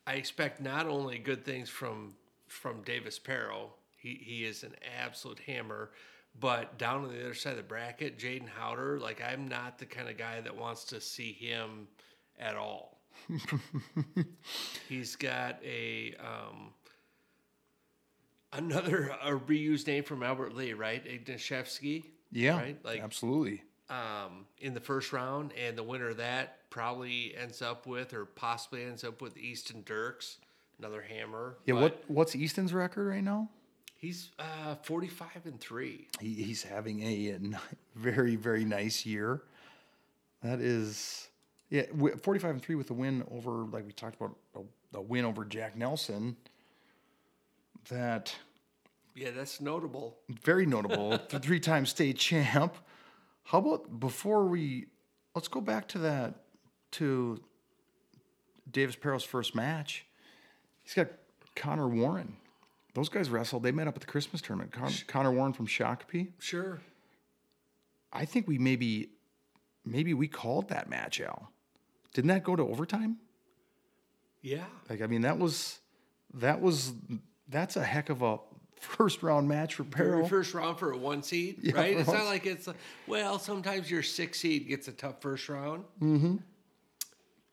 I 0.05 0.13
expect 0.13 0.61
not 0.61 0.85
only 0.87 1.17
good 1.17 1.45
things 1.45 1.69
from 1.69 2.15
from 2.47 2.81
Davis 2.83 3.17
Perro. 3.19 3.73
He 4.01 4.19
he 4.23 4.45
is 4.45 4.63
an 4.63 4.75
absolute 5.01 5.39
hammer. 5.39 5.91
But 6.39 6.77
down 6.77 7.03
on 7.03 7.11
the 7.11 7.19
other 7.19 7.33
side 7.33 7.51
of 7.51 7.57
the 7.57 7.63
bracket, 7.63 8.17
Jaden 8.17 8.47
Howder, 8.47 9.01
like 9.01 9.21
I'm 9.21 9.47
not 9.47 9.77
the 9.77 9.85
kind 9.85 10.07
of 10.07 10.17
guy 10.17 10.39
that 10.41 10.55
wants 10.55 10.85
to 10.85 11.01
see 11.01 11.33
him 11.33 11.87
at 12.39 12.55
all. 12.55 12.97
He's 14.89 15.15
got 15.15 15.61
a 15.63 16.13
um, 16.19 16.69
another 18.53 19.15
a 19.23 19.31
reused 19.31 19.87
name 19.87 20.03
from 20.03 20.23
Albert 20.23 20.55
Lea, 20.55 20.73
right? 20.73 21.03
Ignashevsky. 21.03 22.05
Yeah, 22.31 22.57
right. 22.57 22.77
Like 22.85 23.01
absolutely. 23.01 23.63
um, 23.89 24.45
in 24.59 24.73
the 24.73 24.79
first 24.79 25.11
round, 25.11 25.51
and 25.53 25.77
the 25.77 25.83
winner 25.83 26.09
of 26.09 26.17
that 26.17 26.69
probably 26.69 27.35
ends 27.35 27.61
up 27.61 27.87
with, 27.87 28.13
or 28.13 28.25
possibly 28.25 28.83
ends 28.83 29.03
up 29.03 29.21
with 29.21 29.35
Easton 29.37 29.81
Dirks, 29.85 30.37
another 30.77 31.01
hammer. 31.01 31.57
Yeah, 31.65 31.73
But 31.73 31.81
what 31.81 32.03
what's 32.07 32.35
Easton's 32.35 32.73
record 32.73 33.07
right 33.07 33.23
now? 33.23 33.49
He's 33.99 34.31
uh, 34.39 34.75
forty-five 34.83 35.45
and 35.45 35.59
three. 35.59 36.07
He, 36.21 36.33
he's 36.33 36.63
having 36.63 37.01
a, 37.03 37.37
ni- 37.39 37.55
very 37.95 38.35
very 38.37 38.63
nice 38.65 39.05
year. 39.05 39.41
That 40.41 40.61
is, 40.61 41.27
yeah, 41.69 41.83
forty-five 42.23 42.51
and 42.51 42.61
three 42.61 42.75
with 42.75 42.89
a 42.91 42.93
win 42.93 43.25
over, 43.29 43.65
like 43.65 43.85
we 43.85 43.91
talked 43.91 44.15
about, 44.15 44.35
a, 44.55 44.97
a 44.97 45.01
win 45.01 45.25
over 45.25 45.43
Jack 45.43 45.75
Nelson. 45.75 46.37
That 47.89 48.33
Yeah, 49.15 49.31
that's 49.31 49.59
notable. 49.59 50.17
very 50.29 50.65
notable, 50.65 51.19
the 51.29 51.39
three-time 51.41 51.85
state 51.85 52.17
champ. 52.17 52.75
How 53.43 53.57
about 53.59 53.99
before 53.99 54.45
we 54.45 54.87
let's 55.35 55.47
go 55.49 55.59
back 55.59 55.87
to 55.89 55.99
that 55.99 56.35
to 56.91 57.41
Davis 58.71 58.95
Perro's 58.95 59.23
first 59.23 59.55
match. 59.55 60.05
He's 60.83 60.93
got 60.93 61.07
Connor 61.55 61.87
Warren. 61.89 62.37
Those 62.99 63.07
guys 63.07 63.29
wrestled. 63.29 63.63
They 63.63 63.71
met 63.71 63.87
up 63.87 63.95
at 63.95 64.01
the 64.01 64.07
Christmas 64.07 64.41
tournament. 64.41 64.73
Con- 64.73 64.91
Connor 65.07 65.31
Warren 65.31 65.53
from 65.53 65.67
Shakopee. 65.67 66.33
Sure. 66.37 66.81
I 68.11 68.25
think 68.25 68.45
we 68.45 68.57
maybe 68.57 69.11
maybe 69.85 70.13
we 70.13 70.27
called 70.27 70.67
that 70.67 70.89
match, 70.89 71.21
Al. 71.21 71.49
Didn't 72.13 72.27
that 72.27 72.43
go 72.43 72.57
to 72.57 72.63
overtime? 72.63 73.15
Yeah. 74.41 74.65
Like 74.89 75.01
I 75.01 75.07
mean 75.07 75.21
that 75.21 75.39
was 75.39 75.79
that 76.33 76.59
was 76.59 76.91
that's 77.47 77.77
a 77.77 77.85
heck 77.85 78.09
of 78.09 78.21
a 78.21 78.39
first 78.81 79.23
round 79.23 79.47
match 79.47 79.75
for 79.75 79.85
Perro. 79.85 80.27
first 80.27 80.53
round 80.53 80.77
for 80.77 80.91
a 80.91 80.97
one 80.97 81.23
seed, 81.23 81.59
Yeah, 81.61 81.75
right? 81.77 81.97
It's 81.97 82.11
not 82.11 82.25
like 82.25 82.45
it's 82.45 82.67
well. 83.07 83.39
Sometimes 83.39 83.89
your 83.89 84.03
six 84.03 84.41
seed 84.41 84.67
gets 84.67 84.89
a 84.89 84.91
tough 84.91 85.21
first 85.21 85.47
round. 85.47 85.85
Mm-hmm. 86.01 86.35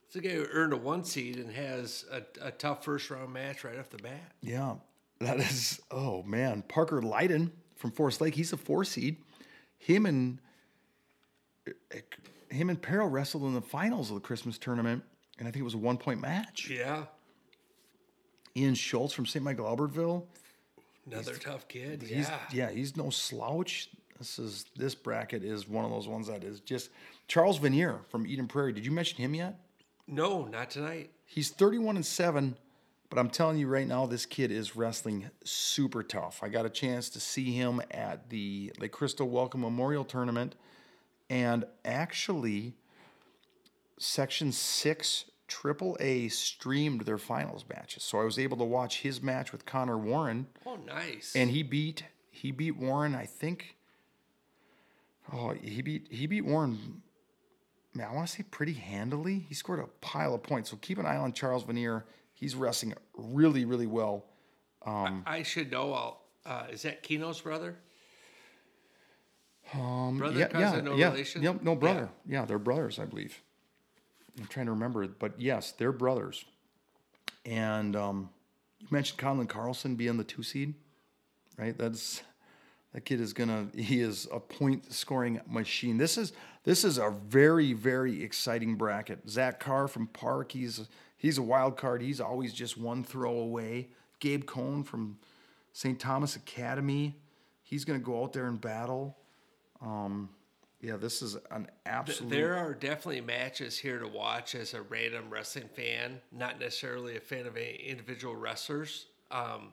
It's 0.08 0.16
a 0.16 0.20
guy 0.20 0.30
who 0.30 0.46
earned 0.50 0.72
a 0.72 0.76
one 0.76 1.04
seed 1.04 1.36
and 1.36 1.52
has 1.52 2.04
a, 2.10 2.22
a 2.48 2.50
tough 2.50 2.84
first 2.84 3.10
round 3.10 3.32
match 3.32 3.62
right 3.62 3.78
off 3.78 3.90
the 3.90 3.98
bat. 3.98 4.32
Yeah, 4.40 4.74
that 5.20 5.38
is. 5.40 5.80
Oh 5.90 6.22
man, 6.22 6.62
Parker 6.62 7.02
Leiden 7.02 7.52
from 7.76 7.90
Forest 7.90 8.20
Lake. 8.20 8.34
He's 8.34 8.52
a 8.52 8.56
four 8.56 8.84
seed. 8.84 9.16
Him 9.78 10.06
and 10.06 10.38
him 12.50 12.70
and 12.70 12.80
Perro 12.80 13.06
wrestled 13.06 13.42
in 13.44 13.54
the 13.54 13.60
finals 13.60 14.10
of 14.10 14.14
the 14.14 14.20
Christmas 14.20 14.58
tournament, 14.58 15.02
and 15.38 15.46
I 15.48 15.50
think 15.50 15.60
it 15.60 15.64
was 15.64 15.74
a 15.74 15.78
one 15.78 15.98
point 15.98 16.20
match. 16.20 16.70
Yeah. 16.70 17.04
Ian 18.56 18.74
Schultz 18.74 19.12
from 19.12 19.26
St. 19.26 19.44
Michael 19.44 19.66
Albertville. 19.66 20.24
Another 21.10 21.34
tough 21.34 21.68
kid. 21.68 22.02
He's, 22.02 22.28
Yeah. 22.28 22.38
yeah, 22.52 22.70
he's 22.70 22.96
no 22.96 23.10
slouch. 23.10 23.90
This 24.18 24.38
is 24.38 24.64
this 24.76 24.94
bracket 24.94 25.44
is 25.44 25.68
one 25.68 25.84
of 25.84 25.90
those 25.90 26.08
ones 26.08 26.26
that 26.28 26.42
is 26.42 26.60
just 26.60 26.88
Charles 27.28 27.58
Vanier 27.58 28.04
from 28.08 28.26
Eden 28.26 28.48
Prairie. 28.48 28.72
Did 28.72 28.86
you 28.86 28.92
mention 28.92 29.18
him 29.18 29.34
yet? 29.34 29.60
No, 30.08 30.46
not 30.46 30.70
tonight. 30.70 31.10
He's 31.26 31.50
31 31.50 31.96
and 31.96 32.06
7, 32.06 32.56
but 33.10 33.18
I'm 33.18 33.30
telling 33.30 33.58
you 33.58 33.66
right 33.68 33.86
now, 33.86 34.06
this 34.06 34.26
kid 34.26 34.50
is 34.50 34.76
wrestling 34.76 35.30
super 35.44 36.02
tough. 36.02 36.40
I 36.42 36.48
got 36.48 36.66
a 36.66 36.70
chance 36.70 37.08
to 37.10 37.20
see 37.20 37.52
him 37.52 37.80
at 37.90 38.30
the 38.30 38.72
Lake 38.78 38.92
Crystal 38.92 39.28
Wellcome 39.28 39.60
Memorial 39.62 40.04
Tournament, 40.04 40.54
and 41.30 41.64
actually, 41.84 42.74
Section 43.98 44.52
6 44.52 45.24
Triple 45.48 45.96
A 46.00 46.28
streamed 46.28 47.02
their 47.02 47.18
finals 47.18 47.64
matches. 47.72 48.02
So 48.02 48.20
I 48.20 48.24
was 48.24 48.38
able 48.38 48.56
to 48.56 48.64
watch 48.64 49.02
his 49.02 49.22
match 49.22 49.52
with 49.52 49.64
Connor 49.64 49.96
Warren, 49.96 50.48
Oh, 50.66 50.76
nice. 50.84 51.34
and 51.36 51.50
he 51.50 51.62
beat 51.62 52.04
he 52.30 52.50
beat 52.50 52.76
Warren, 52.76 53.14
I 53.14 53.24
think. 53.26 53.76
Oh, 55.32 55.50
he 55.60 55.82
beat 55.82 56.08
he 56.10 56.26
beat 56.26 56.44
Warren. 56.44 57.02
Man, 57.94 58.08
I 58.10 58.14
want 58.14 58.28
to 58.28 58.34
say 58.34 58.42
pretty 58.42 58.74
handily. 58.74 59.46
He 59.48 59.54
scored 59.54 59.78
a 59.80 59.86
pile 60.00 60.34
of 60.34 60.42
points. 60.42 60.70
So 60.70 60.76
keep 60.76 60.98
an 60.98 61.06
eye 61.06 61.16
on 61.16 61.32
Charles 61.32 61.64
Vanier. 61.64 62.02
He's 62.36 62.54
wrestling 62.54 62.94
really, 63.16 63.64
really 63.64 63.86
well. 63.86 64.26
I 64.84 65.42
should 65.42 65.72
know. 65.72 65.92
I'll, 65.92 66.20
uh, 66.44 66.66
is 66.70 66.82
that 66.82 67.02
Keno's 67.02 67.40
brother? 67.40 67.74
Um, 69.74 70.18
Brother, 70.18 70.38
yeah, 70.38 70.46
cousin, 70.46 70.84
yeah, 70.84 70.90
no 70.92 70.96
yeah, 70.96 71.10
relation? 71.10 71.42
Yep, 71.42 71.62
no 71.62 71.72
Yeah. 71.72 71.78
brother. 71.78 72.08
Yeah. 72.28 72.44
they're 72.44 72.58
brothers, 72.58 73.00
I 73.00 73.04
believe. 73.04 73.40
I'm 74.38 74.46
trying 74.46 74.66
to 74.66 74.72
remember, 74.72 75.08
but 75.08 75.40
yes, 75.40 75.72
they're 75.72 75.90
brothers. 75.92 76.44
And 77.44 77.96
um, 77.96 78.30
you 78.78 78.86
mentioned 78.90 79.18
Colin 79.18 79.46
Carlson 79.48 79.96
being 79.96 80.18
the 80.18 80.24
two 80.24 80.42
seed, 80.42 80.74
right? 81.56 81.76
That's 81.76 82.22
that 82.92 83.04
kid 83.04 83.20
is 83.20 83.32
gonna. 83.32 83.68
He 83.74 84.00
is 84.00 84.28
a 84.30 84.38
point 84.38 84.92
scoring 84.92 85.40
machine. 85.48 85.96
This 85.96 86.16
is 86.18 86.32
this 86.66 86.84
is 86.84 86.98
a 86.98 87.08
very 87.10 87.72
very 87.72 88.22
exciting 88.22 88.74
bracket. 88.74 89.20
Zach 89.30 89.58
Carr 89.58 89.88
from 89.88 90.08
Park. 90.08 90.52
He's 90.52 90.88
he's 91.16 91.38
a 91.38 91.42
wild 91.42 91.78
card. 91.78 92.02
He's 92.02 92.20
always 92.20 92.52
just 92.52 92.76
one 92.76 93.02
throw 93.02 93.38
away. 93.38 93.88
Gabe 94.20 94.44
Cohn 94.44 94.82
from 94.82 95.18
St. 95.72 95.98
Thomas 95.98 96.36
Academy. 96.36 97.16
He's 97.62 97.86
gonna 97.86 98.00
go 98.00 98.22
out 98.22 98.34
there 98.34 98.46
and 98.46 98.60
battle. 98.60 99.16
Um, 99.80 100.28
yeah, 100.80 100.96
this 100.96 101.22
is 101.22 101.36
an 101.50 101.68
absolute. 101.86 102.30
There 102.30 102.56
are 102.56 102.74
definitely 102.74 103.20
matches 103.20 103.78
here 103.78 103.98
to 103.98 104.08
watch 104.08 104.54
as 104.54 104.74
a 104.74 104.82
random 104.82 105.30
wrestling 105.30 105.68
fan, 105.74 106.20
not 106.32 106.58
necessarily 106.60 107.16
a 107.16 107.20
fan 107.20 107.46
of 107.46 107.56
individual 107.56 108.34
wrestlers. 108.34 109.06
Um, 109.30 109.72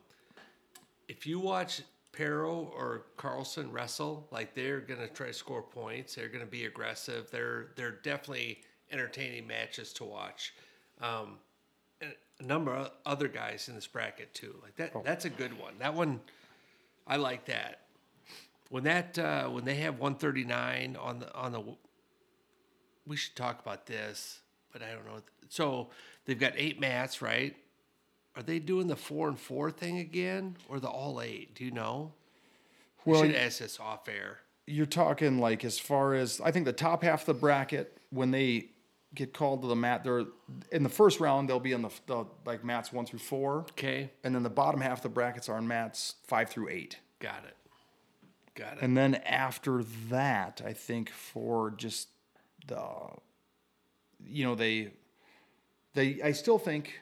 if 1.08 1.26
you 1.26 1.40
watch 1.40 1.82
Perro 2.14 2.72
or 2.76 3.06
Carlson 3.16 3.70
wrestle, 3.72 4.28
like 4.30 4.54
they're 4.54 4.80
gonna 4.80 5.08
try 5.08 5.28
to 5.28 5.32
score 5.32 5.62
points, 5.62 6.14
they're 6.14 6.28
gonna 6.28 6.46
be 6.46 6.64
aggressive. 6.64 7.30
They're 7.30 7.68
they're 7.76 7.98
definitely 8.02 8.60
entertaining 8.90 9.46
matches 9.46 9.92
to 9.94 10.04
watch. 10.04 10.54
Um, 11.00 11.38
a 12.00 12.42
number 12.42 12.72
of 12.72 12.90
other 13.04 13.28
guys 13.28 13.68
in 13.68 13.74
this 13.74 13.86
bracket 13.86 14.32
too. 14.34 14.54
Like 14.62 14.76
that, 14.76 15.04
that's 15.04 15.24
a 15.24 15.30
good 15.30 15.58
one. 15.58 15.74
That 15.78 15.94
one, 15.94 16.20
I 17.06 17.16
like 17.16 17.46
that. 17.46 17.80
When 18.70 18.84
that 18.84 19.18
uh, 19.18 19.48
when 19.48 19.64
they 19.64 19.76
have 19.76 19.98
139 19.98 20.96
on 21.00 21.18
the 21.20 21.34
on 21.34 21.52
the 21.52 21.62
we 23.06 23.16
should 23.16 23.36
talk 23.36 23.60
about 23.60 23.86
this, 23.86 24.40
but 24.72 24.82
I 24.82 24.92
don't 24.92 25.04
know. 25.06 25.20
So 25.48 25.90
they've 26.24 26.38
got 26.38 26.52
eight 26.56 26.80
mats, 26.80 27.20
right? 27.20 27.56
Are 28.36 28.42
they 28.42 28.58
doing 28.58 28.86
the 28.88 28.96
four 28.96 29.28
and 29.28 29.38
four 29.38 29.70
thing 29.70 29.98
again, 29.98 30.56
or 30.68 30.80
the 30.80 30.88
all 30.88 31.20
eight? 31.20 31.54
Do 31.54 31.64
you 31.64 31.70
know? 31.70 32.12
Well, 33.04 33.22
we 33.22 33.28
should 33.28 33.36
ask 33.36 33.58
this 33.58 33.78
off 33.78 34.08
air. 34.08 34.38
you're 34.66 34.86
talking 34.86 35.38
like 35.38 35.64
as 35.64 35.78
far 35.78 36.14
as 36.14 36.40
I 36.42 36.50
think 36.50 36.64
the 36.64 36.72
top 36.72 37.02
half 37.04 37.20
of 37.20 37.26
the 37.26 37.34
bracket 37.34 37.98
when 38.10 38.30
they 38.30 38.70
get 39.14 39.32
called 39.32 39.62
to 39.62 39.68
the 39.68 39.76
mat, 39.76 40.02
they're 40.02 40.24
in 40.72 40.82
the 40.82 40.88
first 40.88 41.20
round 41.20 41.48
they'll 41.48 41.60
be 41.60 41.74
on 41.74 41.82
the, 41.82 41.90
the 42.06 42.24
like 42.44 42.64
mats 42.64 42.92
one 42.92 43.06
through 43.06 43.20
four, 43.20 43.60
Okay, 43.72 44.10
and 44.24 44.34
then 44.34 44.42
the 44.42 44.50
bottom 44.50 44.80
half 44.80 44.98
of 44.98 45.02
the 45.02 45.08
brackets 45.10 45.48
are 45.48 45.56
on 45.56 45.68
mats 45.68 46.14
five 46.26 46.48
through 46.50 46.68
eight. 46.70 46.98
got 47.20 47.44
it, 47.46 47.56
got 48.56 48.72
it. 48.72 48.78
And 48.82 48.96
then 48.96 49.14
after 49.16 49.84
that, 50.10 50.62
I 50.66 50.72
think 50.72 51.10
for 51.10 51.70
just 51.76 52.08
the, 52.66 52.82
you 54.26 54.44
know, 54.44 54.54
they, 54.56 54.90
they, 55.92 56.20
I 56.22 56.32
still 56.32 56.58
think, 56.58 57.00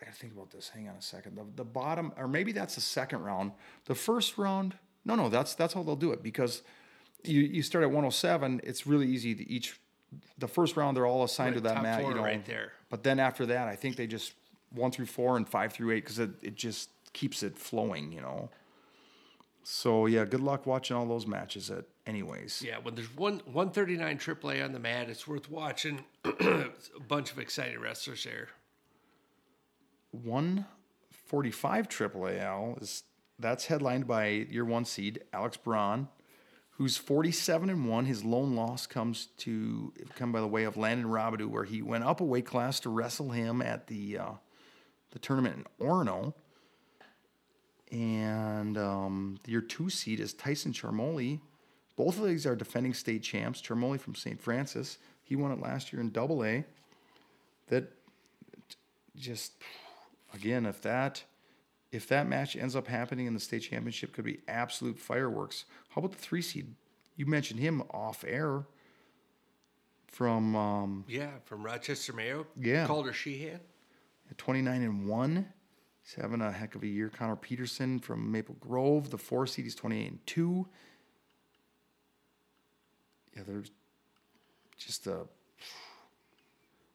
I 0.00 0.06
gotta 0.06 0.16
think 0.16 0.32
about 0.32 0.50
this. 0.50 0.68
Hang 0.70 0.88
on 0.88 0.94
a 0.96 1.02
second. 1.02 1.36
The, 1.36 1.44
the 1.56 1.64
bottom, 1.64 2.12
or 2.16 2.26
maybe 2.26 2.52
that's 2.52 2.74
the 2.74 2.80
second 2.80 3.22
round. 3.22 3.52
The 3.84 3.94
first 3.94 4.38
round, 4.38 4.74
no, 5.04 5.14
no, 5.14 5.28
that's 5.28 5.54
that's 5.54 5.74
how 5.74 5.82
they'll 5.82 5.96
do 5.96 6.12
it 6.12 6.22
because 6.22 6.62
you 7.24 7.40
you 7.40 7.62
start 7.62 7.82
at 7.82 7.88
107. 7.88 8.60
It's 8.64 8.86
really 8.86 9.06
easy 9.06 9.34
to 9.34 9.50
each. 9.50 9.78
The 10.38 10.48
first 10.48 10.76
round, 10.76 10.96
they're 10.96 11.06
all 11.06 11.22
assigned 11.22 11.54
to 11.54 11.60
that 11.60 11.82
mat, 11.82 12.02
you 12.02 12.14
know. 12.14 12.22
right 12.22 12.44
there. 12.44 12.72
But 12.88 13.04
then 13.04 13.20
after 13.20 13.46
that, 13.46 13.68
I 13.68 13.76
think 13.76 13.96
they 13.96 14.06
just 14.06 14.32
one 14.70 14.90
through 14.90 15.06
four 15.06 15.36
and 15.36 15.48
five 15.48 15.72
through 15.72 15.92
eight 15.92 16.04
because 16.04 16.18
it, 16.18 16.30
it 16.42 16.54
just 16.56 16.90
keeps 17.12 17.42
it 17.42 17.58
flowing, 17.58 18.10
you 18.12 18.20
know. 18.20 18.50
So 19.62 20.06
yeah, 20.06 20.24
good 20.24 20.40
luck 20.40 20.66
watching 20.66 20.96
all 20.96 21.06
those 21.06 21.26
matches. 21.26 21.70
At 21.70 21.84
anyways, 22.06 22.62
Yeah, 22.66 22.78
when 22.78 22.94
there's 22.94 23.14
one 23.14 23.42
139 23.44 24.18
AAA 24.18 24.64
on 24.64 24.72
the 24.72 24.78
mat, 24.78 25.08
it's 25.10 25.28
worth 25.28 25.50
watching. 25.50 26.04
A 26.24 26.70
bunch 27.06 27.30
of 27.30 27.38
exciting 27.38 27.78
wrestlers 27.78 28.24
there. 28.24 28.48
One 30.10 30.66
forty 31.10 31.50
five 31.50 31.88
AAA 31.88 32.40
Al 32.40 32.76
is 32.80 33.04
that's 33.38 33.66
headlined 33.66 34.06
by 34.06 34.28
your 34.28 34.64
one 34.64 34.84
seed 34.84 35.22
Alex 35.32 35.56
Braun, 35.56 36.08
who's 36.72 36.96
forty 36.96 37.32
seven 37.32 37.70
and 37.70 37.88
one. 37.88 38.06
His 38.06 38.24
lone 38.24 38.54
loss 38.54 38.86
comes 38.86 39.28
to 39.38 39.92
come 40.16 40.32
by 40.32 40.40
the 40.40 40.46
way 40.46 40.64
of 40.64 40.76
Landon 40.76 41.06
Robidoux, 41.06 41.48
where 41.48 41.64
he 41.64 41.82
went 41.82 42.04
up 42.04 42.20
a 42.20 42.24
weight 42.24 42.46
class 42.46 42.80
to 42.80 42.90
wrestle 42.90 43.30
him 43.30 43.62
at 43.62 43.86
the 43.86 44.18
uh, 44.18 44.32
the 45.12 45.18
tournament 45.18 45.56
in 45.56 45.86
Orono. 45.86 46.34
And 47.92 48.78
um, 48.78 49.38
your 49.46 49.60
two 49.60 49.90
seed 49.90 50.20
is 50.20 50.32
Tyson 50.32 50.72
Charmoli. 50.72 51.40
Both 51.96 52.18
of 52.18 52.26
these 52.26 52.46
are 52.46 52.54
defending 52.54 52.94
state 52.94 53.22
champs. 53.22 53.60
Charmoli 53.60 53.98
from 54.00 54.14
St. 54.14 54.40
Francis, 54.40 54.98
he 55.22 55.34
won 55.34 55.50
it 55.50 55.60
last 55.60 55.92
year 55.92 56.00
in 56.00 56.10
Double 56.10 56.44
A. 56.44 56.64
That 57.68 57.92
just 59.16 59.52
again, 60.34 60.66
if 60.66 60.80
that 60.82 61.24
if 61.92 62.06
that 62.08 62.28
match 62.28 62.54
ends 62.56 62.76
up 62.76 62.86
happening 62.86 63.26
in 63.26 63.34
the 63.34 63.40
state 63.40 63.62
championship, 63.62 64.12
could 64.12 64.24
be 64.24 64.38
absolute 64.46 64.98
fireworks. 64.98 65.64
How 65.90 65.98
about 66.00 66.12
the 66.12 66.18
three 66.18 66.42
seed? 66.42 66.74
You 67.16 67.26
mentioned 67.26 67.58
him 67.58 67.82
off 67.90 68.24
air 68.26 68.64
from 70.06 70.54
um, 70.54 71.04
Yeah, 71.08 71.30
from 71.44 71.64
Rochester 71.64 72.12
Mayo. 72.12 72.46
Yeah. 72.56 72.86
Calder 72.86 73.12
Sheehan. 73.12 73.58
at 74.30 74.38
29 74.38 74.82
and 74.82 75.08
1. 75.08 75.48
He's 76.02 76.14
having 76.14 76.40
a 76.40 76.50
heck 76.52 76.74
of 76.76 76.82
a 76.82 76.86
year. 76.86 77.08
Connor 77.08 77.36
Peterson 77.36 77.98
from 77.98 78.30
Maple 78.30 78.54
Grove, 78.60 79.10
the 79.10 79.18
four 79.18 79.46
seed, 79.46 79.64
he's 79.64 79.74
28 79.74 80.10
and 80.10 80.26
2. 80.26 80.66
Yeah, 83.36 83.42
there's 83.46 83.70
just 84.76 85.06
a. 85.06 85.26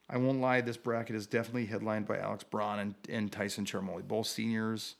I 0.08 0.18
won't 0.18 0.40
lie, 0.40 0.60
this 0.60 0.76
bracket 0.76 1.16
is 1.16 1.26
definitely 1.26 1.66
headlined 1.66 2.06
by 2.06 2.18
Alex 2.18 2.44
Braun 2.44 2.78
and, 2.78 2.94
and 3.08 3.30
Tyson 3.30 3.64
Charmoli, 3.64 4.06
both 4.06 4.26
seniors. 4.26 4.94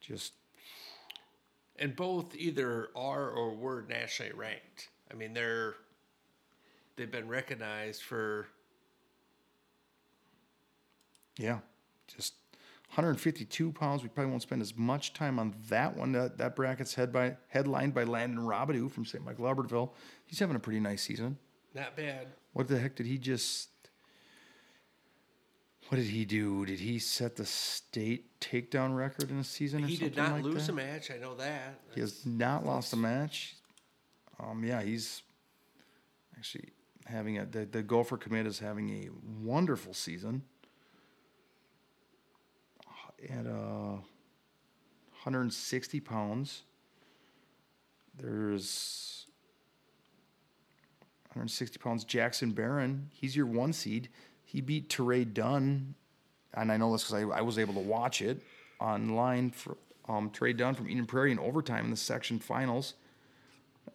Just, 0.00 0.32
and 1.78 1.94
both 1.94 2.34
either 2.34 2.88
are 2.96 3.30
or 3.30 3.54
were 3.54 3.84
nationally 3.88 4.32
ranked. 4.32 4.88
I 5.10 5.14
mean, 5.14 5.34
they're 5.34 5.74
they've 6.96 7.10
been 7.10 7.28
recognized 7.28 8.02
for 8.02 8.48
yeah, 11.38 11.58
just 12.08 12.34
152 12.88 13.72
pounds. 13.72 14.02
We 14.02 14.08
probably 14.08 14.30
won't 14.30 14.42
spend 14.42 14.60
as 14.60 14.76
much 14.76 15.14
time 15.14 15.38
on 15.38 15.54
that 15.68 15.96
one. 15.96 16.12
That, 16.12 16.36
that 16.38 16.56
bracket's 16.56 16.94
head 16.94 17.12
by, 17.12 17.36
headlined 17.48 17.94
by 17.94 18.04
Landon 18.04 18.40
Robidoux 18.40 18.90
from 18.90 19.04
St. 19.04 19.24
Michael 19.24 19.44
Albertville. 19.44 19.90
He's 20.26 20.40
having 20.40 20.56
a 20.56 20.60
pretty 20.60 20.80
nice 20.80 21.02
season. 21.02 21.38
not 21.74 21.96
bad. 21.96 22.26
What 22.52 22.66
the 22.66 22.78
heck 22.78 22.96
did 22.96 23.06
he 23.06 23.18
just? 23.18 23.68
What 25.88 25.96
did 25.96 26.06
he 26.06 26.26
do? 26.26 26.66
Did 26.66 26.80
he 26.80 26.98
set 26.98 27.36
the 27.36 27.46
state 27.46 28.38
takedown 28.40 28.94
record 28.94 29.30
in 29.30 29.38
a 29.38 29.44
season? 29.44 29.82
He 29.84 29.96
did 29.96 30.16
not 30.16 30.32
like 30.32 30.44
lose 30.44 30.66
that? 30.66 30.72
a 30.72 30.74
match. 30.74 31.10
I 31.10 31.16
know 31.16 31.34
that. 31.36 31.80
He 31.94 32.00
has 32.00 32.26
not 32.26 32.66
lost 32.66 32.92
a 32.92 32.96
match. 32.96 33.56
Um, 34.38 34.62
yeah, 34.64 34.82
he's 34.82 35.22
actually 36.36 36.68
having 37.06 37.38
a 37.38 37.46
the, 37.46 37.64
the 37.64 37.82
Gopher 37.82 38.18
commit 38.18 38.46
is 38.46 38.58
having 38.58 38.90
a 38.90 39.08
wonderful 39.42 39.94
season. 39.94 40.42
At 43.30 43.46
uh, 43.46 43.96
160 45.24 46.00
pounds, 46.00 46.62
there's 48.16 49.26
160 51.30 51.78
pounds. 51.78 52.04
Jackson 52.04 52.52
Barron, 52.52 53.08
he's 53.12 53.34
your 53.34 53.46
one 53.46 53.72
seed. 53.72 54.10
He 54.48 54.62
beat 54.62 54.88
Teray 54.88 55.30
Dunn, 55.30 55.94
and 56.54 56.72
I 56.72 56.78
know 56.78 56.90
this 56.92 57.04
because 57.04 57.22
I, 57.22 57.38
I 57.38 57.40
was 57.42 57.58
able 57.58 57.74
to 57.74 57.80
watch 57.80 58.22
it 58.22 58.40
online 58.80 59.50
for 59.50 59.76
um, 60.08 60.30
Teray 60.30 60.56
Dunn 60.56 60.74
from 60.74 60.88
Eden 60.88 61.04
Prairie 61.04 61.32
in 61.32 61.38
overtime 61.38 61.84
in 61.84 61.90
the 61.90 61.98
section 61.98 62.38
finals, 62.38 62.94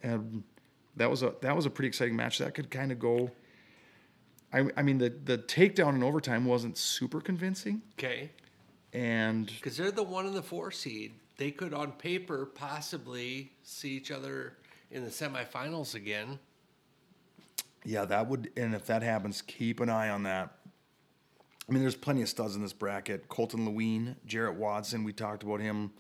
and 0.04 0.44
that 0.96 1.10
was 1.10 1.24
a 1.24 1.34
that 1.42 1.56
was 1.56 1.66
a 1.66 1.72
pretty 1.72 1.88
exciting 1.88 2.16
match. 2.16 2.38
That 2.38 2.54
could 2.54 2.70
kind 2.70 2.92
of 2.92 3.00
go. 3.00 3.32
I, 4.54 4.68
I 4.78 4.84
mean 4.84 5.00
the 5.00 5.10
the 5.10 5.40
takedown 5.40 5.96
in 5.96 6.04
overtime 6.04 6.46
wasn't 6.46 6.78
super 6.78 7.20
convincing, 7.20 7.82
Okay. 7.98 8.30
and 8.94 9.48
Because 9.48 9.76
they're 9.78 9.90
the 9.90 10.04
one 10.04 10.28
and 10.28 10.36
the 10.36 10.44
four 10.44 10.70
seed. 10.70 11.14
They 11.38 11.50
could, 11.50 11.74
on 11.74 11.94
paper, 11.94 12.46
possibly 12.46 13.54
see 13.64 13.90
each 13.90 14.12
other 14.12 14.54
in 14.92 15.04
the 15.04 15.10
semifinals 15.10 15.96
again. 15.96 16.38
Yeah, 17.86 18.06
that 18.06 18.28
would, 18.28 18.52
and 18.56 18.74
if 18.74 18.86
that 18.88 19.04
happens, 19.04 19.42
keep 19.42 19.80
an 19.80 19.90
eye 19.90 20.10
on 20.10 20.24
that. 20.24 20.56
I 21.68 21.72
mean, 21.72 21.82
there's 21.82 21.96
plenty 21.96 22.22
of 22.22 22.30
studs 22.30 22.56
in 22.56 22.62
this 22.62 22.74
bracket. 22.74 23.30
Colton 23.30 23.66
Lewine, 23.66 24.16
Jarrett 24.26 24.56
Watson, 24.56 25.04
we 25.04 25.14
talked 25.14 25.44
about 25.44 25.62
him 25.62 25.92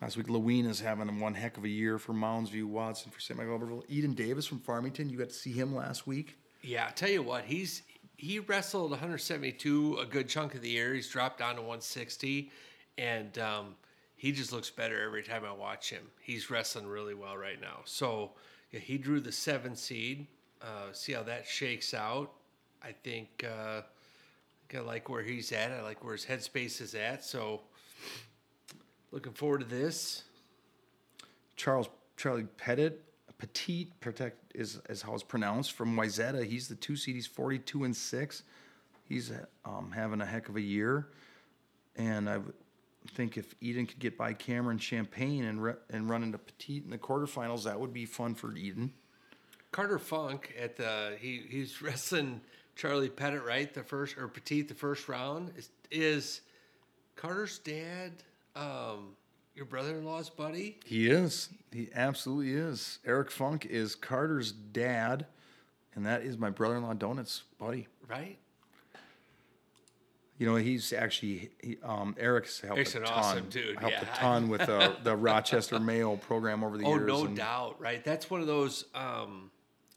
last 0.00 0.16
week. 0.16 0.28
Lewine 0.28 0.66
is 0.66 0.80
having 0.80 1.20
one 1.20 1.34
heck 1.34 1.56
of 1.56 1.64
a 1.64 1.68
year 1.68 1.98
for 1.98 2.12
Mounds 2.12 2.50
View, 2.50 2.66
Watson 2.66 3.10
for 3.10 3.20
St. 3.20 3.38
Michael 3.38 3.58
Albertville. 3.58 3.84
Eden 3.88 4.14
Davis 4.14 4.46
from 4.46 4.60
Farmington, 4.60 5.10
you 5.10 5.18
got 5.18 5.28
to 5.28 5.34
see 5.34 5.52
him 5.52 5.74
last 5.74 6.06
week. 6.06 6.38
Yeah, 6.62 6.86
I 6.88 6.92
tell 6.92 7.10
you 7.10 7.22
what, 7.22 7.44
he's 7.44 7.82
he 8.16 8.38
wrestled 8.38 8.90
172 8.90 9.98
a 10.00 10.06
good 10.06 10.28
chunk 10.28 10.54
of 10.54 10.62
the 10.62 10.70
year. 10.70 10.94
He's 10.94 11.08
dropped 11.08 11.38
down 11.38 11.56
to 11.56 11.60
160, 11.60 12.50
and 12.96 13.36
um, 13.38 13.74
he 14.16 14.32
just 14.32 14.52
looks 14.52 14.70
better 14.70 15.02
every 15.02 15.22
time 15.22 15.44
I 15.44 15.52
watch 15.52 15.90
him. 15.90 16.04
He's 16.22 16.48
wrestling 16.48 16.86
really 16.86 17.14
well 17.14 17.36
right 17.36 17.60
now. 17.60 17.80
So 17.84 18.32
yeah, 18.70 18.80
he 18.80 18.96
drew 18.98 19.20
the 19.20 19.32
seven 19.32 19.76
seed. 19.76 20.26
Uh, 20.64 20.92
see 20.92 21.12
how 21.12 21.22
that 21.22 21.46
shakes 21.46 21.92
out. 21.92 22.32
I 22.82 22.92
think 22.92 23.44
uh, 23.44 23.82
I 24.74 24.78
like 24.80 25.10
where 25.10 25.22
he's 25.22 25.52
at. 25.52 25.70
I 25.70 25.82
like 25.82 26.02
where 26.02 26.14
his 26.14 26.24
headspace 26.24 26.80
is 26.80 26.94
at. 26.94 27.22
So 27.22 27.60
looking 29.12 29.32
forward 29.32 29.60
to 29.60 29.66
this. 29.66 30.24
Charles 31.56 31.88
Charlie 32.16 32.46
Pettit, 32.56 33.04
Petit 33.38 33.90
Protect 34.00 34.38
is 34.54 34.80
is 34.88 35.02
how 35.02 35.14
it's 35.14 35.22
pronounced 35.22 35.72
from 35.72 35.96
Wayzata. 35.96 36.44
He's 36.44 36.68
the 36.68 36.74
two 36.76 36.96
seed. 36.96 37.14
He's 37.14 37.26
forty 37.26 37.58
two 37.58 37.84
and 37.84 37.94
six. 37.94 38.42
He's 39.06 39.30
um, 39.66 39.92
having 39.94 40.22
a 40.22 40.26
heck 40.26 40.48
of 40.48 40.56
a 40.56 40.60
year, 40.60 41.08
and 41.94 42.28
I 42.28 42.38
think 43.14 43.36
if 43.36 43.54
Eden 43.60 43.86
could 43.86 43.98
get 43.98 44.16
by 44.16 44.32
Cameron 44.32 44.78
Champagne 44.78 45.44
and 45.44 45.62
re- 45.62 45.74
and 45.90 46.08
run 46.08 46.22
into 46.22 46.38
Petit 46.38 46.78
in 46.84 46.90
the 46.90 46.98
quarterfinals, 46.98 47.64
that 47.64 47.78
would 47.78 47.92
be 47.92 48.06
fun 48.06 48.34
for 48.34 48.56
Eden. 48.56 48.94
Carter 49.74 49.98
Funk 49.98 50.54
at 50.56 50.76
the 50.76 51.16
he 51.20 51.42
he's 51.50 51.82
wrestling 51.82 52.40
Charlie 52.76 53.08
Pettit 53.08 53.42
right 53.44 53.74
the 53.74 53.82
first 53.82 54.16
or 54.16 54.28
Petit 54.28 54.62
the 54.62 54.72
first 54.74 55.08
round 55.08 55.50
is 55.56 55.70
is 55.90 56.42
Carter's 57.16 57.58
dad 57.58 58.12
um, 58.54 59.16
your 59.56 59.64
brother-in-law's 59.66 60.30
buddy 60.30 60.78
He 60.84 61.10
is. 61.10 61.48
He 61.72 61.88
absolutely 61.92 62.52
is. 62.52 63.00
Eric 63.04 63.32
Funk 63.32 63.66
is 63.66 63.96
Carter's 63.96 64.52
dad, 64.52 65.26
and 65.96 66.06
that 66.06 66.22
is 66.22 66.38
my 66.38 66.50
brother-in-law 66.50 66.94
Donut's 66.94 67.42
buddy. 67.58 67.88
right 68.08 68.38
You 70.38 70.46
know, 70.46 70.54
he's 70.54 70.92
actually 70.92 71.50
he, 71.60 71.78
um, 71.82 72.14
Eric's 72.16 72.60
helped 72.60 72.76
Eric's 72.78 72.94
a 72.94 73.00
ton, 73.00 73.12
awesome 73.12 73.48
dude, 73.48 73.80
helped 73.80 73.96
yeah. 73.96 74.14
a 74.14 74.16
ton 74.18 74.48
with 74.48 74.66
the 74.66 74.94
the 75.02 75.16
Rochester 75.30 75.80
Mayo 75.80 76.14
program 76.14 76.62
over 76.62 76.78
the 76.78 76.84
oh 76.84 76.94
years. 76.94 77.08
no 77.08 77.24
and- 77.24 77.36
doubt 77.36 77.80
right 77.80 78.04
that's 78.04 78.30
one 78.30 78.40
of 78.40 78.46
those 78.46 78.84
um, 78.94 79.50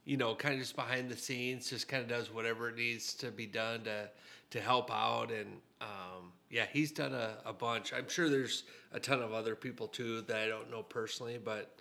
you 0.08 0.16
know 0.16 0.34
kind 0.34 0.54
of 0.54 0.62
just 0.62 0.76
behind 0.76 1.10
the 1.10 1.18
scenes 1.18 1.70
just 1.70 1.90
kind 1.90 2.02
of 2.02 2.08
does 2.08 2.34
whatever 2.34 2.70
it 2.70 2.78
needs 2.78 3.14
to 3.14 3.30
be 3.30 3.46
done 3.46 3.82
to 3.84 4.10
to 4.50 4.62
help 4.62 4.90
out 4.90 5.30
and 5.30 5.58
um, 5.82 6.32
yeah 6.50 6.66
he's 6.72 6.92
done 6.92 7.14
a, 7.14 7.36
a 7.46 7.52
bunch 7.52 7.94
I'm 7.94 8.08
sure 8.08 8.30
there's 8.30 8.64
a 8.94 9.00
ton 9.02 9.22
of 9.22 9.34
other 9.34 9.54
people 9.54 9.88
too 9.88 10.22
that 10.22 10.38
I 10.38 10.48
don't 10.48 10.72
know 10.72 10.82
personally 10.82 11.38
but 11.44 11.76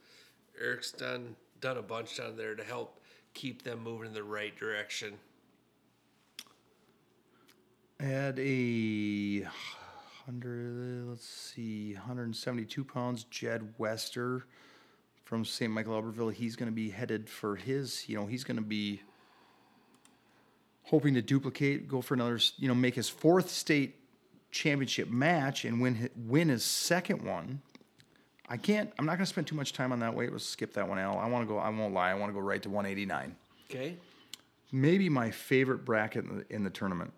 Eric's 0.61 0.91
done 0.91 1.37
done 1.61 1.77
a 1.77 1.83
bunch 1.83 2.17
down 2.17 2.37
there 2.37 2.57
to 2.57 2.65
help 2.65 3.01
keep 3.33 3.63
them 3.63 3.83
moving 3.83 4.09
in 4.09 4.15
the 4.15 4.25
right 4.25 4.57
direction. 4.59 5.15
At 8.01 8.39
a 8.39 9.47
hundred, 10.25 11.09
let's 11.09 11.27
see, 11.27 11.95
172 11.95 12.85
pounds, 12.85 13.25
Jed 13.25 13.75
Wester 13.79 14.47
from 15.27 15.45
St. 15.45 15.71
Michael 15.73 16.01
Albertville. 16.01 16.33
He's 16.33 16.55
going 16.57 16.71
to 16.71 16.75
be 16.75 16.89
headed 16.89 17.29
for 17.29 17.57
his, 17.57 18.09
you 18.09 18.17
know, 18.17 18.27
he's 18.27 18.45
going 18.45 18.57
to 18.57 18.63
be 18.63 19.03
hoping 20.85 21.15
to 21.15 21.21
duplicate, 21.21 21.89
go 21.89 22.01
for 22.01 22.15
another, 22.15 22.39
you 22.59 22.69
know, 22.69 22.75
make 22.77 22.95
his 22.95 23.09
fourth 23.09 23.51
state 23.51 23.97
championship 24.53 25.11
match 25.11 25.65
and 25.65 25.81
win 25.83 25.97
hi- 25.97 26.09
win 26.29 26.49
his 26.49 26.65
second 26.65 27.23
one. 27.25 27.61
I 28.49 28.57
can't. 28.57 28.93
I'm 28.99 29.05
not 29.05 29.13
going 29.17 29.25
to 29.25 29.31
spend 29.31 29.49
too 29.49 29.57
much 29.57 29.73
time 29.73 29.91
on 29.91 29.99
that 29.99 30.15
weight. 30.15 30.31
Let's 30.31 30.47
skip 30.47 30.73
that 30.75 30.89
one, 30.89 31.01
Al. 31.01 31.19
I 31.19 31.29
want 31.29 31.43
to 31.47 31.53
go. 31.53 31.59
I 31.59 31.69
won't 31.71 31.93
lie. 31.93 32.11
I 32.13 32.15
want 32.15 32.31
to 32.31 32.35
go 32.35 32.39
right 32.41 32.63
to 32.63 32.71
189 32.71 33.35
Okay. 33.69 33.97
maybe 34.71 35.09
my 35.09 35.33
favorite 35.33 35.85
bracket 35.85 36.25
in 36.25 36.37
the, 36.39 36.55
in 36.55 36.63
the 36.63 36.71
tournament. 36.71 37.13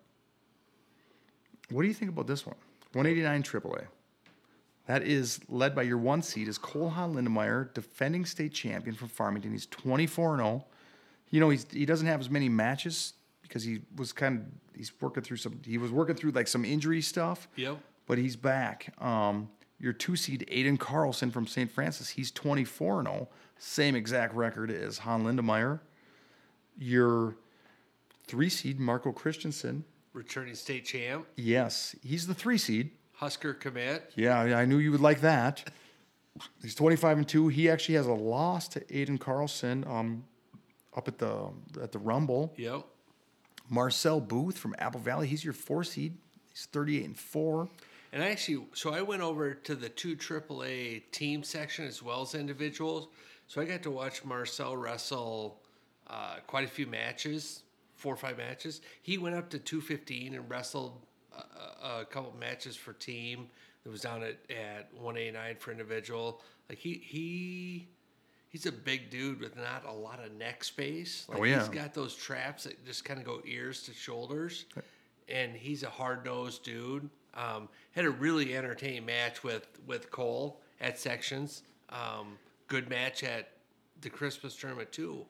What 1.69 1.83
do 1.83 1.87
you 1.87 1.93
think 1.93 2.09
about 2.09 2.25
this 2.25 2.43
one? 2.47 2.55
189 2.93 3.43
AAA. 3.43 3.85
That 4.89 5.03
is 5.03 5.39
led 5.47 5.75
by 5.75 5.83
your 5.83 5.99
one 5.99 6.23
seed 6.23 6.47
is 6.47 6.57
Cole 6.57 6.89
Hahn 6.89 7.13
Lindemeyer, 7.13 7.71
defending 7.75 8.25
state 8.25 8.55
champion 8.55 8.95
from 8.95 9.07
Farmington. 9.07 9.51
He's 9.51 9.67
24 9.67 10.33
and 10.33 10.39
0. 10.41 10.65
You 11.29 11.39
know, 11.39 11.51
he's, 11.51 11.67
he 11.71 11.85
doesn't 11.85 12.07
have 12.07 12.19
as 12.19 12.31
many 12.31 12.49
matches 12.49 13.13
because 13.43 13.61
he 13.61 13.81
was 13.95 14.11
kind 14.11 14.39
of 14.39 14.45
he's 14.75 14.91
working 14.99 15.21
through 15.21 15.37
some 15.37 15.61
he 15.63 15.77
was 15.77 15.91
working 15.91 16.15
through 16.15 16.31
like 16.31 16.47
some 16.47 16.65
injury 16.65 17.01
stuff. 17.01 17.47
Yep. 17.55 17.77
But 18.07 18.17
he's 18.17 18.35
back. 18.35 18.91
Um, 18.99 19.49
your 19.79 19.93
two 19.93 20.15
seed 20.15 20.49
Aiden 20.51 20.79
Carlson 20.79 21.29
from 21.29 21.45
St. 21.45 21.71
Francis, 21.71 22.09
he's 22.09 22.31
24 22.31 23.01
and 23.01 23.07
0, 23.09 23.29
same 23.59 23.95
exact 23.95 24.33
record 24.33 24.71
as 24.71 24.97
Hahn 24.97 25.23
Lindemeyer. 25.23 25.81
Your 26.79 27.35
three 28.25 28.49
seed 28.49 28.79
Marco 28.79 29.11
Christensen, 29.11 29.85
Returning 30.13 30.55
state 30.55 30.83
champ, 30.83 31.27
yes, 31.35 31.95
he's 32.01 32.25
the 32.25 32.33
three 32.33 32.57
seed. 32.57 32.89
Husker 33.19 33.53
commit. 33.53 34.13
Yeah, 34.15 34.39
I 34.39 34.63
knew 34.63 34.77
you 34.77 34.91
would 34.91 35.01
like 35.01 35.19
that. 35.21 35.69
He's 36.61 36.73
25 36.73 37.17
and 37.17 37.27
2. 37.27 37.49
He 37.49 37.69
actually 37.69 37.95
has 37.95 38.07
a 38.07 38.13
loss 38.13 38.69
to 38.69 38.79
Aiden 38.85 39.19
Carlson 39.19 39.83
um, 39.89 40.23
up 40.95 41.09
at 41.09 41.17
the 41.17 41.49
at 41.83 41.91
the 41.91 41.99
Rumble. 41.99 42.53
Yep. 42.55 42.85
Marcel 43.69 44.21
Booth 44.21 44.57
from 44.57 44.73
Apple 44.79 45.01
Valley, 45.01 45.27
he's 45.27 45.43
your 45.43 45.53
four 45.53 45.83
seed. 45.83 46.15
He's 46.53 46.65
38 46.71 47.05
and 47.05 47.17
4. 47.17 47.67
And 48.13 48.23
I 48.23 48.29
actually, 48.29 48.65
so 48.73 48.93
I 48.93 49.01
went 49.01 49.21
over 49.21 49.53
to 49.53 49.75
the 49.75 49.89
two 49.89 50.15
AAA 50.15 51.03
team 51.11 51.43
section 51.43 51.85
as 51.85 52.01
well 52.01 52.21
as 52.21 52.33
individuals. 52.33 53.09
So 53.47 53.61
I 53.61 53.65
got 53.65 53.83
to 53.83 53.91
watch 53.91 54.23
Marcel 54.23 54.77
wrestle 54.77 55.59
uh, 56.07 56.37
quite 56.47 56.63
a 56.63 56.69
few 56.69 56.87
matches, 56.87 57.63
four 57.95 58.13
or 58.13 58.17
five 58.17 58.37
matches. 58.37 58.79
He 59.01 59.17
went 59.17 59.35
up 59.35 59.49
to 59.49 59.59
215 59.59 60.35
and 60.35 60.49
wrestled 60.49 61.05
a, 61.35 62.01
a 62.01 62.05
couple 62.05 62.33
matches 62.39 62.75
for 62.75 62.93
team. 62.93 63.47
It 63.85 63.89
was 63.89 64.01
down 64.01 64.23
at, 64.23 64.37
at 64.49 64.89
189 64.93 65.55
for 65.57 65.71
individual. 65.71 66.41
Like 66.69 66.77
he 66.77 67.01
he 67.03 67.87
he's 68.49 68.65
a 68.65 68.71
big 68.71 69.09
dude 69.09 69.39
with 69.39 69.55
not 69.55 69.85
a 69.87 69.91
lot 69.91 70.23
of 70.23 70.31
neck 70.33 70.63
space. 70.63 71.25
Like 71.29 71.39
Oh, 71.39 71.43
yeah. 71.43 71.59
He's 71.59 71.69
got 71.69 71.93
those 71.93 72.15
traps 72.15 72.63
that 72.65 72.85
just 72.85 73.05
kind 73.05 73.19
of 73.19 73.25
go 73.25 73.41
ears 73.45 73.83
to 73.83 73.93
shoulders, 73.93 74.65
and 75.27 75.55
he's 75.55 75.83
a 75.83 75.89
hard 75.89 76.25
nosed 76.25 76.63
dude. 76.63 77.09
Um, 77.35 77.69
had 77.91 78.05
a 78.05 78.09
really 78.09 78.55
entertaining 78.55 79.05
match 79.05 79.43
with 79.43 79.67
with 79.87 80.11
Cole 80.11 80.61
at 80.81 80.99
sections. 80.99 81.63
Um, 81.89 82.37
good 82.67 82.89
match 82.89 83.23
at 83.23 83.49
the 84.01 84.09
Christmas 84.09 84.55
tournament 84.55 84.91
too. 84.91 85.25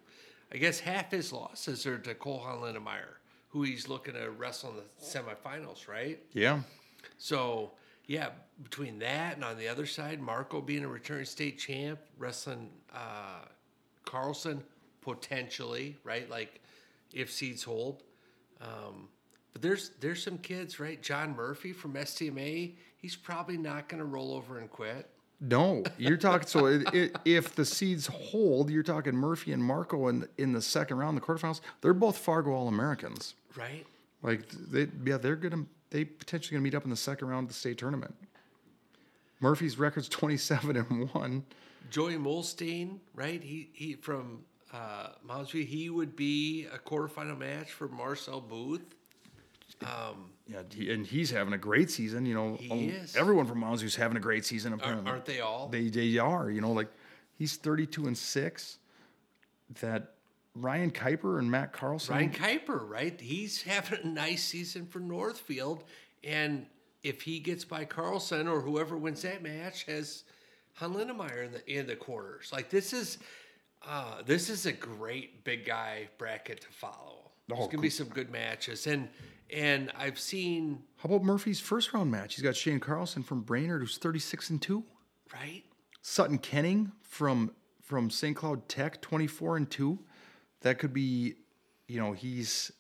I 0.51 0.57
guess 0.57 0.79
half 0.79 1.11
his 1.11 1.31
losses 1.31 1.85
are 1.85 1.99
to 1.99 2.15
Cole 2.15 2.41
Lindemeyer, 2.43 3.18
who 3.49 3.63
he's 3.63 3.87
looking 3.87 4.13
to 4.13 4.29
wrestle 4.31 4.71
in 4.71 4.77
the 4.77 4.83
semifinals, 5.03 5.87
right? 5.87 6.19
Yeah. 6.33 6.61
So 7.17 7.71
yeah, 8.05 8.29
between 8.63 8.99
that 8.99 9.35
and 9.35 9.43
on 9.43 9.57
the 9.57 9.67
other 9.67 9.85
side, 9.85 10.19
Marco 10.19 10.61
being 10.61 10.83
a 10.83 10.87
returning 10.87 11.25
state 11.25 11.59
champ, 11.59 11.99
wrestling 12.17 12.69
uh, 12.93 13.45
Carlson 14.05 14.63
potentially, 15.01 15.97
right? 16.03 16.29
Like 16.29 16.61
if 17.13 17.31
seeds 17.31 17.63
hold. 17.63 18.03
Um, 18.61 19.09
but 19.53 19.61
there's 19.61 19.91
there's 19.99 20.23
some 20.23 20.37
kids, 20.37 20.79
right? 20.79 21.01
John 21.01 21.35
Murphy 21.35 21.73
from 21.73 21.93
STMA, 21.93 22.73
he's 22.97 23.15
probably 23.15 23.57
not 23.57 23.89
going 23.89 23.99
to 23.99 24.05
roll 24.05 24.33
over 24.33 24.59
and 24.59 24.69
quit, 24.69 25.09
No, 25.41 25.83
you're 25.97 26.17
talking. 26.17 26.47
So 26.47 26.65
it, 26.65 26.93
it, 26.93 27.15
if 27.23 27.55
the 27.55 27.63
seeds 27.65 28.07
hold, 28.07 28.69
you're 28.69 28.83
talking 28.83 29.15
Murphy 29.15 29.53
and 29.53 29.63
Marco 29.63 30.07
in 30.09 30.27
in 30.37 30.51
the 30.53 30.61
second 30.61 30.97
round, 30.97 31.15
the 31.15 31.21
quarterfinals. 31.21 31.61
They're 31.81 31.93
both 31.93 32.17
Fargo 32.17 32.51
All 32.51 32.67
Americans. 32.67 33.35
right? 33.55 33.85
Like 34.21 34.49
they, 34.49 34.87
yeah, 35.05 35.17
they're 35.17 35.37
gonna 35.37 35.65
they 35.91 36.03
potentially 36.05 36.55
gonna 36.55 36.63
meet 36.63 36.75
up 36.75 36.83
in 36.83 36.89
the 36.89 36.95
second 36.97 37.29
round 37.29 37.45
of 37.45 37.49
the 37.49 37.53
state 37.59 37.77
tournament. 37.77 38.13
Murphy's 39.39 39.79
record's 39.79 40.09
27 40.09 40.75
and 40.75 41.09
one. 41.13 41.45
Joey 41.89 42.15
Molstein, 42.17 42.99
right? 43.15 43.41
He 43.41 43.69
he 43.71 43.93
from 43.93 44.43
uh, 44.73 45.09
Mounds 45.23 45.51
View, 45.51 45.63
he 45.63 45.89
would 45.89 46.15
be 46.15 46.67
a 46.73 46.77
quarterfinal 46.77 47.37
match 47.37 47.71
for 47.71 47.87
Marcel 47.87 48.41
Booth. 48.41 48.81
Yeah, 50.49 50.63
he, 50.73 50.91
and 50.91 51.05
he's 51.05 51.29
having 51.29 51.53
a 51.53 51.57
great 51.59 51.91
season. 51.91 52.25
You 52.25 52.33
know, 52.33 52.55
He 52.59 52.71
um, 52.71 52.79
is. 52.79 53.15
everyone 53.15 53.45
from 53.45 53.59
Mounds 53.59 53.81
View's 53.81 53.95
having 53.95 54.17
a 54.17 54.19
great 54.19 54.45
season. 54.45 54.73
Apparently, 54.73 55.09
aren't 55.11 55.25
they 55.25 55.41
all? 55.41 55.67
They 55.69 55.89
they 55.89 56.17
are. 56.17 56.49
You 56.49 56.61
know, 56.61 56.71
like 56.71 56.87
he's 57.37 57.55
32 57.57 58.07
and 58.07 58.17
six. 58.17 58.79
That 59.81 60.15
Ryan 60.55 60.89
Kuiper 60.89 61.37
and 61.37 61.51
Matt 61.51 61.71
Carlson. 61.73 62.15
Ryan 62.15 62.31
Kuiper, 62.31 62.89
right? 62.89 63.19
He's 63.21 63.61
having 63.61 63.99
a 64.03 64.07
nice 64.07 64.43
season 64.43 64.87
for 64.87 64.99
Northfield, 64.99 65.83
and 66.23 66.65
if 67.03 67.21
he 67.21 67.39
gets 67.39 67.63
by 67.65 67.85
Carlson 67.85 68.47
or 68.47 68.59
whoever 68.61 68.97
wins 68.97 69.21
that 69.21 69.43
match, 69.43 69.83
has 69.83 70.23
Hahn 70.73 70.95
Lindemeyer 70.95 71.45
in 71.45 71.51
the 71.51 71.71
in 71.79 71.85
the 71.85 71.95
quarters. 71.95 72.49
Like 72.51 72.71
this 72.71 72.91
is, 72.93 73.19
uh, 73.87 74.23
this 74.25 74.49
is 74.49 74.65
a 74.65 74.71
great 74.73 75.43
big 75.43 75.65
guy 75.65 76.09
bracket 76.17 76.61
to 76.61 76.67
follow. 76.69 77.29
There's 77.47 77.59
Oh, 77.61 77.67
gonna 77.67 77.81
be 77.83 77.89
some 77.91 78.07
good 78.07 78.31
matches, 78.31 78.87
and 78.87 79.07
and 79.53 79.91
I've 79.97 80.19
seen 80.19 80.83
How 80.97 81.09
about 81.09 81.23
Murphy's 81.23 81.59
first 81.59 81.93
round 81.93 82.11
match? 82.11 82.35
He's 82.35 82.43
got 82.43 82.55
Shane 82.55 82.79
Carlson 82.79 83.23
from 83.23 83.41
Brainerd, 83.41 83.81
who's 83.81 83.97
36 83.97 84.49
and 84.49 84.61
two. 84.61 84.83
right. 85.33 85.63
Sutton 86.01 86.37
Kenning 86.37 86.91
from 87.01 87.51
from 87.83 88.09
St. 88.09 88.35
Cloud 88.35 88.69
Tech, 88.69 89.01
24 89.01 89.57
and 89.57 89.69
2. 89.71 89.99
That 90.61 90.77
could 90.77 90.93
be, 90.93 91.35
you 91.87 91.99
know, 91.99 92.13
he's 92.13 92.71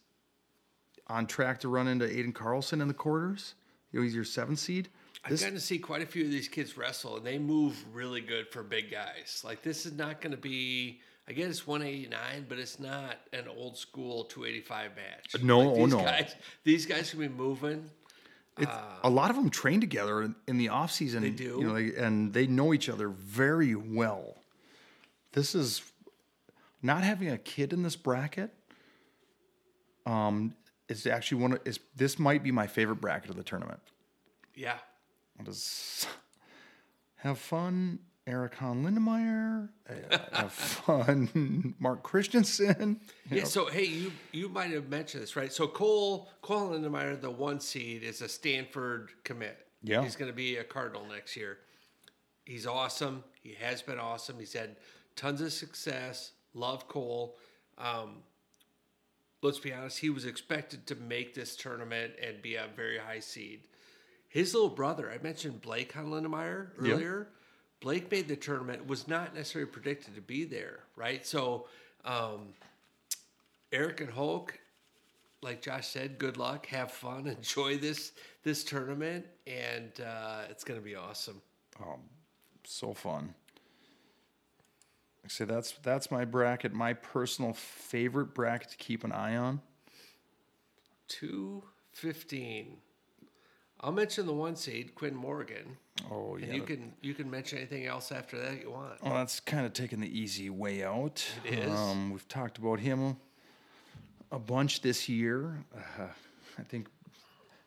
on 1.07 1.25
track 1.25 1.59
to 1.61 1.67
run 1.67 1.87
into 1.87 2.05
Aiden 2.05 2.33
Carlson 2.33 2.79
in 2.79 2.87
the 2.87 2.93
quarters. 2.93 3.55
You 3.91 3.99
know, 3.99 4.03
he's 4.03 4.13
your 4.13 4.23
seventh 4.23 4.59
seed. 4.59 4.89
I've 5.23 5.37
gotten 5.39 5.55
to 5.55 5.59
see 5.59 5.79
quite 5.79 6.01
a 6.01 6.05
few 6.05 6.23
of 6.25 6.31
these 6.31 6.47
kids 6.47 6.77
wrestle, 6.77 7.17
and 7.17 7.25
they 7.25 7.39
move 7.39 7.83
really 7.93 8.21
good 8.21 8.47
for 8.51 8.63
big 8.63 8.91
guys. 8.91 9.41
Like 9.43 9.63
this 9.63 9.85
is 9.85 9.93
not 9.93 10.21
going 10.21 10.31
to 10.31 10.37
be. 10.37 11.01
I 11.29 11.33
guess 11.33 11.49
it's 11.49 11.67
189, 11.67 12.47
but 12.49 12.57
it's 12.57 12.79
not 12.79 13.17
an 13.33 13.47
old 13.47 13.77
school 13.77 14.23
285 14.25 14.91
match. 14.95 15.43
No, 15.43 15.59
like 15.59 15.79
oh, 15.79 15.85
no. 15.85 16.03
Guys, 16.03 16.35
these 16.63 16.87
guys 16.87 17.11
can 17.11 17.19
be 17.19 17.27
moving. 17.27 17.87
It's, 18.57 18.71
a 19.03 19.09
lot 19.09 19.29
of 19.29 19.35
them 19.37 19.49
train 19.49 19.79
together 19.79 20.23
in, 20.23 20.35
in 20.47 20.57
the 20.57 20.69
off 20.69 20.91
season. 20.91 21.21
They 21.21 21.29
do. 21.29 21.59
you 21.59 21.63
know, 21.63 21.73
they, 21.75 21.95
and 21.95 22.33
they 22.33 22.47
know 22.47 22.73
each 22.73 22.89
other 22.89 23.07
very 23.09 23.75
well. 23.75 24.35
This 25.33 25.55
is 25.55 25.83
not 26.81 27.03
having 27.03 27.29
a 27.29 27.37
kid 27.37 27.73
in 27.73 27.83
this 27.83 27.95
bracket. 27.95 28.51
Um, 30.05 30.55
is 30.89 31.05
actually 31.05 31.41
one 31.41 31.53
of 31.53 31.59
is 31.65 31.79
this 31.95 32.17
might 32.17 32.43
be 32.43 32.51
my 32.51 32.65
favorite 32.65 32.99
bracket 32.99 33.29
of 33.29 33.35
the 33.35 33.43
tournament. 33.43 33.79
Yeah, 34.55 34.77
It 35.39 35.47
is 35.47 36.07
have 37.17 37.37
fun, 37.37 37.99
Eric 38.29 38.55
Hahn 38.55 38.85
Lindemeyer. 38.85 39.69
uh, 39.89 40.17
have 40.33 40.51
fun, 40.53 41.73
Mark 41.79 42.03
Christensen. 42.03 43.01
Yeah. 43.31 43.45
So 43.45 43.65
hey, 43.65 43.85
you 43.85 44.11
you 44.31 44.47
might 44.49 44.71
have 44.71 44.87
mentioned 44.87 45.23
this, 45.23 45.35
right? 45.35 45.51
So 45.51 45.67
Cole 45.67 46.29
Cole 46.41 46.69
Lindemeyer, 46.69 47.19
the 47.19 47.31
one 47.31 47.59
seed, 47.59 48.03
is 48.03 48.21
a 48.21 48.29
Stanford 48.29 49.09
commit. 49.23 49.57
Yeah. 49.81 50.03
He's 50.03 50.15
going 50.15 50.29
to 50.29 50.35
be 50.35 50.57
a 50.57 50.63
Cardinal 50.63 51.05
next 51.07 51.35
year. 51.35 51.57
He's 52.45 52.67
awesome. 52.67 53.23
He 53.41 53.55
has 53.59 53.81
been 53.81 53.99
awesome. 53.99 54.37
He's 54.39 54.53
had 54.53 54.75
tons 55.15 55.41
of 55.41 55.51
success. 55.51 56.31
Love 56.53 56.87
Cole. 56.87 57.37
Um, 57.77 58.17
let's 59.41 59.59
be 59.59 59.73
honest, 59.73 59.99
he 59.99 60.09
was 60.09 60.25
expected 60.25 60.85
to 60.87 60.95
make 60.95 61.33
this 61.33 61.55
tournament 61.55 62.13
and 62.21 62.41
be 62.41 62.55
a 62.55 62.67
very 62.75 62.97
high 62.97 63.21
seed. 63.21 63.61
His 64.27 64.53
little 64.53 64.69
brother, 64.69 65.09
I 65.11 65.21
mentioned 65.23 65.61
Blake 65.61 65.93
Hahn 65.93 66.07
Lindemeyer 66.07 66.69
earlier. 66.77 67.29
Blake 67.79 68.11
made 68.11 68.27
the 68.27 68.35
tournament, 68.35 68.85
was 68.87 69.07
not 69.07 69.33
necessarily 69.33 69.69
predicted 69.69 70.15
to 70.15 70.21
be 70.21 70.43
there, 70.43 70.79
right? 70.95 71.25
So 71.25 71.67
um, 72.03 72.49
Eric 73.71 74.01
and 74.01 74.09
Hulk, 74.09 74.59
like 75.41 75.61
Josh 75.61 75.87
said, 75.87 76.19
good 76.19 76.37
luck, 76.37 76.65
have 76.67 76.91
fun, 76.91 77.27
enjoy 77.37 77.77
this 77.77 78.11
this 78.43 78.63
tournament, 78.63 79.25
and 79.47 79.91
uh, 80.05 80.41
it's 80.49 80.63
going 80.63 80.79
to 80.79 80.83
be 80.83 80.95
awesome. 80.95 81.41
Oh, 81.81 81.99
so 82.63 82.93
fun. 82.93 83.33
Say 85.27 85.45
that's 85.45 85.73
that's 85.83 86.09
my 86.09 86.25
bracket, 86.25 86.73
my 86.73 86.93
personal 86.93 87.53
favorite 87.53 88.33
bracket 88.33 88.69
to 88.69 88.77
keep 88.77 89.03
an 89.03 89.11
eye 89.11 89.37
on. 89.37 89.61
Two 91.07 91.63
fifteen. 91.91 92.77
I'll 93.81 93.91
mention 93.91 94.25
the 94.25 94.33
one 94.33 94.55
seed, 94.55 94.93
Quinn 94.95 95.15
Morgan, 95.15 95.77
Oh 96.11 96.37
yeah. 96.37 96.45
and 96.47 96.55
you 96.55 96.61
can 96.63 96.93
you 97.01 97.13
can 97.13 97.29
mention 97.29 97.57
anything 97.59 97.85
else 97.85 98.11
after 98.11 98.37
that 98.39 98.61
you 98.61 98.71
want. 98.71 99.01
well, 99.03 99.13
that's 99.15 99.39
kind 99.39 99.65
of 99.65 99.73
taking 99.73 99.99
the 99.99 100.19
easy 100.19 100.49
way 100.49 100.83
out. 100.83 101.25
It 101.45 101.59
is. 101.59 101.71
Um, 101.71 102.11
we've 102.11 102.27
talked 102.27 102.57
about 102.57 102.79
him 102.79 103.15
a 104.31 104.39
bunch 104.39 104.81
this 104.81 105.07
year. 105.09 105.63
Uh, 105.75 106.03
I 106.57 106.63
think 106.63 106.87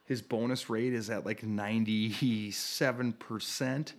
his 0.05 0.21
bonus 0.21 0.69
rate 0.69 0.93
is 0.93 1.09
at 1.11 1.25
like 1.25 1.43
ninety-seven 1.43 3.15
percent. 3.15 3.95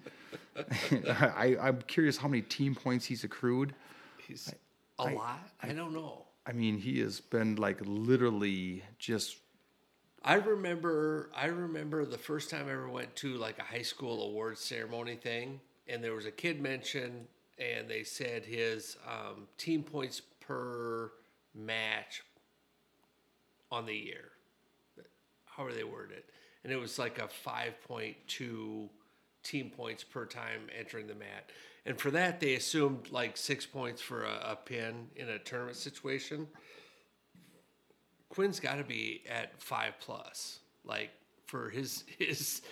I, 1.10 1.58
I'm 1.60 1.82
curious 1.88 2.18
how 2.18 2.28
many 2.28 2.42
team 2.44 2.76
points 2.76 3.06
he's 3.06 3.24
accrued. 3.24 3.74
He's 4.28 4.54
a 5.00 5.06
lot. 5.10 5.40
I 5.62 5.74
don't 5.74 5.94
know. 5.94 6.26
I 6.46 6.52
mean, 6.52 6.78
he 6.78 7.00
has 7.00 7.22
been 7.22 7.56
like 7.56 7.80
literally 7.84 8.84
just 9.00 9.38
I 10.24 10.36
remember 10.36 11.30
I 11.36 11.48
remember 11.48 12.06
the 12.06 12.18
first 12.18 12.50
time 12.50 12.68
I 12.68 12.72
ever 12.72 12.88
went 12.88 13.16
to 13.18 13.36
like 13.36 13.60
a 13.60 13.64
high 13.64 13.82
school 13.82 14.24
awards 14.30 14.62
ceremony 14.62 15.16
thing, 15.16 15.60
and 15.88 16.02
there 16.04 16.14
was 16.14 16.26
a 16.26 16.32
kid 16.32 16.62
mentioned, 16.62 17.28
and 17.60 17.90
they 17.90 18.04
said 18.04 18.46
his 18.46 18.98
um, 19.06 19.48
team 19.58 19.84
points 19.84 20.22
per 20.40 21.12
match 21.54 22.24
on 23.70 23.86
the 23.86 23.96
year. 23.96 24.32
How 25.46 25.66
are 25.66 25.74
they 25.74 25.84
worded? 25.84 26.24
And 26.64 26.72
it 26.72 26.78
was 26.78 26.98
like 26.98 27.20
a 27.20 27.28
five 27.28 27.82
point 27.86 28.16
two 28.28 28.90
team 29.44 29.70
points 29.70 30.06
per 30.06 30.26
time 30.26 30.62
entering 30.78 31.08
the 31.08 31.16
mat. 31.16 31.50
And 31.86 32.00
for 32.00 32.12
that, 32.12 32.40
they 32.40 32.56
assumed 32.56 33.12
like 33.12 33.36
six 33.36 33.66
points 33.66 34.02
for 34.02 34.24
a, 34.24 34.52
a 34.52 34.56
pin 34.56 35.08
in 35.18 35.28
a 35.28 35.38
tournament 35.38 35.76
situation. 35.76 36.48
Quinn's 38.34 38.60
got 38.60 38.78
to 38.78 38.84
be 38.84 39.22
at 39.30 39.62
five 39.62 39.94
plus. 40.00 40.58
Like 40.84 41.12
for 41.46 41.70
his 41.70 42.04
his 42.18 42.64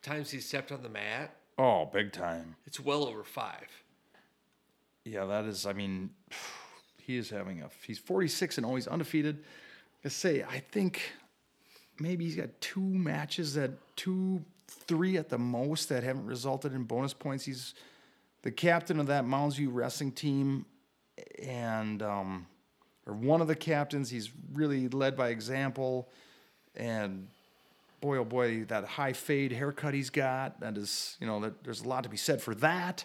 times 0.00 0.30
he 0.30 0.38
stepped 0.38 0.70
on 0.70 0.82
the 0.84 0.88
mat, 0.88 1.34
oh, 1.58 1.86
big 1.86 2.12
time. 2.12 2.54
it's 2.66 2.78
well 2.78 3.04
over 3.04 3.24
five. 3.24 3.66
Yeah, 5.04 5.24
that 5.24 5.44
is. 5.44 5.66
I 5.66 5.72
mean, 5.72 6.10
he 6.98 7.16
is 7.16 7.30
having 7.30 7.62
a. 7.62 7.70
He's 7.84 7.98
46 7.98 8.58
and 8.58 8.66
always 8.66 8.86
undefeated. 8.86 9.42
I 10.04 10.08
say, 10.08 10.44
I 10.44 10.60
think 10.60 11.02
maybe 11.98 12.24
he's 12.24 12.36
got 12.36 12.48
two 12.60 12.80
matches 12.80 13.54
that 13.54 13.72
two, 13.96 14.44
three 14.68 15.16
at 15.16 15.28
the 15.30 15.38
most 15.38 15.88
that 15.88 16.04
haven't 16.04 16.26
resulted 16.26 16.74
in 16.74 16.84
bonus 16.84 17.12
points. 17.12 17.44
He's 17.44 17.74
the 18.42 18.52
captain 18.52 19.00
of 19.00 19.08
that 19.08 19.24
Mounds 19.24 19.56
View 19.56 19.70
wrestling 19.70 20.12
team, 20.12 20.64
and 21.42 22.02
um, 22.02 22.46
or 23.10 23.14
one 23.14 23.40
of 23.40 23.48
the 23.48 23.56
captains. 23.56 24.08
He's 24.08 24.30
really 24.52 24.88
led 24.88 25.16
by 25.16 25.28
example, 25.28 26.08
and 26.76 27.26
boy, 28.00 28.18
oh 28.18 28.24
boy, 28.24 28.64
that 28.64 28.84
high 28.84 29.12
fade 29.12 29.52
haircut 29.52 29.92
he's 29.92 30.10
got. 30.10 30.60
That 30.60 30.78
is, 30.78 31.16
you 31.20 31.26
know, 31.26 31.40
that 31.40 31.64
there's 31.64 31.82
a 31.82 31.88
lot 31.88 32.04
to 32.04 32.08
be 32.08 32.16
said 32.16 32.40
for 32.40 32.54
that. 32.56 33.04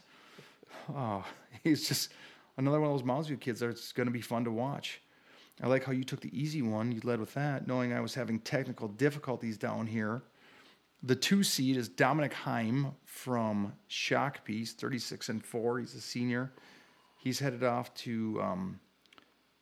Oh, 0.90 1.26
he's 1.64 1.88
just 1.88 2.12
another 2.58 2.80
one 2.80 2.92
of 2.92 2.98
those 2.98 3.06
Mounds 3.06 3.32
kids 3.40 3.60
that's 3.60 3.92
going 3.92 4.08
to 4.08 4.14
be 4.14 4.22
fun 4.22 4.46
to 4.46 4.52
watch. 4.52 5.02
I 5.64 5.68
like 5.68 5.86
how 5.86 5.94
you 5.94 6.04
took 6.04 6.22
the 6.22 6.38
easy 6.38 6.62
one. 6.62 6.92
You 6.92 7.00
led 7.04 7.20
with 7.20 7.34
that, 7.36 7.66
knowing 7.66 7.94
I 7.94 8.02
was 8.02 8.14
having 8.14 8.40
technical 8.40 8.90
difficulties 8.90 9.58
down 9.58 9.88
here. 9.88 10.22
The 11.02 11.16
two 11.16 11.44
seed 11.44 11.78
is 11.78 11.88
Dominic 11.88 12.34
Heim 12.34 12.88
from 13.06 13.74
Shakopee, 13.90 14.68
36 14.68 15.30
and 15.30 15.46
4. 15.46 15.80
He's 15.80 15.96
a 15.96 16.02
senior. 16.02 16.52
He's 17.18 17.40
headed 17.40 17.64
off 17.64 17.94
to 17.96 18.42
um, 18.42 18.80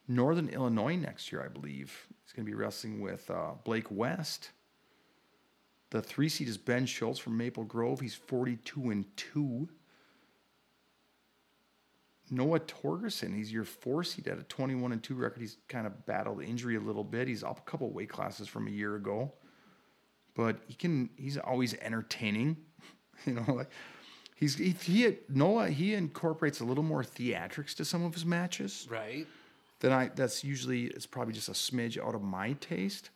Northern 0.07 0.49
Illinois 0.49 0.95
next 0.95 1.31
year, 1.31 1.43
I 1.43 1.47
believe. 1.47 2.07
He's 2.23 2.33
going 2.33 2.45
to 2.45 2.51
be 2.51 2.55
wrestling 2.55 3.01
with 3.01 3.29
uh, 3.29 3.51
Blake 3.63 3.89
West. 3.89 4.51
The 5.91 6.01
three 6.01 6.29
seed 6.29 6.47
is 6.47 6.57
Ben 6.57 6.85
Schultz 6.85 7.19
from 7.19 7.37
Maple 7.37 7.63
Grove. 7.63 7.99
He's 7.99 8.15
42 8.15 8.89
and 8.89 9.05
2. 9.15 9.69
Noah 12.31 12.61
Torgerson, 12.61 13.35
he's 13.35 13.51
your 13.51 13.63
four 13.63 14.03
seed 14.03 14.27
at 14.27 14.39
a 14.39 14.43
21 14.43 14.91
and 14.91 15.03
2 15.03 15.13
record. 15.13 15.39
He's 15.39 15.57
kind 15.67 15.85
of 15.85 16.05
battled 16.05 16.41
injury 16.41 16.75
a 16.75 16.79
little 16.79 17.03
bit. 17.03 17.27
He's 17.27 17.43
up 17.43 17.59
a 17.59 17.69
couple 17.69 17.89
weight 17.91 18.09
classes 18.09 18.47
from 18.47 18.67
a 18.67 18.71
year 18.71 18.95
ago. 18.95 19.31
But 20.35 20.57
he 20.67 20.73
can 20.73 21.11
he's 21.15 21.37
always 21.37 21.75
entertaining. 21.75 22.57
you 23.25 23.33
know, 23.33 23.45
like 23.47 23.69
he's 24.35 24.55
he, 24.55 24.71
he 24.71 25.17
Noah 25.29 25.69
he 25.69 25.93
incorporates 25.93 26.59
a 26.59 26.65
little 26.65 26.83
more 26.83 27.03
theatrics 27.03 27.75
to 27.75 27.85
some 27.85 28.03
of 28.03 28.15
his 28.15 28.25
matches 28.25 28.87
Right. 28.89 29.27
Than 29.83 29.91
I 29.91 30.09
that's 30.15 30.43
usually 30.45 30.85
it's 30.85 31.05
probably 31.05 31.33
just 31.33 31.49
a 31.49 31.51
smidge 31.51 31.99
out 32.03 32.15
of 32.15 32.23
my 32.23 32.53
taste. 32.53 33.09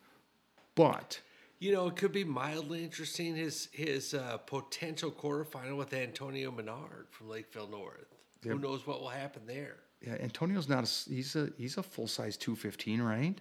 But 0.76 1.22
You 1.60 1.72
know, 1.72 1.88
it 1.88 1.96
could 1.96 2.12
be 2.12 2.26
mildly 2.26 2.84
interesting. 2.84 3.36
His 3.36 3.70
his 3.72 4.14
uh, 4.14 4.38
potential 4.46 5.10
quarterfinal 5.10 5.78
with 5.78 5.94
Antonio 5.94 6.52
Menard 6.52 7.08
from 7.10 7.30
Lakeville 7.30 7.70
North. 7.70 8.14
Who 8.44 8.60
knows 8.60 8.86
what 8.86 9.00
will 9.00 9.10
happen 9.10 9.44
there? 9.48 9.78
Yeah, 10.06 10.18
Antonio's 10.20 10.68
not 10.70 10.84
a 10.84 11.10
he's 11.10 11.36
a 11.38 11.50
he's 11.58 11.78
a 11.78 11.84
full 11.84 12.08
size 12.08 12.36
two 12.36 12.56
fifteen, 12.56 13.02
right? 13.02 13.40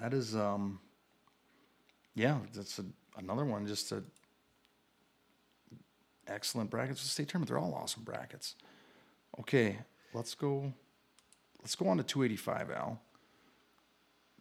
That 0.00 0.14
is 0.14 0.34
um 0.34 0.80
yeah, 2.14 2.38
that's 2.54 2.78
a, 2.78 2.86
another 3.18 3.44
one. 3.44 3.66
Just 3.66 3.92
a 3.92 4.02
excellent 6.26 6.70
brackets 6.70 7.00
for 7.00 7.06
state 7.06 7.28
tournament. 7.28 7.50
They're 7.50 7.58
all 7.58 7.74
awesome 7.74 8.02
brackets. 8.02 8.56
Okay, 9.38 9.78
let's 10.16 10.34
go. 10.34 10.72
Let's 11.60 11.74
go 11.74 11.88
on 11.88 11.98
to 11.98 12.02
two 12.02 12.22
eighty 12.24 12.36
five, 12.36 12.70
Al. 12.70 13.00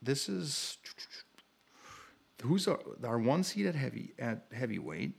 This 0.01 0.29
is 0.29 0.77
who's 2.41 2.67
our, 2.67 2.79
our 3.03 3.19
one 3.19 3.43
seed 3.43 3.65
at 3.65 3.75
heavy 3.75 4.13
at 4.17 4.45
heavyweight 4.53 5.13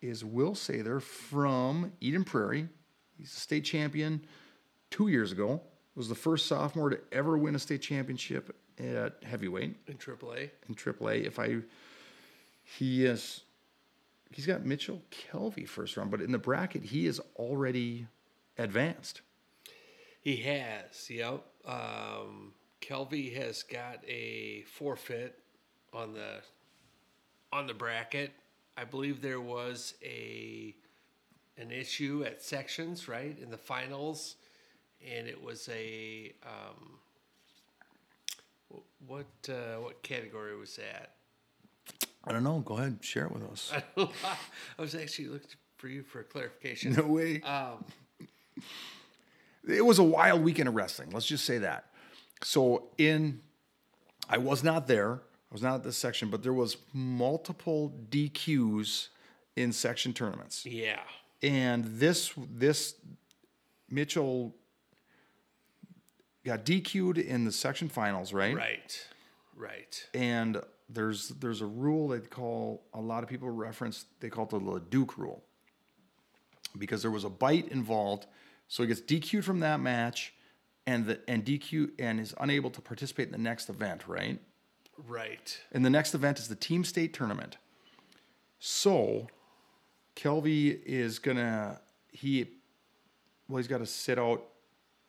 is 0.00 0.24
Will 0.24 0.52
Sather 0.52 1.02
from 1.02 1.92
Eden 2.00 2.24
Prairie. 2.24 2.68
He's 3.18 3.32
a 3.32 3.40
state 3.40 3.64
champion 3.64 4.24
two 4.90 5.08
years 5.08 5.32
ago. 5.32 5.60
Was 5.94 6.08
the 6.08 6.14
first 6.14 6.46
sophomore 6.46 6.90
to 6.90 7.00
ever 7.12 7.36
win 7.36 7.54
a 7.54 7.58
state 7.58 7.82
championship 7.82 8.56
at 8.78 9.22
heavyweight 9.22 9.76
In 9.88 9.96
AAA. 9.96 10.50
in 10.68 10.74
AAA. 10.74 11.26
If 11.26 11.38
I, 11.38 11.56
he 12.62 13.04
is, 13.04 13.42
he's 14.30 14.46
got 14.46 14.64
Mitchell 14.64 15.02
Kelvey 15.10 15.66
first 15.66 15.96
round, 15.96 16.10
but 16.10 16.22
in 16.22 16.32
the 16.32 16.38
bracket 16.38 16.84
he 16.84 17.06
is 17.06 17.20
already 17.36 18.06
advanced. 18.56 19.20
He 20.20 20.36
has, 20.36 21.08
yep. 21.08 21.44
Um, 21.64 22.52
Kelvy 22.80 23.30
has 23.34 23.62
got 23.62 24.04
a 24.06 24.62
forfeit 24.62 25.38
on 25.92 26.14
the 26.14 26.40
on 27.52 27.66
the 27.66 27.74
bracket. 27.74 28.32
I 28.76 28.84
believe 28.84 29.22
there 29.22 29.40
was 29.40 29.94
a 30.02 30.74
an 31.56 31.70
issue 31.70 32.24
at 32.26 32.42
sections, 32.42 33.08
right, 33.08 33.36
in 33.40 33.50
the 33.50 33.58
finals, 33.58 34.36
and 35.06 35.26
it 35.26 35.42
was 35.42 35.68
a 35.70 36.32
um, 36.44 36.98
what 39.06 39.26
uh, 39.48 39.80
what 39.80 40.02
category 40.02 40.56
was 40.56 40.76
that? 40.76 41.14
I 42.24 42.32
don't 42.32 42.44
know. 42.44 42.60
Go 42.60 42.76
ahead, 42.76 42.98
share 43.00 43.26
it 43.26 43.32
with 43.32 43.42
us. 43.50 43.72
I 43.96 44.82
was 44.82 44.94
actually 44.94 45.28
looking 45.28 45.48
for 45.76 45.88
you 45.88 46.02
for 46.02 46.22
clarification. 46.22 46.92
No 46.92 47.06
way. 47.06 47.40
Um, 47.40 47.84
it 49.68 49.84
was 49.84 49.98
a 49.98 50.04
wild 50.04 50.42
weekend 50.42 50.68
of 50.68 50.74
wrestling. 50.74 51.10
Let's 51.10 51.26
just 51.26 51.44
say 51.44 51.58
that. 51.58 51.86
So 52.42 52.88
in, 52.98 53.40
I 54.28 54.38
was 54.38 54.64
not 54.64 54.86
there. 54.86 55.14
I 55.14 55.52
was 55.52 55.62
not 55.62 55.74
at 55.74 55.82
this 55.82 55.96
section, 55.96 56.30
but 56.30 56.42
there 56.42 56.52
was 56.52 56.76
multiple 56.92 57.92
DQs 58.10 59.08
in 59.56 59.72
section 59.72 60.12
tournaments, 60.12 60.64
yeah, 60.64 61.00
and 61.42 61.84
this 61.84 62.32
this 62.54 62.94
Mitchell 63.90 64.54
got 66.44 66.64
DQ'd 66.64 67.18
in 67.18 67.44
the 67.44 67.52
section 67.52 67.88
finals, 67.88 68.32
right? 68.32 68.56
right, 68.56 69.06
right. 69.56 70.06
And 70.14 70.62
there's 70.88 71.28
there's 71.28 71.60
a 71.60 71.66
rule 71.66 72.08
they 72.08 72.20
call 72.20 72.82
a 72.94 73.00
lot 73.00 73.22
of 73.22 73.28
people 73.28 73.50
reference 73.50 74.06
they 74.20 74.28
call 74.28 74.44
it 74.44 74.50
the 74.50 74.58
Leduc 74.58 75.18
rule 75.18 75.44
because 76.78 77.02
there 77.02 77.10
was 77.10 77.24
a 77.24 77.30
bite 77.30 77.68
involved, 77.68 78.26
so 78.70 78.84
he 78.84 78.86
gets 78.86 79.00
DQ'd 79.00 79.44
from 79.44 79.60
that 79.60 79.80
match, 79.80 80.32
and 80.86 81.04
the 81.04 81.20
and 81.26 81.44
DQ 81.44 81.90
and 81.98 82.20
is 82.20 82.32
unable 82.40 82.70
to 82.70 82.80
participate 82.80 83.26
in 83.26 83.32
the 83.32 83.38
next 83.38 83.68
event, 83.68 84.06
right? 84.06 84.40
Right. 85.08 85.60
And 85.72 85.84
the 85.84 85.90
next 85.90 86.14
event 86.14 86.38
is 86.38 86.46
the 86.46 86.54
team 86.54 86.84
state 86.84 87.12
tournament. 87.12 87.56
So, 88.60 89.26
Kelvy 90.14 90.68
is 90.68 91.18
gonna 91.18 91.80
he 92.12 92.46
well 93.48 93.56
he's 93.56 93.66
got 93.66 93.78
to 93.78 93.86
sit 93.86 94.20
out 94.20 94.46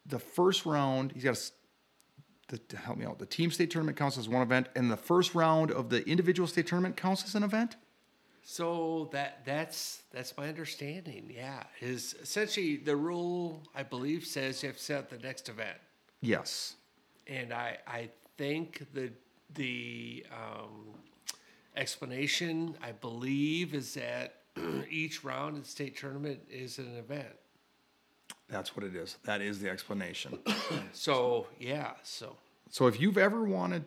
the 0.07 0.17
first 0.17 0.65
round. 0.65 1.11
He's 1.11 1.23
got 1.23 1.35
to 1.35 1.51
the, 2.47 2.57
to 2.57 2.77
help 2.77 2.97
me 2.97 3.05
out. 3.05 3.19
The 3.19 3.27
team 3.27 3.51
state 3.51 3.69
tournament 3.69 3.95
counts 3.95 4.17
as 4.17 4.27
one 4.27 4.41
event, 4.41 4.69
and 4.75 4.89
the 4.89 4.97
first 4.97 5.35
round 5.35 5.69
of 5.69 5.89
the 5.89 6.03
individual 6.09 6.47
state 6.47 6.65
tournament 6.65 6.97
counts 6.97 7.23
as 7.25 7.35
an 7.35 7.43
event. 7.43 7.75
So 8.43 9.09
that 9.11 9.45
that's 9.45 10.01
that's 10.11 10.35
my 10.37 10.47
understanding. 10.47 11.31
Yeah, 11.33 11.63
is 11.79 12.15
essentially 12.21 12.77
the 12.77 12.95
rule 12.95 13.61
I 13.75 13.83
believe 13.83 14.25
says 14.25 14.61
you 14.63 14.67
have 14.67 14.77
to 14.77 14.83
set 14.83 15.09
the 15.09 15.17
next 15.19 15.47
event, 15.49 15.77
Yes. 16.21 16.75
and 17.27 17.53
I 17.53 17.77
I 17.87 18.09
think 18.37 18.85
the 18.93 19.11
the 19.53 20.25
um, 20.31 20.95
explanation 21.75 22.75
I 22.81 22.91
believe 22.93 23.73
is 23.73 23.93
that 23.93 24.35
each 24.89 25.23
round 25.23 25.57
in 25.57 25.63
state 25.63 25.95
tournament 25.97 26.39
is 26.49 26.77
an 26.79 26.95
event. 26.97 27.27
That's 28.49 28.75
what 28.75 28.85
it 28.85 28.95
is. 28.95 29.17
That 29.23 29.41
is 29.41 29.59
the 29.59 29.69
explanation. 29.69 30.39
So 30.91 31.47
yeah, 31.59 31.91
so 32.03 32.35
So 32.69 32.87
if 32.87 32.99
you've 32.99 33.17
ever 33.17 33.43
wanted, 33.43 33.85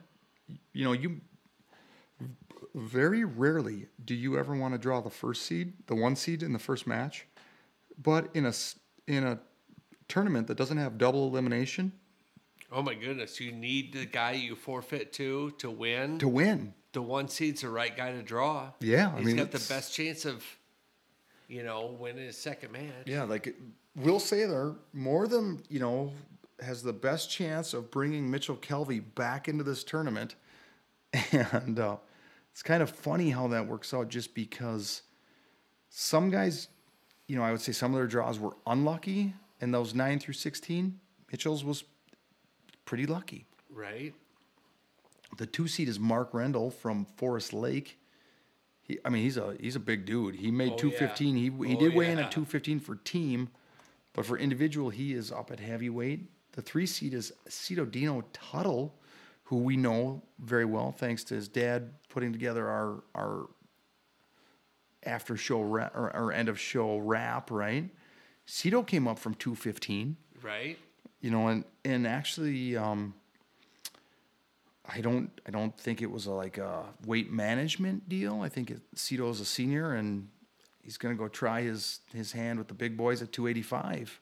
you 0.72 0.84
know, 0.84 0.92
you 0.92 1.20
very 2.74 3.24
rarely 3.24 3.86
do 4.04 4.14
you 4.14 4.38
ever 4.38 4.54
want 4.56 4.74
to 4.74 4.78
draw 4.78 5.00
the 5.00 5.10
first 5.10 5.42
seed, 5.42 5.72
the 5.86 5.94
one 5.94 6.16
seed 6.16 6.42
in 6.42 6.52
the 6.52 6.58
first 6.58 6.86
match, 6.86 7.26
but 8.00 8.28
in 8.34 8.46
a 8.46 8.52
in 9.06 9.24
a 9.24 9.38
tournament 10.08 10.46
that 10.46 10.56
doesn't 10.56 10.78
have 10.78 10.98
double 10.98 11.26
elimination 11.28 11.92
oh 12.72 12.82
my 12.82 12.94
goodness, 12.94 13.40
you 13.40 13.52
need 13.52 13.92
the 13.92 14.04
guy 14.04 14.32
you 14.32 14.56
forfeit 14.56 15.12
to 15.14 15.52
to 15.58 15.70
win. 15.70 16.18
to 16.18 16.28
win. 16.28 16.74
the 16.92 17.00
one 17.02 17.28
seed's 17.28 17.60
the 17.62 17.68
right 17.68 17.96
guy 17.96 18.12
to 18.12 18.22
draw. 18.22 18.70
Yeah, 18.80 19.12
I 19.14 19.18
he's 19.18 19.26
mean, 19.26 19.36
got 19.36 19.50
the 19.52 19.56
it's- 19.56 19.68
best 19.68 19.94
chance 19.94 20.24
of, 20.24 20.44
you 21.48 21.62
know, 21.62 21.96
winning 21.98 22.24
his 22.26 22.36
second 22.36 22.72
match. 22.72 23.06
Yeah, 23.06 23.22
like 23.24 23.54
we'll 23.94 24.20
say 24.20 24.44
there 24.46 24.74
more 24.92 25.28
than 25.28 25.62
you 25.68 25.78
know 25.80 26.12
has 26.60 26.82
the 26.82 26.92
best 26.92 27.30
chance 27.30 27.74
of 27.74 27.90
bringing 27.90 28.30
Mitchell 28.30 28.56
Kelvey 28.56 29.00
back 29.00 29.48
into 29.48 29.62
this 29.64 29.84
tournament, 29.84 30.34
and 31.32 31.78
uh, 31.78 31.96
it's 32.54 32.62
kind 32.62 32.84
of 32.84 32.88
funny 32.88 33.30
how 33.30 33.48
that 33.48 33.66
works 33.66 33.92
out. 33.92 34.08
Just 34.08 34.32
because 34.32 35.02
some 35.90 36.30
guys, 36.30 36.68
you 37.26 37.34
know, 37.34 37.42
I 37.42 37.50
would 37.50 37.60
say 37.60 37.72
some 37.72 37.92
of 37.92 37.98
their 37.98 38.06
draws 38.06 38.38
were 38.38 38.56
unlucky, 38.64 39.34
and 39.60 39.74
those 39.74 39.92
nine 39.92 40.20
through 40.20 40.34
sixteen, 40.34 41.00
Mitchell's 41.32 41.64
was 41.64 41.82
pretty 42.84 43.06
lucky. 43.06 43.44
Right. 43.68 44.14
The 45.36 45.46
two 45.46 45.66
seed 45.66 45.88
is 45.88 45.98
Mark 45.98 46.32
Rendell 46.32 46.70
from 46.70 47.06
Forest 47.16 47.52
Lake. 47.52 47.98
He, 48.82 49.00
I 49.04 49.08
mean, 49.08 49.24
he's 49.24 49.36
a 49.36 49.56
he's 49.58 49.74
a 49.74 49.80
big 49.80 50.04
dude. 50.04 50.36
He 50.36 50.52
made 50.52 50.74
Oh, 50.74 50.76
two 50.76 50.90
fifteen. 50.92 51.34
He 51.34 51.50
he 51.66 51.74
Oh, 51.74 51.80
did 51.80 51.94
weigh 51.96 52.12
in 52.12 52.20
at 52.20 52.30
two 52.30 52.44
fifteen 52.44 52.78
for 52.78 52.94
team, 52.94 53.48
but 54.12 54.24
for 54.24 54.38
individual, 54.38 54.90
he 54.90 55.12
is 55.12 55.32
up 55.32 55.50
at 55.50 55.58
heavyweight. 55.58 56.30
The 56.52 56.62
three 56.62 56.86
seed 56.86 57.14
is 57.14 57.32
Cito 57.48 57.84
Dino 57.84 58.22
Tuttle, 58.32 58.94
who 59.44 59.56
we 59.56 59.76
know 59.76 60.22
very 60.38 60.64
well 60.64 60.92
thanks 60.92 61.24
to 61.24 61.34
his 61.34 61.48
dad 61.48 61.90
putting 62.14 62.32
together 62.32 62.68
our 62.68 63.02
our 63.14 63.48
after 65.04 65.36
show 65.36 65.60
ra- 65.60 65.90
or, 65.94 66.14
or 66.16 66.32
end 66.32 66.48
of 66.48 66.58
show 66.58 66.98
wrap. 66.98 67.50
Right, 67.50 67.90
Cito 68.46 68.82
came 68.82 69.06
up 69.08 69.18
from 69.18 69.34
two 69.34 69.54
fifteen 69.56 70.16
Right. 70.40 70.78
you 71.20 71.30
know 71.30 71.48
and 71.48 71.64
and 71.84 72.06
actually 72.06 72.76
um 72.76 73.14
i 74.86 75.00
don't 75.00 75.30
i 75.46 75.50
don't 75.50 75.74
think 75.78 76.02
it 76.02 76.10
was 76.10 76.26
a, 76.26 76.30
like 76.32 76.58
a 76.58 76.84
weight 77.06 77.32
management 77.32 78.06
deal 78.10 78.42
i 78.42 78.48
think 78.50 78.70
it, 78.70 78.80
Cito's 78.94 79.40
a 79.40 79.44
senior 79.46 79.94
and 79.94 80.28
he's 80.82 80.98
going 80.98 81.14
to 81.16 81.18
go 81.18 81.26
try 81.28 81.62
his 81.62 82.00
his 82.12 82.32
hand 82.32 82.58
with 82.58 82.68
the 82.68 82.74
big 82.74 82.96
boys 82.96 83.22
at 83.22 83.32
285 83.32 84.20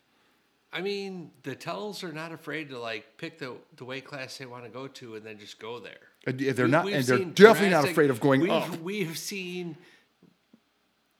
I 0.75 0.81
mean, 0.81 1.33
the 1.42 1.55
Tells 1.55 2.02
are 2.02 2.12
not 2.15 2.33
afraid 2.33 2.70
to 2.70 2.78
like 2.78 3.18
pick 3.18 3.39
the 3.39 3.57
the 3.76 3.84
weight 3.84 4.07
class 4.07 4.39
they 4.39 4.47
want 4.47 4.65
to 4.65 4.70
go 4.70 4.86
to 4.89 5.16
and 5.16 5.26
then 5.26 5.39
just 5.39 5.58
go 5.58 5.78
there. 5.78 6.07
They're 6.25 6.68
not 6.68 6.84
we've 6.84 6.94
and 6.94 7.05
they're 7.05 7.18
seen 7.18 7.33
definitely 7.33 7.70
not 7.70 7.84
afraid 7.84 8.10
of 8.10 8.20
going 8.20 8.42
we've, 8.42 8.51
up 8.51 8.81
We've 8.81 9.18
seen. 9.18 9.76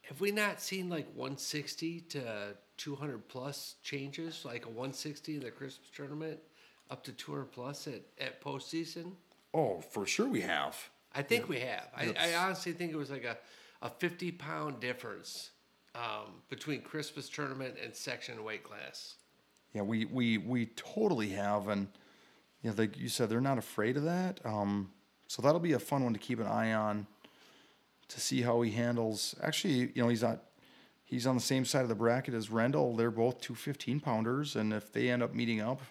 Have 0.03 0.21
we 0.21 0.31
not 0.31 0.61
seen 0.61 0.89
like 0.89 1.07
160 1.15 2.01
to 2.01 2.57
200 2.77 3.29
plus 3.29 3.77
changes, 3.83 4.45
like 4.45 4.65
a 4.67 4.69
160 4.69 5.37
in 5.37 5.41
the 5.41 5.51
Christmas 5.51 5.89
tournament, 5.95 6.39
up 6.91 7.03
to 7.05 7.13
200 7.13 7.47
plus 7.47 7.87
at 7.87 8.03
at 8.21 8.41
postseason? 8.43 9.13
oh 9.55 9.81
for 9.81 10.07
sure 10.07 10.27
we 10.27 10.41
have 10.41 10.89
I 11.15 11.23
think 11.23 11.49
we 11.49 11.61
have. 11.61 11.89
I, 11.97 12.15
I 12.19 12.35
honestly 12.35 12.73
think 12.73 12.93
it 12.93 12.97
was 12.97 13.11
like 13.11 13.25
a, 13.25 13.37
a 13.83 13.91
50 13.91 14.33
pound 14.33 14.81
difference 14.81 15.51
um, 15.95 16.41
between 16.49 16.81
Christmas 16.81 17.29
tournament 17.29 17.75
and 17.83 17.95
section 17.95 18.43
weight 18.45 18.65
class. 18.65 19.17
Yeah, 19.75 19.83
we 19.83 20.05
we 20.07 20.39
we 20.39 20.67
totally 20.67 21.31
have, 21.31 21.69
and 21.69 21.89
you 22.63 22.71
know, 22.71 22.77
like 22.77 22.99
you 22.99 23.09
said, 23.09 23.29
they're 23.29 23.41
not 23.41 23.59
afraid 23.59 23.97
of 23.97 24.05
that. 24.05 24.41
Um, 24.45 24.91
so 25.27 25.43
that'll 25.43 25.61
be 25.61 25.73
a 25.73 25.79
fun 25.79 26.05
one 26.05 26.13
to 26.13 26.19
keep 26.19 26.39
an 26.41 26.47
eye 26.47 26.73
on, 26.73 27.07
to 28.09 28.21
see 28.21 28.43
how 28.43 28.61
he 28.63 28.71
handles. 28.71 29.35
Actually, 29.43 29.93
you 29.95 30.03
know, 30.03 30.09
he's 30.09 30.23
not. 30.23 30.43
He's 31.05 31.27
on 31.27 31.35
the 31.35 31.43
same 31.43 31.67
side 31.67 31.83
of 31.83 31.91
the 31.91 31.95
bracket 31.95 32.33
as 32.33 32.51
Rendell. 32.51 32.97
They're 32.97 33.11
both 33.11 33.43
two 33.43 33.55
15 33.55 34.01
pounders, 34.01 34.57
and 34.57 34.73
if 34.73 34.91
they 34.95 35.11
end 35.11 35.23
up 35.23 35.35
meeting 35.35 35.61
up, 35.61 35.83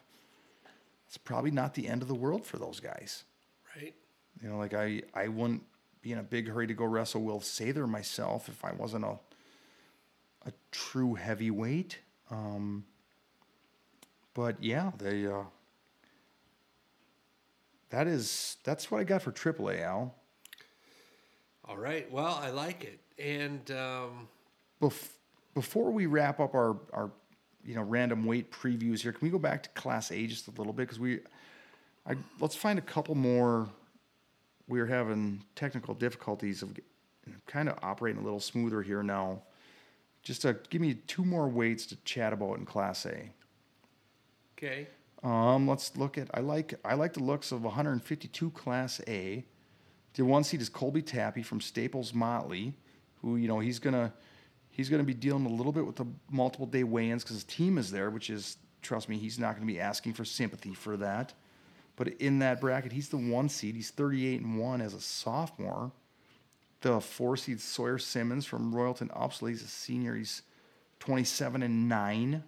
it's 1.07 1.17
probably 1.17 1.51
not 1.51 1.75
the 1.75 1.87
end 1.87 2.01
of 2.01 2.07
the 2.07 2.15
world 2.15 2.43
for 2.43 2.57
those 2.57 2.79
guys. 2.79 3.23
Right. 3.75 3.93
You 4.41 4.49
know, 4.49 4.57
like 4.57 4.73
I 4.73 5.03
I 5.13 5.27
wouldn't 5.27 5.63
be 6.01 6.11
in 6.11 6.17
a 6.17 6.23
big 6.23 6.49
hurry 6.49 6.65
to 6.67 6.73
go 6.73 6.85
wrestle 6.85 7.21
Will 7.21 7.39
Sather 7.39 7.87
myself 7.87 8.49
if 8.49 8.65
I 8.65 8.71
wasn't 8.71 9.05
a 9.05 9.19
a 10.45 10.51
true 10.71 11.13
heavyweight. 11.13 11.99
Um, 12.29 12.85
but 14.33 14.63
yeah, 14.63 14.91
they 14.97 15.27
uh, 15.27 15.43
that 17.91 18.07
is 18.07 18.57
that's 18.63 18.89
what 18.89 18.99
I 18.99 19.03
got 19.03 19.21
for 19.21 19.31
AAA 19.31 19.81
Al. 19.83 20.15
All 21.65 21.77
right. 21.77 22.11
Well, 22.11 22.39
I 22.41 22.49
like 22.49 22.83
it. 22.83 22.99
And 23.23 23.69
um, 23.71 24.27
Bef- 24.81 25.09
before 25.53 25.91
we 25.91 26.05
wrap 26.07 26.39
up 26.39 26.55
our 26.55 26.77
our 26.93 27.11
you 27.63 27.75
know 27.75 27.83
random 27.83 28.25
weight 28.25 28.51
previews 28.51 29.01
here, 29.01 29.11
can 29.11 29.25
we 29.25 29.29
go 29.29 29.37
back 29.37 29.63
to 29.63 29.69
Class 29.69 30.11
A 30.11 30.25
just 30.25 30.47
a 30.47 30.51
little 30.51 30.73
bit 30.73 30.83
because 30.83 30.99
we 30.99 31.19
I 32.07 32.15
let's 32.39 32.55
find 32.55 32.79
a 32.79 32.81
couple 32.81 33.15
more. 33.15 33.69
We're 34.67 34.87
having 34.87 35.43
technical 35.55 35.93
difficulties 35.93 36.61
of 36.61 36.77
kind 37.45 37.67
of 37.69 37.77
operating 37.83 38.21
a 38.21 38.23
little 38.23 38.39
smoother 38.39 38.81
here 38.81 39.03
now. 39.03 39.41
Just 40.23 40.43
to 40.43 40.55
give 40.69 40.81
me 40.81 40.93
two 41.07 41.25
more 41.25 41.47
weights 41.49 41.85
to 41.87 41.95
chat 42.03 42.31
about 42.31 42.57
in 42.57 42.65
Class 42.65 43.05
A. 43.05 43.29
okay. 44.57 44.87
Um, 45.23 45.67
let's 45.67 45.95
look 45.97 46.17
at. 46.17 46.29
I 46.33 46.39
like 46.41 46.73
I 46.83 46.95
like 46.95 47.13
the 47.13 47.23
looks 47.23 47.51
of 47.51 47.63
152 47.63 48.49
Class 48.51 49.01
A. 49.07 49.45
The 50.15 50.25
one 50.25 50.43
seed 50.43 50.61
is 50.61 50.69
Colby 50.69 51.01
Tappy 51.01 51.43
from 51.43 51.61
Staples 51.61 52.13
Motley, 52.13 52.73
who 53.21 53.35
you 53.37 53.47
know 53.47 53.59
he's 53.59 53.79
gonna 53.79 54.13
he's 54.71 54.89
gonna 54.89 55.03
be 55.03 55.13
dealing 55.13 55.45
a 55.45 55.49
little 55.49 55.71
bit 55.71 55.85
with 55.85 55.95
the 55.97 56.07
multiple 56.29 56.65
day 56.65 56.83
weigh-ins 56.83 57.23
because 57.23 57.35
his 57.37 57.43
team 57.43 57.77
is 57.77 57.91
there, 57.91 58.09
which 58.09 58.29
is 58.29 58.57
trust 58.81 59.09
me, 59.09 59.17
he's 59.17 59.37
not 59.39 59.55
gonna 59.55 59.65
be 59.67 59.79
asking 59.79 60.13
for 60.13 60.25
sympathy 60.25 60.73
for 60.73 60.97
that. 60.97 61.33
But 61.95 62.09
in 62.15 62.39
that 62.39 62.59
bracket, 62.61 62.91
he's 62.93 63.09
the 63.09 63.17
one 63.17 63.47
seed. 63.49 63.75
He's 63.75 63.91
38 63.91 64.41
and 64.41 64.57
one 64.57 64.81
as 64.81 64.93
a 64.93 65.01
sophomore. 65.01 65.91
the 66.81 66.99
four 66.99 67.37
seed 67.37 67.61
Sawyer 67.61 67.99
Simmons 67.99 68.45
from 68.45 68.73
Royalton 68.73 69.09
Upsala. 69.15 69.49
He's 69.49 69.61
a 69.61 69.67
senior. 69.67 70.15
He's 70.15 70.41
27 70.99 71.61
and 71.61 71.87
9. 71.87 72.43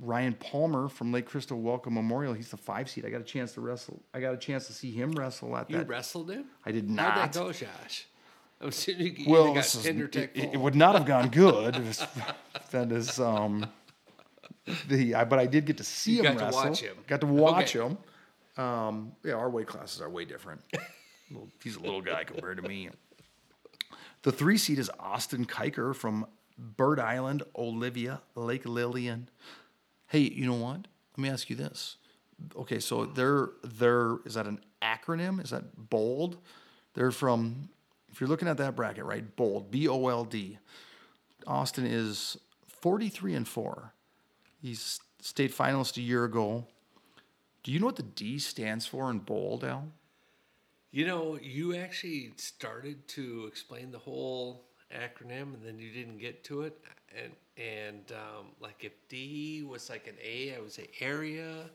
Ryan 0.00 0.34
Palmer 0.34 0.88
from 0.88 1.12
Lake 1.12 1.26
Crystal 1.26 1.60
Wellcome 1.60 1.94
Memorial. 1.94 2.32
He's 2.34 2.50
the 2.50 2.56
five 2.56 2.88
seed. 2.90 3.04
I 3.06 3.10
got 3.10 3.20
a 3.20 3.24
chance 3.24 3.52
to 3.52 3.60
wrestle. 3.60 4.02
I 4.12 4.20
got 4.20 4.34
a 4.34 4.36
chance 4.36 4.66
to 4.66 4.72
see 4.72 4.90
him 4.90 5.12
wrestle 5.12 5.56
at 5.56 5.68
that. 5.68 5.76
You 5.78 5.82
wrestled 5.84 6.30
him? 6.30 6.46
I 6.66 6.72
did 6.72 6.84
How'd 6.86 6.96
not. 6.96 7.32
that 7.32 7.32
go, 7.32 7.52
Josh? 7.52 8.06
You 8.86 9.26
well, 9.26 9.42
either 9.44 9.48
got 9.48 9.54
this 9.56 9.74
is- 9.74 9.86
it, 9.86 10.30
it- 10.34 10.56
would 10.60 10.74
not 10.74 10.94
have 10.94 11.04
gone 11.04 11.28
good. 11.28 11.76
Was- 11.86 12.06
that 12.70 12.90
is 12.92 13.20
um 13.20 13.66
the 14.88 15.14
I, 15.16 15.24
but 15.24 15.38
I 15.38 15.46
did 15.46 15.66
get 15.66 15.76
to 15.78 15.84
see 15.84 16.12
You 16.16 16.22
him 16.22 16.34
got 16.36 16.38
to 16.38 16.44
wrestle. 16.46 16.70
watch 16.70 16.80
him. 16.80 16.96
Got 17.06 17.20
to 17.20 17.26
watch 17.26 17.76
Okay. 17.76 17.86
him. 17.86 17.98
Um, 18.64 19.12
yeah, 19.22 19.34
our 19.34 19.50
weight 19.50 19.66
classes 19.66 20.00
are 20.00 20.08
way 20.08 20.24
different. 20.24 20.62
He's 21.62 21.76
a 21.76 21.80
little 21.80 22.00
guy 22.00 22.24
compared 22.24 22.56
to 22.56 22.62
me. 22.66 22.88
The 24.22 24.32
three 24.32 24.56
seed 24.56 24.78
is 24.78 24.90
Austin 24.98 25.44
Kiker 25.44 25.94
from 25.94 26.26
Bird 26.56 27.00
Island, 27.00 27.42
Olivia, 27.56 28.22
Lake 28.34 28.64
Lillian. 28.64 29.28
Hey, 30.08 30.20
you 30.20 30.46
know 30.46 30.54
what? 30.54 30.86
Let 31.16 31.18
me 31.18 31.28
ask 31.28 31.50
you 31.50 31.56
this. 31.56 31.96
Okay, 32.56 32.80
so 32.80 33.06
they're 33.06 33.50
they're 33.62 34.18
is 34.24 34.34
that 34.34 34.46
an 34.46 34.60
acronym? 34.82 35.42
Is 35.42 35.50
that 35.50 35.90
bold? 35.90 36.38
They're 36.94 37.10
from 37.10 37.68
if 38.12 38.20
you're 38.20 38.28
looking 38.28 38.48
at 38.48 38.56
that 38.58 38.76
bracket, 38.76 39.04
right? 39.04 39.34
Bold, 39.36 39.70
B 39.70 39.88
O 39.88 40.08
L 40.08 40.24
D. 40.24 40.58
Austin 41.46 41.84
is 41.84 42.38
43 42.66 43.34
and 43.34 43.48
4. 43.48 43.92
He's 44.62 45.00
state 45.20 45.54
finalist 45.54 45.96
a 45.96 46.00
year 46.00 46.24
ago. 46.24 46.66
Do 47.62 47.72
you 47.72 47.80
know 47.80 47.86
what 47.86 47.96
the 47.96 48.02
D 48.02 48.38
stands 48.38 48.86
for 48.86 49.10
in 49.10 49.18
bold, 49.18 49.64
Al? 49.64 49.88
You 50.90 51.06
know, 51.06 51.38
you 51.42 51.74
actually 51.74 52.32
started 52.36 53.08
to 53.08 53.46
explain 53.48 53.90
the 53.90 53.98
whole 53.98 54.64
acronym, 54.94 55.54
and 55.54 55.64
then 55.64 55.78
you 55.78 55.90
didn't 55.90 56.18
get 56.18 56.44
to 56.44 56.62
it. 56.62 56.78
And 57.16 57.32
and 57.56 58.12
um, 58.12 58.46
like 58.60 58.84
if 58.84 58.92
D 59.08 59.62
was 59.62 59.88
like 59.90 60.06
an 60.06 60.16
A, 60.22 60.54
I 60.56 60.60
would 60.60 60.72
say 60.72 60.88
area, 61.00 61.70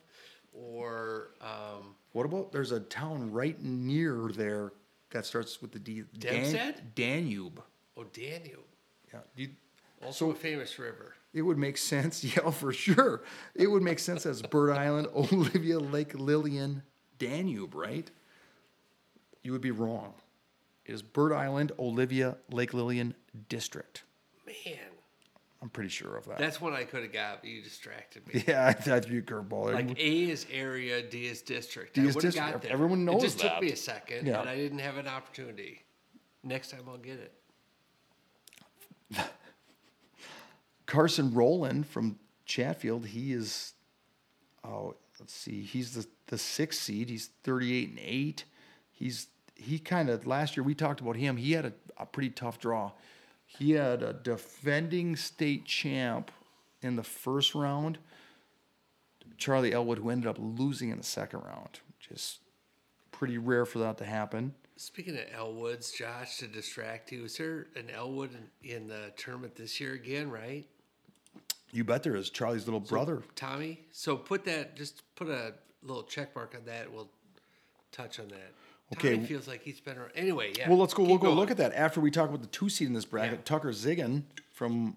or 0.53 1.32
um, 1.41 1.95
What 2.11 2.25
about 2.25 2.51
there's 2.51 2.72
a 2.72 2.80
town 2.80 3.32
right 3.32 3.61
near 3.61 4.30
there 4.33 4.74
that 5.11 5.25
starts 5.25 5.61
with 5.61 5.72
the 5.72 5.80
D. 5.80 6.03
Dempsted? 6.17 6.95
Danube. 6.95 7.61
oh 7.98 8.03
Danube, 8.14 8.59
Yeah. 9.14 9.19
You, 9.35 9.49
also 10.06 10.32
a 10.32 10.35
famous 10.35 10.80
river. 10.80 11.16
it 11.33 11.41
would 11.41 11.58
make 11.58 11.77
sense, 11.77 12.24
yeah, 12.35 12.49
for 12.51 12.72
sure. 12.72 13.22
It 13.56 13.67
would 13.67 13.83
make 13.83 13.99
sense 13.99 14.25
as 14.25 14.41
Bird 14.41 14.72
Island, 14.72 15.08
Olivia, 15.16 15.80
Lake 15.80 16.14
Lillian, 16.17 16.83
Danube, 17.17 17.75
right? 17.75 18.09
You 19.43 19.51
would 19.51 19.61
be 19.61 19.72
wrong. 19.72 20.14
It 20.85 20.93
is 20.93 21.01
Bird 21.01 21.33
Island, 21.33 21.72
Olivia, 21.77 22.38
Lake 22.51 22.74
Lillian 22.74 23.14
District. 23.48 24.03
Man, 24.45 24.77
I'm 25.61 25.69
pretty 25.69 25.89
sure 25.89 26.15
of 26.15 26.25
that. 26.27 26.38
that's 26.38 26.61
what 26.61 26.71
I 26.73 26.85
could 26.85 27.03
have 27.03 27.11
got, 27.11 27.41
but 27.41 27.49
you 27.49 27.61
distracted 27.61 28.25
me. 28.33 28.45
yeah, 28.47 28.65
I 28.69 28.71
thought 28.73 29.09
you 29.09 29.19
a 29.19 29.21
curveball. 29.21 29.73
Like 29.73 29.99
A 29.99 30.29
is 30.29 30.45
area, 30.51 31.01
D 31.01 31.25
is 31.27 31.41
district. 31.41 31.95
D 31.95 32.01
I 32.01 32.05
is 32.05 32.15
would 32.15 32.23
have 32.23 32.33
district. 32.33 32.53
got 32.53 32.61
there. 32.61 32.71
Everyone 32.71 33.03
knows 33.03 33.15
that. 33.15 33.25
It 33.25 33.27
just 33.27 33.39
that. 33.39 33.53
took 33.55 33.63
me 33.63 33.71
a 33.71 33.75
second, 33.75 34.25
Yeah. 34.27 34.39
and 34.39 34.49
I 34.49 34.55
didn't 34.55 34.79
have 34.79 34.95
an 34.97 35.07
opportunity. 35.07 35.81
Next 36.43 36.71
time 36.71 36.81
I'll 36.88 36.97
get 36.97 37.19
it. 37.19 39.17
Carson 40.85 41.33
Rowland 41.33 41.88
from 41.88 42.17
Chatfield, 42.45 43.05
he 43.07 43.33
is, 43.33 43.73
oh, 44.63 44.95
let's 45.19 45.33
see, 45.33 45.61
he's 45.61 45.93
the, 45.93 46.07
the 46.27 46.38
sixth 46.38 46.81
seed. 46.81 47.09
He's 47.09 47.29
38 47.43 47.89
and 47.89 47.99
8. 48.01 48.43
He's, 48.91 49.27
he 49.55 49.77
kind 49.79 50.09
of, 50.09 50.25
last 50.25 50.57
year 50.57 50.63
we 50.63 50.73
talked 50.73 50.99
about 51.01 51.15
him. 51.15 51.38
He 51.38 51.51
had 51.51 51.65
a, 51.65 51.73
a 51.97 52.05
pretty 52.05 52.29
tough 52.29 52.59
draw. 52.59 52.91
He 53.57 53.71
had 53.71 54.03
a 54.03 54.13
defending 54.13 55.15
state 55.15 55.65
champ 55.65 56.31
in 56.81 56.95
the 56.95 57.03
first 57.03 57.55
round, 57.55 57.97
Charlie 59.37 59.73
Elwood, 59.73 59.97
who 59.97 60.11
ended 60.11 60.27
up 60.27 60.37
losing 60.39 60.91
in 60.91 60.97
the 60.97 61.03
second 61.03 61.41
round, 61.41 61.79
which 61.97 62.09
is 62.11 62.39
pretty 63.11 63.37
rare 63.37 63.65
for 63.65 63.79
that 63.79 63.97
to 63.97 64.05
happen. 64.05 64.53
Speaking 64.77 65.17
of 65.17 65.25
Elwoods, 65.35 65.93
Josh, 65.93 66.37
to 66.37 66.47
distract 66.47 67.11
you, 67.11 67.25
is 67.25 67.35
there 67.37 67.67
an 67.75 67.89
Elwood 67.89 68.29
in, 68.63 68.69
in 68.69 68.87
the 68.87 69.11
tournament 69.17 69.55
this 69.55 69.81
year 69.81 69.93
again, 69.93 70.29
right? 70.29 70.65
You 71.71 71.83
bet 71.83 72.03
there 72.03 72.15
is. 72.15 72.29
Charlie's 72.29 72.65
little 72.65 72.79
brother. 72.79 73.23
Tommy? 73.35 73.81
So 73.91 74.15
put 74.15 74.45
that, 74.45 74.77
just 74.77 75.01
put 75.15 75.27
a 75.27 75.53
little 75.83 76.03
check 76.03 76.35
mark 76.35 76.55
on 76.55 76.65
that. 76.65 76.91
We'll 76.91 77.09
touch 77.91 78.19
on 78.19 78.29
that. 78.29 78.53
Okay. 78.93 79.16
Tommy 79.16 79.27
feels 79.27 79.48
like 79.48 79.61
he's 79.61 79.80
been 79.80 79.98
around. 79.98 80.11
Anyway, 80.16 80.53
yeah. 80.58 80.68
Well, 80.68 80.80
let's 80.80 80.93
go. 80.93 81.03
We'll 81.03 81.18
go 81.18 81.27
going. 81.27 81.38
look 81.38 81.51
at 81.51 81.58
that 81.58 81.74
after 81.74 82.01
we 82.01 82.09
talk 82.09 82.30
about 82.30 82.42
the 82.42 82.48
two 82.48 82.69
seed 82.69 82.88
in 82.88 82.93
this 82.93 83.06
bracket. 83.06 83.40
Yeah. 83.40 83.45
Tucker 83.45 83.69
Ziggin 83.69 84.24
from, 84.51 84.95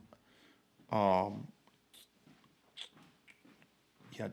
um, 0.91 1.49
yeah. 4.13 4.29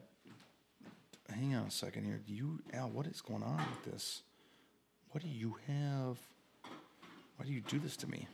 Hang 1.29 1.55
on 1.55 1.67
a 1.67 1.71
second 1.71 2.05
here. 2.05 2.21
Do 2.25 2.33
you 2.33 2.59
Al? 2.73 2.89
What 2.89 3.05
is 3.05 3.19
going 3.19 3.43
on 3.43 3.57
with 3.57 3.93
this? 3.93 4.21
What 5.11 5.23
do 5.23 5.29
you 5.29 5.57
have? 5.67 6.17
Why 7.35 7.45
do 7.45 7.51
you 7.51 7.61
do 7.61 7.79
this 7.79 7.97
to 7.97 8.09
me? 8.09 8.27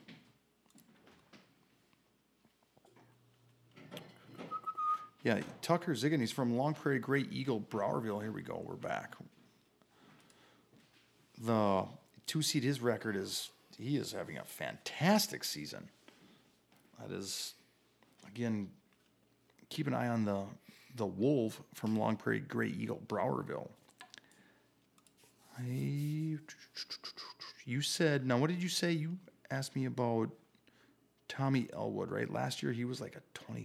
Yeah, 5.23 5.39
Tucker 5.63 5.93
Ziggin. 5.93 6.19
He's 6.19 6.31
from 6.31 6.55
Long 6.55 6.75
Prairie 6.75 6.99
Grey 6.99 7.25
Eagle, 7.31 7.59
Browerville. 7.59 8.21
Here 8.21 8.31
we 8.31 8.43
go. 8.43 8.61
We're 8.63 8.75
back 8.75 9.15
the 11.41 11.85
two 12.27 12.41
seed 12.41 12.63
his 12.63 12.81
record 12.81 13.15
is 13.15 13.49
he 13.77 13.97
is 13.97 14.11
having 14.11 14.37
a 14.37 14.43
fantastic 14.43 15.43
season. 15.43 15.89
That 16.99 17.11
is 17.11 17.53
again 18.27 18.69
keep 19.69 19.87
an 19.87 19.93
eye 19.93 20.07
on 20.07 20.25
the 20.25 20.43
the 20.95 21.05
wolf 21.05 21.61
from 21.73 21.97
long 21.97 22.15
prairie 22.15 22.39
grey 22.39 22.69
eagle 22.69 23.01
browerville. 23.07 23.69
I, 25.57 26.37
you 27.65 27.81
said 27.81 28.25
now 28.25 28.37
what 28.37 28.49
did 28.49 28.63
you 28.63 28.69
say? 28.69 28.91
You 28.91 29.17
asked 29.51 29.75
me 29.75 29.85
about 29.85 30.29
tommy 31.27 31.67
elwood 31.73 32.11
right? 32.11 32.31
Last 32.31 32.63
year 32.63 32.71
he 32.71 32.85
was 32.85 33.01
like 33.01 33.15
a 33.15 33.21
20 33.33 33.61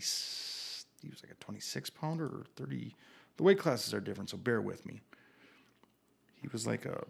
he 1.02 1.08
was 1.08 1.22
like 1.22 1.32
a 1.32 1.44
26 1.44 1.88
pounder 1.90 2.26
or 2.26 2.44
30 2.56 2.94
the 3.36 3.42
weight 3.42 3.58
classes 3.58 3.94
are 3.94 4.00
different 4.00 4.30
so 4.30 4.36
bear 4.36 4.60
with 4.60 4.84
me. 4.86 5.00
He 6.42 6.48
was 6.48 6.66
like 6.66 6.84
a 6.84 7.04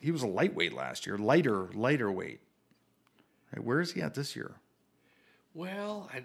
he 0.00 0.10
was 0.10 0.22
a 0.22 0.26
lightweight 0.26 0.72
last 0.72 1.06
year, 1.06 1.16
lighter, 1.18 1.68
lighter 1.74 2.10
weight. 2.10 2.40
Right, 3.54 3.64
where 3.64 3.80
is 3.80 3.92
he 3.92 4.02
at 4.02 4.14
this 4.14 4.34
year? 4.36 4.56
Well, 5.54 6.10
I, 6.12 6.18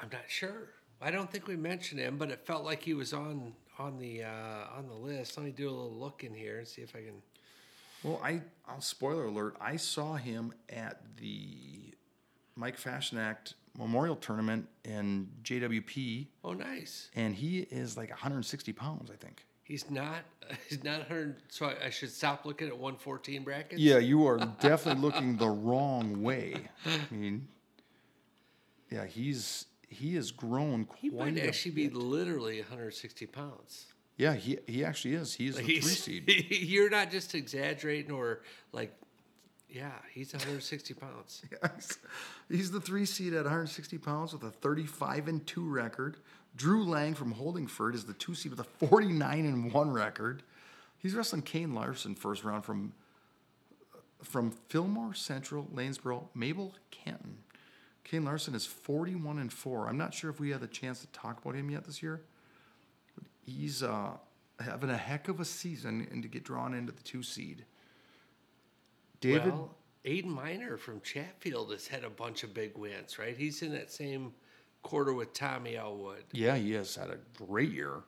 I'm 0.00 0.08
not 0.12 0.22
sure. 0.28 0.68
I 1.02 1.10
don't 1.10 1.30
think 1.30 1.46
we 1.46 1.56
mentioned 1.56 2.00
him, 2.00 2.16
but 2.18 2.30
it 2.30 2.44
felt 2.46 2.64
like 2.64 2.82
he 2.82 2.94
was 2.94 3.12
on 3.12 3.52
on 3.78 3.98
the 3.98 4.24
uh, 4.24 4.76
on 4.76 4.86
the 4.88 4.94
list. 4.94 5.36
Let 5.36 5.46
me 5.46 5.52
do 5.52 5.68
a 5.68 5.72
little 5.72 5.92
look 5.94 6.24
in 6.24 6.34
here 6.34 6.58
and 6.58 6.68
see 6.68 6.82
if 6.82 6.94
I 6.94 7.00
can. 7.00 7.22
Well, 8.02 8.20
I 8.22 8.42
I'll 8.68 8.80
spoiler 8.80 9.24
alert. 9.26 9.56
I 9.60 9.76
saw 9.76 10.14
him 10.16 10.52
at 10.68 11.02
the 11.16 11.94
Mike 12.56 12.76
Fashion 12.76 13.18
Act 13.18 13.54
Memorial 13.78 14.16
Tournament 14.16 14.68
in 14.84 15.28
JWP, 15.42 16.26
Oh, 16.44 16.52
nice. 16.52 17.08
and 17.14 17.34
he 17.34 17.60
is 17.60 17.96
like 17.96 18.10
160 18.10 18.72
pounds, 18.72 19.10
I 19.10 19.16
think. 19.16 19.44
He's 19.70 19.88
not. 19.88 20.24
He's 20.68 20.82
not 20.82 20.98
100. 20.98 21.42
So 21.48 21.66
I, 21.66 21.86
I 21.86 21.90
should 21.90 22.10
stop 22.10 22.44
looking 22.44 22.66
at 22.66 22.72
114 22.74 23.44
brackets. 23.44 23.80
Yeah, 23.80 23.98
you 23.98 24.26
are 24.26 24.38
definitely 24.60 25.00
looking 25.00 25.36
the 25.36 25.48
wrong 25.48 26.24
way. 26.24 26.56
I 26.84 27.14
mean, 27.14 27.46
yeah, 28.90 29.06
he's 29.06 29.66
he 29.88 30.16
has 30.16 30.32
grown 30.32 30.86
quite. 30.86 31.00
He 31.00 31.10
might 31.10 31.38
a 31.38 31.46
actually 31.46 31.70
be 31.70 31.88
literally 31.88 32.58
160 32.58 33.26
pounds. 33.26 33.86
Yeah, 34.16 34.34
he 34.34 34.58
he 34.66 34.84
actually 34.84 35.14
is. 35.14 35.34
He 35.34 35.46
is 35.46 35.54
the 35.54 35.62
three 35.62 35.74
He's, 35.74 36.02
seed. 36.02 36.46
you're 36.50 36.90
not 36.90 37.12
just 37.12 37.36
exaggerating 37.36 38.10
or 38.10 38.40
like, 38.72 38.92
yeah, 39.68 39.92
he's 40.12 40.32
160 40.32 40.94
pounds. 40.94 41.42
Yes. 41.62 41.96
He's 42.48 42.72
the 42.72 42.80
three 42.80 43.06
seed 43.06 43.34
at 43.34 43.44
160 43.44 43.98
pounds 43.98 44.32
with 44.32 44.42
a 44.42 44.50
35 44.50 45.28
and 45.28 45.46
2 45.46 45.64
record. 45.64 46.16
Drew 46.60 46.84
Lang 46.84 47.14
from 47.14 47.32
Holdingford 47.32 47.94
is 47.94 48.04
the 48.04 48.12
two 48.12 48.34
seed 48.34 48.50
with 48.50 48.60
a 48.60 48.86
49 48.86 49.46
and 49.46 49.72
1 49.72 49.90
record. 49.90 50.42
He's 50.98 51.14
wrestling 51.14 51.40
Kane 51.40 51.74
Larson 51.74 52.14
first 52.14 52.44
round 52.44 52.66
from 52.66 52.92
from 54.22 54.50
Fillmore 54.68 55.14
Central, 55.14 55.66
Lanesboro, 55.74 56.24
Mabel 56.34 56.74
Canton. 56.90 57.38
Kane 58.04 58.26
Larson 58.26 58.54
is 58.54 58.66
41 58.66 59.38
and 59.38 59.50
4. 59.50 59.88
I'm 59.88 59.96
not 59.96 60.12
sure 60.12 60.28
if 60.28 60.38
we 60.38 60.50
had 60.50 60.60
the 60.60 60.66
chance 60.66 61.00
to 61.00 61.06
talk 61.06 61.42
about 61.42 61.54
him 61.54 61.70
yet 61.70 61.86
this 61.86 62.02
year. 62.02 62.20
He's 63.46 63.82
uh, 63.82 64.10
having 64.62 64.90
a 64.90 64.98
heck 64.98 65.28
of 65.28 65.40
a 65.40 65.46
season 65.46 66.06
and 66.10 66.22
to 66.22 66.28
get 66.28 66.44
drawn 66.44 66.74
into 66.74 66.92
the 66.92 67.02
two 67.02 67.22
seed. 67.22 67.64
David 69.22 69.54
Well, 69.54 69.74
Aiden 70.04 70.26
Miner 70.26 70.76
from 70.76 71.00
Chatfield 71.00 71.72
has 71.72 71.86
had 71.86 72.04
a 72.04 72.10
bunch 72.10 72.42
of 72.42 72.52
big 72.52 72.76
wins, 72.76 73.18
right? 73.18 73.34
He's 73.34 73.62
in 73.62 73.72
that 73.72 73.90
same 73.90 74.34
quarter 74.82 75.12
with 75.12 75.32
Tommy 75.32 75.76
Elwood. 75.76 76.24
Yeah, 76.32 76.56
he 76.56 76.72
has 76.72 76.94
had 76.96 77.10
a 77.10 77.18
great 77.46 77.70
year. 77.72 78.02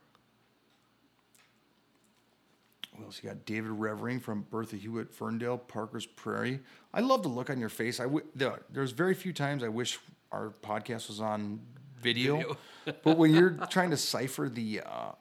What 2.95 3.07
else 3.07 3.21
you 3.23 3.29
got? 3.31 3.47
David 3.47 3.71
Revering 3.71 4.21
from 4.21 4.45
Bertha 4.51 4.77
Hewitt, 4.77 5.17
Verndale, 5.19 5.59
Parker's 5.67 6.05
Prairie. 6.07 6.61
I 6.93 7.01
love 7.01 7.23
the 7.23 7.29
look 7.31 7.49
on 7.49 7.59
your 7.59 7.71
face. 7.71 8.01
I 8.01 8.05
w- 8.05 8.25
the, 8.35 8.59
there's 8.71 8.91
very 8.93 9.15
few 9.15 9.33
times 9.33 9.63
I 9.63 9.69
wish 9.69 9.99
our 10.31 10.53
podcast 10.63 11.09
was 11.09 11.21
on 11.21 11.61
video, 12.01 12.37
Video. 12.37 12.57
but 13.03 13.17
when 13.17 13.33
you're 13.33 13.51
trying 13.71 13.91
to 13.91 13.97
cipher 13.97 14.49
the 14.49 14.83
uh, 14.85 15.13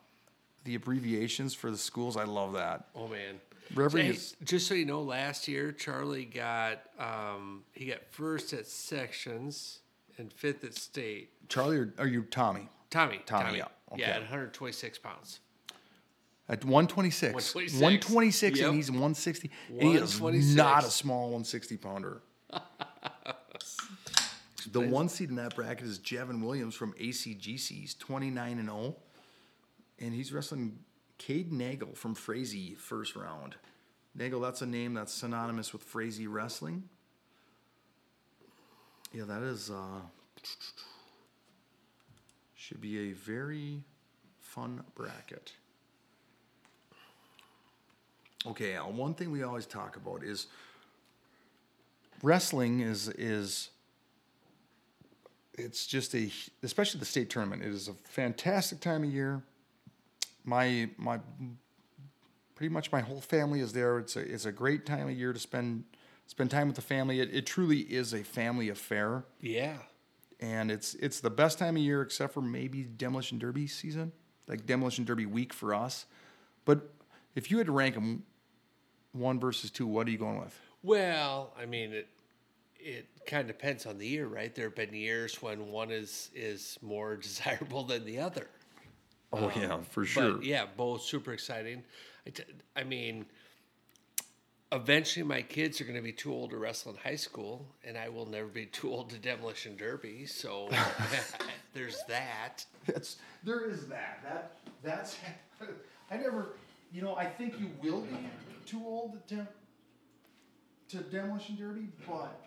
the 0.64 0.76
abbreviations 0.76 1.54
for 1.54 1.72
the 1.72 1.78
schools, 1.78 2.18
I 2.18 2.24
love 2.26 2.54
that. 2.54 2.88
Oh 2.96 3.08
man. 3.08 3.40
Revering 3.74 4.06
Hey, 4.08 4.12
is- 4.12 4.36
just 4.44 4.68
so 4.68 4.74
you 4.74 4.86
know, 4.86 5.02
last 5.02 5.48
year 5.48 5.72
Charlie 5.72 6.26
got 6.26 6.82
um, 7.00 7.64
he 7.72 7.86
got 7.86 8.00
first 8.10 8.52
at 8.52 8.68
sections 8.68 9.80
and 10.22 10.32
fifth 10.32 10.64
at 10.64 10.76
state. 10.76 11.32
Charlie, 11.50 11.78
or 11.78 11.94
are 11.98 12.08
you 12.08 12.24
Tommy? 12.24 12.70
Tommy, 12.90 13.20
Tommy, 13.26 13.58
yeah, 13.58 13.66
yeah, 13.98 14.04
okay. 14.06 14.12
at 14.12 14.20
126 14.22 15.00
pounds. 15.00 15.42
At 16.48 16.64
126. 16.64 17.34
126. 17.34 17.74
126 17.82 18.60
Yep. 18.60 18.68
and 18.68 18.76
he's 18.76 18.90
160. 18.92 19.52
And 19.70 19.82
he 19.82 19.94
is 19.96 20.56
not 20.56 20.84
a 20.84 20.90
small 20.90 21.24
160 21.26 21.78
pounder. 21.78 22.22
the 24.72 24.82
one 24.82 25.08
seed 25.08 25.30
in 25.30 25.36
that 25.36 25.56
bracket 25.56 25.86
is 25.86 26.00
Jevin 26.00 26.42
Williams 26.42 26.76
from 26.76 26.94
ACGC. 26.94 27.68
He's 27.70 27.94
29 27.96 28.60
and 28.60 28.68
0. 28.68 28.96
And 30.00 30.14
he's 30.14 30.34
wrestling 30.34 30.80
Cade 31.18 31.52
Nagel 31.54 31.96
from 31.96 32.16
Frazee 32.16 32.74
first 32.74 33.16
round. 33.16 33.56
Nagel, 34.14 34.42
that's 34.42 34.62
a 34.62 34.66
name 34.66 34.94
that's 34.94 35.14
synonymous 35.14 35.72
with 35.72 35.84
Frazee 35.84 36.28
wrestling. 36.28 36.90
Yeah, 39.14 39.26
that 39.26 39.42
is 39.44 39.70
uh 39.70 40.02
should 42.56 42.80
be 42.80 43.10
a 43.10 43.14
very 43.14 43.84
fun 44.40 44.84
bracket. 44.96 45.54
Okay, 48.46 48.76
Al, 48.76 48.92
one 48.92 49.14
thing 49.14 49.32
we 49.32 49.44
always 49.44 49.66
talk 49.66 49.98
about 49.98 50.24
is 50.24 50.48
wrestling 52.24 52.80
is 52.80 53.10
is 53.10 53.70
it's 55.56 55.86
just 55.86 56.16
a 56.16 56.32
especially 56.64 57.00
the 57.00 57.06
state 57.06 57.30
tournament. 57.30 57.64
It 57.64 57.70
is 57.74 57.88
a 57.88 57.94
fantastic 57.94 58.80
time 58.80 59.04
of 59.04 59.12
year. 59.12 59.44
My 60.46 60.90
my 60.98 61.20
pretty 62.56 62.74
much 62.74 62.92
my 62.92 63.02
whole 63.02 63.22
family 63.22 63.60
is 63.60 63.74
there. 63.74 64.00
It's 64.00 64.16
a 64.16 64.22
it's 64.22 64.46
a 64.46 64.52
great 64.52 64.86
time 64.86 65.10
of 65.10 65.18
year 65.18 65.34
to 65.34 65.40
spend 65.40 65.84
spend 66.28 66.52
time 66.52 66.68
with 66.68 66.76
the 66.76 66.82
family. 66.82 67.20
It, 67.20 67.34
it 67.34 67.46
truly 67.46 67.80
is 67.80 68.14
a 68.14 68.24
family 68.24 68.70
affair, 68.70 69.26
Yeah. 69.40 69.78
and 70.40 70.72
it's 70.72 70.94
it's 70.96 71.20
the 71.20 71.30
best 71.30 71.60
time 71.60 71.76
of 71.76 71.82
year 71.82 72.02
except 72.02 72.34
for 72.34 72.42
maybe 72.42 72.84
demolition 72.84 73.40
derby 73.40 73.68
season, 73.68 74.12
like 74.48 74.66
demolition 74.66 75.06
derby 75.06 75.26
week 75.26 75.54
for 75.54 75.74
us. 75.74 76.06
But 76.66 76.90
if 77.36 77.50
you 77.52 77.58
had 77.58 77.68
to 77.68 77.72
rank 77.74 77.96
them 77.96 78.24
one 79.14 79.40
versus 79.40 79.72
two, 79.72 79.88
what 79.88 80.08
are 80.08 80.12
you 80.12 80.18
going 80.18 80.40
with? 80.40 80.58
Well, 80.84 81.54
I 81.60 81.66
mean 81.66 81.94
it. 81.94 82.08
It 82.84 83.08
kind 83.28 83.42
of 83.42 83.48
depends 83.48 83.86
on 83.86 84.00
the 84.00 84.08
year, 84.08 84.26
right? 84.26 84.56
There 84.56 84.66
have 84.66 84.76
been 84.76 84.92
years 84.96 85.40
when 85.40 85.68
one 85.70 85.92
is 85.92 86.32
is 86.34 86.80
more 86.82 87.16
desirable 87.22 87.84
than 87.84 88.06
the 88.06 88.18
other. 88.20 88.48
Oh 89.32 89.52
yeah, 89.56 89.74
um, 89.76 89.84
for 89.84 90.04
But 90.16 90.44
yeah, 90.44 90.66
both 90.76 91.04
super 91.04 91.32
exciting. 91.32 91.84
I, 92.26 92.32
t- 92.32 92.44
I 92.76 92.84
mean, 92.84 93.26
eventually 94.72 95.24
my 95.24 95.42
kids 95.42 95.82
are 95.82 95.84
going 95.84 95.96
to 95.96 96.02
be 96.02 96.12
too 96.12 96.34
old 96.34 96.52
to 96.52 96.58
wrestle 96.58 96.92
in 96.92 96.98
high 96.98 97.16
school, 97.16 97.66
and 97.84 97.98
I 97.98 98.10
will 98.10 98.26
never 98.26 98.48
be 98.48 98.66
too 98.66 98.92
old 98.92 99.10
to 99.12 99.18
demolition 99.18 99.76
derby. 99.76 100.26
So 100.26 100.70
there's 101.74 102.02
that. 102.08 102.66
That's 102.86 103.18
there 103.44 103.70
is 103.70 103.88
that. 103.88 104.20
That 104.24 104.52
that's 104.84 105.18
I 106.12 106.18
never 106.18 106.54
you 106.92 107.02
know, 107.02 107.16
I 107.16 107.26
think 107.26 107.60
you 107.60 107.70
will 107.82 108.02
be 108.02 108.18
too 108.66 108.82
old 108.86 109.14
to 109.28 109.36
dem- 109.36 109.48
to 110.90 110.98
demolition 110.98 111.56
derby, 111.56 111.88
but 112.08 112.42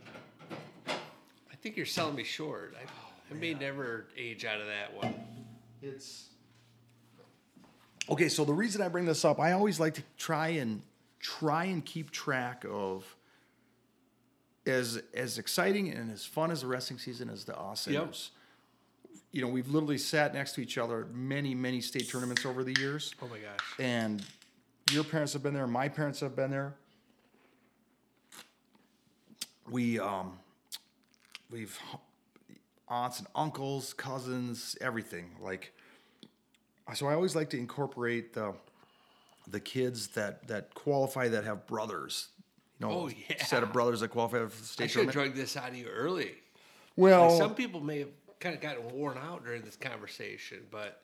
I 0.87 1.57
think 1.63 1.77
you're 1.77 1.87
selling 1.87 2.17
me 2.17 2.25
short. 2.25 2.75
I, 2.79 2.85
oh, 2.85 3.13
I 3.31 3.35
may 3.35 3.55
never 3.55 4.07
age 4.17 4.45
out 4.45 4.61
of 4.61 4.67
that 4.67 4.95
one. 4.95 5.15
it's 5.83 6.29
Okay, 8.11 8.29
so 8.29 8.45
the 8.45 8.53
reason 8.53 8.83
I 8.83 8.89
bring 8.89 9.07
this 9.07 9.25
up, 9.25 9.41
I 9.41 9.53
always 9.53 9.81
like 9.81 9.95
to 9.95 10.03
try 10.19 10.49
and 10.49 10.83
try 11.25 11.65
and 11.65 11.85
keep 11.85 12.11
track 12.11 12.65
of 12.71 13.17
as 14.67 15.03
as 15.15 15.39
exciting 15.39 15.89
and 15.89 16.13
as 16.13 16.25
fun 16.25 16.51
as 16.51 16.61
the 16.61 16.67
wrestling 16.67 16.99
season 16.99 17.29
is 17.31 17.45
to 17.45 17.59
us. 17.59 17.89
Yep. 17.89 18.15
You 19.33 19.43
know, 19.43 19.49
we've 19.49 19.69
literally 19.69 19.99
sat 19.99 20.33
next 20.35 20.53
to 20.53 20.61
each 20.61 20.79
other 20.79 21.01
at 21.03 21.11
many, 21.13 21.55
many 21.57 21.81
state 21.81 22.09
tournaments 22.09 22.47
over 22.47 22.63
the 22.63 22.75
years. 22.79 23.15
Oh 23.21 23.27
my 23.27 23.39
gosh. 23.39 23.59
and 23.81 24.25
your 24.93 25.03
parents 25.03 25.33
have 25.33 25.43
been 25.43 25.55
there 25.55 25.67
my 25.67 25.89
parents 25.89 26.21
have 26.21 26.37
been 26.37 26.51
there 26.51 26.75
we 29.71 29.99
um 29.99 30.39
we've 31.51 31.79
aunts 32.89 33.19
and 33.19 33.27
uncles 33.35 33.95
cousins 33.95 34.77
everything 34.83 35.31
like 35.41 35.73
so 36.93 37.07
i 37.07 37.15
always 37.15 37.35
like 37.35 37.49
to 37.49 37.59
incorporate 37.59 38.35
the 38.35 38.53
the 39.49 39.61
kids 39.61 40.09
that 40.09 40.47
that 40.49 40.75
qualify 40.75 41.29
that 41.29 41.45
have 41.45 41.67
brothers 41.67 42.29
you 42.81 42.87
know 42.87 42.93
Oh, 42.93 43.09
a 43.09 43.45
set 43.45 43.63
of 43.63 43.73
brothers 43.73 44.01
that 44.01 44.09
qualify 44.09 44.39
for 44.39 44.47
the 44.47 44.53
I 44.53 44.65
state 44.65 44.91
should 44.91 45.05
have 45.05 45.13
tournament 45.13 45.37
this 45.37 45.57
out 45.57 45.71
of 45.71 45.77
you 45.77 45.87
early. 45.87 46.33
well 46.97 47.29
Like 47.29 47.39
some 47.39 47.55
people 47.55 47.81
may 47.81 48.01
have 48.01 48.09
kind 48.41 48.55
of 48.55 48.61
gotten 48.61 48.89
worn 48.91 49.19
out 49.19 49.45
during 49.45 49.63
this 49.63 49.77
conversation, 49.77 50.59
but 50.71 51.03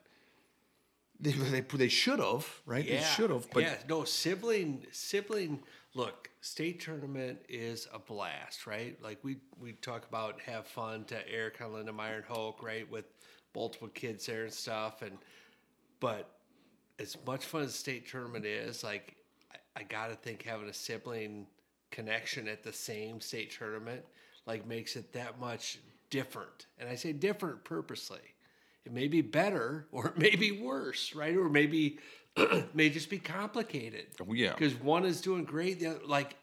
they, 1.19 1.31
they, 1.31 1.61
they 1.61 1.87
should 1.87 2.19
have 2.19 2.47
right 2.65 2.85
yeah, 2.85 2.97
they 2.97 3.03
should 3.03 3.29
have 3.29 3.49
but 3.51 3.63
yeah, 3.63 3.75
no 3.87 4.03
sibling 4.03 4.85
sibling. 4.91 5.59
Look, 5.93 6.29
state 6.39 6.79
tournament 6.79 7.39
is 7.49 7.87
a 7.93 7.99
blast, 7.99 8.65
right? 8.65 8.97
Like 9.03 9.19
we 9.23 9.37
we 9.59 9.73
talk 9.73 10.07
about 10.07 10.39
have 10.41 10.65
fun 10.65 11.03
to 11.05 11.29
Eric 11.29 11.57
Hahn 11.57 11.71
Lindemeyer 11.71 12.15
and 12.17 12.25
Hulk, 12.25 12.63
right, 12.63 12.89
with 12.89 13.05
multiple 13.53 13.89
kids 13.89 14.25
there 14.25 14.43
and 14.43 14.53
stuff, 14.53 15.01
and 15.01 15.17
but 15.99 16.29
as 17.01 17.17
much 17.25 17.45
fun 17.45 17.63
as 17.63 17.73
state 17.73 18.07
tournament 18.07 18.45
is, 18.45 18.83
like 18.83 19.15
I, 19.51 19.81
I 19.81 19.83
gotta 19.83 20.15
think 20.15 20.43
having 20.43 20.69
a 20.69 20.73
sibling 20.73 21.47
connection 21.89 22.47
at 22.47 22.63
the 22.63 22.71
same 22.71 23.19
state 23.19 23.51
tournament 23.51 24.03
like 24.45 24.65
makes 24.65 24.95
it 24.95 25.13
that 25.13 25.39
much 25.39 25.79
different. 26.09 26.67
And 26.79 26.87
I 26.89 26.95
say 26.95 27.13
different 27.13 27.63
purposely. 27.63 28.19
It 28.85 28.91
may 28.91 29.07
be 29.07 29.21
better 29.21 29.87
or 29.91 30.07
it 30.07 30.17
may 30.17 30.35
be 30.35 30.51
worse, 30.51 31.13
right? 31.15 31.35
Or 31.35 31.49
maybe 31.49 31.99
may 32.73 32.89
just 32.89 33.09
be 33.09 33.19
complicated. 33.19 34.05
Oh, 34.21 34.33
yeah. 34.33 34.53
Because 34.53 34.75
one 34.75 35.05
is 35.05 35.21
doing 35.21 35.43
great, 35.43 35.79
the 35.79 35.87
other, 35.87 35.99
like 36.05 36.35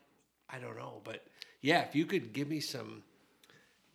I 0.50 0.58
don't 0.58 0.76
know, 0.76 1.00
but 1.04 1.24
yeah, 1.60 1.82
if 1.82 1.94
you 1.94 2.06
could 2.06 2.32
give 2.32 2.48
me 2.48 2.60
some 2.60 3.02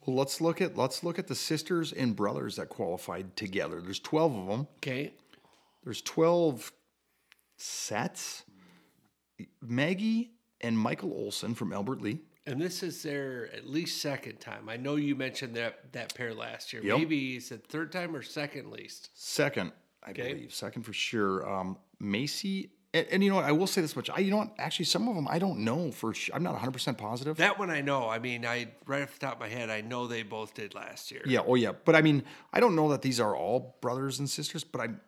Well, 0.06 0.16
let's 0.16 0.42
look 0.42 0.62
at 0.62 0.78
let's 0.78 1.04
look 1.04 1.20
at 1.20 1.28
the 1.28 1.36
sisters 1.36 1.92
and 1.94 2.16
brothers 2.16 2.56
that 2.58 2.70
qualified 2.70 3.36
together. 3.36 3.82
There's 3.82 4.00
12 4.00 4.36
of 4.36 4.48
them. 4.48 4.68
okay. 4.78 5.14
There's 5.84 6.02
12 6.02 6.72
sets. 7.58 8.44
Maggie 9.62 10.32
and 10.62 10.78
Michael 10.78 11.12
Olson 11.12 11.54
from 11.56 11.74
Albert 11.74 12.02
Lea. 12.02 12.20
And 12.46 12.60
this 12.62 12.84
is 12.84 13.02
their 13.04 13.50
at 13.56 13.70
least 13.70 14.02
second 14.02 14.40
time. 14.40 14.68
I 14.68 14.76
know 14.78 14.96
you 14.98 15.16
mentioned 15.16 15.56
that 15.56 15.94
that 15.94 16.14
pair 16.14 16.34
last 16.34 16.74
year. 16.74 16.84
Yep. 16.84 16.98
Maybe 16.98 17.36
it's 17.38 17.50
the 17.50 17.58
third 17.58 17.92
time 17.92 18.16
or 18.16 18.22
second 18.22 18.70
least. 18.70 19.10
Second, 19.14 19.72
I 20.06 20.12
Okay. 20.12 20.34
believe. 20.34 20.54
Second 20.54 20.84
for 20.84 20.92
sure. 20.94 21.50
Um, 21.50 21.78
Macy. 22.00 22.72
And, 22.94 23.08
and 23.10 23.24
you 23.24 23.30
know 23.30 23.38
what? 23.38 23.46
I 23.46 23.54
will 23.54 23.66
say 23.66 23.80
this 23.82 23.96
much. 23.96 24.10
I, 24.10 24.20
you 24.20 24.30
know 24.30 24.38
what? 24.38 24.54
Actually, 24.60 24.86
some 24.86 25.08
of 25.08 25.16
them 25.16 25.26
I 25.30 25.40
don't 25.40 25.60
know 25.60 25.90
for 25.92 26.14
sure. 26.14 26.36
I'm 26.36 26.44
not 26.44 26.56
100% 26.60 26.98
positive. 26.98 27.38
That 27.38 27.58
one 27.58 27.70
I 27.70 27.80
know. 27.82 28.10
I 28.10 28.20
mean, 28.20 28.46
I 28.46 28.68
right 28.86 29.02
off 29.04 29.14
the 29.14 29.26
top 29.26 29.36
of 29.36 29.40
my 29.40 29.48
head, 29.48 29.70
I 29.70 29.80
know 29.82 30.08
they 30.08 30.24
both 30.24 30.54
did 30.54 30.76
last 30.76 31.12
year. 31.12 31.22
Yeah, 31.26 31.40
oh 31.48 31.56
yeah. 31.56 31.72
But 31.86 31.96
I 31.96 32.02
mean, 32.02 32.24
I 32.52 32.60
don't 32.60 32.76
know 32.76 32.90
that 32.90 33.02
these 33.02 33.20
are 33.22 33.36
all 33.36 33.78
brothers 33.82 34.20
and 34.20 34.30
sisters, 34.30 34.64
but 34.66 34.82
I'm 34.82 35.00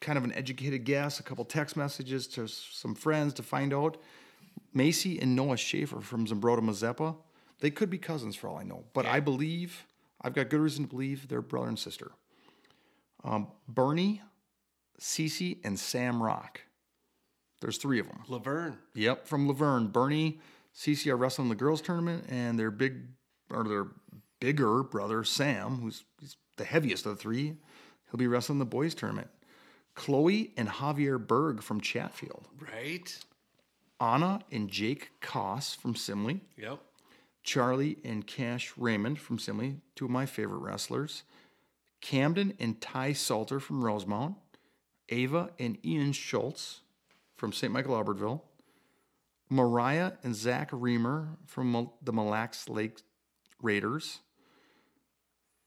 kind 0.00 0.18
of 0.18 0.24
an 0.24 0.32
educated 0.32 0.84
guess, 0.84 1.20
a 1.20 1.22
couple 1.22 1.44
text 1.44 1.76
messages 1.76 2.26
to 2.28 2.46
some 2.48 2.94
friends 2.94 3.34
to 3.34 3.42
find 3.42 3.72
out. 3.72 3.96
Macy 4.74 5.18
and 5.20 5.34
Noah 5.34 5.56
Schaefer 5.56 6.00
from 6.00 6.26
Zumbrota 6.26 6.60
Mazeppa, 6.60 7.16
they 7.60 7.70
could 7.70 7.90
be 7.90 7.98
cousins 7.98 8.36
for 8.36 8.48
all 8.48 8.58
I 8.58 8.62
know. 8.62 8.84
But 8.92 9.06
I 9.06 9.20
believe, 9.20 9.86
I've 10.20 10.34
got 10.34 10.50
good 10.50 10.60
reason 10.60 10.84
to 10.84 10.90
believe 10.90 11.28
they're 11.28 11.42
brother 11.42 11.68
and 11.68 11.78
sister. 11.78 12.12
Um, 13.24 13.48
Bernie, 13.66 14.22
Cece, 15.00 15.58
and 15.64 15.78
Sam 15.78 16.22
Rock. 16.22 16.60
There's 17.60 17.78
three 17.78 17.98
of 17.98 18.06
them. 18.06 18.22
Luverne. 18.28 18.76
Yep, 18.94 19.26
from 19.26 19.48
Luverne. 19.48 19.90
Bernie, 19.90 20.40
Cece 20.74 21.10
are 21.10 21.16
wrestling 21.16 21.48
the 21.48 21.54
girls 21.54 21.80
tournament, 21.80 22.26
and 22.28 22.58
their 22.58 22.70
big 22.70 23.06
or 23.50 23.64
their 23.64 23.86
bigger 24.40 24.82
brother 24.82 25.24
Sam, 25.24 25.80
who's 25.80 26.04
he's 26.20 26.36
the 26.56 26.64
heaviest 26.64 27.06
of 27.06 27.16
the 27.16 27.20
three, 27.20 27.56
he'll 28.10 28.18
be 28.18 28.26
wrestling 28.26 28.58
the 28.58 28.64
boys 28.64 28.94
tournament. 28.94 29.28
Chloe 29.98 30.52
and 30.56 30.68
Javier 30.68 31.18
Berg 31.18 31.60
from 31.60 31.80
Chatfield. 31.80 32.46
Right? 32.60 33.18
Anna 34.00 34.40
and 34.52 34.70
Jake 34.70 35.10
Koss 35.20 35.76
from 35.76 35.94
Simley. 35.94 36.40
Yep. 36.56 36.78
Charlie 37.42 37.98
and 38.04 38.24
Cash 38.24 38.72
Raymond 38.76 39.18
from 39.18 39.38
Simley, 39.38 39.80
two 39.96 40.04
of 40.04 40.12
my 40.12 40.24
favorite 40.24 40.58
wrestlers. 40.58 41.24
Camden 42.00 42.54
and 42.60 42.80
Ty 42.80 43.14
Salter 43.14 43.58
from 43.58 43.84
Rosemount. 43.84 44.36
Ava 45.08 45.50
and 45.58 45.84
Ian 45.84 46.12
Schultz 46.12 46.82
from 47.34 47.52
St. 47.52 47.72
Michael 47.72 47.96
Albertville, 47.96 48.42
Mariah 49.48 50.12
and 50.22 50.34
Zach 50.34 50.68
Reamer 50.70 51.38
from 51.46 51.90
the 52.02 52.12
Mille 52.12 52.26
Lacs 52.26 52.68
Lake 52.68 52.98
Raiders, 53.62 54.20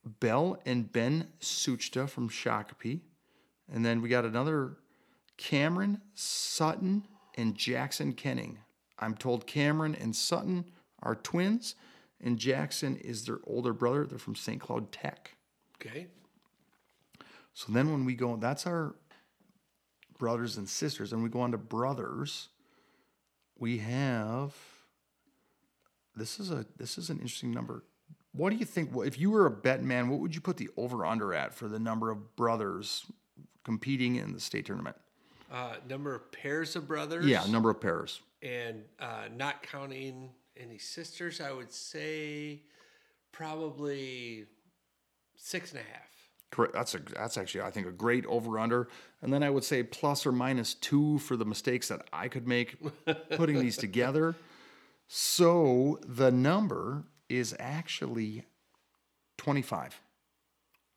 Bell 0.04 0.58
and 0.64 0.90
Ben 0.90 1.28
Suchta 1.40 2.08
from 2.08 2.28
Shakopee, 2.28 3.00
and 3.72 3.84
then 3.84 4.02
we 4.02 4.08
got 4.08 4.24
another 4.24 4.76
Cameron, 5.36 6.00
Sutton, 6.14 7.06
and 7.36 7.54
Jackson 7.54 8.12
Kenning. 8.12 8.58
I'm 8.98 9.16
told 9.16 9.46
Cameron 9.46 9.94
and 9.94 10.14
Sutton 10.14 10.66
are 11.02 11.16
twins, 11.16 11.74
and 12.20 12.38
Jackson 12.38 12.96
is 12.96 13.24
their 13.24 13.38
older 13.44 13.72
brother. 13.72 14.06
They're 14.06 14.18
from 14.18 14.36
St. 14.36 14.60
Cloud 14.60 14.92
Tech. 14.92 15.36
Okay. 15.80 16.06
So 17.54 17.72
then 17.72 17.90
when 17.90 18.04
we 18.04 18.14
go, 18.14 18.36
that's 18.36 18.66
our 18.66 18.94
brothers 20.18 20.56
and 20.56 20.68
sisters, 20.68 21.12
and 21.12 21.22
we 21.22 21.28
go 21.28 21.40
on 21.40 21.50
to 21.52 21.58
brothers. 21.58 22.48
We 23.58 23.78
have 23.78 24.54
this 26.14 26.38
is 26.38 26.50
a 26.50 26.66
this 26.76 26.98
is 26.98 27.10
an 27.10 27.18
interesting 27.18 27.52
number. 27.52 27.84
What 28.32 28.50
do 28.50 28.56
you 28.56 28.64
think? 28.64 28.90
If 28.96 29.18
you 29.18 29.30
were 29.30 29.46
a 29.46 29.50
bet 29.50 29.82
man, 29.82 30.08
what 30.08 30.20
would 30.20 30.34
you 30.34 30.40
put 30.40 30.56
the 30.56 30.68
over 30.76 31.04
under 31.04 31.34
at 31.34 31.54
for 31.54 31.68
the 31.68 31.78
number 31.78 32.10
of 32.10 32.36
brothers 32.36 33.04
competing 33.64 34.16
in 34.16 34.32
the 34.32 34.40
state 34.40 34.66
tournament? 34.66 34.96
Uh, 35.50 35.74
number 35.88 36.14
of 36.14 36.32
pairs 36.32 36.76
of 36.76 36.88
brothers. 36.88 37.26
Yeah, 37.26 37.44
number 37.46 37.70
of 37.70 37.80
pairs. 37.80 38.20
And 38.42 38.82
uh, 38.98 39.24
not 39.34 39.62
counting 39.62 40.30
any 40.56 40.78
sisters, 40.78 41.40
I 41.40 41.52
would 41.52 41.72
say 41.72 42.62
probably 43.32 44.46
six 45.36 45.72
and 45.72 45.80
a 45.80 45.84
half. 45.84 46.12
Correct. 46.50 46.74
That's 46.74 46.94
a 46.94 46.98
that's 46.98 47.38
actually 47.38 47.62
I 47.62 47.70
think 47.70 47.86
a 47.86 47.92
great 47.92 48.26
over 48.26 48.58
under. 48.58 48.88
And 49.22 49.32
then 49.32 49.42
I 49.42 49.50
would 49.50 49.64
say 49.64 49.82
plus 49.82 50.26
or 50.26 50.32
minus 50.32 50.74
two 50.74 51.18
for 51.18 51.36
the 51.36 51.46
mistakes 51.46 51.88
that 51.88 52.06
I 52.12 52.28
could 52.28 52.46
make 52.46 52.76
putting 53.36 53.58
these 53.58 53.76
together. 53.76 54.34
So 55.08 55.98
the 56.06 56.30
number 56.30 57.04
is 57.28 57.56
actually 57.58 58.44
25. 59.38 60.00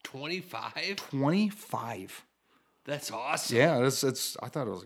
25? 0.03 0.95
25. 0.97 2.24
That's 2.85 3.11
awesome. 3.11 3.57
Yeah, 3.57 3.85
it's 3.85 4.03
it's 4.03 4.37
I 4.41 4.49
thought 4.49 4.67
it 4.67 4.71
was 4.71 4.85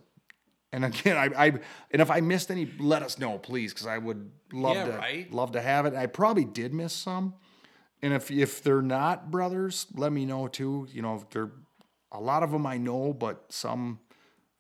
and 0.72 0.86
again, 0.86 1.18
I, 1.18 1.46
I 1.48 1.48
and 1.92 2.02
if 2.02 2.12
I 2.12 2.22
missed 2.22 2.52
any, 2.52 2.70
let 2.80 3.02
us 3.02 3.18
know, 3.20 3.38
please, 3.38 3.74
because 3.74 3.88
I 3.88 3.98
would 3.98 4.32
love 4.54 4.76
Yeah, 4.76 4.86
to 4.86 4.98
right? 4.98 5.32
love 5.34 5.52
to 5.54 5.62
have 5.62 5.86
it. 5.86 5.94
I 5.96 6.06
probably 6.06 6.46
did 6.46 6.74
miss 6.74 6.94
some, 6.94 7.34
and 8.02 8.14
if 8.14 8.30
if 8.32 8.62
they're 8.64 8.82
not 8.82 9.32
brothers, 9.32 9.88
let 9.96 10.12
me 10.12 10.26
know 10.26 10.48
too. 10.48 10.88
You 10.92 11.02
know, 11.02 11.16
if 11.16 11.30
they're 11.30 11.52
a 12.12 12.20
lot 12.20 12.44
of 12.44 12.52
them 12.52 12.66
I 12.66 12.78
know, 12.78 13.14
but 13.14 13.46
some 13.50 14.00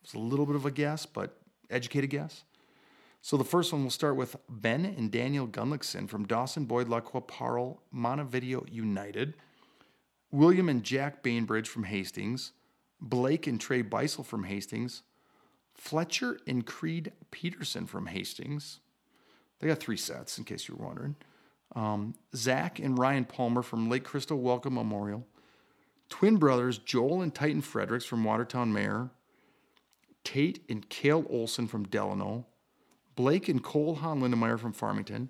it's 0.03 0.13
a 0.13 0.19
little 0.19 0.45
bit 0.45 0.55
of 0.55 0.65
a 0.65 0.71
guess, 0.71 1.05
but 1.05 1.37
educated 1.69 2.09
guess. 2.09 2.43
So 3.21 3.35
the 3.37 3.43
first 3.43 3.73
one 3.73 3.81
we'll 3.81 3.91
start 3.91 4.15
with 4.15 4.37
Ben 4.49 4.85
and 4.85 5.11
Daniel 5.11 5.45
Gunlickson 5.47 6.07
from 6.09 6.25
Dawson 6.25 6.65
Boyd 6.65 6.87
Lac 6.87 7.03
qui 7.03 7.21
Parle 7.21 7.81
Montevideo 7.91 8.65
United. 8.71 9.33
William 10.31 10.69
and 10.69 10.83
Jack 10.83 11.21
Bainbridge 11.23 11.67
from 11.67 11.83
Hastings, 11.83 12.53
Blake 13.01 13.47
and 13.47 13.59
Trey 13.59 13.83
Beisel 13.83 14.25
from 14.25 14.43
Hastings, 14.43 15.03
Fletcher 15.73 16.39
and 16.45 16.65
Creed 16.65 17.13
Peterson 17.31 17.85
from 17.85 18.07
Hastings. 18.07 18.79
They 19.59 19.67
got 19.67 19.79
three 19.79 19.97
sets, 19.97 20.37
in 20.37 20.43
case 20.43 20.67
you 20.67 20.75
were 20.75 20.85
wondering. 20.85 21.15
Um, 21.75 22.15
Zach 22.35 22.79
and 22.79 22.97
Ryan 22.97 23.25
Palmer 23.25 23.61
from 23.61 23.89
Lake 23.89 24.03
Crystal 24.03 24.39
Wellcome 24.39 24.73
Memorial. 24.73 25.25
Twin 26.09 26.37
brothers 26.37 26.79
Joel 26.79 27.21
and 27.21 27.33
Titan 27.33 27.61
Fredericks 27.61 28.05
from 28.05 28.23
Watertown 28.23 28.73
Mayer. 28.73 29.11
Tate 30.23 30.63
and 30.69 30.87
Cale 30.89 31.25
Olson 31.29 31.67
from 31.67 31.83
Delano. 31.83 32.47
Blake 33.15 33.47
and 33.47 33.63
Cole 33.63 33.95
Hahn 33.95 34.21
Lindemeyer 34.21 34.59
from 34.59 34.73
Farmington. 34.73 35.29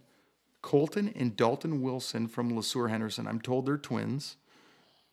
Colton 0.62 1.12
and 1.16 1.36
Dalton 1.36 1.82
Wilson 1.82 2.28
from 2.28 2.56
Le 2.56 2.64
Sueur 2.64 2.90
Henderson. 2.90 3.28
I'm 3.28 3.42
told 3.42 3.66
they're 3.66 3.78
twins. 3.78 4.38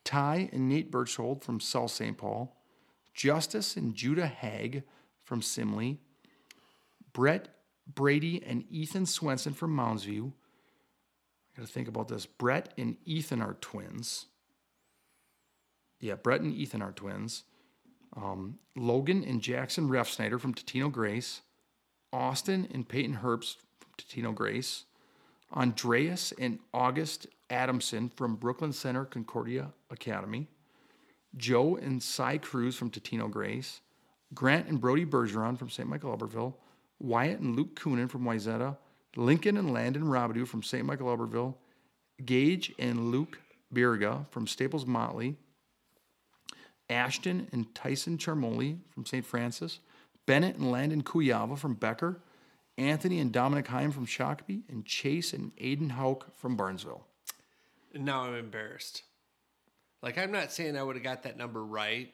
Ty 0.06 0.48
and 0.52 0.68
Nate 0.68 0.90
Birchhold 0.90 1.42
from 1.44 1.60
South 1.60 1.90
St. 1.90 2.16
Paul. 2.16 2.56
Justice 3.12 3.76
and 3.76 3.94
Judah 3.94 4.26
Hag 4.26 4.84
from 5.22 5.40
Simley. 5.40 5.98
Brett 7.12 7.48
Brady 7.92 8.42
and 8.46 8.64
Ethan 8.70 9.06
Swenson 9.06 9.52
from 9.52 9.72
Mounds 9.72 10.04
View. 10.04 10.32
I 11.52 11.60
got 11.60 11.66
to 11.66 11.72
think 11.72 11.88
about 11.88 12.08
this. 12.08 12.26
Brett 12.26 12.72
and 12.78 12.96
Ethan 13.04 13.42
are 13.42 13.54
twins. 13.60 14.26
Yeah, 16.00 16.14
Brett 16.14 16.40
and 16.40 16.54
Ethan 16.54 16.82
are 16.82 16.92
twins. 16.92 17.44
Um, 18.14 18.58
Logan 18.76 19.24
and 19.24 19.42
Jackson 19.42 19.88
Refsnyder 19.88 20.38
from 20.38 20.54
Totino 20.54 20.90
Grace. 20.90 21.42
Austin 22.12 22.68
and 22.72 22.88
Peyton 22.88 23.18
Herbst 23.22 23.56
from 23.80 23.90
Totino 23.98 24.34
Grace. 24.34 24.84
Andreas 25.52 26.32
and 26.38 26.58
August 26.74 27.26
Adamson 27.50 28.08
from 28.08 28.36
Brooklyn 28.36 28.72
Center 28.72 29.04
Concordia 29.04 29.72
Academy. 29.90 30.48
Joe 31.36 31.76
and 31.76 32.02
Cy 32.02 32.38
Cruz 32.38 32.76
from 32.76 32.90
Totino 32.90 33.30
Grace. 33.30 33.80
Grant 34.34 34.68
and 34.68 34.80
Brody 34.80 35.04
Bergeron 35.04 35.58
from 35.58 35.70
St. 35.70 35.88
Michael 35.88 36.16
Albertville. 36.16 36.54
Wyatt 36.98 37.40
and 37.40 37.56
Luke 37.56 37.78
Coonan 37.78 38.08
from 38.08 38.24
Wayzata. 38.24 38.76
Lincoln 39.16 39.56
and 39.56 39.72
Landon 39.72 40.04
Robidoux 40.04 40.46
from 40.46 40.62
St. 40.62 40.84
Michael 40.84 41.14
Albertville. 41.14 41.54
Gage 42.24 42.72
and 42.78 43.10
Luke 43.10 43.40
Birga 43.74 44.28
from 44.30 44.46
Staples 44.46 44.86
Motley. 44.86 45.36
Ashton 46.88 47.48
and 47.52 47.74
Tyson 47.74 48.16
Charmoli 48.16 48.78
from 48.90 49.06
St. 49.06 49.24
Francis, 49.24 49.80
Bennett 50.26 50.56
and 50.56 50.70
Landon 50.70 51.02
Kuyava 51.02 51.58
from 51.58 51.74
Becker, 51.74 52.20
Anthony 52.78 53.18
and 53.18 53.32
Dominic 53.32 53.66
Heim 53.68 53.90
from 53.90 54.06
Shakopee, 54.06 54.62
and 54.68 54.84
Chase 54.84 55.32
and 55.32 55.54
Aiden 55.56 55.92
Hauk 55.92 56.34
from 56.36 56.56
Barnesville. 56.56 57.04
Now 57.98 58.22
I'm 58.22 58.34
embarrassed. 58.34 59.02
Like, 60.02 60.18
I'm 60.18 60.30
not 60.32 60.52
saying 60.52 60.76
I 60.76 60.82
would 60.82 60.96
have 60.96 61.02
got 61.04 61.22
that 61.24 61.36
number 61.36 61.64
right, 61.64 62.12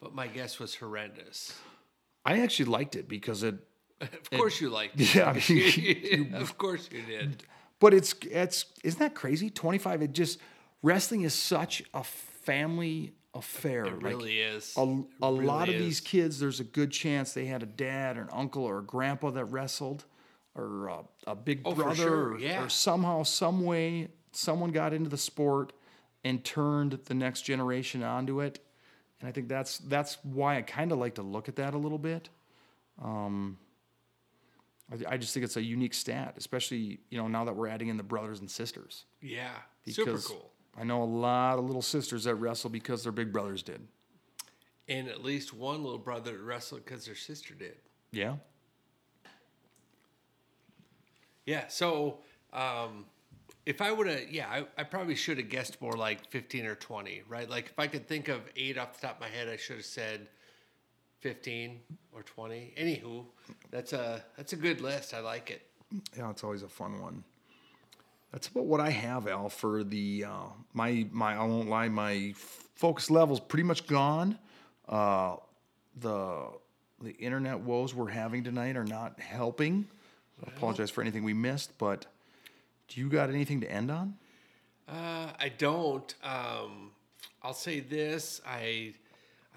but 0.00 0.14
my 0.14 0.26
guess 0.26 0.58
was 0.58 0.74
horrendous. 0.74 1.54
I 2.24 2.40
actually 2.40 2.66
liked 2.66 2.94
it 2.96 3.08
because 3.08 3.42
it, 3.42 3.56
Of 4.00 4.30
course 4.30 4.60
you 4.60 4.70
liked 4.70 5.00
it. 5.00 5.14
yeah, 5.14 5.30
I 5.30 5.42
mean, 5.52 6.34
of 6.34 6.56
course 6.58 6.88
you 6.92 7.02
did. 7.02 7.42
but 7.80 7.94
it's 7.94 8.14
it's 8.30 8.66
isn't 8.84 9.00
that 9.00 9.14
crazy? 9.14 9.50
Twenty 9.50 9.78
five. 9.78 10.02
It 10.02 10.12
just 10.12 10.38
wrestling 10.82 11.22
is 11.22 11.34
such 11.34 11.82
a 11.94 12.04
family 12.04 13.14
affair. 13.34 13.86
It 13.86 14.02
really 14.02 14.38
is. 14.40 14.74
A, 14.76 14.82
It 14.82 15.04
a 15.22 15.30
lot 15.30 15.68
of 15.68 15.74
really 15.74 15.84
these 15.86 16.00
kids, 16.00 16.38
there's 16.38 16.60
a 16.60 16.64
good 16.64 16.90
chance 16.92 17.32
they 17.32 17.46
had 17.46 17.62
a 17.62 17.66
dad 17.66 18.16
or 18.18 18.22
an 18.22 18.28
uncle 18.32 18.62
or 18.64 18.78
a 18.78 18.84
grandpa 18.84 19.30
that 19.30 19.46
wrestled, 19.46 20.04
or 20.54 20.88
a, 20.88 21.00
a 21.26 21.34
big 21.34 21.62
Oh, 21.64 21.72
brother, 21.74 21.94
sure, 21.94 22.32
or- 22.34 22.64
or 22.64 22.68
somehow, 22.68 23.22
some 23.24 23.64
way, 23.64 24.08
someone 24.32 24.70
got 24.70 24.92
into 24.92 25.10
the 25.10 25.18
sport 25.18 25.72
and 26.24 26.44
turned 26.44 26.98
the 27.06 27.14
next 27.14 27.42
generation 27.42 28.02
onto 28.02 28.40
it. 28.40 28.64
And 29.20 29.28
I 29.28 29.32
think 29.32 29.48
that's 29.48 29.78
that's 29.78 30.18
why 30.22 30.56
I 30.58 30.62
kind 30.62 30.92
of 30.92 30.98
like 30.98 31.16
to 31.16 31.22
look 31.22 31.48
at 31.48 31.56
that 31.56 31.74
a 31.74 31.78
little 31.78 31.98
bit. 31.98 32.28
Um, 33.02 33.58
I, 34.92 35.14
I 35.14 35.16
just 35.16 35.34
think 35.34 35.44
it's 35.44 35.56
a 35.56 35.62
unique 35.62 35.94
stat, 35.94 36.34
especially 36.36 37.00
you 37.10 37.18
know 37.18 37.28
now 37.28 37.44
that 37.44 37.56
we're 37.56 37.68
adding 37.68 37.88
in 37.88 37.96
the 37.96 38.02
brothers 38.02 38.40
and 38.40 38.50
sisters. 38.50 39.04
Yeah. 39.20 39.50
Super 39.86 40.12
Because 40.12 40.26
cool. 40.26 40.52
I 40.78 40.84
know 40.84 41.02
a 41.02 41.04
lot 41.04 41.58
of 41.58 41.64
little 41.64 41.82
sisters 41.82 42.24
that 42.24 42.36
wrestle 42.36 42.70
because 42.70 43.02
their 43.02 43.12
big 43.12 43.32
brothers 43.32 43.62
did. 43.62 43.80
And 44.88 45.08
at 45.08 45.22
least 45.22 45.52
one 45.52 45.82
little 45.82 45.98
brother 45.98 46.32
that 46.32 46.42
wrestled 46.42 46.84
because 46.84 47.04
their 47.04 47.14
sister 47.14 47.54
did. 47.54 47.76
Yeah. 48.12 48.36
Yeah. 51.44 51.64
So 51.68 52.20
um, 52.52 53.06
if 53.68 53.82
I 53.82 53.92
would 53.92 54.06
have, 54.06 54.30
yeah, 54.30 54.48
I, 54.48 54.64
I 54.78 54.84
probably 54.84 55.14
should 55.14 55.36
have 55.36 55.50
guessed 55.50 55.82
more 55.82 55.92
like 55.92 56.30
15 56.30 56.64
or 56.64 56.74
20, 56.74 57.24
right? 57.28 57.50
Like 57.50 57.66
if 57.66 57.78
I 57.78 57.86
could 57.86 58.08
think 58.08 58.28
of 58.28 58.40
eight 58.56 58.78
off 58.78 58.98
the 58.98 59.06
top 59.06 59.16
of 59.16 59.20
my 59.20 59.28
head, 59.28 59.46
I 59.46 59.58
should 59.58 59.76
have 59.76 59.84
said 59.84 60.26
15 61.20 61.78
or 62.14 62.22
20. 62.22 62.72
Anywho, 62.78 63.26
that's 63.70 63.92
a 63.92 64.24
that's 64.38 64.54
a 64.54 64.56
good 64.56 64.80
list. 64.80 65.12
I 65.12 65.20
like 65.20 65.50
it. 65.50 65.66
Yeah, 66.16 66.30
it's 66.30 66.42
always 66.42 66.62
a 66.62 66.68
fun 66.68 66.98
one. 67.02 67.22
That's 68.32 68.48
about 68.48 68.64
what 68.64 68.80
I 68.80 68.88
have, 68.88 69.28
Al, 69.28 69.50
for 69.50 69.84
the 69.84 70.24
uh, 70.26 70.46
my 70.72 71.06
my. 71.12 71.34
I 71.34 71.44
won't 71.44 71.68
lie, 71.68 71.90
my 71.90 72.32
focus 72.74 73.10
level's 73.10 73.40
pretty 73.40 73.64
much 73.64 73.86
gone. 73.86 74.38
Uh, 74.88 75.36
the 76.00 76.46
the 77.02 77.12
internet 77.18 77.60
woes 77.60 77.94
we're 77.94 78.08
having 78.08 78.44
tonight 78.44 78.78
are 78.78 78.84
not 78.84 79.20
helping. 79.20 79.86
I 80.42 80.56
apologize 80.56 80.88
for 80.88 81.02
anything 81.02 81.22
we 81.22 81.34
missed, 81.34 81.76
but 81.76 82.06
do 82.88 83.00
you 83.00 83.08
got 83.08 83.28
anything 83.30 83.60
to 83.60 83.70
end 83.70 83.90
on? 83.90 84.14
Uh, 84.88 85.32
I 85.38 85.52
don't. 85.56 86.14
Um, 86.22 86.90
I'll 87.42 87.54
say 87.54 87.80
this: 87.80 88.40
I 88.46 88.94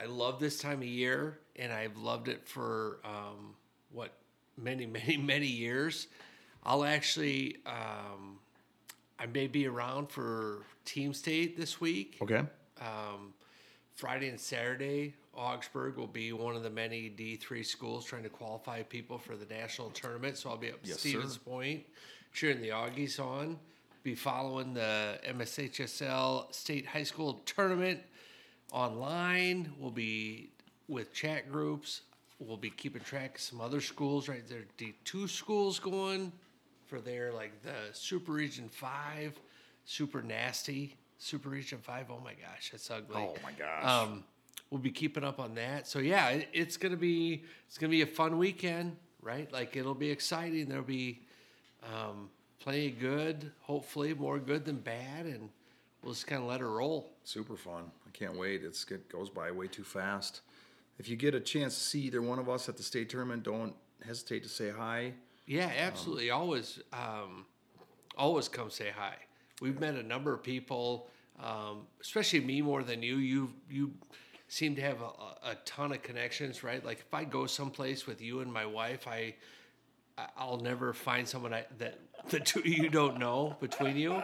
I 0.01 0.05
love 0.05 0.39
this 0.39 0.59
time 0.59 0.79
of 0.79 0.87
year, 0.87 1.39
and 1.55 1.71
I've 1.71 1.97
loved 1.97 2.27
it 2.27 2.47
for 2.47 2.99
um, 3.05 3.55
what 3.91 4.11
many, 4.57 4.85
many, 4.87 5.17
many 5.17 5.47
years. 5.47 6.07
I'll 6.63 6.83
actually, 6.83 7.57
um, 7.65 8.37
I 9.19 9.25
may 9.25 9.47
be 9.47 9.67
around 9.67 10.09
for 10.11 10.59
Team 10.85 11.11
State 11.13 11.57
this 11.57 11.81
week 11.81 12.19
Okay. 12.21 12.43
um, 12.79 13.33
Friday 13.95 14.29
and 14.29 14.39
Saturday, 14.39 15.15
Augsburg 15.35 15.97
will 15.97 16.05
be 16.07 16.33
one 16.33 16.55
of 16.55 16.61
the 16.61 16.69
many 16.69 17.09
D3 17.09 17.65
schools 17.65 18.05
trying 18.05 18.21
to 18.23 18.29
qualify 18.29 18.83
people 18.83 19.17
for 19.17 19.35
the 19.35 19.45
national 19.51 19.89
tournament. 19.89 20.37
So 20.37 20.49
I'll 20.51 20.57
be 20.57 20.69
up 20.69 20.79
Yes, 20.83 20.99
Stevens 20.99 21.33
sir. 21.33 21.39
Point 21.39 21.83
cheering 22.33 22.61
the 22.61 22.69
Augies 22.69 23.19
on. 23.19 23.59
Be 24.03 24.15
following 24.15 24.73
the 24.73 25.19
MSHSL 25.27 26.53
State 26.53 26.87
High 26.87 27.03
School 27.03 27.41
Tournament 27.45 27.99
online. 28.71 29.71
We'll 29.77 29.91
be 29.91 30.49
with 30.87 31.13
chat 31.13 31.51
groups. 31.51 32.01
We'll 32.39 32.57
be 32.57 32.71
keeping 32.71 33.03
track 33.03 33.35
of 33.35 33.41
some 33.41 33.61
other 33.61 33.79
schools. 33.79 34.27
Right 34.27 34.43
there, 34.49 34.63
D2 34.79 35.29
schools 35.29 35.79
going 35.79 36.31
for 36.87 36.99
their 36.99 37.31
like 37.31 37.61
the 37.61 37.93
Super 37.93 38.31
Region 38.31 38.69
Five, 38.69 39.39
Super 39.85 40.23
Nasty 40.23 40.95
Super 41.19 41.49
Region 41.49 41.77
Five. 41.77 42.07
Oh 42.09 42.19
my 42.23 42.33
gosh, 42.33 42.71
that's 42.71 42.89
ugly. 42.89 43.15
Oh 43.15 43.35
my 43.43 43.51
gosh. 43.51 43.85
Um, 43.85 44.23
we'll 44.71 44.81
be 44.81 44.89
keeping 44.89 45.23
up 45.23 45.39
on 45.39 45.53
that. 45.55 45.87
So 45.87 45.99
yeah, 45.99 46.29
it, 46.29 46.49
it's 46.51 46.77
gonna 46.77 46.97
be 46.97 47.43
it's 47.67 47.77
gonna 47.77 47.91
be 47.91 48.01
a 48.01 48.07
fun 48.07 48.39
weekend, 48.39 48.97
right? 49.21 49.51
Like 49.53 49.75
it'll 49.75 49.93
be 49.93 50.09
exciting. 50.09 50.67
There'll 50.67 50.83
be 50.83 51.21
um, 51.83 52.29
plenty 52.59 52.87
of 52.87 52.99
good, 52.99 53.51
hopefully 53.61 54.13
more 54.13 54.39
good 54.39 54.65
than 54.65 54.77
bad, 54.77 55.25
and 55.25 55.49
we'll 56.03 56.13
just 56.13 56.27
kind 56.27 56.41
of 56.41 56.47
let 56.47 56.59
her 56.59 56.69
roll. 56.71 57.11
Super 57.23 57.55
fun. 57.55 57.91
I 58.07 58.11
can't 58.11 58.37
wait. 58.37 58.63
It's 58.63 58.85
it 58.91 59.09
goes 59.09 59.29
by 59.29 59.51
way 59.51 59.67
too 59.67 59.83
fast. 59.83 60.41
If 60.99 61.09
you 61.09 61.15
get 61.15 61.33
a 61.33 61.39
chance 61.39 61.75
to 61.75 61.83
see 61.83 62.01
either 62.01 62.21
one 62.21 62.39
of 62.39 62.49
us 62.49 62.69
at 62.69 62.77
the 62.77 62.83
state 62.83 63.09
tournament, 63.09 63.43
don't 63.43 63.73
hesitate 64.05 64.43
to 64.43 64.49
say 64.49 64.69
hi. 64.69 65.13
Yeah, 65.47 65.71
absolutely. 65.79 66.29
always, 66.29 66.79
um, 66.93 67.45
always 68.17 68.47
come 68.47 68.69
say 68.69 68.91
hi. 68.95 69.15
We've 69.61 69.79
met 69.79 69.95
a 69.95 70.03
number 70.03 70.33
of 70.33 70.43
people, 70.43 71.07
um, 71.43 71.87
especially 72.01 72.41
me 72.41 72.61
more 72.61 72.83
than 72.83 73.01
you. 73.01 73.17
You 73.17 73.53
you 73.69 73.91
seem 74.47 74.75
to 74.75 74.81
have 74.81 75.01
a, 75.01 75.51
a 75.51 75.55
ton 75.65 75.91
of 75.91 76.03
connections, 76.03 76.63
right? 76.63 76.83
Like 76.85 76.99
if 76.99 77.13
I 77.13 77.23
go 77.23 77.45
someplace 77.45 78.05
with 78.05 78.21
you 78.21 78.41
and 78.41 78.51
my 78.51 78.65
wife, 78.65 79.07
I- 79.07 79.35
I'll 80.37 80.59
never 80.59 80.93
find 80.93 81.27
someone 81.27 81.53
I, 81.53 81.65
that 81.77 81.99
the 82.29 82.39
two 82.39 82.61
you 82.61 82.89
don't 82.89 83.19
know 83.19 83.55
between 83.59 83.97
you. 83.97 84.21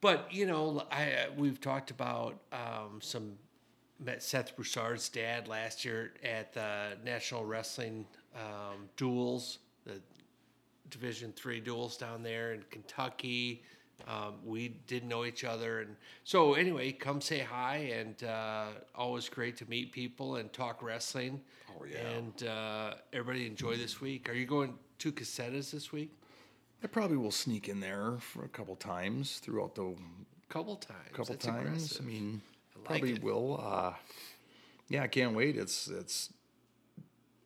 But 0.00 0.32
you 0.32 0.46
know, 0.46 0.84
I 0.90 1.26
we've 1.36 1.60
talked 1.60 1.90
about 1.90 2.38
um, 2.52 3.00
some 3.00 3.32
met 3.98 4.22
Seth 4.22 4.54
Broussard's 4.54 5.08
dad 5.08 5.48
last 5.48 5.84
year 5.84 6.12
at 6.22 6.52
the 6.52 6.98
National 7.04 7.44
Wrestling 7.44 8.06
um, 8.34 8.88
Duels, 8.96 9.58
the 9.84 10.00
Division 10.90 11.32
Three 11.32 11.60
duels 11.60 11.96
down 11.96 12.22
there 12.22 12.52
in 12.52 12.62
Kentucky. 12.70 13.62
Um, 14.06 14.34
we 14.44 14.68
didn't 14.86 15.08
know 15.08 15.24
each 15.24 15.42
other, 15.42 15.80
and 15.80 15.96
so 16.22 16.54
anyway, 16.54 16.92
come 16.92 17.20
say 17.20 17.40
hi, 17.40 17.76
and 17.98 18.22
uh, 18.22 18.66
always 18.94 19.28
great 19.28 19.56
to 19.56 19.68
meet 19.68 19.90
people 19.90 20.36
and 20.36 20.52
talk 20.52 20.82
wrestling. 20.82 21.40
Oh, 21.70 21.84
yeah. 21.84 21.98
And 22.10 22.42
uh, 22.46 22.94
everybody 23.12 23.46
enjoy 23.46 23.76
this 23.76 24.00
week. 24.00 24.28
Are 24.28 24.34
you 24.34 24.46
going 24.46 24.74
to 24.98 25.12
Casetas 25.12 25.70
this 25.70 25.92
week? 25.92 26.12
I 26.84 26.86
probably 26.86 27.16
will 27.16 27.32
sneak 27.32 27.68
in 27.68 27.80
there 27.80 28.16
for 28.20 28.44
a 28.44 28.48
couple 28.48 28.76
times 28.76 29.38
throughout 29.38 29.74
the 29.74 29.94
couple 30.48 30.76
times. 30.76 31.00
couple 31.12 31.34
That's 31.34 31.46
times. 31.46 31.66
aggressive. 31.66 32.02
I 32.02 32.04
mean, 32.04 32.42
I 32.74 32.78
like 32.78 32.86
probably 32.86 33.12
it. 33.14 33.22
will. 33.22 33.60
Uh, 33.62 33.94
yeah, 34.88 35.02
I 35.02 35.08
can't 35.08 35.34
wait. 35.34 35.56
It's 35.56 35.88
it's 35.88 36.32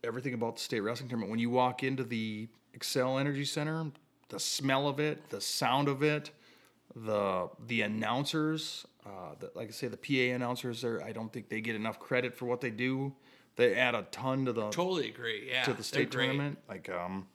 everything 0.05 0.35
about 0.35 0.57
the 0.57 0.63
state 0.63 0.81
wrestling 0.81 1.09
tournament. 1.09 1.31
When 1.31 1.39
you 1.41 1.51
walk 1.51 1.83
into 1.83 2.05
the 2.05 2.49
Xcel 2.77 3.19
Energy 3.21 3.45
Center, 3.45 3.87
the 4.29 4.41
smell 4.41 4.89
of 4.89 5.01
it, 5.01 5.31
the 5.31 5.41
sound 5.41 5.89
of 5.89 6.03
it, 6.03 6.31
the 6.95 7.49
the 7.67 7.83
announcers, 7.83 8.87
uh, 9.07 9.35
the, 9.39 9.51
like 9.55 9.69
I 9.69 9.73
say, 9.73 9.89
the 9.89 9.97
PA 9.97 10.35
announcers. 10.35 10.83
There, 10.83 11.03
I 11.03 11.13
don't 11.13 11.33
think 11.33 11.49
they 11.49 11.61
get 11.61 11.77
enough 11.77 11.99
credit 11.99 12.37
for 12.37 12.47
what 12.47 12.61
they 12.61 12.71
do. 12.71 13.15
They 13.57 13.75
add 13.75 13.95
a 13.95 14.03
ton 14.11 14.47
to 14.47 14.53
the 14.53 14.71
Totally 14.71 15.09
agree. 15.09 15.49
Yeah, 15.51 15.65
to 15.65 15.73
the 15.75 15.83
state 15.83 16.11
tournament. 16.11 16.59
Like, 16.69 16.89
um, 16.89 17.27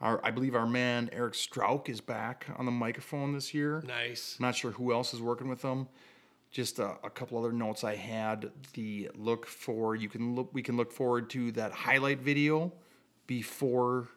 our 0.00 0.24
I 0.24 0.30
believe 0.30 0.54
our 0.54 0.66
man 0.66 1.10
Eric 1.12 1.34
Strauk 1.34 1.88
is 1.88 2.00
back 2.00 2.46
on 2.56 2.64
the 2.64 2.72
microphone 2.72 3.32
this 3.32 3.54
year. 3.54 3.82
Nice. 3.86 4.36
Not 4.40 4.54
sure 4.54 4.72
who 4.72 4.92
else 4.92 5.14
is 5.14 5.20
working 5.20 5.48
with 5.48 5.62
them. 5.62 5.88
Just 6.50 6.78
a, 6.78 6.96
a 7.04 7.10
couple 7.10 7.38
other 7.38 7.52
notes 7.52 7.84
I 7.84 7.94
had. 7.94 8.50
The 8.72 9.10
look 9.14 9.46
for 9.46 9.94
you 9.94 10.08
can 10.08 10.34
look. 10.34 10.50
We 10.52 10.62
can 10.62 10.76
look 10.76 10.92
forward 10.92 11.30
to 11.30 11.52
that 11.52 11.72
highlight 11.72 12.20
video 12.20 12.72
before 13.26 14.08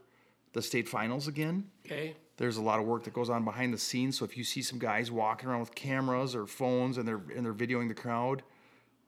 the 0.53 0.61
state 0.61 0.87
finals 0.89 1.27
again. 1.27 1.65
Okay. 1.85 2.15
There's 2.37 2.57
a 2.57 2.61
lot 2.61 2.79
of 2.79 2.85
work 2.85 3.03
that 3.03 3.13
goes 3.13 3.29
on 3.29 3.45
behind 3.45 3.73
the 3.73 3.77
scenes. 3.77 4.17
So 4.17 4.25
if 4.25 4.35
you 4.35 4.43
see 4.43 4.61
some 4.63 4.79
guys 4.79 5.11
walking 5.11 5.47
around 5.47 5.59
with 5.59 5.75
cameras 5.75 6.35
or 6.35 6.47
phones 6.47 6.97
and 6.97 7.07
they're 7.07 7.21
and 7.35 7.45
they're 7.45 7.53
videoing 7.53 7.87
the 7.87 7.93
crowd, 7.93 8.41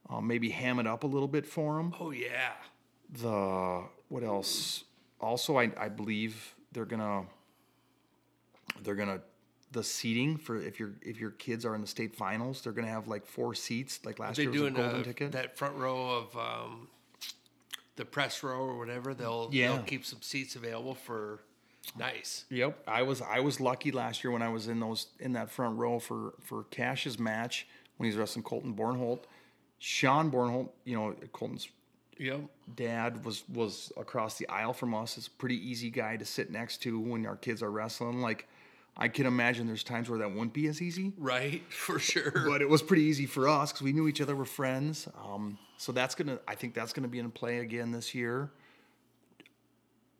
uh, 0.09 0.22
maybe 0.22 0.49
ham 0.49 0.80
it 0.80 0.85
up 0.88 1.03
a 1.03 1.07
little 1.07 1.27
bit 1.27 1.45
for 1.45 1.77
them 1.77 1.93
Oh 1.99 2.11
yeah. 2.11 2.51
the 3.09 3.83
what 4.09 4.23
else 4.23 4.83
also 5.22 5.57
i, 5.57 5.72
I 5.77 5.88
believe 5.89 6.53
they're 6.73 6.85
gonna 6.85 7.23
they're 8.83 8.95
gonna 8.95 9.22
the 9.72 9.83
seating 9.83 10.38
for 10.38 10.57
if 10.61 10.80
your 10.80 10.91
if 11.01 11.19
your 11.19 11.31
kids 11.31 11.65
are 11.65 11.73
in 11.75 11.81
the 11.81 11.88
state 11.88 12.15
finals 12.15 12.61
they're 12.61 12.73
gonna 12.73 12.88
have 12.89 13.07
like 13.07 13.25
four 13.25 13.55
seats 13.55 13.99
like 14.05 14.19
last 14.19 14.38
year 14.38 14.49
was 14.51 14.61
a 14.61 14.69
golden 14.72 14.95
uh, 15.01 15.03
ticket 15.03 15.31
that 15.31 15.57
front 15.57 15.75
row 15.77 16.09
of 16.09 16.35
um, 16.38 16.88
the 17.95 18.05
press 18.05 18.41
row 18.43 18.59
or 18.59 18.77
whatever. 18.77 19.13
They'll 19.13 19.49
Yeah. 19.51 19.73
they'll 19.73 19.83
keep 19.83 20.05
some 20.05 20.22
seats 20.22 20.55
available 20.55 20.95
for 20.95 21.39
nice. 21.97 22.45
yep 22.49 22.81
i 22.88 23.01
was 23.01 23.22
i 23.22 23.41
was 23.41 23.59
lucky 23.59 23.91
last 23.91 24.23
year 24.23 24.31
when 24.31 24.41
i 24.41 24.47
was 24.47 24.69
in 24.69 24.80
those 24.80 25.07
in 25.19 25.33
that 25.33 25.49
front 25.51 25.77
row 25.77 25.99
for 25.99 26.33
for 26.39 26.63
cash's 26.72 27.19
match 27.19 27.67
when 27.97 28.05
he 28.05 28.09
was 28.09 28.17
wrestling 28.17 28.41
colton 28.41 28.73
bornholt 28.73 29.23
sean 29.80 30.31
bornholt 30.31 30.69
you 30.85 30.95
know 30.95 31.13
colton's 31.33 31.67
Yep. 32.19 32.41
dad 32.75 33.25
was 33.25 33.43
was 33.49 33.91
across 33.97 34.38
the 34.38 34.47
aisle 34.47 34.72
from 34.72 34.93
us. 34.93 35.17
It's 35.17 35.25
a 35.27 35.31
pretty 35.31 35.57
easy 35.69 35.89
guy 35.89 36.15
to 36.15 36.23
sit 36.23 36.51
next 36.51 36.77
to 36.83 36.97
when 36.99 37.25
our 37.25 37.35
kids 37.35 37.63
are 37.63 37.72
wrestling. 37.72 38.22
Like 38.22 38.47
I 38.95 39.07
can 39.07 39.25
imagine 39.25 39.65
there's 39.65 39.83
times 39.83 40.09
where 40.11 40.19
that 40.19 40.30
wouldn't 40.30 40.53
be 40.53 40.67
as 40.67 40.80
easy, 40.80 41.11
Right. 41.17 41.63
For 41.73 41.97
sure. 41.97 42.31
but 42.47 42.61
it 42.61 42.69
was 42.69 42.83
pretty 42.83 43.01
easy 43.03 43.25
for 43.25 43.47
us 43.49 43.72
because 43.72 43.81
we 43.83 43.91
knew 43.93 44.07
each 44.07 44.22
other 44.22 44.35
were 44.35 44.45
friends. 44.45 45.07
Um, 45.25 45.57
so 45.83 45.91
that's 45.91 46.15
gonna 46.15 46.39
I 46.47 46.55
think 46.55 46.73
that's 46.73 46.93
gonna 46.93 47.09
be 47.09 47.19
in 47.19 47.29
play 47.29 47.59
again 47.59 47.91
this 47.91 48.15
year, 48.15 48.49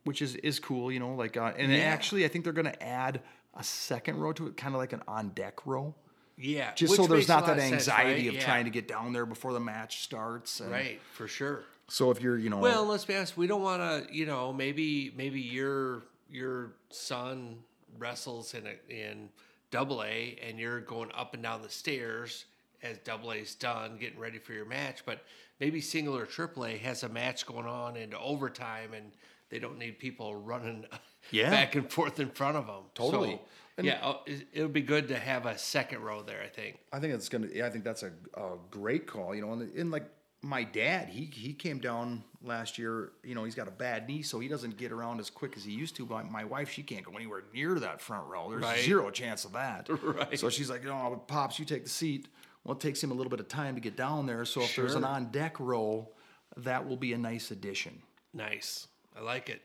which 0.04 0.20
is 0.20 0.36
is 0.36 0.58
cool. 0.60 0.92
You 0.92 1.00
know, 1.00 1.14
like 1.14 1.36
uh, 1.36 1.52
and 1.56 1.72
Yeah. 1.72 1.78
actually 1.78 2.24
I 2.24 2.28
think 2.28 2.44
they're 2.44 2.52
gonna 2.52 2.74
add 2.80 3.22
a 3.54 3.64
second 3.64 4.18
row 4.18 4.32
to 4.34 4.48
it, 4.48 4.56
kind 4.56 4.74
of 4.74 4.78
like 4.80 4.92
an 4.92 5.02
on 5.08 5.30
deck 5.30 5.64
row. 5.66 5.94
yeah. 6.36 6.74
Just 6.74 6.90
which 6.90 7.00
so 7.00 7.06
there's 7.06 7.28
not 7.28 7.46
that 7.46 7.56
of 7.56 7.62
sense, 7.62 7.72
anxiety 7.88 8.22
right? 8.22 8.28
of 8.28 8.34
Yeah. 8.34 8.44
trying 8.44 8.64
to 8.64 8.70
get 8.70 8.88
down 8.88 9.12
there 9.12 9.24
before 9.24 9.52
the 9.52 9.60
match 9.60 10.02
starts. 10.02 10.60
And 10.60 10.70
Right. 10.70 11.00
For 11.12 11.28
sure. 11.28 11.62
So 11.86 12.10
if 12.10 12.20
you're, 12.20 12.36
you 12.38 12.50
know, 12.50 12.58
Well, 12.58 12.84
let's 12.86 13.04
be 13.04 13.14
honest. 13.14 13.36
We 13.36 13.46
don't 13.46 13.62
want 13.62 13.80
to, 14.08 14.12
you 14.14 14.26
know, 14.26 14.52
maybe 14.52 15.12
maybe 15.16 15.40
your 15.40 16.02
your 16.28 16.72
son 16.90 17.62
wrestles 17.98 18.52
in 18.54 18.66
a, 18.66 18.74
in 18.92 19.30
double 19.70 20.02
A, 20.02 20.36
and 20.42 20.58
you're 20.58 20.80
going 20.80 21.10
up 21.14 21.32
and 21.34 21.42
down 21.42 21.62
the 21.62 21.70
stairs 21.70 22.44
as 22.82 22.98
double 22.98 23.32
A's 23.32 23.54
done, 23.54 23.96
getting 23.98 24.18
ready 24.18 24.38
for 24.38 24.52
your 24.52 24.64
match. 24.66 25.06
But 25.06 25.24
maybe 25.60 25.80
single 25.80 26.16
or 26.16 26.26
triple 26.26 26.64
A 26.66 26.76
has 26.78 27.02
a 27.02 27.08
match 27.08 27.46
going 27.46 27.66
on 27.66 27.96
into 27.96 28.18
overtime, 28.18 28.92
and 28.94 29.12
they 29.50 29.58
don't 29.58 29.78
need 29.78 29.98
people 29.98 30.34
running 30.36 30.84
Yeah. 31.30 31.50
back 31.50 31.74
and 31.74 31.90
forth 31.90 32.20
in 32.20 32.28
front 32.30 32.56
of 32.56 32.66
them. 32.66 32.82
Totally. 32.94 33.40
yeah, 33.80 33.98
uh, 34.02 34.18
it 34.26 34.46
it 34.52 34.62
would 34.62 34.72
be 34.74 34.82
good 34.82 35.08
to 35.08 35.18
have 35.18 35.46
a 35.46 35.56
second 35.58 36.02
row 36.02 36.22
there. 36.22 36.42
I 36.42 36.48
think. 36.48 36.78
I 36.92 36.98
think 37.00 37.14
it's 37.14 37.28
gonna. 37.28 37.48
Yeah, 37.52 37.66
I 37.66 37.70
think 37.70 37.82
that's 37.84 38.02
a, 38.02 38.12
a 38.34 38.56
great 38.70 39.06
call. 39.06 39.34
You 39.34 39.40
know, 39.42 39.52
and, 39.54 39.74
and 39.76 39.90
like 39.90 40.04
my 40.42 40.62
dad, 40.64 41.08
he 41.08 41.24
he 41.24 41.54
came 41.54 41.78
down 41.78 42.22
last 42.42 42.78
year. 42.78 43.12
You 43.24 43.34
know, 43.34 43.42
he's 43.44 43.54
got 43.54 43.66
a 43.66 43.72
bad 43.72 44.06
knee, 44.06 44.22
so 44.22 44.38
he 44.38 44.48
doesn't 44.48 44.76
get 44.76 44.92
around 44.92 45.18
as 45.18 45.30
quick 45.30 45.56
as 45.56 45.64
he 45.64 45.72
used 45.72 45.96
to. 45.96 46.04
But 46.06 46.30
my 46.30 46.44
wife, 46.44 46.70
she 46.70 46.82
can't 46.82 47.04
go 47.04 47.12
anywhere 47.12 47.42
near 47.54 47.74
that 47.80 48.00
front 48.02 48.28
row. 48.28 48.50
There's 48.50 48.62
Right. 48.62 48.80
zero 48.80 49.10
chance 49.10 49.44
of 49.46 49.52
that. 49.54 49.88
Right. 50.02 50.38
So 50.38 50.50
she's 50.50 50.68
like, 50.70 50.82
you 50.82 50.90
know, 50.90 51.22
pops, 51.26 51.58
you 51.58 51.64
take 51.64 51.84
the 51.84 51.90
seat. 51.90 52.28
Well, 52.64 52.74
it 52.76 52.80
takes 52.80 53.02
him 53.02 53.10
a 53.10 53.14
little 53.14 53.30
bit 53.30 53.40
of 53.40 53.48
time 53.48 53.74
to 53.74 53.80
get 53.80 53.96
down 53.96 54.26
there. 54.26 54.44
So 54.44 54.62
if 54.62 54.74
there's 54.74 54.94
an 54.94 55.04
on 55.04 55.30
deck 55.30 55.60
row, 55.60 56.08
that 56.56 56.88
will 56.88 56.96
be 56.96 57.12
a 57.12 57.18
nice 57.18 57.50
addition. 57.50 58.00
Nice. 58.32 58.86
I 59.16 59.20
like 59.20 59.48
it. 59.50 59.62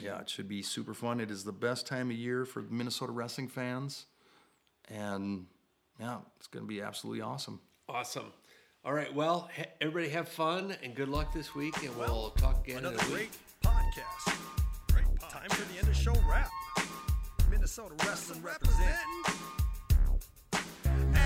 Yeah, 0.00 0.20
it 0.20 0.30
should 0.30 0.48
be 0.48 0.62
super 0.62 0.94
fun. 0.94 1.20
It 1.20 1.30
is 1.30 1.44
the 1.44 1.52
best 1.52 1.86
time 1.86 2.10
of 2.10 2.16
year 2.16 2.44
for 2.46 2.62
Minnesota 2.62 3.12
wrestling 3.12 3.48
fans, 3.48 4.06
and 4.88 5.44
yeah, 5.98 6.18
it's 6.38 6.46
going 6.46 6.64
to 6.64 6.68
be 6.68 6.80
absolutely 6.80 7.20
awesome. 7.20 7.60
Awesome. 7.88 8.32
All 8.82 8.94
right. 8.94 9.12
Well, 9.14 9.50
ha- 9.54 9.64
everybody 9.82 10.08
have 10.14 10.26
fun 10.28 10.74
and 10.82 10.94
good 10.94 11.10
luck 11.10 11.34
this 11.34 11.54
week, 11.54 11.74
and 11.84 11.94
we'll 11.98 12.30
talk 12.38 12.66
again 12.66 12.78
in 12.78 12.86
Another 12.86 13.04
a 13.04 13.08
great 13.10 13.20
week. 13.30 13.30
podcast. 13.62 14.36
Great 14.92 15.04
podcast. 15.18 15.28
Time 15.32 15.50
for 15.50 15.70
the 15.70 15.78
end 15.78 15.88
of 15.88 15.94
show 15.96 16.14
wrap. 16.26 16.48
Minnesota 17.50 17.94
Wrestling 18.06 18.40
representing. 18.42 18.96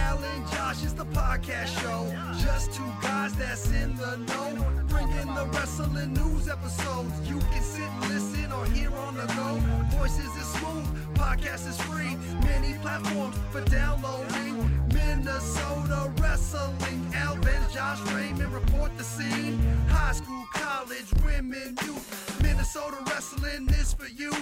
Alan 0.08 0.42
Josh 0.52 0.82
is 0.84 0.94
the 0.94 1.06
podcast 1.06 1.80
show. 1.80 2.00
Just 2.44 2.72
two 2.72 2.90
guys 3.02 3.32
that's 3.34 3.70
in 3.70 3.96
the 3.96 4.16
know. 4.28 4.50
Bringing 4.88 5.34
the 5.34 5.46
wrestling 5.54 6.12
news 6.12 6.48
episodes. 6.48 7.12
You 7.28 7.38
can 7.52 7.62
sit 7.62 7.82
and 7.82 8.08
listen 8.12 8.52
or 8.52 8.64
hear 8.66 8.92
on 9.06 9.14
the 9.16 9.26
go. 9.38 9.50
Voices 9.96 10.32
is 10.36 10.48
smooth. 10.56 10.88
Podcast 11.14 11.66
is 11.68 11.80
free. 11.88 12.16
Many 12.50 12.74
platforms 12.78 13.36
for 13.50 13.62
downloading. 13.62 14.54
Minnesota 14.92 16.12
wrestling. 16.20 17.00
Alvin, 17.14 17.62
Josh 17.72 18.00
Raymond 18.12 18.52
report 18.52 18.90
the 18.98 19.04
scene. 19.04 19.58
High 19.88 20.12
school, 20.12 20.44
college, 20.54 21.10
women, 21.24 21.76
youth. 21.86 22.42
Minnesota 22.42 22.98
wrestling 23.08 23.68
is 23.80 23.94
for 23.94 24.08
you. 24.08 24.32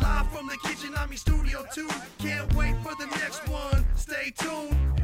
Live 0.00 0.32
from 0.32 0.46
the 0.48 0.56
kitchen, 0.64 0.94
I'm 0.96 1.10
in 1.12 1.18
studio 1.18 1.64
too. 1.74 1.88
Can't 2.18 2.52
wait 2.54 2.74
for 2.82 2.94
the 2.98 3.06
next 3.06 3.46
one. 3.48 3.84
Stay 3.94 4.32
tuned. 4.36 5.01